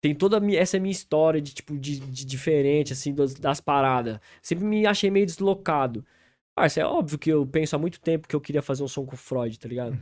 tem 0.00 0.12
toda 0.12 0.40
essa 0.52 0.76
minha 0.80 0.90
história 0.90 1.40
de, 1.40 1.54
tipo, 1.54 1.78
de, 1.78 2.00
de 2.00 2.24
diferente, 2.26 2.92
assim, 2.92 3.14
das, 3.14 3.34
das 3.34 3.60
paradas. 3.60 4.18
Sempre 4.42 4.64
me 4.64 4.84
achei 4.88 5.08
meio 5.08 5.24
deslocado. 5.24 6.04
Parça, 6.52 6.80
é 6.80 6.84
óbvio 6.84 7.16
que 7.16 7.30
eu 7.30 7.46
penso 7.46 7.76
há 7.76 7.78
muito 7.78 8.00
tempo 8.00 8.26
que 8.26 8.34
eu 8.34 8.40
queria 8.40 8.60
fazer 8.60 8.82
um 8.82 8.88
som 8.88 9.06
com 9.06 9.14
o 9.14 9.16
Freud, 9.16 9.56
tá 9.56 9.68
ligado? 9.68 9.96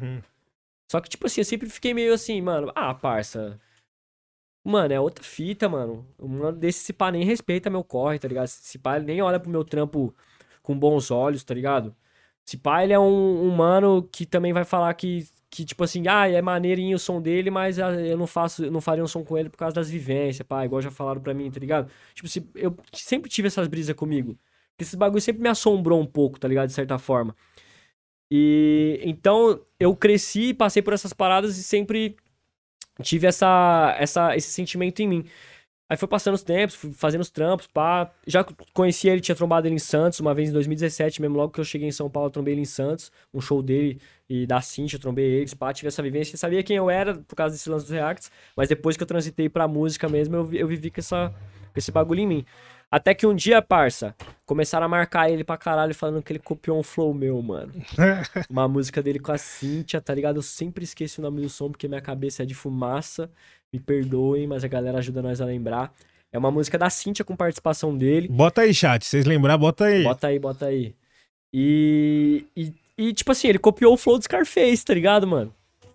Só 0.90 1.00
que, 1.00 1.08
tipo 1.08 1.24
assim, 1.26 1.40
eu 1.40 1.44
sempre 1.44 1.68
fiquei 1.70 1.94
meio 1.94 2.12
assim, 2.12 2.40
mano, 2.42 2.72
ah, 2.74 2.92
parça. 2.92 3.60
Mano, 4.64 4.92
é 4.92 5.00
outra 5.00 5.24
fita, 5.24 5.68
mano. 5.68 6.04
Um 6.18 6.52
desse 6.52 6.80
se 6.80 6.92
pá 6.92 7.12
nem 7.12 7.24
respeita 7.24 7.70
meu 7.70 7.84
corre, 7.84 8.18
tá 8.18 8.26
ligado? 8.26 8.48
Se 8.48 8.76
pá 8.78 8.96
ele 8.96 9.06
nem 9.06 9.22
olha 9.22 9.38
pro 9.38 9.48
meu 9.50 9.64
trampo 9.64 10.12
com 10.62 10.76
bons 10.78 11.10
olhos, 11.12 11.44
tá 11.44 11.54
ligado? 11.54 11.94
Se 12.44 12.56
pá 12.58 12.82
ele 12.82 12.92
é 12.92 12.98
um, 12.98 13.44
um 13.46 13.50
mano 13.50 14.02
que 14.12 14.26
também 14.26 14.52
vai 14.52 14.64
falar 14.64 14.92
que, 14.94 15.28
que, 15.48 15.64
tipo 15.64 15.84
assim, 15.84 16.08
ah, 16.08 16.28
é 16.28 16.42
maneirinho 16.42 16.96
o 16.96 16.98
som 16.98 17.22
dele, 17.22 17.50
mas 17.50 17.78
ah, 17.78 17.92
eu 17.92 18.18
não 18.18 18.26
faço, 18.26 18.64
eu 18.64 18.72
não 18.72 18.80
faria 18.80 19.04
um 19.04 19.06
som 19.06 19.24
com 19.24 19.38
ele 19.38 19.48
por 19.48 19.58
causa 19.58 19.74
das 19.76 19.88
vivências, 19.90 20.46
pá, 20.46 20.64
igual 20.64 20.82
já 20.82 20.90
falaram 20.90 21.20
pra 21.22 21.32
mim, 21.32 21.50
tá 21.52 21.60
ligado? 21.60 21.90
Tipo, 22.14 22.28
se, 22.28 22.50
eu 22.56 22.76
sempre 22.92 23.30
tive 23.30 23.48
essas 23.48 23.68
brisas 23.68 23.94
comigo. 23.94 24.36
Esses 24.78 24.94
bagulho 24.96 25.20
sempre 25.20 25.42
me 25.42 25.48
assombrou 25.48 26.00
um 26.00 26.06
pouco, 26.06 26.40
tá 26.40 26.48
ligado? 26.48 26.68
De 26.68 26.74
certa 26.74 26.98
forma. 26.98 27.36
E 28.30 29.00
então 29.02 29.60
eu 29.78 29.94
cresci, 29.96 30.54
passei 30.54 30.82
por 30.82 30.92
essas 30.92 31.12
paradas 31.12 31.58
e 31.58 31.62
sempre 31.62 32.16
tive 33.02 33.26
essa, 33.26 33.96
essa, 33.98 34.36
esse 34.36 34.50
sentimento 34.50 35.00
em 35.00 35.08
mim. 35.08 35.24
Aí 35.90 35.96
foi 35.96 36.06
passando 36.06 36.34
os 36.34 36.42
tempos, 36.44 36.76
fazendo 36.94 37.22
os 37.22 37.30
trampos, 37.30 37.66
pá. 37.66 38.12
Já 38.24 38.44
conheci 38.72 39.08
ele, 39.08 39.20
tinha 39.20 39.34
trombado 39.34 39.66
ele 39.66 39.74
em 39.74 39.78
Santos, 39.80 40.20
uma 40.20 40.32
vez 40.32 40.48
em 40.48 40.52
2017, 40.52 41.20
mesmo 41.20 41.36
logo 41.36 41.52
que 41.52 41.58
eu 41.58 41.64
cheguei 41.64 41.88
em 41.88 41.92
São 41.92 42.08
Paulo, 42.08 42.28
eu 42.28 42.30
trombei 42.30 42.54
ele 42.54 42.60
em 42.60 42.64
Santos, 42.64 43.10
um 43.34 43.40
show 43.40 43.60
dele 43.60 44.00
e 44.28 44.46
da 44.46 44.60
Cintia, 44.60 44.96
eu 44.96 45.00
trombei 45.00 45.24
eles, 45.24 45.52
pá, 45.52 45.72
tive 45.72 45.88
essa 45.88 46.00
vivência, 46.00 46.38
sabia 46.38 46.62
quem 46.62 46.76
eu 46.76 46.88
era 46.88 47.16
por 47.16 47.34
causa 47.34 47.56
desse 47.56 47.68
lance 47.68 47.86
dos 47.86 47.92
reacts, 47.92 48.30
mas 48.56 48.68
depois 48.68 48.96
que 48.96 49.02
eu 49.02 49.06
transitei 49.06 49.48
pra 49.48 49.66
música 49.66 50.08
mesmo, 50.08 50.36
eu, 50.36 50.52
eu 50.52 50.68
vivi 50.68 50.92
com, 50.92 51.00
essa, 51.00 51.34
com 51.72 51.78
esse 51.78 51.90
bagulho 51.90 52.20
em 52.20 52.26
mim. 52.28 52.46
Até 52.90 53.14
que 53.14 53.24
um 53.24 53.34
dia, 53.34 53.62
parça, 53.62 54.16
começaram 54.44 54.86
a 54.86 54.88
marcar 54.88 55.30
ele 55.30 55.44
pra 55.44 55.56
caralho, 55.56 55.94
falando 55.94 56.22
que 56.22 56.32
ele 56.32 56.40
copiou 56.40 56.78
um 56.78 56.82
flow 56.82 57.14
meu, 57.14 57.40
mano. 57.40 57.72
Uma 58.50 58.66
música 58.66 59.00
dele 59.00 59.20
com 59.20 59.30
a 59.30 59.38
Cintia, 59.38 60.00
tá 60.00 60.12
ligado? 60.12 60.36
Eu 60.36 60.42
sempre 60.42 60.82
esqueço 60.82 61.20
o 61.20 61.22
nome 61.22 61.40
do 61.40 61.48
som 61.48 61.70
porque 61.70 61.86
minha 61.86 62.00
cabeça 62.00 62.42
é 62.42 62.46
de 62.46 62.54
fumaça. 62.54 63.30
Me 63.72 63.78
perdoem, 63.78 64.48
mas 64.48 64.64
a 64.64 64.68
galera 64.68 64.98
ajuda 64.98 65.22
nós 65.22 65.40
a 65.40 65.44
lembrar. 65.44 65.92
É 66.32 66.38
uma 66.38 66.50
música 66.50 66.76
da 66.76 66.90
Cintia 66.90 67.24
com 67.24 67.36
participação 67.36 67.96
dele. 67.96 68.26
Bota 68.26 68.62
aí, 68.62 68.74
chat. 68.74 69.04
Se 69.04 69.10
vocês 69.10 69.24
lembrar, 69.24 69.56
bota 69.56 69.84
aí. 69.84 70.02
Bota 70.02 70.26
aí, 70.26 70.38
bota 70.40 70.66
aí. 70.66 70.92
E, 71.54 72.44
e, 72.56 72.74
e, 72.98 73.12
tipo 73.12 73.30
assim, 73.30 73.46
ele 73.46 73.58
copiou 73.58 73.94
o 73.94 73.96
flow 73.96 74.18
do 74.18 74.24
Scarface, 74.24 74.84
tá 74.84 74.94
ligado, 74.94 75.28
mano? 75.28 75.54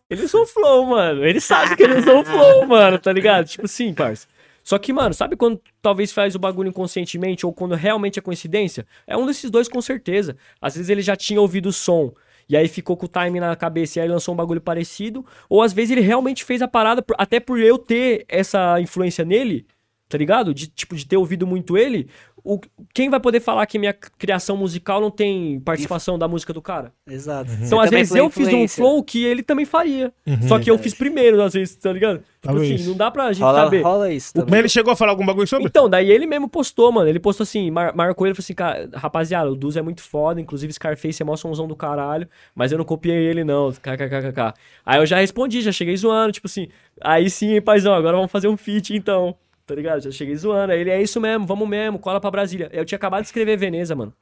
Ele 0.10 0.24
usou 0.24 0.44
o 0.44 0.48
flow, 0.48 0.86
mano. 0.86 1.26
Ele 1.26 1.42
sabe 1.42 1.76
que 1.76 1.84
ele 1.84 2.00
usou 2.00 2.22
o 2.22 2.26
flow, 2.26 2.66
mano, 2.68 2.98
tá 3.00 3.12
ligado? 3.12 3.48
Tipo 3.48 3.66
assim, 3.66 3.94
parça. 3.94 4.28
Só 4.66 4.80
que, 4.80 4.92
mano, 4.92 5.14
sabe 5.14 5.36
quando 5.36 5.62
talvez 5.80 6.12
faz 6.12 6.34
o 6.34 6.40
bagulho 6.40 6.70
inconscientemente 6.70 7.46
ou 7.46 7.54
quando 7.54 7.76
realmente 7.76 8.18
é 8.18 8.22
coincidência? 8.22 8.84
É 9.06 9.16
um 9.16 9.28
desses 9.28 9.52
dois 9.52 9.70
com 9.70 9.80
certeza. 9.80 10.36
Às 10.60 10.74
vezes 10.74 10.90
ele 10.90 11.04
já 11.04 11.16
tinha 11.16 11.40
ouvido 11.40 11.70
o 11.70 11.72
som 11.72 12.12
e 12.50 12.58
aí 12.58 12.68
ficou 12.68 12.98
com 12.98 13.06
o 13.06 13.10
time 13.10 13.40
na 13.40 13.56
cabeça 13.56 14.00
e 14.00 14.02
aí 14.02 14.08
lançou 14.08 14.34
um 14.34 14.38
bagulho 14.38 14.60
parecido. 14.60 15.24
Ou 15.48 15.62
às 15.62 15.72
vezes 15.72 15.92
ele 15.92 16.02
realmente 16.02 16.44
fez 16.44 16.64
a 16.64 16.68
parada, 16.68 17.06
até 17.16 17.40
por 17.40 17.60
eu 17.60 17.78
ter 17.78 18.26
essa 18.28 18.82
influência 18.82 19.24
nele, 19.24 19.68
tá 20.08 20.18
ligado? 20.18 20.54
De, 20.54 20.68
tipo, 20.68 20.96
de 20.96 21.06
ter 21.06 21.18
ouvido 21.18 21.48
muito 21.48 21.78
ele, 21.78 22.08
o, 22.44 22.60
quem 22.94 23.10
vai 23.10 23.20
poder 23.20 23.40
falar 23.40 23.66
que 23.66 23.80
minha 23.80 23.92
criação 23.94 24.56
musical 24.56 25.02
não 25.02 25.10
tem 25.10 25.60
participação 25.62 26.18
da 26.18 26.28
música 26.28 26.54
do 26.54 26.62
cara? 26.62 26.94
Exato. 27.10 27.50
Então, 27.52 27.80
Você 27.80 27.86
às 27.86 27.90
vezes, 27.90 28.16
eu 28.16 28.30
fiz 28.30 28.48
um 28.50 28.68
flow 28.68 29.04
que 29.04 29.26
ele 29.26 29.42
também 29.42 29.66
faria. 29.66 30.14
Uhum. 30.28 30.48
Só 30.48 30.60
que 30.60 30.70
eu 30.70 30.78
fiz 30.78 30.94
primeiro, 30.94 31.42
às 31.42 31.54
vezes, 31.54 31.76
tá 31.76 31.92
ligado? 31.92 32.24
Tipo 32.42 32.58
assim, 32.58 32.88
não 32.88 32.94
dá 32.96 33.10
pra 33.10 33.34
gente 33.34 33.42
Rola, 33.42 33.64
saber. 33.64 33.82
rola 33.82 34.14
isso 34.14 34.32
Mas 34.48 34.60
ele 34.60 34.70
chegou 34.70 34.94
a 34.94 34.96
falar 34.96 35.12
algum 35.14 35.26
bagulho 35.26 35.48
sobre? 35.48 35.66
Então, 35.66 35.90
daí 35.90 36.12
ele 36.12 36.28
mesmo 36.28 36.48
postou, 36.48 36.92
mano. 36.92 37.10
Ele 37.10 37.20
postou 37.20 37.44
assim, 37.44 37.72
mar- 37.72 37.96
marcou 37.96 38.28
ele 38.28 38.34
e 38.34 38.36
falou 38.36 38.44
assim, 38.46 38.54
cara, 38.54 38.88
rapaziada, 38.94 39.50
o 39.50 39.56
Duz 39.56 39.76
é 39.76 39.82
muito 39.82 40.04
foda, 40.04 40.40
inclusive 40.40 40.72
Scarface 40.72 41.24
é 41.24 41.26
mó 41.26 41.36
somzão 41.36 41.68
do 41.68 41.76
caralho, 41.76 42.28
mas 42.54 42.72
eu 42.72 42.78
não 42.78 42.86
copiei 42.86 43.26
ele, 43.26 43.44
não. 43.44 43.72
KKKKK. 43.72 44.54
Aí 44.86 45.00
eu 45.00 45.06
já 45.08 45.18
respondi, 45.18 45.64
já 45.64 45.72
cheguei 45.72 45.98
zoando, 45.98 46.34
tipo 46.34 46.46
assim, 46.46 46.68
aí 47.02 47.28
sim, 47.28 47.54
hein, 47.54 47.62
paizão, 47.62 47.96
agora 47.96 48.16
vamos 48.16 48.32
fazer 48.32 48.48
um 48.48 48.56
feat, 48.56 48.94
então. 48.96 49.36
Tá 49.66 49.74
ligado? 49.76 50.02
Já 50.02 50.12
cheguei 50.12 50.36
zoando. 50.36 50.74
Aí 50.74 50.80
ele 50.80 50.90
é 50.90 51.02
isso 51.02 51.20
mesmo, 51.20 51.46
vamos 51.46 51.68
mesmo, 51.68 52.00
cola 52.00 52.20
pra 52.22 52.32
Brasília. 52.32 52.70
Eu 52.72 52.86
tinha 52.86 52.98
acabado 52.98 53.22
de 53.22 53.28
escrever 53.28 53.58
Veneza, 53.58 53.96
mano. 53.96 54.14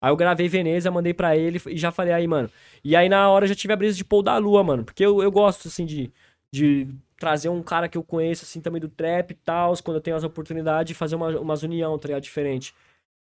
Aí 0.00 0.10
eu 0.10 0.16
gravei 0.16 0.48
Veneza, 0.48 0.90
mandei 0.90 1.14
pra 1.14 1.36
ele 1.36 1.60
e 1.66 1.78
já 1.78 1.90
falei 1.90 2.12
aí, 2.12 2.26
mano. 2.26 2.50
E 2.84 2.94
aí 2.94 3.08
na 3.08 3.28
hora 3.30 3.44
eu 3.44 3.48
já 3.48 3.54
tive 3.54 3.72
a 3.72 3.76
brisa 3.76 3.96
de 3.96 4.04
pôr 4.04 4.22
da 4.22 4.36
lua, 4.36 4.62
mano. 4.62 4.84
Porque 4.84 5.04
eu, 5.04 5.22
eu 5.22 5.30
gosto, 5.32 5.68
assim, 5.68 5.86
de, 5.86 6.12
de 6.52 6.86
trazer 7.16 7.48
um 7.48 7.62
cara 7.62 7.88
que 7.88 7.96
eu 7.96 8.04
conheço, 8.04 8.44
assim, 8.44 8.60
também 8.60 8.80
do 8.80 8.88
trap 8.88 9.30
e 9.30 9.34
tal, 9.34 9.74
quando 9.82 9.96
eu 9.96 10.00
tenho 10.02 10.16
as 10.16 10.24
oportunidades, 10.24 10.88
de 10.88 10.94
fazer 10.94 11.16
uma, 11.16 11.28
umas 11.40 11.62
união, 11.62 11.98
tá 11.98 12.08
ligado? 12.08 12.22
Diferente. 12.22 12.74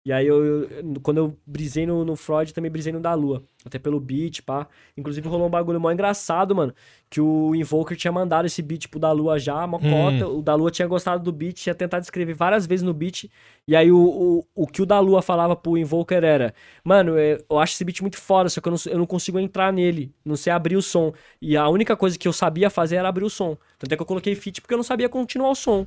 E 0.05 0.13
aí 0.13 0.25
eu, 0.25 0.43
eu- 0.65 0.93
quando 1.03 1.17
eu 1.17 1.37
brisei 1.45 1.85
no, 1.85 2.03
no 2.05 2.15
Freud, 2.15 2.53
também 2.53 2.71
brisei 2.71 2.91
no 2.93 3.01
da 3.01 3.13
Lua. 3.13 3.43
Até 3.65 3.77
pelo 3.77 3.99
beat, 3.99 4.41
pá. 4.41 4.65
Inclusive 4.97 5.27
rolou 5.27 5.47
um 5.47 5.49
bagulho 5.49 5.79
mó 5.79 5.91
engraçado, 5.91 6.55
mano. 6.55 6.73
Que 7.09 7.19
o 7.19 7.53
Invoker 7.53 7.97
tinha 7.97 8.11
mandado 8.11 8.45
esse 8.45 8.61
beat 8.61 8.87
pro 8.87 8.99
da 8.99 9.11
Lua 9.11 9.37
já, 9.37 9.67
mó 9.67 9.77
cota. 9.77 10.27
O 10.27 10.41
da 10.41 10.55
Lua 10.55 10.71
tinha 10.71 10.87
gostado 10.87 11.21
do 11.23 11.31
beat, 11.33 11.57
tinha 11.57 11.75
tentado 11.75 12.01
escrever 12.03 12.33
várias 12.33 12.65
vezes 12.65 12.81
no 12.83 12.93
beat. 12.93 13.29
E 13.67 13.75
aí 13.75 13.91
o, 13.91 13.97
o, 13.99 14.45
o 14.63 14.67
que 14.67 14.81
o 14.81 14.85
da 14.85 14.99
Lua 15.01 15.21
falava 15.21 15.55
pro 15.55 15.77
Invoker 15.77 16.23
era: 16.23 16.53
Mano, 16.83 17.17
é, 17.17 17.37
eu 17.49 17.59
acho 17.59 17.73
esse 17.73 17.83
beat 17.83 18.01
muito 18.01 18.17
foda, 18.17 18.47
só 18.49 18.61
que 18.61 18.67
eu 18.67 18.71
não, 18.71 18.79
eu 18.93 18.97
não 18.97 19.05
consigo 19.05 19.37
entrar 19.37 19.71
nele. 19.73 20.13
Não 20.23 20.37
sei 20.37 20.51
abrir 20.53 20.77
o 20.77 20.81
som. 20.81 21.11
E 21.41 21.57
a 21.57 21.67
única 21.67 21.97
coisa 21.97 22.17
que 22.17 22.27
eu 22.27 22.33
sabia 22.33 22.69
fazer 22.69 22.95
era 22.95 23.09
abrir 23.09 23.25
o 23.25 23.29
som. 23.29 23.57
Tanto 23.77 23.91
é 23.91 23.95
que 23.97 24.01
eu 24.01 24.05
coloquei 24.07 24.33
feat 24.33 24.61
porque 24.61 24.73
eu 24.73 24.77
não 24.77 24.83
sabia 24.83 25.09
continuar 25.09 25.49
o 25.51 25.55
som. 25.55 25.85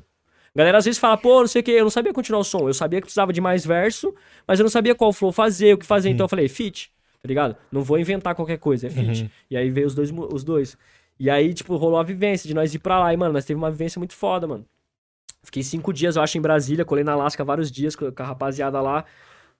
Galera 0.55 0.77
às 0.77 0.85
vezes 0.85 0.99
fala, 0.99 1.17
pô, 1.17 1.39
não 1.39 1.47
sei 1.47 1.61
o 1.61 1.63
que, 1.63 1.71
eu 1.71 1.83
não 1.83 1.89
sabia 1.89 2.13
continuar 2.13 2.39
o 2.39 2.43
som. 2.43 2.67
Eu 2.67 2.73
sabia 2.73 2.99
que 2.99 3.05
precisava 3.05 3.33
de 3.33 3.41
mais 3.41 3.65
verso, 3.65 4.13
mas 4.47 4.59
eu 4.59 4.63
não 4.63 4.69
sabia 4.69 4.93
qual 4.93 5.11
flow 5.11 5.31
fazer, 5.31 5.73
o 5.73 5.77
que 5.77 5.85
fazer. 5.85 6.09
Então 6.13 6.25
eu 6.25 6.29
falei, 6.29 6.47
fit, 6.47 6.91
tá 7.21 7.27
ligado? 7.27 7.55
Não 7.71 7.81
vou 7.81 7.97
inventar 7.97 8.35
qualquer 8.35 8.57
coisa, 8.59 8.87
é 8.87 8.89
fit. 8.89 9.31
E 9.49 9.57
aí 9.57 9.69
veio 9.71 9.87
os 9.87 9.95
dois, 9.95 10.11
os 10.31 10.43
dois. 10.43 10.77
E 11.19 11.29
aí, 11.29 11.53
tipo, 11.53 11.75
rolou 11.75 11.97
a 11.99 12.03
vivência 12.03 12.47
de 12.47 12.53
nós 12.53 12.73
ir 12.73 12.79
pra 12.79 12.99
lá. 12.99 13.13
E, 13.13 13.17
mano, 13.17 13.33
nós 13.33 13.45
teve 13.45 13.57
uma 13.57 13.71
vivência 13.71 13.99
muito 13.99 14.13
foda, 14.13 14.45
mano. 14.47 14.65
Fiquei 15.43 15.63
cinco 15.63 15.91
dias, 15.91 16.15
eu 16.15 16.21
acho, 16.21 16.37
em 16.37 16.41
Brasília, 16.41 16.85
colei 16.85 17.03
na 17.03 17.13
Alaska 17.13 17.43
vários 17.43 17.71
dias 17.71 17.95
com 17.95 18.11
com 18.11 18.23
a 18.23 18.25
rapaziada 18.25 18.79
lá. 18.79 19.03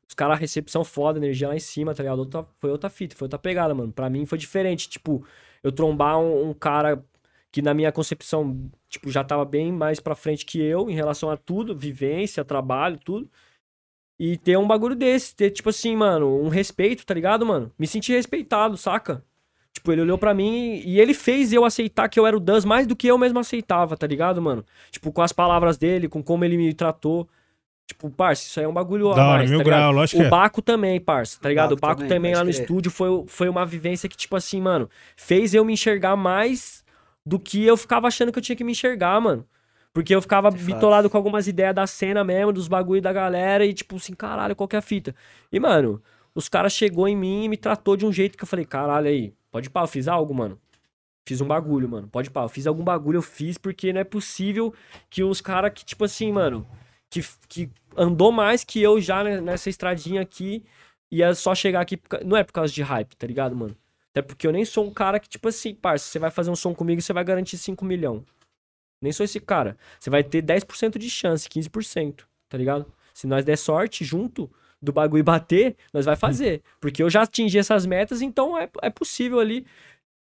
Os 0.08 0.14
caras, 0.14 0.40
recepção 0.40 0.84
foda, 0.84 1.18
energia 1.18 1.48
lá 1.48 1.56
em 1.56 1.60
cima, 1.60 1.94
tá 1.96 2.04
ligado? 2.04 2.20
Outra- 2.20 2.46
foi 2.60 2.70
outra 2.70 2.90
fita, 2.90 3.16
foi 3.16 3.26
outra 3.26 3.40
pegada, 3.40 3.74
mano. 3.74 3.92
Pra 3.92 4.10
mim 4.10 4.26
foi 4.26 4.38
diferente, 4.38 4.88
tipo, 4.90 5.26
eu 5.64 5.72
trombar 5.72 6.20
um, 6.20 6.50
um 6.50 6.54
cara 6.54 7.04
que 7.54 7.62
na 7.62 7.72
minha 7.72 7.92
concepção, 7.92 8.68
tipo, 8.90 9.12
já 9.12 9.24
tava 9.24 9.46
bem 9.46 9.72
mais 9.72 10.00
pra 10.00 10.16
frente 10.16 10.44
que 10.44 10.60
eu 10.60 10.90
em 10.90 10.96
relação 10.96 11.30
a 11.30 11.38
tudo, 11.38 11.78
vivência, 11.78 12.44
trabalho, 12.44 12.98
tudo. 12.98 13.30
E 14.20 14.38
ter 14.38 14.58
um 14.58 14.66
bagulho 14.66 14.96
desse, 14.96 15.36
ter, 15.36 15.52
tipo 15.52 15.70
assim, 15.70 15.96
mano, 15.96 16.42
um 16.42 16.50
respeito, 16.50 17.06
tá 17.06 17.14
ligado, 17.14 17.46
mano? 17.46 17.72
Me 17.78 17.86
senti 17.86 18.12
respeitado, 18.12 18.76
saca? 18.76 19.24
Tipo, 19.72 19.92
ele 19.92 20.02
olhou 20.02 20.18
pra 20.18 20.34
mim 20.34 20.82
e 20.84 21.00
ele 21.00 21.14
fez 21.14 21.54
eu 21.54 21.64
aceitar 21.64 22.10
que 22.10 22.20
eu 22.20 22.26
era 22.26 22.36
o 22.36 22.40
Duz 22.40 22.66
mais 22.66 22.88
do 22.88 22.96
que 22.96 23.06
eu 23.06 23.20
mesmo 23.20 23.38
aceitava, 23.38 23.96
tá 23.96 24.08
ligado, 24.08 24.42
mano? 24.42 24.66
Tipo, 24.90 25.12
com 25.12 25.22
as 25.22 25.32
palavras 25.32 25.78
dele, 25.78 26.10
com 26.10 26.24
como 26.24 26.44
ele 26.44 26.58
me 26.58 26.74
tratou. 26.74 27.30
Tipo, 27.86 28.10
parça, 28.10 28.48
isso 28.48 28.60
aí 28.60 28.66
é 28.66 28.70
um 28.70 28.74
bagulho 28.74 29.12
a 29.12 29.16
Da 29.16 29.28
hora, 29.28 29.38
mais, 29.40 29.50
mil 29.52 29.60
tá 29.60 29.66
grau, 29.66 29.92
lógico 29.92 30.18
que 30.18 30.24
O 30.24 30.26
é. 30.26 30.30
Baco 30.30 30.60
também, 30.60 31.00
parça, 31.00 31.40
tá 31.40 31.50
ligado? 31.50 31.74
O 31.74 31.76
Baco 31.76 31.88
Baco 31.88 32.02
também, 32.02 32.32
também, 32.32 32.36
lá 32.36 32.44
no 32.44 32.50
estúdio 32.50 32.90
foi, 32.90 33.26
foi 33.28 33.48
uma 33.48 33.64
vivência 33.64 34.10
que, 34.10 34.18
tipo 34.18 34.36
assim, 34.36 34.60
mano, 34.60 34.90
fez 35.16 35.54
eu 35.54 35.64
me 35.64 35.74
enxergar 35.74 36.16
mais 36.16 36.83
do 37.26 37.40
que 37.40 37.64
eu 37.64 37.78
ficava 37.78 38.08
achando 38.08 38.32
que 38.32 38.40
eu 38.40 38.44
tinha 38.44 38.56
que 38.56 38.64
me 38.64 38.72
enxergar, 38.72 39.20
mano. 39.22 39.48
Porque 39.94 40.14
eu 40.14 40.22
ficava 40.22 40.52
fato. 40.52 40.64
bitolado 40.64 41.10
com 41.10 41.18
algumas 41.18 41.48
ideias 41.48 41.76
da 41.76 41.86
cena 41.86 42.24
mesmo, 42.24 42.52
dos 42.52 42.68
bagulho 42.68 43.02
da 43.02 43.14
galera, 43.14 43.66
e 43.66 43.74
tipo 43.74 43.96
assim, 43.96 44.14
caralho, 44.14 44.56
qual 44.56 44.68
que 44.68 44.76
é 44.76 44.80
a 44.80 44.82
fita? 44.82 45.16
E, 45.52 45.60
mano, 45.60 46.02
os 46.34 46.50
caras 46.50 46.74
chegou 46.74 47.08
em 47.08 47.16
mim 47.16 47.44
e 47.44 47.50
me 47.50 47.58
tratou 47.58 47.96
de 47.96 48.06
um 48.06 48.12
jeito 48.12 48.38
que 48.38 48.44
eu 48.44 48.48
falei, 48.48 48.66
caralho 48.66 49.08
aí, 49.08 49.34
pode 49.52 49.70
pá, 49.70 49.82
eu 49.84 49.88
fiz 49.88 50.08
algo, 50.08 50.34
mano. 50.34 50.60
Fiz 51.26 51.40
um 51.40 51.48
bagulho, 51.48 51.88
mano. 51.88 52.08
Pode 52.10 52.30
pá, 52.32 52.42
eu 52.44 52.50
fiz 52.50 52.68
algum 52.68 52.84
bagulho, 52.84 53.18
eu 53.18 53.22
fiz, 53.22 53.58
porque 53.58 53.94
não 53.94 54.02
é 54.02 54.04
possível 54.04 54.74
que 55.10 55.24
os 55.24 55.40
caras 55.40 55.72
que, 55.74 55.86
tipo 55.86 56.04
assim, 56.04 56.32
mano, 56.32 56.68
que, 57.10 57.22
que 57.48 57.70
andou 57.96 58.32
mais 58.32 58.64
que 58.64 58.82
eu 58.82 59.00
já 59.00 59.24
ne- 59.24 59.40
nessa 59.42 59.70
estradinha 59.70 60.22
aqui, 60.22 60.66
ia 61.12 61.34
só 61.36 61.54
chegar 61.54 61.82
aqui, 61.82 62.00
não 62.26 62.36
é 62.36 62.44
por 62.44 62.52
causa 62.54 62.74
de 62.74 62.82
hype, 62.82 63.16
tá 63.16 63.28
ligado, 63.28 63.56
mano? 63.56 63.76
Até 64.14 64.22
porque 64.22 64.46
eu 64.46 64.52
nem 64.52 64.64
sou 64.64 64.86
um 64.86 64.94
cara 64.94 65.20
que, 65.20 65.28
tipo 65.28 65.48
assim, 65.48 65.74
parça, 65.74 66.06
você 66.06 66.20
vai 66.20 66.30
fazer 66.30 66.52
um 66.52 66.56
som 66.56 66.74
comigo, 66.74 67.02
você 67.02 67.12
vai 67.12 67.24
garantir 67.24 67.58
5 67.58 67.84
milhões. 67.84 68.22
Nem 69.02 69.12
sou 69.12 69.24
esse 69.24 69.40
cara. 69.40 69.76
Você 70.00 70.10
vai 70.10 70.24
ter 70.24 70.44
10% 70.44 71.00
de 71.00 71.10
chance, 71.10 71.50
15%, 71.50 72.24
tá 72.48 72.58
ligado? 72.58 72.86
Se 73.12 73.26
nós 73.26 73.44
der 73.44 73.58
sorte 73.58 74.06
junto 74.06 74.50
do 74.80 74.94
bagulho 74.94 75.24
bater, 75.24 75.76
nós 75.92 76.06
vai 76.06 76.16
fazer. 76.16 76.62
Porque 76.80 77.02
eu 77.02 77.10
já 77.10 77.24
atingi 77.24 77.58
essas 77.58 77.88
metas, 77.88 78.22
então 78.22 78.56
é, 78.58 78.70
é 78.84 78.90
possível 78.90 79.40
ali 79.40 79.66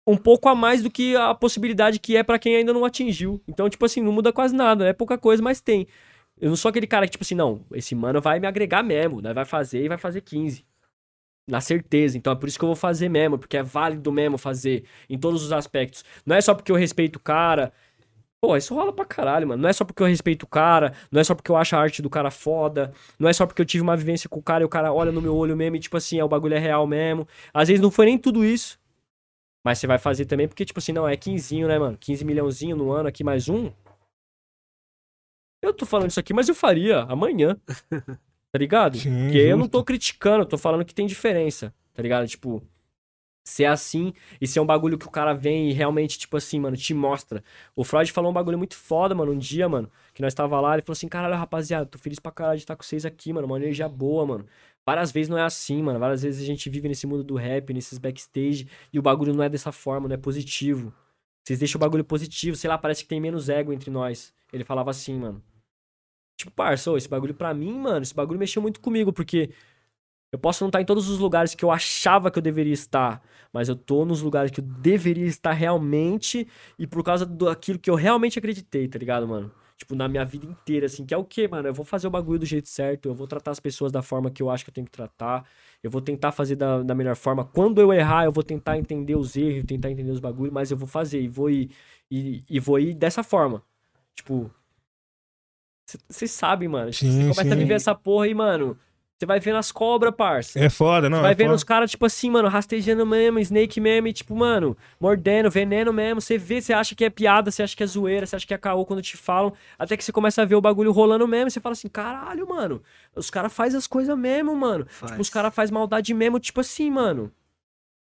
um 0.05 0.17
pouco 0.17 0.49
a 0.49 0.55
mais 0.55 0.83
do 0.83 0.91
que 0.91 1.15
a 1.15 1.33
possibilidade 1.33 1.99
que 1.99 2.17
é 2.17 2.23
pra 2.23 2.39
quem 2.39 2.57
ainda 2.57 2.73
não 2.73 2.83
atingiu. 2.83 3.41
Então, 3.47 3.69
tipo 3.69 3.85
assim, 3.85 4.01
não 4.01 4.11
muda 4.11 4.33
quase 4.33 4.53
nada, 4.53 4.85
é 4.85 4.93
pouca 4.93 5.17
coisa, 5.17 5.41
mas 5.41 5.61
tem. 5.61 5.87
Eu 6.39 6.49
não 6.49 6.55
sou 6.55 6.69
aquele 6.69 6.87
cara 6.87 7.05
que, 7.05 7.11
tipo 7.11 7.23
assim, 7.23 7.35
não, 7.35 7.65
esse 7.73 7.95
mano 7.95 8.21
vai 8.21 8.39
me 8.39 8.47
agregar 8.47 8.83
mesmo, 8.83 9.21
nós 9.21 9.33
vai 9.33 9.45
fazer 9.45 9.83
e 9.83 9.87
vai 9.87 9.97
fazer 9.97 10.21
15. 10.21 10.65
Na 11.47 11.61
certeza, 11.61 12.17
então 12.17 12.33
é 12.33 12.35
por 12.35 12.49
isso 12.49 12.59
que 12.59 12.65
eu 12.65 12.67
vou 12.67 12.75
fazer 12.75 13.07
mesmo, 13.07 13.37
porque 13.37 13.55
é 13.55 13.63
válido 13.63 14.11
mesmo 14.11 14.37
fazer 14.37 14.83
em 15.09 15.17
todos 15.17 15.43
os 15.43 15.53
aspectos. 15.53 16.03
Não 16.25 16.35
é 16.35 16.41
só 16.41 16.53
porque 16.53 16.71
eu 16.71 16.75
respeito 16.75 17.15
o 17.15 17.19
cara. 17.21 17.71
Pô, 18.41 18.55
isso 18.57 18.75
rola 18.75 18.93
pra 18.93 19.05
caralho, 19.05 19.47
mano. 19.47 19.61
Não 19.61 19.69
é 19.69 19.73
só 19.73 19.85
porque 19.85 20.03
eu 20.03 20.07
respeito 20.07 20.43
o 20.43 20.47
cara, 20.47 20.93
não 21.11 21.21
é 21.21 21.23
só 21.23 21.33
porque 21.33 21.49
eu 21.49 21.57
acho 21.57 21.75
a 21.75 21.79
arte 21.79 22.01
do 22.01 22.09
cara 22.09 22.29
foda, 22.29 22.93
não 23.19 23.29
é 23.29 23.33
só 23.33 23.45
porque 23.47 23.61
eu 23.61 23.65
tive 23.65 23.81
uma 23.81 23.97
vivência 23.97 24.29
com 24.29 24.39
o 24.39 24.43
cara 24.43 24.63
e 24.63 24.65
o 24.65 24.69
cara 24.69 24.93
olha 24.93 25.11
no 25.11 25.21
meu 25.21 25.35
olho 25.35 25.55
mesmo 25.55 25.77
e, 25.77 25.79
tipo 25.79 25.97
assim, 25.97 26.19
é, 26.19 26.23
o 26.23 26.27
bagulho 26.29 26.53
é 26.55 26.59
real 26.59 26.85
mesmo. 26.85 27.27
Às 27.53 27.69
vezes 27.69 27.81
não 27.81 27.91
foi 27.91 28.05
nem 28.07 28.17
tudo 28.17 28.43
isso. 28.45 28.79
Mas 29.65 29.79
você 29.79 29.87
vai 29.87 29.99
fazer 29.99 30.25
também 30.25 30.47
porque, 30.47 30.65
tipo 30.65 30.79
assim, 30.79 30.93
não, 30.93 31.07
é 31.07 31.17
15, 31.17 31.63
né, 31.65 31.79
mano? 31.79 31.97
15 31.97 32.25
milhãozinho 32.25 32.75
no 32.75 32.91
ano 32.91 33.09
aqui, 33.09 33.23
mais 33.23 33.49
um. 33.49 33.71
Eu 35.61 35.73
tô 35.73 35.85
falando 35.85 36.09
isso 36.09 36.19
aqui, 36.19 36.33
mas 36.33 36.49
eu 36.49 36.55
faria 36.55 37.01
amanhã. 37.03 37.59
Tá 38.57 38.59
ligado? 38.59 38.97
Sim, 38.97 39.25
Porque 39.25 39.37
eu 39.37 39.55
não 39.55 39.65
justo. 39.65 39.71
tô 39.73 39.83
criticando, 39.83 40.41
eu 40.41 40.45
tô 40.47 40.57
falando 40.57 40.83
que 40.83 40.95
tem 40.95 41.05
diferença, 41.05 41.71
tá 41.93 42.01
ligado? 42.01 42.27
Tipo, 42.27 42.63
ser 43.45 43.65
assim 43.65 44.13
e 44.41 44.47
ser 44.47 44.59
um 44.59 44.65
bagulho 44.65 44.97
que 44.97 45.05
o 45.05 45.11
cara 45.11 45.31
vem 45.31 45.69
e 45.69 45.73
realmente, 45.73 46.17
tipo 46.17 46.35
assim, 46.35 46.59
mano, 46.59 46.75
te 46.75 46.91
mostra. 46.91 47.43
O 47.75 47.83
Freud 47.83 48.11
falou 48.11 48.31
um 48.31 48.33
bagulho 48.33 48.57
muito 48.57 48.75
foda, 48.75 49.13
mano, 49.13 49.31
um 49.31 49.37
dia, 49.37 49.69
mano, 49.69 49.91
que 50.11 50.23
nós 50.23 50.33
tava 50.33 50.59
lá, 50.59 50.73
ele 50.73 50.81
falou 50.81 50.93
assim, 50.93 51.07
caralho, 51.07 51.35
rapaziada, 51.35 51.85
tô 51.85 51.99
feliz 51.99 52.17
pra 52.17 52.31
caralho 52.31 52.57
de 52.57 52.63
estar 52.63 52.75
com 52.75 52.83
vocês 52.83 53.05
aqui, 53.05 53.31
mano, 53.31 53.45
uma 53.45 53.57
energia 53.57 53.87
boa, 53.87 54.25
mano. 54.25 54.45
Várias 54.83 55.11
vezes 55.11 55.29
não 55.29 55.37
é 55.37 55.43
assim, 55.43 55.83
mano, 55.83 55.99
várias 55.99 56.23
vezes 56.23 56.41
a 56.41 56.45
gente 56.45 56.67
vive 56.67 56.87
nesse 56.87 57.05
mundo 57.05 57.23
do 57.23 57.35
rap, 57.35 57.71
nesses 57.73 57.99
backstage, 57.99 58.67
e 58.91 58.97
o 58.97 59.03
bagulho 59.03 59.35
não 59.35 59.43
é 59.43 59.49
dessa 59.49 59.71
forma, 59.71 60.07
não 60.07 60.15
é 60.15 60.17
positivo. 60.17 60.91
Vocês 61.45 61.59
deixam 61.59 61.77
o 61.77 61.81
bagulho 61.81 62.03
positivo, 62.03 62.57
sei 62.57 62.69
lá, 62.69 62.77
parece 62.77 63.03
que 63.03 63.09
tem 63.09 63.21
menos 63.21 63.49
ego 63.49 63.71
entre 63.71 63.91
nós. 63.91 64.33
Ele 64.51 64.63
falava 64.63 64.89
assim, 64.89 65.15
mano. 65.19 65.43
Tipo, 66.37 66.51
parça, 66.51 66.91
esse 66.95 67.09
bagulho 67.09 67.33
pra 67.33 67.53
mim, 67.53 67.73
mano, 67.73 68.03
esse 68.03 68.13
bagulho 68.13 68.39
mexeu 68.39 68.61
muito 68.61 68.79
comigo, 68.79 69.11
porque 69.11 69.49
eu 70.31 70.37
posso 70.37 70.63
não 70.63 70.69
estar 70.69 70.81
em 70.81 70.85
todos 70.85 71.09
os 71.09 71.19
lugares 71.19 71.55
que 71.55 71.65
eu 71.65 71.71
achava 71.71 72.29
que 72.29 72.37
eu 72.37 72.43
deveria 72.43 72.73
estar, 72.73 73.23
mas 73.51 73.69
eu 73.69 73.75
tô 73.75 74.05
nos 74.05 74.21
lugares 74.21 74.51
que 74.51 74.59
eu 74.59 74.65
deveria 74.65 75.25
estar 75.25 75.53
realmente 75.53 76.47
e 76.77 76.85
por 76.85 77.03
causa 77.03 77.25
daquilo 77.25 77.79
que 77.79 77.89
eu 77.89 77.95
realmente 77.95 78.37
acreditei, 78.37 78.87
tá 78.87 78.99
ligado, 78.99 79.27
mano? 79.27 79.51
Tipo, 79.77 79.95
na 79.95 80.07
minha 80.07 80.25
vida 80.25 80.45
inteira, 80.45 80.87
assim, 80.87 81.05
que 81.05 81.13
é 81.13 81.17
o 81.17 81.23
quê, 81.23 81.47
mano? 81.47 81.67
Eu 81.67 81.73
vou 81.73 81.85
fazer 81.85 82.07
o 82.07 82.09
bagulho 82.09 82.39
do 82.39 82.45
jeito 82.45 82.67
certo, 82.67 83.07
eu 83.09 83.13
vou 83.15 83.27
tratar 83.27 83.51
as 83.51 83.59
pessoas 83.59 83.91
da 83.91 84.01
forma 84.01 84.29
que 84.31 84.41
eu 84.41 84.49
acho 84.49 84.63
que 84.65 84.69
eu 84.69 84.73
tenho 84.73 84.85
que 84.85 84.91
tratar, 84.91 85.47
eu 85.83 85.89
vou 85.89 86.01
tentar 86.01 86.31
fazer 86.31 86.55
da, 86.55 86.81
da 86.83 86.95
melhor 86.95 87.15
forma. 87.15 87.45
Quando 87.45 87.79
eu 87.79 87.93
errar, 87.93 88.25
eu 88.25 88.31
vou 88.31 88.43
tentar 88.43 88.77
entender 88.77 89.15
os 89.15 89.35
erros, 89.37 89.65
tentar 89.65 89.91
entender 89.91 90.11
os 90.11 90.19
bagulhos, 90.19 90.53
mas 90.53 90.71
eu 90.71 90.77
vou 90.77 90.87
fazer 90.87 91.21
e 91.21 91.27
vou 91.27 91.49
ir, 91.49 91.71
e, 92.11 92.43
e 92.49 92.59
vou 92.59 92.79
ir 92.79 92.95
dessa 92.95 93.23
forma. 93.23 93.63
Tipo, 94.15 94.51
vocês 96.09 96.31
sabem, 96.31 96.67
mano. 96.67 96.91
Tipo, 96.91 97.11
Você 97.11 97.21
começa 97.21 97.41
a 97.41 97.43
sim. 97.43 97.55
viver 97.55 97.73
essa 97.73 97.95
porra 97.95 98.25
aí, 98.25 98.33
mano. 98.33 98.77
Você 99.17 99.25
vai 99.25 99.39
vendo 99.39 99.55
as 99.57 99.71
cobras, 99.71 100.13
parça. 100.15 100.59
É 100.59 100.69
foda, 100.69 101.09
não. 101.09 101.17
Você 101.17 101.21
vai 101.23 101.31
é 101.31 101.35
vendo 101.35 101.47
foda. 101.47 101.55
os 101.55 101.63
caras, 101.63 101.89
tipo 101.89 102.05
assim, 102.05 102.29
mano, 102.29 102.47
rastejando 102.47 103.03
mesmo, 103.03 103.39
snake 103.39 103.81
mesmo, 103.81 104.07
e 104.07 104.13
tipo, 104.13 104.35
mano, 104.35 104.77
mordendo, 104.99 105.49
veneno 105.49 105.91
mesmo. 105.91 106.21
Você 106.21 106.37
vê, 106.37 106.61
você 106.61 106.71
acha 106.71 106.93
que 106.93 107.03
é 107.03 107.09
piada, 107.09 107.49
você 107.49 107.63
acha 107.63 107.75
que 107.75 107.81
é 107.81 107.87
zoeira, 107.87 108.27
você 108.27 108.35
acha 108.35 108.45
que 108.45 108.53
é 108.53 108.57
caô 108.59 108.85
quando 108.85 109.01
te 109.01 109.17
falam. 109.17 109.53
Até 109.79 109.97
que 109.97 110.03
você 110.03 110.11
começa 110.11 110.43
a 110.43 110.45
ver 110.45 110.53
o 110.53 110.61
bagulho 110.61 110.91
rolando 110.91 111.27
mesmo, 111.27 111.47
e 111.47 111.51
você 111.51 111.59
fala 111.59 111.73
assim, 111.73 111.87
caralho, 111.87 112.47
mano. 112.47 112.83
Os 113.15 113.31
caras 113.31 113.51
fazem 113.51 113.77
as 113.79 113.87
coisas 113.87 114.15
mesmo, 114.15 114.55
mano. 114.55 114.85
Tipo, 115.03 115.19
os 115.19 115.31
caras 115.31 115.53
fazem 115.55 115.73
maldade 115.73 116.13
mesmo, 116.13 116.39
tipo 116.39 116.61
assim, 116.61 116.91
mano. 116.91 117.31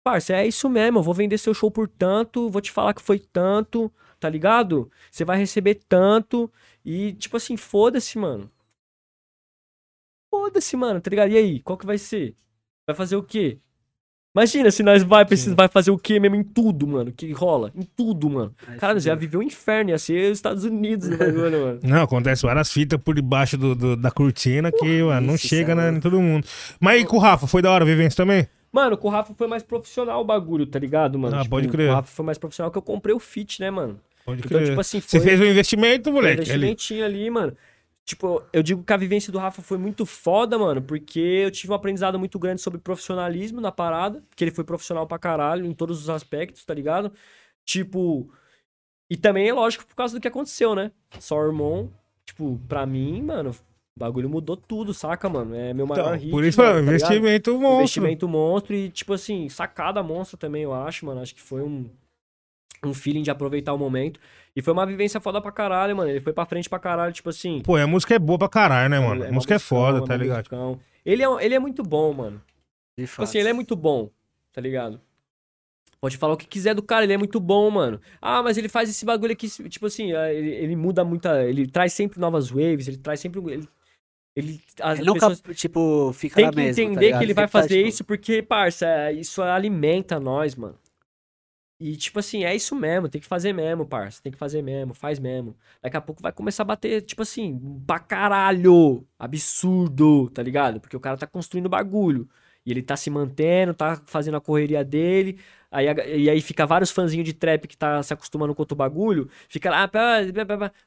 Parça, 0.02 0.32
é 0.34 0.46
isso 0.46 0.68
mesmo, 0.68 0.98
eu 0.98 1.02
vou 1.02 1.14
vender 1.14 1.36
seu 1.36 1.52
show 1.52 1.70
por 1.70 1.86
tanto, 1.86 2.48
vou 2.48 2.60
te 2.60 2.72
falar 2.72 2.92
que 2.92 3.00
foi 3.02 3.20
tanto, 3.20 3.92
tá 4.18 4.28
ligado? 4.28 4.90
Você 5.10 5.24
vai 5.24 5.36
receber 5.38 5.78
tanto. 5.88 6.50
E, 6.84 7.12
tipo 7.12 7.36
assim, 7.36 7.56
foda-se, 7.56 8.18
mano. 8.18 8.50
Foda-se, 10.30 10.76
mano, 10.76 11.00
tá 11.00 11.10
ligado? 11.10 11.30
E 11.30 11.36
aí, 11.36 11.60
qual 11.60 11.76
que 11.76 11.86
vai 11.86 11.98
ser? 11.98 12.34
Vai 12.86 12.96
fazer 12.96 13.16
o 13.16 13.22
quê? 13.22 13.58
Imagina 14.34 14.70
se 14.70 14.82
nós 14.82 15.02
vai, 15.02 15.26
esses- 15.30 15.52
vai 15.52 15.68
fazer 15.68 15.90
o 15.90 15.98
quê 15.98 16.18
mesmo 16.18 16.36
em 16.36 16.42
tudo, 16.42 16.86
mano, 16.86 17.12
que 17.12 17.30
rola. 17.32 17.70
Em 17.76 17.82
tudo, 17.82 18.30
mano. 18.30 18.54
Aí 18.66 18.78
Cara, 18.78 18.98
já 18.98 19.14
viveu 19.14 19.40
o 19.40 19.42
inferno, 19.42 19.90
ia 19.90 19.98
ser 19.98 20.32
os 20.32 20.38
Estados 20.38 20.64
Unidos 20.64 21.06
no 21.10 21.18
bagulho, 21.18 21.60
mano. 21.60 21.80
Não, 21.82 22.02
acontece 22.02 22.42
várias 22.46 22.72
fitas 22.72 22.98
por 22.98 23.14
debaixo 23.14 23.58
do, 23.58 23.74
do- 23.74 23.96
da 23.96 24.10
cortina 24.10 24.72
que, 24.72 25.02
mano, 25.02 25.26
não 25.26 25.34
isso, 25.34 25.46
chega 25.48 25.72
isso 25.72 25.72
é 25.72 25.74
né, 25.74 25.82
louco. 25.84 25.98
em 25.98 26.00
todo 26.00 26.20
mundo. 26.20 26.46
Mas 26.80 26.94
aí 26.94 27.04
com 27.04 27.16
o 27.16 27.20
Rafa, 27.20 27.46
foi 27.46 27.60
da 27.60 27.70
hora 27.70 27.84
a 27.84 27.86
vivência 27.86 28.16
também? 28.16 28.48
Mano, 28.72 28.96
com 28.96 29.08
o 29.08 29.10
Rafa 29.10 29.34
foi 29.34 29.46
mais 29.46 29.62
profissional 29.62 30.22
o 30.22 30.24
bagulho, 30.24 30.66
tá 30.66 30.78
ligado, 30.78 31.18
mano? 31.18 31.36
Ah, 31.38 31.44
pode 31.44 31.68
crer. 31.68 31.88
Com 31.88 31.92
o 31.92 31.96
Rafa 31.96 32.10
foi 32.10 32.24
mais 32.24 32.38
profissional 32.38 32.72
que 32.72 32.78
eu 32.78 32.82
comprei 32.82 33.14
o 33.14 33.18
Fit, 33.20 33.60
né, 33.60 33.70
mano? 33.70 34.00
Pode 34.24 34.40
Então, 34.44 34.56
crer. 34.58 34.68
tipo 34.70 34.80
assim, 34.80 35.00
Você 35.00 35.18
foi- 35.18 35.28
fez 35.28 35.40
um 35.40 35.44
investimento, 35.44 36.04
Foi 36.04 36.12
um 36.12 36.14
moleque. 36.16 36.40
ali. 36.42 36.50
investimentinho 36.50 37.04
ali, 37.04 37.30
mano. 37.30 37.56
Tipo, 38.04 38.42
eu 38.52 38.62
digo 38.62 38.82
que 38.82 38.92
a 38.92 38.96
vivência 38.96 39.32
do 39.32 39.38
Rafa 39.38 39.62
foi 39.62 39.78
muito 39.78 40.04
foda, 40.04 40.58
mano, 40.58 40.82
porque 40.82 41.20
eu 41.20 41.50
tive 41.52 41.72
um 41.72 41.76
aprendizado 41.76 42.18
muito 42.18 42.36
grande 42.38 42.60
sobre 42.60 42.80
profissionalismo 42.80 43.60
na 43.60 43.70
parada, 43.70 44.22
que 44.34 44.42
ele 44.42 44.50
foi 44.50 44.64
profissional 44.64 45.06
pra 45.06 45.18
caralho 45.18 45.64
em 45.64 45.72
todos 45.72 46.00
os 46.02 46.10
aspectos, 46.10 46.64
tá 46.64 46.74
ligado? 46.74 47.12
Tipo, 47.64 48.28
e 49.10 49.16
também 49.16 49.48
é 49.48 49.52
lógico 49.52 49.86
por 49.86 49.94
causa 49.94 50.14
do 50.16 50.20
que 50.20 50.26
aconteceu, 50.28 50.74
né? 50.74 50.90
Só 51.20 51.36
o 51.38 51.46
irmão, 51.46 51.92
tipo, 52.26 52.60
pra 52.66 52.84
mim, 52.84 53.22
mano, 53.22 53.50
o 53.50 54.00
bagulho 54.00 54.28
mudou 54.28 54.56
tudo, 54.56 54.92
saca, 54.92 55.28
mano? 55.28 55.54
É 55.54 55.72
meu 55.72 55.86
maior 55.86 56.06
Então, 56.08 56.18
hit. 56.18 56.30
por 56.32 56.44
isso 56.44 56.58
mano, 56.60 56.72
tá 56.74 56.80
ligado? 56.80 56.94
investimento 56.94 57.52
monstro. 57.52 57.80
Investimento 57.82 58.28
monstro 58.28 58.74
e, 58.74 58.90
tipo 58.90 59.12
assim, 59.12 59.48
sacada 59.48 60.02
monstro 60.02 60.36
também, 60.36 60.62
eu 60.64 60.74
acho, 60.74 61.06
mano. 61.06 61.20
Acho 61.20 61.34
que 61.36 61.40
foi 61.40 61.62
um, 61.62 61.88
um 62.84 62.92
feeling 62.94 63.22
de 63.22 63.30
aproveitar 63.30 63.72
o 63.72 63.78
momento. 63.78 64.18
E 64.54 64.60
foi 64.62 64.72
uma 64.72 64.84
vivência 64.84 65.20
foda 65.20 65.40
pra 65.40 65.52
caralho, 65.52 65.96
mano. 65.96 66.10
Ele 66.10 66.20
foi 66.20 66.32
pra 66.32 66.44
frente 66.44 66.68
pra 66.68 66.78
caralho, 66.78 67.12
tipo 67.12 67.28
assim. 67.30 67.60
Pô, 67.60 67.76
a 67.76 67.86
música 67.86 68.14
é 68.14 68.18
boa 68.18 68.38
pra 68.38 68.48
caralho, 68.48 68.90
né, 68.90 68.98
mano? 68.98 69.22
A 69.22 69.26
uma 69.26 69.32
música 69.32 69.54
é 69.54 69.58
foda, 69.58 69.98
uma 69.98 70.06
tá 70.06 70.16
ligado? 70.16 70.38
musicão. 70.38 70.80
Ele 71.04 71.22
é, 71.22 71.44
ele 71.44 71.54
é 71.54 71.58
muito 71.58 71.82
bom, 71.82 72.12
mano. 72.12 72.42
De 72.98 73.04
Tipo 73.04 73.16
fato. 73.16 73.24
assim, 73.24 73.38
ele 73.38 73.48
é 73.48 73.52
muito 73.52 73.74
bom, 73.74 74.10
tá 74.52 74.60
ligado? 74.60 75.00
Pode 76.00 76.16
falar 76.16 76.34
o 76.34 76.36
que 76.36 76.46
quiser 76.46 76.74
do 76.74 76.82
cara, 76.82 77.04
ele 77.04 77.12
é 77.12 77.16
muito 77.18 77.38
bom, 77.38 77.70
mano. 77.70 78.00
Ah, 78.20 78.42
mas 78.42 78.58
ele 78.58 78.68
faz 78.68 78.90
esse 78.90 79.04
bagulho 79.04 79.32
aqui, 79.32 79.48
tipo 79.68 79.86
assim, 79.86 80.12
ah, 80.12 80.32
ele, 80.32 80.50
ele 80.50 80.76
muda 80.76 81.04
muita. 81.04 81.44
Ele 81.44 81.66
traz 81.66 81.92
sempre 81.92 82.18
novas 82.18 82.50
waves, 82.50 82.88
ele 82.88 82.96
traz 82.98 83.20
sempre. 83.20 83.40
Ele, 83.40 83.68
ele, 84.36 84.60
as 84.80 84.98
Ele 84.98 85.06
nunca, 85.06 85.34
tipo, 85.54 86.12
fica 86.12 86.34
tem 86.36 86.50
que 86.50 86.56
mesma, 86.56 86.74
tá 86.74 86.82
entender 86.82 87.06
ligado? 87.06 87.18
que 87.18 87.24
ele 87.24 87.34
vai 87.34 87.44
tá, 87.44 87.48
fazer 87.48 87.76
tipo, 87.76 87.88
isso 87.88 88.04
porque, 88.04 88.42
parça, 88.42 88.86
é, 88.86 89.12
isso 89.12 89.40
alimenta 89.42 90.18
nós, 90.18 90.56
mano. 90.56 90.74
E, 91.82 91.96
tipo 91.96 92.20
assim, 92.20 92.44
é 92.44 92.54
isso 92.54 92.76
mesmo, 92.76 93.08
tem 93.08 93.20
que 93.20 93.26
fazer 93.26 93.52
mesmo, 93.52 93.84
parça. 93.84 94.22
Tem 94.22 94.30
que 94.30 94.38
fazer 94.38 94.62
mesmo, 94.62 94.94
faz 94.94 95.18
mesmo. 95.18 95.56
Daqui 95.82 95.96
a 95.96 96.00
pouco 96.00 96.22
vai 96.22 96.32
começar 96.32 96.62
a 96.62 96.66
bater, 96.66 97.02
tipo 97.02 97.22
assim, 97.22 97.58
pra 97.84 97.98
caralho. 97.98 99.04
Absurdo, 99.18 100.30
tá 100.30 100.42
ligado? 100.42 100.80
Porque 100.80 100.96
o 100.96 101.00
cara 101.00 101.16
tá 101.16 101.26
construindo 101.26 101.68
bagulho. 101.68 102.28
E 102.64 102.70
ele 102.70 102.82
tá 102.82 102.96
se 102.96 103.10
mantendo, 103.10 103.74
tá 103.74 104.00
fazendo 104.06 104.36
a 104.36 104.40
correria 104.40 104.84
dele. 104.84 105.40
Aí, 105.70 105.86
e 106.16 106.30
aí 106.30 106.40
fica 106.40 106.64
vários 106.66 106.90
fãzinhos 106.92 107.26
de 107.26 107.32
trap 107.34 107.66
que 107.66 107.76
tá 107.76 108.00
se 108.02 108.12
acostumando 108.14 108.54
com 108.54 108.62
outro 108.62 108.76
bagulho. 108.76 109.28
Fica 109.48 109.70
lá, 109.70 109.88
pá. 109.88 110.18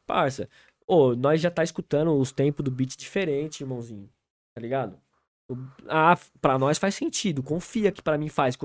parça. 0.05 0.49
Ô, 0.87 1.15
nós 1.15 1.41
já 1.41 1.51
tá 1.51 1.63
escutando 1.63 2.13
os 2.17 2.31
tempos 2.31 2.63
do 2.63 2.71
beat 2.71 2.95
diferente, 2.97 3.61
irmãozinho. 3.61 4.09
Tá 4.53 4.61
ligado? 4.61 4.97
Ah, 5.87 6.17
pra 6.41 6.57
nós 6.57 6.77
faz 6.79 6.95
sentido. 6.95 7.43
Confia 7.43 7.91
que 7.91 8.01
pra 8.01 8.17
mim 8.17 8.29
faz. 8.29 8.57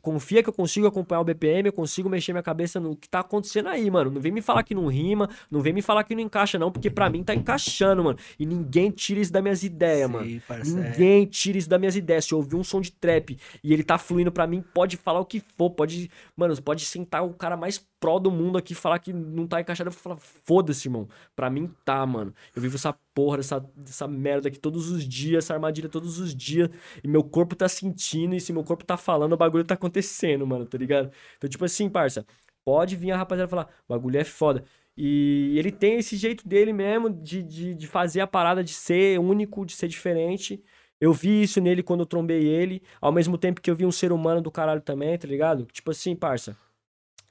Confia 0.00 0.42
que 0.42 0.48
eu 0.48 0.52
consigo 0.52 0.86
acompanhar 0.86 1.20
o 1.20 1.24
BPM, 1.24 1.68
eu 1.68 1.72
consigo 1.72 2.08
mexer 2.08 2.32
minha 2.32 2.42
cabeça 2.42 2.80
no 2.80 2.96
que 2.96 3.08
tá 3.08 3.20
acontecendo 3.20 3.68
aí, 3.68 3.90
mano. 3.90 4.10
Não 4.10 4.20
vem 4.20 4.32
me 4.32 4.40
falar 4.40 4.62
que 4.62 4.74
não 4.74 4.86
rima, 4.86 5.28
não 5.50 5.60
vem 5.60 5.72
me 5.72 5.82
falar 5.82 6.02
que 6.04 6.14
não 6.14 6.22
encaixa, 6.22 6.58
não, 6.58 6.72
porque 6.72 6.90
pra 6.90 7.10
mim 7.10 7.22
tá 7.22 7.34
encaixando, 7.34 8.02
mano. 8.04 8.18
E 8.38 8.46
ninguém 8.46 8.90
tira 8.90 9.20
isso 9.20 9.32
das 9.32 9.42
minhas 9.42 9.62
ideias, 9.62 10.10
mano. 10.10 10.24
Sim, 10.26 10.40
parceiro. 10.48 10.80
Ninguém 10.80 11.26
tira 11.26 11.58
isso 11.58 11.68
das 11.68 11.78
minhas 11.78 11.96
ideias. 11.96 12.24
Se 12.24 12.32
eu 12.32 12.38
ouvir 12.38 12.56
um 12.56 12.64
som 12.64 12.80
de 12.80 12.90
trap 12.90 13.38
e 13.62 13.72
ele 13.72 13.82
tá 13.82 13.98
fluindo 13.98 14.32
pra 14.32 14.46
mim, 14.46 14.64
pode 14.72 14.96
falar 14.96 15.20
o 15.20 15.26
que 15.26 15.42
for. 15.58 15.70
Pode. 15.70 16.10
Mano, 16.36 16.60
pode 16.62 16.86
sentar 16.86 17.22
o 17.24 17.34
cara 17.34 17.56
mais 17.56 17.78
pró 18.04 18.18
do 18.18 18.30
mundo 18.30 18.58
aqui 18.58 18.74
falar 18.74 18.98
que 18.98 19.14
não 19.14 19.46
tá 19.46 19.62
encaixado. 19.62 19.88
Eu 19.88 19.92
falar, 19.92 20.18
foda-se, 20.18 20.88
irmão. 20.88 21.08
Pra 21.34 21.48
mim 21.48 21.70
tá, 21.86 22.04
mano. 22.04 22.34
Eu 22.54 22.60
vivo 22.60 22.76
essa 22.76 22.92
porra, 23.14 23.38
dessa, 23.38 23.60
dessa 23.74 24.06
merda 24.06 24.48
aqui 24.48 24.58
todos 24.58 24.90
os 24.90 25.08
dias, 25.08 25.46
essa 25.46 25.54
armadilha 25.54 25.88
todos 25.88 26.18
os 26.18 26.34
dias. 26.34 26.68
E 27.02 27.08
meu 27.08 27.24
corpo 27.24 27.56
tá 27.56 27.66
sentindo. 27.66 28.34
E 28.34 28.40
se 28.40 28.52
meu 28.52 28.62
corpo 28.62 28.84
tá 28.84 28.98
falando, 28.98 29.32
o 29.32 29.38
bagulho 29.38 29.64
tá 29.64 29.72
acontecendo, 29.72 30.46
mano, 30.46 30.66
tá 30.66 30.76
ligado? 30.76 31.10
Então, 31.38 31.48
tipo 31.48 31.64
assim, 31.64 31.88
parça. 31.88 32.26
Pode 32.62 32.94
vir 32.94 33.10
a 33.10 33.16
rapaziada 33.16 33.48
falar, 33.48 33.68
o 33.88 33.94
bagulho 33.94 34.18
é 34.18 34.24
foda. 34.24 34.64
E 34.94 35.54
ele 35.58 35.72
tem 35.72 35.96
esse 35.96 36.14
jeito 36.16 36.46
dele 36.46 36.74
mesmo 36.74 37.08
de, 37.08 37.42
de, 37.42 37.74
de 37.74 37.86
fazer 37.86 38.20
a 38.20 38.26
parada 38.26 38.62
de 38.62 38.74
ser 38.74 39.18
único, 39.18 39.64
de 39.64 39.72
ser 39.72 39.88
diferente. 39.88 40.62
Eu 41.00 41.12
vi 41.14 41.42
isso 41.42 41.58
nele 41.58 41.82
quando 41.82 42.00
eu 42.00 42.06
trombei 42.06 42.46
ele, 42.46 42.82
ao 43.00 43.12
mesmo 43.12 43.38
tempo 43.38 43.62
que 43.62 43.70
eu 43.70 43.74
vi 43.74 43.86
um 43.86 43.92
ser 43.92 44.12
humano 44.12 44.42
do 44.42 44.50
caralho 44.50 44.82
também, 44.82 45.16
tá 45.16 45.26
ligado? 45.26 45.64
Tipo 45.72 45.90
assim, 45.90 46.14
parça. 46.14 46.54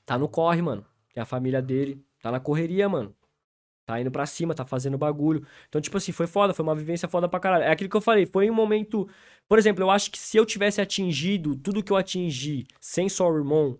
Tá 0.05 0.17
no 0.17 0.27
corre, 0.27 0.61
mano. 0.61 0.85
Que 1.09 1.19
a 1.19 1.25
família 1.25 1.61
dele 1.61 2.03
tá 2.21 2.31
na 2.31 2.39
correria, 2.39 2.87
mano. 2.89 3.15
Tá 3.85 3.99
indo 3.99 4.09
pra 4.09 4.25
cima, 4.25 4.53
tá 4.53 4.63
fazendo 4.63 4.97
bagulho. 4.97 5.45
Então, 5.67 5.81
tipo 5.81 5.97
assim, 5.97 6.11
foi 6.11 6.25
foda, 6.25 6.53
foi 6.53 6.63
uma 6.63 6.75
vivência 6.75 7.07
foda 7.07 7.27
pra 7.27 7.39
caralho. 7.39 7.65
É 7.65 7.71
aquilo 7.71 7.89
que 7.89 7.97
eu 7.97 8.01
falei, 8.01 8.25
foi 8.25 8.49
um 8.49 8.53
momento. 8.53 9.07
Por 9.47 9.59
exemplo, 9.59 9.83
eu 9.83 9.91
acho 9.91 10.09
que 10.09 10.17
se 10.17 10.37
eu 10.37 10.45
tivesse 10.45 10.79
atingido 10.79 11.55
tudo 11.55 11.83
que 11.83 11.91
eu 11.91 11.97
atingi 11.97 12.65
sem 12.79 13.09
só 13.09 13.29
o 13.29 13.37
irmão 13.37 13.77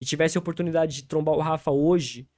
e 0.00 0.04
tivesse 0.04 0.36
a 0.36 0.40
oportunidade 0.40 0.96
de 0.96 1.04
trombar 1.04 1.34
o 1.34 1.40
Rafa 1.40 1.70
hoje, 1.70 2.28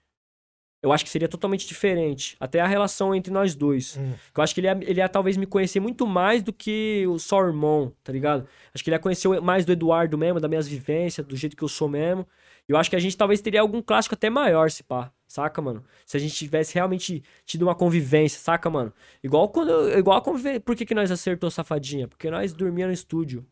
eu 0.82 0.92
acho 0.92 1.04
que 1.04 1.10
seria 1.10 1.28
totalmente 1.28 1.66
diferente. 1.66 2.36
Até 2.40 2.60
a 2.60 2.66
relação 2.66 3.14
entre 3.14 3.32
nós 3.32 3.54
dois. 3.56 3.96
Hum. 3.96 4.14
Eu 4.34 4.42
acho 4.42 4.54
que 4.54 4.60
ele 4.60 4.68
ia, 4.68 4.78
ele 4.82 5.00
ia 5.00 5.08
talvez 5.08 5.36
me 5.36 5.46
conhecer 5.46 5.80
muito 5.80 6.06
mais 6.06 6.42
do 6.42 6.52
que 6.52 7.04
o 7.08 7.18
só 7.18 7.40
o 7.40 7.46
irmão, 7.46 7.92
tá 8.02 8.12
ligado? 8.12 8.46
Acho 8.72 8.82
que 8.82 8.88
ele 8.88 8.94
ia 8.94 9.00
conhecer 9.00 9.28
mais 9.40 9.64
do 9.64 9.72
Eduardo 9.72 10.16
mesmo, 10.16 10.40
das 10.40 10.48
minhas 10.48 10.68
vivências, 10.68 11.26
do 11.26 11.36
jeito 11.36 11.56
que 11.56 11.62
eu 11.64 11.68
sou 11.68 11.88
mesmo. 11.88 12.26
Eu 12.68 12.76
acho 12.76 12.88
que 12.90 12.96
a 12.96 13.00
gente 13.00 13.16
talvez 13.16 13.40
teria 13.40 13.60
algum 13.60 13.82
clássico 13.82 14.14
até 14.14 14.30
maior, 14.30 14.70
se 14.70 14.82
pá. 14.82 15.12
Saca, 15.26 15.62
mano? 15.62 15.84
Se 16.04 16.16
a 16.16 16.20
gente 16.20 16.34
tivesse 16.34 16.74
realmente 16.74 17.22
tido 17.44 17.62
uma 17.62 17.74
convivência, 17.74 18.40
saca, 18.40 18.68
mano? 18.68 18.92
Igual 19.22 19.48
quando. 19.48 19.96
Igual 19.96 20.18
a 20.18 20.20
convivência. 20.20 20.60
Por 20.60 20.74
que, 20.74 20.84
que 20.84 20.94
nós 20.94 21.10
acertou 21.10 21.50
safadinha? 21.50 22.08
Porque 22.08 22.28
nós 22.30 22.52
dormia 22.52 22.86
no 22.88 22.92
estúdio. 22.92 23.46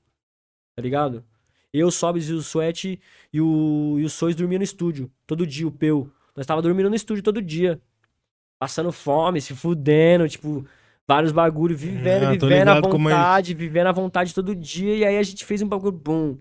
Tá 0.74 0.82
ligado? 0.82 1.24
Eu, 1.72 1.90
Sobs 1.90 2.28
e 2.28 2.32
o 2.32 2.38
Sweat 2.38 3.00
e 3.32 3.40
o, 3.40 3.96
e 3.98 4.04
o 4.04 4.08
Sois 4.08 4.34
dormiam 4.34 4.58
no 4.58 4.64
estúdio. 4.64 5.10
Todo 5.26 5.46
dia, 5.46 5.66
o 5.66 5.70
Peu. 5.70 6.10
Nós 6.34 6.46
tava 6.46 6.62
dormindo 6.62 6.88
no 6.88 6.96
estúdio 6.96 7.22
todo 7.22 7.42
dia. 7.42 7.80
Passando 8.58 8.90
fome, 8.90 9.40
se 9.40 9.54
fudendo, 9.54 10.28
tipo, 10.28 10.66
vários 11.06 11.32
bagulho, 11.32 11.76
vivendo, 11.76 12.38
tô 12.38 12.48
vivendo 12.48 12.68
à 12.68 12.76
é 12.76 12.80
vontade, 12.80 13.54
vivendo 13.54 13.86
à 13.86 13.92
vontade 13.92 14.34
todo 14.34 14.54
dia. 14.54 14.96
E 14.96 15.04
aí 15.04 15.16
a 15.16 15.22
gente 15.22 15.44
fez 15.44 15.62
um 15.62 15.68
bagulho 15.68 15.92
bom. 15.92 16.38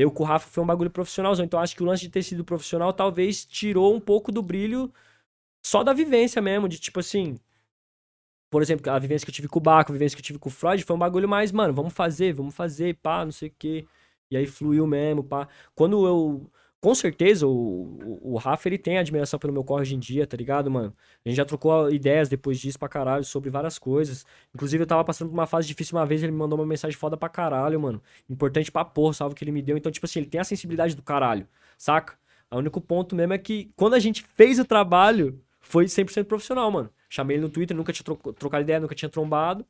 Eu 0.00 0.10
com 0.10 0.22
o 0.22 0.26
Rafa 0.26 0.48
foi 0.48 0.62
um 0.62 0.66
bagulho 0.66 0.90
profissionalzão. 0.90 1.44
Então 1.44 1.60
acho 1.60 1.76
que 1.76 1.82
o 1.82 1.86
lance 1.86 2.02
de 2.02 2.10
ter 2.10 2.22
sido 2.22 2.44
profissional 2.44 2.92
talvez 2.92 3.44
tirou 3.44 3.94
um 3.94 4.00
pouco 4.00 4.32
do 4.32 4.42
brilho 4.42 4.92
só 5.64 5.84
da 5.84 5.92
vivência 5.92 6.40
mesmo, 6.42 6.68
de 6.68 6.78
tipo 6.78 7.00
assim. 7.00 7.36
Por 8.50 8.62
exemplo, 8.62 8.90
a 8.90 8.98
vivência 8.98 9.24
que 9.24 9.30
eu 9.30 9.34
tive 9.34 9.48
com 9.48 9.58
o 9.60 9.62
Baco, 9.62 9.92
a 9.92 9.94
vivência 9.94 10.16
que 10.16 10.20
eu 10.20 10.24
tive 10.24 10.38
com 10.38 10.48
o 10.48 10.52
Freud, 10.52 10.82
foi 10.82 10.96
um 10.96 10.98
bagulho 10.98 11.28
mais, 11.28 11.52
mano, 11.52 11.72
vamos 11.72 11.92
fazer, 11.92 12.32
vamos 12.32 12.54
fazer, 12.54 12.96
pá, 12.96 13.24
não 13.24 13.30
sei 13.32 13.48
o 13.48 13.54
quê. 13.56 13.86
E 14.30 14.36
aí 14.36 14.46
fluiu 14.46 14.86
mesmo, 14.86 15.22
pá. 15.24 15.48
Quando 15.74 16.06
eu. 16.06 16.50
Com 16.80 16.94
certeza, 16.94 17.46
o, 17.46 17.50
o, 18.22 18.32
o 18.34 18.36
Rafa, 18.38 18.66
ele 18.66 18.78
tem 18.78 18.96
admiração 18.96 19.38
pelo 19.38 19.52
meu 19.52 19.62
corre 19.62 19.82
hoje 19.82 19.94
em 19.94 19.98
dia, 19.98 20.26
tá 20.26 20.34
ligado, 20.34 20.70
mano? 20.70 20.96
A 21.24 21.28
gente 21.28 21.36
já 21.36 21.44
trocou 21.44 21.90
ideias 21.90 22.26
depois 22.30 22.58
disso 22.58 22.78
pra 22.78 22.88
caralho 22.88 23.22
sobre 23.22 23.50
várias 23.50 23.78
coisas. 23.78 24.24
Inclusive, 24.54 24.82
eu 24.82 24.86
tava 24.86 25.04
passando 25.04 25.28
por 25.28 25.34
uma 25.34 25.46
fase 25.46 25.68
difícil 25.68 25.98
uma 25.98 26.06
vez, 26.06 26.22
ele 26.22 26.32
me 26.32 26.38
mandou 26.38 26.58
uma 26.58 26.64
mensagem 26.66 26.96
foda 26.96 27.18
pra 27.18 27.28
caralho, 27.28 27.78
mano. 27.78 28.02
Importante 28.30 28.72
pra 28.72 28.82
porra, 28.82 29.12
salve 29.12 29.34
que 29.34 29.44
ele 29.44 29.52
me 29.52 29.60
deu. 29.60 29.76
Então, 29.76 29.92
tipo 29.92 30.06
assim, 30.06 30.20
ele 30.20 30.28
tem 30.30 30.40
a 30.40 30.44
sensibilidade 30.44 30.94
do 30.96 31.02
caralho, 31.02 31.46
saca? 31.76 32.14
O 32.50 32.56
único 32.56 32.80
ponto 32.80 33.14
mesmo 33.14 33.34
é 33.34 33.38
que 33.38 33.70
quando 33.76 33.92
a 33.94 33.98
gente 33.98 34.22
fez 34.34 34.58
o 34.58 34.64
trabalho, 34.64 35.38
foi 35.60 35.86
100% 35.86 36.28
profissional, 36.28 36.70
mano. 36.70 36.90
Chamei 37.10 37.36
ele 37.36 37.42
no 37.42 37.50
Twitter, 37.50 37.76
nunca 37.76 37.92
tinha 37.92 38.04
tro- 38.04 38.32
trocado 38.32 38.62
ideia, 38.62 38.80
nunca 38.80 38.94
tinha 38.94 39.08
trombado. 39.10 39.66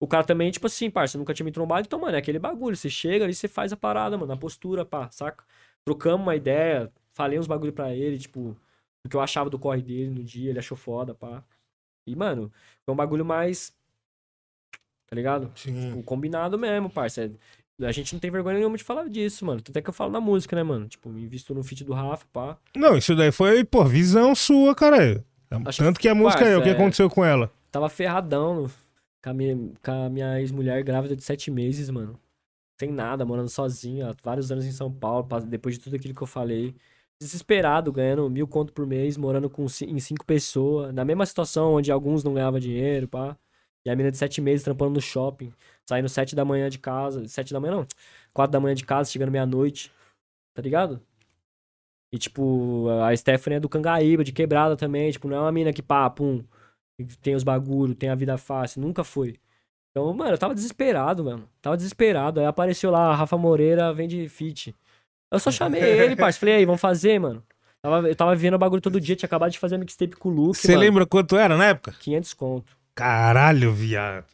O 0.00 0.06
cara 0.08 0.24
também, 0.24 0.50
tipo 0.50 0.66
assim, 0.66 0.90
parça, 0.90 1.16
nunca 1.18 1.32
tinha 1.34 1.44
me 1.44 1.52
trombado. 1.52 1.86
Então, 1.86 1.98
mano, 2.00 2.16
é 2.16 2.18
aquele 2.18 2.38
bagulho. 2.38 2.74
Você 2.76 2.88
chega 2.90 3.24
ali, 3.24 3.34
você 3.34 3.48
faz 3.48 3.72
a 3.72 3.76
parada, 3.76 4.16
mano, 4.18 4.32
a 4.32 4.36
postura, 4.36 4.84
pá, 4.84 5.08
saca? 5.10 5.44
Trocamos 5.86 6.22
uma 6.26 6.34
ideia, 6.36 6.90
falei 7.12 7.38
uns 7.38 7.46
bagulho 7.46 7.72
pra 7.72 7.94
ele, 7.94 8.18
tipo, 8.18 8.56
o 9.04 9.08
que 9.08 9.14
eu 9.16 9.20
achava 9.20 9.50
do 9.50 9.58
corre 9.58 9.82
dele 9.82 10.10
no 10.10 10.24
dia, 10.24 10.50
ele 10.50 10.58
achou 10.58 10.76
foda, 10.76 11.14
pá. 11.14 11.44
E, 12.08 12.16
mano, 12.16 12.50
foi 12.84 12.92
um 12.92 12.96
bagulho 12.96 13.24
mais. 13.24 13.72
Tá 15.06 15.14
ligado? 15.14 15.52
Sim. 15.54 15.90
Tipo, 15.90 16.02
combinado 16.02 16.58
mesmo, 16.58 16.88
parça. 16.90 17.30
A 17.82 17.92
gente 17.92 18.12
não 18.14 18.20
tem 18.20 18.30
vergonha 18.30 18.56
nenhuma 18.58 18.76
de 18.76 18.84
falar 18.84 19.08
disso, 19.08 19.44
mano. 19.44 19.60
Tanto 19.60 19.76
é 19.76 19.82
que 19.82 19.88
eu 19.90 19.94
falo 19.94 20.10
na 20.12 20.20
música, 20.20 20.54
né, 20.56 20.62
mano? 20.62 20.88
Tipo, 20.88 21.08
me 21.10 21.22
invisto 21.22 21.54
no 21.54 21.62
feat 21.62 21.84
do 21.84 21.92
Rafa, 21.92 22.24
pá. 22.32 22.56
Não, 22.74 22.96
isso 22.96 23.14
daí 23.14 23.32
foi, 23.32 23.64
pô, 23.64 23.84
visão 23.84 24.34
sua, 24.34 24.74
cara. 24.74 25.24
Acho 25.66 25.82
Tanto 25.84 26.00
que 26.00 26.08
a 26.08 26.14
música 26.14 26.40
parça, 26.40 26.52
é 26.54 26.56
o 26.58 26.62
que 26.62 26.68
é- 26.68 26.72
aconteceu 26.72 27.10
com 27.10 27.24
ela. 27.24 27.52
Tava 27.70 27.88
ferradão 27.88 28.62
no- 28.62 28.70
com 29.22 29.30
a 29.30 29.34
minha, 29.34 29.56
com 29.82 29.90
a 29.90 30.08
minha 30.08 30.40
ex-mulher 30.40 30.82
grávida 30.82 31.14
de 31.16 31.22
sete 31.22 31.50
meses, 31.50 31.90
mano. 31.90 32.18
Sem 32.78 32.90
nada, 32.92 33.24
morando 33.24 33.48
sozinho, 33.48 34.08
há 34.08 34.14
vários 34.22 34.50
anos 34.52 34.64
em 34.64 34.72
São 34.72 34.92
Paulo, 34.92 35.26
pa- 35.26 35.40
depois 35.40 35.76
de 35.76 35.80
tudo 35.84 35.96
aquilo 35.96 36.14
que 36.14 36.22
eu 36.22 36.26
falei. 36.26 36.74
Desesperado, 37.20 37.92
ganhando 37.92 38.28
mil 38.28 38.46
conto 38.48 38.72
por 38.72 38.86
mês, 38.86 39.16
morando 39.16 39.48
com, 39.48 39.64
em 39.82 40.00
cinco 40.00 40.24
pessoas, 40.26 40.92
na 40.92 41.04
mesma 41.04 41.24
situação 41.26 41.74
onde 41.74 41.90
alguns 41.92 42.24
não 42.24 42.34
ganhavam 42.34 42.58
dinheiro, 42.60 43.08
pá. 43.08 43.36
E 43.84 43.90
a 43.90 43.96
mina 43.96 44.10
de 44.10 44.16
sete 44.16 44.40
meses 44.40 44.64
trampando 44.64 44.94
no 44.94 45.00
shopping, 45.00 45.52
saindo 45.88 46.08
sete 46.08 46.34
da 46.34 46.44
manhã 46.44 46.68
de 46.70 46.78
casa, 46.78 47.26
sete 47.28 47.52
da 47.52 47.60
manhã 47.60 47.76
não, 47.76 47.86
quatro 48.32 48.52
da 48.52 48.60
manhã 48.60 48.74
de 48.74 48.84
casa, 48.84 49.10
chegando 49.10 49.30
meia-noite, 49.30 49.92
tá 50.54 50.62
ligado? 50.62 51.02
E, 52.12 52.18
tipo, 52.18 52.88
a 53.02 53.14
Stephanie 53.16 53.56
é 53.56 53.60
do 53.60 53.68
Cangaíba, 53.68 54.22
de 54.22 54.32
quebrada 54.32 54.76
também, 54.76 55.10
tipo, 55.10 55.26
não 55.28 55.36
é 55.36 55.40
uma 55.40 55.52
mina 55.52 55.72
que, 55.72 55.82
pá, 55.82 56.08
pum, 56.08 56.44
tem 57.22 57.34
os 57.34 57.42
bagulho, 57.42 57.94
tem 57.94 58.08
a 58.08 58.14
vida 58.14 58.38
fácil, 58.38 58.80
nunca 58.80 59.02
foi. 59.04 59.38
Então, 59.94 60.12
mano, 60.12 60.32
eu 60.32 60.38
tava 60.38 60.56
desesperado, 60.56 61.22
mano. 61.22 61.48
Tava 61.62 61.76
desesperado. 61.76 62.40
Aí 62.40 62.46
apareceu 62.46 62.90
lá, 62.90 63.12
a 63.12 63.14
Rafa 63.14 63.38
Moreira 63.38 63.94
vende 63.94 64.28
fit. 64.28 64.74
Eu 65.30 65.38
só 65.38 65.52
chamei 65.52 65.80
ele, 65.80 66.16
parceiro. 66.16 66.40
Falei, 66.40 66.54
aí, 66.56 66.64
vamos 66.64 66.80
fazer, 66.80 67.20
mano. 67.20 67.40
Tava, 67.80 68.08
eu 68.08 68.16
tava 68.16 68.34
vendo 68.34 68.54
o 68.54 68.58
bagulho 68.58 68.82
todo 68.82 69.00
dia, 69.00 69.14
tinha 69.14 69.26
acabado 69.26 69.52
de 69.52 69.58
fazer 69.58 69.78
mixtape 69.78 70.16
com 70.16 70.30
o 70.30 70.32
Luke, 70.32 70.58
Você 70.58 70.74
lembra 70.76 71.06
quanto 71.06 71.36
era 71.36 71.56
na 71.56 71.66
época? 71.66 71.94
500 72.00 72.34
conto. 72.34 72.76
Caralho, 72.92 73.72
viado. 73.72 74.24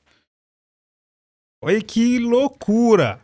Olha 1.62 1.82
que 1.82 2.19
loucura. 2.19 3.20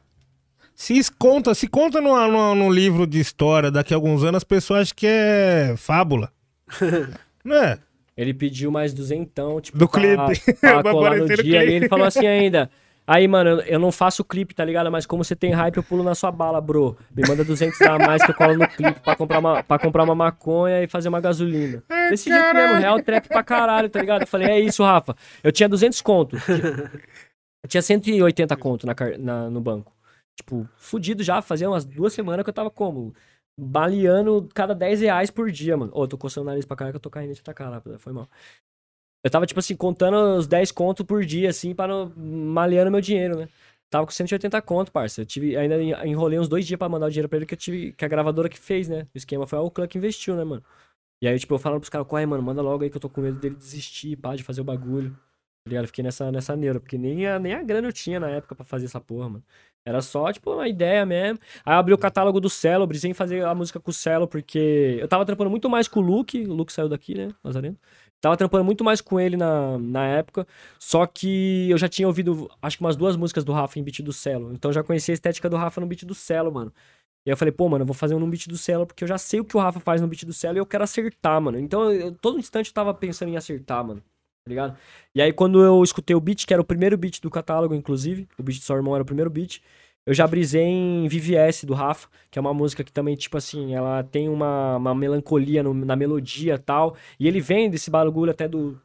Se 0.74 1.00
conta, 1.12 1.54
se 1.54 1.66
conta 1.66 2.02
no, 2.02 2.14
no, 2.28 2.54
no 2.54 2.70
livro 2.70 3.06
de 3.06 3.18
história 3.18 3.70
daqui 3.70 3.94
a 3.94 3.96
alguns 3.96 4.22
anos, 4.22 4.38
as 4.38 4.44
pessoas 4.44 4.82
acham 4.82 4.94
que 4.94 5.06
é 5.06 5.74
fábula. 5.78 6.30
Não 7.42 7.56
é? 7.56 7.78
Ele 8.16 8.32
pediu 8.32 8.70
mais 8.70 8.94
duzentão, 8.94 9.60
tipo, 9.60 9.76
Do 9.76 9.86
pra, 9.88 10.00
clipe. 10.26 10.54
pra 10.60 10.82
colar 10.90 11.16
no 11.18 11.26
dia. 11.26 11.36
clipe. 11.36 11.50
E 11.50 11.56
ele 11.56 11.88
falou 11.88 12.06
assim 12.06 12.26
ainda. 12.26 12.70
Aí, 13.08 13.28
mano, 13.28 13.60
eu- 13.60 13.78
não 13.78 13.92
faço 13.92 14.24
clipe, 14.24 14.52
tá 14.54 14.64
ligado? 14.64 14.90
Mas 14.90 15.06
como 15.06 15.22
você 15.22 15.36
tem 15.36 15.52
hype, 15.52 15.76
eu 15.76 15.82
pulo 15.82 16.02
na 16.02 16.14
sua 16.14 16.32
bala, 16.32 16.60
bro. 16.60 16.96
Me 17.14 17.22
manda 17.28 17.44
200 17.44 17.80
a 17.82 17.98
mais 17.98 18.24
que 18.24 18.30
eu 18.32 18.34
colo 18.34 18.54
no 18.56 18.66
clipe 18.66 18.98
pra 19.00 19.14
comprar 19.14 19.38
uma, 19.38 19.62
pra 19.62 19.78
comprar 19.78 20.02
uma 20.02 20.14
maconha 20.14 20.82
e 20.82 20.88
fazer 20.88 21.08
uma 21.08 21.20
gasolina. 21.20 21.84
Desse 22.10 22.28
jeito 22.28 22.54
mesmo, 22.54 22.78
real 22.80 23.00
trap 23.02 23.28
pra 23.28 23.44
caralho, 23.44 23.88
tá 23.88 24.00
ligado? 24.00 24.22
Eu 24.22 24.26
falei, 24.26 24.48
é 24.48 24.58
isso, 24.60 24.82
Rafa. 24.82 25.14
Eu 25.44 25.52
tinha 25.52 25.68
200 25.68 26.00
conto. 26.00 26.36
Eu 27.62 27.68
tinha 27.68 27.82
180 27.82 28.56
conto 28.56 28.86
na, 28.86 28.94
na- 29.18 29.50
no 29.50 29.60
banco. 29.60 29.92
Tipo, 30.36 30.68
fudido 30.76 31.22
já, 31.22 31.40
fazia 31.40 31.68
umas 31.68 31.84
duas 31.84 32.12
semanas 32.12 32.42
que 32.44 32.50
eu 32.50 32.54
tava 32.54 32.70
como? 32.70 33.14
Baleando 33.58 34.48
cada 34.54 34.74
10 34.74 35.00
reais 35.00 35.30
por 35.30 35.50
dia, 35.50 35.76
mano. 35.76 35.90
Ô, 35.94 36.04
eu 36.04 36.08
tô 36.08 36.18
coçando 36.18 36.46
o 36.46 36.50
nariz 36.50 36.64
pra 36.66 36.76
caralho 36.76 36.92
que 36.92 36.96
eu 36.96 37.00
tô 37.00 37.10
caindo 37.10 37.34
de 37.34 37.42
tacar 37.42 37.70
lá, 37.70 37.82
foi 37.98 38.12
mal. 38.12 38.28
Eu 39.24 39.30
tava, 39.30 39.46
tipo 39.46 39.60
assim, 39.60 39.76
contando 39.76 40.16
os 40.38 40.46
10 40.46 40.70
conto 40.70 41.04
por 41.04 41.24
dia, 41.24 41.50
assim, 41.50 41.74
para 41.74 41.88
não, 41.92 42.12
maleando 42.16 42.90
meu 42.90 43.00
dinheiro, 43.00 43.36
né? 43.38 43.48
Tava 43.90 44.06
com 44.06 44.12
180 44.12 44.62
conto, 44.62 44.92
parça. 44.92 45.22
Eu 45.22 45.26
tive, 45.26 45.56
ainda 45.56 45.82
en- 45.82 46.08
enrolei 46.10 46.38
uns 46.38 46.48
dois 46.48 46.66
dias 46.66 46.78
pra 46.78 46.88
mandar 46.88 47.06
o 47.06 47.10
dinheiro 47.10 47.28
pra 47.28 47.38
ele 47.38 47.46
que 47.46 47.54
eu 47.54 47.58
tive, 47.58 47.92
que 47.92 48.04
a 48.04 48.08
gravadora 48.08 48.48
que 48.48 48.58
fez, 48.58 48.88
né? 48.88 49.06
O 49.14 49.18
esquema 49.18 49.46
foi 49.46 49.58
a 49.58 49.62
Oclan 49.62 49.86
que 49.88 49.98
investiu, 49.98 50.36
né, 50.36 50.44
mano? 50.44 50.62
E 51.22 51.28
aí, 51.28 51.38
tipo, 51.38 51.54
eu 51.54 51.58
falando 51.58 51.80
pros 51.80 51.90
caras, 51.90 52.06
corre, 52.08 52.26
mano, 52.26 52.42
manda 52.42 52.62
logo 52.62 52.84
aí 52.84 52.90
que 52.90 52.96
eu 52.96 53.00
tô 53.00 53.10
com 53.10 53.20
medo 53.22 53.38
dele 53.40 53.56
desistir, 53.56 54.16
pá, 54.16 54.36
de 54.36 54.42
fazer 54.44 54.60
o 54.62 54.64
bagulho. 54.64 55.16
Tá 55.66 55.70
ligado? 55.70 55.86
Fiquei 55.88 56.04
nessa, 56.04 56.30
nessa 56.30 56.54
neura, 56.54 56.78
porque 56.78 56.96
nem 56.96 57.26
a, 57.26 57.40
nem 57.40 57.52
a 57.52 57.60
grana 57.60 57.88
eu 57.88 57.92
tinha 57.92 58.20
na 58.20 58.30
época 58.30 58.54
pra 58.54 58.64
fazer 58.64 58.84
essa 58.84 59.00
porra, 59.00 59.28
mano. 59.28 59.44
Era 59.84 60.00
só, 60.00 60.32
tipo, 60.32 60.52
uma 60.52 60.68
ideia 60.68 61.04
mesmo. 61.04 61.40
Aí 61.64 61.74
abri 61.74 61.92
o 61.92 61.98
catálogo 61.98 62.38
do 62.40 62.48
Celo, 62.48 62.86
brisei 62.86 63.10
em 63.10 63.14
fazer 63.14 63.44
a 63.44 63.52
música 63.52 63.80
com 63.80 63.90
o 63.90 63.92
Celo, 63.92 64.28
porque 64.28 64.96
eu 65.00 65.08
tava 65.08 65.26
trampando 65.26 65.50
muito 65.50 65.68
mais 65.68 65.88
com 65.88 65.98
o 65.98 66.02
Luke, 66.04 66.40
o 66.40 66.54
Luke 66.54 66.72
saiu 66.72 66.88
daqui, 66.88 67.16
né, 67.16 67.30
Lazareno? 67.42 67.76
Tava 68.20 68.36
trampando 68.36 68.64
muito 68.64 68.84
mais 68.84 69.00
com 69.00 69.18
ele 69.18 69.36
na, 69.36 69.76
na 69.76 70.06
época, 70.06 70.46
só 70.78 71.04
que 71.04 71.68
eu 71.68 71.78
já 71.78 71.88
tinha 71.88 72.06
ouvido, 72.06 72.48
acho 72.62 72.78
que 72.78 72.84
umas 72.84 72.96
duas 72.96 73.16
músicas 73.16 73.42
do 73.44 73.52
Rafa 73.52 73.78
em 73.78 73.82
beat 73.82 74.02
do 74.02 74.12
Celo, 74.12 74.52
então 74.52 74.70
eu 74.70 74.72
já 74.72 74.84
conhecia 74.84 75.12
a 75.12 75.16
estética 75.16 75.50
do 75.50 75.56
Rafa 75.56 75.80
no 75.80 75.86
beat 75.86 76.04
do 76.04 76.14
Celo, 76.14 76.52
mano. 76.52 76.72
E 77.26 77.30
aí 77.30 77.32
eu 77.32 77.36
falei, 77.36 77.50
pô, 77.52 77.68
mano, 77.68 77.82
eu 77.82 77.86
vou 77.86 77.94
fazer 77.94 78.14
um 78.14 78.20
no 78.20 78.28
beat 78.28 78.46
do 78.48 78.56
Celo, 78.56 78.86
porque 78.86 79.02
eu 79.02 79.08
já 79.08 79.18
sei 79.18 79.40
o 79.40 79.44
que 79.44 79.56
o 79.56 79.60
Rafa 79.60 79.80
faz 79.80 80.00
no 80.00 80.06
beat 80.06 80.24
do 80.24 80.32
Celo 80.32 80.58
e 80.58 80.60
eu 80.60 80.66
quero 80.66 80.84
acertar, 80.84 81.40
mano. 81.40 81.58
Então, 81.58 81.92
eu, 81.92 82.14
todo 82.14 82.38
instante 82.38 82.68
eu 82.68 82.74
tava 82.74 82.94
pensando 82.94 83.30
em 83.30 83.36
acertar, 83.36 83.84
mano. 83.84 84.02
Tá 84.46 84.50
ligado? 84.50 84.78
E 85.12 85.20
aí, 85.20 85.32
quando 85.32 85.60
eu 85.60 85.82
escutei 85.82 86.14
o 86.14 86.20
beat, 86.20 86.46
que 86.46 86.52
era 86.52 86.62
o 86.62 86.64
primeiro 86.64 86.96
beat 86.96 87.20
do 87.20 87.28
catálogo, 87.28 87.74
inclusive, 87.74 88.28
o 88.38 88.44
beat 88.44 88.58
do 88.60 88.64
seu 88.64 88.76
irmão 88.76 88.94
era 88.94 89.02
o 89.02 89.06
primeiro 89.06 89.28
beat, 89.28 89.60
eu 90.06 90.14
já 90.14 90.24
brisei 90.24 90.62
em 90.62 91.08
VVS 91.08 91.64
do 91.64 91.74
Rafa, 91.74 92.06
que 92.30 92.38
é 92.38 92.40
uma 92.40 92.54
música 92.54 92.84
que 92.84 92.92
também, 92.92 93.16
tipo 93.16 93.36
assim, 93.36 93.74
ela 93.74 94.04
tem 94.04 94.28
uma, 94.28 94.76
uma 94.76 94.94
melancolia 94.94 95.64
no- 95.64 95.74
na 95.74 95.96
melodia 95.96 96.56
tal. 96.60 96.96
E 97.18 97.26
ele 97.26 97.40
vem 97.40 97.68
desse 97.68 97.90
bagulho 97.90 98.30
até 98.30 98.46
do, 98.46 98.80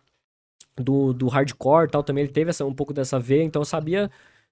do, 0.77 1.13
do 1.13 1.27
hardcore 1.27 1.89
tal 1.91 2.03
também. 2.03 2.23
Ele 2.23 2.33
teve 2.33 2.49
essa, 2.49 2.65
um 2.65 2.73
pouco 2.73 2.93
dessa 2.93 3.19
veia, 3.19 3.43
então 3.43 3.61
eu 3.61 3.65
sabia 3.65 4.09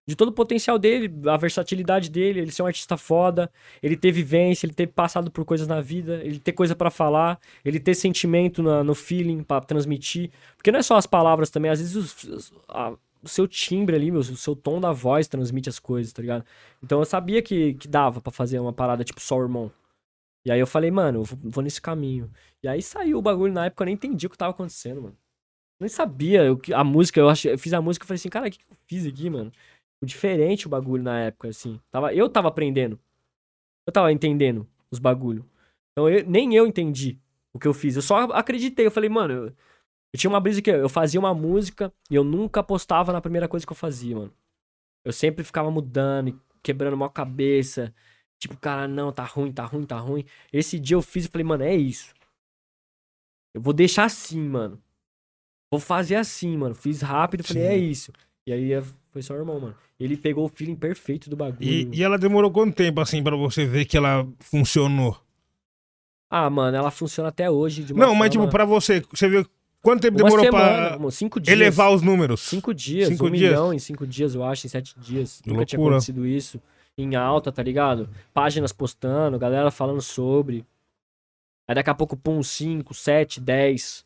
de 0.10 0.15
todo 0.15 0.30
o 0.30 0.31
potencial 0.34 0.80
dele, 0.80 1.07
a 1.30 1.38
versatilidade 1.38 2.10
dele, 2.10 2.40
ele 2.40 2.52
ser 2.52 2.64
um 2.64 2.65
artista 2.65 2.98
foda, 2.98 3.52
ele 3.81 3.95
ter 3.95 4.11
vivência, 4.11 4.65
ele 4.65 4.73
ter 4.73 4.88
passado 4.88 5.30
por 5.30 5.45
coisas 5.45 5.68
na 5.68 5.81
vida, 5.81 6.15
ele 6.23 6.40
ter 6.40 6.52
coisa 6.53 6.76
pra 6.76 6.90
falar, 6.90 7.40
ele 7.64 7.80
ter 7.80 7.94
sentimento 7.94 8.64
na- 8.64 8.84
no 8.84 8.95
feeling 8.95 9.44
pra 9.44 9.61
transmitir. 9.61 10.31
Porque 10.57 10.72
não 10.72 10.80
é 10.80 10.81
só 10.81 10.95
as 10.98 11.06
palavras 11.06 11.52
também, 11.52 11.69
às 11.69 11.80
vezes 11.80 11.95
os- 11.95 12.53
a- 12.68 12.94
o 13.22 13.27
seu 13.30 13.48
timbre 13.48 13.95
ali, 13.95 14.10
meu, 14.10 14.22
o 14.22 14.23
seu 14.23 14.56
tom 14.56 14.81
da 14.81 14.91
voz 14.91 15.27
transmite 15.27 15.69
as 15.69 15.77
coisas, 15.77 16.11
tá 16.11 16.22
ligado? 16.23 16.44
Então 16.81 16.98
eu 16.99 17.06
sabia 17.06 17.40
que, 17.44 17.76
que 17.76 17.88
dava 17.88 18.19
pra 18.19 18.31
fazer 18.31 18.60
uma 18.60 18.73
parada 18.73 19.03
tipo 19.03 19.22
só 19.22 19.38
o 19.38 19.44
irmão. 19.44 19.72
E 20.44 20.52
aí 20.52 20.60
eu 20.60 20.65
falei, 20.65 20.90
mano, 20.90 21.19
eu 21.19 21.23
vou, 21.23 21.38
vou 21.44 21.64
nesse 21.64 21.80
caminho. 21.80 22.31
E 22.64 22.68
aí 22.68 22.81
saiu 22.81 23.19
o 23.19 23.22
bagulho 23.22 23.53
na 23.53 23.65
época, 23.65 23.84
eu 23.84 23.86
nem 23.86 23.94
entendi 23.94 24.26
o 24.26 24.30
que 24.30 24.38
tava 24.38 24.52
acontecendo, 24.52 25.02
mano. 25.03 25.15
Eu 25.80 25.86
nem 25.86 25.90
sabia 25.90 26.56
que, 26.57 26.73
a 26.73 26.84
música, 26.84 27.19
eu, 27.19 27.30
achei, 27.30 27.53
eu 27.53 27.60
fiz 27.60 27.72
a 27.73 27.81
música 27.81 28.03
e 28.06 28.07
falei 28.07 28.15
assim, 28.18 28.27
cara, 28.30 28.48
o 28.48 28.52
que, 28.52 28.57
que 28.57 28.65
eu 28.69 28.77
fiz 28.88 29.06
aqui, 29.06 29.30
mano? 29.30 29.49
Ficou 29.99 30.07
Diferente 30.07 30.65
o 30.65 30.69
bagulho 30.69 31.03
na 31.03 31.19
época, 31.19 31.49
assim. 31.49 31.80
Tava, 31.91 32.13
eu 32.13 32.30
tava 32.30 32.47
aprendendo. 32.47 32.97
Eu 33.85 33.91
tava 33.91 34.11
entendendo 34.11 34.67
os 34.89 34.99
bagulho. 34.99 35.45
Então 35.91 36.09
eu- 36.09 36.26
nem 36.26 36.55
eu 36.55 36.65
entendi 36.65 37.19
o 37.53 37.59
que 37.59 37.67
eu 37.67 37.73
fiz. 37.73 37.95
Eu 37.95 38.01
só 38.01 38.19
acreditei. 38.31 38.85
Eu 38.85 38.91
falei, 38.91 39.09
mano, 39.09 39.34
eu, 39.34 39.45
eu 39.47 40.19
tinha 40.19 40.30
uma 40.30 40.39
brisa 40.39 40.61
que 40.61 40.69
eu 40.69 40.88
fazia 40.89 41.19
uma 41.19 41.34
música 41.34 41.93
e 42.09 42.15
eu 42.15 42.23
nunca 42.23 42.63
postava 42.63 43.11
na 43.11 43.19
primeira 43.21 43.47
coisa 43.47 43.65
que 43.65 43.71
eu 43.71 43.76
fazia, 43.77 44.15
mano. 44.15 44.34
Eu 45.03 45.11
sempre 45.11 45.43
ficava 45.43 45.69
mudando 45.69 46.30
e 46.30 46.39
quebrando 46.63 46.95
mal 46.95 47.09
cabeça. 47.09 47.93
Tipo, 48.38 48.55
cara, 48.57 48.88
não, 48.88 49.11
tá 49.11 49.26
ruim, 49.26 49.51
tá 49.51 49.65
ruim, 49.65 49.85
tá 49.85 49.97
ruim. 49.97 50.23
Esse 50.53 50.80
dia 50.80 50.95
eu 50.95 51.01
fiz 51.01 51.26
e 51.26 51.27
falei, 51.30 51.43
mano, 51.45 51.63
é 51.63 51.76
isso. 51.76 52.13
Eu 53.53 53.61
vou 53.61 53.73
deixar 53.73 54.05
assim, 54.05 54.39
mano. 54.41 54.81
Vou 55.71 55.80
fazer 55.80 56.15
assim, 56.15 56.55
mano. 56.57 56.73
Fiz 56.73 57.01
rápido, 57.01 57.43
falei, 57.43 57.63
Sim. 57.63 57.69
é 57.69 57.77
isso. 57.77 58.13
E 58.47 58.53
aí 58.53 58.73
é- 58.73 58.84
foi 59.11 59.22
só 59.22 59.34
o 59.34 59.38
irmão, 59.38 59.60
mano. 59.60 59.76
Ele 59.99 60.15
pegou 60.15 60.45
o 60.45 60.49
feeling 60.49 60.76
perfeito 60.76 61.30
do 61.30 61.36
bagulho. 61.36 61.64
E, 61.64 61.90
e 61.94 62.03
ela 62.03 62.18
demorou 62.18 62.52
quanto 62.52 62.76
tempo, 62.76 63.02
assim, 63.02 63.22
pra 63.23 63.36
você 63.36 63.65
ver 63.65 63.86
que 63.86 63.98
ela 63.98 64.27
funcionou? 64.40 65.19
Ah, 66.30 66.49
mano, 66.49 66.77
ela 66.77 66.91
funciona 66.91 67.30
até 67.30 67.49
hoje. 67.49 67.84
De 67.84 67.94
uma 67.94 68.06
Não, 68.06 68.15
mas 68.15 68.31
forma- 68.34 68.45
tipo, 68.48 68.52
pra 68.52 68.65
você, 68.65 69.02
você 69.11 69.27
viu 69.27 69.45
quanto 69.81 70.02
tempo 70.02 70.18
demorou 70.18 70.45
semana, 70.45 70.98
pra 70.99 71.11
cinco 71.11 71.40
dias. 71.40 71.53
elevar 71.57 71.91
os 71.91 72.02
números? 72.02 72.41
Cinco 72.41 72.73
dias, 72.73 73.07
Cinco 73.10 73.26
um 73.27 73.31
dias? 73.31 73.49
milhão 73.52 73.73
em 73.73 73.80
cinco 73.80 74.06
dias, 74.06 74.36
eu 74.36 74.44
acho, 74.44 74.68
em 74.68 74.69
sete 74.69 74.94
dias. 74.99 75.41
Que 75.41 75.49
Nunca 75.49 75.65
tinha 75.65 75.80
loucura. 75.80 75.95
acontecido 75.98 76.26
isso. 76.27 76.61
Em 76.98 77.15
alta, 77.15 77.52
tá 77.52 77.64
ligado? 77.64 78.10
Páginas 78.34 78.72
postando, 78.72 79.40
galera 79.40 79.72
falando 79.72 80.02
sobre. 80.02 80.65
Aí 81.68 81.73
daqui 81.76 81.90
a 81.90 81.95
pouco, 81.95 82.18
pum, 82.18 82.44
5, 82.44 82.94
7, 82.94 83.40
10. 83.40 84.06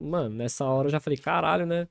Mano, 0.00 0.34
nessa 0.34 0.64
hora 0.64 0.86
eu 0.88 0.92
já 0.92 1.00
falei, 1.00 1.16
caralho, 1.18 1.66
né? 1.66 1.86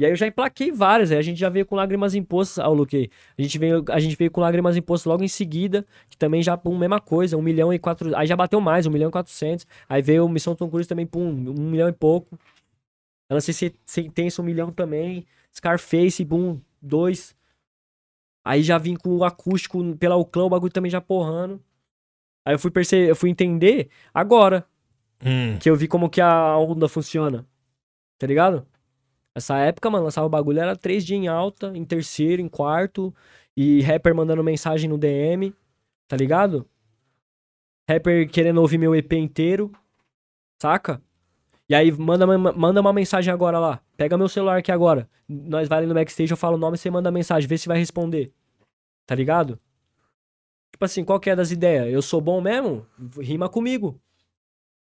E 0.00 0.04
aí 0.06 0.12
eu 0.12 0.16
já 0.16 0.26
emplaquei 0.26 0.72
várias, 0.72 1.12
aí 1.12 1.18
a 1.18 1.22
gente 1.22 1.38
já 1.38 1.50
veio 1.50 1.66
com 1.66 1.76
lágrimas 1.76 2.14
impostas 2.14 2.58
ao 2.58 2.72
Luque. 2.72 3.10
A 3.36 3.42
gente 3.42 3.58
veio, 3.58 3.84
a 3.90 4.00
gente 4.00 4.16
veio 4.16 4.30
com 4.30 4.40
lágrimas 4.40 4.74
impostas 4.74 5.04
logo 5.04 5.22
em 5.22 5.28
seguida, 5.28 5.86
que 6.08 6.16
também 6.16 6.42
já, 6.42 6.56
pum, 6.56 6.74
mesma 6.78 6.98
coisa, 6.98 7.36
um 7.36 7.42
milhão 7.42 7.70
e 7.70 7.78
quatro. 7.78 8.16
Aí 8.16 8.26
já 8.26 8.34
bateu 8.34 8.62
mais, 8.62 8.86
um 8.86 8.90
milhão 8.90 9.10
e 9.10 9.12
quatrocentos. 9.12 9.66
Aí 9.86 10.00
veio 10.00 10.26
Missão 10.26 10.54
Tom 10.56 10.70
Cruise 10.70 10.88
também, 10.88 11.06
pum, 11.06 11.28
um 11.28 11.70
milhão 11.70 11.86
e 11.86 11.92
pouco. 11.92 12.38
Eu 13.28 13.34
não 13.34 13.42
sei 13.42 13.52
se 13.52 13.74
Sentença, 13.84 14.40
um 14.40 14.44
milhão 14.46 14.72
também. 14.72 15.26
Scarface, 15.54 16.24
boom, 16.24 16.58
dois. 16.80 17.36
Aí 18.42 18.62
já 18.62 18.78
vim 18.78 18.96
com 18.96 19.18
o 19.18 19.22
acústico 19.22 19.84
pela 19.98 20.16
Uclã, 20.16 20.44
o 20.44 20.48
bagulho 20.48 20.72
também 20.72 20.90
já 20.90 21.02
porrando. 21.02 21.62
Aí 22.46 22.54
eu 22.54 22.58
fui 22.58 22.70
perceber, 22.70 23.10
eu 23.10 23.16
fui 23.16 23.28
entender 23.28 23.90
agora 24.14 24.66
Hum. 25.22 25.58
que 25.60 25.68
eu 25.68 25.76
vi 25.76 25.86
como 25.86 26.08
que 26.08 26.22
a 26.22 26.56
onda 26.56 26.88
funciona. 26.88 27.46
Tá 28.18 28.26
ligado? 28.26 28.66
Essa 29.40 29.56
época, 29.56 29.88
mano, 29.88 30.04
lançava 30.04 30.26
o 30.26 30.30
bagulho, 30.30 30.60
era 30.60 30.76
três 30.76 31.04
dias 31.04 31.18
em 31.18 31.26
alta, 31.26 31.72
em 31.74 31.82
terceiro, 31.82 32.42
em 32.42 32.48
quarto, 32.48 33.14
e 33.56 33.80
rapper 33.80 34.14
mandando 34.14 34.44
mensagem 34.44 34.88
no 34.88 34.98
DM, 34.98 35.54
tá 36.06 36.14
ligado? 36.14 36.68
Rapper 37.88 38.30
querendo 38.30 38.60
ouvir 38.60 38.76
meu 38.76 38.94
EP 38.94 39.14
inteiro, 39.14 39.72
saca? 40.60 41.00
E 41.66 41.74
aí 41.74 41.90
manda, 41.90 42.26
manda 42.26 42.80
uma 42.82 42.92
mensagem 42.92 43.32
agora 43.32 43.58
lá. 43.58 43.80
Pega 43.96 44.18
meu 44.18 44.28
celular 44.28 44.58
aqui 44.58 44.70
agora. 44.70 45.08
Nós 45.26 45.68
vai 45.68 45.78
ali 45.78 45.86
no 45.86 45.94
backstage, 45.94 46.30
eu 46.30 46.36
falo 46.36 46.56
o 46.56 46.60
nome, 46.60 46.76
você 46.76 46.90
manda 46.90 47.10
mensagem, 47.10 47.48
vê 47.48 47.56
se 47.56 47.66
vai 47.66 47.78
responder. 47.78 48.30
Tá 49.06 49.14
ligado? 49.14 49.58
Tipo 50.70 50.84
assim, 50.84 51.02
qual 51.02 51.18
que 51.18 51.30
é 51.30 51.36
das 51.36 51.50
ideias? 51.50 51.90
Eu 51.90 52.02
sou 52.02 52.20
bom 52.20 52.42
mesmo? 52.42 52.86
Rima 53.18 53.48
comigo. 53.48 53.98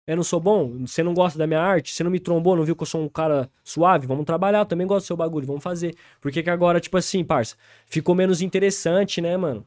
Eu 0.07 0.17
não 0.17 0.23
sou 0.23 0.39
bom? 0.39 0.87
Você 0.87 1.03
não 1.03 1.15
gosta 1.15 1.39
da 1.39 1.47
minha 1.47 1.61
arte? 1.61 1.93
Você 1.93 2.05
não 2.05 2.11
me 2.11 2.21
trombou? 2.21 2.57
Não 2.57 2.65
viu 2.65 2.77
que 2.77 2.83
eu 2.83 2.87
sou 2.87 3.03
um 3.03 3.09
cara 3.09 3.51
suave? 3.63 4.07
Vamos 4.07 4.27
trabalhar, 4.27 4.59
eu 4.61 4.67
também 4.67 4.87
gosto 4.87 5.05
do 5.05 5.07
seu 5.07 5.17
bagulho, 5.17 5.47
vamos 5.47 5.63
fazer. 5.63 5.95
Por 6.21 6.31
que 6.31 6.43
que 6.43 6.51
agora, 6.51 6.79
tipo 6.81 6.97
assim, 6.97 7.25
parça, 7.25 7.57
ficou 7.87 8.15
menos 8.15 8.43
interessante, 8.43 9.21
né, 9.21 9.37
mano? 9.37 9.67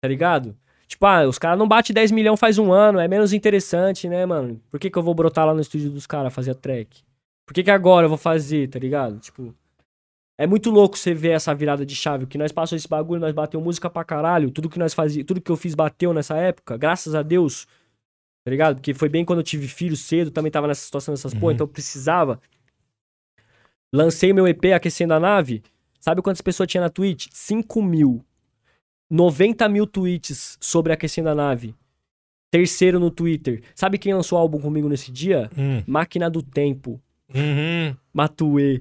Tá 0.00 0.08
ligado? 0.08 0.56
Tipo, 0.88 1.06
ah, 1.06 1.26
os 1.26 1.38
caras 1.38 1.58
não 1.58 1.66
batem 1.68 1.94
10 1.94 2.10
milhões 2.10 2.38
faz 2.38 2.58
um 2.58 2.72
ano, 2.72 2.98
é 2.98 3.08
menos 3.08 3.32
interessante, 3.32 4.08
né, 4.08 4.24
mano? 4.26 4.60
Por 4.70 4.78
que 4.78 4.90
que 4.90 4.98
eu 4.98 5.02
vou 5.02 5.14
brotar 5.14 5.46
lá 5.46 5.54
no 5.54 5.60
estúdio 5.60 5.90
dos 5.90 6.06
caras 6.06 6.34
fazer 6.34 6.52
a 6.52 6.54
track? 6.54 7.02
Por 7.44 7.54
que 7.54 7.62
que 7.62 7.70
agora 7.70 8.06
eu 8.06 8.08
vou 8.08 8.18
fazer, 8.18 8.68
tá 8.68 8.78
ligado? 8.78 9.18
Tipo, 9.20 9.54
é 10.38 10.46
muito 10.46 10.70
louco 10.70 10.98
você 10.98 11.14
ver 11.14 11.30
essa 11.30 11.54
virada 11.54 11.86
de 11.86 11.94
chave, 11.94 12.26
que 12.26 12.36
nós 12.36 12.52
passamos 12.52 12.82
esse 12.82 12.88
bagulho, 12.88 13.20
nós 13.20 13.32
bateu 13.32 13.60
música 13.60 13.88
pra 13.88 14.04
caralho, 14.04 14.50
tudo 14.50 14.68
que 14.68 14.78
nós 14.78 14.94
fazia, 14.94 15.24
tudo 15.24 15.40
que 15.40 15.50
eu 15.50 15.56
fiz 15.56 15.74
bateu 15.74 16.12
nessa 16.12 16.36
época, 16.36 16.76
graças 16.76 17.14
a 17.14 17.22
Deus. 17.22 17.66
Tá 18.46 18.50
ligado? 18.50 18.76
Porque 18.76 18.94
foi 18.94 19.08
bem 19.08 19.24
quando 19.24 19.40
eu 19.40 19.42
tive 19.42 19.66
filho 19.66 19.96
cedo, 19.96 20.30
também 20.30 20.52
tava 20.52 20.68
nessa 20.68 20.82
situação 20.82 21.12
dessas 21.12 21.34
porra, 21.34 21.52
então 21.52 21.64
eu 21.64 21.68
precisava. 21.68 22.40
Lancei 23.92 24.32
meu 24.32 24.46
EP 24.46 24.66
aquecendo 24.66 25.14
a 25.14 25.18
nave. 25.18 25.64
Sabe 25.98 26.22
quantas 26.22 26.40
pessoas 26.40 26.68
tinha 26.68 26.80
na 26.80 26.88
Twitch? 26.88 27.26
5 27.32 27.82
mil. 27.82 28.24
90 29.10 29.68
mil 29.68 29.84
tweets 29.84 30.56
sobre 30.60 30.92
aquecendo 30.92 31.28
a 31.28 31.34
nave. 31.34 31.74
Terceiro 32.48 33.00
no 33.00 33.10
Twitter. 33.10 33.64
Sabe 33.74 33.98
quem 33.98 34.14
lançou 34.14 34.38
álbum 34.38 34.60
comigo 34.60 34.88
nesse 34.88 35.10
dia? 35.10 35.50
Hum. 35.58 35.82
Máquina 35.84 36.30
do 36.30 36.40
Tempo. 36.40 37.02
Uhum. 37.34 37.96
Matuê. 38.12 38.80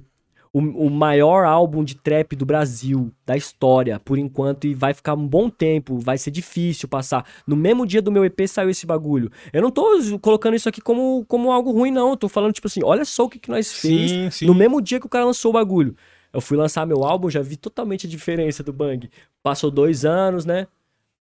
O, 0.56 0.60
o 0.60 0.90
maior 0.90 1.44
álbum 1.44 1.84
de 1.84 1.95
trap 1.95 2.34
do 2.34 2.45
Brasil, 2.45 3.11
da 3.26 3.36
história, 3.36 3.99
por 3.99 4.18
enquanto, 4.18 4.65
e 4.65 4.73
vai 4.73 4.94
ficar 4.94 5.14
um 5.14 5.27
bom 5.27 5.49
tempo, 5.49 5.99
vai 5.99 6.18
ser 6.18 6.32
difícil 6.32 6.88
passar. 6.88 7.26
No 7.45 7.57
mesmo 7.57 7.86
dia 7.86 8.02
do 8.02 8.10
meu 8.10 8.23
EP 8.23 8.48
saiu 8.48 8.69
esse 8.69 8.86
bagulho. 8.86 9.30
Eu 9.52 9.61
não 9.61 9.69
tô 9.69 9.86
colocando 10.22 10.56
isso 10.56 10.69
aqui 10.69 10.80
como, 10.80 11.26
como 11.27 11.52
algo 11.52 11.72
ruim, 11.72 11.91
não. 11.91 12.11
Eu 12.11 12.15
tô 12.15 12.30
falando, 12.30 12.53
tipo 12.53 12.68
assim, 12.68 12.80
olha 12.86 13.03
só 13.03 13.26
o 13.26 13.30
que, 13.30 13.38
que 13.38 13.49
nós 13.49 13.73
fez 13.73 14.11
Sim, 14.11 14.32
sim. 14.32 14.45
no 14.45 14.56
mesmo 14.56 14.82
dia 14.82 14.98
que 14.98 15.06
o 15.06 15.10
cara 15.10 15.26
lançou 15.26 15.49
o 15.49 15.53
bagulho. 15.53 15.94
Eu 16.32 16.40
fui 16.40 16.56
lançar 16.56 16.86
meu 16.86 17.03
álbum, 17.03 17.30
já 17.30 17.41
vi 17.41 17.57
totalmente 17.57 18.07
a 18.07 18.10
diferença 18.10 18.64
do 18.64 18.72
Bang. 18.72 19.10
Passou 19.44 19.69
dois 19.69 20.06
anos, 20.06 20.45
né? 20.45 20.68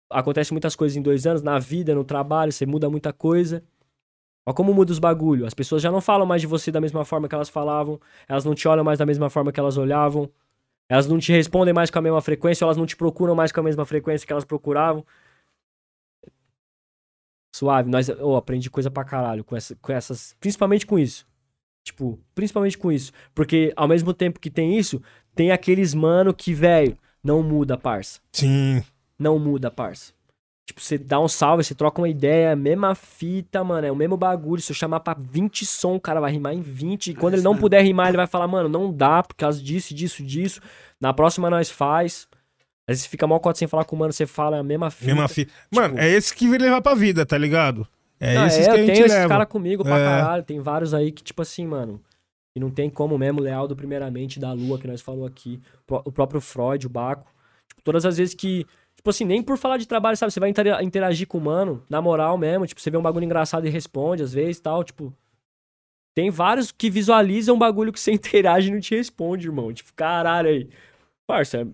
Acontece 0.08 0.52
muitas 0.52 0.76
coisas 0.76 0.96
em 0.96 1.02
dois 1.02 1.26
anos, 1.26 1.42
na 1.42 1.58
vida, 1.58 1.92
no 1.92 2.04
trabalho, 2.04 2.52
você 2.52 2.64
muda 2.64 2.88
muita 2.88 3.12
coisa. 3.12 3.64
Olha 4.46 4.54
como 4.54 4.74
muda 4.74 4.92
os 4.92 4.98
bagulho. 4.98 5.46
As 5.46 5.54
pessoas 5.54 5.80
já 5.80 5.90
não 5.90 6.00
falam 6.00 6.26
mais 6.26 6.40
de 6.40 6.46
você 6.46 6.70
da 6.70 6.80
mesma 6.80 7.04
forma 7.04 7.28
que 7.28 7.34
elas 7.34 7.48
falavam. 7.48 8.00
Elas 8.28 8.44
não 8.44 8.54
te 8.54 8.68
olham 8.68 8.84
mais 8.84 8.98
da 8.98 9.06
mesma 9.06 9.30
forma 9.30 9.50
que 9.50 9.58
elas 9.58 9.76
olhavam. 9.78 10.30
Elas 10.88 11.06
não 11.06 11.18
te 11.18 11.32
respondem 11.32 11.72
mais 11.72 11.90
com 11.90 11.98
a 11.98 12.02
mesma 12.02 12.20
frequência. 12.20 12.64
Elas 12.64 12.76
não 12.76 12.86
te 12.86 12.96
procuram 12.96 13.34
mais 13.34 13.50
com 13.50 13.60
a 13.60 13.62
mesma 13.62 13.84
frequência 13.86 14.26
que 14.26 14.32
elas 14.32 14.44
procuravam. 14.44 15.04
Suave. 17.54 17.90
Nós, 17.90 18.08
eu 18.08 18.36
aprendi 18.36 18.68
coisa 18.70 18.90
pra 18.90 19.04
caralho 19.04 19.44
com, 19.44 19.56
essa, 19.56 19.74
com 19.76 19.92
essas. 19.92 20.36
Principalmente 20.38 20.84
com 20.86 20.98
isso. 20.98 21.26
Tipo, 21.82 22.18
principalmente 22.34 22.76
com 22.76 22.92
isso. 22.92 23.12
Porque 23.34 23.72
ao 23.76 23.88
mesmo 23.88 24.12
tempo 24.12 24.40
que 24.40 24.50
tem 24.50 24.76
isso, 24.76 25.00
tem 25.34 25.52
aqueles 25.52 25.94
mano 25.94 26.34
que, 26.34 26.52
velho, 26.52 26.98
não 27.22 27.42
muda, 27.42 27.78
parça 27.78 28.20
Sim. 28.32 28.84
não 29.18 29.38
muda, 29.38 29.70
parça. 29.70 30.12
Tipo, 30.66 30.80
você 30.80 30.96
dá 30.96 31.20
um 31.20 31.28
salve, 31.28 31.62
você 31.62 31.74
troca 31.74 32.00
uma 32.00 32.08
ideia, 32.08 32.48
é 32.50 32.56
mesma 32.56 32.94
fita, 32.94 33.62
mano, 33.62 33.86
é 33.86 33.92
o 33.92 33.96
mesmo 33.96 34.16
bagulho. 34.16 34.62
Se 34.62 34.72
eu 34.72 34.76
chamar 34.76 35.00
pra 35.00 35.14
20 35.18 35.66
som, 35.66 35.94
o 35.96 36.00
cara 36.00 36.20
vai 36.20 36.32
rimar 36.32 36.54
em 36.54 36.62
20. 36.62 37.08
E 37.10 37.14
quando 37.14 37.34
ele 37.34 37.42
não 37.42 37.56
puder 37.56 37.82
rimar, 37.82 38.08
ele 38.08 38.16
vai 38.16 38.26
falar, 38.26 38.46
mano, 38.48 38.68
não 38.68 38.90
dá 38.90 39.22
por 39.22 39.34
causa 39.34 39.60
disso, 39.62 39.92
disso, 39.94 40.22
disso. 40.22 40.60
Na 41.00 41.12
próxima 41.12 41.50
nós 41.50 41.70
faz. 41.70 42.26
Às 42.88 42.96
vezes 42.96 43.06
fica 43.06 43.26
mal 43.26 43.40
cota 43.40 43.58
sem 43.58 43.68
falar 43.68 43.84
com 43.84 43.94
o 43.94 43.98
mano, 43.98 44.12
você 44.12 44.26
fala 44.26 44.56
é 44.56 44.60
a 44.60 44.62
mesma 44.62 44.90
fita. 44.90 45.06
Mesma 45.12 45.28
fi... 45.28 45.48
Mano, 45.74 45.98
é 45.98 46.08
esse 46.08 46.34
que 46.34 46.48
vai 46.48 46.58
levar 46.58 46.80
pra 46.80 46.94
vida, 46.94 47.24
tá 47.26 47.36
ligado? 47.36 47.86
É 48.20 48.34
Não, 48.34 48.46
esses 48.46 48.60
é, 48.60 48.64
que 48.64 48.70
a 48.70 48.76
gente 48.76 48.86
tenho 48.86 49.04
esses 49.06 49.16
leva. 49.18 49.28
caras 49.28 49.48
comigo 49.48 49.82
pra 49.84 49.98
É. 49.98 50.04
caralho. 50.04 50.42
Tem 50.42 50.60
vários 50.60 50.94
aí 50.94 51.12
que, 51.12 51.22
tipo 51.22 51.42
assim, 51.42 51.66
mano. 51.66 52.00
E 52.56 52.60
não 52.60 52.70
tem 52.70 52.88
como 52.88 53.18
mesmo, 53.18 53.40
Lealdo, 53.40 53.74
primeiramente, 53.74 54.38
da 54.38 54.52
Lua, 54.52 54.78
que 54.78 54.86
nós 54.86 55.00
falou 55.02 55.26
aqui. 55.26 55.60
O 55.88 56.12
próprio 56.12 56.40
Freud, 56.40 56.86
o 56.86 56.90
Baco. 56.90 57.26
Tipo, 57.68 57.82
todas 57.82 58.06
as 58.06 58.16
vezes 58.16 58.34
que. 58.34 58.66
Tipo 59.04 59.10
assim, 59.10 59.26
nem 59.26 59.42
por 59.42 59.58
falar 59.58 59.76
de 59.76 59.86
trabalho, 59.86 60.16
sabe? 60.16 60.32
Você 60.32 60.40
vai 60.40 60.48
intera- 60.48 60.82
interagir 60.82 61.28
com 61.28 61.36
o 61.36 61.40
mano, 61.42 61.84
na 61.90 62.00
moral 62.00 62.38
mesmo. 62.38 62.66
Tipo, 62.66 62.80
você 62.80 62.90
vê 62.90 62.96
um 62.96 63.02
bagulho 63.02 63.26
engraçado 63.26 63.66
e 63.66 63.68
responde, 63.70 64.22
às 64.22 64.32
vezes 64.32 64.58
tal. 64.60 64.82
Tipo. 64.82 65.12
Tem 66.16 66.30
vários 66.30 66.72
que 66.72 66.88
visualizam 66.88 67.54
um 67.54 67.58
bagulho 67.58 67.92
que 67.92 68.00
você 68.00 68.12
interage 68.14 68.68
e 68.68 68.72
não 68.72 68.80
te 68.80 68.94
responde, 68.96 69.46
irmão. 69.46 69.70
Tipo, 69.74 69.92
caralho 69.92 70.48
aí. 70.48 70.70
Parça, 71.26 71.68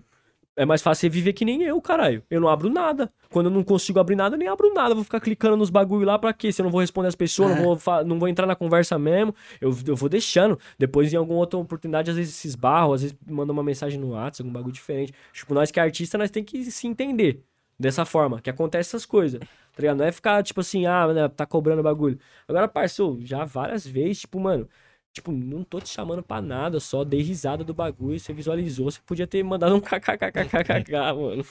é, 0.61 0.63
é 0.63 0.65
mais 0.65 0.81
fácil 0.81 1.01
você 1.01 1.09
viver 1.09 1.33
que 1.33 1.43
nem 1.43 1.63
eu, 1.63 1.81
caralho. 1.81 2.23
Eu 2.29 2.39
não 2.39 2.47
abro 2.47 2.69
nada. 2.69 3.11
Quando 3.29 3.47
eu 3.47 3.51
não 3.51 3.63
consigo 3.63 3.99
abrir 3.99 4.15
nada, 4.15 4.35
eu 4.35 4.39
nem 4.39 4.47
abro 4.47 4.73
nada. 4.73 4.91
Eu 4.91 4.95
vou 4.95 5.03
ficar 5.03 5.19
clicando 5.19 5.57
nos 5.57 5.69
bagulho 5.69 6.05
lá 6.05 6.19
pra 6.19 6.31
quê? 6.33 6.51
Se 6.51 6.61
eu 6.61 6.63
não 6.63 6.71
vou 6.71 6.81
responder 6.81 7.07
as 7.07 7.15
pessoas, 7.15 7.55
não, 7.55 7.75
vou 7.75 8.05
não 8.05 8.19
vou 8.19 8.27
entrar 8.27 8.45
na 8.45 8.55
conversa 8.55 8.97
mesmo. 8.99 9.33
Eu, 9.59 9.75
eu 9.87 9.95
vou 9.95 10.07
deixando. 10.07 10.59
Depois, 10.77 11.11
em 11.11 11.17
alguma 11.17 11.39
outra 11.39 11.59
oportunidade, 11.59 12.11
às 12.11 12.17
vezes 12.17 12.35
se 12.35 12.47
esbarro, 12.47 12.93
às 12.93 13.01
vezes 13.01 13.17
manda 13.27 13.51
uma 13.51 13.63
mensagem 13.63 13.99
no 13.99 14.11
WhatsApp, 14.11 14.43
algum 14.43 14.53
bagulho 14.53 14.73
diferente. 14.73 15.13
Tipo, 15.33 15.53
nós 15.53 15.71
que 15.71 15.79
é 15.79 15.83
artista, 15.83 16.17
nós 16.17 16.29
tem 16.29 16.43
que 16.43 16.63
se 16.65 16.87
entender 16.87 17.43
dessa 17.79 18.05
forma, 18.05 18.39
que 18.39 18.49
acontece 18.49 18.89
essas 18.89 19.05
coisas. 19.05 19.39
Tá 19.39 19.79
ligado? 19.79 19.97
Não 19.97 20.05
é 20.05 20.11
ficar, 20.11 20.43
tipo 20.43 20.61
assim, 20.61 20.85
ah, 20.85 21.11
né, 21.11 21.27
tá 21.29 21.45
cobrando 21.45 21.81
bagulho. 21.81 22.19
Agora, 22.47 22.67
parceiro, 22.67 23.19
já 23.21 23.43
várias 23.45 23.87
vezes, 23.87 24.21
tipo, 24.21 24.39
mano, 24.39 24.69
Tipo, 25.13 25.29
não 25.33 25.61
tô 25.61 25.81
te 25.81 25.89
chamando 25.89 26.23
pra 26.23 26.41
nada, 26.41 26.79
só 26.79 27.03
dei 27.03 27.21
risada 27.21 27.65
do 27.65 27.73
bagulho, 27.73 28.17
você 28.17 28.31
visualizou, 28.31 28.89
você 28.89 28.99
podia 29.05 29.27
ter 29.27 29.43
mandado 29.43 29.75
um 29.75 29.79
kkkkk, 29.81 30.89
mano. 31.13 31.43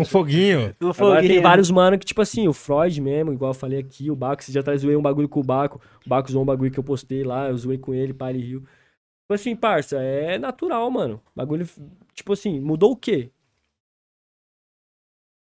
Um 0.00 0.04
foguinho. 0.04 0.74
No 0.80 0.90
Agora 0.90 1.18
tem 1.20 1.28
foguinho. 1.30 1.42
vários 1.42 1.68
mano 1.68 1.98
que, 1.98 2.06
tipo 2.06 2.20
assim, 2.20 2.46
o 2.46 2.52
Freud 2.52 3.00
mesmo, 3.00 3.32
igual 3.32 3.50
eu 3.50 3.54
falei 3.54 3.80
aqui, 3.80 4.08
o 4.08 4.14
Baco, 4.14 4.42
você 4.44 4.52
já 4.52 4.62
tá 4.62 4.76
zoei 4.76 4.94
um 4.94 5.02
bagulho 5.02 5.28
com 5.28 5.40
o 5.40 5.42
Baco, 5.44 5.80
o 6.04 6.08
Baco 6.08 6.30
zoou 6.30 6.44
um 6.44 6.46
bagulho 6.46 6.70
que 6.70 6.78
eu 6.78 6.84
postei 6.84 7.24
lá, 7.24 7.48
eu 7.48 7.56
zoei 7.58 7.76
com 7.76 7.92
ele, 7.92 8.14
pá, 8.14 8.30
ele 8.30 8.38
riu. 8.40 8.60
Tipo 8.60 9.34
assim, 9.34 9.56
parça, 9.56 9.98
é 10.00 10.38
natural, 10.38 10.88
mano. 10.88 11.20
Bagulho, 11.34 11.66
tipo 12.14 12.32
assim, 12.34 12.60
mudou 12.60 12.92
o 12.92 12.96
quê? 12.96 13.32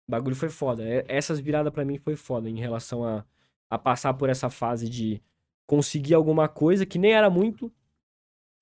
O 0.08 0.12
bagulho 0.12 0.34
foi 0.36 0.48
foda. 0.48 0.82
É- 0.82 1.04
Essas 1.08 1.38
viradas 1.38 1.70
pra 1.72 1.84
mim 1.84 1.98
foi 1.98 2.16
foda 2.16 2.48
em 2.48 2.58
relação 2.58 3.04
a, 3.04 3.24
a 3.70 3.78
passar 3.78 4.14
por 4.14 4.30
essa 4.30 4.48
fase 4.48 4.88
de 4.88 5.20
conseguir 5.68 6.14
alguma 6.14 6.48
coisa 6.48 6.86
que 6.86 6.98
nem 6.98 7.12
era 7.12 7.28
muito, 7.28 7.70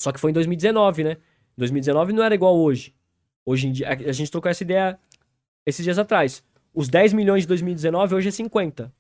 só 0.03 0.11
que 0.11 0.19
foi 0.19 0.33
em 0.33 0.35
2019, 0.35 1.05
né? 1.05 1.16
2019 1.57 2.12
não 2.12 2.23
era 2.23 2.35
igual 2.35 2.59
hoje. 2.59 2.93
Hoje 3.47 3.69
em 3.69 3.73
dia, 3.73 3.89
a 3.89 4.12
gente 4.12 4.31
trocou 4.31 4.51
essa 4.51 4.65
ideia 4.65 4.99
esses 5.65 5.85
dias 5.85 6.01
atrás. 6.01 6.43
Os 6.74 6.89
10 6.89 7.12
milhões 7.12 7.45
de 7.45 7.49
2019 7.49 8.16
hoje 8.16 8.28
é 8.28 8.33
50. 8.33 8.93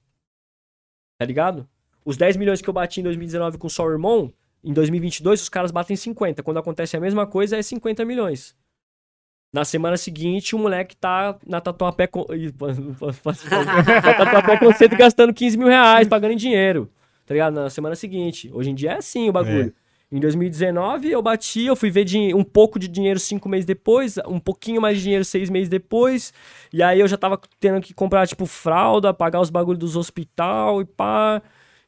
Tá 1.18 1.26
ligado? 1.26 1.68
Os 2.04 2.16
10 2.16 2.36
milhões 2.36 2.62
que 2.62 2.70
eu 2.70 2.72
bati 2.72 3.00
em 3.00 3.02
2019 3.02 3.58
com 3.58 3.66
o 3.66 3.70
Sol 3.70 3.90
Irmão, 3.90 4.32
em 4.62 4.72
2022 4.72 5.42
os 5.42 5.48
caras 5.48 5.72
batem 5.72 5.96
50. 5.96 6.44
Quando 6.44 6.58
acontece 6.58 6.96
a 6.96 7.00
mesma 7.00 7.26
coisa, 7.26 7.56
é 7.56 7.62
50 7.62 8.04
milhões. 8.04 8.54
Na 9.52 9.64
semana 9.64 9.96
seguinte, 9.96 10.54
o 10.54 10.58
moleque 10.60 10.96
tá 10.96 11.36
na 11.44 11.60
Tatuapé 11.60 12.06
com... 12.06 12.24
Na 12.30 14.14
Tatuapé 14.14 14.58
Conceito 14.58 14.96
gastando 14.96 15.34
15 15.34 15.58
mil 15.58 15.66
reais, 15.66 16.06
pagando 16.06 16.34
em 16.34 16.36
dinheiro. 16.36 16.88
Tá 17.26 17.34
ligado? 17.34 17.54
Na 17.54 17.68
semana 17.68 17.94
seguinte. 17.96 18.50
Hoje 18.52 18.70
em 18.70 18.74
dia 18.74 18.92
é 18.92 18.96
assim 18.98 19.28
o 19.28 19.32
bagulho. 19.32 19.74
Em 20.10 20.20
2019 20.20 21.10
eu 21.10 21.20
bati, 21.20 21.64
eu 21.66 21.74
fui 21.74 21.90
ver 21.90 22.06
um 22.32 22.44
pouco 22.44 22.78
de 22.78 22.86
dinheiro 22.86 23.18
cinco 23.18 23.48
meses 23.48 23.66
depois, 23.66 24.16
um 24.28 24.38
pouquinho 24.38 24.80
mais 24.80 24.96
de 24.98 25.02
dinheiro 25.02 25.24
seis 25.24 25.50
meses 25.50 25.68
depois, 25.68 26.32
e 26.72 26.80
aí 26.80 27.00
eu 27.00 27.08
já 27.08 27.16
tava 27.16 27.40
tendo 27.58 27.80
que 27.80 27.92
comprar, 27.92 28.24
tipo, 28.28 28.46
fralda, 28.46 29.12
pagar 29.12 29.40
os 29.40 29.50
bagulhos 29.50 29.80
dos 29.80 29.96
hospital 29.96 30.80
e 30.80 30.84
pá. 30.84 31.42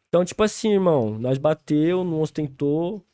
Então, 0.08 0.24
tipo 0.24 0.42
assim, 0.42 0.72
irmão, 0.72 1.16
nós 1.16 1.38
bateu, 1.38 2.02
não 2.02 2.20
ostentou, 2.20 3.04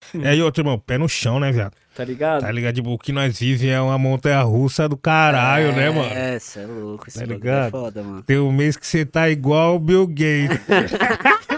É, 0.24 0.34
e 0.34 0.42
outro, 0.42 0.60
irmão, 0.62 0.78
pé 0.78 0.96
no 0.98 1.08
chão, 1.08 1.38
né, 1.40 1.50
viado? 1.52 1.74
tá 1.94 2.04
ligado? 2.04 2.40
Tá 2.42 2.52
ligado? 2.52 2.74
Tipo, 2.76 2.90
o 2.92 2.98
que 2.98 3.10
nós 3.12 3.38
vive 3.38 3.68
é 3.68 3.80
uma 3.80 3.98
montanha 3.98 4.40
russa 4.42 4.88
do 4.88 4.96
caralho, 4.96 5.72
né, 5.72 5.90
mano? 5.90 6.08
É, 6.14 6.38
cê 6.38 6.60
é 6.60 6.66
louco. 6.66 7.08
Esse 7.08 7.18
Tá 7.18 7.26
bagulho 7.26 7.38
ligado? 7.38 7.66
é 7.66 7.70
foda, 7.70 8.02
mano. 8.04 8.22
Tem 8.22 8.38
um 8.38 8.52
mês 8.52 8.76
que 8.76 8.86
você 8.86 9.04
tá 9.04 9.28
igual 9.28 9.74
o 9.74 9.78
Bill 9.80 10.06
Gates. 10.06 10.60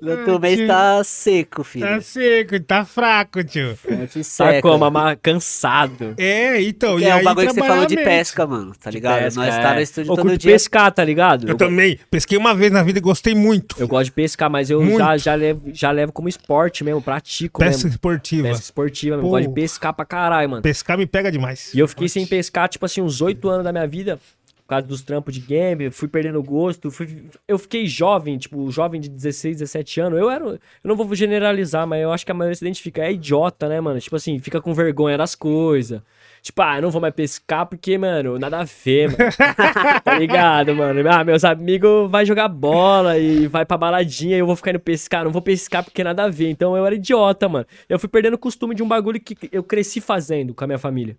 No 0.00 0.10
outro 0.10 0.40
mês 0.40 0.66
tá 0.66 1.02
seco, 1.04 1.62
filho. 1.64 1.86
tá 1.86 2.00
seco, 2.00 2.60
tá 2.60 2.84
fraco, 2.84 3.42
tio. 3.44 3.76
Tá 3.76 4.22
seca. 4.22 4.60
como? 4.62 4.84
Ama- 4.84 5.16
Cansado. 5.16 6.14
É, 6.18 6.60
então, 6.62 6.98
e 6.98 7.04
É 7.04 7.12
aí 7.12 7.20
o 7.20 7.24
bagulho 7.24 7.48
que 7.48 7.54
você 7.54 7.60
falou 7.66 7.86
de 7.86 7.96
pesca, 7.96 8.46
mano, 8.46 8.72
tá 8.78 8.90
ligado? 8.90 9.20
Pesca, 9.22 9.40
Nós 9.40 9.54
é. 9.54 9.60
tá 9.62 9.74
no 9.74 9.80
estúdio 9.80 10.10
Eu 10.12 10.16
todo 10.16 10.26
curto 10.28 10.38
dia. 10.40 10.52
pescar, 10.52 10.92
tá 10.92 11.04
ligado? 11.04 11.44
Eu, 11.44 11.50
Eu, 11.50 11.56
também. 11.56 11.98
Pesquei 12.10 12.36
uma 12.38 12.54
vez 12.54 12.70
na 12.72 12.82
vida 12.82 12.98
e 12.98 13.02
gostei 13.02 13.34
muito. 13.34 13.76
eu 13.78 13.88
gosto 13.88 14.06
de 14.06 14.12
pescar, 14.12 14.50
mas 14.50 14.70
eu 14.70 14.80
Muito. 14.82 14.98
já, 14.98 15.16
já, 15.16 15.34
levo, 15.34 15.62
já 15.72 15.90
levo 15.90 16.12
como 16.12 16.28
esporte 16.28 16.82
mesmo, 16.84 17.00
pratico 17.00 17.60
Pesca 17.60 17.72
mesmo. 17.76 17.88
esportiva. 17.90 18.48
Pesca 18.48 18.62
esportiva 18.64 19.16
mesmo. 19.16 19.28
Pô. 19.30 19.36
Gosto 19.36 19.48
de 19.48 19.54
pescar 19.54 19.92
pra 19.94 20.04
caralho, 20.04 20.48
mano. 20.50 20.62
Pescar 20.62 20.98
me 20.98 21.06
pega 21.06 21.30
demais. 21.30 21.72
E 21.74 21.78
eu 21.78 21.88
fiquei 21.88 22.08
sem 22.08 22.26
pescar, 22.26 22.68
tipo 22.68 22.84
assim, 22.86 23.00
uns 23.00 23.20
oito 23.20 23.48
anos 23.48 23.64
da 23.64 23.72
minha 23.72 23.86
vida. 23.86 24.18
Por 24.64 24.68
causa 24.68 24.86
dos 24.86 25.02
trampos 25.02 25.34
de 25.34 25.40
game, 25.40 25.90
fui 25.90 26.08
perdendo 26.08 26.42
gosto, 26.42 26.90
fui- 26.90 27.24
eu 27.46 27.58
fiquei 27.58 27.86
jovem, 27.86 28.38
tipo, 28.38 28.70
jovem 28.70 28.98
de 29.00 29.10
16, 29.10 29.58
17 29.58 30.00
anos, 30.00 30.18
eu 30.18 30.30
era, 30.30 30.44
eu 30.44 30.58
não 30.82 30.96
vou 30.96 31.14
generalizar, 31.14 31.86
mas 31.86 32.02
eu 32.02 32.10
acho 32.10 32.24
que 32.24 32.32
a 32.32 32.34
maioria 32.34 32.54
se 32.56 32.64
identifica, 32.64 33.02
é 33.02 33.12
idiota, 33.12 33.68
né, 33.68 33.78
mano? 33.80 34.00
Tipo 34.00 34.16
assim, 34.16 34.38
fica 34.38 34.60
com 34.62 34.72
vergonha 34.72 35.18
das 35.18 35.34
coisas. 35.34 36.00
Tipo, 36.40 36.60
ah, 36.62 36.80
não 36.80 36.90
vou 36.90 37.00
mais 37.00 37.14
pescar 37.14 37.66
porque, 37.66 37.96
mano, 37.98 38.38
nada 38.38 38.60
a 38.60 38.64
ver, 38.64 39.08
mano. 39.10 39.30
tá 40.04 40.18
ligado, 40.18 40.74
mano? 40.74 41.00
Ah, 41.10 41.24
meus 41.24 41.42
amigos 41.44 42.10
vai 42.10 42.24
jogar 42.26 42.48
bola 42.48 43.18
e 43.18 43.46
vai 43.46 43.64
pra 43.64 43.76
baladinha 43.78 44.36
e 44.36 44.40
eu 44.40 44.46
vou 44.46 44.54
ficar 44.56 44.70
indo 44.70 44.80
pescar. 44.80 45.24
Não 45.24 45.30
vou 45.30 45.40
pescar 45.40 45.82
porque 45.82 46.04
nada 46.04 46.24
a 46.24 46.28
ver. 46.28 46.50
Então 46.50 46.76
eu 46.76 46.84
era 46.84 46.94
idiota, 46.94 47.48
mano. 47.48 47.64
Eu 47.88 47.98
fui 47.98 48.08
perdendo 48.10 48.34
o 48.34 48.38
costume 48.38 48.74
de 48.74 48.82
um 48.82 48.88
bagulho 48.88 49.18
que 49.20 49.36
eu 49.50 49.62
cresci 49.62 50.00
fazendo 50.02 50.52
com 50.52 50.64
a 50.64 50.66
minha 50.66 50.78
família. 50.78 51.16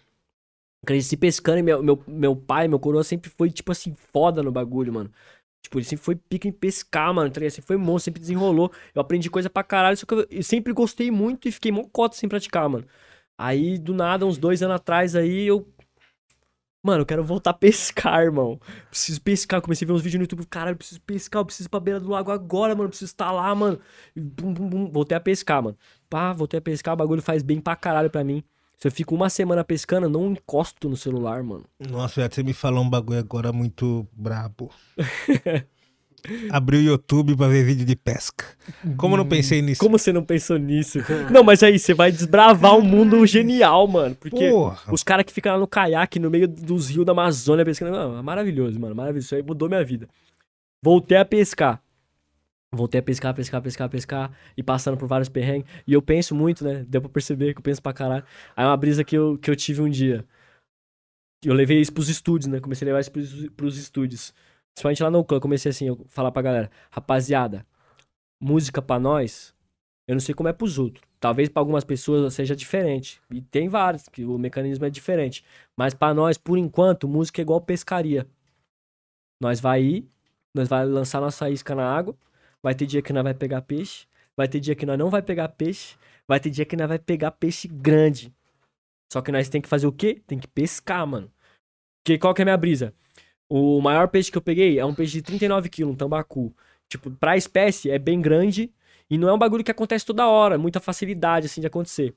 Cresci 0.86 1.18
pescando 1.18 1.60
e 1.60 1.64
meu, 1.64 1.84
meu, 1.84 2.04
meu 2.08 2.36
pai, 2.36 2.68
meu 2.68 2.80
coroa 2.80 3.04
sempre 3.04 3.30
foi, 3.30 3.50
tipo 3.52 3.72
assim, 3.72 3.94
foda 4.14 4.42
no 4.44 4.52
bagulho, 4.52 4.94
mano. 4.94 5.12
Tipo, 5.66 5.80
ele 5.80 5.86
sempre 5.86 6.06
foi 6.06 6.16
pica 6.16 6.48
em 6.48 6.52
pescar, 6.52 7.14
mano. 7.14 7.28
Ligado? 7.28 7.50
Sempre 7.50 7.68
foi 7.68 7.78
monstro, 7.78 8.06
sempre 8.06 8.22
desenrolou. 8.22 8.72
Eu 8.94 9.02
aprendi 9.02 9.30
coisa 9.30 9.50
pra 9.50 9.64
caralho, 9.64 9.98
só 9.98 10.06
que 10.06 10.14
eu, 10.14 10.28
eu 10.30 10.44
sempre 10.44 10.72
gostei 10.74 11.10
muito 11.10 11.48
e 11.48 11.52
fiquei 11.52 11.72
mocota 11.72 12.16
sem 12.16 12.30
praticar, 12.30 12.70
mano. 12.70 12.86
Aí, 13.38 13.78
do 13.78 13.94
nada, 13.94 14.26
uns 14.26 14.38
dois 14.38 14.62
anos 14.62 14.76
atrás, 14.76 15.16
aí 15.16 15.48
eu. 15.48 15.68
Mano, 16.84 17.02
eu 17.02 17.06
quero 17.06 17.24
voltar 17.24 17.50
a 17.50 17.54
pescar, 17.54 18.22
irmão. 18.24 18.60
Preciso 18.92 19.20
pescar. 19.22 19.60
Comecei 19.62 19.86
a 19.86 19.88
ver 19.88 19.94
uns 19.94 20.02
vídeos 20.02 20.20
no 20.20 20.24
YouTube. 20.24 20.46
Caralho, 20.46 20.78
preciso 20.78 21.02
pescar. 21.02 21.42
Eu 21.42 21.46
preciso 21.46 21.68
ir 21.68 21.72
pra 21.72 21.80
beira 21.80 22.00
do 22.00 22.10
lago 22.10 22.32
agora, 22.32 22.76
mano. 22.76 22.90
Preciso 22.90 23.10
estar 23.10 23.32
lá, 23.32 23.54
mano. 23.56 23.80
E 24.16 24.22
bum, 24.22 24.54
bum, 24.54 24.70
bum. 24.70 24.92
Voltei 24.92 25.18
a 25.18 25.20
pescar, 25.20 25.64
mano. 25.64 25.78
Pá, 26.08 26.32
voltei 26.32 26.60
a 26.60 26.62
pescar. 26.62 26.94
O 26.94 26.98
bagulho 26.98 27.24
faz 27.24 27.42
bem 27.42 27.60
pra 27.60 27.76
caralho 27.76 28.12
pra 28.12 28.24
mim. 28.24 28.44
Se 28.78 28.88
eu 28.88 28.92
fico 28.92 29.16
uma 29.16 29.30
semana 29.30 29.64
pescando, 29.64 30.08
eu 30.08 30.10
não 30.10 30.32
encosto 30.32 30.90
no 30.90 30.98
celular, 30.98 31.42
mano. 31.44 31.64
Nossa, 31.80 32.28
você 32.30 32.44
me 32.44 32.54
falou 32.54 32.84
um 32.84 32.90
bagulho 32.90 33.20
agora 33.20 33.52
muito 33.54 34.08
brabo. 34.14 34.70
Abri 36.50 36.78
o 36.78 36.82
YouTube 36.82 37.36
pra 37.36 37.48
ver 37.48 37.64
vídeo 37.64 37.86
de 37.86 37.96
pesca. 37.96 38.46
Como 38.98 39.14
eu 39.14 39.18
não 39.18 39.28
pensei 39.28 39.62
nisso? 39.62 39.80
Como 39.80 39.98
você 39.98 40.12
não 40.12 40.24
pensou 40.24 40.58
nisso? 40.58 41.00
não, 41.32 41.44
mas 41.44 41.62
aí, 41.62 41.78
você 41.78 41.94
vai 41.94 42.12
desbravar 42.12 42.76
um 42.76 42.82
mundo 42.82 43.26
genial, 43.26 43.88
mano. 43.88 44.16
Porque 44.16 44.50
Porra. 44.50 44.92
os 44.92 45.04
caras 45.04 45.26
que 45.26 45.32
ficam 45.32 45.54
lá 45.54 45.60
no 45.60 45.68
caiaque, 45.68 46.20
no 46.20 46.30
meio 46.30 46.48
dos 46.48 46.90
rios 46.90 47.06
da 47.06 47.12
Amazônia 47.12 47.64
pescando. 47.64 47.92
Não, 47.92 48.18
é 48.18 48.22
maravilhoso, 48.22 48.80
mano. 48.80 48.96
Maravilhoso. 48.96 49.28
Isso 49.28 49.36
aí 49.36 49.44
mudou 49.44 49.70
minha 49.70 49.84
vida. 49.84 50.08
Voltei 50.84 51.18
a 51.18 51.26
pescar. 51.26 51.82
Voltei 52.76 53.00
a 53.00 53.04
pescar, 53.04 53.34
pescar, 53.34 53.62
pescar, 53.62 53.90
pescar. 53.90 54.32
E 54.58 54.64
passando 54.64 54.98
por 54.98 55.08
vários 55.08 55.30
perrengues. 55.30 55.70
E 55.88 55.94
eu 55.94 56.02
penso 56.02 56.36
muito, 56.36 56.64
né? 56.64 56.86
Deu 56.88 57.02
pra 57.02 57.10
perceber 57.10 57.54
que 57.54 57.60
eu 57.60 57.64
penso 57.64 57.82
pra 57.82 57.94
caralho. 57.94 58.26
Aí 58.56 58.66
uma 58.66 58.78
brisa 58.78 59.04
que 59.04 59.16
eu, 59.18 59.38
que 59.38 59.50
eu 59.50 59.56
tive 59.56 59.82
um 59.82 59.90
dia. 59.90 60.26
Eu 61.44 61.54
levei 61.54 61.80
isso 61.80 61.94
pros 61.94 62.10
estúdios, 62.10 62.48
né? 62.48 62.60
Comecei 62.60 62.86
a 62.86 62.88
levar 62.88 63.00
isso 63.02 63.12
pros, 63.12 63.50
pros 63.50 63.78
estúdios. 63.78 64.34
Principalmente 64.76 65.04
lá 65.04 65.12
no 65.12 65.24
Clã, 65.24 65.40
comecei 65.40 65.70
assim, 65.70 65.88
eu 65.88 66.06
falar 66.10 66.32
pra 66.32 66.42
galera, 66.42 66.72
rapaziada, 66.92 67.66
música 68.42 68.82
pra 68.82 69.00
nós, 69.00 69.56
eu 70.08 70.16
não 70.16 70.20
sei 70.20 70.36
como 70.36 70.50
é 70.50 70.54
pros 70.54 70.78
outros. 70.78 71.04
Talvez 71.20 71.48
pra 71.50 71.62
algumas 71.62 71.84
pessoas 71.84 72.34
seja 72.34 72.56
diferente. 72.56 73.22
E 73.32 73.42
tem 73.42 73.70
vários, 73.70 74.08
que 74.10 74.26
o 74.26 74.38
mecanismo 74.38 74.86
é 74.86 74.90
diferente. 74.90 75.44
Mas 75.78 75.94
pra 75.94 76.14
nós, 76.14 76.38
por 76.38 76.58
enquanto, 76.58 77.08
música 77.08 77.42
é 77.42 77.44
igual 77.44 77.62
pescaria. 77.62 78.28
Nós 79.42 79.60
vai 79.60 79.82
ir, 79.82 80.10
nós 80.54 80.68
vai 80.68 80.86
lançar 80.86 81.22
nossa 81.22 81.50
isca 81.50 81.74
na 81.74 81.90
água, 81.90 82.16
vai 82.66 82.74
ter 82.74 82.88
dia 82.88 83.00
que 83.00 83.14
nós 83.14 83.24
vai 83.24 83.36
pegar 83.36 83.62
peixe, 83.62 84.08
vai 84.36 84.48
ter 84.48 84.60
dia 84.60 84.74
que 84.74 84.88
nós 84.88 84.98
não 84.98 85.08
vai 85.08 85.22
pegar 85.22 85.50
peixe, 85.50 85.96
vai 86.28 86.40
ter 86.40 86.50
dia 86.50 86.66
que 86.66 86.76
nós 86.76 86.88
vai 86.88 86.98
pegar 86.98 87.30
peixe 87.30 87.68
grande. 87.68 88.34
Só 89.14 89.22
que 89.22 89.32
nós 89.32 89.48
tem 89.48 89.62
que 89.62 89.70
fazer 89.70 89.86
o 89.86 89.92
quê? 89.92 90.20
Tem 90.26 90.40
que 90.40 90.48
pescar, 90.48 91.06
mano. 91.06 91.32
Porque 92.04 92.18
qual 92.18 92.34
que 92.34 92.42
é 92.42 92.44
a 92.44 92.46
minha 92.46 92.58
brisa? 92.58 92.92
O 93.48 93.80
maior 93.82 94.08
peixe 94.08 94.32
que 94.32 94.38
eu 94.40 94.42
peguei 94.42 94.80
é 94.80 94.84
um 94.84 94.96
peixe 94.96 95.14
de 95.14 95.22
39 95.22 95.70
quilos, 95.70 95.94
um 95.94 95.96
tambacu. 95.96 96.56
Tipo, 96.90 97.12
pra 97.12 97.38
espécie 97.38 97.92
é 97.92 98.00
bem 98.00 98.20
grande 98.20 98.74
e 99.12 99.16
não 99.16 99.30
é 99.30 99.34
um 99.34 99.38
bagulho 99.38 99.64
que 99.64 99.70
acontece 99.70 100.04
toda 100.04 100.28
hora, 100.28 100.58
muita 100.58 100.80
facilidade, 100.80 101.46
assim, 101.46 101.62
de 101.62 101.68
acontecer. 101.68 102.16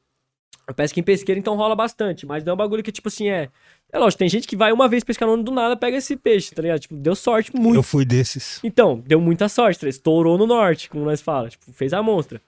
Eu 0.67 0.75
pesco 0.75 0.99
em 0.99 1.03
pesqueira, 1.03 1.39
então 1.39 1.57
rola 1.57 1.77
bastante, 1.77 2.25
mas 2.25 2.43
não 2.43 2.53
é 2.53 2.55
um 2.55 2.57
bagulho 2.57 2.83
que, 2.83 2.91
tipo 2.91 3.09
assim, 3.09 3.29
é... 3.29 3.51
É 3.91 3.99
lógico, 3.99 4.19
tem 4.19 4.29
gente 4.29 4.47
que 4.47 4.57
vai 4.57 4.71
uma 4.71 4.87
vez 4.87 5.03
pescar 5.03 5.27
no 5.27 5.35
ano 5.35 5.43
do 5.43 5.51
nada, 5.51 5.77
pega 5.77 5.97
esse 5.97 6.15
peixe, 6.15 6.55
tá 6.55 6.61
ligado? 6.61 6.81
Tipo, 6.81 6.97
deu 6.97 7.15
sorte 7.15 7.55
muito. 7.57 7.77
Eu 7.77 7.83
fui 7.83 8.05
desses. 8.05 8.61
Então, 8.63 9.01
deu 9.01 9.21
muita 9.21 9.49
sorte, 9.49 9.81
tá? 9.81 9.89
estourou 9.89 10.37
no 10.37 10.47
norte, 10.47 10.91
como 10.91 11.05
nós 11.05 11.23
fala, 11.23 11.49
tipo, 11.49 11.73
fez 11.73 11.95
a 11.95 12.03
monstra. 12.03 12.41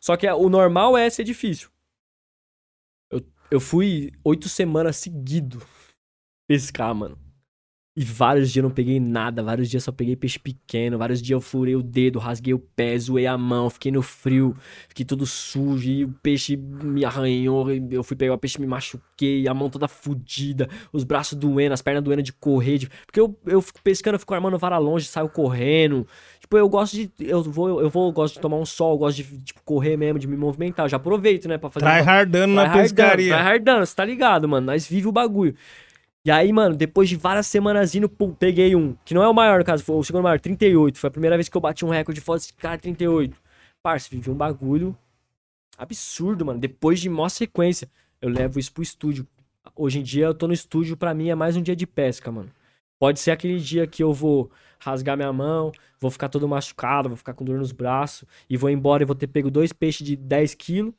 Só 0.00 0.16
que 0.16 0.30
o 0.30 0.48
normal 0.50 0.96
é 0.96 1.08
ser 1.08 1.24
difícil. 1.24 1.70
Eu, 3.10 3.22
eu 3.50 3.60
fui 3.60 4.12
oito 4.22 4.48
semanas 4.48 4.96
seguido 4.96 5.62
pescar, 6.46 6.94
mano. 6.94 7.18
E 7.98 8.04
vários 8.04 8.52
dias 8.52 8.62
eu 8.62 8.68
não 8.68 8.74
peguei 8.74 9.00
nada, 9.00 9.42
vários 9.42 9.70
dias 9.70 9.82
só 9.82 9.90
peguei 9.90 10.14
peixe 10.14 10.38
pequeno, 10.38 10.98
vários 10.98 11.22
dias 11.22 11.30
eu 11.36 11.40
furei 11.40 11.74
o 11.74 11.82
dedo, 11.82 12.18
rasguei 12.18 12.52
o 12.52 12.58
pé, 12.58 12.98
zoei 12.98 13.26
a 13.26 13.38
mão, 13.38 13.70
fiquei 13.70 13.90
no 13.90 14.02
frio, 14.02 14.54
fiquei 14.86 15.02
todo 15.02 15.24
sujo, 15.24 15.88
e 15.90 16.04
o 16.04 16.08
peixe 16.22 16.56
me 16.58 17.06
arranhou, 17.06 17.66
eu 17.90 18.02
fui 18.02 18.14
pegar 18.14 18.34
o 18.34 18.38
peixe, 18.38 18.60
me 18.60 18.66
machuquei, 18.66 19.48
a 19.48 19.54
mão 19.54 19.70
toda 19.70 19.88
fudida, 19.88 20.68
os 20.92 21.04
braços 21.04 21.38
doendo, 21.38 21.72
as 21.72 21.80
pernas 21.80 22.02
doendo 22.04 22.22
de 22.22 22.34
correr, 22.34 22.76
de- 22.76 22.90
porque 23.06 23.18
eu, 23.18 23.34
eu 23.46 23.62
fico 23.62 23.80
pescando, 23.82 24.16
eu 24.16 24.20
fico 24.20 24.34
armando 24.34 24.58
vara 24.58 24.76
longe, 24.76 25.06
saio 25.06 25.30
correndo, 25.30 26.06
tipo, 26.38 26.54
eu 26.58 26.68
gosto 26.68 26.92
de, 26.96 27.10
eu 27.20 27.42
vou, 27.44 27.80
eu 27.80 27.88
vou, 27.88 28.08
eu 28.08 28.12
gosto 28.12 28.34
de 28.34 28.40
tomar 28.40 28.58
um 28.58 28.66
sol, 28.66 28.92
eu 28.92 28.98
gosto 28.98 29.16
de, 29.22 29.38
tipo, 29.40 29.62
correr 29.64 29.96
mesmo, 29.96 30.18
de 30.18 30.26
me 30.26 30.36
movimentar, 30.36 30.84
eu 30.84 30.90
já 30.90 30.98
aproveito, 30.98 31.48
né, 31.48 31.56
pra 31.56 31.70
fazer... 31.70 31.86
Trai 31.86 32.02
hardando 32.02 32.52
na 32.52 32.64
Tryhardando, 32.64 32.82
pescaria. 32.94 33.34
tryhardando, 33.34 33.86
você 33.86 33.96
tá 33.96 34.04
ligado, 34.04 34.46
mano. 34.46 34.66
Nós 34.66 34.86
vive 34.86 35.08
o 35.08 35.12
bagulho. 35.12 35.54
E 36.26 36.30
aí, 36.32 36.52
mano, 36.52 36.74
depois 36.74 37.08
de 37.08 37.14
várias 37.14 37.46
semanas 37.46 37.94
indo, 37.94 38.08
pum, 38.08 38.34
peguei 38.34 38.74
um. 38.74 38.96
Que 39.04 39.14
não 39.14 39.22
é 39.22 39.28
o 39.28 39.32
maior, 39.32 39.60
no 39.60 39.64
caso, 39.64 39.84
foi 39.84 39.94
o 39.94 40.02
segundo 40.02 40.24
maior, 40.24 40.40
38. 40.40 40.98
Foi 40.98 41.06
a 41.06 41.10
primeira 41.12 41.36
vez 41.36 41.48
que 41.48 41.56
eu 41.56 41.60
bati 41.60 41.84
um 41.84 41.88
recorde 41.88 42.18
de 42.18 42.24
foto 42.24 42.44
de 42.44 42.52
cara 42.54 42.76
38. 42.76 43.40
Parça, 43.80 44.08
vivi 44.10 44.28
um 44.28 44.34
bagulho 44.34 44.98
absurdo, 45.78 46.44
mano. 46.44 46.58
Depois 46.58 46.98
de 46.98 47.08
maior 47.08 47.28
sequência, 47.28 47.88
eu 48.20 48.28
levo 48.28 48.58
isso 48.58 48.72
pro 48.72 48.82
estúdio. 48.82 49.24
Hoje 49.76 50.00
em 50.00 50.02
dia 50.02 50.26
eu 50.26 50.34
tô 50.34 50.48
no 50.48 50.52
estúdio, 50.52 50.96
pra 50.96 51.14
mim 51.14 51.28
é 51.28 51.36
mais 51.36 51.56
um 51.56 51.62
dia 51.62 51.76
de 51.76 51.86
pesca, 51.86 52.32
mano. 52.32 52.50
Pode 52.98 53.20
ser 53.20 53.30
aquele 53.30 53.60
dia 53.60 53.86
que 53.86 54.02
eu 54.02 54.12
vou 54.12 54.50
rasgar 54.80 55.16
minha 55.16 55.32
mão, 55.32 55.70
vou 56.00 56.10
ficar 56.10 56.28
todo 56.28 56.48
machucado, 56.48 57.08
vou 57.08 57.16
ficar 57.16 57.34
com 57.34 57.44
dor 57.44 57.56
nos 57.56 57.70
braços, 57.70 58.24
e 58.50 58.56
vou 58.56 58.68
embora 58.68 59.04
e 59.04 59.06
vou 59.06 59.14
ter 59.14 59.28
pego 59.28 59.48
dois 59.48 59.72
peixes 59.72 60.04
de 60.04 60.16
10 60.16 60.56
quilos. 60.56 60.92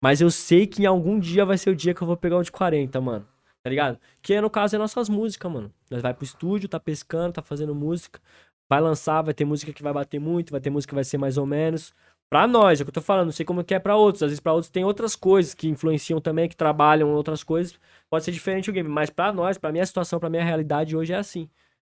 Mas 0.00 0.20
eu 0.20 0.28
sei 0.28 0.66
que 0.66 0.82
em 0.82 0.86
algum 0.86 1.20
dia 1.20 1.44
vai 1.44 1.56
ser 1.56 1.70
o 1.70 1.76
dia 1.76 1.94
que 1.94 2.02
eu 2.02 2.06
vou 2.08 2.16
pegar 2.16 2.36
um 2.36 2.42
de 2.42 2.50
40, 2.50 3.00
mano. 3.00 3.31
Tá 3.62 3.70
ligado? 3.70 3.98
Que 4.20 4.40
no 4.40 4.50
caso 4.50 4.74
é 4.74 4.78
nossas 4.78 5.08
músicas, 5.08 5.50
mano. 5.50 5.72
Nós 5.90 6.02
vai 6.02 6.12
pro 6.12 6.24
estúdio, 6.24 6.68
tá 6.68 6.80
pescando, 6.80 7.34
tá 7.34 7.42
fazendo 7.42 7.74
música. 7.74 8.20
Vai 8.68 8.80
lançar, 8.80 9.22
vai 9.22 9.34
ter 9.34 9.44
música 9.44 9.72
que 9.72 9.82
vai 9.82 9.92
bater 9.92 10.18
muito, 10.18 10.50
vai 10.50 10.60
ter 10.60 10.70
música 10.70 10.90
que 10.90 10.94
vai 10.94 11.04
ser 11.04 11.18
mais 11.18 11.38
ou 11.38 11.46
menos. 11.46 11.94
Pra 12.28 12.46
nós, 12.46 12.80
é 12.80 12.82
o 12.82 12.86
que 12.86 12.90
eu 12.90 12.94
tô 12.94 13.02
falando, 13.02 13.26
não 13.26 13.32
sei 13.32 13.44
como 13.44 13.62
que 13.62 13.74
é 13.74 13.78
pra 13.78 13.94
outros. 13.96 14.22
Às 14.22 14.30
vezes 14.30 14.40
pra 14.40 14.52
outros 14.52 14.70
tem 14.70 14.84
outras 14.84 15.14
coisas 15.14 15.54
que 15.54 15.68
influenciam 15.68 16.20
também, 16.20 16.48
que 16.48 16.56
trabalham 16.56 17.12
outras 17.14 17.44
coisas. 17.44 17.78
Pode 18.10 18.24
ser 18.24 18.32
diferente 18.32 18.70
o 18.70 18.72
game, 18.72 18.88
mas 18.88 19.10
pra 19.10 19.32
nós, 19.32 19.58
pra 19.58 19.70
minha 19.70 19.86
situação, 19.86 20.18
pra 20.18 20.30
minha 20.30 20.42
realidade 20.44 20.96
hoje 20.96 21.12
é 21.12 21.16
assim. 21.16 21.48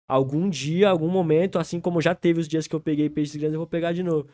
Algum 0.09 0.49
dia, 0.49 0.91
algum 0.91 1.09
momento, 1.09 1.59
assim 1.59 1.81
como 1.81 2.01
já 2.01 2.15
teve 2.15 2.41
os 2.41 2.49
dias 2.49 2.67
que 2.67 2.75
eu 2.75 2.81
peguei 2.81 3.09
peixes 3.11 3.37
grandes, 3.37 3.55
eu 3.55 3.61
vou 3.61 3.67
pegar 3.67 3.93
de 3.93 4.03
novo. 4.03 4.29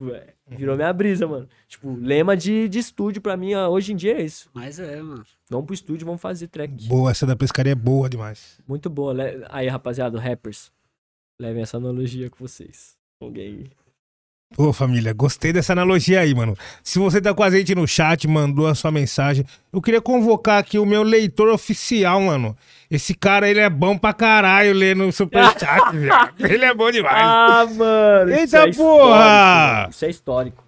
É, 0.00 0.34
Virou 0.56 0.76
minha 0.76 0.92
brisa, 0.92 1.26
mano. 1.26 1.48
Tipo, 1.66 1.92
lema 1.94 2.36
de, 2.36 2.68
de 2.68 2.78
estúdio 2.78 3.20
pra 3.20 3.36
mim 3.36 3.54
hoje 3.54 3.92
em 3.92 3.96
dia 3.96 4.18
é 4.18 4.22
isso. 4.22 4.48
Mas 4.54 4.78
é, 4.78 5.02
mano. 5.02 5.24
Vamos 5.50 5.66
pro 5.66 5.74
estúdio, 5.74 6.06
vamos 6.06 6.20
fazer 6.20 6.46
track. 6.48 6.86
Boa, 6.86 7.10
essa 7.10 7.26
da 7.26 7.34
pescaria 7.34 7.72
é 7.72 7.74
boa 7.74 8.08
demais. 8.08 8.60
Muito 8.66 8.88
boa. 8.88 9.14
Aí, 9.50 9.66
rapaziada, 9.66 10.20
rappers, 10.20 10.70
levem 11.40 11.62
essa 11.62 11.78
analogia 11.78 12.30
com 12.30 12.38
vocês. 12.38 12.96
Alguém. 13.20 13.70
Ô, 14.56 14.72
família, 14.72 15.12
gostei 15.12 15.52
dessa 15.52 15.72
analogia 15.72 16.20
aí, 16.20 16.34
mano. 16.34 16.56
Se 16.82 16.98
você 16.98 17.20
tá 17.20 17.34
com 17.34 17.42
a 17.42 17.50
gente 17.50 17.74
no 17.74 17.86
chat, 17.86 18.26
mandou 18.26 18.66
a 18.66 18.74
sua 18.74 18.90
mensagem, 18.90 19.44
eu 19.72 19.80
queria 19.80 20.00
convocar 20.00 20.58
aqui 20.58 20.78
o 20.78 20.86
meu 20.86 21.02
leitor 21.02 21.48
oficial, 21.50 22.20
mano. 22.20 22.56
Esse 22.90 23.14
cara, 23.14 23.48
ele 23.48 23.60
é 23.60 23.68
bom 23.68 23.96
pra 23.96 24.12
caralho 24.14 24.72
lendo 24.72 25.12
superchat, 25.12 25.92
viado. 25.94 26.32
Ele 26.40 26.64
é 26.64 26.74
bom 26.74 26.90
demais. 26.90 27.14
Ah, 27.18 27.66
mano! 27.70 28.30
isso 28.32 28.40
Eita 28.40 28.58
é 28.68 28.72
porra! 28.72 29.86
Isso 29.90 30.04
é 30.06 30.10
histórico. 30.10 30.64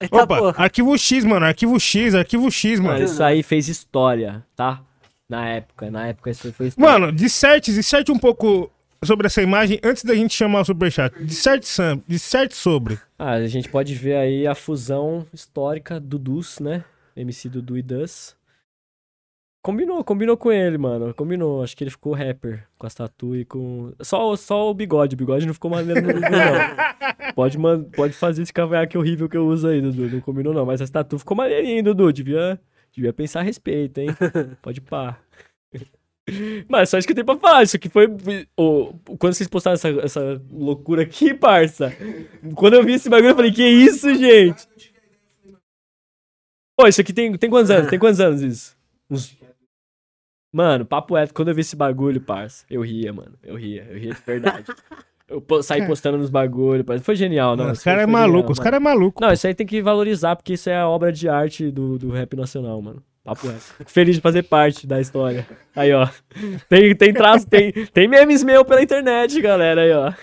Eita, 0.00 0.22
Opa, 0.22 0.36
porra. 0.38 0.54
arquivo 0.64 0.96
X, 0.96 1.24
mano. 1.24 1.46
Arquivo 1.46 1.80
X, 1.80 2.14
arquivo 2.14 2.50
X, 2.50 2.78
Mano, 2.78 2.92
mano. 2.92 3.04
isso 3.04 3.22
aí 3.24 3.42
fez 3.42 3.68
história, 3.68 4.44
tá? 4.54 4.80
Na 5.28 5.46
época, 5.48 5.90
na 5.90 6.06
época 6.08 6.30
isso 6.30 6.52
foi 6.52 6.68
história. 6.68 6.92
Mano, 7.00 7.10
disserte, 7.12 7.72
disserte 7.72 8.12
um 8.12 8.18
pouco 8.18 8.70
sobre 9.04 9.26
essa 9.26 9.42
imagem 9.42 9.78
antes 9.82 10.04
da 10.04 10.14
gente 10.14 10.34
chamar 10.34 10.60
o 10.60 10.64
superchat. 10.64 11.14
Disserte, 11.22 11.66
Sam, 11.66 12.02
disserte 12.06 12.54
sobre. 12.54 12.98
Ah, 13.18 13.32
a 13.32 13.46
gente 13.46 13.68
pode 13.68 13.94
ver 13.94 14.16
aí 14.16 14.46
a 14.46 14.54
fusão 14.54 15.26
histórica 15.32 16.00
do 16.00 16.18
Dus, 16.18 16.58
né? 16.58 16.84
MC 17.16 17.48
Dudu 17.48 17.76
e 17.76 17.82
Dus. 17.82 18.36
Combinou, 19.60 20.02
combinou 20.04 20.36
com 20.36 20.52
ele, 20.52 20.78
mano. 20.78 21.12
Combinou. 21.12 21.62
Acho 21.62 21.76
que 21.76 21.84
ele 21.84 21.90
ficou 21.90 22.14
rapper 22.14 22.66
com 22.78 22.86
as 22.86 22.94
tatu 22.94 23.36
e 23.36 23.44
com. 23.44 23.92
Só, 24.00 24.34
só 24.36 24.70
o 24.70 24.74
bigode. 24.74 25.14
O 25.14 25.18
bigode 25.18 25.46
não 25.46 25.52
ficou 25.52 25.70
maneiro 25.70 26.00
no 26.00 26.08
Dudu, 26.08 26.20
não. 26.20 27.34
Pode, 27.34 27.58
man... 27.58 27.84
pode 27.84 28.14
fazer 28.14 28.42
esse 28.42 28.52
cavanhaque 28.52 28.96
horrível 28.96 29.28
que 29.28 29.36
eu 29.36 29.46
uso 29.46 29.68
aí, 29.68 29.80
Dudu. 29.80 30.08
Não 30.08 30.20
combinou, 30.20 30.54
não. 30.54 30.64
Mas 30.64 30.80
as 30.80 30.90
tatu 30.90 31.18
ficou 31.18 31.36
maneirinho, 31.36 31.84
Dudu. 31.84 32.12
Devia, 32.12 32.58
devia 32.92 33.12
pensar 33.12 33.40
a 33.40 33.42
respeito, 33.42 33.98
hein? 33.98 34.08
Pode 34.62 34.80
pá. 34.80 35.18
Mas 36.68 36.90
só 36.90 36.98
isso 36.98 37.06
que 37.06 37.12
eu 37.12 37.14
tenho 37.16 37.26
pra 37.26 37.36
falar. 37.36 37.62
Isso 37.62 37.76
aqui 37.76 37.88
foi. 37.88 38.06
o- 38.58 38.92
quando 39.18 39.34
vocês 39.34 39.48
postaram 39.48 39.74
essa, 39.74 39.88
essa 39.88 40.42
loucura 40.50 41.02
aqui, 41.02 41.32
parça. 41.34 41.92
Quando 42.54 42.74
eu 42.74 42.84
vi 42.84 42.94
esse 42.94 43.08
bagulho, 43.08 43.30
eu 43.30 43.36
falei, 43.36 43.52
que 43.52 43.66
isso, 43.66 44.12
gente? 44.14 44.66
Pô, 46.76 46.86
isso 46.86 47.00
aqui 47.00 47.12
tem, 47.12 47.36
tem 47.36 47.50
quantos 47.50 47.70
anos? 47.70 47.90
Tem 47.90 47.98
quantos 47.98 48.20
anos 48.20 48.40
isso? 48.40 48.76
Uns... 49.10 49.36
Mano, 50.52 50.86
papo 50.86 51.14
reto, 51.14 51.34
quando 51.34 51.48
eu 51.48 51.54
vi 51.54 51.60
esse 51.60 51.76
bagulho, 51.76 52.20
parça, 52.20 52.64
eu 52.70 52.80
ria, 52.82 53.12
mano. 53.12 53.34
Eu 53.42 53.56
ria, 53.56 53.86
eu 53.90 53.98
ria 53.98 54.14
de 54.14 54.20
verdade. 54.24 54.64
Eu 55.28 55.44
saí 55.62 55.86
postando 55.86 56.16
nos 56.16 56.30
bagulhos, 56.30 56.86
parça. 56.86 57.04
Foi 57.04 57.14
genial, 57.14 57.54
não. 57.54 57.70
os 57.72 57.82
caras 57.82 58.04
é 58.04 58.06
maluco, 58.06 58.36
genial, 58.38 58.52
os 58.52 58.58
caras 58.58 58.76
é 58.78 58.80
maluco. 58.82 59.20
Não, 59.20 59.30
isso 59.32 59.46
aí 59.46 59.54
tem 59.54 59.66
que 59.66 59.82
valorizar, 59.82 60.36
porque 60.36 60.54
isso 60.54 60.70
é 60.70 60.76
a 60.76 60.88
obra 60.88 61.12
de 61.12 61.28
arte 61.28 61.70
do, 61.70 61.98
do 61.98 62.08
rap 62.10 62.34
nacional, 62.34 62.80
mano. 62.80 63.02
Papo 63.28 63.46
reto. 63.46 63.60
Fico 63.60 63.90
feliz 63.90 64.16
de 64.16 64.22
fazer 64.22 64.42
parte 64.44 64.86
da 64.86 65.02
história. 65.02 65.46
Aí, 65.76 65.92
ó. 65.92 66.08
Tem, 66.66 66.96
tem 66.96 67.12
traço, 67.12 67.46
tem, 67.46 67.72
tem 67.92 68.08
memes 68.08 68.42
meu 68.42 68.64
pela 68.64 68.82
internet, 68.82 69.38
galera. 69.42 69.82
Aí, 69.82 69.92
ó. 69.92 70.14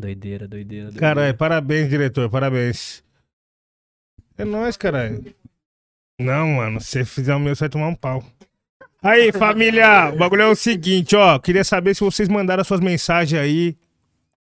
Doideira, 0.00 0.48
doideira, 0.48 0.84
doideira. 0.86 0.98
Caralho, 0.98 1.36
parabéns, 1.36 1.90
diretor, 1.90 2.30
parabéns. 2.30 3.04
É 4.38 4.46
nóis, 4.46 4.78
caralho. 4.78 5.22
Não, 6.18 6.48
mano, 6.48 6.80
se 6.80 6.86
você 6.86 7.04
fizer 7.04 7.34
o 7.34 7.38
meu, 7.38 7.54
você 7.54 7.64
vai 7.64 7.68
tomar 7.68 7.88
um 7.88 7.94
pau. 7.94 8.24
Aí, 9.02 9.30
família, 9.30 10.10
o 10.10 10.16
bagulho 10.16 10.40
é 10.40 10.46
o 10.46 10.56
seguinte, 10.56 11.14
ó. 11.14 11.38
Queria 11.38 11.64
saber 11.64 11.94
se 11.94 12.00
vocês 12.00 12.30
mandaram 12.30 12.62
as 12.62 12.66
suas 12.66 12.80
mensagens 12.80 13.38
aí 13.38 13.76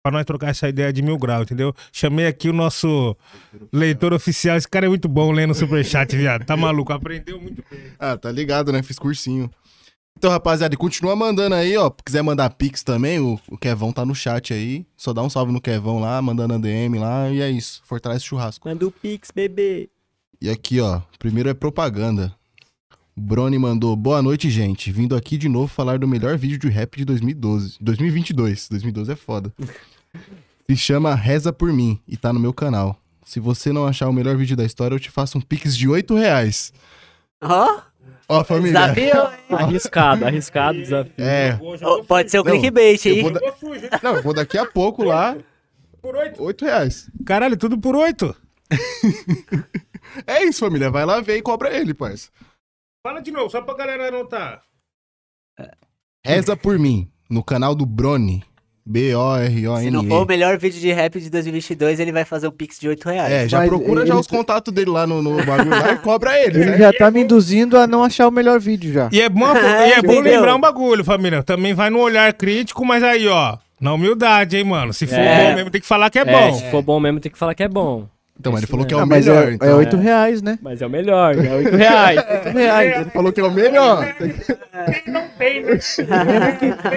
pra 0.08 0.12
nós 0.12 0.26
trocar 0.26 0.50
essa 0.50 0.70
ideia 0.70 0.92
de 0.94 1.02
mil 1.02 1.18
grau, 1.18 1.44
entendeu? 1.44 1.74
Chamei 1.92 2.28
aqui 2.28 2.50
o 2.50 2.54
nosso 2.54 3.16
leitor 3.74 4.14
oficial. 4.14 4.56
Esse 4.56 4.68
cara 4.68 4.86
é 4.86 4.90
muito 4.90 5.10
bom 5.10 5.32
lendo 5.32 5.52
o 5.52 5.54
superchat, 5.54 6.16
viado. 6.16 6.46
Tá 6.46 6.56
maluco, 6.56 6.94
aprendeu 6.94 7.40
muito 7.42 7.62
bem. 7.70 7.92
Ah, 8.00 8.16
tá 8.16 8.32
ligado, 8.32 8.72
né? 8.72 8.82
Fiz 8.82 8.98
cursinho. 8.98 9.52
Então, 10.18 10.32
rapaziada, 10.32 10.74
e 10.74 10.78
continua 10.78 11.16
mandando 11.16 11.56
aí, 11.56 11.76
ó. 11.78 11.92
Quiser 11.92 12.24
mandar 12.24 12.50
pix 12.52 12.84
também, 12.84 13.20
o, 13.20 13.40
o 13.52 13.58
Kevão 13.58 13.92
tá 13.92 14.06
no 14.06 14.16
chat 14.16 14.54
aí. 14.54 14.86
Só 14.96 15.14
dá 15.14 15.22
um 15.22 15.30
salve 15.30 15.52
no 15.52 15.62
Kevão 15.62 16.00
lá, 16.00 16.20
mandando 16.22 16.54
a 16.54 16.58
DM 16.58 16.98
lá, 16.98 17.30
e 17.30 17.42
é 17.42 17.52
isso. 17.52 17.82
Fortalece 17.84 18.24
o 18.26 18.28
churrasco. 18.30 18.68
Manda 18.68 18.88
o 18.88 18.92
Pix, 18.92 19.30
bebê. 19.36 19.90
E 20.42 20.50
aqui, 20.50 20.80
ó, 20.80 21.02
primeiro 21.20 21.50
é 21.50 21.54
propaganda. 21.54 22.34
O 23.16 23.22
Brony 23.22 23.60
mandou, 23.60 23.96
boa 23.96 24.22
noite, 24.22 24.50
gente. 24.50 24.92
Vindo 24.92 25.16
aqui 25.16 25.38
de 25.38 25.50
novo 25.50 25.68
falar 25.68 26.00
do 26.00 26.08
melhor 26.08 26.38
vídeo 26.38 26.58
de 26.58 26.70
rap 26.70 26.98
de 26.98 27.04
2012. 27.04 27.78
2022. 27.82 28.70
2012 28.70 29.12
é 29.12 29.16
foda. 29.16 29.54
Se 30.70 30.76
chama 30.76 31.16
Reza 31.16 31.52
por 31.54 31.72
Mim 31.72 32.00
e 32.08 32.18
tá 32.18 32.32
no 32.34 32.40
meu 32.40 32.54
canal. 32.54 33.00
Se 33.26 33.40
você 33.40 33.72
não 33.74 33.86
achar 33.86 34.08
o 34.08 34.14
melhor 34.14 34.36
vídeo 34.38 34.56
da 34.56 34.64
história, 34.66 34.96
eu 34.96 35.00
te 35.00 35.10
faço 35.12 35.38
um 35.38 35.42
pix 35.42 35.78
de 35.78 35.88
8 35.88 36.16
reais. 36.16 36.74
Ó, 37.42 37.82
Ó, 38.30 38.44
família. 38.44 38.74
desafio. 38.94 39.06
hein? 39.50 39.58
Arriscado, 39.58 40.26
arriscado 40.26 40.78
desafio. 40.80 41.14
É. 41.18 41.60
Pode 42.08 42.32
ser 42.32 42.40
o 42.40 42.44
Não, 42.44 42.52
clickbait, 42.52 43.06
Eu 43.06 43.22
vou, 43.24 43.32
da- 43.32 43.42
Não, 44.04 44.16
eu 44.16 44.24
vou 44.24 44.34
daqui 44.34 44.58
a 44.58 44.66
pouco 44.66 45.04
lá. 45.04 45.38
Por 46.02 46.16
oito. 46.16 46.42
8 46.44 46.66
reais. 46.66 47.10
Caralho, 47.26 47.58
tudo 47.58 47.78
por 47.78 47.96
oito. 47.96 48.36
É 50.26 50.44
isso, 50.44 50.62
família. 50.66 50.90
Vai 50.90 51.06
lá 51.06 51.20
ver 51.22 51.38
e 51.38 51.42
cobra 51.42 51.72
ele, 51.76 51.94
parça. 51.94 52.30
Fala 53.06 53.20
de 53.22 53.30
novo, 53.32 53.50
só 53.50 53.62
pra 53.62 53.76
galera 53.76 54.08
anotar. 54.08 54.64
Reza 56.26 56.56
por 56.58 56.78
mim, 56.80 57.10
no 57.30 57.44
canal 57.44 57.76
do 57.76 57.86
Brony. 57.86 58.44
B-O-R-O-N-E. 58.88 59.84
Se 59.84 59.92
não 59.92 60.04
for 60.04 60.24
o 60.24 60.26
melhor 60.26 60.58
vídeo 60.58 60.80
de 60.80 60.92
rap 60.92 61.20
de 61.20 61.30
2022, 61.30 62.00
ele 62.00 62.12
vai 62.12 62.24
fazer 62.26 62.48
um 62.48 62.52
pix 62.52 62.80
de 62.80 62.88
8 62.88 63.10
reais. 63.10 63.32
É, 63.32 63.48
já 63.50 63.60
Mas 63.60 63.68
procura 63.70 64.02
ele- 64.02 64.08
já 64.08 64.16
os 64.16 64.28
contatos 64.28 64.74
dele 64.74 64.90
lá 64.90 65.06
no, 65.06 65.22
no 65.22 65.44
bagulho 65.46 65.70
lá 65.70 65.92
e 65.94 65.98
cobra 66.00 66.40
ele, 66.40 66.60
Ele 66.62 66.72
né? 66.72 66.78
já 66.78 66.94
tá 66.94 67.12
me 67.12 67.22
induzindo 67.22 67.78
a 67.78 67.86
não 67.86 68.04
achar 68.04 68.28
o 68.28 68.32
melhor 68.32 68.60
vídeo 68.60 68.94
já. 68.94 69.10
E 69.12 69.20
é 69.22 69.28
bom, 69.30 69.46
e 69.56 69.92
é 69.92 70.02
bom 70.02 70.14
Entendeu? 70.14 70.34
lembrar 70.34 70.56
um 70.56 70.60
bagulho, 70.60 71.04
família. 71.04 71.44
Também 71.44 71.74
vai 71.74 71.90
no 71.90 72.00
olhar 72.00 72.32
crítico, 72.34 72.86
mas 72.86 73.04
aí, 73.04 73.28
ó, 73.28 73.58
na 73.80 73.94
humildade, 73.94 74.58
hein, 74.58 74.64
mano. 74.64 74.94
Se 74.94 75.06
for 75.06 75.16
É. 75.20 75.50
bom 75.50 75.56
mesmo, 75.56 75.70
tem 75.72 75.82
que 75.82 75.88
falar 75.88 76.10
que 76.10 76.20
é, 76.20 76.22
É, 76.22 76.26
bom. 76.50 76.54
se 76.54 76.72
for 76.72 76.82
bom 76.82 77.00
mesmo, 77.00 77.20
tem 77.20 77.32
que 77.32 77.38
falar 77.38 77.54
que 77.54 77.64
é 77.64 77.68
bom. 77.68 78.08
Então, 78.40 78.52
mas 78.52 78.62
ele 78.62 78.68
falou 78.72 78.86
que 78.86 78.94
é 78.94 78.98
Ah, 78.98 79.04
o 79.04 79.08
mas 79.08 79.26
melhor. 79.26 79.48
é, 79.48 79.52
então. 79.54 79.68
é 79.68 79.76
8 79.76 79.98
reais, 79.98 80.42
né? 80.42 80.60
Mas 80.62 80.82
é 80.82 80.86
o 80.86 80.90
melhor, 80.90 81.36
é 81.38 81.54
8 81.56 81.76
reais. 81.76 82.20
8 82.46 82.58
reais. 82.58 83.02
Ele 83.02 83.10
falou 83.10 83.34
que 83.34 83.42
é 83.42 83.44
o 83.44 83.52
melhor. 83.52 84.16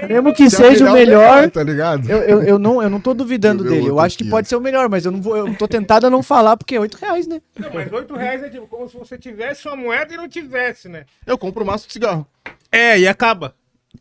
Mesmo 0.08 0.34
que 0.34 0.50
Se 0.50 0.56
seja 0.56 0.84
o 0.84 0.88
é 0.88 0.92
melhor, 0.92 1.50
tá 1.50 1.62
ligado? 1.62 2.08
eu, 2.10 2.18
eu, 2.18 2.42
eu, 2.42 2.58
não, 2.58 2.82
eu 2.82 2.90
não 2.90 3.00
tô 3.00 3.14
duvidando 3.14 3.64
dele. 3.64 3.88
Eu 3.88 3.98
acho 3.98 4.18
que 4.18 4.24
pode 4.24 4.48
ser 4.48 4.56
o 4.56 4.60
melhor, 4.60 4.88
mas 4.88 5.04
eu 5.06 5.12
não 5.12 5.20
vou. 5.22 5.36
Eu 5.36 5.54
tô 5.56 5.66
tentado 5.66 6.06
a 6.06 6.10
não 6.10 6.22
falar 6.22 6.56
porque 6.56 6.76
é 6.76 6.80
8 6.80 6.98
reais, 6.98 7.26
né? 7.26 7.40
Não, 7.58 7.70
mas 7.72 7.90
8 7.92 8.14
reais 8.14 8.42
é 8.42 8.48
tipo 8.50 8.66
como 8.66 8.88
se 8.88 8.96
você 8.96 9.16
tivesse 9.18 9.66
uma 9.66 9.76
moeda 9.76 10.12
e 10.12 10.16
não 10.16 10.28
tivesse, 10.28 10.88
né? 10.88 11.04
Eu 11.26 11.38
compro 11.38 11.64
um 11.64 11.66
maço 11.66 11.86
de 11.86 11.92
cigarro. 11.94 12.26
É, 12.70 12.98
e 12.98 13.08
acaba. 13.08 13.54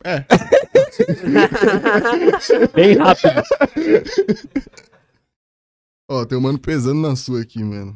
É. 0.03 0.24
Bem 2.76 2.95
rápido. 2.98 3.41
Ó, 6.11 6.26
tem 6.26 6.36
um 6.36 6.41
mano 6.41 6.57
pesando 6.57 6.99
na 6.99 7.15
sua 7.15 7.41
aqui, 7.41 7.64
mano. 7.64 7.95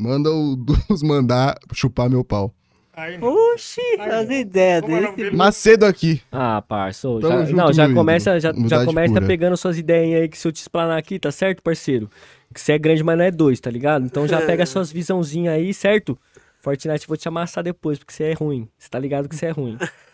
Manda 0.00 0.30
o 0.30 0.56
dos 0.56 1.02
mandar 1.04 1.54
chupar 1.74 2.08
meu 2.08 2.24
pau. 2.24 2.54
Aí, 2.94 3.18
Oxi, 3.22 3.80
as 3.98 4.28
ideias 4.28 4.82
é 4.82 4.86
dele? 4.86 5.30
Macedo 5.36 5.84
aqui. 5.84 6.22
Ah, 6.30 6.62
parça, 6.62 7.08
já, 7.20 7.44
junto, 7.44 7.56
não, 7.56 7.72
já 7.72 7.92
começa, 7.92 8.40
já, 8.40 8.52
já 8.52 8.84
começa 8.84 9.14
pura. 9.14 9.26
pegando 9.26 9.56
suas 9.56 9.78
ideias 9.78 10.22
aí 10.22 10.28
que 10.28 10.38
se 10.38 10.46
eu 10.48 10.52
te 10.52 10.60
explanar 10.60 10.98
aqui, 10.98 11.18
tá 11.18 11.30
certo, 11.30 11.62
parceiro? 11.62 12.10
Que 12.52 12.60
você 12.60 12.72
é 12.72 12.78
grande, 12.78 13.02
mas 13.02 13.16
não 13.16 13.24
é 13.24 13.30
dois, 13.30 13.60
tá 13.60 13.70
ligado? 13.70 14.04
Então 14.04 14.26
já 14.26 14.40
pega 14.44 14.64
suas 14.66 14.90
visãozinhas 14.90 15.54
aí, 15.54 15.72
certo? 15.72 16.18
Fortnite, 16.60 17.04
eu 17.04 17.08
vou 17.08 17.16
te 17.16 17.28
amassar 17.28 17.64
depois, 17.64 17.98
porque 17.98 18.12
você 18.12 18.24
é 18.24 18.32
ruim. 18.32 18.68
Você 18.78 18.88
tá 18.88 18.98
ligado 18.98 19.28
que 19.28 19.36
você 19.36 19.46
é 19.46 19.50
ruim. 19.50 19.76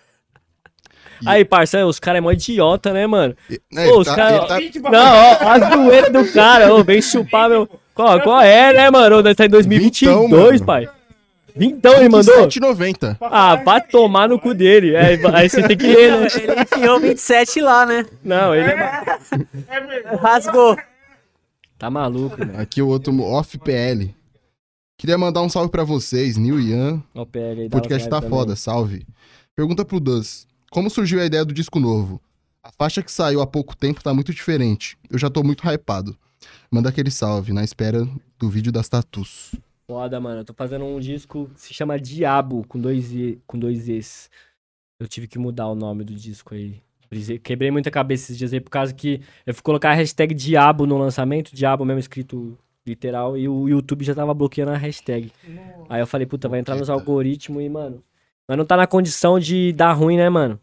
Aí, 1.26 1.44
parça, 1.44 1.84
os 1.86 1.98
caras 1.98 2.18
é 2.18 2.20
mó 2.20 2.30
idiota, 2.32 2.92
né, 2.92 3.06
mano? 3.06 3.34
É, 3.50 3.54
Ô, 3.86 3.90
ele 3.90 3.92
os 3.92 4.06
tá- 4.06 4.14
caras- 4.16 4.50
ele 4.60 4.80
tá- 4.80 4.90
Não, 4.90 5.16
ó, 5.16 5.48
as 5.52 5.70
doenças 5.70 6.12
do 6.12 6.32
cara, 6.32 6.74
ô, 6.74 6.84
vem 6.84 7.02
chupar 7.02 7.48
meu. 7.48 7.68
Qual, 7.94 8.20
qual 8.22 8.40
é, 8.40 8.72
né, 8.72 8.90
mano? 8.90 9.22
Nós 9.22 9.34
tá 9.36 9.46
em 9.46 9.48
2022, 9.48 10.52
Vintão, 10.60 10.66
pai. 10.66 10.88
Vintão 11.56 11.94
ele 11.94 12.08
mandou? 12.08 12.46
27,90. 12.46 13.16
Ah, 13.20 13.56
vai 13.56 13.80
tomar 13.80 14.28
no 14.28 14.38
cu 14.38 14.54
dele. 14.54 14.94
É, 14.94 15.18
aí 15.34 15.48
você 15.48 15.66
tem 15.66 15.76
que 15.76 15.86
ler, 15.86 16.12
né? 16.20 16.28
Ele 16.36 16.60
enfiou 16.62 17.00
27 17.00 17.60
lá, 17.60 17.84
né? 17.84 18.06
Não, 18.22 18.54
ele 18.54 18.70
é. 18.70 18.74
É. 19.68 20.14
Rasgou. 20.16 20.76
Tá 21.76 21.90
maluco, 21.90 22.44
né? 22.44 22.54
Aqui 22.58 22.80
o 22.80 22.86
outro 22.88 23.20
off 23.22 23.58
PL. 23.58 24.14
Queria 24.96 25.16
mandar 25.18 25.42
um 25.42 25.48
salve 25.48 25.70
pra 25.70 25.84
vocês, 25.84 26.36
Nil 26.36 26.58
Ian. 26.60 27.02
O 27.14 27.24
PL 27.24 27.62
aí 27.62 27.68
podcast 27.68 28.08
tá 28.08 28.16
também. 28.20 28.30
foda, 28.30 28.56
salve. 28.56 29.06
Pergunta 29.54 29.84
pro 29.84 30.00
Dus. 30.00 30.46
Como 30.70 30.90
surgiu 30.90 31.20
a 31.20 31.24
ideia 31.24 31.44
do 31.44 31.54
disco 31.54 31.80
novo? 31.80 32.20
A 32.62 32.70
faixa 32.70 33.02
que 33.02 33.10
saiu 33.10 33.40
há 33.40 33.46
pouco 33.46 33.74
tempo 33.74 34.02
tá 34.02 34.12
muito 34.12 34.34
diferente. 34.34 34.98
Eu 35.10 35.18
já 35.18 35.30
tô 35.30 35.42
muito 35.42 35.66
hypado. 35.66 36.16
Manda 36.70 36.90
aquele 36.90 37.10
salve, 37.10 37.52
na 37.52 37.64
espera 37.64 38.06
do 38.38 38.50
vídeo 38.50 38.70
das 38.70 38.88
tatus. 38.88 39.54
Foda, 39.90 40.20
mano. 40.20 40.40
Eu 40.40 40.44
tô 40.44 40.52
fazendo 40.52 40.84
um 40.84 41.00
disco 41.00 41.50
que 41.54 41.60
se 41.60 41.72
chama 41.72 41.98
Diabo, 41.98 42.66
com 42.68 42.78
dois, 42.78 43.10
e, 43.12 43.40
com 43.46 43.58
dois 43.58 43.88
Es. 43.88 44.28
Eu 45.00 45.08
tive 45.08 45.26
que 45.26 45.38
mudar 45.38 45.68
o 45.68 45.74
nome 45.74 46.04
do 46.04 46.14
disco 46.14 46.54
aí. 46.54 46.82
Quebrei 47.42 47.70
muita 47.70 47.90
cabeça 47.90 48.24
esses 48.24 48.36
dias 48.36 48.52
aí, 48.52 48.60
por 48.60 48.68
causa 48.68 48.92
que 48.92 49.22
eu 49.46 49.54
fui 49.54 49.62
colocar 49.62 49.92
a 49.92 49.94
hashtag 49.94 50.34
Diabo 50.34 50.86
no 50.86 50.98
lançamento, 50.98 51.56
Diabo 51.56 51.82
mesmo 51.86 52.00
escrito 52.00 52.58
literal, 52.86 53.38
e 53.38 53.48
o 53.48 53.66
YouTube 53.66 54.04
já 54.04 54.14
tava 54.14 54.34
bloqueando 54.34 54.72
a 54.72 54.76
hashtag. 54.76 55.32
Aí 55.88 56.00
eu 56.00 56.06
falei, 56.06 56.26
puta, 56.26 56.48
vai 56.48 56.60
entrar 56.60 56.76
nos 56.76 56.90
algoritmos 56.90 57.62
e, 57.62 57.68
mano. 57.70 58.04
Mas 58.48 58.56
não 58.56 58.64
tá 58.64 58.76
na 58.78 58.86
condição 58.86 59.38
de 59.38 59.72
dar 59.72 59.92
ruim, 59.92 60.16
né, 60.16 60.28
mano? 60.30 60.58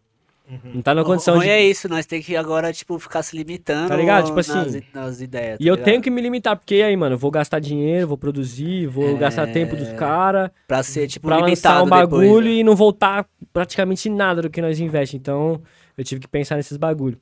Não 0.74 0.82
tá 0.82 0.94
na 0.94 1.04
condição 1.04 1.36
Ruim 1.38 1.46
de. 1.46 1.52
é 1.52 1.64
isso, 1.66 1.90
nós 1.90 2.06
tem 2.06 2.22
que 2.22 2.36
agora, 2.36 2.72
tipo, 2.72 3.00
ficar 3.00 3.24
se 3.24 3.36
limitando 3.36 3.88
Tá 3.90 3.96
ligado? 3.96 4.26
Tipo 4.26 4.36
nas, 4.36 4.50
assim, 4.52 4.84
nas 4.94 5.20
ideias. 5.20 5.58
E 5.60 5.66
eu 5.66 5.76
tenho 5.76 6.00
que 6.00 6.10
me 6.12 6.22
limitar, 6.22 6.56
porque 6.56 6.76
aí, 6.76 6.96
mano, 6.96 7.16
eu 7.16 7.18
vou 7.20 7.32
gastar 7.32 7.60
dinheiro, 7.60 8.08
vou 8.08 8.18
produzir, 8.18 8.86
vou 8.86 9.16
É. 9.16 9.18
gastar 9.18 9.48
tempo 9.48 9.76
dos 9.76 9.92
caras. 9.94 10.52
Pra 10.68 10.84
ser, 10.84 11.08
tipo, 11.08 11.28
pra 11.28 11.38
lançar 11.38 11.48
limitado 11.48 11.86
um 11.86 11.90
bagulho 11.90 12.22
depois, 12.22 12.46
né? 12.46 12.52
e 12.52 12.64
não 12.64 12.76
voltar 12.76 13.28
praticamente 13.52 14.08
nada 14.08 14.44
do 14.44 14.50
que 14.52 14.62
nós 14.62 14.80
investe. 14.80 15.18
Então, 15.18 15.60
eu 15.98 16.04
tive 16.04 16.22
que 16.22 16.28
pensar 16.28 16.58
nesses 16.58 16.78
bagulho. 16.78 17.18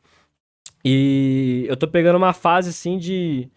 E 0.83 1.65
eu 1.69 1.77
tô 1.77 1.87
pegando 1.87 2.17
uma 2.17 2.33
fase 2.33 2.69
assim 2.71 2.97
de. 2.97 3.49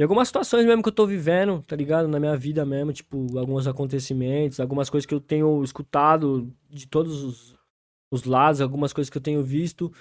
De 0.00 0.04
algumas 0.04 0.28
situações 0.28 0.64
mesmo 0.64 0.82
que 0.82 0.88
eu 0.88 0.94
tô 0.94 1.06
vivendo, 1.06 1.62
tá 1.62 1.76
ligado? 1.76 2.08
Na 2.08 2.18
minha 2.18 2.34
vida 2.34 2.64
mesmo, 2.64 2.90
tipo, 2.90 3.38
alguns 3.38 3.66
acontecimentos, 3.66 4.58
algumas 4.58 4.88
coisas 4.88 5.04
que 5.04 5.12
eu 5.12 5.20
tenho 5.20 5.62
escutado 5.62 6.50
de 6.70 6.88
todos 6.88 7.22
os, 7.22 7.54
os 8.10 8.24
lados, 8.24 8.62
algumas 8.62 8.94
coisas 8.94 9.10
que 9.10 9.18
eu 9.18 9.20
tenho 9.20 9.44
visto. 9.44 9.92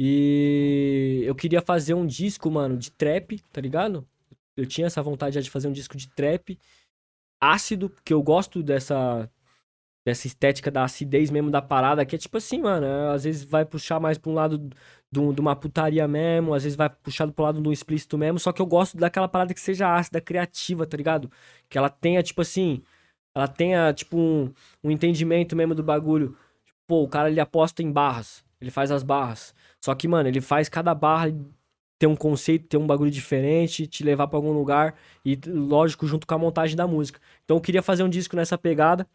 E 0.00 1.22
eu 1.24 1.32
queria 1.32 1.62
fazer 1.62 1.94
um 1.94 2.04
disco, 2.04 2.50
mano, 2.50 2.76
de 2.76 2.90
trap, 2.90 3.38
tá 3.52 3.60
ligado? 3.60 4.04
Eu 4.56 4.66
tinha 4.66 4.88
essa 4.88 5.00
vontade 5.00 5.36
já 5.36 5.40
de 5.40 5.48
fazer 5.48 5.68
um 5.68 5.72
disco 5.72 5.96
de 5.96 6.08
trap 6.08 6.58
ácido, 7.40 7.88
porque 7.88 8.12
eu 8.12 8.24
gosto 8.24 8.64
dessa 8.64 9.30
dessa 10.06 10.28
estética 10.28 10.70
da 10.70 10.84
acidez 10.84 11.30
mesmo 11.32 11.50
da 11.50 11.60
parada, 11.60 12.06
que 12.06 12.16
é 12.16 12.18
tipo 12.20 12.38
assim, 12.38 12.62
mano, 12.62 12.86
é, 12.86 13.14
às 13.14 13.24
vezes 13.24 13.44
vai 13.44 13.66
puxar 13.66 14.00
mais 14.00 14.18
pra 14.18 14.30
um 14.30 14.34
lado 14.34 14.58
do- 15.12 15.32
de 15.34 15.40
uma 15.40 15.56
putaria 15.56 16.06
mesmo, 16.08 16.54
às 16.54 16.62
vezes 16.64 16.76
vai 16.76 16.88
puxar 16.90 17.26
pro 17.32 17.44
lado 17.44 17.60
do 17.60 17.72
explícito 17.72 18.16
mesmo, 18.18 18.38
só 18.38 18.52
que 18.52 18.62
eu 18.62 18.66
gosto 18.66 18.96
daquela 18.96 19.28
parada 19.28 19.52
que 19.54 19.60
seja 19.60 19.94
ácida, 19.94 20.20
criativa, 20.20 20.86
tá 20.86 20.96
ligado? 20.96 21.30
Que 21.68 21.78
ela 21.78 21.90
tenha, 21.90 22.22
tipo 22.22 22.40
assim, 22.42 22.82
ela 23.34 23.48
tenha, 23.48 23.92
tipo, 23.94 24.16
um, 24.18 24.52
um 24.84 24.90
entendimento 24.90 25.56
mesmo 25.56 25.74
do 25.74 25.82
bagulho. 25.82 26.36
pô, 26.86 27.02
o 27.04 27.08
cara 27.08 27.30
ele 27.30 27.40
aposta 27.40 27.82
em 27.82 27.90
barras, 27.92 28.44
ele 28.60 28.70
faz 28.70 28.90
as 28.92 29.02
barras. 29.04 29.54
Só 29.84 29.94
que, 29.94 30.08
mano, 30.08 30.28
ele 30.28 30.40
faz 30.40 30.68
cada 30.68 30.94
barra 30.94 31.28
ter 31.98 32.06
um 32.06 32.16
conceito, 32.16 32.66
ter 32.68 32.76
um 32.76 32.86
bagulho 32.86 33.10
diferente, 33.10 33.86
te 33.86 34.04
levar 34.04 34.26
pra 34.28 34.38
algum 34.38 34.52
lugar 34.52 34.94
e, 35.24 35.38
lógico, 35.46 36.06
junto 36.06 36.26
com 36.26 36.34
a 36.34 36.38
montagem 36.38 36.76
da 36.76 36.86
música. 36.86 37.20
Então 37.44 37.56
eu 37.56 37.60
queria 37.60 37.82
fazer 37.82 38.02
um 38.02 38.08
disco 38.08 38.36
nessa 38.36 38.58
pegada. 38.58 39.06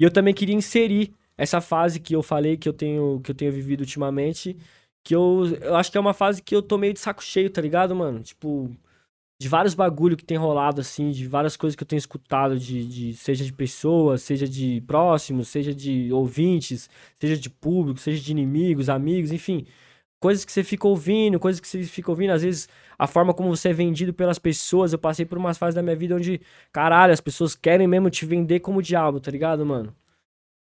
E 0.00 0.04
eu 0.04 0.10
também 0.10 0.34
queria 0.34 0.54
inserir 0.54 1.14
essa 1.36 1.60
fase 1.60 2.00
que 2.00 2.14
eu 2.16 2.22
falei 2.22 2.56
que 2.56 2.68
eu 2.68 2.72
tenho 2.72 3.20
que 3.22 3.30
eu 3.30 3.34
tenho 3.34 3.52
vivido 3.52 3.82
ultimamente, 3.82 4.56
que 5.04 5.14
eu, 5.14 5.44
eu 5.60 5.76
acho 5.76 5.92
que 5.92 5.98
é 5.98 6.00
uma 6.00 6.14
fase 6.14 6.42
que 6.42 6.54
eu 6.56 6.62
tô 6.62 6.78
meio 6.78 6.94
de 6.94 7.00
saco 7.00 7.22
cheio, 7.22 7.50
tá 7.50 7.60
ligado, 7.60 7.94
mano? 7.94 8.20
Tipo, 8.22 8.70
de 9.40 9.48
vários 9.48 9.74
bagulho 9.74 10.16
que 10.16 10.24
tem 10.24 10.36
rolado, 10.38 10.80
assim, 10.82 11.10
de 11.10 11.26
várias 11.26 11.56
coisas 11.56 11.76
que 11.76 11.82
eu 11.82 11.86
tenho 11.88 11.98
escutado, 11.98 12.58
de, 12.58 12.86
de 12.86 13.14
seja 13.14 13.44
de 13.44 13.52
pessoas, 13.52 14.22
seja 14.22 14.48
de 14.48 14.82
próximos, 14.86 15.48
seja 15.48 15.74
de 15.74 16.12
ouvintes, 16.12 16.90
seja 17.18 17.36
de 17.36 17.50
público, 17.50 18.00
seja 18.00 18.22
de 18.22 18.32
inimigos, 18.32 18.88
amigos, 18.90 19.32
enfim. 19.32 19.66
Coisas 20.20 20.44
que 20.44 20.52
você 20.52 20.62
fica 20.62 20.86
ouvindo, 20.86 21.40
coisas 21.40 21.60
que 21.60 21.66
você 21.66 21.82
fica 21.84 22.10
ouvindo, 22.10 22.30
às 22.30 22.42
vezes 22.42 22.68
a 22.98 23.06
forma 23.06 23.32
como 23.32 23.48
você 23.48 23.70
é 23.70 23.72
vendido 23.72 24.12
pelas 24.12 24.38
pessoas. 24.38 24.92
Eu 24.92 24.98
passei 24.98 25.24
por 25.24 25.38
umas 25.38 25.56
fases 25.56 25.74
da 25.74 25.82
minha 25.82 25.96
vida 25.96 26.14
onde, 26.14 26.40
caralho, 26.70 27.12
as 27.12 27.20
pessoas 27.20 27.56
querem 27.56 27.86
mesmo 27.88 28.10
te 28.10 28.26
vender 28.26 28.60
como 28.60 28.82
diabo, 28.82 29.18
tá 29.18 29.30
ligado, 29.30 29.64
mano? 29.64 29.94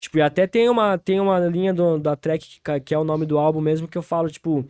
Tipo, 0.00 0.18
e 0.18 0.22
até 0.22 0.46
tem 0.46 0.68
uma, 0.68 0.96
tem 0.96 1.18
uma 1.20 1.40
linha 1.40 1.74
do, 1.74 1.98
da 1.98 2.14
track 2.14 2.60
que, 2.60 2.80
que 2.80 2.94
é 2.94 2.98
o 2.98 3.04
nome 3.04 3.26
do 3.26 3.36
álbum 3.36 3.60
mesmo 3.60 3.88
que 3.88 3.98
eu 3.98 4.02
falo, 4.02 4.30
tipo, 4.30 4.64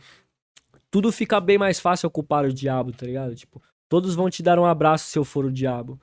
tudo 0.90 1.12
fica 1.12 1.40
bem 1.40 1.58
mais 1.58 1.78
fácil 1.78 2.06
ocupar 2.06 2.44
o 2.46 2.52
diabo, 2.52 2.92
tá 2.92 3.04
ligado? 3.06 3.34
Tipo, 3.34 3.62
todos 3.88 4.14
vão 4.14 4.30
te 4.30 4.42
dar 4.42 4.58
um 4.58 4.64
abraço 4.64 5.06
se 5.06 5.18
eu 5.18 5.24
for 5.24 5.44
o 5.44 5.52
diabo. 5.52 6.00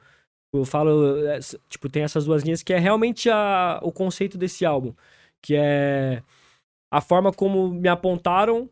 Eu 0.54 0.64
falo, 0.64 1.26
é, 1.28 1.40
tipo, 1.68 1.90
tem 1.90 2.04
essas 2.04 2.26
duas 2.26 2.44
linhas 2.44 2.64
que 2.64 2.74
é 2.74 2.78
realmente 2.78 3.30
a, 3.30 3.80
o 3.82 3.92
conceito 3.92 4.38
desse 4.38 4.66
álbum, 4.66 4.94
que 5.42 5.56
é 5.56 6.22
a 6.92 7.02
forma 7.02 7.34
como 7.34 7.70
me 7.70 7.90
apontaram 7.90 8.70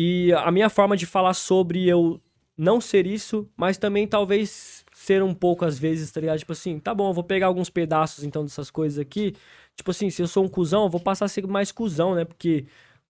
e 0.00 0.32
a 0.32 0.52
minha 0.52 0.70
forma 0.70 0.96
de 0.96 1.04
falar 1.06 1.34
sobre 1.34 1.88
eu 1.88 2.20
não 2.56 2.80
ser 2.80 3.04
isso, 3.04 3.50
mas 3.56 3.76
também 3.76 4.06
talvez 4.06 4.84
ser 4.94 5.24
um 5.24 5.34
pouco 5.34 5.64
às 5.64 5.76
vezes, 5.76 6.12
tá 6.12 6.20
ligado? 6.20 6.38
Tipo 6.38 6.52
assim, 6.52 6.78
tá 6.78 6.94
bom, 6.94 7.10
eu 7.10 7.12
vou 7.12 7.24
pegar 7.24 7.48
alguns 7.48 7.68
pedaços 7.68 8.22
então 8.22 8.44
dessas 8.44 8.70
coisas 8.70 8.96
aqui. 9.00 9.34
Tipo 9.74 9.90
assim, 9.90 10.08
se 10.08 10.22
eu 10.22 10.28
sou 10.28 10.44
um 10.44 10.48
cuzão, 10.48 10.84
eu 10.84 10.88
vou 10.88 11.00
passar 11.00 11.24
a 11.24 11.28
ser 11.28 11.44
mais 11.48 11.72
cuzão, 11.72 12.14
né? 12.14 12.24
Porque 12.24 12.66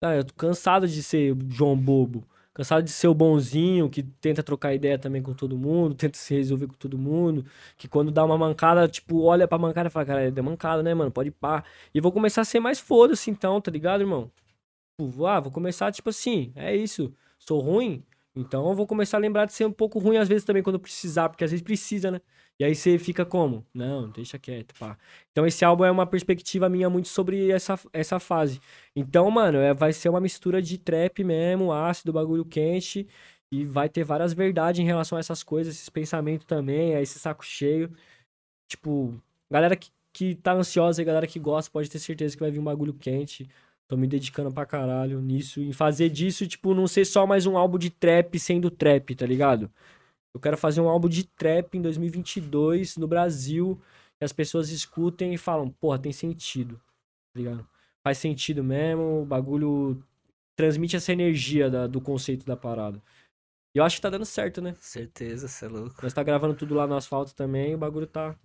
ah, 0.02 0.14
eu 0.16 0.24
tô 0.24 0.34
cansado 0.34 0.86
de 0.86 1.02
ser 1.02 1.34
João 1.48 1.74
Bobo. 1.74 2.22
Cansado 2.52 2.84
de 2.84 2.90
ser 2.90 3.08
o 3.08 3.14
bonzinho, 3.14 3.88
que 3.88 4.02
tenta 4.02 4.42
trocar 4.42 4.74
ideia 4.74 4.98
também 4.98 5.22
com 5.22 5.32
todo 5.32 5.56
mundo, 5.56 5.94
tenta 5.94 6.18
se 6.18 6.34
resolver 6.34 6.66
com 6.66 6.74
todo 6.74 6.98
mundo. 6.98 7.46
Que 7.78 7.88
quando 7.88 8.10
dá 8.12 8.22
uma 8.24 8.36
mancada, 8.36 8.86
tipo, 8.88 9.22
olha 9.22 9.48
pra 9.48 9.56
mancada 9.56 9.88
e 9.88 9.90
fala, 9.90 10.04
cara, 10.04 10.30
deu 10.30 10.44
mancada, 10.44 10.82
né, 10.82 10.92
mano? 10.92 11.10
Pode 11.10 11.30
pá. 11.30 11.64
E 11.94 12.00
vou 12.00 12.12
começar 12.12 12.42
a 12.42 12.44
ser 12.44 12.60
mais 12.60 12.78
foda-se 12.78 13.30
então, 13.30 13.58
tá 13.58 13.70
ligado, 13.70 14.02
irmão? 14.02 14.30
Tipo, 15.00 15.26
ah, 15.26 15.40
vou 15.40 15.50
começar, 15.50 15.90
tipo 15.92 16.10
assim, 16.10 16.52
é 16.54 16.74
isso. 16.74 17.12
Sou 17.38 17.60
ruim, 17.60 18.04
então 18.34 18.68
eu 18.68 18.74
vou 18.74 18.86
começar 18.86 19.16
a 19.16 19.20
lembrar 19.20 19.44
de 19.46 19.52
ser 19.52 19.64
um 19.66 19.72
pouco 19.72 19.98
ruim 19.98 20.16
às 20.16 20.28
vezes 20.28 20.44
também 20.44 20.62
quando 20.62 20.78
precisar, 20.78 21.28
porque 21.28 21.44
às 21.44 21.50
vezes 21.50 21.62
precisa, 21.62 22.10
né? 22.10 22.20
E 22.58 22.64
aí 22.64 22.74
você 22.74 22.98
fica 22.98 23.24
como? 23.26 23.66
Não, 23.74 24.08
deixa 24.10 24.38
quieto, 24.38 24.74
pá. 24.78 24.96
Então 25.32 25.44
esse 25.46 25.64
álbum 25.64 25.84
é 25.84 25.90
uma 25.90 26.06
perspectiva 26.06 26.68
minha 26.68 26.88
muito 26.88 27.08
sobre 27.08 27.50
essa, 27.50 27.78
essa 27.92 28.20
fase. 28.20 28.60
Então, 28.94 29.28
mano, 29.30 29.58
é, 29.58 29.74
vai 29.74 29.92
ser 29.92 30.08
uma 30.08 30.20
mistura 30.20 30.62
de 30.62 30.78
trap 30.78 31.24
mesmo, 31.24 31.72
ácido, 31.72 32.12
bagulho 32.12 32.44
quente. 32.44 33.08
E 33.50 33.64
vai 33.64 33.88
ter 33.88 34.04
várias 34.04 34.32
verdades 34.32 34.80
em 34.80 34.84
relação 34.84 35.16
a 35.16 35.20
essas 35.20 35.42
coisas, 35.42 35.74
esses 35.74 35.88
pensamentos 35.88 36.44
também, 36.46 36.94
a 36.94 37.02
esse 37.02 37.18
saco 37.18 37.44
cheio. 37.44 37.92
Tipo, 38.68 39.20
galera 39.50 39.76
que, 39.76 39.90
que 40.12 40.34
tá 40.36 40.52
ansiosa 40.54 41.02
e 41.02 41.04
galera 41.04 41.26
que 41.26 41.38
gosta 41.38 41.70
pode 41.70 41.90
ter 41.90 41.98
certeza 41.98 42.36
que 42.36 42.42
vai 42.42 42.50
vir 42.50 42.58
um 42.60 42.64
bagulho 42.64 42.94
quente. 42.94 43.48
Tô 43.88 43.96
me 43.96 44.06
dedicando 44.06 44.52
pra 44.52 44.64
caralho 44.64 45.20
nisso. 45.20 45.60
Em 45.60 45.72
fazer 45.72 46.08
disso, 46.08 46.46
tipo, 46.46 46.74
não 46.74 46.86
ser 46.86 47.04
só 47.04 47.26
mais 47.26 47.46
um 47.46 47.56
álbum 47.56 47.78
de 47.78 47.90
trap 47.90 48.38
sendo 48.38 48.70
trap, 48.70 49.14
tá 49.14 49.26
ligado? 49.26 49.70
Eu 50.34 50.40
quero 50.40 50.56
fazer 50.56 50.80
um 50.80 50.88
álbum 50.88 51.08
de 51.08 51.24
trap 51.24 51.76
em 51.76 51.82
2022 51.82 52.96
no 52.96 53.06
Brasil. 53.06 53.80
Que 54.18 54.24
as 54.24 54.32
pessoas 54.32 54.70
escutem 54.70 55.34
e 55.34 55.38
falam, 55.38 55.68
porra, 55.68 55.98
tem 55.98 56.12
sentido. 56.12 56.76
Tá 57.34 57.40
ligado? 57.40 57.66
Faz 58.02 58.18
sentido 58.18 58.64
mesmo. 58.64 59.22
O 59.22 59.26
bagulho 59.26 60.02
transmite 60.56 60.96
essa 60.96 61.12
energia 61.12 61.68
da- 61.70 61.86
do 61.86 62.00
conceito 62.00 62.46
da 62.46 62.56
parada. 62.56 63.02
E 63.74 63.78
eu 63.78 63.84
acho 63.84 63.96
que 63.96 64.02
tá 64.02 64.08
dando 64.10 64.24
certo, 64.24 64.62
né? 64.62 64.74
Certeza, 64.78 65.48
você 65.48 65.66
é 65.66 65.68
louco. 65.68 65.96
Nós 66.02 66.12
tá 66.12 66.22
gravando 66.22 66.54
tudo 66.54 66.74
lá 66.74 66.86
no 66.86 66.94
asfalto 66.96 67.34
também. 67.34 67.74
O 67.74 67.78
bagulho 67.78 68.06
tá. 68.06 68.36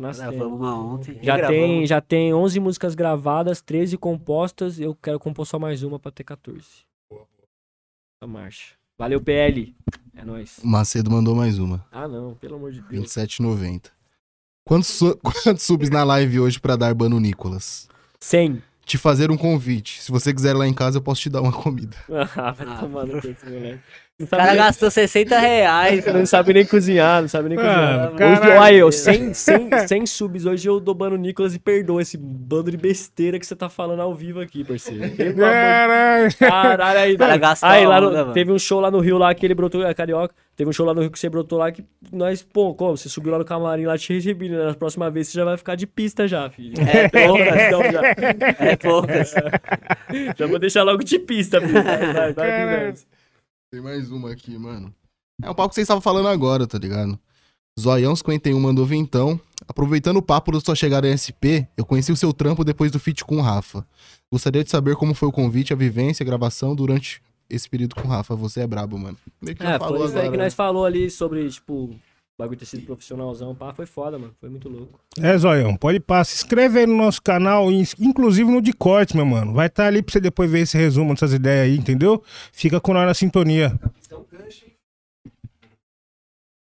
Gravamos 0.00 0.58
uma 0.60 0.74
ontem. 0.74 1.18
Já 1.22 1.46
tem, 1.48 1.86
já 1.86 2.00
tem 2.00 2.34
11 2.34 2.60
músicas 2.60 2.94
gravadas, 2.94 3.60
13 3.60 3.96
compostas. 3.96 4.78
Eu 4.78 4.94
quero 4.94 5.18
compor 5.18 5.46
só 5.46 5.58
mais 5.58 5.82
uma 5.82 5.98
pra 5.98 6.10
ter 6.12 6.24
14. 6.24 6.64
A 8.22 8.26
marcha. 8.26 8.74
Valeu, 8.98 9.20
PL. 9.20 9.74
É 10.14 10.24
nóis. 10.24 10.58
O 10.62 10.66
Macedo 10.66 11.10
mandou 11.10 11.34
mais 11.34 11.58
uma. 11.58 11.84
Ah, 11.92 12.08
não, 12.08 12.34
pelo 12.34 12.56
amor 12.56 12.72
de 12.72 12.80
Deus. 12.82 13.04
27,90. 13.14 13.90
Quantos, 14.66 14.88
su- 14.88 15.16
quantos 15.44 15.62
subs 15.62 15.90
na 15.90 16.02
live 16.02 16.40
hoje 16.40 16.58
pra 16.58 16.76
dar 16.76 16.94
bano 16.94 17.20
Nicolas? 17.20 17.88
100. 18.20 18.62
Te 18.86 18.96
fazer 18.96 19.30
um 19.30 19.36
convite. 19.36 20.00
Se 20.02 20.10
você 20.12 20.32
quiser 20.32 20.50
ir 20.54 20.58
lá 20.58 20.66
em 20.66 20.72
casa, 20.72 20.98
eu 20.98 21.02
posso 21.02 21.20
te 21.20 21.28
dar 21.28 21.42
uma 21.42 21.52
comida. 21.52 21.96
Ah, 22.36 22.52
vai 22.52 22.66
Ah, 22.66 22.78
tomar 22.78 23.04
no 23.06 23.20
cu 23.20 23.26
esse 23.28 23.44
moleque. 23.46 23.82
O 24.18 24.26
cara 24.26 24.46
nem, 24.46 24.56
gastou 24.56 24.90
60 24.90 25.38
reais. 25.38 26.06
não 26.06 26.24
sabe 26.24 26.54
nem 26.54 26.64
cozinhar, 26.64 27.20
não 27.20 27.28
sabe 27.28 27.50
nem 27.50 27.58
Mano, 27.58 28.12
cozinhar. 28.12 28.32
Hoje, 28.40 28.50
olha, 28.58 28.74
eu, 28.76 28.90
100, 28.90 29.34
100, 29.34 29.70
100 29.86 30.06
subs. 30.06 30.46
Hoje 30.46 30.66
eu 30.66 30.80
dou 30.80 30.94
bano 30.94 31.16
Nicolas 31.18 31.54
e 31.54 31.58
perdoa 31.58 32.00
esse 32.00 32.16
bando 32.16 32.70
de 32.70 32.78
besteira 32.78 33.38
que 33.38 33.46
você 33.46 33.54
tá 33.54 33.68
falando 33.68 34.00
ao 34.00 34.14
vivo 34.14 34.40
aqui, 34.40 34.64
parceiro. 34.64 35.02
Caralho. 35.36 36.34
Caralho, 36.38 36.98
aí, 36.98 37.18
cara 37.18 37.36
gastou 37.36 37.68
aí 37.68 37.84
a 37.84 37.88
lá 37.90 38.00
no- 38.00 38.08
onda, 38.08 38.32
teve 38.32 38.50
um 38.50 38.58
show 38.58 38.80
lá 38.80 38.90
no 38.90 39.00
Rio 39.00 39.18
lá 39.18 39.34
que 39.34 39.44
ele 39.44 39.54
brotou, 39.54 39.84
é 39.86 39.92
carioca. 39.92 40.34
Teve 40.56 40.70
um 40.70 40.72
show 40.72 40.86
lá 40.86 40.94
no 40.94 41.02
Rio 41.02 41.10
que 41.10 41.18
você 41.18 41.28
brotou 41.28 41.58
lá 41.58 41.70
que 41.70 41.84
nós, 42.10 42.42
pô, 42.42 42.74
como? 42.74 42.96
Você 42.96 43.10
subiu 43.10 43.32
lá 43.32 43.38
no 43.38 43.44
camarim 43.44 43.84
lá, 43.84 43.98
te 43.98 44.14
recebi, 44.14 44.48
né? 44.48 44.64
Na 44.64 44.72
próxima 44.72 45.10
vez 45.10 45.28
você 45.28 45.36
já 45.36 45.44
vai 45.44 45.58
ficar 45.58 45.74
de 45.74 45.86
pista 45.86 46.26
já, 46.26 46.48
filho. 46.48 46.72
É 46.80 47.06
poucas. 47.12 47.62
Então, 47.66 47.82
já, 47.92 48.64
É 48.66 48.76
poucas. 48.76 49.34
já 50.38 50.46
vou 50.46 50.58
deixar 50.58 50.84
logo 50.84 51.04
de 51.04 51.18
pista, 51.18 51.60
filho. 51.60 51.82
Vai, 51.84 52.32
vai, 52.32 52.32
vai. 52.32 52.94
Tem 53.76 53.82
mais 53.82 54.10
uma 54.10 54.30
aqui, 54.32 54.56
mano. 54.58 54.90
É 55.42 55.50
um 55.50 55.54
papo 55.54 55.68
que 55.68 55.74
vocês 55.74 55.84
estavam 55.84 56.00
falando 56.00 56.28
agora, 56.28 56.66
tá 56.66 56.78
ligado? 56.78 57.18
Zoião51 57.78 58.58
mandou 58.58 58.86
vintão. 58.86 59.38
Aproveitando 59.68 60.16
o 60.16 60.22
papo 60.22 60.50
da 60.50 60.58
sua 60.60 60.74
chegada 60.74 61.06
em 61.06 61.12
SP, 61.12 61.68
eu 61.76 61.84
conheci 61.84 62.10
o 62.10 62.16
seu 62.16 62.32
trampo 62.32 62.64
depois 62.64 62.90
do 62.90 62.98
feat 62.98 63.22
com 63.22 63.36
o 63.36 63.42
Rafa. 63.42 63.86
Gostaria 64.32 64.64
de 64.64 64.70
saber 64.70 64.96
como 64.96 65.12
foi 65.12 65.28
o 65.28 65.32
convite, 65.32 65.74
a 65.74 65.76
vivência, 65.76 66.24
a 66.24 66.26
gravação 66.26 66.74
durante 66.74 67.20
esse 67.50 67.68
período 67.68 67.96
com 67.96 68.08
o 68.08 68.10
Rafa. 68.10 68.34
Você 68.34 68.60
é 68.60 68.66
brabo, 68.66 68.98
mano. 68.98 69.18
Meio 69.42 69.54
que 69.54 69.62
já 69.62 69.72
É, 69.74 69.78
falou 69.78 69.98
foi 69.98 70.06
isso 70.06 70.14
aí 70.14 70.20
agora, 70.20 70.30
que 70.32 70.38
né? 70.38 70.44
nós 70.44 70.54
falou 70.54 70.86
ali 70.86 71.10
sobre, 71.10 71.46
tipo, 71.50 71.74
o 71.74 72.00
bagulho 72.38 72.58
ter 72.58 72.66
sido 72.66 72.84
profissionalzão, 72.84 73.54
pá, 73.54 73.72
foi 73.72 73.86
foda, 73.86 74.18
mano. 74.18 74.34
Foi 74.38 74.48
muito 74.48 74.68
louco. 74.68 75.00
É, 75.20 75.36
Zoião, 75.38 75.74
pode 75.76 75.96
ir 75.96 76.00
pá. 76.00 76.22
Se 76.22 76.34
inscreve 76.36 76.80
aí 76.80 76.86
no 76.86 76.96
nosso 76.96 77.22
canal, 77.22 77.70
in- 77.72 77.84
inclusive 77.98 78.50
no 78.50 78.60
de 78.60 78.72
corte, 78.72 79.16
meu 79.16 79.24
mano. 79.24 79.52
Vai 79.54 79.68
estar 79.68 79.86
ali 79.86 80.02
pra 80.02 80.12
você 80.12 80.20
depois 80.20 80.50
ver 80.50 80.60
esse 80.60 80.76
resumo 80.76 81.14
dessas 81.14 81.32
ideias 81.32 81.66
aí, 81.72 81.76
entendeu? 81.78 82.22
Fica 82.52 82.80
com 82.80 82.92
nós 82.92 83.06
na 83.06 83.14
sintonia. 83.14 83.78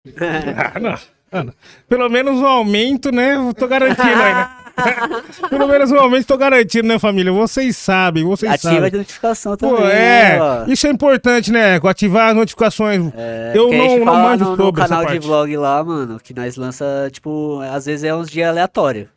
Ah, 0.16 0.80
não. 0.80 0.94
Ah, 1.30 1.44
não. 1.44 1.54
Pelo 1.88 2.08
menos 2.08 2.36
um 2.40 2.44
aumento, 2.46 3.12
né? 3.12 3.36
Eu 3.36 3.54
Tô 3.54 3.68
garantindo 3.68 4.02
aí, 4.20 4.34
né? 4.34 4.56
Pelo 5.48 5.66
menos 5.66 5.90
um 5.90 5.98
aumento 5.98 6.26
tô 6.26 6.36
garantindo, 6.36 6.88
né, 6.88 6.98
família? 6.98 7.32
Vocês 7.32 7.76
sabem, 7.76 8.24
vocês 8.24 8.52
Ativa 8.52 8.74
sabem. 8.74 8.88
a 8.88 8.98
notificação 8.98 9.56
também. 9.56 9.76
Pô, 9.76 9.82
né, 9.82 10.36
é, 10.36 10.40
ó. 10.40 10.64
isso 10.66 10.86
é 10.86 10.90
importante, 10.90 11.52
né? 11.52 11.80
Ativar 11.82 12.30
as 12.30 12.36
notificações. 12.36 13.12
É, 13.16 13.52
eu 13.54 13.70
não, 13.70 13.98
não 13.98 14.14
manjo 14.14 14.44
no, 14.44 14.50
no 14.50 14.56
sobre 14.56 14.82
essa 14.82 14.96
canal 14.96 15.12
de 15.12 15.18
vlog 15.18 15.56
lá, 15.56 15.84
mano, 15.84 16.20
que 16.20 16.34
nós 16.34 16.56
lança, 16.56 17.08
tipo, 17.10 17.60
às 17.60 17.86
vezes 17.86 18.04
é 18.04 18.14
uns 18.14 18.30
dias 18.30 18.48
aleatórios. 18.48 19.08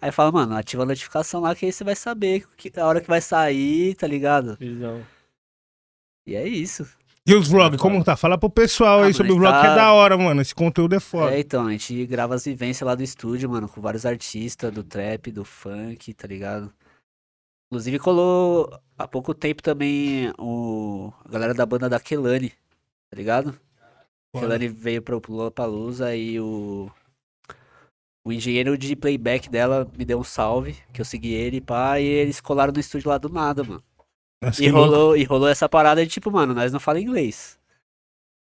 Aí 0.00 0.10
fala, 0.10 0.32
mano, 0.32 0.56
ativa 0.56 0.82
a 0.82 0.86
notificação 0.86 1.40
lá 1.40 1.54
que 1.54 1.64
aí 1.64 1.72
você 1.72 1.84
vai 1.84 1.94
saber 1.94 2.44
que, 2.56 2.72
a 2.76 2.86
hora 2.86 3.00
que 3.00 3.08
vai 3.08 3.20
sair, 3.20 3.94
tá 3.94 4.06
ligado? 4.06 4.56
Visão. 4.58 5.00
E 6.26 6.34
é 6.34 6.46
isso. 6.46 6.86
E 7.26 7.34
os 7.34 7.48
vlogs, 7.48 7.80
como 7.80 8.02
tá? 8.02 8.16
Fala 8.16 8.36
pro 8.36 8.50
pessoal 8.50 9.00
Ah, 9.02 9.06
aí 9.06 9.14
sobre 9.14 9.30
o 9.32 9.36
vlog, 9.36 9.52
gente 9.52 9.60
que 9.60 9.66
é 9.66 9.70
tá- 9.70 9.76
da 9.76 9.92
hora, 9.92 10.18
mano. 10.18 10.40
Esse 10.42 10.54
conteúdo 10.54 10.94
é 10.96 11.00
foda. 11.00 11.34
É, 11.36 11.40
então, 11.40 11.66
a 11.66 11.70
gente 11.70 12.04
grava 12.06 12.34
as 12.34 12.44
vivências 12.44 12.84
lá 12.84 12.96
do 12.96 13.02
estúdio, 13.02 13.48
mano, 13.48 13.68
com 13.68 13.80
vários 13.80 14.04
artistas 14.04 14.72
do 14.72 14.82
trap, 14.82 15.30
do 15.30 15.44
funk, 15.44 16.12
tá 16.14 16.26
ligado? 16.26 16.72
Inclusive 17.70 17.98
colou 18.00 18.68
há 18.98 19.06
pouco 19.06 19.32
tempo 19.32 19.62
também 19.62 20.32
o, 20.36 21.12
a 21.24 21.28
galera 21.28 21.54
da 21.54 21.64
banda 21.64 21.88
da 21.88 22.00
Kelani, 22.00 22.50
tá 22.50 23.16
ligado? 23.16 23.52
Foda. 24.34 24.46
Kelani 24.46 24.68
veio 24.68 25.00
pro 25.00 25.22
Lollapalooza 25.28 26.14
e 26.16 26.40
o, 26.40 26.90
o 28.26 28.32
engenheiro 28.32 28.76
de 28.76 28.96
playback 28.96 29.48
dela 29.48 29.88
me 29.96 30.04
deu 30.04 30.18
um 30.18 30.24
salve, 30.24 30.76
que 30.92 31.00
eu 31.00 31.04
segui 31.04 31.32
ele, 31.32 31.60
pá, 31.60 32.00
e 32.00 32.04
eles 32.04 32.40
colaram 32.40 32.72
no 32.72 32.80
estúdio 32.80 33.08
lá 33.08 33.16
do 33.16 33.28
nada, 33.28 33.62
mano. 33.62 33.82
Nossa, 34.42 34.62
E 34.62 34.70
louco. 34.70 34.90
rolou, 34.90 35.16
e 35.16 35.24
rolou 35.24 35.48
essa 35.48 35.68
parada 35.68 36.04
de 36.04 36.10
tipo, 36.10 36.30
mano, 36.30 36.52
nós 36.54 36.72
não 36.72 36.80
fala 36.80 37.00
inglês. 37.00 37.58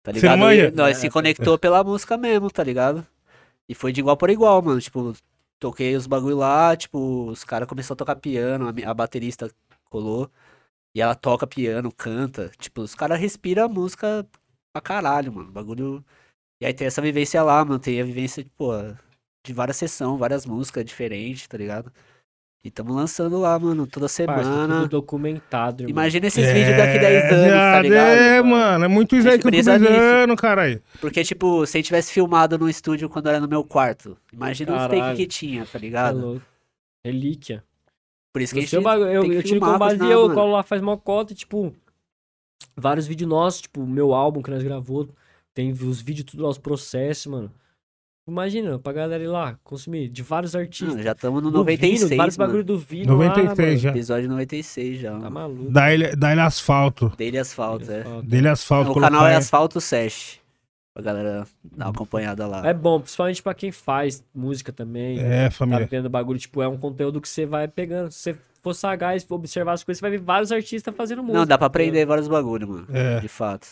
Tá 0.03 0.13
ligado? 0.13 0.39
nós 0.75 0.97
se 0.99 1.11
conectou 1.11 1.59
pela 1.59 1.83
música 1.85 2.17
mesmo, 2.17 2.51
tá 2.51 2.63
ligado? 2.63 3.07
E 3.69 3.75
foi 3.75 3.93
de 3.93 4.01
igual 4.01 4.17
por 4.17 4.31
igual, 4.31 4.61
mano. 4.63 4.81
Tipo, 4.81 5.15
toquei 5.59 5.97
os 5.97 6.07
bagulho 6.07 6.37
lá, 6.37 6.77
tipo, 6.77 7.27
os 7.29 7.45
caras 7.45 7.69
começaram 7.69 7.95
a 7.95 7.99
tocar 7.99 8.17
piano, 8.17 8.69
a, 8.69 8.91
a 8.91 8.95
baterista 8.95 9.51
colou. 9.91 10.31
E 10.95 11.01
ela 11.01 11.15
toca 11.15 11.47
piano, 11.47 11.93
canta. 11.93 12.51
Tipo, 12.59 12.83
os 12.83 12.95
caras 12.95 13.19
respiram 13.21 13.65
a 13.65 13.69
música 13.69 14.27
pra 14.73 14.81
caralho, 14.83 15.33
mano. 15.33 15.51
Bagulho. 15.51 16.05
E 16.61 16.67
aí 16.67 16.73
tem 16.73 16.87
essa 16.87 17.03
vivência 17.03 17.43
lá, 17.43 17.65
mano. 17.65 17.79
Tem 17.79 18.01
a 18.01 18.05
vivência, 18.05 18.45
pô, 18.57 18.73
de 19.45 19.53
várias 19.53 19.77
sessões, 19.77 20.19
várias 20.19 20.47
músicas 20.47 20.85
diferentes, 20.85 21.47
tá 21.49 21.59
ligado? 21.59 21.93
E 22.67 22.71
tamo 22.73 22.93
lançando 22.93 23.39
lá, 23.39 23.57
mano, 23.61 23.87
toda 23.87 24.07
Parça, 24.07 24.17
semana. 24.43 24.75
tudo 24.81 24.89
documentado, 24.89 25.85
irmão. 25.85 25.91
Imagina 25.91 26.27
esses 26.27 26.45
vídeos 26.53 26.77
daqui 26.77 26.99
10 26.99 27.33
anos, 27.33 27.51
tá 27.53 27.81
ligado? 27.83 28.09
É, 28.09 28.43
mano, 28.43 28.85
é 28.85 28.89
muito 28.89 29.15
isso 29.15 29.29
A 29.29 29.31
aí 29.31 29.37
gente 29.37 29.43
que 29.43 29.57
eu 29.57 30.29
tô 30.29 30.37
caralho. 30.37 30.83
Porque, 31.01 31.23
tipo, 31.23 31.65
se 31.65 31.77
a 31.77 31.79
gente 31.79 31.87
tivesse 31.87 32.13
filmado 32.13 32.59
no 32.59 32.69
estúdio 32.69 33.09
quando 33.09 33.29
era 33.29 33.39
no 33.39 33.47
meu 33.47 33.63
quarto, 33.63 34.17
imagina 34.33 34.73
os 34.73 34.79
Caralho. 34.79 35.01
takes 35.01 35.17
que 35.17 35.27
tinha, 35.29 35.65
tá 35.65 35.71
Tá 35.75 35.79
ligado? 35.79 36.19
louco. 36.21 36.43
Relíquia. 37.07 37.63
Por 38.33 38.43
isso 38.43 38.53
que 38.53 38.59
a 38.59 38.63
No 38.63 38.69
gente 38.69 38.83
bagulho, 38.83 39.11
eu, 39.13 39.21
tem 39.23 39.31
que 39.31 39.37
eu 39.37 39.43
tiro 39.45 39.61
com 39.61 39.79
base 39.79 39.97
senão, 39.97 40.11
eu 40.11 40.23
mano. 40.23 40.35
colo 40.35 40.53
lá, 40.53 40.63
faz 40.65 40.83
mó 40.83 40.97
cota 40.97 41.33
e, 41.33 41.37
tipo, 41.37 41.73
vários 42.77 43.07
vídeos 43.07 43.31
nossos, 43.31 43.61
tipo, 43.63 43.81
o 43.81 43.87
meu 43.87 44.13
álbum 44.13 44.43
que 44.43 44.51
nós 44.51 44.63
gravou, 44.63 45.09
tem 45.55 45.71
os 45.71 46.01
vídeos 46.01 46.25
tudo 46.33 46.43
lá, 46.43 46.49
os 46.49 46.59
processos, 46.59 47.27
mano. 47.27 47.51
Imagina, 48.29 48.77
pra 48.79 48.93
galera 48.93 49.23
ir 49.23 49.29
lá, 49.29 49.57
consumir, 49.63 50.09
de 50.09 50.21
vários 50.23 50.57
artistas. 50.57 50.89
Mano, 50.89 51.03
já 51.03 51.13
estamos 51.13 51.41
no 51.43 51.51
Do 51.51 51.59
96, 51.59 52.03
Vino, 52.11 52.17
vários 52.17 52.37
mano. 52.37 52.49
bagulho 52.49 52.65
do 52.65 52.79
Vino 52.79 53.13
96 53.17 53.69
lá, 53.69 53.77
já. 53.77 53.91
Episódio 53.91 54.29
96 54.29 54.99
já. 54.99 55.11
mano. 55.13 55.23
Tá 55.23 55.31
maluco. 55.31 55.71
Dá 55.71 55.93
ele, 55.93 56.05
ele 56.07 56.41
asfalto. 56.41 57.13
Dele 57.17 57.39
Asfalto, 57.39 57.91
é. 57.91 58.05
Dele 58.25 58.49
asfalto. 58.49 58.91
O 58.91 59.01
canal 59.01 59.27
é. 59.29 59.37
Asfalto 59.37 59.81
Sesh. 59.81 60.41
Pra 60.93 61.05
galera 61.05 61.47
dar 61.63 61.85
uma 61.87 61.91
acompanhada 61.93 62.47
lá. 62.49 62.67
É 62.67 62.75
bom, 62.75 62.99
principalmente 63.01 63.43
pra 63.43 63.55
quem 63.55 63.71
faz 63.71 64.25
música 64.35 64.73
também. 64.73 65.21
É, 65.21 65.45
Tá 65.45 65.51
família. 65.53 65.87
vendo 65.87 66.09
bagulho, 66.11 66.39
tipo, 66.39 66.61
é 66.63 66.67
um 66.67 66.77
conteúdo 66.79 67.21
que 67.21 67.29
você 67.29 67.47
vai 67.47 67.69
pegando. 67.69 68.11
Se 68.11 68.33
você 68.33 68.39
for 68.63 68.75
sagaz, 68.75 69.25
observar 69.31 69.75
as 69.75 69.85
coisas, 69.85 69.99
você 70.01 70.03
vai 70.03 70.11
ver 70.19 70.25
vários 70.25 70.51
artistas 70.51 70.93
fazendo 70.97 71.23
música. 71.23 71.39
Não, 71.39 71.47
dá 71.47 71.57
pra 71.57 71.65
tá 71.65 71.67
aprender 71.67 72.05
vários 72.07 72.27
bagulho, 72.27 72.67
mano. 72.67 72.87
É. 72.93 73.21
De 73.21 73.29
fato. 73.29 73.69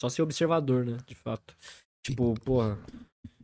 Só 0.00 0.08
ser 0.08 0.22
observador, 0.22 0.84
né? 0.86 0.98
De 1.06 1.14
fato. 1.16 1.56
Tipo, 2.04 2.34
porra. 2.44 2.78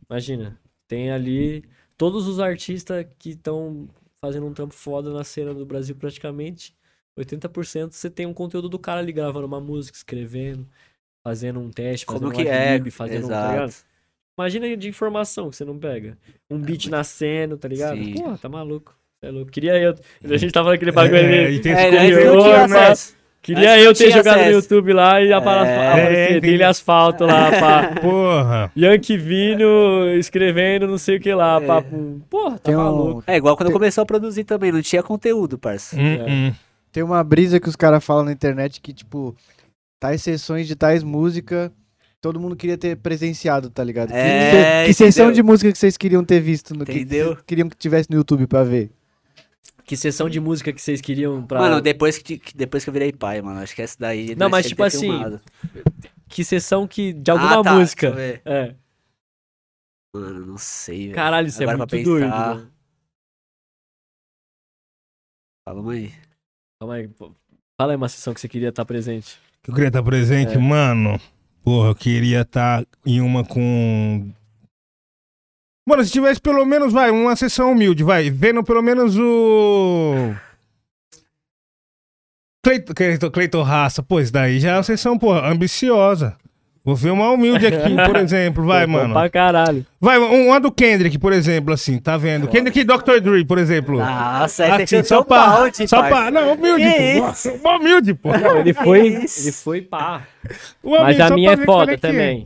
Imagina. 0.09 0.59
Tem 0.87 1.11
ali 1.11 1.63
todos 1.97 2.27
os 2.27 2.39
artistas 2.39 3.05
que 3.19 3.31
estão 3.31 3.89
fazendo 4.21 4.45
um 4.45 4.53
trampo 4.53 4.73
foda 4.73 5.11
na 5.13 5.23
cena 5.23 5.53
do 5.53 5.65
Brasil 5.65 5.95
praticamente. 5.95 6.75
80% 7.17 7.91
você 7.91 8.09
tem 8.09 8.25
um 8.25 8.33
conteúdo 8.33 8.69
do 8.69 8.77
cara 8.77 8.99
ali 8.99 9.11
gravando 9.11 9.47
uma 9.47 9.59
música, 9.59 9.97
escrevendo, 9.97 10.67
fazendo 11.23 11.59
um 11.59 11.71
teste, 11.71 12.05
fazendo 12.05 12.29
Como 12.29 12.33
um 12.33 12.35
que 12.35 12.47
é? 12.47 12.79
fazendo 12.91 13.25
um, 13.25 13.29
tá 13.29 13.51
ligado? 13.51 13.69
Exato. 13.69 13.87
Imagina 14.39 14.77
de 14.77 14.87
informação 14.87 15.49
que 15.49 15.55
você 15.55 15.65
não 15.65 15.79
pega. 15.79 16.15
Um 16.49 16.59
beat 16.59 16.85
nascendo, 16.87 17.57
tá 17.57 17.67
ligado? 17.67 17.97
Sim. 17.97 18.13
Porra, 18.13 18.37
tá 18.37 18.47
maluco. 18.47 18.95
É 19.19 19.31
louco. 19.31 19.49
Queria 19.51 19.75
eu. 19.79 19.95
A 20.23 20.37
gente 20.37 20.51
tava 20.51 20.69
naquele 20.69 20.91
bagulho 20.91 21.17
É, 21.17 21.45
ali. 21.47 21.61
É, 21.67 22.05
esse 22.05 22.27
antes 22.27 23.16
Queria 23.55 23.79
eu 23.79 23.93
ter 23.93 24.11
jogado 24.11 24.35
no 24.35 24.41
acesso. 24.41 24.55
YouTube 24.55 24.93
lá 24.93 25.21
e 25.21 25.31
aparecer 25.31 26.35
É, 26.35 26.39
dele 26.39 26.63
asfalto 26.63 27.25
lá, 27.25 27.49
pá. 27.51 27.95
Porra. 28.01 28.71
Yankee 28.77 29.17
Vino 29.17 30.07
escrevendo 30.17 30.85
não 30.87 30.97
sei 30.97 31.17
o 31.17 31.19
que 31.19 31.33
lá, 31.33 31.57
É. 31.61 31.65
papo. 31.65 32.21
Porra, 32.29 32.51
tá 32.59 32.63
Tem, 32.63 32.75
maluco. 32.75 33.19
um, 33.19 33.23
É 33.31 33.37
igual 33.37 33.55
quando 33.55 33.67
Tem- 33.67 33.73
começou 33.73 34.01
a 34.01 34.05
produzir 34.05 34.43
também, 34.43 34.71
não 34.71 34.81
tinha 34.81 35.01
conteúdo, 35.01 35.57
parça. 35.57 35.95
Hum, 35.95 36.17
hum. 36.49 36.53
tem 36.91 37.01
uma 37.03 37.23
brisa 37.23 37.59
que 37.59 37.69
os 37.69 37.75
caras 37.75 38.03
falam 38.03 38.25
na 38.25 38.31
internet 38.31 38.81
que, 38.81 38.91
tipo, 38.93 39.35
tais 39.99 40.21
sessões 40.21 40.67
de 40.67 40.75
tais 40.75 41.03
música, 41.03 41.71
todo 42.21 42.39
mundo 42.39 42.55
queria 42.55 42.77
ter 42.77 42.97
presenciado, 42.97 43.69
tá 43.69 43.83
ligado? 43.83 44.09
Que- 44.09 44.15
É, 44.15 44.81
que, 44.81 44.87
que 44.87 44.93
sessão 44.93 45.31
de 45.31 45.41
música 45.41 45.71
que 45.71 45.77
vocês 45.77 45.95
queriam 45.95 46.23
ter 46.23 46.39
visto, 46.41 46.73
no, 46.75 46.83
que 46.85 46.91
Entendeu? 46.91 47.27
vocês 47.33 47.43
queriam 47.47 47.69
que 47.69 47.77
tivesse 47.77 48.09
no 48.09 48.17
YouTube 48.17 48.45
pra 48.47 48.63
ver? 48.63 48.89
Que 49.87 49.95
sessão 49.95 50.29
de 50.29 50.39
música 50.39 50.73
que 50.73 50.81
vocês 50.81 50.99
queriam 51.01 51.41
pra. 51.47 51.59
Mano, 51.61 51.81
depois 51.81 52.17
que, 52.17 52.39
depois 52.53 52.83
que 52.83 52.89
eu 52.89 52.93
virei 52.93 53.13
pai, 53.13 53.41
mano, 53.41 53.61
acho 53.61 53.73
que 53.73 53.81
essa 53.81 53.95
daí. 53.97 54.35
Não, 54.35 54.49
mas 54.49 54.67
tipo 54.67 54.81
ter 54.83 54.87
assim, 54.89 54.99
filmado. 55.09 55.41
Que 56.27 56.43
sessão 56.43 56.85
que. 56.85 57.13
De 57.13 57.31
alguma 57.31 57.61
Ah, 57.61 57.63
tá, 57.63 57.73
música. 57.73 58.11
deixa 58.11 58.27
eu 58.27 58.33
ver. 58.33 58.41
É. 58.45 58.75
Mano, 60.13 60.45
não 60.45 60.57
sei, 60.57 61.03
velho. 61.05 61.15
Caralho, 61.15 61.47
isso 61.47 61.61
é 61.61 61.63
Agora 61.63 61.77
muito 61.77 61.89
pra 61.89 62.03
doido. 62.03 62.23
pensar. 62.25 62.55
mano. 62.55 62.71
Fala 65.67 65.93
aí. 65.93 66.13
Calma 66.79 66.93
aí. 66.95 67.07
pô. 67.07 67.31
Fala 67.79 67.93
aí 67.93 67.95
uma 67.97 68.09
sessão 68.09 68.33
que 68.33 68.41
você 68.41 68.47
queria 68.49 68.69
estar 68.69 68.85
presente. 68.85 69.39
Que 69.63 69.69
eu 69.71 69.73
queria 69.75 69.87
estar 69.89 70.03
presente, 70.03 70.53
É. 70.53 70.57
mano. 70.57 71.19
Porra, 71.63 71.89
eu 71.89 71.95
queria 71.95 72.41
estar 72.41 72.85
em 73.05 73.21
uma 73.21 73.45
com. 73.45 74.31
Mano, 75.87 76.03
se 76.03 76.11
tivesse 76.11 76.41
pelo 76.41 76.65
menos, 76.65 76.91
vai, 76.91 77.09
uma 77.09 77.33
sessão 77.37 77.71
humilde, 77.71 78.03
vai, 78.03 78.29
vendo 78.29 78.61
pelo 78.61 78.81
menos 78.83 79.17
o. 79.17 80.33
Cleiton, 82.61 82.93
Cleiton, 82.93 83.31
Cleiton 83.31 83.61
Raça, 83.63 84.03
pô, 84.03 84.19
isso 84.19 84.33
daí 84.33 84.59
já 84.59 84.71
é 84.71 84.73
uma 84.75 84.83
sessão, 84.83 85.17
porra, 85.17 85.49
ambiciosa. 85.49 86.35
Vou 86.83 86.93
ver 86.93 87.11
uma 87.11 87.29
humilde 87.31 87.65
aqui, 87.67 87.95
por 88.05 88.15
exemplo, 88.19 88.65
vai, 88.65 88.85
Pô, 88.85 88.91
mano. 88.93 89.13
Pra 89.13 89.29
caralho. 89.29 89.85
Vai, 89.99 90.19
um- 90.19 90.47
uma 90.47 90.59
do 90.59 90.69
Kendrick, 90.71 91.17
por 91.17 91.31
exemplo, 91.31 91.73
assim, 91.73 91.97
tá 91.99 92.17
vendo? 92.17 92.49
Kendrick 92.49 92.79
e 92.79 92.83
Dr. 92.83 93.21
Dre, 93.21 93.45
por 93.45 93.57
exemplo. 93.57 93.97
Nossa, 93.99 94.65
essa 94.65 94.83
Assim, 94.83 94.95
é 94.97 95.03
só 95.03 95.23
pra, 95.23 95.47
balde, 95.47 95.87
só 95.87 96.03
pra, 96.03 96.29
não, 96.31 96.53
humilde, 96.53 96.83
Que 96.83 97.13
pô. 97.13 97.25
Nossa, 97.27 97.51
humilde, 97.77 98.13
pô. 98.13 98.37
Não, 98.37 98.57
ele 98.57 98.73
foi. 98.73 99.07
ele 99.07 99.51
foi 99.53 99.81
pá. 99.81 100.23
Mas 100.83 101.19
a 101.21 101.29
minha 101.29 101.51
é 101.53 101.57
foda 101.57 101.97
que 101.97 102.07
é. 102.07 102.43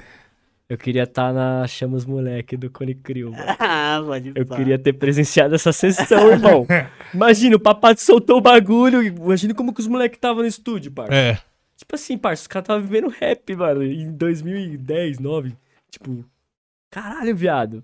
Eu 0.71 0.77
queria 0.77 1.03
estar 1.03 1.33
na 1.33 1.67
Chamas 1.67 2.05
Moleque 2.05 2.55
do 2.55 2.69
Cone 2.69 2.95
Crew, 2.95 3.31
mano. 3.31 3.43
Ah, 3.59 4.01
pode 4.05 4.31
Eu 4.33 4.45
pá. 4.45 4.55
queria 4.55 4.79
ter 4.79 4.93
presenciado 4.93 5.53
essa 5.53 5.73
sessão, 5.73 6.31
irmão. 6.31 6.65
Imagina, 7.13 7.57
o 7.57 7.59
papato 7.59 7.99
soltou 7.99 8.37
o 8.37 8.41
bagulho. 8.41 9.03
Imagina 9.03 9.53
como 9.53 9.73
que 9.73 9.81
os 9.81 9.87
moleques 9.87 10.15
estavam 10.15 10.43
no 10.43 10.47
estúdio, 10.47 10.89
parça. 10.89 11.13
É. 11.13 11.37
Tipo 11.75 11.95
assim, 11.95 12.17
parça, 12.17 12.43
os 12.43 12.47
caras 12.47 12.63
estavam 12.63 12.83
vivendo 12.83 13.09
rap, 13.09 13.53
mano, 13.53 13.83
em 13.83 14.13
2010, 14.13 15.19
9. 15.19 15.53
Tipo, 15.89 16.23
caralho, 16.89 17.35
viado. 17.35 17.83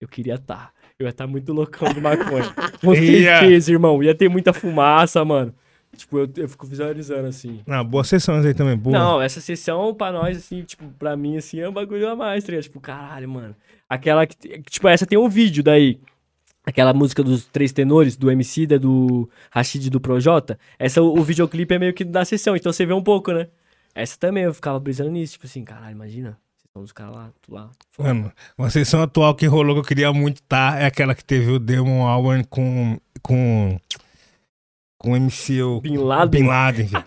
Eu 0.00 0.06
queria 0.06 0.34
estar. 0.34 0.72
Eu 0.96 1.06
ia 1.06 1.10
estar 1.10 1.26
muito 1.26 1.52
loucão 1.52 1.92
de 1.92 2.00
maconha. 2.00 2.54
Com 2.80 2.94
certeza, 2.94 3.72
irmão. 3.72 4.00
Ia 4.00 4.14
ter 4.14 4.28
muita 4.28 4.52
fumaça, 4.52 5.24
mano. 5.24 5.52
Tipo, 5.96 6.18
eu, 6.20 6.30
eu 6.36 6.48
fico 6.48 6.66
visualizando 6.66 7.28
assim. 7.28 7.60
Não, 7.66 7.84
boas 7.84 8.08
sessões 8.08 8.44
aí 8.46 8.54
também, 8.54 8.76
boa. 8.76 8.98
Não, 8.98 9.20
essa 9.20 9.40
sessão 9.40 9.94
pra 9.94 10.10
nós, 10.10 10.36
assim, 10.38 10.62
tipo, 10.62 10.88
pra 10.98 11.16
mim, 11.16 11.36
assim, 11.36 11.60
é 11.60 11.68
um 11.68 11.72
bagulho 11.72 12.08
a 12.08 12.16
mais, 12.16 12.44
tá? 12.44 12.60
Tipo, 12.60 12.80
caralho, 12.80 13.28
mano. 13.28 13.54
Aquela 13.88 14.26
que. 14.26 14.36
Tipo, 14.62 14.88
essa 14.88 15.06
tem 15.06 15.18
um 15.18 15.28
vídeo 15.28 15.62
daí. 15.62 16.00
Aquela 16.64 16.94
música 16.94 17.22
dos 17.22 17.44
três 17.46 17.72
tenores, 17.72 18.16
do 18.16 18.30
MC, 18.30 18.66
da 18.66 18.78
do 18.78 19.28
Rashid 19.50 19.86
e 19.86 19.90
do 19.90 20.00
Projota. 20.00 20.58
Essa, 20.78 21.02
o, 21.02 21.18
o 21.18 21.22
videoclipe 21.22 21.74
é 21.74 21.78
meio 21.78 21.92
que 21.92 22.04
da 22.04 22.24
sessão, 22.24 22.56
então 22.56 22.72
você 22.72 22.86
vê 22.86 22.92
um 22.92 23.02
pouco, 23.02 23.32
né? 23.32 23.48
Essa 23.94 24.18
também 24.18 24.44
eu 24.44 24.54
ficava 24.54 24.78
brisando 24.80 25.10
nisso, 25.10 25.34
tipo 25.34 25.46
assim, 25.46 25.64
caralho, 25.64 25.92
imagina. 25.92 26.38
Sessão 26.62 26.82
dos 26.82 26.92
caras 26.92 27.14
lá, 27.14 27.30
tu 27.42 27.52
lá. 27.52 27.70
foda. 27.90 28.14
Mano, 28.14 28.32
uma 28.56 28.70
sessão 28.70 29.02
atual 29.02 29.34
que 29.34 29.44
rolou 29.46 29.74
que 29.74 29.80
eu 29.80 29.84
queria 29.84 30.12
muito 30.12 30.42
tá 30.44 30.78
é 30.78 30.86
aquela 30.86 31.14
que 31.14 31.24
teve 31.24 31.50
o 31.50 31.58
Demon 31.58 32.06
Hour 32.06 32.46
com. 32.48 32.98
com. 33.20 33.78
Com 35.02 35.12
o 35.12 35.16
MC 35.16 35.62
o 35.62 35.80
Bin 35.80 35.96
Laden. 35.96 36.40
Bin 36.42 36.46
Laden, 36.48 36.86
velho. 36.86 37.04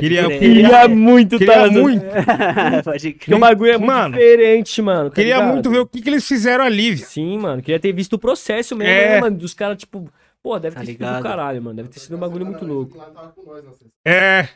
Queria, 0.00 0.24
crer. 0.26 0.38
Queria 0.40 0.88
muito, 0.88 1.38
queria 1.38 1.54
tá? 1.54 1.70
muito, 1.70 2.04
Pode 2.84 3.10
Porque 3.12 3.26
crer. 3.26 3.36
o 3.36 3.38
bagulho 3.38 3.70
é 3.70 3.78
muito 3.78 3.86
Mano, 3.92 4.14
diferente, 4.16 4.82
mano. 4.82 5.08
tá 5.08 5.14
queria 5.14 5.36
ligado? 5.36 5.52
muito 5.52 5.70
ver 5.70 5.78
o 5.78 5.86
que, 5.86 6.02
que 6.02 6.10
eles 6.10 6.26
fizeram 6.26 6.64
ali, 6.64 6.94
velho. 6.96 7.06
Sim, 7.06 7.38
mano. 7.38 7.62
Queria 7.62 7.78
ter 7.78 7.92
visto 7.92 8.14
o 8.14 8.18
processo 8.18 8.74
mesmo, 8.74 8.92
É. 8.92 9.08
né, 9.14 9.20
mano? 9.20 9.36
Dos 9.36 9.54
caras, 9.54 9.78
tipo, 9.78 10.10
pô, 10.42 10.58
deve 10.58 10.74
Tá 10.74 10.80
ter 10.80 10.86
sido 10.86 10.98
ligado? 10.98 11.16
do 11.18 11.22
caralho, 11.22 11.62
mano. 11.62 11.76
Deve 11.76 11.88
ter 11.88 12.00
sido 12.00 12.16
um 12.16 12.18
bagulho 12.20 12.46
muito 12.46 12.64
louco. 12.64 12.96
É, 14.04 14.48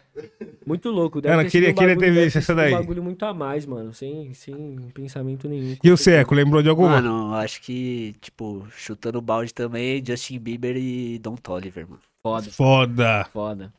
Muito 0.67 0.91
louco. 0.91 1.20
Deve 1.20 1.35
Mano, 1.36 1.49
ter 1.49 1.52
queria- 1.52 1.69
sido 1.69 1.77
um 1.77 1.78
queria 1.81 1.94
bagulho, 1.97 2.15
ter 2.15 2.25
visto 2.25 2.36
essa 2.39 2.47
sido 2.47 2.57
daí. 2.57 2.73
Um 2.75 2.78
bagulho 2.78 3.02
muito 3.02 3.25
a 3.25 3.35
mais, 3.35 3.67
mano. 3.67 3.93
Sem, 3.93 4.33
sem 4.35 4.77
pensamento 4.94 5.49
nenhum. 5.49 5.77
e 5.83 5.91
o 5.91 5.97
Seco, 5.97 6.35
lembrou 6.35 6.62
de 6.62 6.69
alguma? 6.69 7.01
Mano, 7.01 7.35
acho 7.35 7.61
que, 7.62 8.15
tipo, 8.20 8.67
chutando 8.70 9.19
o 9.19 9.23
balde 9.23 9.52
também, 9.52 10.02
Justin 10.05 10.39
Bieber 10.39 10.77
e 10.77 11.19
Don 11.19 11.36
Toliver, 11.36 11.86
mano. 11.89 12.01
Foda, 12.25 12.51
Foda. 12.51 13.25
foda. 13.33 13.73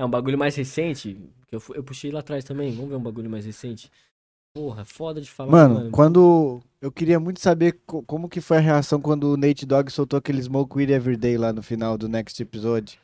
É 0.00 0.04
um 0.04 0.10
bagulho 0.10 0.38
mais 0.38 0.54
recente. 0.56 1.18
Que 1.46 1.56
eu, 1.56 1.62
eu 1.74 1.82
puxei 1.82 2.10
lá 2.10 2.20
atrás 2.20 2.44
também. 2.44 2.72
Vamos 2.72 2.90
ver 2.90 2.96
um 2.96 3.02
bagulho 3.02 3.30
mais 3.30 3.46
recente. 3.46 3.90
Porra, 4.54 4.84
foda 4.84 5.20
de 5.20 5.30
falar. 5.30 5.50
Mano, 5.50 5.90
quando. 5.90 6.60
Eu 6.80 6.92
queria 6.92 7.18
muito 7.18 7.40
saber 7.40 7.76
co- 7.86 8.02
como 8.04 8.28
que 8.28 8.40
foi 8.40 8.58
a 8.58 8.60
reação 8.60 9.00
quando 9.00 9.32
o 9.32 9.36
Nate 9.36 9.66
Dogg 9.66 9.90
soltou 9.90 10.16
aquele 10.18 10.40
Smoke 10.42 10.76
Weed 10.76 10.90
Everyday 10.90 11.36
lá 11.36 11.52
no 11.52 11.60
final 11.62 11.98
do 11.98 12.08
Next 12.08 12.40
Episode. 12.40 12.98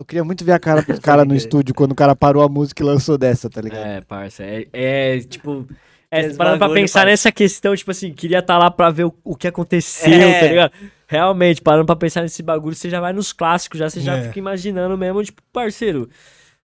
Eu 0.00 0.04
queria 0.06 0.24
muito 0.24 0.44
ver 0.44 0.52
a 0.52 0.58
cara 0.58 0.82
dos 0.82 0.98
caras 1.00 1.26
no 1.26 1.34
estúdio 1.36 1.74
quando 1.74 1.92
o 1.92 1.94
cara 1.94 2.16
parou 2.16 2.42
a 2.42 2.48
música 2.48 2.82
e 2.82 2.86
lançou 2.86 3.16
dessa, 3.16 3.48
tá 3.48 3.60
ligado? 3.60 3.86
É, 3.86 4.00
parça. 4.00 4.42
É, 4.44 4.66
é 4.72 5.20
tipo. 5.20 5.66
É, 6.10 6.28
parando 6.34 6.58
pra 6.58 6.68
pensar 6.70 7.00
parça. 7.00 7.10
nessa 7.10 7.30
questão, 7.32 7.76
tipo 7.76 7.92
assim, 7.92 8.12
queria 8.12 8.40
estar 8.40 8.58
lá 8.58 8.68
pra 8.68 8.90
ver 8.90 9.04
o, 9.04 9.14
o 9.22 9.36
que 9.36 9.46
aconteceu, 9.46 10.12
É. 10.12 10.40
tá 10.40 10.46
ligado? 10.48 10.72
Realmente, 11.06 11.62
parando 11.62 11.86
pra 11.86 11.94
pensar 11.94 12.22
nesse 12.22 12.42
bagulho, 12.42 12.74
você 12.74 12.90
já 12.90 13.00
vai 13.00 13.12
nos 13.12 13.32
clássicos, 13.32 13.78
já 13.78 13.88
você 13.88 14.00
já 14.00 14.16
É. 14.16 14.22
fica 14.24 14.38
imaginando 14.40 14.98
mesmo, 14.98 15.22
tipo, 15.22 15.40
parceiro. 15.52 16.08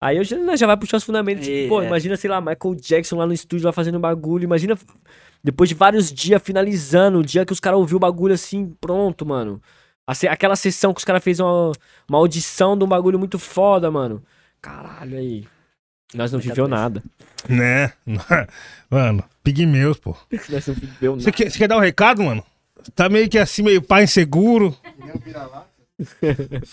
Aí 0.03 0.17
eu 0.17 0.23
já, 0.23 0.37
né, 0.37 0.57
já 0.57 0.67
vai 0.67 0.75
puxar 0.75 0.97
os 0.97 1.03
fundamentos. 1.03 1.45
Tipo, 1.45 1.57
E, 1.57 1.67
pô, 1.69 1.81
é. 1.81 1.87
imagina, 1.87 2.17
sei 2.17 2.29
lá, 2.29 2.41
Michael 2.41 2.75
Jackson 2.75 3.15
lá 3.15 3.25
no 3.25 3.33
estúdio, 3.33 3.65
lá 3.65 3.71
fazendo 3.71 3.97
bagulho. 3.99 4.43
Imagina, 4.43 4.77
depois 5.43 5.69
de 5.69 5.75
vários 5.75 6.11
dias 6.11 6.41
finalizando, 6.43 7.19
o 7.19 7.23
dia 7.23 7.45
que 7.45 7.53
os 7.53 7.59
caras 7.59 7.79
ouviram 7.79 7.97
o 7.97 7.99
bagulho 8.01 8.33
assim, 8.33 8.75
pronto, 8.81 9.25
mano. 9.25 9.61
Aquela 10.29 10.57
sessão 10.57 10.93
que 10.93 10.99
os 10.99 11.05
caras 11.05 11.23
fez 11.23 11.39
uma, 11.39 11.71
uma 12.09 12.17
audição 12.17 12.77
de 12.77 12.83
um 12.83 12.87
bagulho 12.87 13.17
muito 13.17 13.39
foda, 13.39 13.89
mano. 13.89 14.21
Caralho, 14.61 15.17
aí. 15.17 15.47
Nós 16.13 16.31
não 16.31 16.39
viveu 16.39 16.67
nada. 16.67 17.01
Né? 17.49 17.91
Mano, 18.89 19.21
pigmeus, 19.43 19.97
pô. 19.99 20.15
Nós 20.49 20.65
não 20.65 20.73
viveu 20.75 21.15
Você 21.15 21.25
nada. 21.25 21.31
quer, 21.33 21.51
você 21.51 21.57
quer 21.57 21.67
dar 21.67 21.75
um 21.75 21.81
recado, 21.81 22.23
mano? 22.23 22.41
Tá 22.95 23.09
meio 23.09 23.27
que 23.27 23.37
assim, 23.37 23.61
meio 23.61 23.81
pai 23.81 24.05
inseguro. 24.05 24.73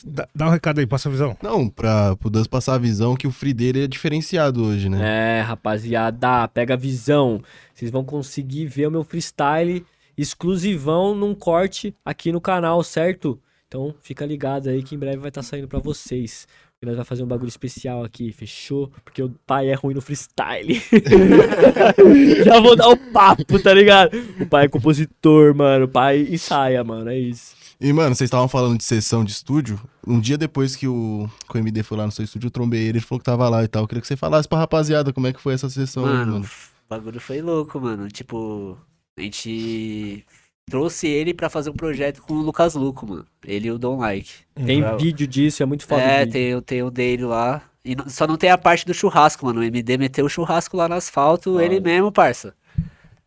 Dá, 0.05 0.29
dá 0.35 0.47
um 0.47 0.51
recado 0.51 0.79
aí, 0.79 0.87
passa 0.87 1.09
a 1.09 1.13
visão. 1.13 1.37
Não, 1.43 1.69
pra 1.69 2.17
o 2.23 2.31
Dan 2.31 2.45
passar 2.45 2.75
a 2.75 2.79
visão 2.79 3.15
que 3.15 3.27
o 3.27 3.31
free 3.31 3.53
dele 3.53 3.85
é 3.85 3.87
diferenciado 3.87 4.65
hoje, 4.65 4.89
né? 4.89 5.39
É, 5.39 5.41
rapaziada, 5.43 6.49
pega 6.49 6.75
a 6.75 6.77
visão. 6.77 7.43
Vocês 7.75 7.91
vão 7.91 8.05
conseguir 8.05 8.67
ver 8.67 8.87
o 8.87 8.91
meu 8.91 9.05
freestyle 9.05 9.85
exclusivão 10.17 11.15
num 11.15 11.35
corte 11.35 11.95
aqui 12.05 12.33
no 12.33 12.41
canal, 12.41 12.83
certo? 12.83 13.41
Então 13.67 13.95
fica 14.03 14.27
ligado 14.27 14.69
aí 14.69 14.83
que 14.83 14.95
em 14.95 14.99
breve 14.99 15.19
vai 15.19 15.29
estar 15.29 15.43
saindo 15.43 15.69
pra 15.69 15.79
vocês. 15.79 16.47
E 16.83 16.87
nós 16.87 16.95
vamos 16.95 17.09
fazer 17.09 17.23
um 17.23 17.27
bagulho 17.27 17.49
especial 17.49 18.03
aqui, 18.03 18.33
fechou? 18.33 18.91
Porque 19.05 19.23
o 19.23 19.29
pai 19.47 19.69
é 19.69 19.75
ruim 19.75 19.95
no 19.95 20.01
freestyle. 20.01 20.81
Já 22.43 22.59
vou 22.59 22.75
dar 22.75 22.89
o 22.89 22.97
papo, 22.97 23.63
tá 23.63 23.75
ligado? 23.75 24.17
O 24.41 24.47
pai 24.47 24.65
é 24.65 24.69
compositor, 24.69 25.55
mano. 25.55 25.85
O 25.85 25.89
pai 25.89 26.27
ensaia, 26.31 26.83
mano. 26.83 27.11
É 27.11 27.19
isso. 27.19 27.60
E, 27.81 27.93
mano, 27.93 28.15
vocês 28.15 28.29
estavam 28.29 28.47
falando 28.47 28.77
de 28.77 28.85
sessão 28.85 29.25
de 29.25 29.33
estúdio. 29.33 29.81
Um 30.07 30.21
dia 30.21 30.37
depois 30.37 30.77
que 30.77 30.87
o, 30.87 31.29
que 31.51 31.57
o 31.57 31.59
MD 31.59 31.83
foi 31.83 31.97
lá 31.97 32.05
no 32.05 32.13
seu 32.13 32.25
estúdio, 32.25 32.49
eu 32.49 32.51
trombei 32.51 32.81
ele, 32.81 32.99
ele 32.99 33.01
falou 33.01 33.19
que 33.21 33.25
tava 33.25 33.49
lá 33.49 33.65
e 33.65 33.69
tal. 33.69 33.83
Eu 33.85 33.89
queria 33.89 34.03
que 34.03 34.07
você 34.07 34.17
falasse 34.17 34.47
pra 34.47 34.59
rapaziada 34.59 35.13
como 35.13 35.27
é 35.27 35.33
que 35.33 35.41
foi 35.41 35.55
essa 35.55 35.71
sessão 35.71 36.05
aí, 36.05 36.13
Mano, 36.13 36.33
mano. 36.33 36.45
o 36.45 36.89
bagulho 36.89 37.21
foi 37.21 37.41
louco, 37.41 37.81
mano. 37.81 38.09
Tipo, 38.09 38.77
a 39.19 39.23
gente 39.23 40.27
trouxe 40.69 41.07
ele 41.09 41.33
pra 41.33 41.49
fazer 41.49 41.71
um 41.71 41.75
projeto 41.75 42.21
com 42.23 42.35
o 42.35 42.43
Lucas 42.43 42.75
Luco, 42.75 43.07
mano. 43.07 43.27
Ele 43.47 43.69
e 43.69 43.73
o 43.73 43.79
Don 43.79 43.97
Like. 43.99 44.31
Tem 44.55 44.83
Pra- 44.83 44.97
vídeo 44.97 45.27
disso, 45.27 45.63
é 45.63 45.67
muito 45.67 45.87
foda. 45.87 46.03
É, 46.03 46.27
tem, 46.27 46.61
tem 46.61 46.83
o 46.83 46.91
dele 46.91 47.25
lá. 47.25 47.63
E 47.83 47.97
só 48.09 48.27
não 48.27 48.37
tem 48.37 48.51
a 48.51 48.59
parte 48.59 48.85
do 48.85 48.93
churrasco, 48.93 49.47
mano. 49.47 49.61
O 49.61 49.65
MD 49.65 49.97
meteu 49.97 50.27
o 50.27 50.29
churrasco 50.29 50.77
lá 50.77 50.87
no 50.87 50.97
asfalto, 50.97 51.59
ele 51.59 51.81
mesmo, 51.81 52.13
parça. 52.13 52.55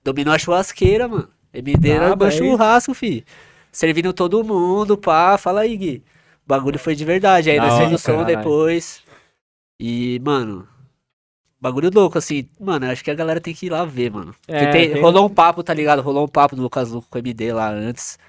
Dominou 0.04 0.32
a 0.32 0.38
churrasqueira, 0.38 1.08
mano. 1.08 1.28
MD 1.52 1.90
era 1.90 2.10
é 2.14 2.28
isso. 2.28 2.38
churrasco, 2.38 2.94
fi. 2.94 3.26
Servindo 3.74 4.14
todo 4.14 4.44
mundo, 4.44 4.96
pá. 4.98 5.38
Fala 5.38 5.62
aí, 5.62 5.76
Gui. 5.76 6.04
O 6.46 6.48
bagulho 6.48 6.78
foi 6.80 6.96
de 6.96 7.04
verdade. 7.04 7.50
Aí 7.50 7.58
nós 7.58 7.74
o 7.92 7.98
som 7.98 8.24
depois. 8.24 9.02
E, 9.80 10.22
mano. 10.24 10.68
Bagulho 11.60 11.90
louco, 11.94 12.18
assim. 12.18 12.48
Mano, 12.60 12.86
acho 12.92 13.04
que 13.04 13.10
a 13.10 13.16
galera 13.16 13.42
tem 13.42 13.54
que 13.54 13.66
ir 13.66 13.70
lá 13.70 13.84
ver, 13.84 14.12
mano. 14.12 14.34
Porque 14.46 14.52
É, 14.66 14.72
tem- 14.72 14.94
tem- 14.94 15.02
rolou 15.02 15.26
um 15.26 15.30
papo, 15.30 15.64
tá 15.64 15.74
ligado? 15.74 16.02
Rolou 16.02 16.26
um 16.26 16.28
papo 16.28 16.56
do 16.56 16.62
Lucas 16.62 16.92
Luco 16.92 17.08
com 17.10 17.18
o 17.18 17.20
MD 17.20 17.52
lá 17.52 17.70
antes. 17.70 18.20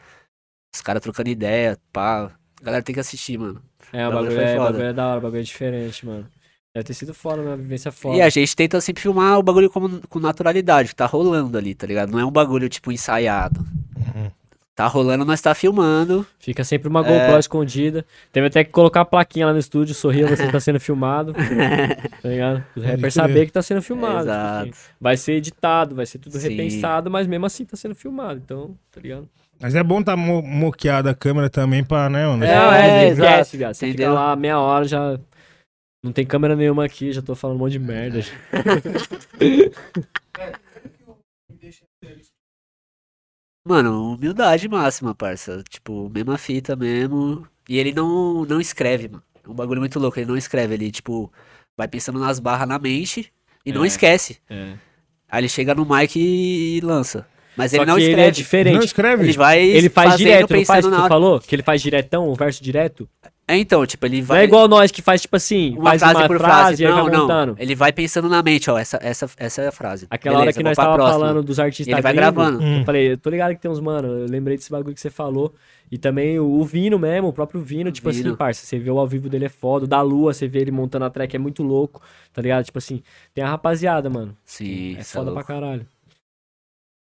Os 0.75 0.81
caras 0.81 1.03
trocando 1.03 1.29
ideia, 1.29 1.77
pá. 1.93 2.31
A 2.61 2.65
galera 2.65 2.83
tem 2.83 2.95
que 2.95 3.01
assistir, 3.01 3.37
mano. 3.39 3.61
É, 3.93 4.09
o 4.09 4.13
bagulho 4.13 4.31
bagulho 4.31 4.47
é, 4.49 4.57
bagulho 4.59 4.83
é 4.85 4.93
da 4.93 5.07
hora, 5.09 5.19
o 5.19 5.23
bagulho 5.23 5.41
é 5.41 5.45
diferente, 5.45 6.07
mano. 6.07 6.27
Deve 6.75 6.85
ter 6.87 6.95
sido 6.95 7.13
foda, 7.15 7.43
uma 7.43 7.57
vivência 7.57 7.93
foda. 7.93 8.17
E 8.17 8.23
a 8.23 8.29
gente 8.29 8.57
tenta 8.57 8.81
sempre 8.81 9.03
filmar 9.03 9.39
o 9.39 9.43
bagulho 9.43 9.71
com, 9.71 10.01
com 10.01 10.19
naturalidade, 10.19 10.89
que 10.89 10.95
tá 10.97 11.07
rolando 11.07 11.57
ali, 11.59 11.75
tá 11.75 11.87
ligado? 11.87 12.11
Não 12.11 12.19
é 12.19 12.25
um 12.25 12.31
bagulho, 12.33 12.69
tipo, 12.69 12.91
ensaiado. 12.91 13.65
Tá 14.75 14.89
rolando, 14.89 15.25
nós 15.25 15.41
tá 15.41 15.55
filmando. 15.55 16.27
Fica 16.39 16.65
sempre 16.65 16.89
uma 16.89 17.01
É. 17.01 17.03
GoPro 17.05 17.39
escondida. 17.39 18.05
Teve 18.33 18.49
até 18.49 18.65
que 18.65 18.73
colocar 18.73 19.03
a 19.03 19.05
plaquinha 19.05 19.47
lá 19.47 19.53
no 19.53 19.59
estúdio, 19.61 19.95
sorria, 19.95 20.27
você 20.27 20.51
tá 20.51 20.59
sendo 20.59 20.81
filmado. 20.81 21.33
tá 22.23 22.29
ligado? 22.29 22.65
Os 22.75 22.83
rappers 22.83 23.01
crer. 23.01 23.13
saber 23.13 23.47
que 23.47 23.53
tá 23.53 23.63
sendo 23.63 23.81
filmado. 23.81 24.19
tipo 24.19 24.31
Exato. 24.31 24.71
assim. 24.71 24.73
vai 25.01 25.17
ser 25.17 25.33
editado, 25.35 25.95
vai 25.95 26.07
ser 26.07 26.19
tudo 26.19 26.37
Sim. 26.39 26.49
repensado, 26.49 27.09
mas 27.09 27.29
mesmo 27.29 27.47
assim 27.47 27.65
tá 27.65 27.77
sendo 27.77 27.95
filmado. 27.95 28.41
Então, 28.45 28.77
tá 28.91 29.01
ligado? 29.01 29.29
Mas 29.61 29.77
é 29.77 29.83
bom 29.85 30.03
tá 30.03 30.17
mo 30.17 30.43
moqueada 30.43 31.11
a 31.11 31.15
câmera 31.15 31.49
também 31.49 31.85
pra, 31.85 32.11
né, 32.11 32.27
mano? 32.27 32.45
É, 32.45 32.49
é, 32.49 33.05
é, 33.05 33.09
exato. 33.09 33.31
esquece, 33.31 33.57
viado. 33.57 33.75
Você 33.75 33.93
fica 33.93 34.11
lá 34.11 34.35
meia 34.35 34.59
hora 34.59 34.85
já. 34.87 35.19
Não 36.03 36.11
tem 36.11 36.27
câmera 36.27 36.57
nenhuma 36.57 36.85
aqui, 36.85 37.13
já 37.13 37.23
tô 37.23 37.37
falando 37.37 37.57
um 37.57 37.61
monte 37.61 37.73
de 37.73 37.79
merda. 37.79 38.21
Mano, 43.67 44.13
humildade 44.15 44.69
máxima, 44.69 45.15
parça. 45.15 45.63
Tipo, 45.69 46.11
mesma 46.15 46.37
fita 46.37 46.77
mesmo. 46.77 47.47
E 47.69 47.79
ele 47.79 47.93
não, 47.95 48.45
não 48.45 48.61
escreve, 48.61 49.09
mano. 49.09 49.23
É 49.43 49.49
um 49.49 49.55
bagulho 49.55 49.81
muito 49.81 49.99
louco. 49.99 50.19
Ele 50.19 50.27
não 50.27 50.37
escreve, 50.37 50.75
ele, 50.75 50.91
tipo, 50.91 51.33
vai 51.77 51.89
pensando 51.89 52.19
nas 52.19 52.39
barras 52.39 52.69
na 52.69 52.79
mente 52.79 53.33
e 53.65 53.73
não 53.73 53.85
É. 53.85 53.87
esquece. 53.87 54.39
É. 54.51 54.75
Aí 55.31 55.41
ele 55.41 55.49
chega 55.49 55.75
no 55.75 55.85
mic 55.87 56.15
e, 56.19 56.81
lança. 56.83 57.27
Mas 57.57 57.71
Só 57.71 57.79
ele 57.79 57.87
não 57.87 57.97
que 57.97 58.03
ele 58.03 58.09
é 58.11 58.13
escreve. 58.15 58.31
diferente. 58.37 58.75
Não 58.77 58.83
escreve? 58.85 59.25
Ele 59.25 59.33
vai 59.33 59.63
Ele 59.63 59.89
faz 59.89 60.11
fazendo, 60.11 60.27
direto, 60.27 60.55
não 60.55 60.65
faz 60.65 60.85
que 60.85 60.91
na 60.91 60.97
tu 60.97 61.01
hora. 61.01 61.09
falou? 61.09 61.41
Que 61.41 61.55
ele 61.55 61.63
faz 61.63 61.81
diretão, 61.81 62.29
o 62.29 62.35
verso 62.35 62.63
direto? 62.63 63.09
É, 63.47 63.59
então, 63.59 63.85
tipo, 63.85 64.07
ele 64.07 64.21
Não 64.21 64.27
vai. 64.27 64.41
é 64.41 64.45
igual 64.45 64.67
nós 64.67 64.91
que 64.91 65.03
faz, 65.03 65.21
tipo 65.21 65.37
assim, 65.37 65.75
uma 65.77 65.91
faz 65.91 66.01
frase 66.03 66.17
uma 66.21 66.27
por 66.27 66.39
frase, 66.39 66.53
frase. 66.79 66.85
e 66.85 66.89
Não, 66.89 67.03
vai 67.05 67.13
não. 67.13 67.21
montando. 67.21 67.57
Ele 67.59 67.75
vai 67.75 67.93
pensando 67.93 68.27
na 68.29 68.43
mente, 68.43 68.71
ó. 68.71 68.79
Essa, 68.79 68.99
essa, 69.03 69.29
essa 69.37 69.63
é 69.63 69.69
a 69.69 69.73
frase. 69.73 70.07
Aquela 70.09 70.37
hora 70.37 70.45
Beleza, 70.45 70.59
que 70.59 70.63
vou 70.63 70.71
nós 70.71 70.77
tava 70.77 70.95
próxima. 70.95 71.19
falando 71.27 71.43
dos 71.43 71.61
artistas 71.61 71.87
E 71.89 71.91
ele 71.93 72.01
vai 72.01 72.13
gringo, 72.15 72.33
gravando. 72.33 72.59
Hum. 72.65 72.79
Eu 72.79 72.85
falei, 72.87 73.13
eu 73.13 73.19
tô 73.19 73.29
ligado 73.29 73.55
que 73.55 73.61
tem 73.61 73.71
uns, 73.71 73.81
mano, 73.81 74.09
eu 74.09 74.27
lembrei 74.31 74.57
desse 74.57 74.71
bagulho 74.71 74.95
que 74.95 75.01
você 75.01 75.11
falou. 75.11 75.55
E 75.93 75.99
também 75.99 76.39
o, 76.39 76.47
o 76.47 76.65
Vino 76.65 76.99
mesmo, 76.99 77.29
o 77.29 77.33
próprio 77.35 77.61
Vino, 77.61 77.93
tipo 77.93 78.09
assim, 78.09 78.23
Vino. 78.23 78.37
parça, 78.37 78.65
você 78.65 78.79
vê 78.79 78.91
o 78.91 78.99
ao 78.99 79.07
vivo 79.07 79.29
dele 79.29 79.45
é 79.45 79.49
foda. 79.51 79.85
O 79.85 79.89
da 79.89 80.01
Lua, 80.01 80.33
você 80.33 80.49
vê 80.49 80.61
ele 80.61 80.71
montando 80.71 81.05
a 81.05 81.11
track, 81.11 81.37
é 81.37 81.39
muito 81.39 81.63
louco, 81.63 82.01
tá 82.33 82.41
ligado? 82.41 82.65
Tipo 82.65 82.79
assim, 82.79 83.03
tem 83.35 83.45
a 83.45 83.49
rapaziada, 83.51 84.09
mano. 84.09 84.35
Sim, 84.45 84.97
É 84.99 85.03
cê 85.03 85.19
foda 85.19 85.31
louco. 85.31 85.45
pra 85.45 85.55
caralho. 85.55 85.87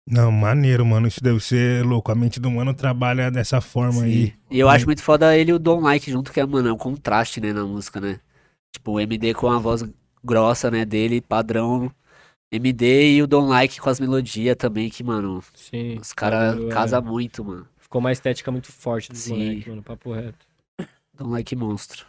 Não, 0.06 0.32
maneiro, 0.32 0.86
mano. 0.86 1.08
Isso 1.08 1.24
deve 1.24 1.40
ser 1.40 1.84
louco. 1.86 2.12
A 2.12 2.16
mente 2.16 2.40
do 2.40 2.52
mano 2.52 2.74
trabalha 2.74 3.32
dessa 3.32 3.62
forma 3.62 4.04
aí. 4.04 4.28
Sim. 4.28 4.34
E 4.52 4.60
eu 4.60 4.70
acho 4.70 4.86
muito 4.86 5.02
foda 5.02 5.36
ele 5.38 5.52
e 5.52 5.54
o 5.54 5.60
Don 5.60 5.80
Like 5.80 6.12
junto, 6.12 6.32
que 6.32 6.40
é, 6.40 6.46
mano, 6.46 6.70
é 6.70 6.74
um 6.74 6.78
contraste, 6.78 7.40
né, 7.40 7.54
na 7.54 7.64
música, 7.64 8.00
né? 8.02 8.20
Tipo, 8.72 8.94
o 8.94 9.00
MD 9.00 9.34
com 9.34 9.50
a 9.50 9.58
voz 9.58 9.84
grossa, 10.24 10.70
né, 10.70 10.84
dele, 10.86 11.22
padrão. 11.22 11.92
MD 12.52 13.16
e 13.16 13.24
o 13.24 13.28
Don 13.28 13.48
Like 13.48 13.80
com 13.80 13.90
as 13.90 14.00
melodias 14.00 14.56
também, 14.56 14.90
que, 14.90 15.04
mano, 15.04 15.44
Sim. 15.56 15.98
os 15.98 16.14
caras 16.14 16.60
é, 16.60 16.68
casam 16.68 17.02
muito, 17.02 17.44
mano. 17.44 17.68
Ficou 17.78 18.00
uma 18.00 18.12
estética 18.12 18.52
muito 18.52 18.72
forte 18.72 19.10
dos 19.10 19.22
Sim. 19.22 19.64
mano, 19.68 19.82
papo 19.82 20.14
reto. 20.14 20.46
Don 21.14 21.30
Like 21.30 21.56
monstro. 21.56 22.06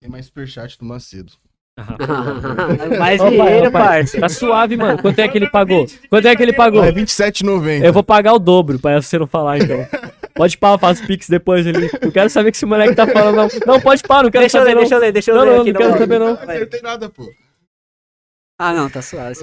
Tem 0.00 0.10
mais 0.10 0.26
superchat 0.26 0.76
do 0.78 0.84
Macedo. 0.84 1.32
Mais 2.98 3.20
dinheiro, 3.20 3.70
parça. 3.72 4.20
Tá 4.20 4.28
suave, 4.28 4.76
mano. 4.76 5.00
Quanto 5.00 5.18
é 5.18 5.26
que 5.28 5.38
ele 5.38 5.48
pagou? 5.48 5.86
Quanto 6.10 6.28
é 6.28 6.36
que 6.36 6.42
ele 6.42 6.52
pagou? 6.52 6.84
É 6.84 6.90
R$27,90. 6.90 7.82
Eu 7.84 7.92
vou 7.92 8.02
pagar 8.02 8.34
o 8.34 8.38
dobro 8.38 8.78
pra 8.78 9.00
você 9.00 9.18
não 9.18 9.26
falar, 9.26 9.58
então. 9.58 9.86
Pode 10.34 10.56
pá, 10.56 10.78
faz 10.78 11.00
pix 11.00 11.28
depois 11.28 11.66
ali. 11.66 11.90
Não 12.02 12.10
quero 12.10 12.30
saber 12.30 12.48
o 12.48 12.52
que 12.52 12.56
esse 12.56 12.64
moleque 12.66 12.94
tá 12.94 13.06
falando, 13.06 13.36
não. 13.36 13.48
Não, 13.66 13.78
pode 13.80 14.02
pá, 14.02 14.22
não 14.22 14.30
quero 14.30 14.42
Deixa 14.44 14.56
eu 14.56 14.62
saber, 14.62 14.70
ler, 14.70 14.74
não. 14.74 14.80
deixa 14.80 14.94
eu 14.94 14.98
ler, 15.00 15.12
deixa 15.12 15.30
eu 15.30 15.34
Não, 15.34 15.42
ler 15.44 15.50
não, 15.54 15.60
aqui. 15.60 15.72
não 15.72 15.78
quero 15.80 15.92
no- 15.92 15.98
saber, 15.98 16.18
não. 16.18 16.26
Não 16.28 16.42
acertei 16.42 16.80
nada, 16.80 17.08
pô. 17.10 17.30
Ah, 18.58 18.72
não, 18.72 18.88
tá 18.88 19.02
suave. 19.02 19.34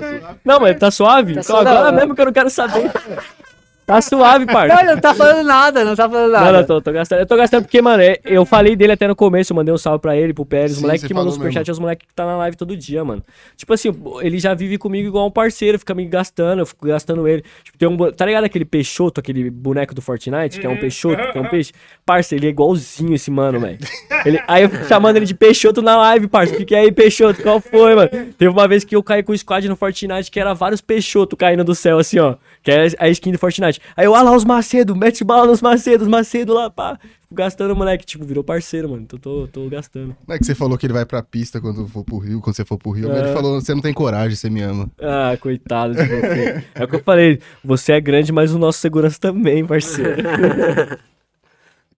Não, 0.43 0.59
mas 0.59 0.79
tá 0.79 0.89
suave? 0.89 1.33
Tá 1.35 1.41
então 1.41 1.55
suave. 1.57 1.69
agora 1.69 1.91
mesmo 1.91 2.15
que 2.15 2.21
eu 2.21 2.25
não 2.25 2.33
quero 2.33 2.49
saber. 2.49 2.91
Tá 3.89 4.01
suave, 4.03 4.45
parça. 4.53 4.83
Não, 4.83 4.93
não 4.93 5.01
tá 5.01 5.15
falando 5.15 5.43
nada, 5.47 5.83
não 5.83 5.95
tá 5.95 6.07
falando 6.07 6.31
Não, 6.31 6.39
nada. 6.39 6.51
não, 6.59 6.63
tô, 6.63 6.79
tô 6.79 6.91
gastando. 6.91 7.19
Eu 7.21 7.25
tô 7.25 7.35
gastando 7.35 7.63
porque, 7.63 7.81
mano, 7.81 8.03
é- 8.03 8.19
eu 8.23 8.45
falei 8.45 8.75
dele 8.75 8.91
até 8.91 9.07
no 9.07 9.15
começo, 9.15 9.51
eu 9.51 9.55
mandei 9.55 9.73
um 9.73 9.79
salve 9.79 9.99
pra 9.99 10.15
ele, 10.15 10.31
pro 10.31 10.45
Pérez, 10.45 10.73
os 10.73 10.77
Sim, 10.77 10.83
moleques 10.83 11.01
você 11.01 11.07
que 11.07 11.13
mandou 11.15 11.31
superchat, 11.33 11.67
é 11.67 11.71
os 11.71 11.79
moleques 11.79 12.07
que 12.07 12.13
tá 12.13 12.23
na 12.23 12.37
live 12.37 12.55
todo 12.55 12.77
dia, 12.77 13.03
mano. 13.03 13.23
Tipo 13.57 13.73
assim, 13.73 13.89
ele 14.21 14.37
já 14.37 14.53
vive 14.53 14.77
comigo 14.77 15.07
igual 15.07 15.25
um 15.25 15.31
parceiro, 15.31 15.79
fica 15.79 15.95
me 15.95 16.05
gastando, 16.05 16.59
eu 16.59 16.67
fico 16.67 16.85
gastando 16.85 17.27
ele. 17.27 17.43
Tipo, 17.63 17.79
tem 17.79 17.87
um, 17.89 17.97
tá 18.11 18.27
ligado 18.27 18.43
aquele 18.43 18.63
Peixoto, 18.63 19.19
aquele 19.19 19.49
boneco 19.49 19.95
do 19.95 20.03
Fortnite, 20.03 20.59
que 20.59 20.67
é 20.67 20.69
um 20.69 20.77
Peixoto, 20.77 21.31
que 21.31 21.37
é 21.39 21.41
um 21.41 21.49
peixe? 21.49 21.71
Parça, 22.05 22.35
ele 22.35 22.45
é 22.45 22.49
igualzinho 22.51 23.15
esse 23.15 23.31
mano, 23.31 23.59
velho. 23.59 23.79
Aí 24.47 24.63
eu 24.63 24.69
fico 24.69 24.85
chamando 24.85 25.15
ele 25.15 25.25
de 25.25 25.33
Peixoto 25.33 25.81
na 25.81 25.97
live, 25.97 26.27
parça. 26.27 26.53
Fiquei 26.53 26.77
aí, 26.77 26.91
Peixoto, 26.91 27.41
qual 27.41 27.59
foi, 27.59 27.95
mano? 27.95 28.09
Teve 28.37 28.49
uma 28.51 28.67
vez 28.67 28.83
que 28.83 28.95
eu 28.95 29.01
caí 29.01 29.23
com 29.23 29.31
o 29.31 29.37
squad 29.37 29.67
no 29.67 29.75
Fortnite, 29.75 30.29
que 30.29 30.39
era 30.39 30.53
vários 30.53 30.79
Peixoto 30.81 31.35
caindo 31.35 31.63
do 31.63 31.73
céu, 31.73 31.97
assim, 31.97 32.19
ó. 32.19 32.35
Que 32.61 32.69
é 32.69 32.87
a 32.99 33.07
skin 33.09 33.31
do 33.31 33.39
Fortnite. 33.39 33.78
Aí 33.95 34.05
eu, 34.05 34.15
ah 34.15 34.21
lá, 34.21 34.35
os 34.35 34.43
Macedo, 34.45 34.95
mete 34.95 35.23
bala 35.23 35.45
nos 35.47 35.61
Macedo, 35.61 36.03
os 36.03 36.09
Macedo 36.09 36.53
lá, 36.53 36.69
pá. 36.69 36.99
Fico 37.21 37.35
gastando, 37.35 37.75
moleque. 37.75 38.05
Tipo, 38.05 38.25
virou 38.25 38.43
parceiro, 38.43 38.89
mano. 38.89 39.03
Então 39.03 39.19
tô, 39.19 39.47
tô 39.47 39.67
gastando. 39.69 40.15
Não 40.27 40.35
é 40.35 40.39
que 40.39 40.45
você 40.45 40.55
falou 40.55 40.77
que 40.77 40.85
ele 40.85 40.93
vai 40.93 41.05
pra 41.05 41.21
pista 41.21 41.61
quando 41.61 41.87
for 41.87 42.03
pro 42.03 42.17
Rio, 42.17 42.41
quando 42.41 42.55
você 42.55 42.65
for 42.65 42.77
pro 42.77 42.91
Rio. 42.91 43.07
mas 43.09 43.17
É. 43.17 43.23
Ele 43.25 43.33
falou, 43.33 43.61
você 43.61 43.73
não 43.73 43.81
tem 43.81 43.93
coragem, 43.93 44.35
você 44.35 44.49
me 44.49 44.61
ama. 44.61 44.89
Ah, 44.99 45.37
coitado 45.39 45.93
de 45.93 46.03
você. 46.03 46.63
é 46.75 46.83
o 46.83 46.87
que 46.87 46.95
eu 46.95 47.03
falei. 47.03 47.39
Você 47.63 47.91
é 47.93 48.01
grande, 48.01 48.31
mas 48.31 48.53
o 48.53 48.57
nosso 48.59 48.79
segurança 48.79 49.19
também, 49.19 49.65
parceiro. 49.65 50.15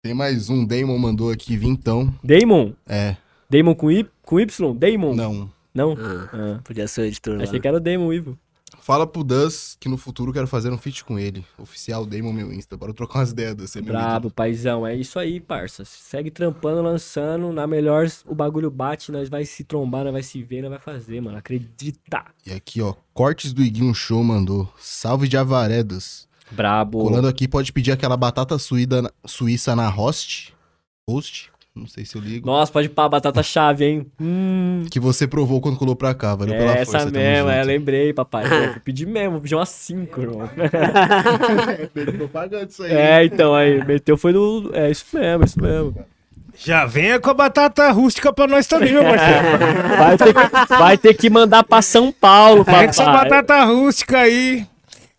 Tem 0.02 0.14
mais 0.16 0.50
um, 0.50 0.66
Damon 0.66 0.98
mandou 0.98 1.30
aqui, 1.30 1.56
vintão. 1.56 2.12
Damon? 2.24 2.74
É, 2.88 3.16
Damon 3.50 3.76
com, 3.76 3.92
y, 3.92 4.06
com 4.24 4.40
Y? 4.40 4.74
Damon? 4.76 5.14
não. 5.16 5.50
Não? 5.74 5.96
Ah, 5.98 6.28
Ah. 6.34 6.60
podia 6.66 6.86
ser 6.88 7.02
o 7.02 7.06
editor 7.06 7.38
lá. 7.38 7.44
Achei 7.44 7.60
que 7.60 7.68
era 7.68 7.78
o 7.78 7.80
Damon 7.80 8.12
Ivo. 8.12 8.38
Fala 8.92 9.08
pro 9.08 9.24
Dus 9.24 9.78
que 9.80 9.88
no 9.88 9.96
futuro 9.96 10.34
quero 10.34 10.48
fazer 10.48 10.70
um 10.70 10.78
feat 10.78 11.06
com 11.06 11.18
ele. 11.18 11.46
Oficial 11.58 12.06
Damon 12.06 12.34
meu 12.34 12.52
Insta. 12.52 12.76
Bora 12.76 12.94
trocar 12.94 13.20
umas 13.20 13.32
ideias 13.32 13.56
do 13.56 13.64
meu 13.76 13.86
Brabo, 13.86 14.30
paizão. 14.30 14.86
É 14.86 14.94
isso 14.94 15.18
aí, 15.18 15.40
parça. 15.40 15.86
Segue 15.86 16.30
trampando, 16.30 16.82
lançando. 16.82 17.54
Na 17.54 17.66
melhor, 17.66 18.12
o 18.26 18.36
bagulho 18.36 18.70
bate, 18.70 19.10
nós 19.10 19.30
vai 19.30 19.46
se 19.46 19.64
trombar, 19.64 20.04
nós 20.04 20.12
vai 20.12 20.22
se 20.22 20.44
ver, 20.44 20.62
nós 20.62 20.72
vai 20.72 20.80
fazer, 20.80 21.22
mano. 21.22 21.38
Acredita. 21.38 22.26
E 22.46 22.52
aqui, 22.52 22.82
ó, 22.82 22.94
Cortes 23.14 23.54
do 23.54 23.64
Iguinho 23.64 23.96
Show 23.96 24.22
mandou. 24.26 24.68
Salve 24.78 25.30
de 25.30 25.38
Avaredos. 25.38 26.28
Brabo. 26.52 27.02
Colando 27.02 27.30
aqui, 27.30 27.48
pode 27.48 27.72
pedir 27.72 27.94
aquela 27.94 28.18
batata 28.18 28.60
suída, 28.60 29.10
suíça 29.26 29.74
na 29.74 29.88
host. 29.88 30.54
Host? 31.10 31.50
Não 31.74 31.88
sei 31.88 32.04
se 32.04 32.18
eu 32.18 32.22
ligo. 32.22 32.46
Nossa, 32.46 32.70
pode 32.70 32.90
pá, 32.90 33.08
batata 33.08 33.42
chave, 33.42 33.86
hein? 33.86 34.06
Hum. 34.20 34.84
Que 34.92 35.00
você 35.00 35.26
provou 35.26 35.62
quando 35.62 35.78
colou 35.78 35.96
pra 35.96 36.14
cá. 36.14 36.36
Valeu 36.36 36.54
pela 36.54 36.76
É 36.76 36.82
essa 36.82 36.92
força. 36.92 37.06
tamo 37.12 37.18
mesmo, 37.18 37.50
é, 37.50 37.64
lembrei, 37.64 38.12
papai. 38.14 38.44
Pô, 38.50 38.56
vou 38.74 38.82
pedir 38.84 39.08
mesmo, 39.08 39.32
vou 39.32 39.42
pedir 39.42 39.56
umas 39.56 39.70
5, 39.70 40.22
irmão. 40.22 40.50
Propaganda 42.18 42.68
isso 42.70 42.84
aí. 42.84 42.92
É, 42.92 43.26
então, 43.26 43.56
aí, 43.56 43.84
meteu 43.86 44.18
foi 44.18 44.34
no. 44.34 44.70
É 44.74 44.92
isso 44.92 45.06
mesmo, 45.14 45.46
isso 45.46 45.62
mesmo. 45.62 45.96
Já 46.58 46.86
venha 46.86 47.20
com 47.20 47.30
a 47.30 47.34
batata 47.34 47.90
rústica 47.92 48.32
pra 48.34 48.46
nós 48.46 48.68
também, 48.68 48.92
meu 48.92 49.04
parceiro. 49.04 49.42
Vai 49.98 50.18
ter, 50.18 50.34
que, 50.34 50.68
vai 50.78 50.98
ter 50.98 51.14
que 51.14 51.30
mandar 51.30 51.64
pra 51.64 51.82
São 51.82 52.12
Paulo, 52.12 52.66
Pega 52.66 52.90
essa 52.90 53.06
papai. 53.06 53.30
batata 53.30 53.64
rústica 53.64 54.18
aí. 54.20 54.66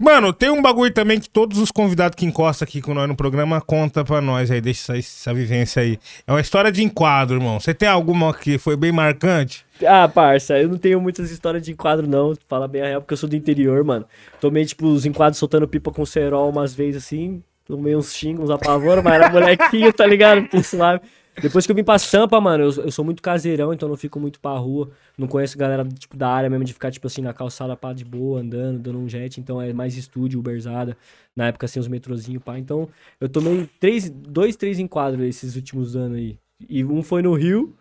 Mano, 0.02 0.32
tem 0.32 0.50
um 0.50 0.60
bagulho 0.60 0.92
também 0.92 1.20
que 1.20 1.30
todos 1.30 1.58
os 1.58 1.70
convidados 1.70 2.16
que 2.16 2.26
encostam 2.26 2.66
aqui 2.66 2.82
com 2.82 2.92
nós 2.92 3.06
no 3.06 3.14
programa 3.14 3.60
conta 3.60 4.04
pra 4.04 4.20
nós 4.20 4.50
aí, 4.50 4.60
deixa 4.60 4.80
essa, 4.80 4.98
essa 4.98 5.32
vivência 5.32 5.80
aí. 5.80 5.96
É 6.26 6.32
uma 6.32 6.40
história 6.40 6.72
de 6.72 6.82
enquadro, 6.82 7.36
irmão. 7.36 7.60
Você 7.60 7.72
tem 7.72 7.88
alguma 7.88 8.34
que 8.34 8.58
foi 8.58 8.76
bem 8.76 8.90
marcante? 8.90 9.64
Ah, 9.86 10.08
parça, 10.08 10.58
eu 10.58 10.68
não 10.68 10.76
tenho 10.76 11.00
muitas 11.00 11.30
histórias 11.30 11.62
de 11.62 11.70
enquadro, 11.70 12.04
não. 12.04 12.34
Fala 12.48 12.66
bem 12.66 12.82
a 12.82 12.86
real, 12.86 13.00
porque 13.00 13.12
eu 13.12 13.16
sou 13.16 13.28
do 13.28 13.36
interior, 13.36 13.84
mano. 13.84 14.04
Tomei, 14.40 14.64
tipo, 14.64 14.88
os 14.88 15.06
enquadros 15.06 15.38
soltando 15.38 15.68
pipa 15.68 15.92
com 15.92 16.04
cerol 16.04 16.50
umas 16.50 16.74
vezes 16.74 17.04
assim. 17.04 17.40
Tomei 17.64 17.94
uns 17.94 18.12
xingos, 18.12 18.46
uns 18.46 18.50
apavoros, 18.50 19.04
mas 19.04 19.14
era 19.14 19.30
molequinho, 19.30 19.92
tá 19.92 20.04
ligado? 20.04 20.42
Fiquei 20.42 20.64
suave. 20.64 21.00
Depois 21.40 21.64
que 21.64 21.72
eu 21.72 21.76
vim 21.76 21.84
pra 21.84 21.98
Sampa, 21.98 22.40
mano, 22.40 22.64
eu, 22.64 22.84
eu 22.84 22.92
sou 22.92 23.04
muito 23.04 23.22
caseirão, 23.22 23.72
então 23.72 23.88
não 23.88 23.96
fico 23.96 24.20
muito 24.20 24.38
pra 24.38 24.52
rua. 24.52 24.90
Não 25.16 25.26
conheço 25.26 25.56
galera, 25.56 25.84
tipo, 25.84 26.16
da 26.16 26.28
área 26.28 26.50
mesmo, 26.50 26.64
de 26.64 26.72
ficar, 26.72 26.90
tipo 26.90 27.06
assim, 27.06 27.22
na 27.22 27.32
calçada, 27.32 27.74
pá, 27.76 27.92
de 27.92 28.04
boa, 28.04 28.40
andando, 28.40 28.78
dando 28.78 28.98
um 28.98 29.08
jet. 29.08 29.40
Então 29.40 29.60
é 29.60 29.72
mais 29.72 29.96
estúdio, 29.96 30.40
uberzada. 30.40 30.96
Na 31.34 31.46
época, 31.46 31.64
assim, 31.64 31.80
os 31.80 31.88
metrozinhos, 31.88 32.42
pá. 32.42 32.58
Então, 32.58 32.88
eu 33.20 33.28
tomei 33.28 33.68
três, 33.80 34.10
dois, 34.10 34.56
três 34.56 34.78
enquadros 34.78 35.24
esses 35.24 35.56
últimos 35.56 35.96
anos 35.96 36.18
aí. 36.18 36.36
E 36.68 36.84
um 36.84 37.02
foi 37.02 37.22
no 37.22 37.34
Rio. 37.34 37.74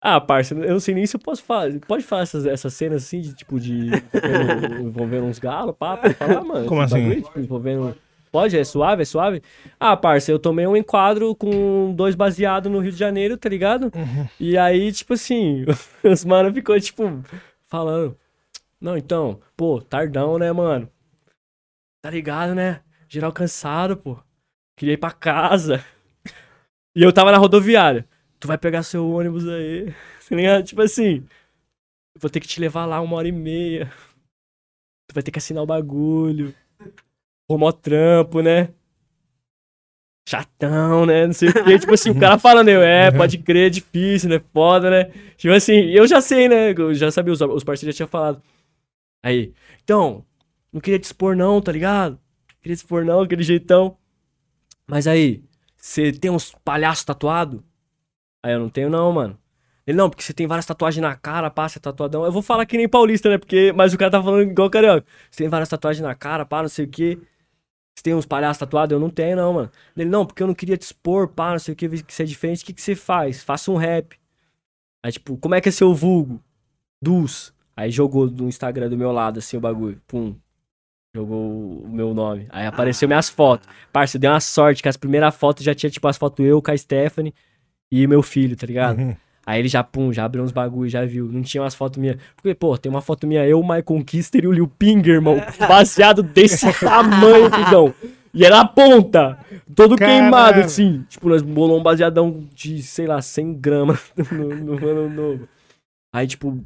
Ah, 0.00 0.20
parça, 0.20 0.54
eu 0.54 0.72
não 0.72 0.80
sei 0.80 0.94
nem 0.94 1.06
se 1.06 1.16
eu 1.16 1.20
posso 1.20 1.42
falar. 1.42 1.72
Pode 1.86 2.04
falar 2.04 2.22
essas, 2.22 2.46
essas 2.46 2.72
cenas 2.72 3.02
assim, 3.02 3.20
de 3.20 3.34
tipo, 3.34 3.58
de 3.58 3.88
envolvendo, 3.88 4.78
envolvendo 4.88 5.26
uns 5.26 5.38
galos, 5.40 5.74
pá, 5.76 5.96
pode 5.96 6.14
falar, 6.14 6.42
mano. 6.44 6.66
Como 6.66 6.80
assim? 6.80 7.00
bagulho, 7.00 7.22
tipo, 7.22 7.40
envolvendo. 7.40 7.96
Pode? 8.30 8.58
É 8.58 8.64
suave? 8.64 9.02
É 9.02 9.04
suave? 9.04 9.42
Ah, 9.78 9.96
parça, 9.96 10.30
eu 10.30 10.38
tomei 10.38 10.66
um 10.66 10.76
enquadro 10.76 11.34
com 11.34 11.94
dois 11.94 12.14
baseados 12.14 12.70
no 12.70 12.78
Rio 12.78 12.92
de 12.92 12.98
Janeiro, 12.98 13.36
tá 13.36 13.48
ligado? 13.48 13.90
E 14.38 14.56
aí, 14.56 14.92
tipo 14.92 15.14
assim, 15.14 15.64
os 16.04 16.24
mano 16.24 16.52
ficou, 16.52 16.78
tipo, 16.80 17.04
falando. 17.66 18.16
Não, 18.80 18.96
então, 18.96 19.40
pô, 19.56 19.80
tardão, 19.80 20.38
né, 20.38 20.52
mano? 20.52 20.88
Tá 22.02 22.10
ligado, 22.10 22.54
né? 22.54 22.80
Geral 23.08 23.32
cansado, 23.32 23.96
pô. 23.96 24.18
Queria 24.76 24.94
ir 24.94 24.98
pra 24.98 25.10
casa. 25.10 25.84
E 26.96 27.02
eu 27.02 27.12
tava 27.12 27.30
na 27.30 27.38
rodoviária. 27.38 28.08
Tu 28.40 28.48
vai 28.48 28.58
pegar 28.58 28.82
seu 28.82 29.08
ônibus 29.08 29.46
aí. 29.46 29.94
Tá 30.28 30.34
ligado? 30.34 30.64
Tipo 30.64 30.82
assim. 30.82 31.26
Eu 32.14 32.20
vou 32.20 32.28
ter 32.28 32.40
que 32.40 32.48
te 32.48 32.58
levar 32.60 32.86
lá 32.86 33.00
uma 33.00 33.16
hora 33.16 33.28
e 33.28 33.32
meia. 33.32 33.92
Tu 35.06 35.14
vai 35.14 35.22
ter 35.22 35.30
que 35.30 35.38
assinar 35.38 35.62
o 35.62 35.66
bagulho. 35.66 36.54
Arrumar 37.48 37.68
o 37.68 37.72
trampo, 37.72 38.40
né? 38.40 38.68
Chatão, 40.28 41.06
né? 41.06 41.26
Não 41.26 41.32
sei 41.32 41.48
o 41.48 41.64
quê. 41.64 41.78
Tipo 41.78 41.94
assim, 41.94 42.10
o 42.10 42.20
cara 42.20 42.38
falando, 42.38 42.68
eu, 42.68 42.82
é, 42.82 43.10
pode 43.10 43.38
crer, 43.38 43.68
é 43.68 43.70
difícil, 43.70 44.28
né? 44.28 44.40
Foda, 44.52 44.90
né? 44.90 45.04
Tipo 45.36 45.54
assim, 45.54 45.72
eu 45.72 46.06
já 46.06 46.20
sei, 46.20 46.48
né? 46.48 46.72
Eu 46.76 46.94
já 46.94 47.10
sabia, 47.10 47.32
os, 47.32 47.40
os 47.40 47.64
parceiros 47.64 47.94
já 47.94 47.98
tinham 47.98 48.08
falado. 48.08 48.42
Aí, 49.24 49.54
então, 49.82 50.24
não 50.72 50.80
queria 50.80 50.98
te 50.98 51.04
expor 51.04 51.34
não, 51.34 51.60
tá 51.60 51.72
ligado? 51.72 52.18
Queria 52.60 52.76
te 52.76 52.80
expor 52.80 53.04
não, 53.04 53.22
aquele 53.22 53.42
jeitão. 53.42 53.96
Mas 54.86 55.06
aí, 55.06 55.42
você 55.76 56.12
tem 56.12 56.30
uns 56.30 56.54
palhaços 56.64 57.04
tatuados? 57.04 57.60
Aí 58.44 58.52
eu 58.52 58.60
não 58.60 58.68
tenho 58.68 58.90
não, 58.90 59.10
mano. 59.12 59.38
Ele, 59.86 59.96
não, 59.96 60.10
porque 60.10 60.22
você 60.22 60.34
tem 60.34 60.46
várias 60.46 60.66
tatuagens 60.66 61.00
na 61.00 61.16
cara, 61.16 61.50
pá, 61.50 61.66
você 61.66 61.78
é 61.78 61.80
tatuadão. 61.80 62.24
Eu 62.24 62.30
vou 62.30 62.42
falar 62.42 62.66
que 62.66 62.76
nem 62.76 62.86
paulista, 62.86 63.30
né? 63.30 63.38
Porque, 63.38 63.72
mas 63.74 63.94
o 63.94 63.98
cara 63.98 64.10
tá 64.10 64.22
falando 64.22 64.42
igual 64.42 64.68
carioca. 64.68 65.06
Você 65.30 65.38
tem 65.38 65.48
várias 65.48 65.70
tatuagens 65.70 66.02
na 66.02 66.14
cara, 66.14 66.44
pá, 66.44 66.60
não 66.60 66.68
sei 66.68 66.84
o 66.84 66.88
quê. 66.88 67.18
Você 67.98 68.02
tem 68.04 68.14
uns 68.14 68.26
palhaços 68.26 68.60
tatuados? 68.60 68.92
Eu 68.92 69.00
não 69.00 69.10
tenho, 69.10 69.36
não, 69.36 69.52
mano. 69.52 69.70
Ele, 69.96 70.08
não, 70.08 70.24
porque 70.24 70.40
eu 70.40 70.46
não 70.46 70.54
queria 70.54 70.76
te 70.76 70.82
expor, 70.82 71.26
pá, 71.26 71.50
não 71.50 71.58
sei 71.58 71.74
o 71.74 71.76
que, 71.76 71.88
que 71.88 72.14
você 72.14 72.22
é 72.22 72.26
diferente. 72.26 72.62
O 72.62 72.66
que, 72.66 72.72
que 72.72 72.80
você 72.80 72.94
faz? 72.94 73.42
Faça 73.42 73.72
um 73.72 73.76
rap. 73.76 74.16
Aí, 75.04 75.10
tipo, 75.10 75.36
como 75.36 75.56
é 75.56 75.60
que 75.60 75.68
é 75.68 75.72
seu 75.72 75.92
vulgo? 75.92 76.40
Dus. 77.02 77.52
Aí 77.76 77.90
jogou 77.90 78.30
no 78.30 78.48
Instagram 78.48 78.88
do 78.88 78.96
meu 78.96 79.10
lado, 79.10 79.40
assim, 79.40 79.56
o 79.56 79.60
bagulho. 79.60 80.00
Pum. 80.06 80.36
Jogou 81.12 81.82
o 81.82 81.88
meu 81.88 82.14
nome. 82.14 82.46
Aí 82.50 82.66
apareceu 82.66 83.08
minhas 83.08 83.28
fotos. 83.28 83.68
Parça, 83.92 84.16
deu 84.16 84.30
uma 84.30 84.38
sorte 84.38 84.80
que 84.80 84.88
as 84.88 84.96
primeiras 84.96 85.34
fotos 85.34 85.64
já 85.64 85.74
tinha, 85.74 85.90
tipo, 85.90 86.06
as 86.06 86.16
fotos 86.16 86.46
eu 86.46 86.62
com 86.62 86.70
a 86.70 86.78
Stephanie 86.78 87.34
e 87.90 88.06
meu 88.06 88.22
filho, 88.22 88.56
tá 88.56 88.64
ligado? 88.64 89.00
Uhum. 89.00 89.16
Aí 89.48 89.60
ele 89.60 89.68
já, 89.68 89.82
pum, 89.82 90.12
já 90.12 90.26
abriu 90.26 90.44
uns 90.44 90.52
bagulho, 90.52 90.90
já 90.90 91.06
viu. 91.06 91.24
Não 91.32 91.40
tinha 91.40 91.62
umas 91.62 91.74
fotos 91.74 91.98
minhas. 91.98 92.18
Porque, 92.36 92.54
pô, 92.54 92.76
tem 92.76 92.90
uma 92.92 93.00
foto 93.00 93.26
minha, 93.26 93.46
eu, 93.46 93.58
o 93.58 93.62
Michael 93.62 94.04
Kister 94.04 94.44
e 94.44 94.46
o 94.46 94.52
Lil 94.52 94.68
Pinger, 94.68 95.14
irmão. 95.14 95.40
Baseado 95.66 96.22
desse 96.22 96.70
tamanho, 96.78 97.50
figão. 97.50 97.94
E 98.34 98.44
era 98.44 98.60
a 98.60 98.68
ponta. 98.68 99.38
Todo 99.74 99.96
Caralho. 99.96 100.20
queimado, 100.20 100.60
assim. 100.60 101.02
Tipo, 101.08 101.30
nós 101.30 101.40
bolamos 101.40 101.80
um 101.80 101.82
baseadão 101.82 102.46
de, 102.54 102.82
sei 102.82 103.06
lá, 103.06 103.22
100 103.22 103.54
gramas 103.54 104.12
no, 104.30 104.54
no 104.54 104.86
ano 104.86 105.08
novo. 105.08 105.48
Aí, 106.12 106.26
tipo, 106.26 106.62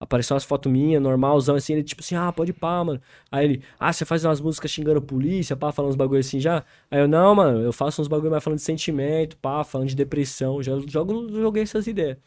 apareceu 0.00 0.34
umas 0.34 0.44
fotos 0.44 0.70
minhas, 0.70 1.02
normalzão, 1.02 1.56
assim. 1.56 1.74
Ele, 1.74 1.82
tipo 1.82 2.02
assim, 2.02 2.14
ah, 2.14 2.32
pode 2.32 2.52
pá, 2.52 2.82
mano. 2.84 3.00
Aí 3.30 3.44
ele, 3.44 3.62
ah, 3.78 3.92
você 3.92 4.04
faz 4.04 4.24
umas 4.24 4.40
músicas 4.40 4.70
xingando 4.70 5.02
polícia, 5.02 5.56
pá, 5.56 5.72
falando 5.72 5.90
uns 5.90 5.96
bagulho 5.96 6.20
assim 6.20 6.40
já? 6.40 6.64
Aí 6.90 7.00
eu, 7.00 7.08
não, 7.08 7.34
mano, 7.34 7.60
eu 7.60 7.72
faço 7.72 8.00
uns 8.02 8.08
bagulho 8.08 8.30
mais 8.30 8.42
falando 8.44 8.58
de 8.58 8.64
sentimento, 8.64 9.36
pá, 9.38 9.64
falando 9.64 9.88
de 9.88 9.96
depressão. 9.96 10.62
Já 10.62 10.72
jogo, 10.86 11.28
joguei 11.30 11.62
essas 11.62 11.86
ideias. 11.86 12.18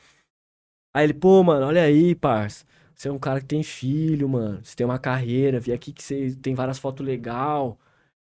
Aí 0.93 1.06
ele, 1.06 1.14
pô, 1.14 1.43
mano, 1.43 1.66
olha 1.67 1.83
aí, 1.83 2.14
parça. 2.16 2.66
Você 2.95 3.08
é 3.08 3.11
um 3.11 3.17
cara 3.17 3.40
que 3.40 3.48
tem 3.48 3.64
filho, 3.64 4.27
mano. 4.30 4.64
Você 4.64 4.75
tem 4.75 4.85
uma 4.85 5.00
carreira. 5.00 5.59
Vi 5.59 5.72
aqui 5.74 5.91
que 5.91 6.03
você 6.03 6.35
tem 6.41 6.53
várias 6.53 6.77
fotos 6.77 7.06
legal. 7.06 7.80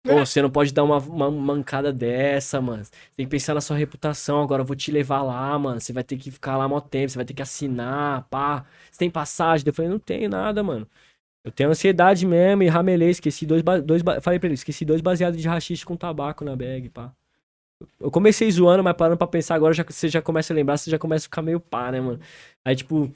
Pô, 0.03 0.25
você 0.25 0.41
não 0.41 0.49
pode 0.49 0.73
dar 0.73 0.83
uma, 0.83 0.97
uma 0.97 1.29
mancada 1.29 1.93
dessa, 1.93 2.59
mano. 2.59 2.83
Você 2.83 2.91
tem 3.15 3.25
que 3.25 3.29
pensar 3.29 3.53
na 3.53 3.61
sua 3.61 3.77
reputação. 3.77 4.41
Agora 4.41 4.61
eu 4.61 4.65
vou 4.65 4.75
te 4.75 4.91
levar 4.91 5.21
lá, 5.21 5.57
mano. 5.59 5.79
Você 5.79 5.93
vai 5.93 6.03
ter 6.03 6.17
que 6.17 6.31
ficar 6.31 6.57
lá 6.57 6.67
mó 6.67 6.79
tempo. 6.81 7.09
Você 7.11 7.17
vai 7.17 7.25
ter 7.25 7.33
que 7.35 7.41
assinar, 7.41 8.23
pá. 8.29 8.65
Você 8.91 8.99
tem 8.99 9.11
passagem? 9.11 9.65
Eu 9.67 9.73
falei, 9.73 9.91
não 9.91 9.99
tenho 9.99 10.27
nada, 10.29 10.63
mano. 10.63 10.87
Eu 11.43 11.51
tenho 11.51 11.69
ansiedade 11.71 12.25
mesmo 12.25 12.63
e 12.63 12.67
ramelei. 12.67 13.09
Esqueci 13.11 13.45
dois, 13.45 13.63
dois 13.83 14.01
falei 14.21 14.39
pra 14.39 14.47
ele, 14.47 14.55
esqueci 14.55 14.85
dois 14.85 15.01
baseados 15.01 15.41
de 15.41 15.47
rachixe 15.47 15.85
com 15.85 15.95
tabaco 15.95 16.45
na 16.45 16.55
bag, 16.55 16.89
pá. 16.89 17.13
Eu 17.99 18.11
comecei 18.11 18.49
zoando, 18.51 18.83
mas 18.83 18.95
parando 18.95 19.17
pra 19.17 19.27
pensar 19.27 19.55
agora, 19.55 19.73
já, 19.73 19.83
você 19.83 20.07
já 20.09 20.21
começa 20.21 20.53
a 20.53 20.55
lembrar, 20.55 20.77
você 20.77 20.91
já 20.91 20.99
começa 20.99 21.25
a 21.25 21.29
ficar 21.29 21.41
meio 21.41 21.59
pá, 21.59 21.91
né, 21.91 21.99
mano? 22.01 22.19
Aí, 22.65 22.75
tipo. 22.75 23.11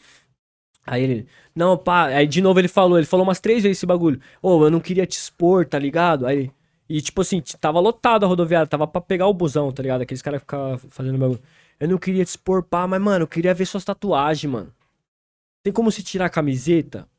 Aí 0.86 1.04
ele. 1.04 1.28
Não, 1.56 1.78
pá. 1.78 2.06
Aí 2.08 2.28
de 2.28 2.42
novo 2.42 2.60
ele 2.60 2.68
falou, 2.68 2.98
ele 2.98 3.08
falou 3.08 3.26
umas 3.26 3.40
três 3.40 3.64
vezes 3.64 3.80
esse 3.80 3.86
bagulho. 3.86 4.20
Ô, 4.42 4.66
eu 4.66 4.72
não 4.72 4.80
queria 4.80 5.06
te 5.06 5.18
expor, 5.18 5.66
tá 5.68 5.80
ligado? 5.80 6.26
Aí. 6.28 6.52
E 6.88 7.02
tipo 7.02 7.22
assim, 7.22 7.42
tava 7.60 7.80
lotado 7.80 8.26
a 8.26 8.28
rodoviária, 8.28 8.68
tava 8.68 8.88
pra 8.88 9.02
pegar 9.02 9.28
o 9.28 9.34
busão, 9.34 9.72
tá 9.72 9.82
ligado? 9.82 10.02
Aqueles 10.02 10.22
caras 10.22 10.40
que 10.40 10.46
ficavam 10.46 10.78
fazendo 10.78 11.18
bagulho. 11.18 11.42
Eu 11.80 11.90
não 11.90 11.98
queria 11.98 12.24
te 12.24 12.30
expor, 12.30 12.64
pá, 12.64 12.88
mas, 12.88 13.02
mano, 13.02 13.24
eu 13.24 13.28
queria 13.28 13.54
ver 13.54 13.66
suas 13.66 13.84
tatuagens, 13.84 14.52
mano. 14.52 14.74
Tem 15.64 15.74
como 15.74 15.92
se 15.92 16.04
tirar 16.04 16.28
a 16.28 16.30
camiseta? 16.30 17.10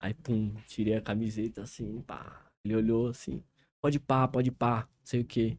Aí, 0.00 0.14
pum, 0.14 0.52
tirei 0.66 0.96
a 0.96 1.00
camiseta 1.00 1.62
assim, 1.62 2.00
pá. 2.02 2.42
Ele 2.64 2.76
olhou 2.76 3.08
assim. 3.08 3.42
Pode 3.80 3.98
pá, 4.00 4.26
pode 4.26 4.50
pá, 4.50 4.88
sei 5.04 5.20
o 5.20 5.24
quê. 5.24 5.56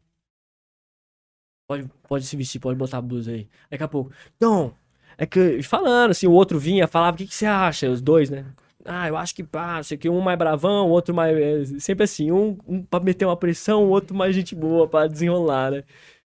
Pode, 1.66 1.88
pode 2.06 2.26
se 2.26 2.36
vestir, 2.36 2.60
pode 2.60 2.78
botar 2.78 2.98
a 2.98 3.02
blusa 3.02 3.32
aí. 3.32 3.48
Daqui 3.70 3.82
a 3.84 3.88
pouco. 3.88 4.12
Não, 4.38 4.76
é 5.16 5.26
que 5.26 5.62
falando, 5.62 6.10
assim, 6.10 6.26
o 6.26 6.32
outro 6.32 6.58
vinha, 6.58 6.86
falava, 6.86 7.14
o 7.14 7.18
que, 7.18 7.26
que 7.26 7.34
você 7.34 7.46
acha? 7.46 7.90
Os 7.90 8.02
dois, 8.02 8.28
né? 8.30 8.54
Ah, 8.84 9.08
eu 9.08 9.16
acho 9.16 9.34
que 9.34 9.42
pá, 9.42 9.82
sei 9.82 9.96
que, 9.96 10.08
um 10.08 10.20
mais 10.20 10.38
bravão, 10.38 10.88
o 10.88 10.90
outro 10.90 11.14
mais. 11.14 11.36
é, 11.36 11.78
Sempre 11.80 12.04
assim, 12.04 12.30
um, 12.30 12.58
um 12.66 12.82
pra 12.82 13.00
meter 13.00 13.24
uma 13.24 13.36
pressão, 13.36 13.84
o 13.84 13.90
outro 13.90 14.14
mais 14.14 14.34
gente 14.34 14.54
boa 14.54 14.88
pra 14.88 15.06
desenrolar, 15.06 15.70
né? 15.70 15.84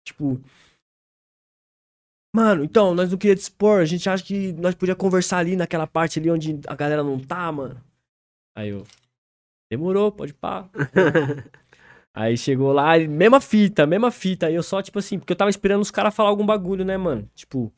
Tipo. 0.06 0.40
Mano, 2.36 2.64
então, 2.64 2.94
nós 2.94 3.10
não 3.12 3.18
queríamos 3.18 3.42
dispor, 3.42 3.80
a 3.80 3.86
gente 3.86 4.10
acha 4.10 4.24
que 4.24 4.52
nós 4.54 4.76
podíamos 4.76 5.00
conversar 5.02 5.38
ali 5.38 5.56
naquela 5.56 5.88
parte 5.88 6.20
ali 6.20 6.30
onde 6.30 6.60
a 6.68 6.76
galera 6.76 7.02
não 7.02 7.18
tá, 7.18 7.50
mano. 7.52 7.82
Aí 8.56 8.70
eu. 8.70 8.86
Demorou, 9.72 10.12
pode 10.12 10.34
pá. 10.34 10.70
Aí 12.14 12.38
chegou 12.38 12.72
lá, 12.72 12.98
mesma 13.00 13.42
fita, 13.42 13.86
mesma 13.86 14.10
fita. 14.10 14.48
Aí 14.48 14.56
eu 14.56 14.64
só, 14.64 14.82
tipo 14.82 15.00
assim, 15.00 15.20
porque 15.20 15.34
eu 15.34 15.38
tava 15.38 15.50
esperando 15.50 15.82
os 15.82 15.92
caras 15.92 16.16
falar 16.16 16.30
algum 16.30 16.46
bagulho, 16.46 16.86
né, 16.86 16.96
mano? 16.96 17.30
Tipo, 17.36 17.74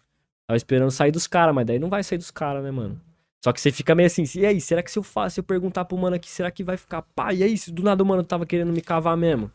tava 0.48 0.58
esperando 0.58 0.92
sair 0.92 1.12
dos 1.12 1.26
caras, 1.26 1.56
mas 1.56 1.66
daí 1.66 1.80
não 1.80 1.90
vai 1.90 2.04
sair 2.04 2.20
dos 2.20 2.30
caras, 2.30 2.64
né, 2.64 2.70
mano? 2.70 3.02
Só 3.44 3.54
que 3.54 3.62
você 3.62 3.72
fica 3.72 3.94
meio 3.94 4.08
assim, 4.08 4.24
e 4.36 4.46
aí, 4.46 4.60
será 4.60 4.82
que 4.82 4.92
se 4.92 4.98
eu 4.98 5.04
faço, 5.04 5.36
se 5.36 5.40
eu 5.40 5.44
perguntar 5.44 5.86
pro 5.86 5.98
mano 5.98 6.16
aqui, 6.16 6.30
será 6.30 6.50
que 6.52 6.64
vai 6.64 6.76
ficar 6.76 7.02
pá? 7.02 7.34
E 7.34 7.44
aí, 7.44 7.58
se 7.58 7.72
do 7.72 7.84
nada 7.84 8.02
o 8.04 8.06
mano 8.06 8.24
tava 8.24 8.46
querendo 8.46 8.74
me 8.74 8.82
cavar 8.82 9.16
mesmo? 9.16 9.52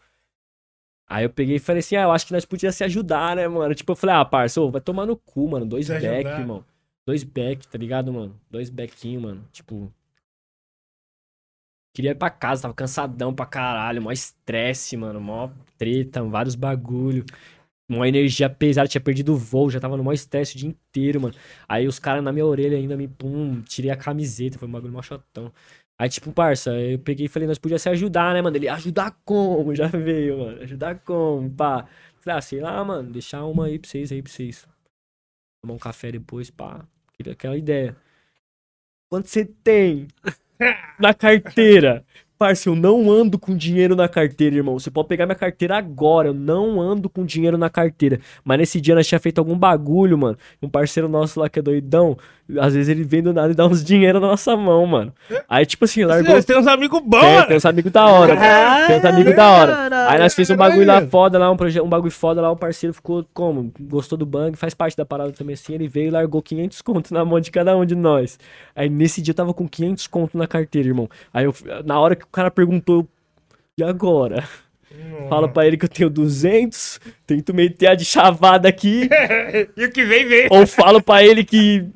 Aí 1.09 1.25
eu 1.25 1.31
peguei 1.31 1.57
e 1.57 1.59
falei 1.59 1.81
assim, 1.81 1.97
ah, 1.97 2.03
eu 2.03 2.13
acho 2.13 2.27
que 2.27 2.33
nós 2.33 2.45
podíamos 2.45 2.77
se 2.77 2.85
ajudar, 2.85 3.37
né, 3.37 3.47
mano? 3.47 3.75
Tipo, 3.75 3.93
eu 3.93 3.97
falei, 3.97 4.17
ah, 4.17 4.25
parça, 4.25 4.61
ô, 4.61 4.71
vai 4.71 4.81
tomar 4.81 5.05
no 5.05 5.17
cu, 5.17 5.49
mano. 5.49 5.67
Dois 5.67 5.87
Se 5.87 5.93
back, 5.93 6.07
ajudar. 6.07 6.41
irmão. 6.41 6.65
Dois 7.05 7.25
back, 7.25 7.67
tá 7.69 7.77
ligado, 7.77 8.13
mano? 8.13 8.41
Dois 8.51 8.71
backinho, 8.71 9.21
mano. 9.21 9.47
Tipo. 9.53 9.93
Queria 11.95 12.13
ir 12.13 12.15
pra 12.15 12.31
casa, 12.31 12.63
tava 12.63 12.73
cansadão 12.73 13.35
pra 13.35 13.45
caralho, 13.45 14.01
mó 14.01 14.11
estresse, 14.11 14.97
mano, 14.97 15.21
mó 15.21 15.51
treta, 15.77 16.23
vários 16.23 16.55
bagulho. 16.55 17.27
Uma 17.89 18.09
energia 18.09 18.49
pesada, 18.49 18.89
tinha 18.89 19.01
perdido 19.01 19.35
o 19.35 19.37
voo, 19.37 19.71
já 19.71 19.79
tava 19.79 19.97
no 19.97 20.05
maior 20.05 20.15
estresse 20.15 20.57
o 20.57 20.59
dia 20.59 20.69
inteiro, 20.69 21.21
mano. 21.21 21.35
Aí 21.69 21.87
os 21.87 21.99
caras 21.99 22.25
na 22.25 22.33
minha 22.33 22.47
orelha 22.47 22.77
ainda 22.77 22.97
me, 22.97 23.07
pum, 23.07 23.61
tirei 23.63 23.91
a 23.91 23.97
camiseta, 23.97 24.59
foi 24.59 24.67
um 24.69 24.73
bagulho 24.73 24.93
mó 24.93 25.03
chatão. 25.03 25.53
Aí, 25.99 26.09
tipo, 26.09 26.33
parça, 26.33 26.73
eu 26.81 26.99
peguei 26.99 27.27
e 27.27 27.29
falei, 27.29 27.47
nós 27.47 27.59
podíamos 27.59 27.83
se 27.83 27.89
ajudar, 27.89 28.35
né, 28.35 28.43
mano? 28.43 28.57
Ele, 28.57 28.69
ajudar 28.69 29.13
como? 29.25 29.75
Já 29.77 29.87
veio, 29.87 30.39
mano. 30.39 30.63
Ajudar 30.63 30.99
como, 31.01 31.51
pá. 31.51 31.87
Falei, 32.21 32.39
ah, 32.39 32.41
sei 32.41 32.61
lá, 32.61 32.85
mano, 32.85 33.13
deixar 33.13 33.45
uma 33.45 33.67
aí 33.67 33.79
pra 33.79 33.89
vocês, 33.89 34.11
aí 34.11 34.23
pra 34.23 34.33
vocês. 34.33 34.67
Tomar 35.63 35.75
um 35.75 35.79
café 35.79 36.11
depois, 36.11 36.51
pá. 36.51 36.85
Aquela 37.31 37.57
ideia. 37.57 37.97
Quanto 39.09 39.29
você 39.29 39.45
tem 39.45 40.09
na 40.99 41.15
carteira? 41.15 42.05
Parça, 42.43 42.69
eu 42.69 42.75
não 42.75 43.09
ando 43.09 43.39
com 43.39 43.57
dinheiro 43.57 43.95
na 43.95 44.09
carteira, 44.09 44.57
irmão. 44.57 44.77
Você 44.77 44.91
pode 44.91 45.07
pegar 45.07 45.27
minha 45.27 45.37
carteira 45.37 45.77
agora. 45.79 46.27
Eu 46.31 46.35
não 46.35 46.81
ando 46.81 47.09
com 47.09 47.25
dinheiro 47.25 47.57
na 47.57 47.71
carteira. 47.71 48.19
Mas 48.45 48.59
nesse 48.59 48.81
dia 48.81 48.97
nós 48.97 49.07
tinha 49.07 49.21
feito 49.21 49.39
algum 49.39 49.57
bagulho, 49.57 50.19
mano. 50.19 50.37
Um 50.61 50.69
parceiro 50.69 51.09
nosso 51.09 51.39
lá 51.39 51.49
que 51.49 51.61
é 51.61 51.63
doidão. 51.63 52.17
Às 52.59 52.75
vezes 52.75 52.89
ele 52.89 53.05
vem 53.05 53.23
do 53.23 53.33
nada 53.33 53.53
e 53.53 53.55
dá 53.55 53.65
uns 53.65 53.83
dinheiro 53.85 54.19
na 54.21 54.27
nossa 54.27 54.57
mão, 54.57 54.85
mano. 54.87 55.13
Aí, 55.49 55.65
tipo 55.65 55.85
assim, 55.85 56.05
largou. 56.05 56.35
Você 56.35 56.47
tem 56.49 56.59
uns 56.59 56.67
amigos 56.67 57.01
bons, 57.01 57.21
Tem, 57.21 57.47
tem 57.47 57.57
uns 57.57 57.65
amigos 57.65 57.93
da 57.93 58.07
hora. 58.07 58.35
Ah, 58.37 58.87
tem 58.89 58.99
uns 58.99 59.05
amigos 59.05 59.37
da 59.37 59.49
hora. 59.51 60.09
Aí 60.11 60.19
nós 60.19 60.35
fizemos 60.35 60.61
um 60.61 60.69
bagulho 60.69 60.87
lá 60.87 61.01
foda, 61.07 61.39
lá, 61.39 61.51
um, 61.51 61.57
proje- 61.57 61.81
um 61.81 61.89
bagulho 61.89 62.11
foda 62.11 62.41
lá, 62.43 62.51
o 62.51 62.57
parceiro 62.57 62.93
ficou 62.93 63.25
como? 63.33 63.73
Gostou 63.81 64.19
do 64.19 64.27
bang, 64.27 64.57
faz 64.57 64.75
parte 64.75 64.97
da 64.97 65.07
parada 65.07 65.31
também 65.33 65.55
assim. 65.55 65.73
Ele 65.75 65.87
veio 65.87 66.09
e 66.09 66.11
largou 66.11 66.43
500 66.43 66.83
conto 66.83 67.15
na 67.15 67.25
mão 67.25 67.39
de 67.41 67.51
cada 67.53 67.75
um 67.77 67.87
de 67.87 67.95
nós. 67.95 68.39
Aí 68.75 68.91
nesse 68.91 69.23
dia 69.23 69.31
eu 69.31 69.37
tava 69.37 69.55
com 69.55 69.67
500 69.69 70.07
conto 70.09 70.37
na 70.37 70.47
carteira, 70.49 70.89
irmão. 70.89 71.09
Aí 71.33 71.45
eu, 71.45 71.55
na 71.87 71.99
hora 72.01 72.17
que 72.17 72.25
o 72.25 72.29
cara 72.33 72.51
perguntou, 72.51 73.07
e 73.79 73.83
agora? 73.83 74.45
Fala 75.29 75.49
pra 75.49 75.67
ele 75.67 75.77
que 75.79 75.87
eu 75.87 75.89
tenho 75.89 76.11
200, 76.11 77.01
tento 77.27 77.55
meter 77.55 77.87
a 77.89 77.95
de 77.95 78.05
chavada 78.05 78.69
aqui, 78.69 79.09
E 79.77 79.85
o 79.87 79.91
que 79.91 80.05
vem, 80.05 80.27
vem. 80.27 80.49
ou 80.51 80.67
falo 80.67 81.03
pra 81.03 81.25
ele 81.25 81.45
que. 81.45 81.87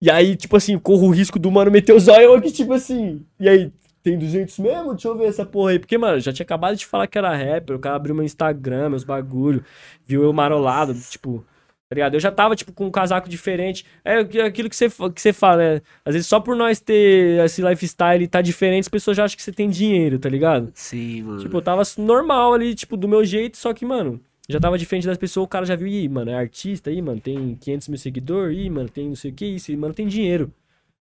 E 0.00 0.10
aí, 0.10 0.36
tipo 0.36 0.56
assim, 0.56 0.78
corro 0.78 1.08
o 1.08 1.10
risco 1.10 1.38
do 1.38 1.50
mano 1.50 1.70
meter 1.70 1.92
o 1.92 2.00
zóio 2.00 2.34
aqui, 2.34 2.50
tipo 2.52 2.72
assim. 2.72 3.22
E 3.40 3.48
aí, 3.48 3.72
tem 4.02 4.18
200 4.18 4.58
mesmo? 4.58 4.92
Deixa 4.92 5.08
eu 5.08 5.16
ver 5.18 5.26
essa 5.26 5.44
porra 5.44 5.72
aí. 5.72 5.78
Porque, 5.78 5.98
mano, 5.98 6.20
já 6.20 6.32
tinha 6.32 6.44
acabado 6.44 6.76
de 6.76 6.86
falar 6.86 7.06
que 7.06 7.18
era 7.18 7.34
rapper. 7.34 7.76
O 7.76 7.78
cara 7.78 7.96
abriu 7.96 8.14
meu 8.14 8.24
Instagram, 8.24 8.90
meus 8.90 9.04
bagulho. 9.04 9.64
Viu 10.06 10.22
eu 10.22 10.32
marolado, 10.32 10.94
tipo. 10.94 11.44
Tá 11.88 11.94
ligado? 11.94 12.14
Eu 12.14 12.20
já 12.20 12.32
tava, 12.32 12.56
tipo, 12.56 12.72
com 12.72 12.86
um 12.86 12.90
casaco 12.90 13.28
diferente. 13.28 13.86
É 14.04 14.16
aqu- 14.18 14.40
aquilo 14.40 14.68
que 14.68 14.74
você, 14.74 14.88
que 15.14 15.20
você 15.22 15.32
fala, 15.32 15.74
né? 15.74 15.80
Às 16.04 16.14
vezes 16.14 16.26
só 16.28 16.40
por 16.40 16.56
nós 16.56 16.80
ter 16.80 17.44
esse 17.44 17.62
lifestyle 17.62 18.24
e 18.24 18.26
tá 18.28 18.42
diferente, 18.42 18.82
as 18.82 18.88
pessoas 18.88 19.16
já 19.16 19.24
acham 19.24 19.36
que 19.36 19.42
você 19.42 19.52
tem 19.52 19.70
dinheiro, 19.70 20.18
tá 20.18 20.28
ligado? 20.28 20.72
Sim, 20.74 21.22
mano. 21.22 21.40
Tipo, 21.42 21.58
eu 21.58 21.62
tava 21.62 21.82
normal 21.98 22.54
ali, 22.54 22.74
tipo, 22.74 22.96
do 22.96 23.06
meu 23.06 23.24
jeito, 23.24 23.56
só 23.56 23.72
que, 23.72 23.84
mano, 23.84 24.20
já 24.48 24.58
tava 24.58 24.76
diferente 24.76 25.06
das 25.06 25.16
pessoas, 25.16 25.44
o 25.44 25.48
cara 25.48 25.64
já 25.64 25.76
viu, 25.76 25.86
ih, 25.86 26.08
mano, 26.08 26.30
é 26.30 26.34
artista 26.34 26.90
aí, 26.90 27.00
mano, 27.00 27.20
tem 27.20 27.54
500 27.56 27.86
mil 27.88 27.98
seguidores, 27.98 28.58
ih, 28.58 28.68
mano, 28.68 28.88
tem 28.88 29.06
não 29.08 29.14
sei 29.16 29.30
o 29.30 29.34
que, 29.34 29.46
isso, 29.46 29.70
e, 29.70 29.76
mano, 29.76 29.94
tem 29.94 30.08
dinheiro. 30.08 30.52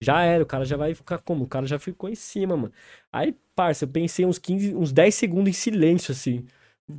Já 0.01 0.22
era, 0.22 0.41
o 0.41 0.45
cara 0.45 0.64
já 0.64 0.77
vai 0.77 0.95
ficar 0.95 1.17
como? 1.17 1.43
O 1.43 1.48
cara 1.48 1.66
já 1.66 1.77
ficou 1.77 2.09
em 2.09 2.16
cima, 2.16 2.56
mano. 2.56 2.72
Aí, 3.11 3.35
parça, 3.53 3.83
eu 3.83 3.90
pensei 3.90 4.25
uns 4.25 4.38
15, 4.40 4.74
uns 4.74 4.93
10 4.93 5.14
segundos 5.16 5.49
em 5.49 5.53
silêncio, 5.53 6.14
assim. 6.14 6.45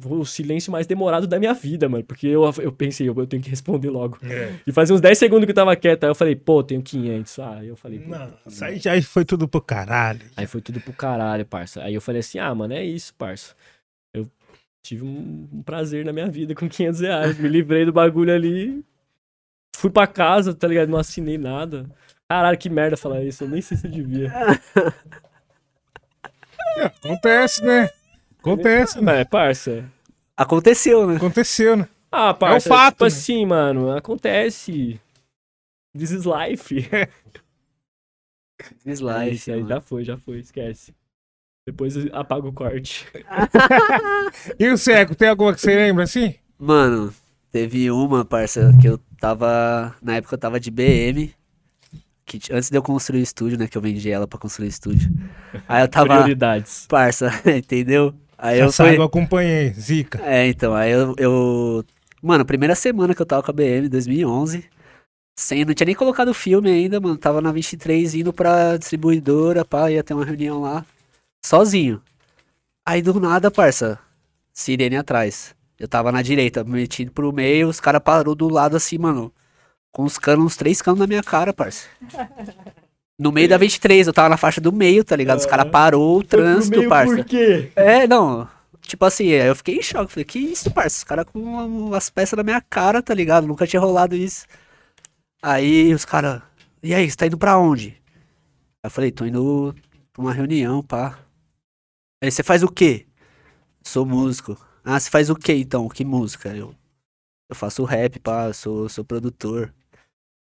O 0.07 0.25
silêncio 0.25 0.70
mais 0.70 0.86
demorado 0.86 1.27
da 1.27 1.39
minha 1.39 1.52
vida, 1.52 1.89
mano. 1.89 2.05
Porque 2.05 2.28
eu, 2.28 2.49
eu 2.59 2.70
pensei, 2.70 3.09
eu, 3.09 3.15
eu 3.17 3.27
tenho 3.27 3.43
que 3.43 3.51
responder 3.51 3.91
logo. 3.91 4.19
É. 4.23 4.55
E 4.65 4.70
fazia 4.70 4.94
uns 4.94 5.01
10 5.01 5.19
segundos 5.19 5.44
que 5.47 5.51
eu 5.51 5.55
tava 5.55 5.75
quieto. 5.75 6.05
Aí 6.05 6.10
eu 6.10 6.15
falei, 6.15 6.36
pô, 6.36 6.62
tenho 6.62 6.81
500. 6.81 7.39
Ah, 7.41 7.57
aí 7.57 7.69
eu 7.69 7.77
falei, 7.77 7.99
pô, 7.99 8.10
Não, 8.10 8.33
isso 8.47 8.65
aí 8.65 8.78
já 8.78 9.02
foi 9.02 9.25
tudo 9.25 9.49
pro 9.49 9.60
caralho. 9.60 10.20
Aí 10.36 10.47
foi 10.47 10.60
tudo 10.60 10.81
pro 10.81 10.93
caralho, 10.93 11.44
parça. 11.44 11.83
Aí 11.83 11.94
eu 11.94 12.01
falei 12.01 12.20
assim, 12.20 12.39
ah, 12.39 12.55
mano, 12.55 12.73
é 12.73 12.85
isso, 12.85 13.12
parça. 13.15 13.57
Eu 14.15 14.31
tive 14.83 15.05
um, 15.05 15.49
um 15.52 15.62
prazer 15.62 16.05
na 16.05 16.12
minha 16.12 16.28
vida 16.28 16.55
com 16.55 16.69
500 16.69 17.01
reais. 17.01 17.39
Me 17.39 17.49
livrei 17.49 17.85
do 17.85 17.93
bagulho 17.93 18.33
ali. 18.33 18.85
Fui 19.75 19.91
pra 19.91 20.07
casa, 20.07 20.55
tá 20.55 20.69
ligado? 20.69 20.89
Não 20.89 20.99
assinei 20.99 21.36
nada. 21.36 21.91
Caralho, 22.28 22.57
que 22.57 22.70
merda 22.70 22.97
falar 22.97 23.25
isso. 23.25 23.43
Eu 23.43 23.49
nem 23.49 23.60
sei 23.60 23.77
se 23.77 23.89
eu 23.89 23.91
devia. 23.91 24.33
Acontece, 26.77 27.65
né? 27.65 27.91
Acontece, 28.41 28.97
né? 29.01 29.19
Mas, 29.19 29.28
parça. 29.28 29.85
Aconteceu, 30.36 31.07
né? 31.07 31.17
Aconteceu, 31.17 31.77
né? 31.77 31.89
Ah, 32.10 32.35
parça. 32.35 32.69
fato, 32.69 32.93
Tipo 32.94 33.05
né? 33.05 33.09
assim, 33.09 33.47
mano, 33.47 33.91
acontece. 33.97 35.01
This 35.97 36.10
is 36.10 36.25
life. 36.25 36.89
Slide. 38.85 39.35
Isso 39.36 39.52
aí 39.52 39.67
já 39.67 39.81
foi, 39.81 40.05
já 40.05 40.17
foi, 40.19 40.39
esquece. 40.39 40.94
Depois 41.67 41.97
eu 41.97 42.15
apago 42.15 42.49
o 42.49 42.52
corte. 42.52 43.07
E 44.59 44.69
o 44.69 44.77
Seco, 44.78 45.15
tem 45.15 45.28
alguma 45.28 45.55
que 45.55 45.60
você 45.60 45.75
lembra 45.75 46.05
assim? 46.05 46.35
Mano, 46.59 47.12
teve 47.51 47.91
uma, 47.91 48.25
parça, 48.25 48.73
que 48.81 48.89
eu 48.89 48.99
tava. 49.19 49.94
Na 50.02 50.17
época 50.17 50.35
eu 50.35 50.39
tava 50.39 50.59
de 50.60 50.70
BM. 50.70 51.33
Que, 52.25 52.39
t- 52.39 52.52
antes 52.52 52.70
de 52.70 52.77
eu 52.77 52.83
construir 52.83 53.20
o 53.20 53.23
estúdio, 53.23 53.59
né? 53.59 53.67
Que 53.67 53.77
eu 53.77 53.83
vendi 53.83 54.10
ela 54.10 54.27
pra 54.27 54.39
construir 54.39 54.67
o 54.67 54.70
estúdio. 54.70 55.10
Aí 55.69 55.83
eu 55.83 55.89
tava. 55.89 56.07
Prioridades. 56.09 56.86
Parça, 56.89 57.31
entendeu? 57.57 58.15
Aí 58.43 58.59
eu 58.59 58.73
sabe, 58.73 58.91
fui. 58.91 58.99
eu 58.99 59.02
acompanhei. 59.02 59.70
Zica. 59.75 60.19
É, 60.25 60.49
então, 60.49 60.75
aí 60.75 60.91
eu, 60.91 61.15
eu. 61.19 61.85
Mano, 62.23 62.44
primeira 62.44 62.75
semana 62.75 63.15
que 63.15 63.20
eu 63.20 63.27
tava 63.27 63.43
com 63.43 63.51
a 63.51 63.55
BM, 63.55 63.86
2011. 63.86 64.65
Sem, 65.39 65.65
não 65.65 65.75
tinha 65.75 65.86
nem 65.86 65.94
colocado 65.94 66.28
o 66.28 66.35
filme 66.35 66.70
ainda, 66.70 66.99
mano. 66.99 67.19
Tava 67.19 67.43
na 67.43 67.52
23 67.52 68.15
indo 68.15 68.33
pra 68.33 68.78
distribuidora, 68.78 69.62
pá, 69.62 69.91
ia 69.91 70.02
ter 70.02 70.15
uma 70.15 70.25
reunião 70.25 70.62
lá. 70.62 70.86
Sozinho. 71.44 72.01
Aí 72.86 73.02
do 73.02 73.20
nada, 73.20 73.51
parça. 73.51 73.99
Sirene 74.52 74.97
atrás. 74.97 75.55
Eu 75.78 75.86
tava 75.86 76.10
na 76.10 76.23
direita, 76.23 76.65
metido 76.65 77.12
pro 77.12 77.33
meio, 77.33 77.69
os 77.69 77.81
caras 77.81 78.02
parou 78.02 78.35
do 78.35 78.49
lado 78.49 78.77
assim, 78.77 78.99
mano. 78.99 79.33
Com 79.93 80.05
os 80.05 80.19
canos, 80.19 80.44
uns 80.47 80.57
três 80.57 80.81
canos 80.81 81.01
na 81.01 81.07
minha 81.07 81.23
cara, 81.23 81.52
parça. 81.52 81.86
No 83.21 83.31
meio 83.31 83.51
da 83.51 83.59
23, 83.59 84.07
eu 84.07 84.15
tava 84.15 84.31
na 84.31 84.39
faixa 84.39 84.63
do 84.63 84.73
meio, 84.73 85.05
tá 85.05 85.15
ligado? 85.15 85.39
Os 85.39 85.45
caras 85.45 85.71
parou 85.71 86.21
o 86.21 86.25
trânsito, 86.25 86.89
parça. 86.89 87.17
Por 87.17 87.25
quê? 87.27 87.71
É, 87.77 88.07
não. 88.07 88.49
Tipo 88.81 89.05
assim, 89.05 89.27
aí 89.35 89.47
eu 89.47 89.55
fiquei 89.55 89.77
em 89.77 89.83
choque. 89.83 90.11
Falei, 90.11 90.25
que 90.25 90.39
isso, 90.39 90.71
parça? 90.71 90.97
Os 90.97 91.05
caras 91.05 91.27
com 91.31 91.93
as 91.93 92.09
peças 92.09 92.35
na 92.35 92.43
minha 92.43 92.63
cara, 92.63 93.03
tá 93.03 93.13
ligado? 93.13 93.47
Nunca 93.47 93.67
tinha 93.67 93.79
rolado 93.79 94.17
isso. 94.17 94.47
Aí 95.43 95.93
os 95.93 96.07
caras, 96.07 96.41
e 96.83 96.95
aí, 96.95 97.11
você 97.11 97.15
tá 97.15 97.27
indo 97.27 97.37
pra 97.37 97.59
onde? 97.59 97.89
Aí 98.83 98.87
eu 98.87 98.91
falei, 98.91 99.11
tô 99.11 99.27
indo 99.27 99.75
pra 100.15 100.23
uma 100.23 100.33
reunião, 100.33 100.83
pá. 100.83 101.19
Aí 102.25 102.31
você 102.31 102.43
faz 102.43 102.63
o 102.63 102.69
quê? 102.69 103.05
Sou 103.83 104.07
músico. 104.07 104.57
Ah, 104.83 104.99
você 104.99 105.11
faz 105.11 105.29
o 105.29 105.37
quê 105.37 105.53
então? 105.53 105.91
Que 105.91 106.07
música? 106.07 106.57
Eu, 106.57 106.75
eu 107.51 107.55
faço 107.55 107.85
rap, 107.85 108.19
pá, 108.19 108.51
sou, 108.55 108.89
sou 108.89 109.05
produtor. 109.05 109.75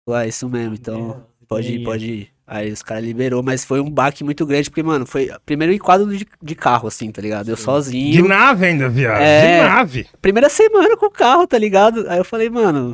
Ué, 0.07 0.29
isso 0.29 0.47
mesmo, 0.47 0.75
então 0.75 1.27
pode 1.49 1.73
ir, 1.73 1.83
pode 1.83 2.05
ir. 2.05 2.40
Aí 2.53 2.69
os 2.69 2.83
caras 2.83 3.05
liberou, 3.05 3.41
mas 3.41 3.63
foi 3.63 3.79
um 3.79 3.89
baque 3.89 4.25
muito 4.25 4.45
grande, 4.45 4.69
porque, 4.69 4.83
mano, 4.83 5.05
foi 5.05 5.31
primeiro 5.45 5.71
enquadro 5.73 6.05
de, 6.13 6.27
de 6.43 6.53
carro, 6.53 6.89
assim, 6.89 7.09
tá 7.09 7.21
ligado? 7.21 7.47
Eu 7.47 7.55
De 7.55 7.61
sozinho. 7.61 8.27
nave 8.27 8.65
ainda, 8.65 8.89
viado. 8.89 9.21
É. 9.21 9.61
De 9.63 9.69
nave. 9.69 10.07
Primeira 10.21 10.49
semana 10.49 10.97
com 10.97 11.05
o 11.05 11.09
carro, 11.09 11.47
tá 11.47 11.57
ligado? 11.57 12.05
Aí 12.09 12.17
eu 12.17 12.25
falei, 12.25 12.49
mano, 12.49 12.93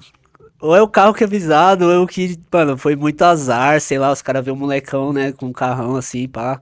ou 0.61 0.75
é 0.75 0.81
o 0.83 0.87
carro 0.87 1.11
que 1.11 1.23
é 1.23 1.25
avisado, 1.25 1.85
ou 1.85 1.91
é 1.91 1.97
o 1.97 2.05
que, 2.05 2.37
mano, 2.53 2.77
foi 2.77 2.95
muito 2.95 3.19
azar, 3.23 3.81
sei 3.81 3.97
lá, 3.97 4.11
os 4.11 4.21
caras 4.21 4.45
vê 4.45 4.51
um 4.51 4.55
molecão, 4.55 5.11
né, 5.11 5.31
com 5.31 5.47
um 5.47 5.53
carrão 5.53 5.95
assim, 5.95 6.27
pá. 6.27 6.61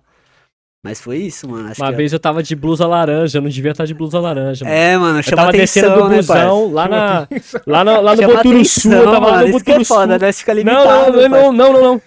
Mas 0.81 1.01
foi 1.01 1.17
isso, 1.17 1.49
mano. 1.49 1.67
Acho 1.67 1.81
Uma 1.81 1.91
que 1.91 1.97
vez 1.97 2.13
eu 2.13 2.19
tava 2.19 2.41
de 2.41 2.55
blusa 2.55 2.87
laranja, 2.87 3.39
eu 3.39 3.41
não 3.41 3.49
devia 3.49 3.71
estar 3.71 3.83
de 3.85 3.93
blusa 3.93 4.21
laranja, 4.21 4.63
mano. 4.63 4.77
É, 4.77 4.97
mano, 4.97 5.19
Eu 5.19 5.23
chama 5.23 5.35
tava 5.37 5.49
atenção, 5.49 5.81
descendo 5.81 6.03
do 6.03 6.09
né, 6.09 6.17
busão 6.17 6.71
lá, 6.71 6.87
na, 6.87 7.27
lá, 7.67 7.83
no, 7.83 8.01
lá 8.01 8.15
no 8.15 8.21
Chama 8.21 8.35
Boturuçu, 8.35 8.93
eu 8.93 9.03
tava 9.03 9.25
lá 9.25 9.31
mano, 9.33 9.47
no 9.49 9.55
isso 9.57 9.65
que 9.65 9.71
é 9.73 9.83
foda, 9.83 10.17
nós 10.17 10.39
fica 10.39 10.53
Não, 10.53 10.59
limitado, 10.61 11.11
não, 11.11 11.29
parça. 11.29 11.29
não, 11.29 11.51
não, 11.51 11.73
não, 11.73 11.81
não. 11.81 12.01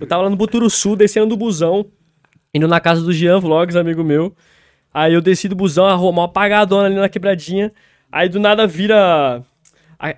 Eu 0.00 0.06
tava 0.06 0.22
lá 0.24 0.30
no 0.30 0.36
Boturuçu, 0.36 0.96
descendo 0.96 1.26
do 1.28 1.36
busão, 1.36 1.86
indo 2.54 2.68
na 2.68 2.80
casa 2.80 3.02
do 3.02 3.12
Jean 3.12 3.38
Vlogs, 3.40 3.76
amigo 3.76 4.02
meu. 4.04 4.34
Aí 4.92 5.12
eu 5.14 5.20
desci 5.20 5.48
do 5.48 5.54
busão, 5.56 5.86
arrumar 5.86 6.22
uma 6.22 6.24
apagadona 6.24 6.86
ali 6.86 6.94
na 6.96 7.08
quebradinha. 7.08 7.72
Aí 8.10 8.28
do 8.28 8.40
nada 8.40 8.66
vira. 8.66 9.42
a- 9.98 10.14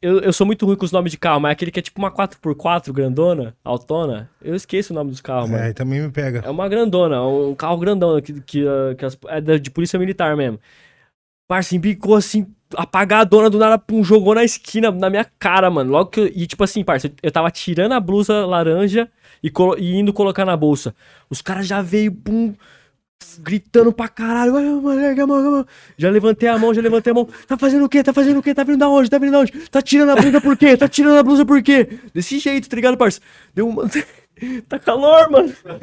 Eu, 0.00 0.20
eu 0.20 0.32
sou 0.32 0.46
muito 0.46 0.64
ruim 0.64 0.76
com 0.76 0.84
os 0.84 0.92
nomes 0.92 1.10
de 1.12 1.18
carro, 1.18 1.40
mas 1.40 1.50
é 1.50 1.52
aquele 1.52 1.70
que 1.70 1.78
é 1.78 1.82
tipo 1.82 2.00
uma 2.00 2.10
4x4 2.10 2.92
grandona, 2.92 3.54
autona. 3.64 4.30
Eu 4.42 4.54
esqueço 4.54 4.92
o 4.92 4.96
nome 4.96 5.10
dos 5.10 5.20
carros, 5.20 5.50
mano. 5.50 5.64
É, 5.64 5.72
também 5.72 6.00
me 6.00 6.10
pega. 6.10 6.42
É 6.44 6.50
uma 6.50 6.68
grandona, 6.68 7.22
um 7.22 7.54
carro 7.54 7.76
grandão 7.78 8.20
que, 8.20 8.40
que, 8.40 8.64
que 8.98 9.04
as- 9.04 9.18
é 9.28 9.40
de 9.58 9.70
polícia 9.70 9.98
militar 9.98 10.36
mesmo. 10.36 10.58
Parça, 11.46 11.76
embicou 11.76 12.14
assim, 12.14 12.46
apagadona 12.74 13.50
do 13.50 13.58
nada, 13.58 13.78
pum, 13.78 14.02
jogou 14.02 14.34
na 14.34 14.42
esquina, 14.44 14.90
na 14.90 15.10
minha 15.10 15.26
cara, 15.38 15.70
mano. 15.70 15.90
Logo 15.92 16.10
que 16.10 16.20
eu, 16.20 16.26
E 16.28 16.46
tipo 16.46 16.64
assim, 16.64 16.82
parça, 16.82 17.12
eu 17.22 17.30
tava 17.30 17.50
tirando 17.50 17.92
a 17.92 18.00
blusa 18.00 18.46
laranja 18.46 19.10
e, 19.44 19.52
e 19.78 19.96
indo 20.00 20.12
colocar 20.12 20.46
na 20.46 20.56
bolsa. 20.56 20.94
Os 21.28 21.42
caras 21.42 21.66
já 21.66 21.82
veio, 21.82 22.10
pum, 22.10 22.54
gritando 23.40 23.92
pra 23.92 24.08
caralho. 24.08 24.54
Já 25.98 26.08
levantei 26.08 26.48
a 26.48 26.56
mão, 26.58 26.72
já 26.72 26.80
levantei 26.80 27.10
a 27.10 27.14
mão. 27.14 27.28
Tá 27.46 27.58
fazendo 27.58 27.84
o 27.84 27.88
quê? 27.88 28.02
Tá 28.02 28.14
fazendo 28.14 28.38
o 28.38 28.42
quê? 28.42 28.54
Tá 28.54 28.64
vindo 28.64 28.78
da 28.78 28.88
onde? 28.88 29.10
Tá 29.10 29.18
vindo 29.18 29.32
da 29.32 29.40
onde? 29.40 29.52
Tá 29.68 29.82
tirando 29.82 30.10
a 30.10 30.16
blusa 30.16 30.40
por 30.40 30.56
quê? 30.56 30.74
Tá 30.78 30.88
tirando 30.88 31.18
a 31.18 31.22
blusa 31.22 31.44
por 31.44 31.62
quê? 31.62 31.86
Desse 32.14 32.38
jeito, 32.38 32.70
tá 32.70 32.76
ligado, 32.76 32.96
parça? 32.96 33.20
Deu 33.54 33.68
uma. 33.68 33.84
Tá 34.68 34.80
calor, 34.80 35.30
mano. 35.30 35.52
tá 35.62 35.78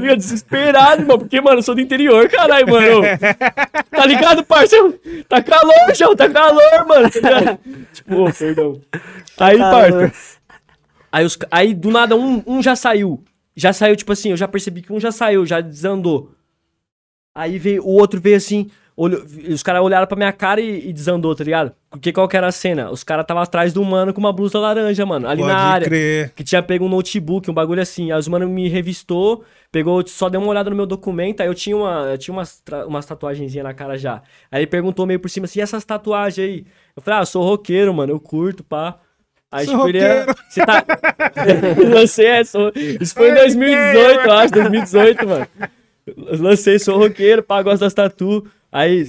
ligado? 0.00 0.18
Desesperado, 0.18 1.06
mano. 1.06 1.20
Porque, 1.20 1.40
mano, 1.40 1.60
eu 1.60 1.62
sou 1.62 1.74
do 1.74 1.80
interior, 1.80 2.28
caralho, 2.28 2.68
mano. 2.68 3.00
Tá 3.90 4.04
ligado, 4.04 4.44
parceiro? 4.44 5.00
Tá 5.30 5.42
calor, 5.42 5.94
João, 5.94 6.14
tá 6.14 6.28
calor, 6.28 6.86
mano. 6.86 7.10
Tá 7.10 7.58
tipo, 7.90 8.30
perdão. 8.34 8.78
Aí, 9.38 9.56
parça. 9.56 10.35
Aí, 11.16 11.24
os, 11.24 11.38
aí, 11.50 11.72
do 11.72 11.90
nada, 11.90 12.14
um, 12.14 12.42
um 12.46 12.62
já 12.62 12.76
saiu. 12.76 13.24
Já 13.56 13.72
saiu, 13.72 13.96
tipo 13.96 14.12
assim, 14.12 14.32
eu 14.32 14.36
já 14.36 14.46
percebi 14.46 14.82
que 14.82 14.92
um 14.92 15.00
já 15.00 15.10
saiu, 15.10 15.46
já 15.46 15.62
desandou. 15.62 16.32
Aí 17.34 17.58
veio, 17.58 17.82
o 17.82 17.88
outro 17.88 18.20
veio 18.20 18.36
assim, 18.36 18.70
olhou, 18.94 19.24
os 19.48 19.62
caras 19.62 19.80
olharam 19.80 20.06
pra 20.06 20.14
minha 20.14 20.30
cara 20.30 20.60
e, 20.60 20.90
e 20.90 20.92
desandou, 20.92 21.34
tá 21.34 21.42
ligado? 21.42 21.72
Porque 21.88 22.12
qual 22.12 22.28
que 22.28 22.36
era 22.36 22.48
a 22.48 22.52
cena? 22.52 22.90
Os 22.90 23.02
caras 23.02 23.22
estavam 23.24 23.42
atrás 23.42 23.72
do 23.72 23.82
mano 23.82 24.12
com 24.12 24.20
uma 24.20 24.30
blusa 24.30 24.58
laranja, 24.58 25.06
mano, 25.06 25.26
ali 25.26 25.40
Pode 25.40 25.54
na 25.54 25.58
área. 25.58 25.86
crer. 25.86 26.34
Que 26.34 26.44
tinha 26.44 26.62
pego 26.62 26.84
um 26.84 26.88
notebook, 26.90 27.50
um 27.50 27.54
bagulho 27.54 27.80
assim. 27.80 28.12
Aí 28.12 28.18
os 28.18 28.28
mano 28.28 28.46
me 28.46 28.68
revistou, 28.68 29.42
pegou, 29.72 30.06
só 30.06 30.28
deu 30.28 30.38
uma 30.38 30.50
olhada 30.50 30.68
no 30.68 30.76
meu 30.76 30.84
documento. 30.84 31.40
Aí 31.40 31.46
eu 31.46 31.54
tinha, 31.54 31.74
uma, 31.74 32.10
eu 32.10 32.18
tinha 32.18 32.34
umas, 32.34 32.62
umas 32.86 33.06
tatuagenzinhas 33.06 33.64
na 33.64 33.72
cara 33.72 33.96
já. 33.96 34.20
Aí 34.50 34.60
ele 34.60 34.66
perguntou 34.66 35.06
meio 35.06 35.18
por 35.18 35.30
cima 35.30 35.46
assim: 35.46 35.60
e 35.60 35.62
essas 35.62 35.82
tatuagens 35.82 36.46
aí? 36.46 36.66
Eu 36.94 37.00
falei, 37.00 37.20
ah, 37.20 37.22
eu 37.22 37.26
sou 37.26 37.42
roqueiro, 37.42 37.94
mano, 37.94 38.12
eu 38.12 38.20
curto, 38.20 38.62
pá. 38.62 38.98
Tipo, 39.64 39.88
ele 39.88 39.98
é-. 39.98 40.26
Você 40.48 40.64
tá. 40.64 40.84
Lancei 41.94 42.26
essa. 42.26 42.58
Isso 43.00 43.14
foi 43.14 43.30
em 43.30 43.34
2018, 43.34 44.20
eu 44.20 44.32
acho, 44.32 44.52
2018, 44.52 45.26
mano. 45.26 45.46
Lancei, 46.40 46.78
sou 46.78 46.98
roqueiro, 46.98 47.42
pá, 47.42 47.62
gosto 47.62 47.80
das 47.80 47.94
tatu. 47.94 48.46
Aí, 48.70 49.06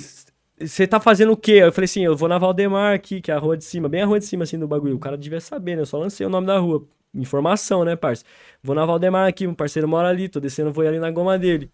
você 0.60 0.88
tá 0.88 1.00
fazendo 1.00 1.32
o 1.32 1.38
quê? 1.38 1.54
Eu 1.54 1.72
falei 1.72 1.86
assim, 1.86 2.04
eu 2.04 2.16
vou 2.16 2.30
na 2.30 2.38
Valdemar 2.38 2.96
aqui, 2.96 3.22
que 3.22 3.32
é 3.32 3.34
a 3.34 3.40
rua 3.40 3.58
de 3.58 3.64
cima, 3.64 3.88
bem 3.88 4.02
a 4.02 4.06
rua 4.06 4.20
de 4.20 4.26
cima, 4.26 4.44
assim, 4.44 4.58
do 4.58 4.68
bagulho. 4.68 4.96
O 4.96 5.00
cara 5.00 5.18
devia 5.18 5.40
saber, 5.40 5.76
né? 5.76 5.82
Eu 5.82 5.86
só 5.86 5.98
lancei 5.98 6.26
o 6.26 6.30
nome 6.30 6.48
da 6.48 6.58
rua. 6.58 6.84
Informação, 7.14 7.84
né, 7.84 7.96
parça? 7.96 8.24
Vou 8.62 8.76
na 8.76 8.86
Valdemar 8.86 9.28
aqui, 9.28 9.48
um 9.48 9.54
parceiro 9.54 9.88
mora 9.88 10.08
ali, 10.10 10.30
tô 10.30 10.40
descendo, 10.40 10.72
vou 10.72 10.88
ali 10.88 11.00
na 11.00 11.10
goma 11.12 11.38
dele. 11.38 11.70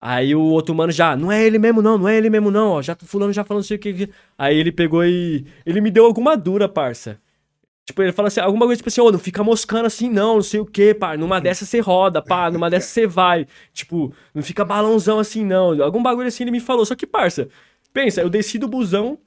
Aí 0.00 0.34
o 0.34 0.42
outro 0.42 0.74
mano 0.74 0.92
já, 0.92 1.16
não 1.16 1.32
é 1.32 1.44
ele 1.44 1.58
mesmo 1.58 1.82
não, 1.82 1.98
não 1.98 2.08
é 2.08 2.16
ele 2.16 2.30
mesmo 2.30 2.50
não, 2.52 2.70
ó, 2.72 2.82
já 2.82 2.94
fulano 2.94 3.32
já 3.32 3.42
falando 3.42 3.62
não 3.62 3.66
sei 3.66 3.76
o 3.76 3.80
que. 3.80 3.92
que-" 3.92 4.10
Aí 4.36 4.56
ele 4.56 4.70
pegou 4.70 5.04
e. 5.04 5.44
Ele 5.66 5.80
me 5.80 5.90
deu 5.90 6.04
alguma 6.04 6.36
dura, 6.36 6.68
parça. 6.68 7.20
Tipo, 7.88 8.02
ele 8.02 8.12
fala 8.12 8.28
assim, 8.28 8.38
alguma 8.40 8.66
coisa 8.66 8.76
tipo 8.76 8.90
assim, 8.90 9.00
ô, 9.00 9.10
não 9.10 9.18
fica 9.18 9.42
moscando 9.42 9.86
assim 9.86 10.10
não, 10.10 10.34
não 10.34 10.42
sei 10.42 10.60
o 10.60 10.66
que, 10.66 10.92
pá. 10.92 11.16
Numa 11.16 11.40
dessa 11.40 11.64
você 11.64 11.80
roda, 11.80 12.20
pá, 12.20 12.50
numa 12.50 12.68
dessa 12.68 12.86
você 12.86 13.06
vai. 13.06 13.46
Tipo, 13.72 14.12
não 14.34 14.42
fica 14.42 14.62
balãozão 14.62 15.18
assim 15.18 15.42
não. 15.42 15.82
Algum 15.82 16.02
bagulho 16.02 16.28
assim 16.28 16.44
ele 16.44 16.50
me 16.50 16.60
falou. 16.60 16.84
Só 16.84 16.94
que, 16.94 17.06
parça, 17.06 17.48
pensa, 17.90 18.20
eu 18.20 18.28
desci 18.28 18.58
do 18.58 18.68
busão, 18.68 19.18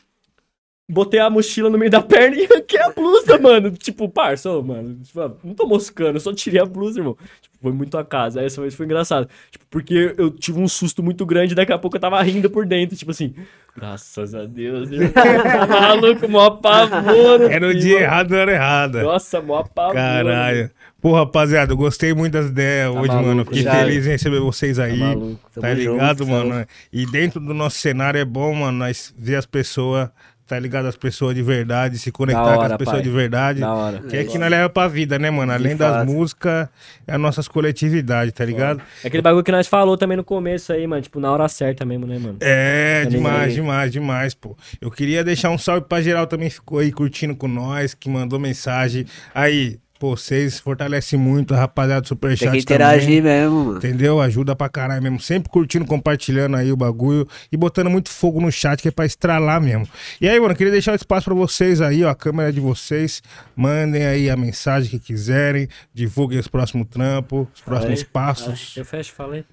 botei 0.91 1.19
a 1.19 1.29
mochila 1.29 1.69
no 1.69 1.77
meio 1.77 1.89
da 1.89 2.01
perna 2.03 2.35
e 2.35 2.45
arranquei 2.45 2.79
a 2.79 2.89
blusa, 2.89 3.37
mano. 3.37 3.71
Tipo, 3.71 4.09
parça, 4.09 4.49
mano, 4.61 4.99
tipo, 5.03 5.19
ah, 5.21 5.31
não 5.43 5.53
tô 5.53 5.65
moscando, 5.65 6.17
eu 6.17 6.19
só 6.19 6.33
tirei 6.33 6.59
a 6.59 6.65
blusa, 6.65 6.99
irmão. 6.99 7.17
Tipo, 7.41 7.57
foi 7.61 7.71
muito 7.71 7.97
a 7.97 8.03
casa. 8.03 8.39
Aí 8.39 8.47
essa 8.47 8.59
vez 8.59 8.73
foi 8.73 8.85
engraçado. 8.85 9.29
Tipo, 9.51 9.65
porque 9.69 10.15
eu 10.17 10.31
tive 10.31 10.59
um 10.59 10.67
susto 10.67 11.03
muito 11.03 11.25
grande 11.25 11.53
e 11.53 11.55
daqui 11.55 11.71
a 11.71 11.77
pouco 11.77 11.95
eu 11.95 12.01
tava 12.01 12.21
rindo 12.21 12.49
por 12.49 12.65
dentro. 12.65 12.95
Tipo 12.95 13.11
assim, 13.11 13.33
graças 13.75 14.33
a 14.33 14.45
Deus, 14.45 14.89
irmão. 14.89 15.11
Tá 15.11 15.67
maluco, 15.67 16.27
mó 16.27 16.49
pavor. 16.49 17.41
Era 17.49 17.67
o 17.67 17.73
dia 17.73 17.99
errado 17.99 18.33
hora 18.33 18.51
errada. 18.51 19.03
Nossa, 19.03 19.41
mó 19.41 19.63
pavor. 19.63 19.93
Caralho. 19.93 20.71
Pô, 21.01 21.13
rapaziada, 21.13 21.73
eu 21.73 21.77
gostei 21.77 22.13
muito 22.13 22.33
das 22.33 22.47
ideias 22.47 22.89
hoje, 22.89 23.07
maluco, 23.07 23.27
mano. 23.27 23.45
Fiquei 23.45 23.63
já. 23.63 23.73
feliz 23.73 24.05
em 24.05 24.09
receber 24.11 24.39
vocês 24.39 24.77
aí. 24.77 24.99
Tá 24.99 25.05
maluco, 25.05 25.49
Tá 25.53 25.61
tamo 25.61 25.73
ligado, 25.73 26.17
junto, 26.19 26.31
mano? 26.31 26.65
E 26.93 27.05
dentro 27.07 27.39
do 27.39 27.55
nosso 27.55 27.77
cenário 27.77 28.19
é 28.19 28.25
bom, 28.25 28.53
mano, 28.53 28.77
nós 28.77 29.11
ver 29.17 29.35
as 29.35 29.47
pessoas, 29.47 30.09
tá 30.47 30.59
ligado? 30.59 30.85
As 30.87 30.95
pessoas 30.97 31.33
de 31.35 31.41
verdade, 31.41 31.97
se 31.97 32.11
conectar 32.11 32.43
Da 32.43 32.53
com 32.53 32.59
hora, 32.59 32.73
as 32.73 32.77
pessoas 32.77 32.97
pai. 32.97 33.03
de 33.03 33.09
verdade. 33.09 33.59
Da 33.61 33.73
hora. 33.73 33.99
Que 34.01 34.17
é 34.17 34.23
que 34.23 34.37
nós 34.37 34.49
leva 34.51 34.69
pra 34.69 34.87
vida, 34.87 35.17
né, 35.17 35.29
mano? 35.29 35.51
Além 35.51 35.75
das 35.75 36.05
músicas, 36.05 36.67
é 37.07 37.13
as 37.13 37.19
nossas 37.19 37.47
coletividades, 37.47 38.33
tá 38.33 38.43
ligado? 38.45 38.81
É 39.03 39.07
aquele 39.07 39.21
bagulho 39.23 39.43
que 39.43 39.51
nós 39.51 39.67
falou 39.67 39.97
também 39.97 40.17
no 40.17 40.23
começo 40.23 40.73
aí, 40.73 40.85
mano. 40.85 41.01
Tipo, 41.01 41.19
na 41.19 41.31
hora 41.31 41.47
certa 41.47 41.85
mesmo, 41.85 42.05
né, 42.05 42.17
mano? 42.19 42.37
É, 42.41 43.05
demais, 43.05 43.53
demais, 43.53 43.91
demais, 43.91 44.33
pô. 44.33 44.57
Eu 44.79 44.91
queria 44.91 45.23
deixar 45.23 45.49
um 45.49 45.57
salve 45.57 45.85
pra 45.87 46.01
geral 46.01 46.27
também, 46.27 46.49
ficou 46.49 46.79
aí 46.79 46.91
curtindo 46.91 47.35
com 47.35 47.47
nós, 47.47 47.93
que 47.93 48.09
mandou 48.09 48.37
mensagem. 48.39 49.05
Aí, 49.33 49.79
pô, 50.01 50.17
vocês 50.17 50.59
fortalecem 50.59 51.19
muito 51.19 51.53
a 51.53 51.57
rapaziada 51.57 52.01
do 52.01 52.07
Superchat 52.07 52.49
Tem 52.49 52.59
que 52.59 52.65
também. 52.65 52.87
interagir 52.87 53.21
mesmo, 53.21 53.65
mano. 53.65 53.77
Entendeu? 53.77 54.19
Ajuda 54.19 54.55
pra 54.55 54.67
caralho 54.67 55.03
mesmo. 55.03 55.19
Sempre 55.19 55.51
curtindo, 55.51 55.85
compartilhando 55.85 56.57
aí 56.57 56.71
o 56.71 56.75
bagulho 56.75 57.27
e 57.51 57.55
botando 57.55 57.87
muito 57.87 58.09
fogo 58.09 58.41
no 58.41 58.51
chat, 58.51 58.81
que 58.81 58.87
é 58.87 58.91
pra 58.91 59.05
estralar 59.05 59.61
mesmo. 59.61 59.87
E 60.19 60.27
aí, 60.27 60.39
mano, 60.39 60.55
queria 60.55 60.71
deixar 60.71 60.93
o 60.93 60.95
espaço 60.95 61.25
pra 61.25 61.35
vocês 61.35 61.81
aí, 61.81 62.03
ó. 62.03 62.09
A 62.09 62.15
câmera 62.15 62.49
é 62.49 62.51
de 62.51 62.59
vocês. 62.59 63.21
Mandem 63.55 64.03
aí 64.03 64.27
a 64.27 64.35
mensagem 64.35 64.89
que 64.89 64.97
quiserem. 64.97 65.67
Divulguem 65.93 66.39
os 66.39 66.47
próximos 66.47 66.87
trampos, 66.87 67.47
os 67.53 67.61
próximos 67.61 67.99
Aí. 67.99 68.05
passos. 68.05 68.75
Eu 68.75 68.83
fecho, 68.83 69.13
falei. 69.13 69.45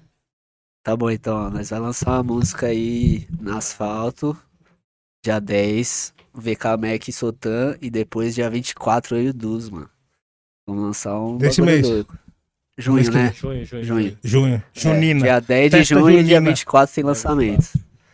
Tá 0.83 0.97
bom, 0.97 1.11
então, 1.11 1.45
ó, 1.45 1.49
nós 1.51 1.69
vai 1.69 1.79
lançar 1.79 2.09
uma 2.09 2.23
música 2.23 2.65
aí 2.65 3.27
no 3.39 3.55
asfalto, 3.55 4.35
dia 5.23 5.39
10, 5.39 6.11
VK 6.33 6.75
Mac 6.79 7.07
e 7.07 7.13
Sotan, 7.13 7.77
e 7.79 7.91
depois 7.91 8.33
dia 8.33 8.49
24 8.49 9.15
eu 9.17 9.23
e 9.25 9.29
o 9.29 9.33
Dus, 9.33 9.69
mano. 9.69 9.87
Vamos 10.69 10.83
lançar 10.83 11.19
um 11.19 11.37
Desse 11.37 11.61
mês? 11.61 11.87
louco. 11.87 12.17
Junho, 12.77 13.11
né? 13.11 13.33
Junho, 13.33 13.65
junho. 13.65 13.83
Junho. 13.83 14.17
Junho. 14.23 14.55
É, 14.75 14.79
Junina. 14.79 15.19
dia 15.21 15.39
10 15.41 15.71
de 15.71 15.77
Festa 15.79 15.95
junho 15.95 16.09
e 16.11 16.23
dia 16.23 16.35
junina. 16.37 16.49
24 16.51 16.95
tem 16.95 17.03
lançamento. 17.03 17.67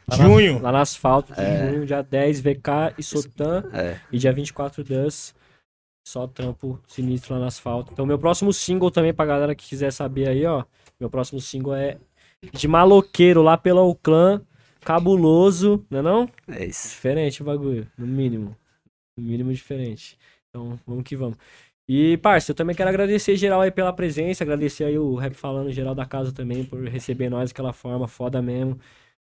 Lá 0.07 0.17
na- 0.17 0.23
Junho. 0.23 0.61
Lá 0.61 0.71
no 0.71 0.77
asfalto, 0.79 1.33
de 1.33 1.41
junho, 1.71 1.85
dia 1.85 2.01
10, 2.01 2.39
VK 2.39 2.93
e 2.97 3.03
Sotan. 3.03 3.63
É. 3.73 3.99
E 4.11 4.17
dia 4.17 4.31
24, 4.33 4.83
Dus. 4.83 5.35
Só 6.07 6.27
trampo 6.27 6.79
sinistro 6.87 7.33
lá 7.33 7.39
no 7.41 7.45
asfalto. 7.47 7.91
Então, 7.91 8.05
meu 8.05 8.17
próximo 8.19 8.53
single 8.53 8.89
também, 8.91 9.13
pra 9.13 9.25
galera 9.25 9.53
que 9.55 9.67
quiser 9.67 9.91
saber 9.91 10.27
aí, 10.29 10.45
ó. 10.45 10.63
Meu 10.99 11.09
próximo 11.09 11.41
single 11.41 11.75
é 11.75 11.97
de 12.53 12.67
maloqueiro 12.67 13.41
lá 13.41 13.57
pelo 13.57 13.93
clã. 13.95 14.41
Cabuloso, 14.83 15.83
não 15.89 15.99
é 15.99 16.01
não? 16.01 16.29
É 16.47 16.65
isso. 16.65 16.89
Diferente 16.89 17.41
o 17.41 17.45
bagulho, 17.45 17.87
no 17.97 18.05
mínimo. 18.07 18.55
No 19.17 19.23
mínimo 19.23 19.51
diferente. 19.51 20.17
Então, 20.49 20.79
vamos 20.85 21.03
que 21.03 21.15
vamos. 21.15 21.37
E, 21.87 22.17
parça, 22.17 22.51
eu 22.51 22.55
também 22.55 22.75
quero 22.75 22.89
agradecer 22.89 23.35
geral 23.35 23.61
aí 23.61 23.69
pela 23.69 23.93
presença, 23.93 24.43
agradecer 24.43 24.85
aí 24.85 24.97
o 24.97 25.15
Rap 25.15 25.35
Falando 25.35 25.71
geral 25.71 25.93
da 25.93 26.05
casa 26.05 26.31
também 26.31 26.63
por 26.63 26.83
receber 26.87 27.29
nós 27.29 27.51
daquela 27.51 27.71
forma, 27.73 28.07
foda 28.07 28.41
mesmo. 28.41 28.79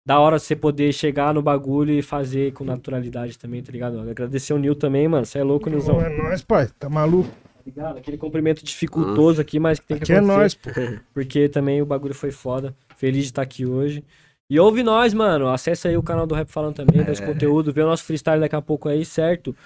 Da 0.06 0.20
hora 0.20 0.38
você 0.38 0.54
poder 0.54 0.92
chegar 0.92 1.34
no 1.34 1.42
bagulho 1.42 1.92
e 1.92 2.00
fazer 2.00 2.52
com 2.52 2.62
naturalidade 2.62 3.36
também, 3.36 3.60
tá 3.60 3.72
ligado? 3.72 3.98
Agradecer 3.98 4.52
o 4.52 4.58
Nil 4.58 4.76
também, 4.76 5.08
mano. 5.08 5.26
Você 5.26 5.40
é 5.40 5.42
louco, 5.42 5.68
Nilzão. 5.68 6.00
É 6.00 6.08
nóis, 6.08 6.42
pai. 6.42 6.68
Tá 6.78 6.88
maluco? 6.88 7.28
Tá 7.28 7.62
ligado? 7.66 7.98
Aquele 7.98 8.16
cumprimento 8.16 8.64
dificultoso 8.64 9.40
aqui, 9.40 9.58
mas 9.58 9.80
que 9.80 9.86
tem 9.88 9.96
que 9.96 10.04
Aqui 10.04 10.12
é 10.12 10.18
acontecer. 10.18 10.38
nóis, 10.38 10.54
pô. 10.54 10.70
Porque 11.12 11.48
também 11.48 11.82
o 11.82 11.86
bagulho 11.86 12.14
foi 12.14 12.30
foda. 12.30 12.72
Feliz 12.96 13.22
de 13.22 13.30
estar 13.30 13.42
aqui 13.42 13.66
hoje. 13.66 14.04
E 14.48 14.60
ouve 14.60 14.84
nós, 14.84 15.12
mano. 15.12 15.48
Acessa 15.48 15.88
aí 15.88 15.96
o 15.96 16.02
canal 16.04 16.24
do 16.24 16.36
Rap 16.36 16.48
Falando 16.52 16.76
também, 16.76 17.02
vê 17.02 17.10
os 17.10 17.18
conteúdos, 17.18 17.74
vê 17.74 17.82
o 17.82 17.86
nosso 17.86 18.04
freestyle 18.04 18.38
daqui 18.38 18.54
a 18.54 18.62
pouco 18.62 18.88
aí, 18.88 19.04
certo? 19.04 19.56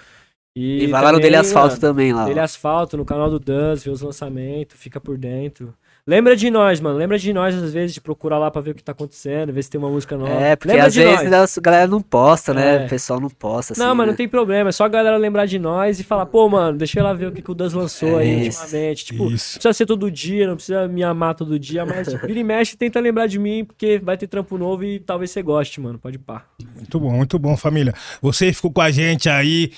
E 0.55 0.87
vai 0.87 1.01
lá 1.01 1.11
no 1.13 1.19
Dele 1.19 1.37
Asfalto 1.37 1.69
mano, 1.75 1.81
também 1.81 2.11
lá. 2.13 2.23
ó. 2.23 2.25
Dele 2.27 2.39
Asfalto, 2.41 2.97
no 2.97 3.05
canal 3.05 3.29
do 3.29 3.39
Dance, 3.39 3.85
vê 3.85 3.91
os 3.91 4.01
lançamentos, 4.01 4.77
fica 4.77 4.99
por 4.99 5.17
dentro. 5.17 5.73
Lembra 6.05 6.35
de 6.35 6.49
nós, 6.49 6.79
mano. 6.81 6.97
Lembra 6.97 7.17
de 7.17 7.31
nós, 7.31 7.53
às 7.55 7.71
vezes, 7.71 7.93
de 7.93 8.01
procurar 8.01 8.39
lá 8.39 8.49
pra 8.49 8.59
ver 8.59 8.71
o 8.71 8.75
que 8.75 8.83
tá 8.83 8.91
acontecendo, 8.91 9.53
ver 9.53 9.61
se 9.61 9.69
tem 9.69 9.79
uma 9.79 9.89
música 9.89 10.17
nova. 10.17 10.31
É, 10.33 10.55
porque 10.55 10.69
Lembra 10.73 10.87
às 10.87 10.93
de 10.93 10.99
vezes 11.03 11.29
nós. 11.29 11.57
a 11.57 11.61
galera 11.61 11.87
não 11.87 12.01
posta, 12.01 12.53
né? 12.55 12.81
É. 12.81 12.85
O 12.85 12.89
pessoal 12.89 13.19
não 13.19 13.29
posta, 13.29 13.73
assim, 13.73 13.81
Não, 13.81 13.93
mas 13.93 14.07
né? 14.07 14.11
não 14.11 14.17
tem 14.17 14.27
problema. 14.27 14.69
É 14.69 14.71
só 14.71 14.83
a 14.85 14.87
galera 14.89 15.15
lembrar 15.15 15.45
de 15.45 15.59
nós 15.59 15.99
e 15.99 16.03
falar, 16.03 16.25
pô, 16.25 16.49
mano, 16.49 16.75
deixa 16.75 16.99
eu 16.99 17.03
lá 17.03 17.13
ver 17.13 17.27
o 17.27 17.31
que, 17.31 17.41
que 17.41 17.51
o 17.51 17.53
Das 17.53 17.71
lançou 17.73 18.19
É 18.19 18.23
aí 18.23 18.47
isso. 18.47 18.61
ultimamente. 18.63 19.05
Tipo, 19.05 19.23
não 19.25 19.31
Isso. 19.31 19.53
precisa 19.53 19.73
ser 19.73 19.85
todo 19.85 20.09
dia, 20.09 20.47
não 20.47 20.55
precisa 20.55 20.87
me 20.87 21.03
amar 21.03 21.35
todo 21.35 21.57
dia, 21.59 21.85
mas 21.85 22.11
vira 22.25 22.39
e 22.39 22.43
mexe 22.43 22.75
tenta 22.75 22.99
lembrar 22.99 23.27
de 23.27 23.37
mim, 23.37 23.63
porque 23.63 23.99
vai 24.03 24.17
ter 24.17 24.25
trampo 24.27 24.57
novo 24.57 24.83
e 24.83 24.99
talvez 24.99 25.29
você 25.29 25.43
goste, 25.43 25.79
mano. 25.79 25.99
Pode 25.99 26.17
pá. 26.17 26.43
Muito 26.75 26.99
bom, 26.99 27.11
muito 27.11 27.37
bom, 27.39 27.55
família. 27.55 27.93
Você 28.23 28.51
ficou 28.51 28.71
com 28.71 28.81
a 28.81 28.89
gente 28.89 29.29
aí. 29.29 29.71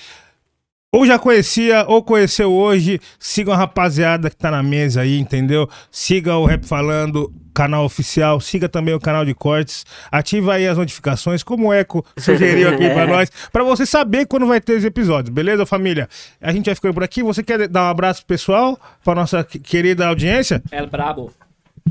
Ou 0.96 1.04
já 1.06 1.18
conhecia, 1.18 1.84
ou 1.88 2.02
conheceu 2.02 2.52
hoje. 2.52 3.00
Sigam 3.18 3.52
a 3.52 3.56
rapaziada 3.56 4.30
que 4.30 4.36
tá 4.36 4.50
na 4.50 4.62
mesa 4.62 5.00
aí, 5.00 5.18
entendeu? 5.18 5.68
Siga 5.90 6.36
o 6.36 6.44
Rap 6.46 6.64
Falando, 6.64 7.32
canal 7.52 7.84
oficial. 7.84 8.40
Siga 8.40 8.68
também 8.68 8.94
o 8.94 9.00
canal 9.00 9.24
de 9.24 9.34
cortes. 9.34 9.84
Ativa 10.10 10.54
aí 10.54 10.68
as 10.68 10.78
notificações, 10.78 11.42
como 11.42 11.68
o 11.68 11.72
Eco 11.72 12.04
sugeriu 12.16 12.68
aqui 12.68 12.88
pra 12.90 13.06
nós. 13.08 13.28
Pra 13.52 13.64
você 13.64 13.84
saber 13.84 14.26
quando 14.26 14.46
vai 14.46 14.60
ter 14.60 14.76
os 14.76 14.84
episódios, 14.84 15.34
beleza, 15.34 15.66
família? 15.66 16.08
A 16.40 16.52
gente 16.52 16.66
vai 16.66 16.74
ficando 16.76 16.94
por 16.94 17.02
aqui. 17.02 17.22
Você 17.24 17.42
quer 17.42 17.66
dar 17.66 17.82
um 17.86 17.88
abraço 17.90 18.20
pro 18.20 18.28
pessoal? 18.28 18.78
Pra 19.02 19.14
nossa 19.16 19.42
que- 19.42 19.58
querida 19.58 20.06
audiência? 20.06 20.62
É 20.70 20.86
brabo. 20.86 21.32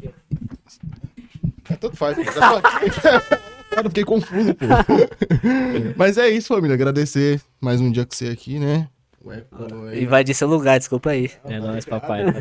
É, 0.01 1.75
tanto 1.75 1.95
faz. 1.95 2.17
Foda, 3.73 3.89
fiquei 3.89 4.03
confuso, 4.03 4.53
pô. 4.55 4.65
Mas 5.95 6.17
é 6.17 6.29
isso, 6.29 6.53
família. 6.53 6.73
Agradecer 6.75 7.41
mais 7.59 7.81
um 7.81 7.91
dia 7.91 8.05
com 8.05 8.13
você 8.15 8.27
aqui, 8.27 8.59
né? 8.59 8.87
Ué, 9.25 9.43
falou 9.49 9.87
aí. 9.87 10.03
Invadi 10.03 10.33
seu 10.33 10.47
lugar, 10.47 10.77
desculpa 10.77 11.11
aí. 11.11 11.31
É 11.45 11.59
nóis, 11.59 11.85
papai. 11.85 12.23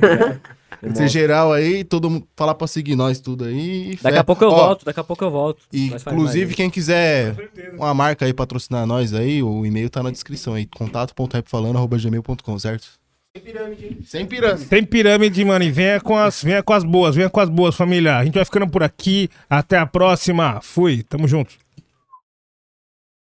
Ser 0.95 1.09
geral 1.09 1.53
aí, 1.53 1.85
todo 1.85 2.11
mundo 2.11 2.27
falar 2.35 2.57
pra 2.57 2.67
seguir 2.67 2.97
nós 2.97 3.21
tudo 3.21 3.45
aí. 3.45 3.93
e 3.93 3.97
Daqui 4.03 4.19
a 4.19 4.25
pouco 4.25 4.43
eu 4.43 4.49
Ó, 4.51 4.57
volto, 4.67 4.85
daqui 4.85 4.99
a 4.99 5.05
pouco 5.05 5.23
eu 5.23 5.31
volto. 5.31 5.63
E, 5.73 5.91
Nós 5.91 6.03
inclusive, 6.05 6.55
quem 6.57 6.69
quiser 6.69 7.37
uma 7.75 7.95
marca 7.95 8.25
aí 8.25 8.33
patrocinar 8.35 8.85
nós 8.85 9.15
aí, 9.15 9.45
o 9.45 9.65
e-mail 9.65 9.89
tá 9.89 10.03
na 10.03 10.11
descrição 10.11 10.55
aí. 10.55 10.67
contato.rapfalando.gmail.com, 10.67 12.59
certo? 12.59 12.89
Sem 13.35 13.43
pirâmide. 13.43 13.99
Sem 14.05 14.27
pirâmide. 14.27 14.67
Tem 14.67 14.85
pirâmide, 14.85 15.45
mano. 15.45 15.65
E 15.65 15.71
venha 15.71 15.99
com, 16.01 16.15
as, 16.15 16.43
venha 16.43 16.63
com 16.63 16.75
as 16.75 16.85
boas, 16.85 17.17
venha 17.17 17.31
com 17.31 17.41
as 17.41 17.49
boas, 17.49 17.75
família. 17.75 18.19
A 18.19 18.25
gente 18.25 18.35
vai 18.35 18.45
ficando 18.45 18.69
por 18.69 18.83
aqui. 18.83 19.31
Até 19.49 19.79
a 19.79 19.87
próxima. 19.87 20.61
Fui. 20.61 21.03
Tamo 21.03 21.27
junto. 21.27 21.55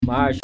Marcha. 0.03 0.41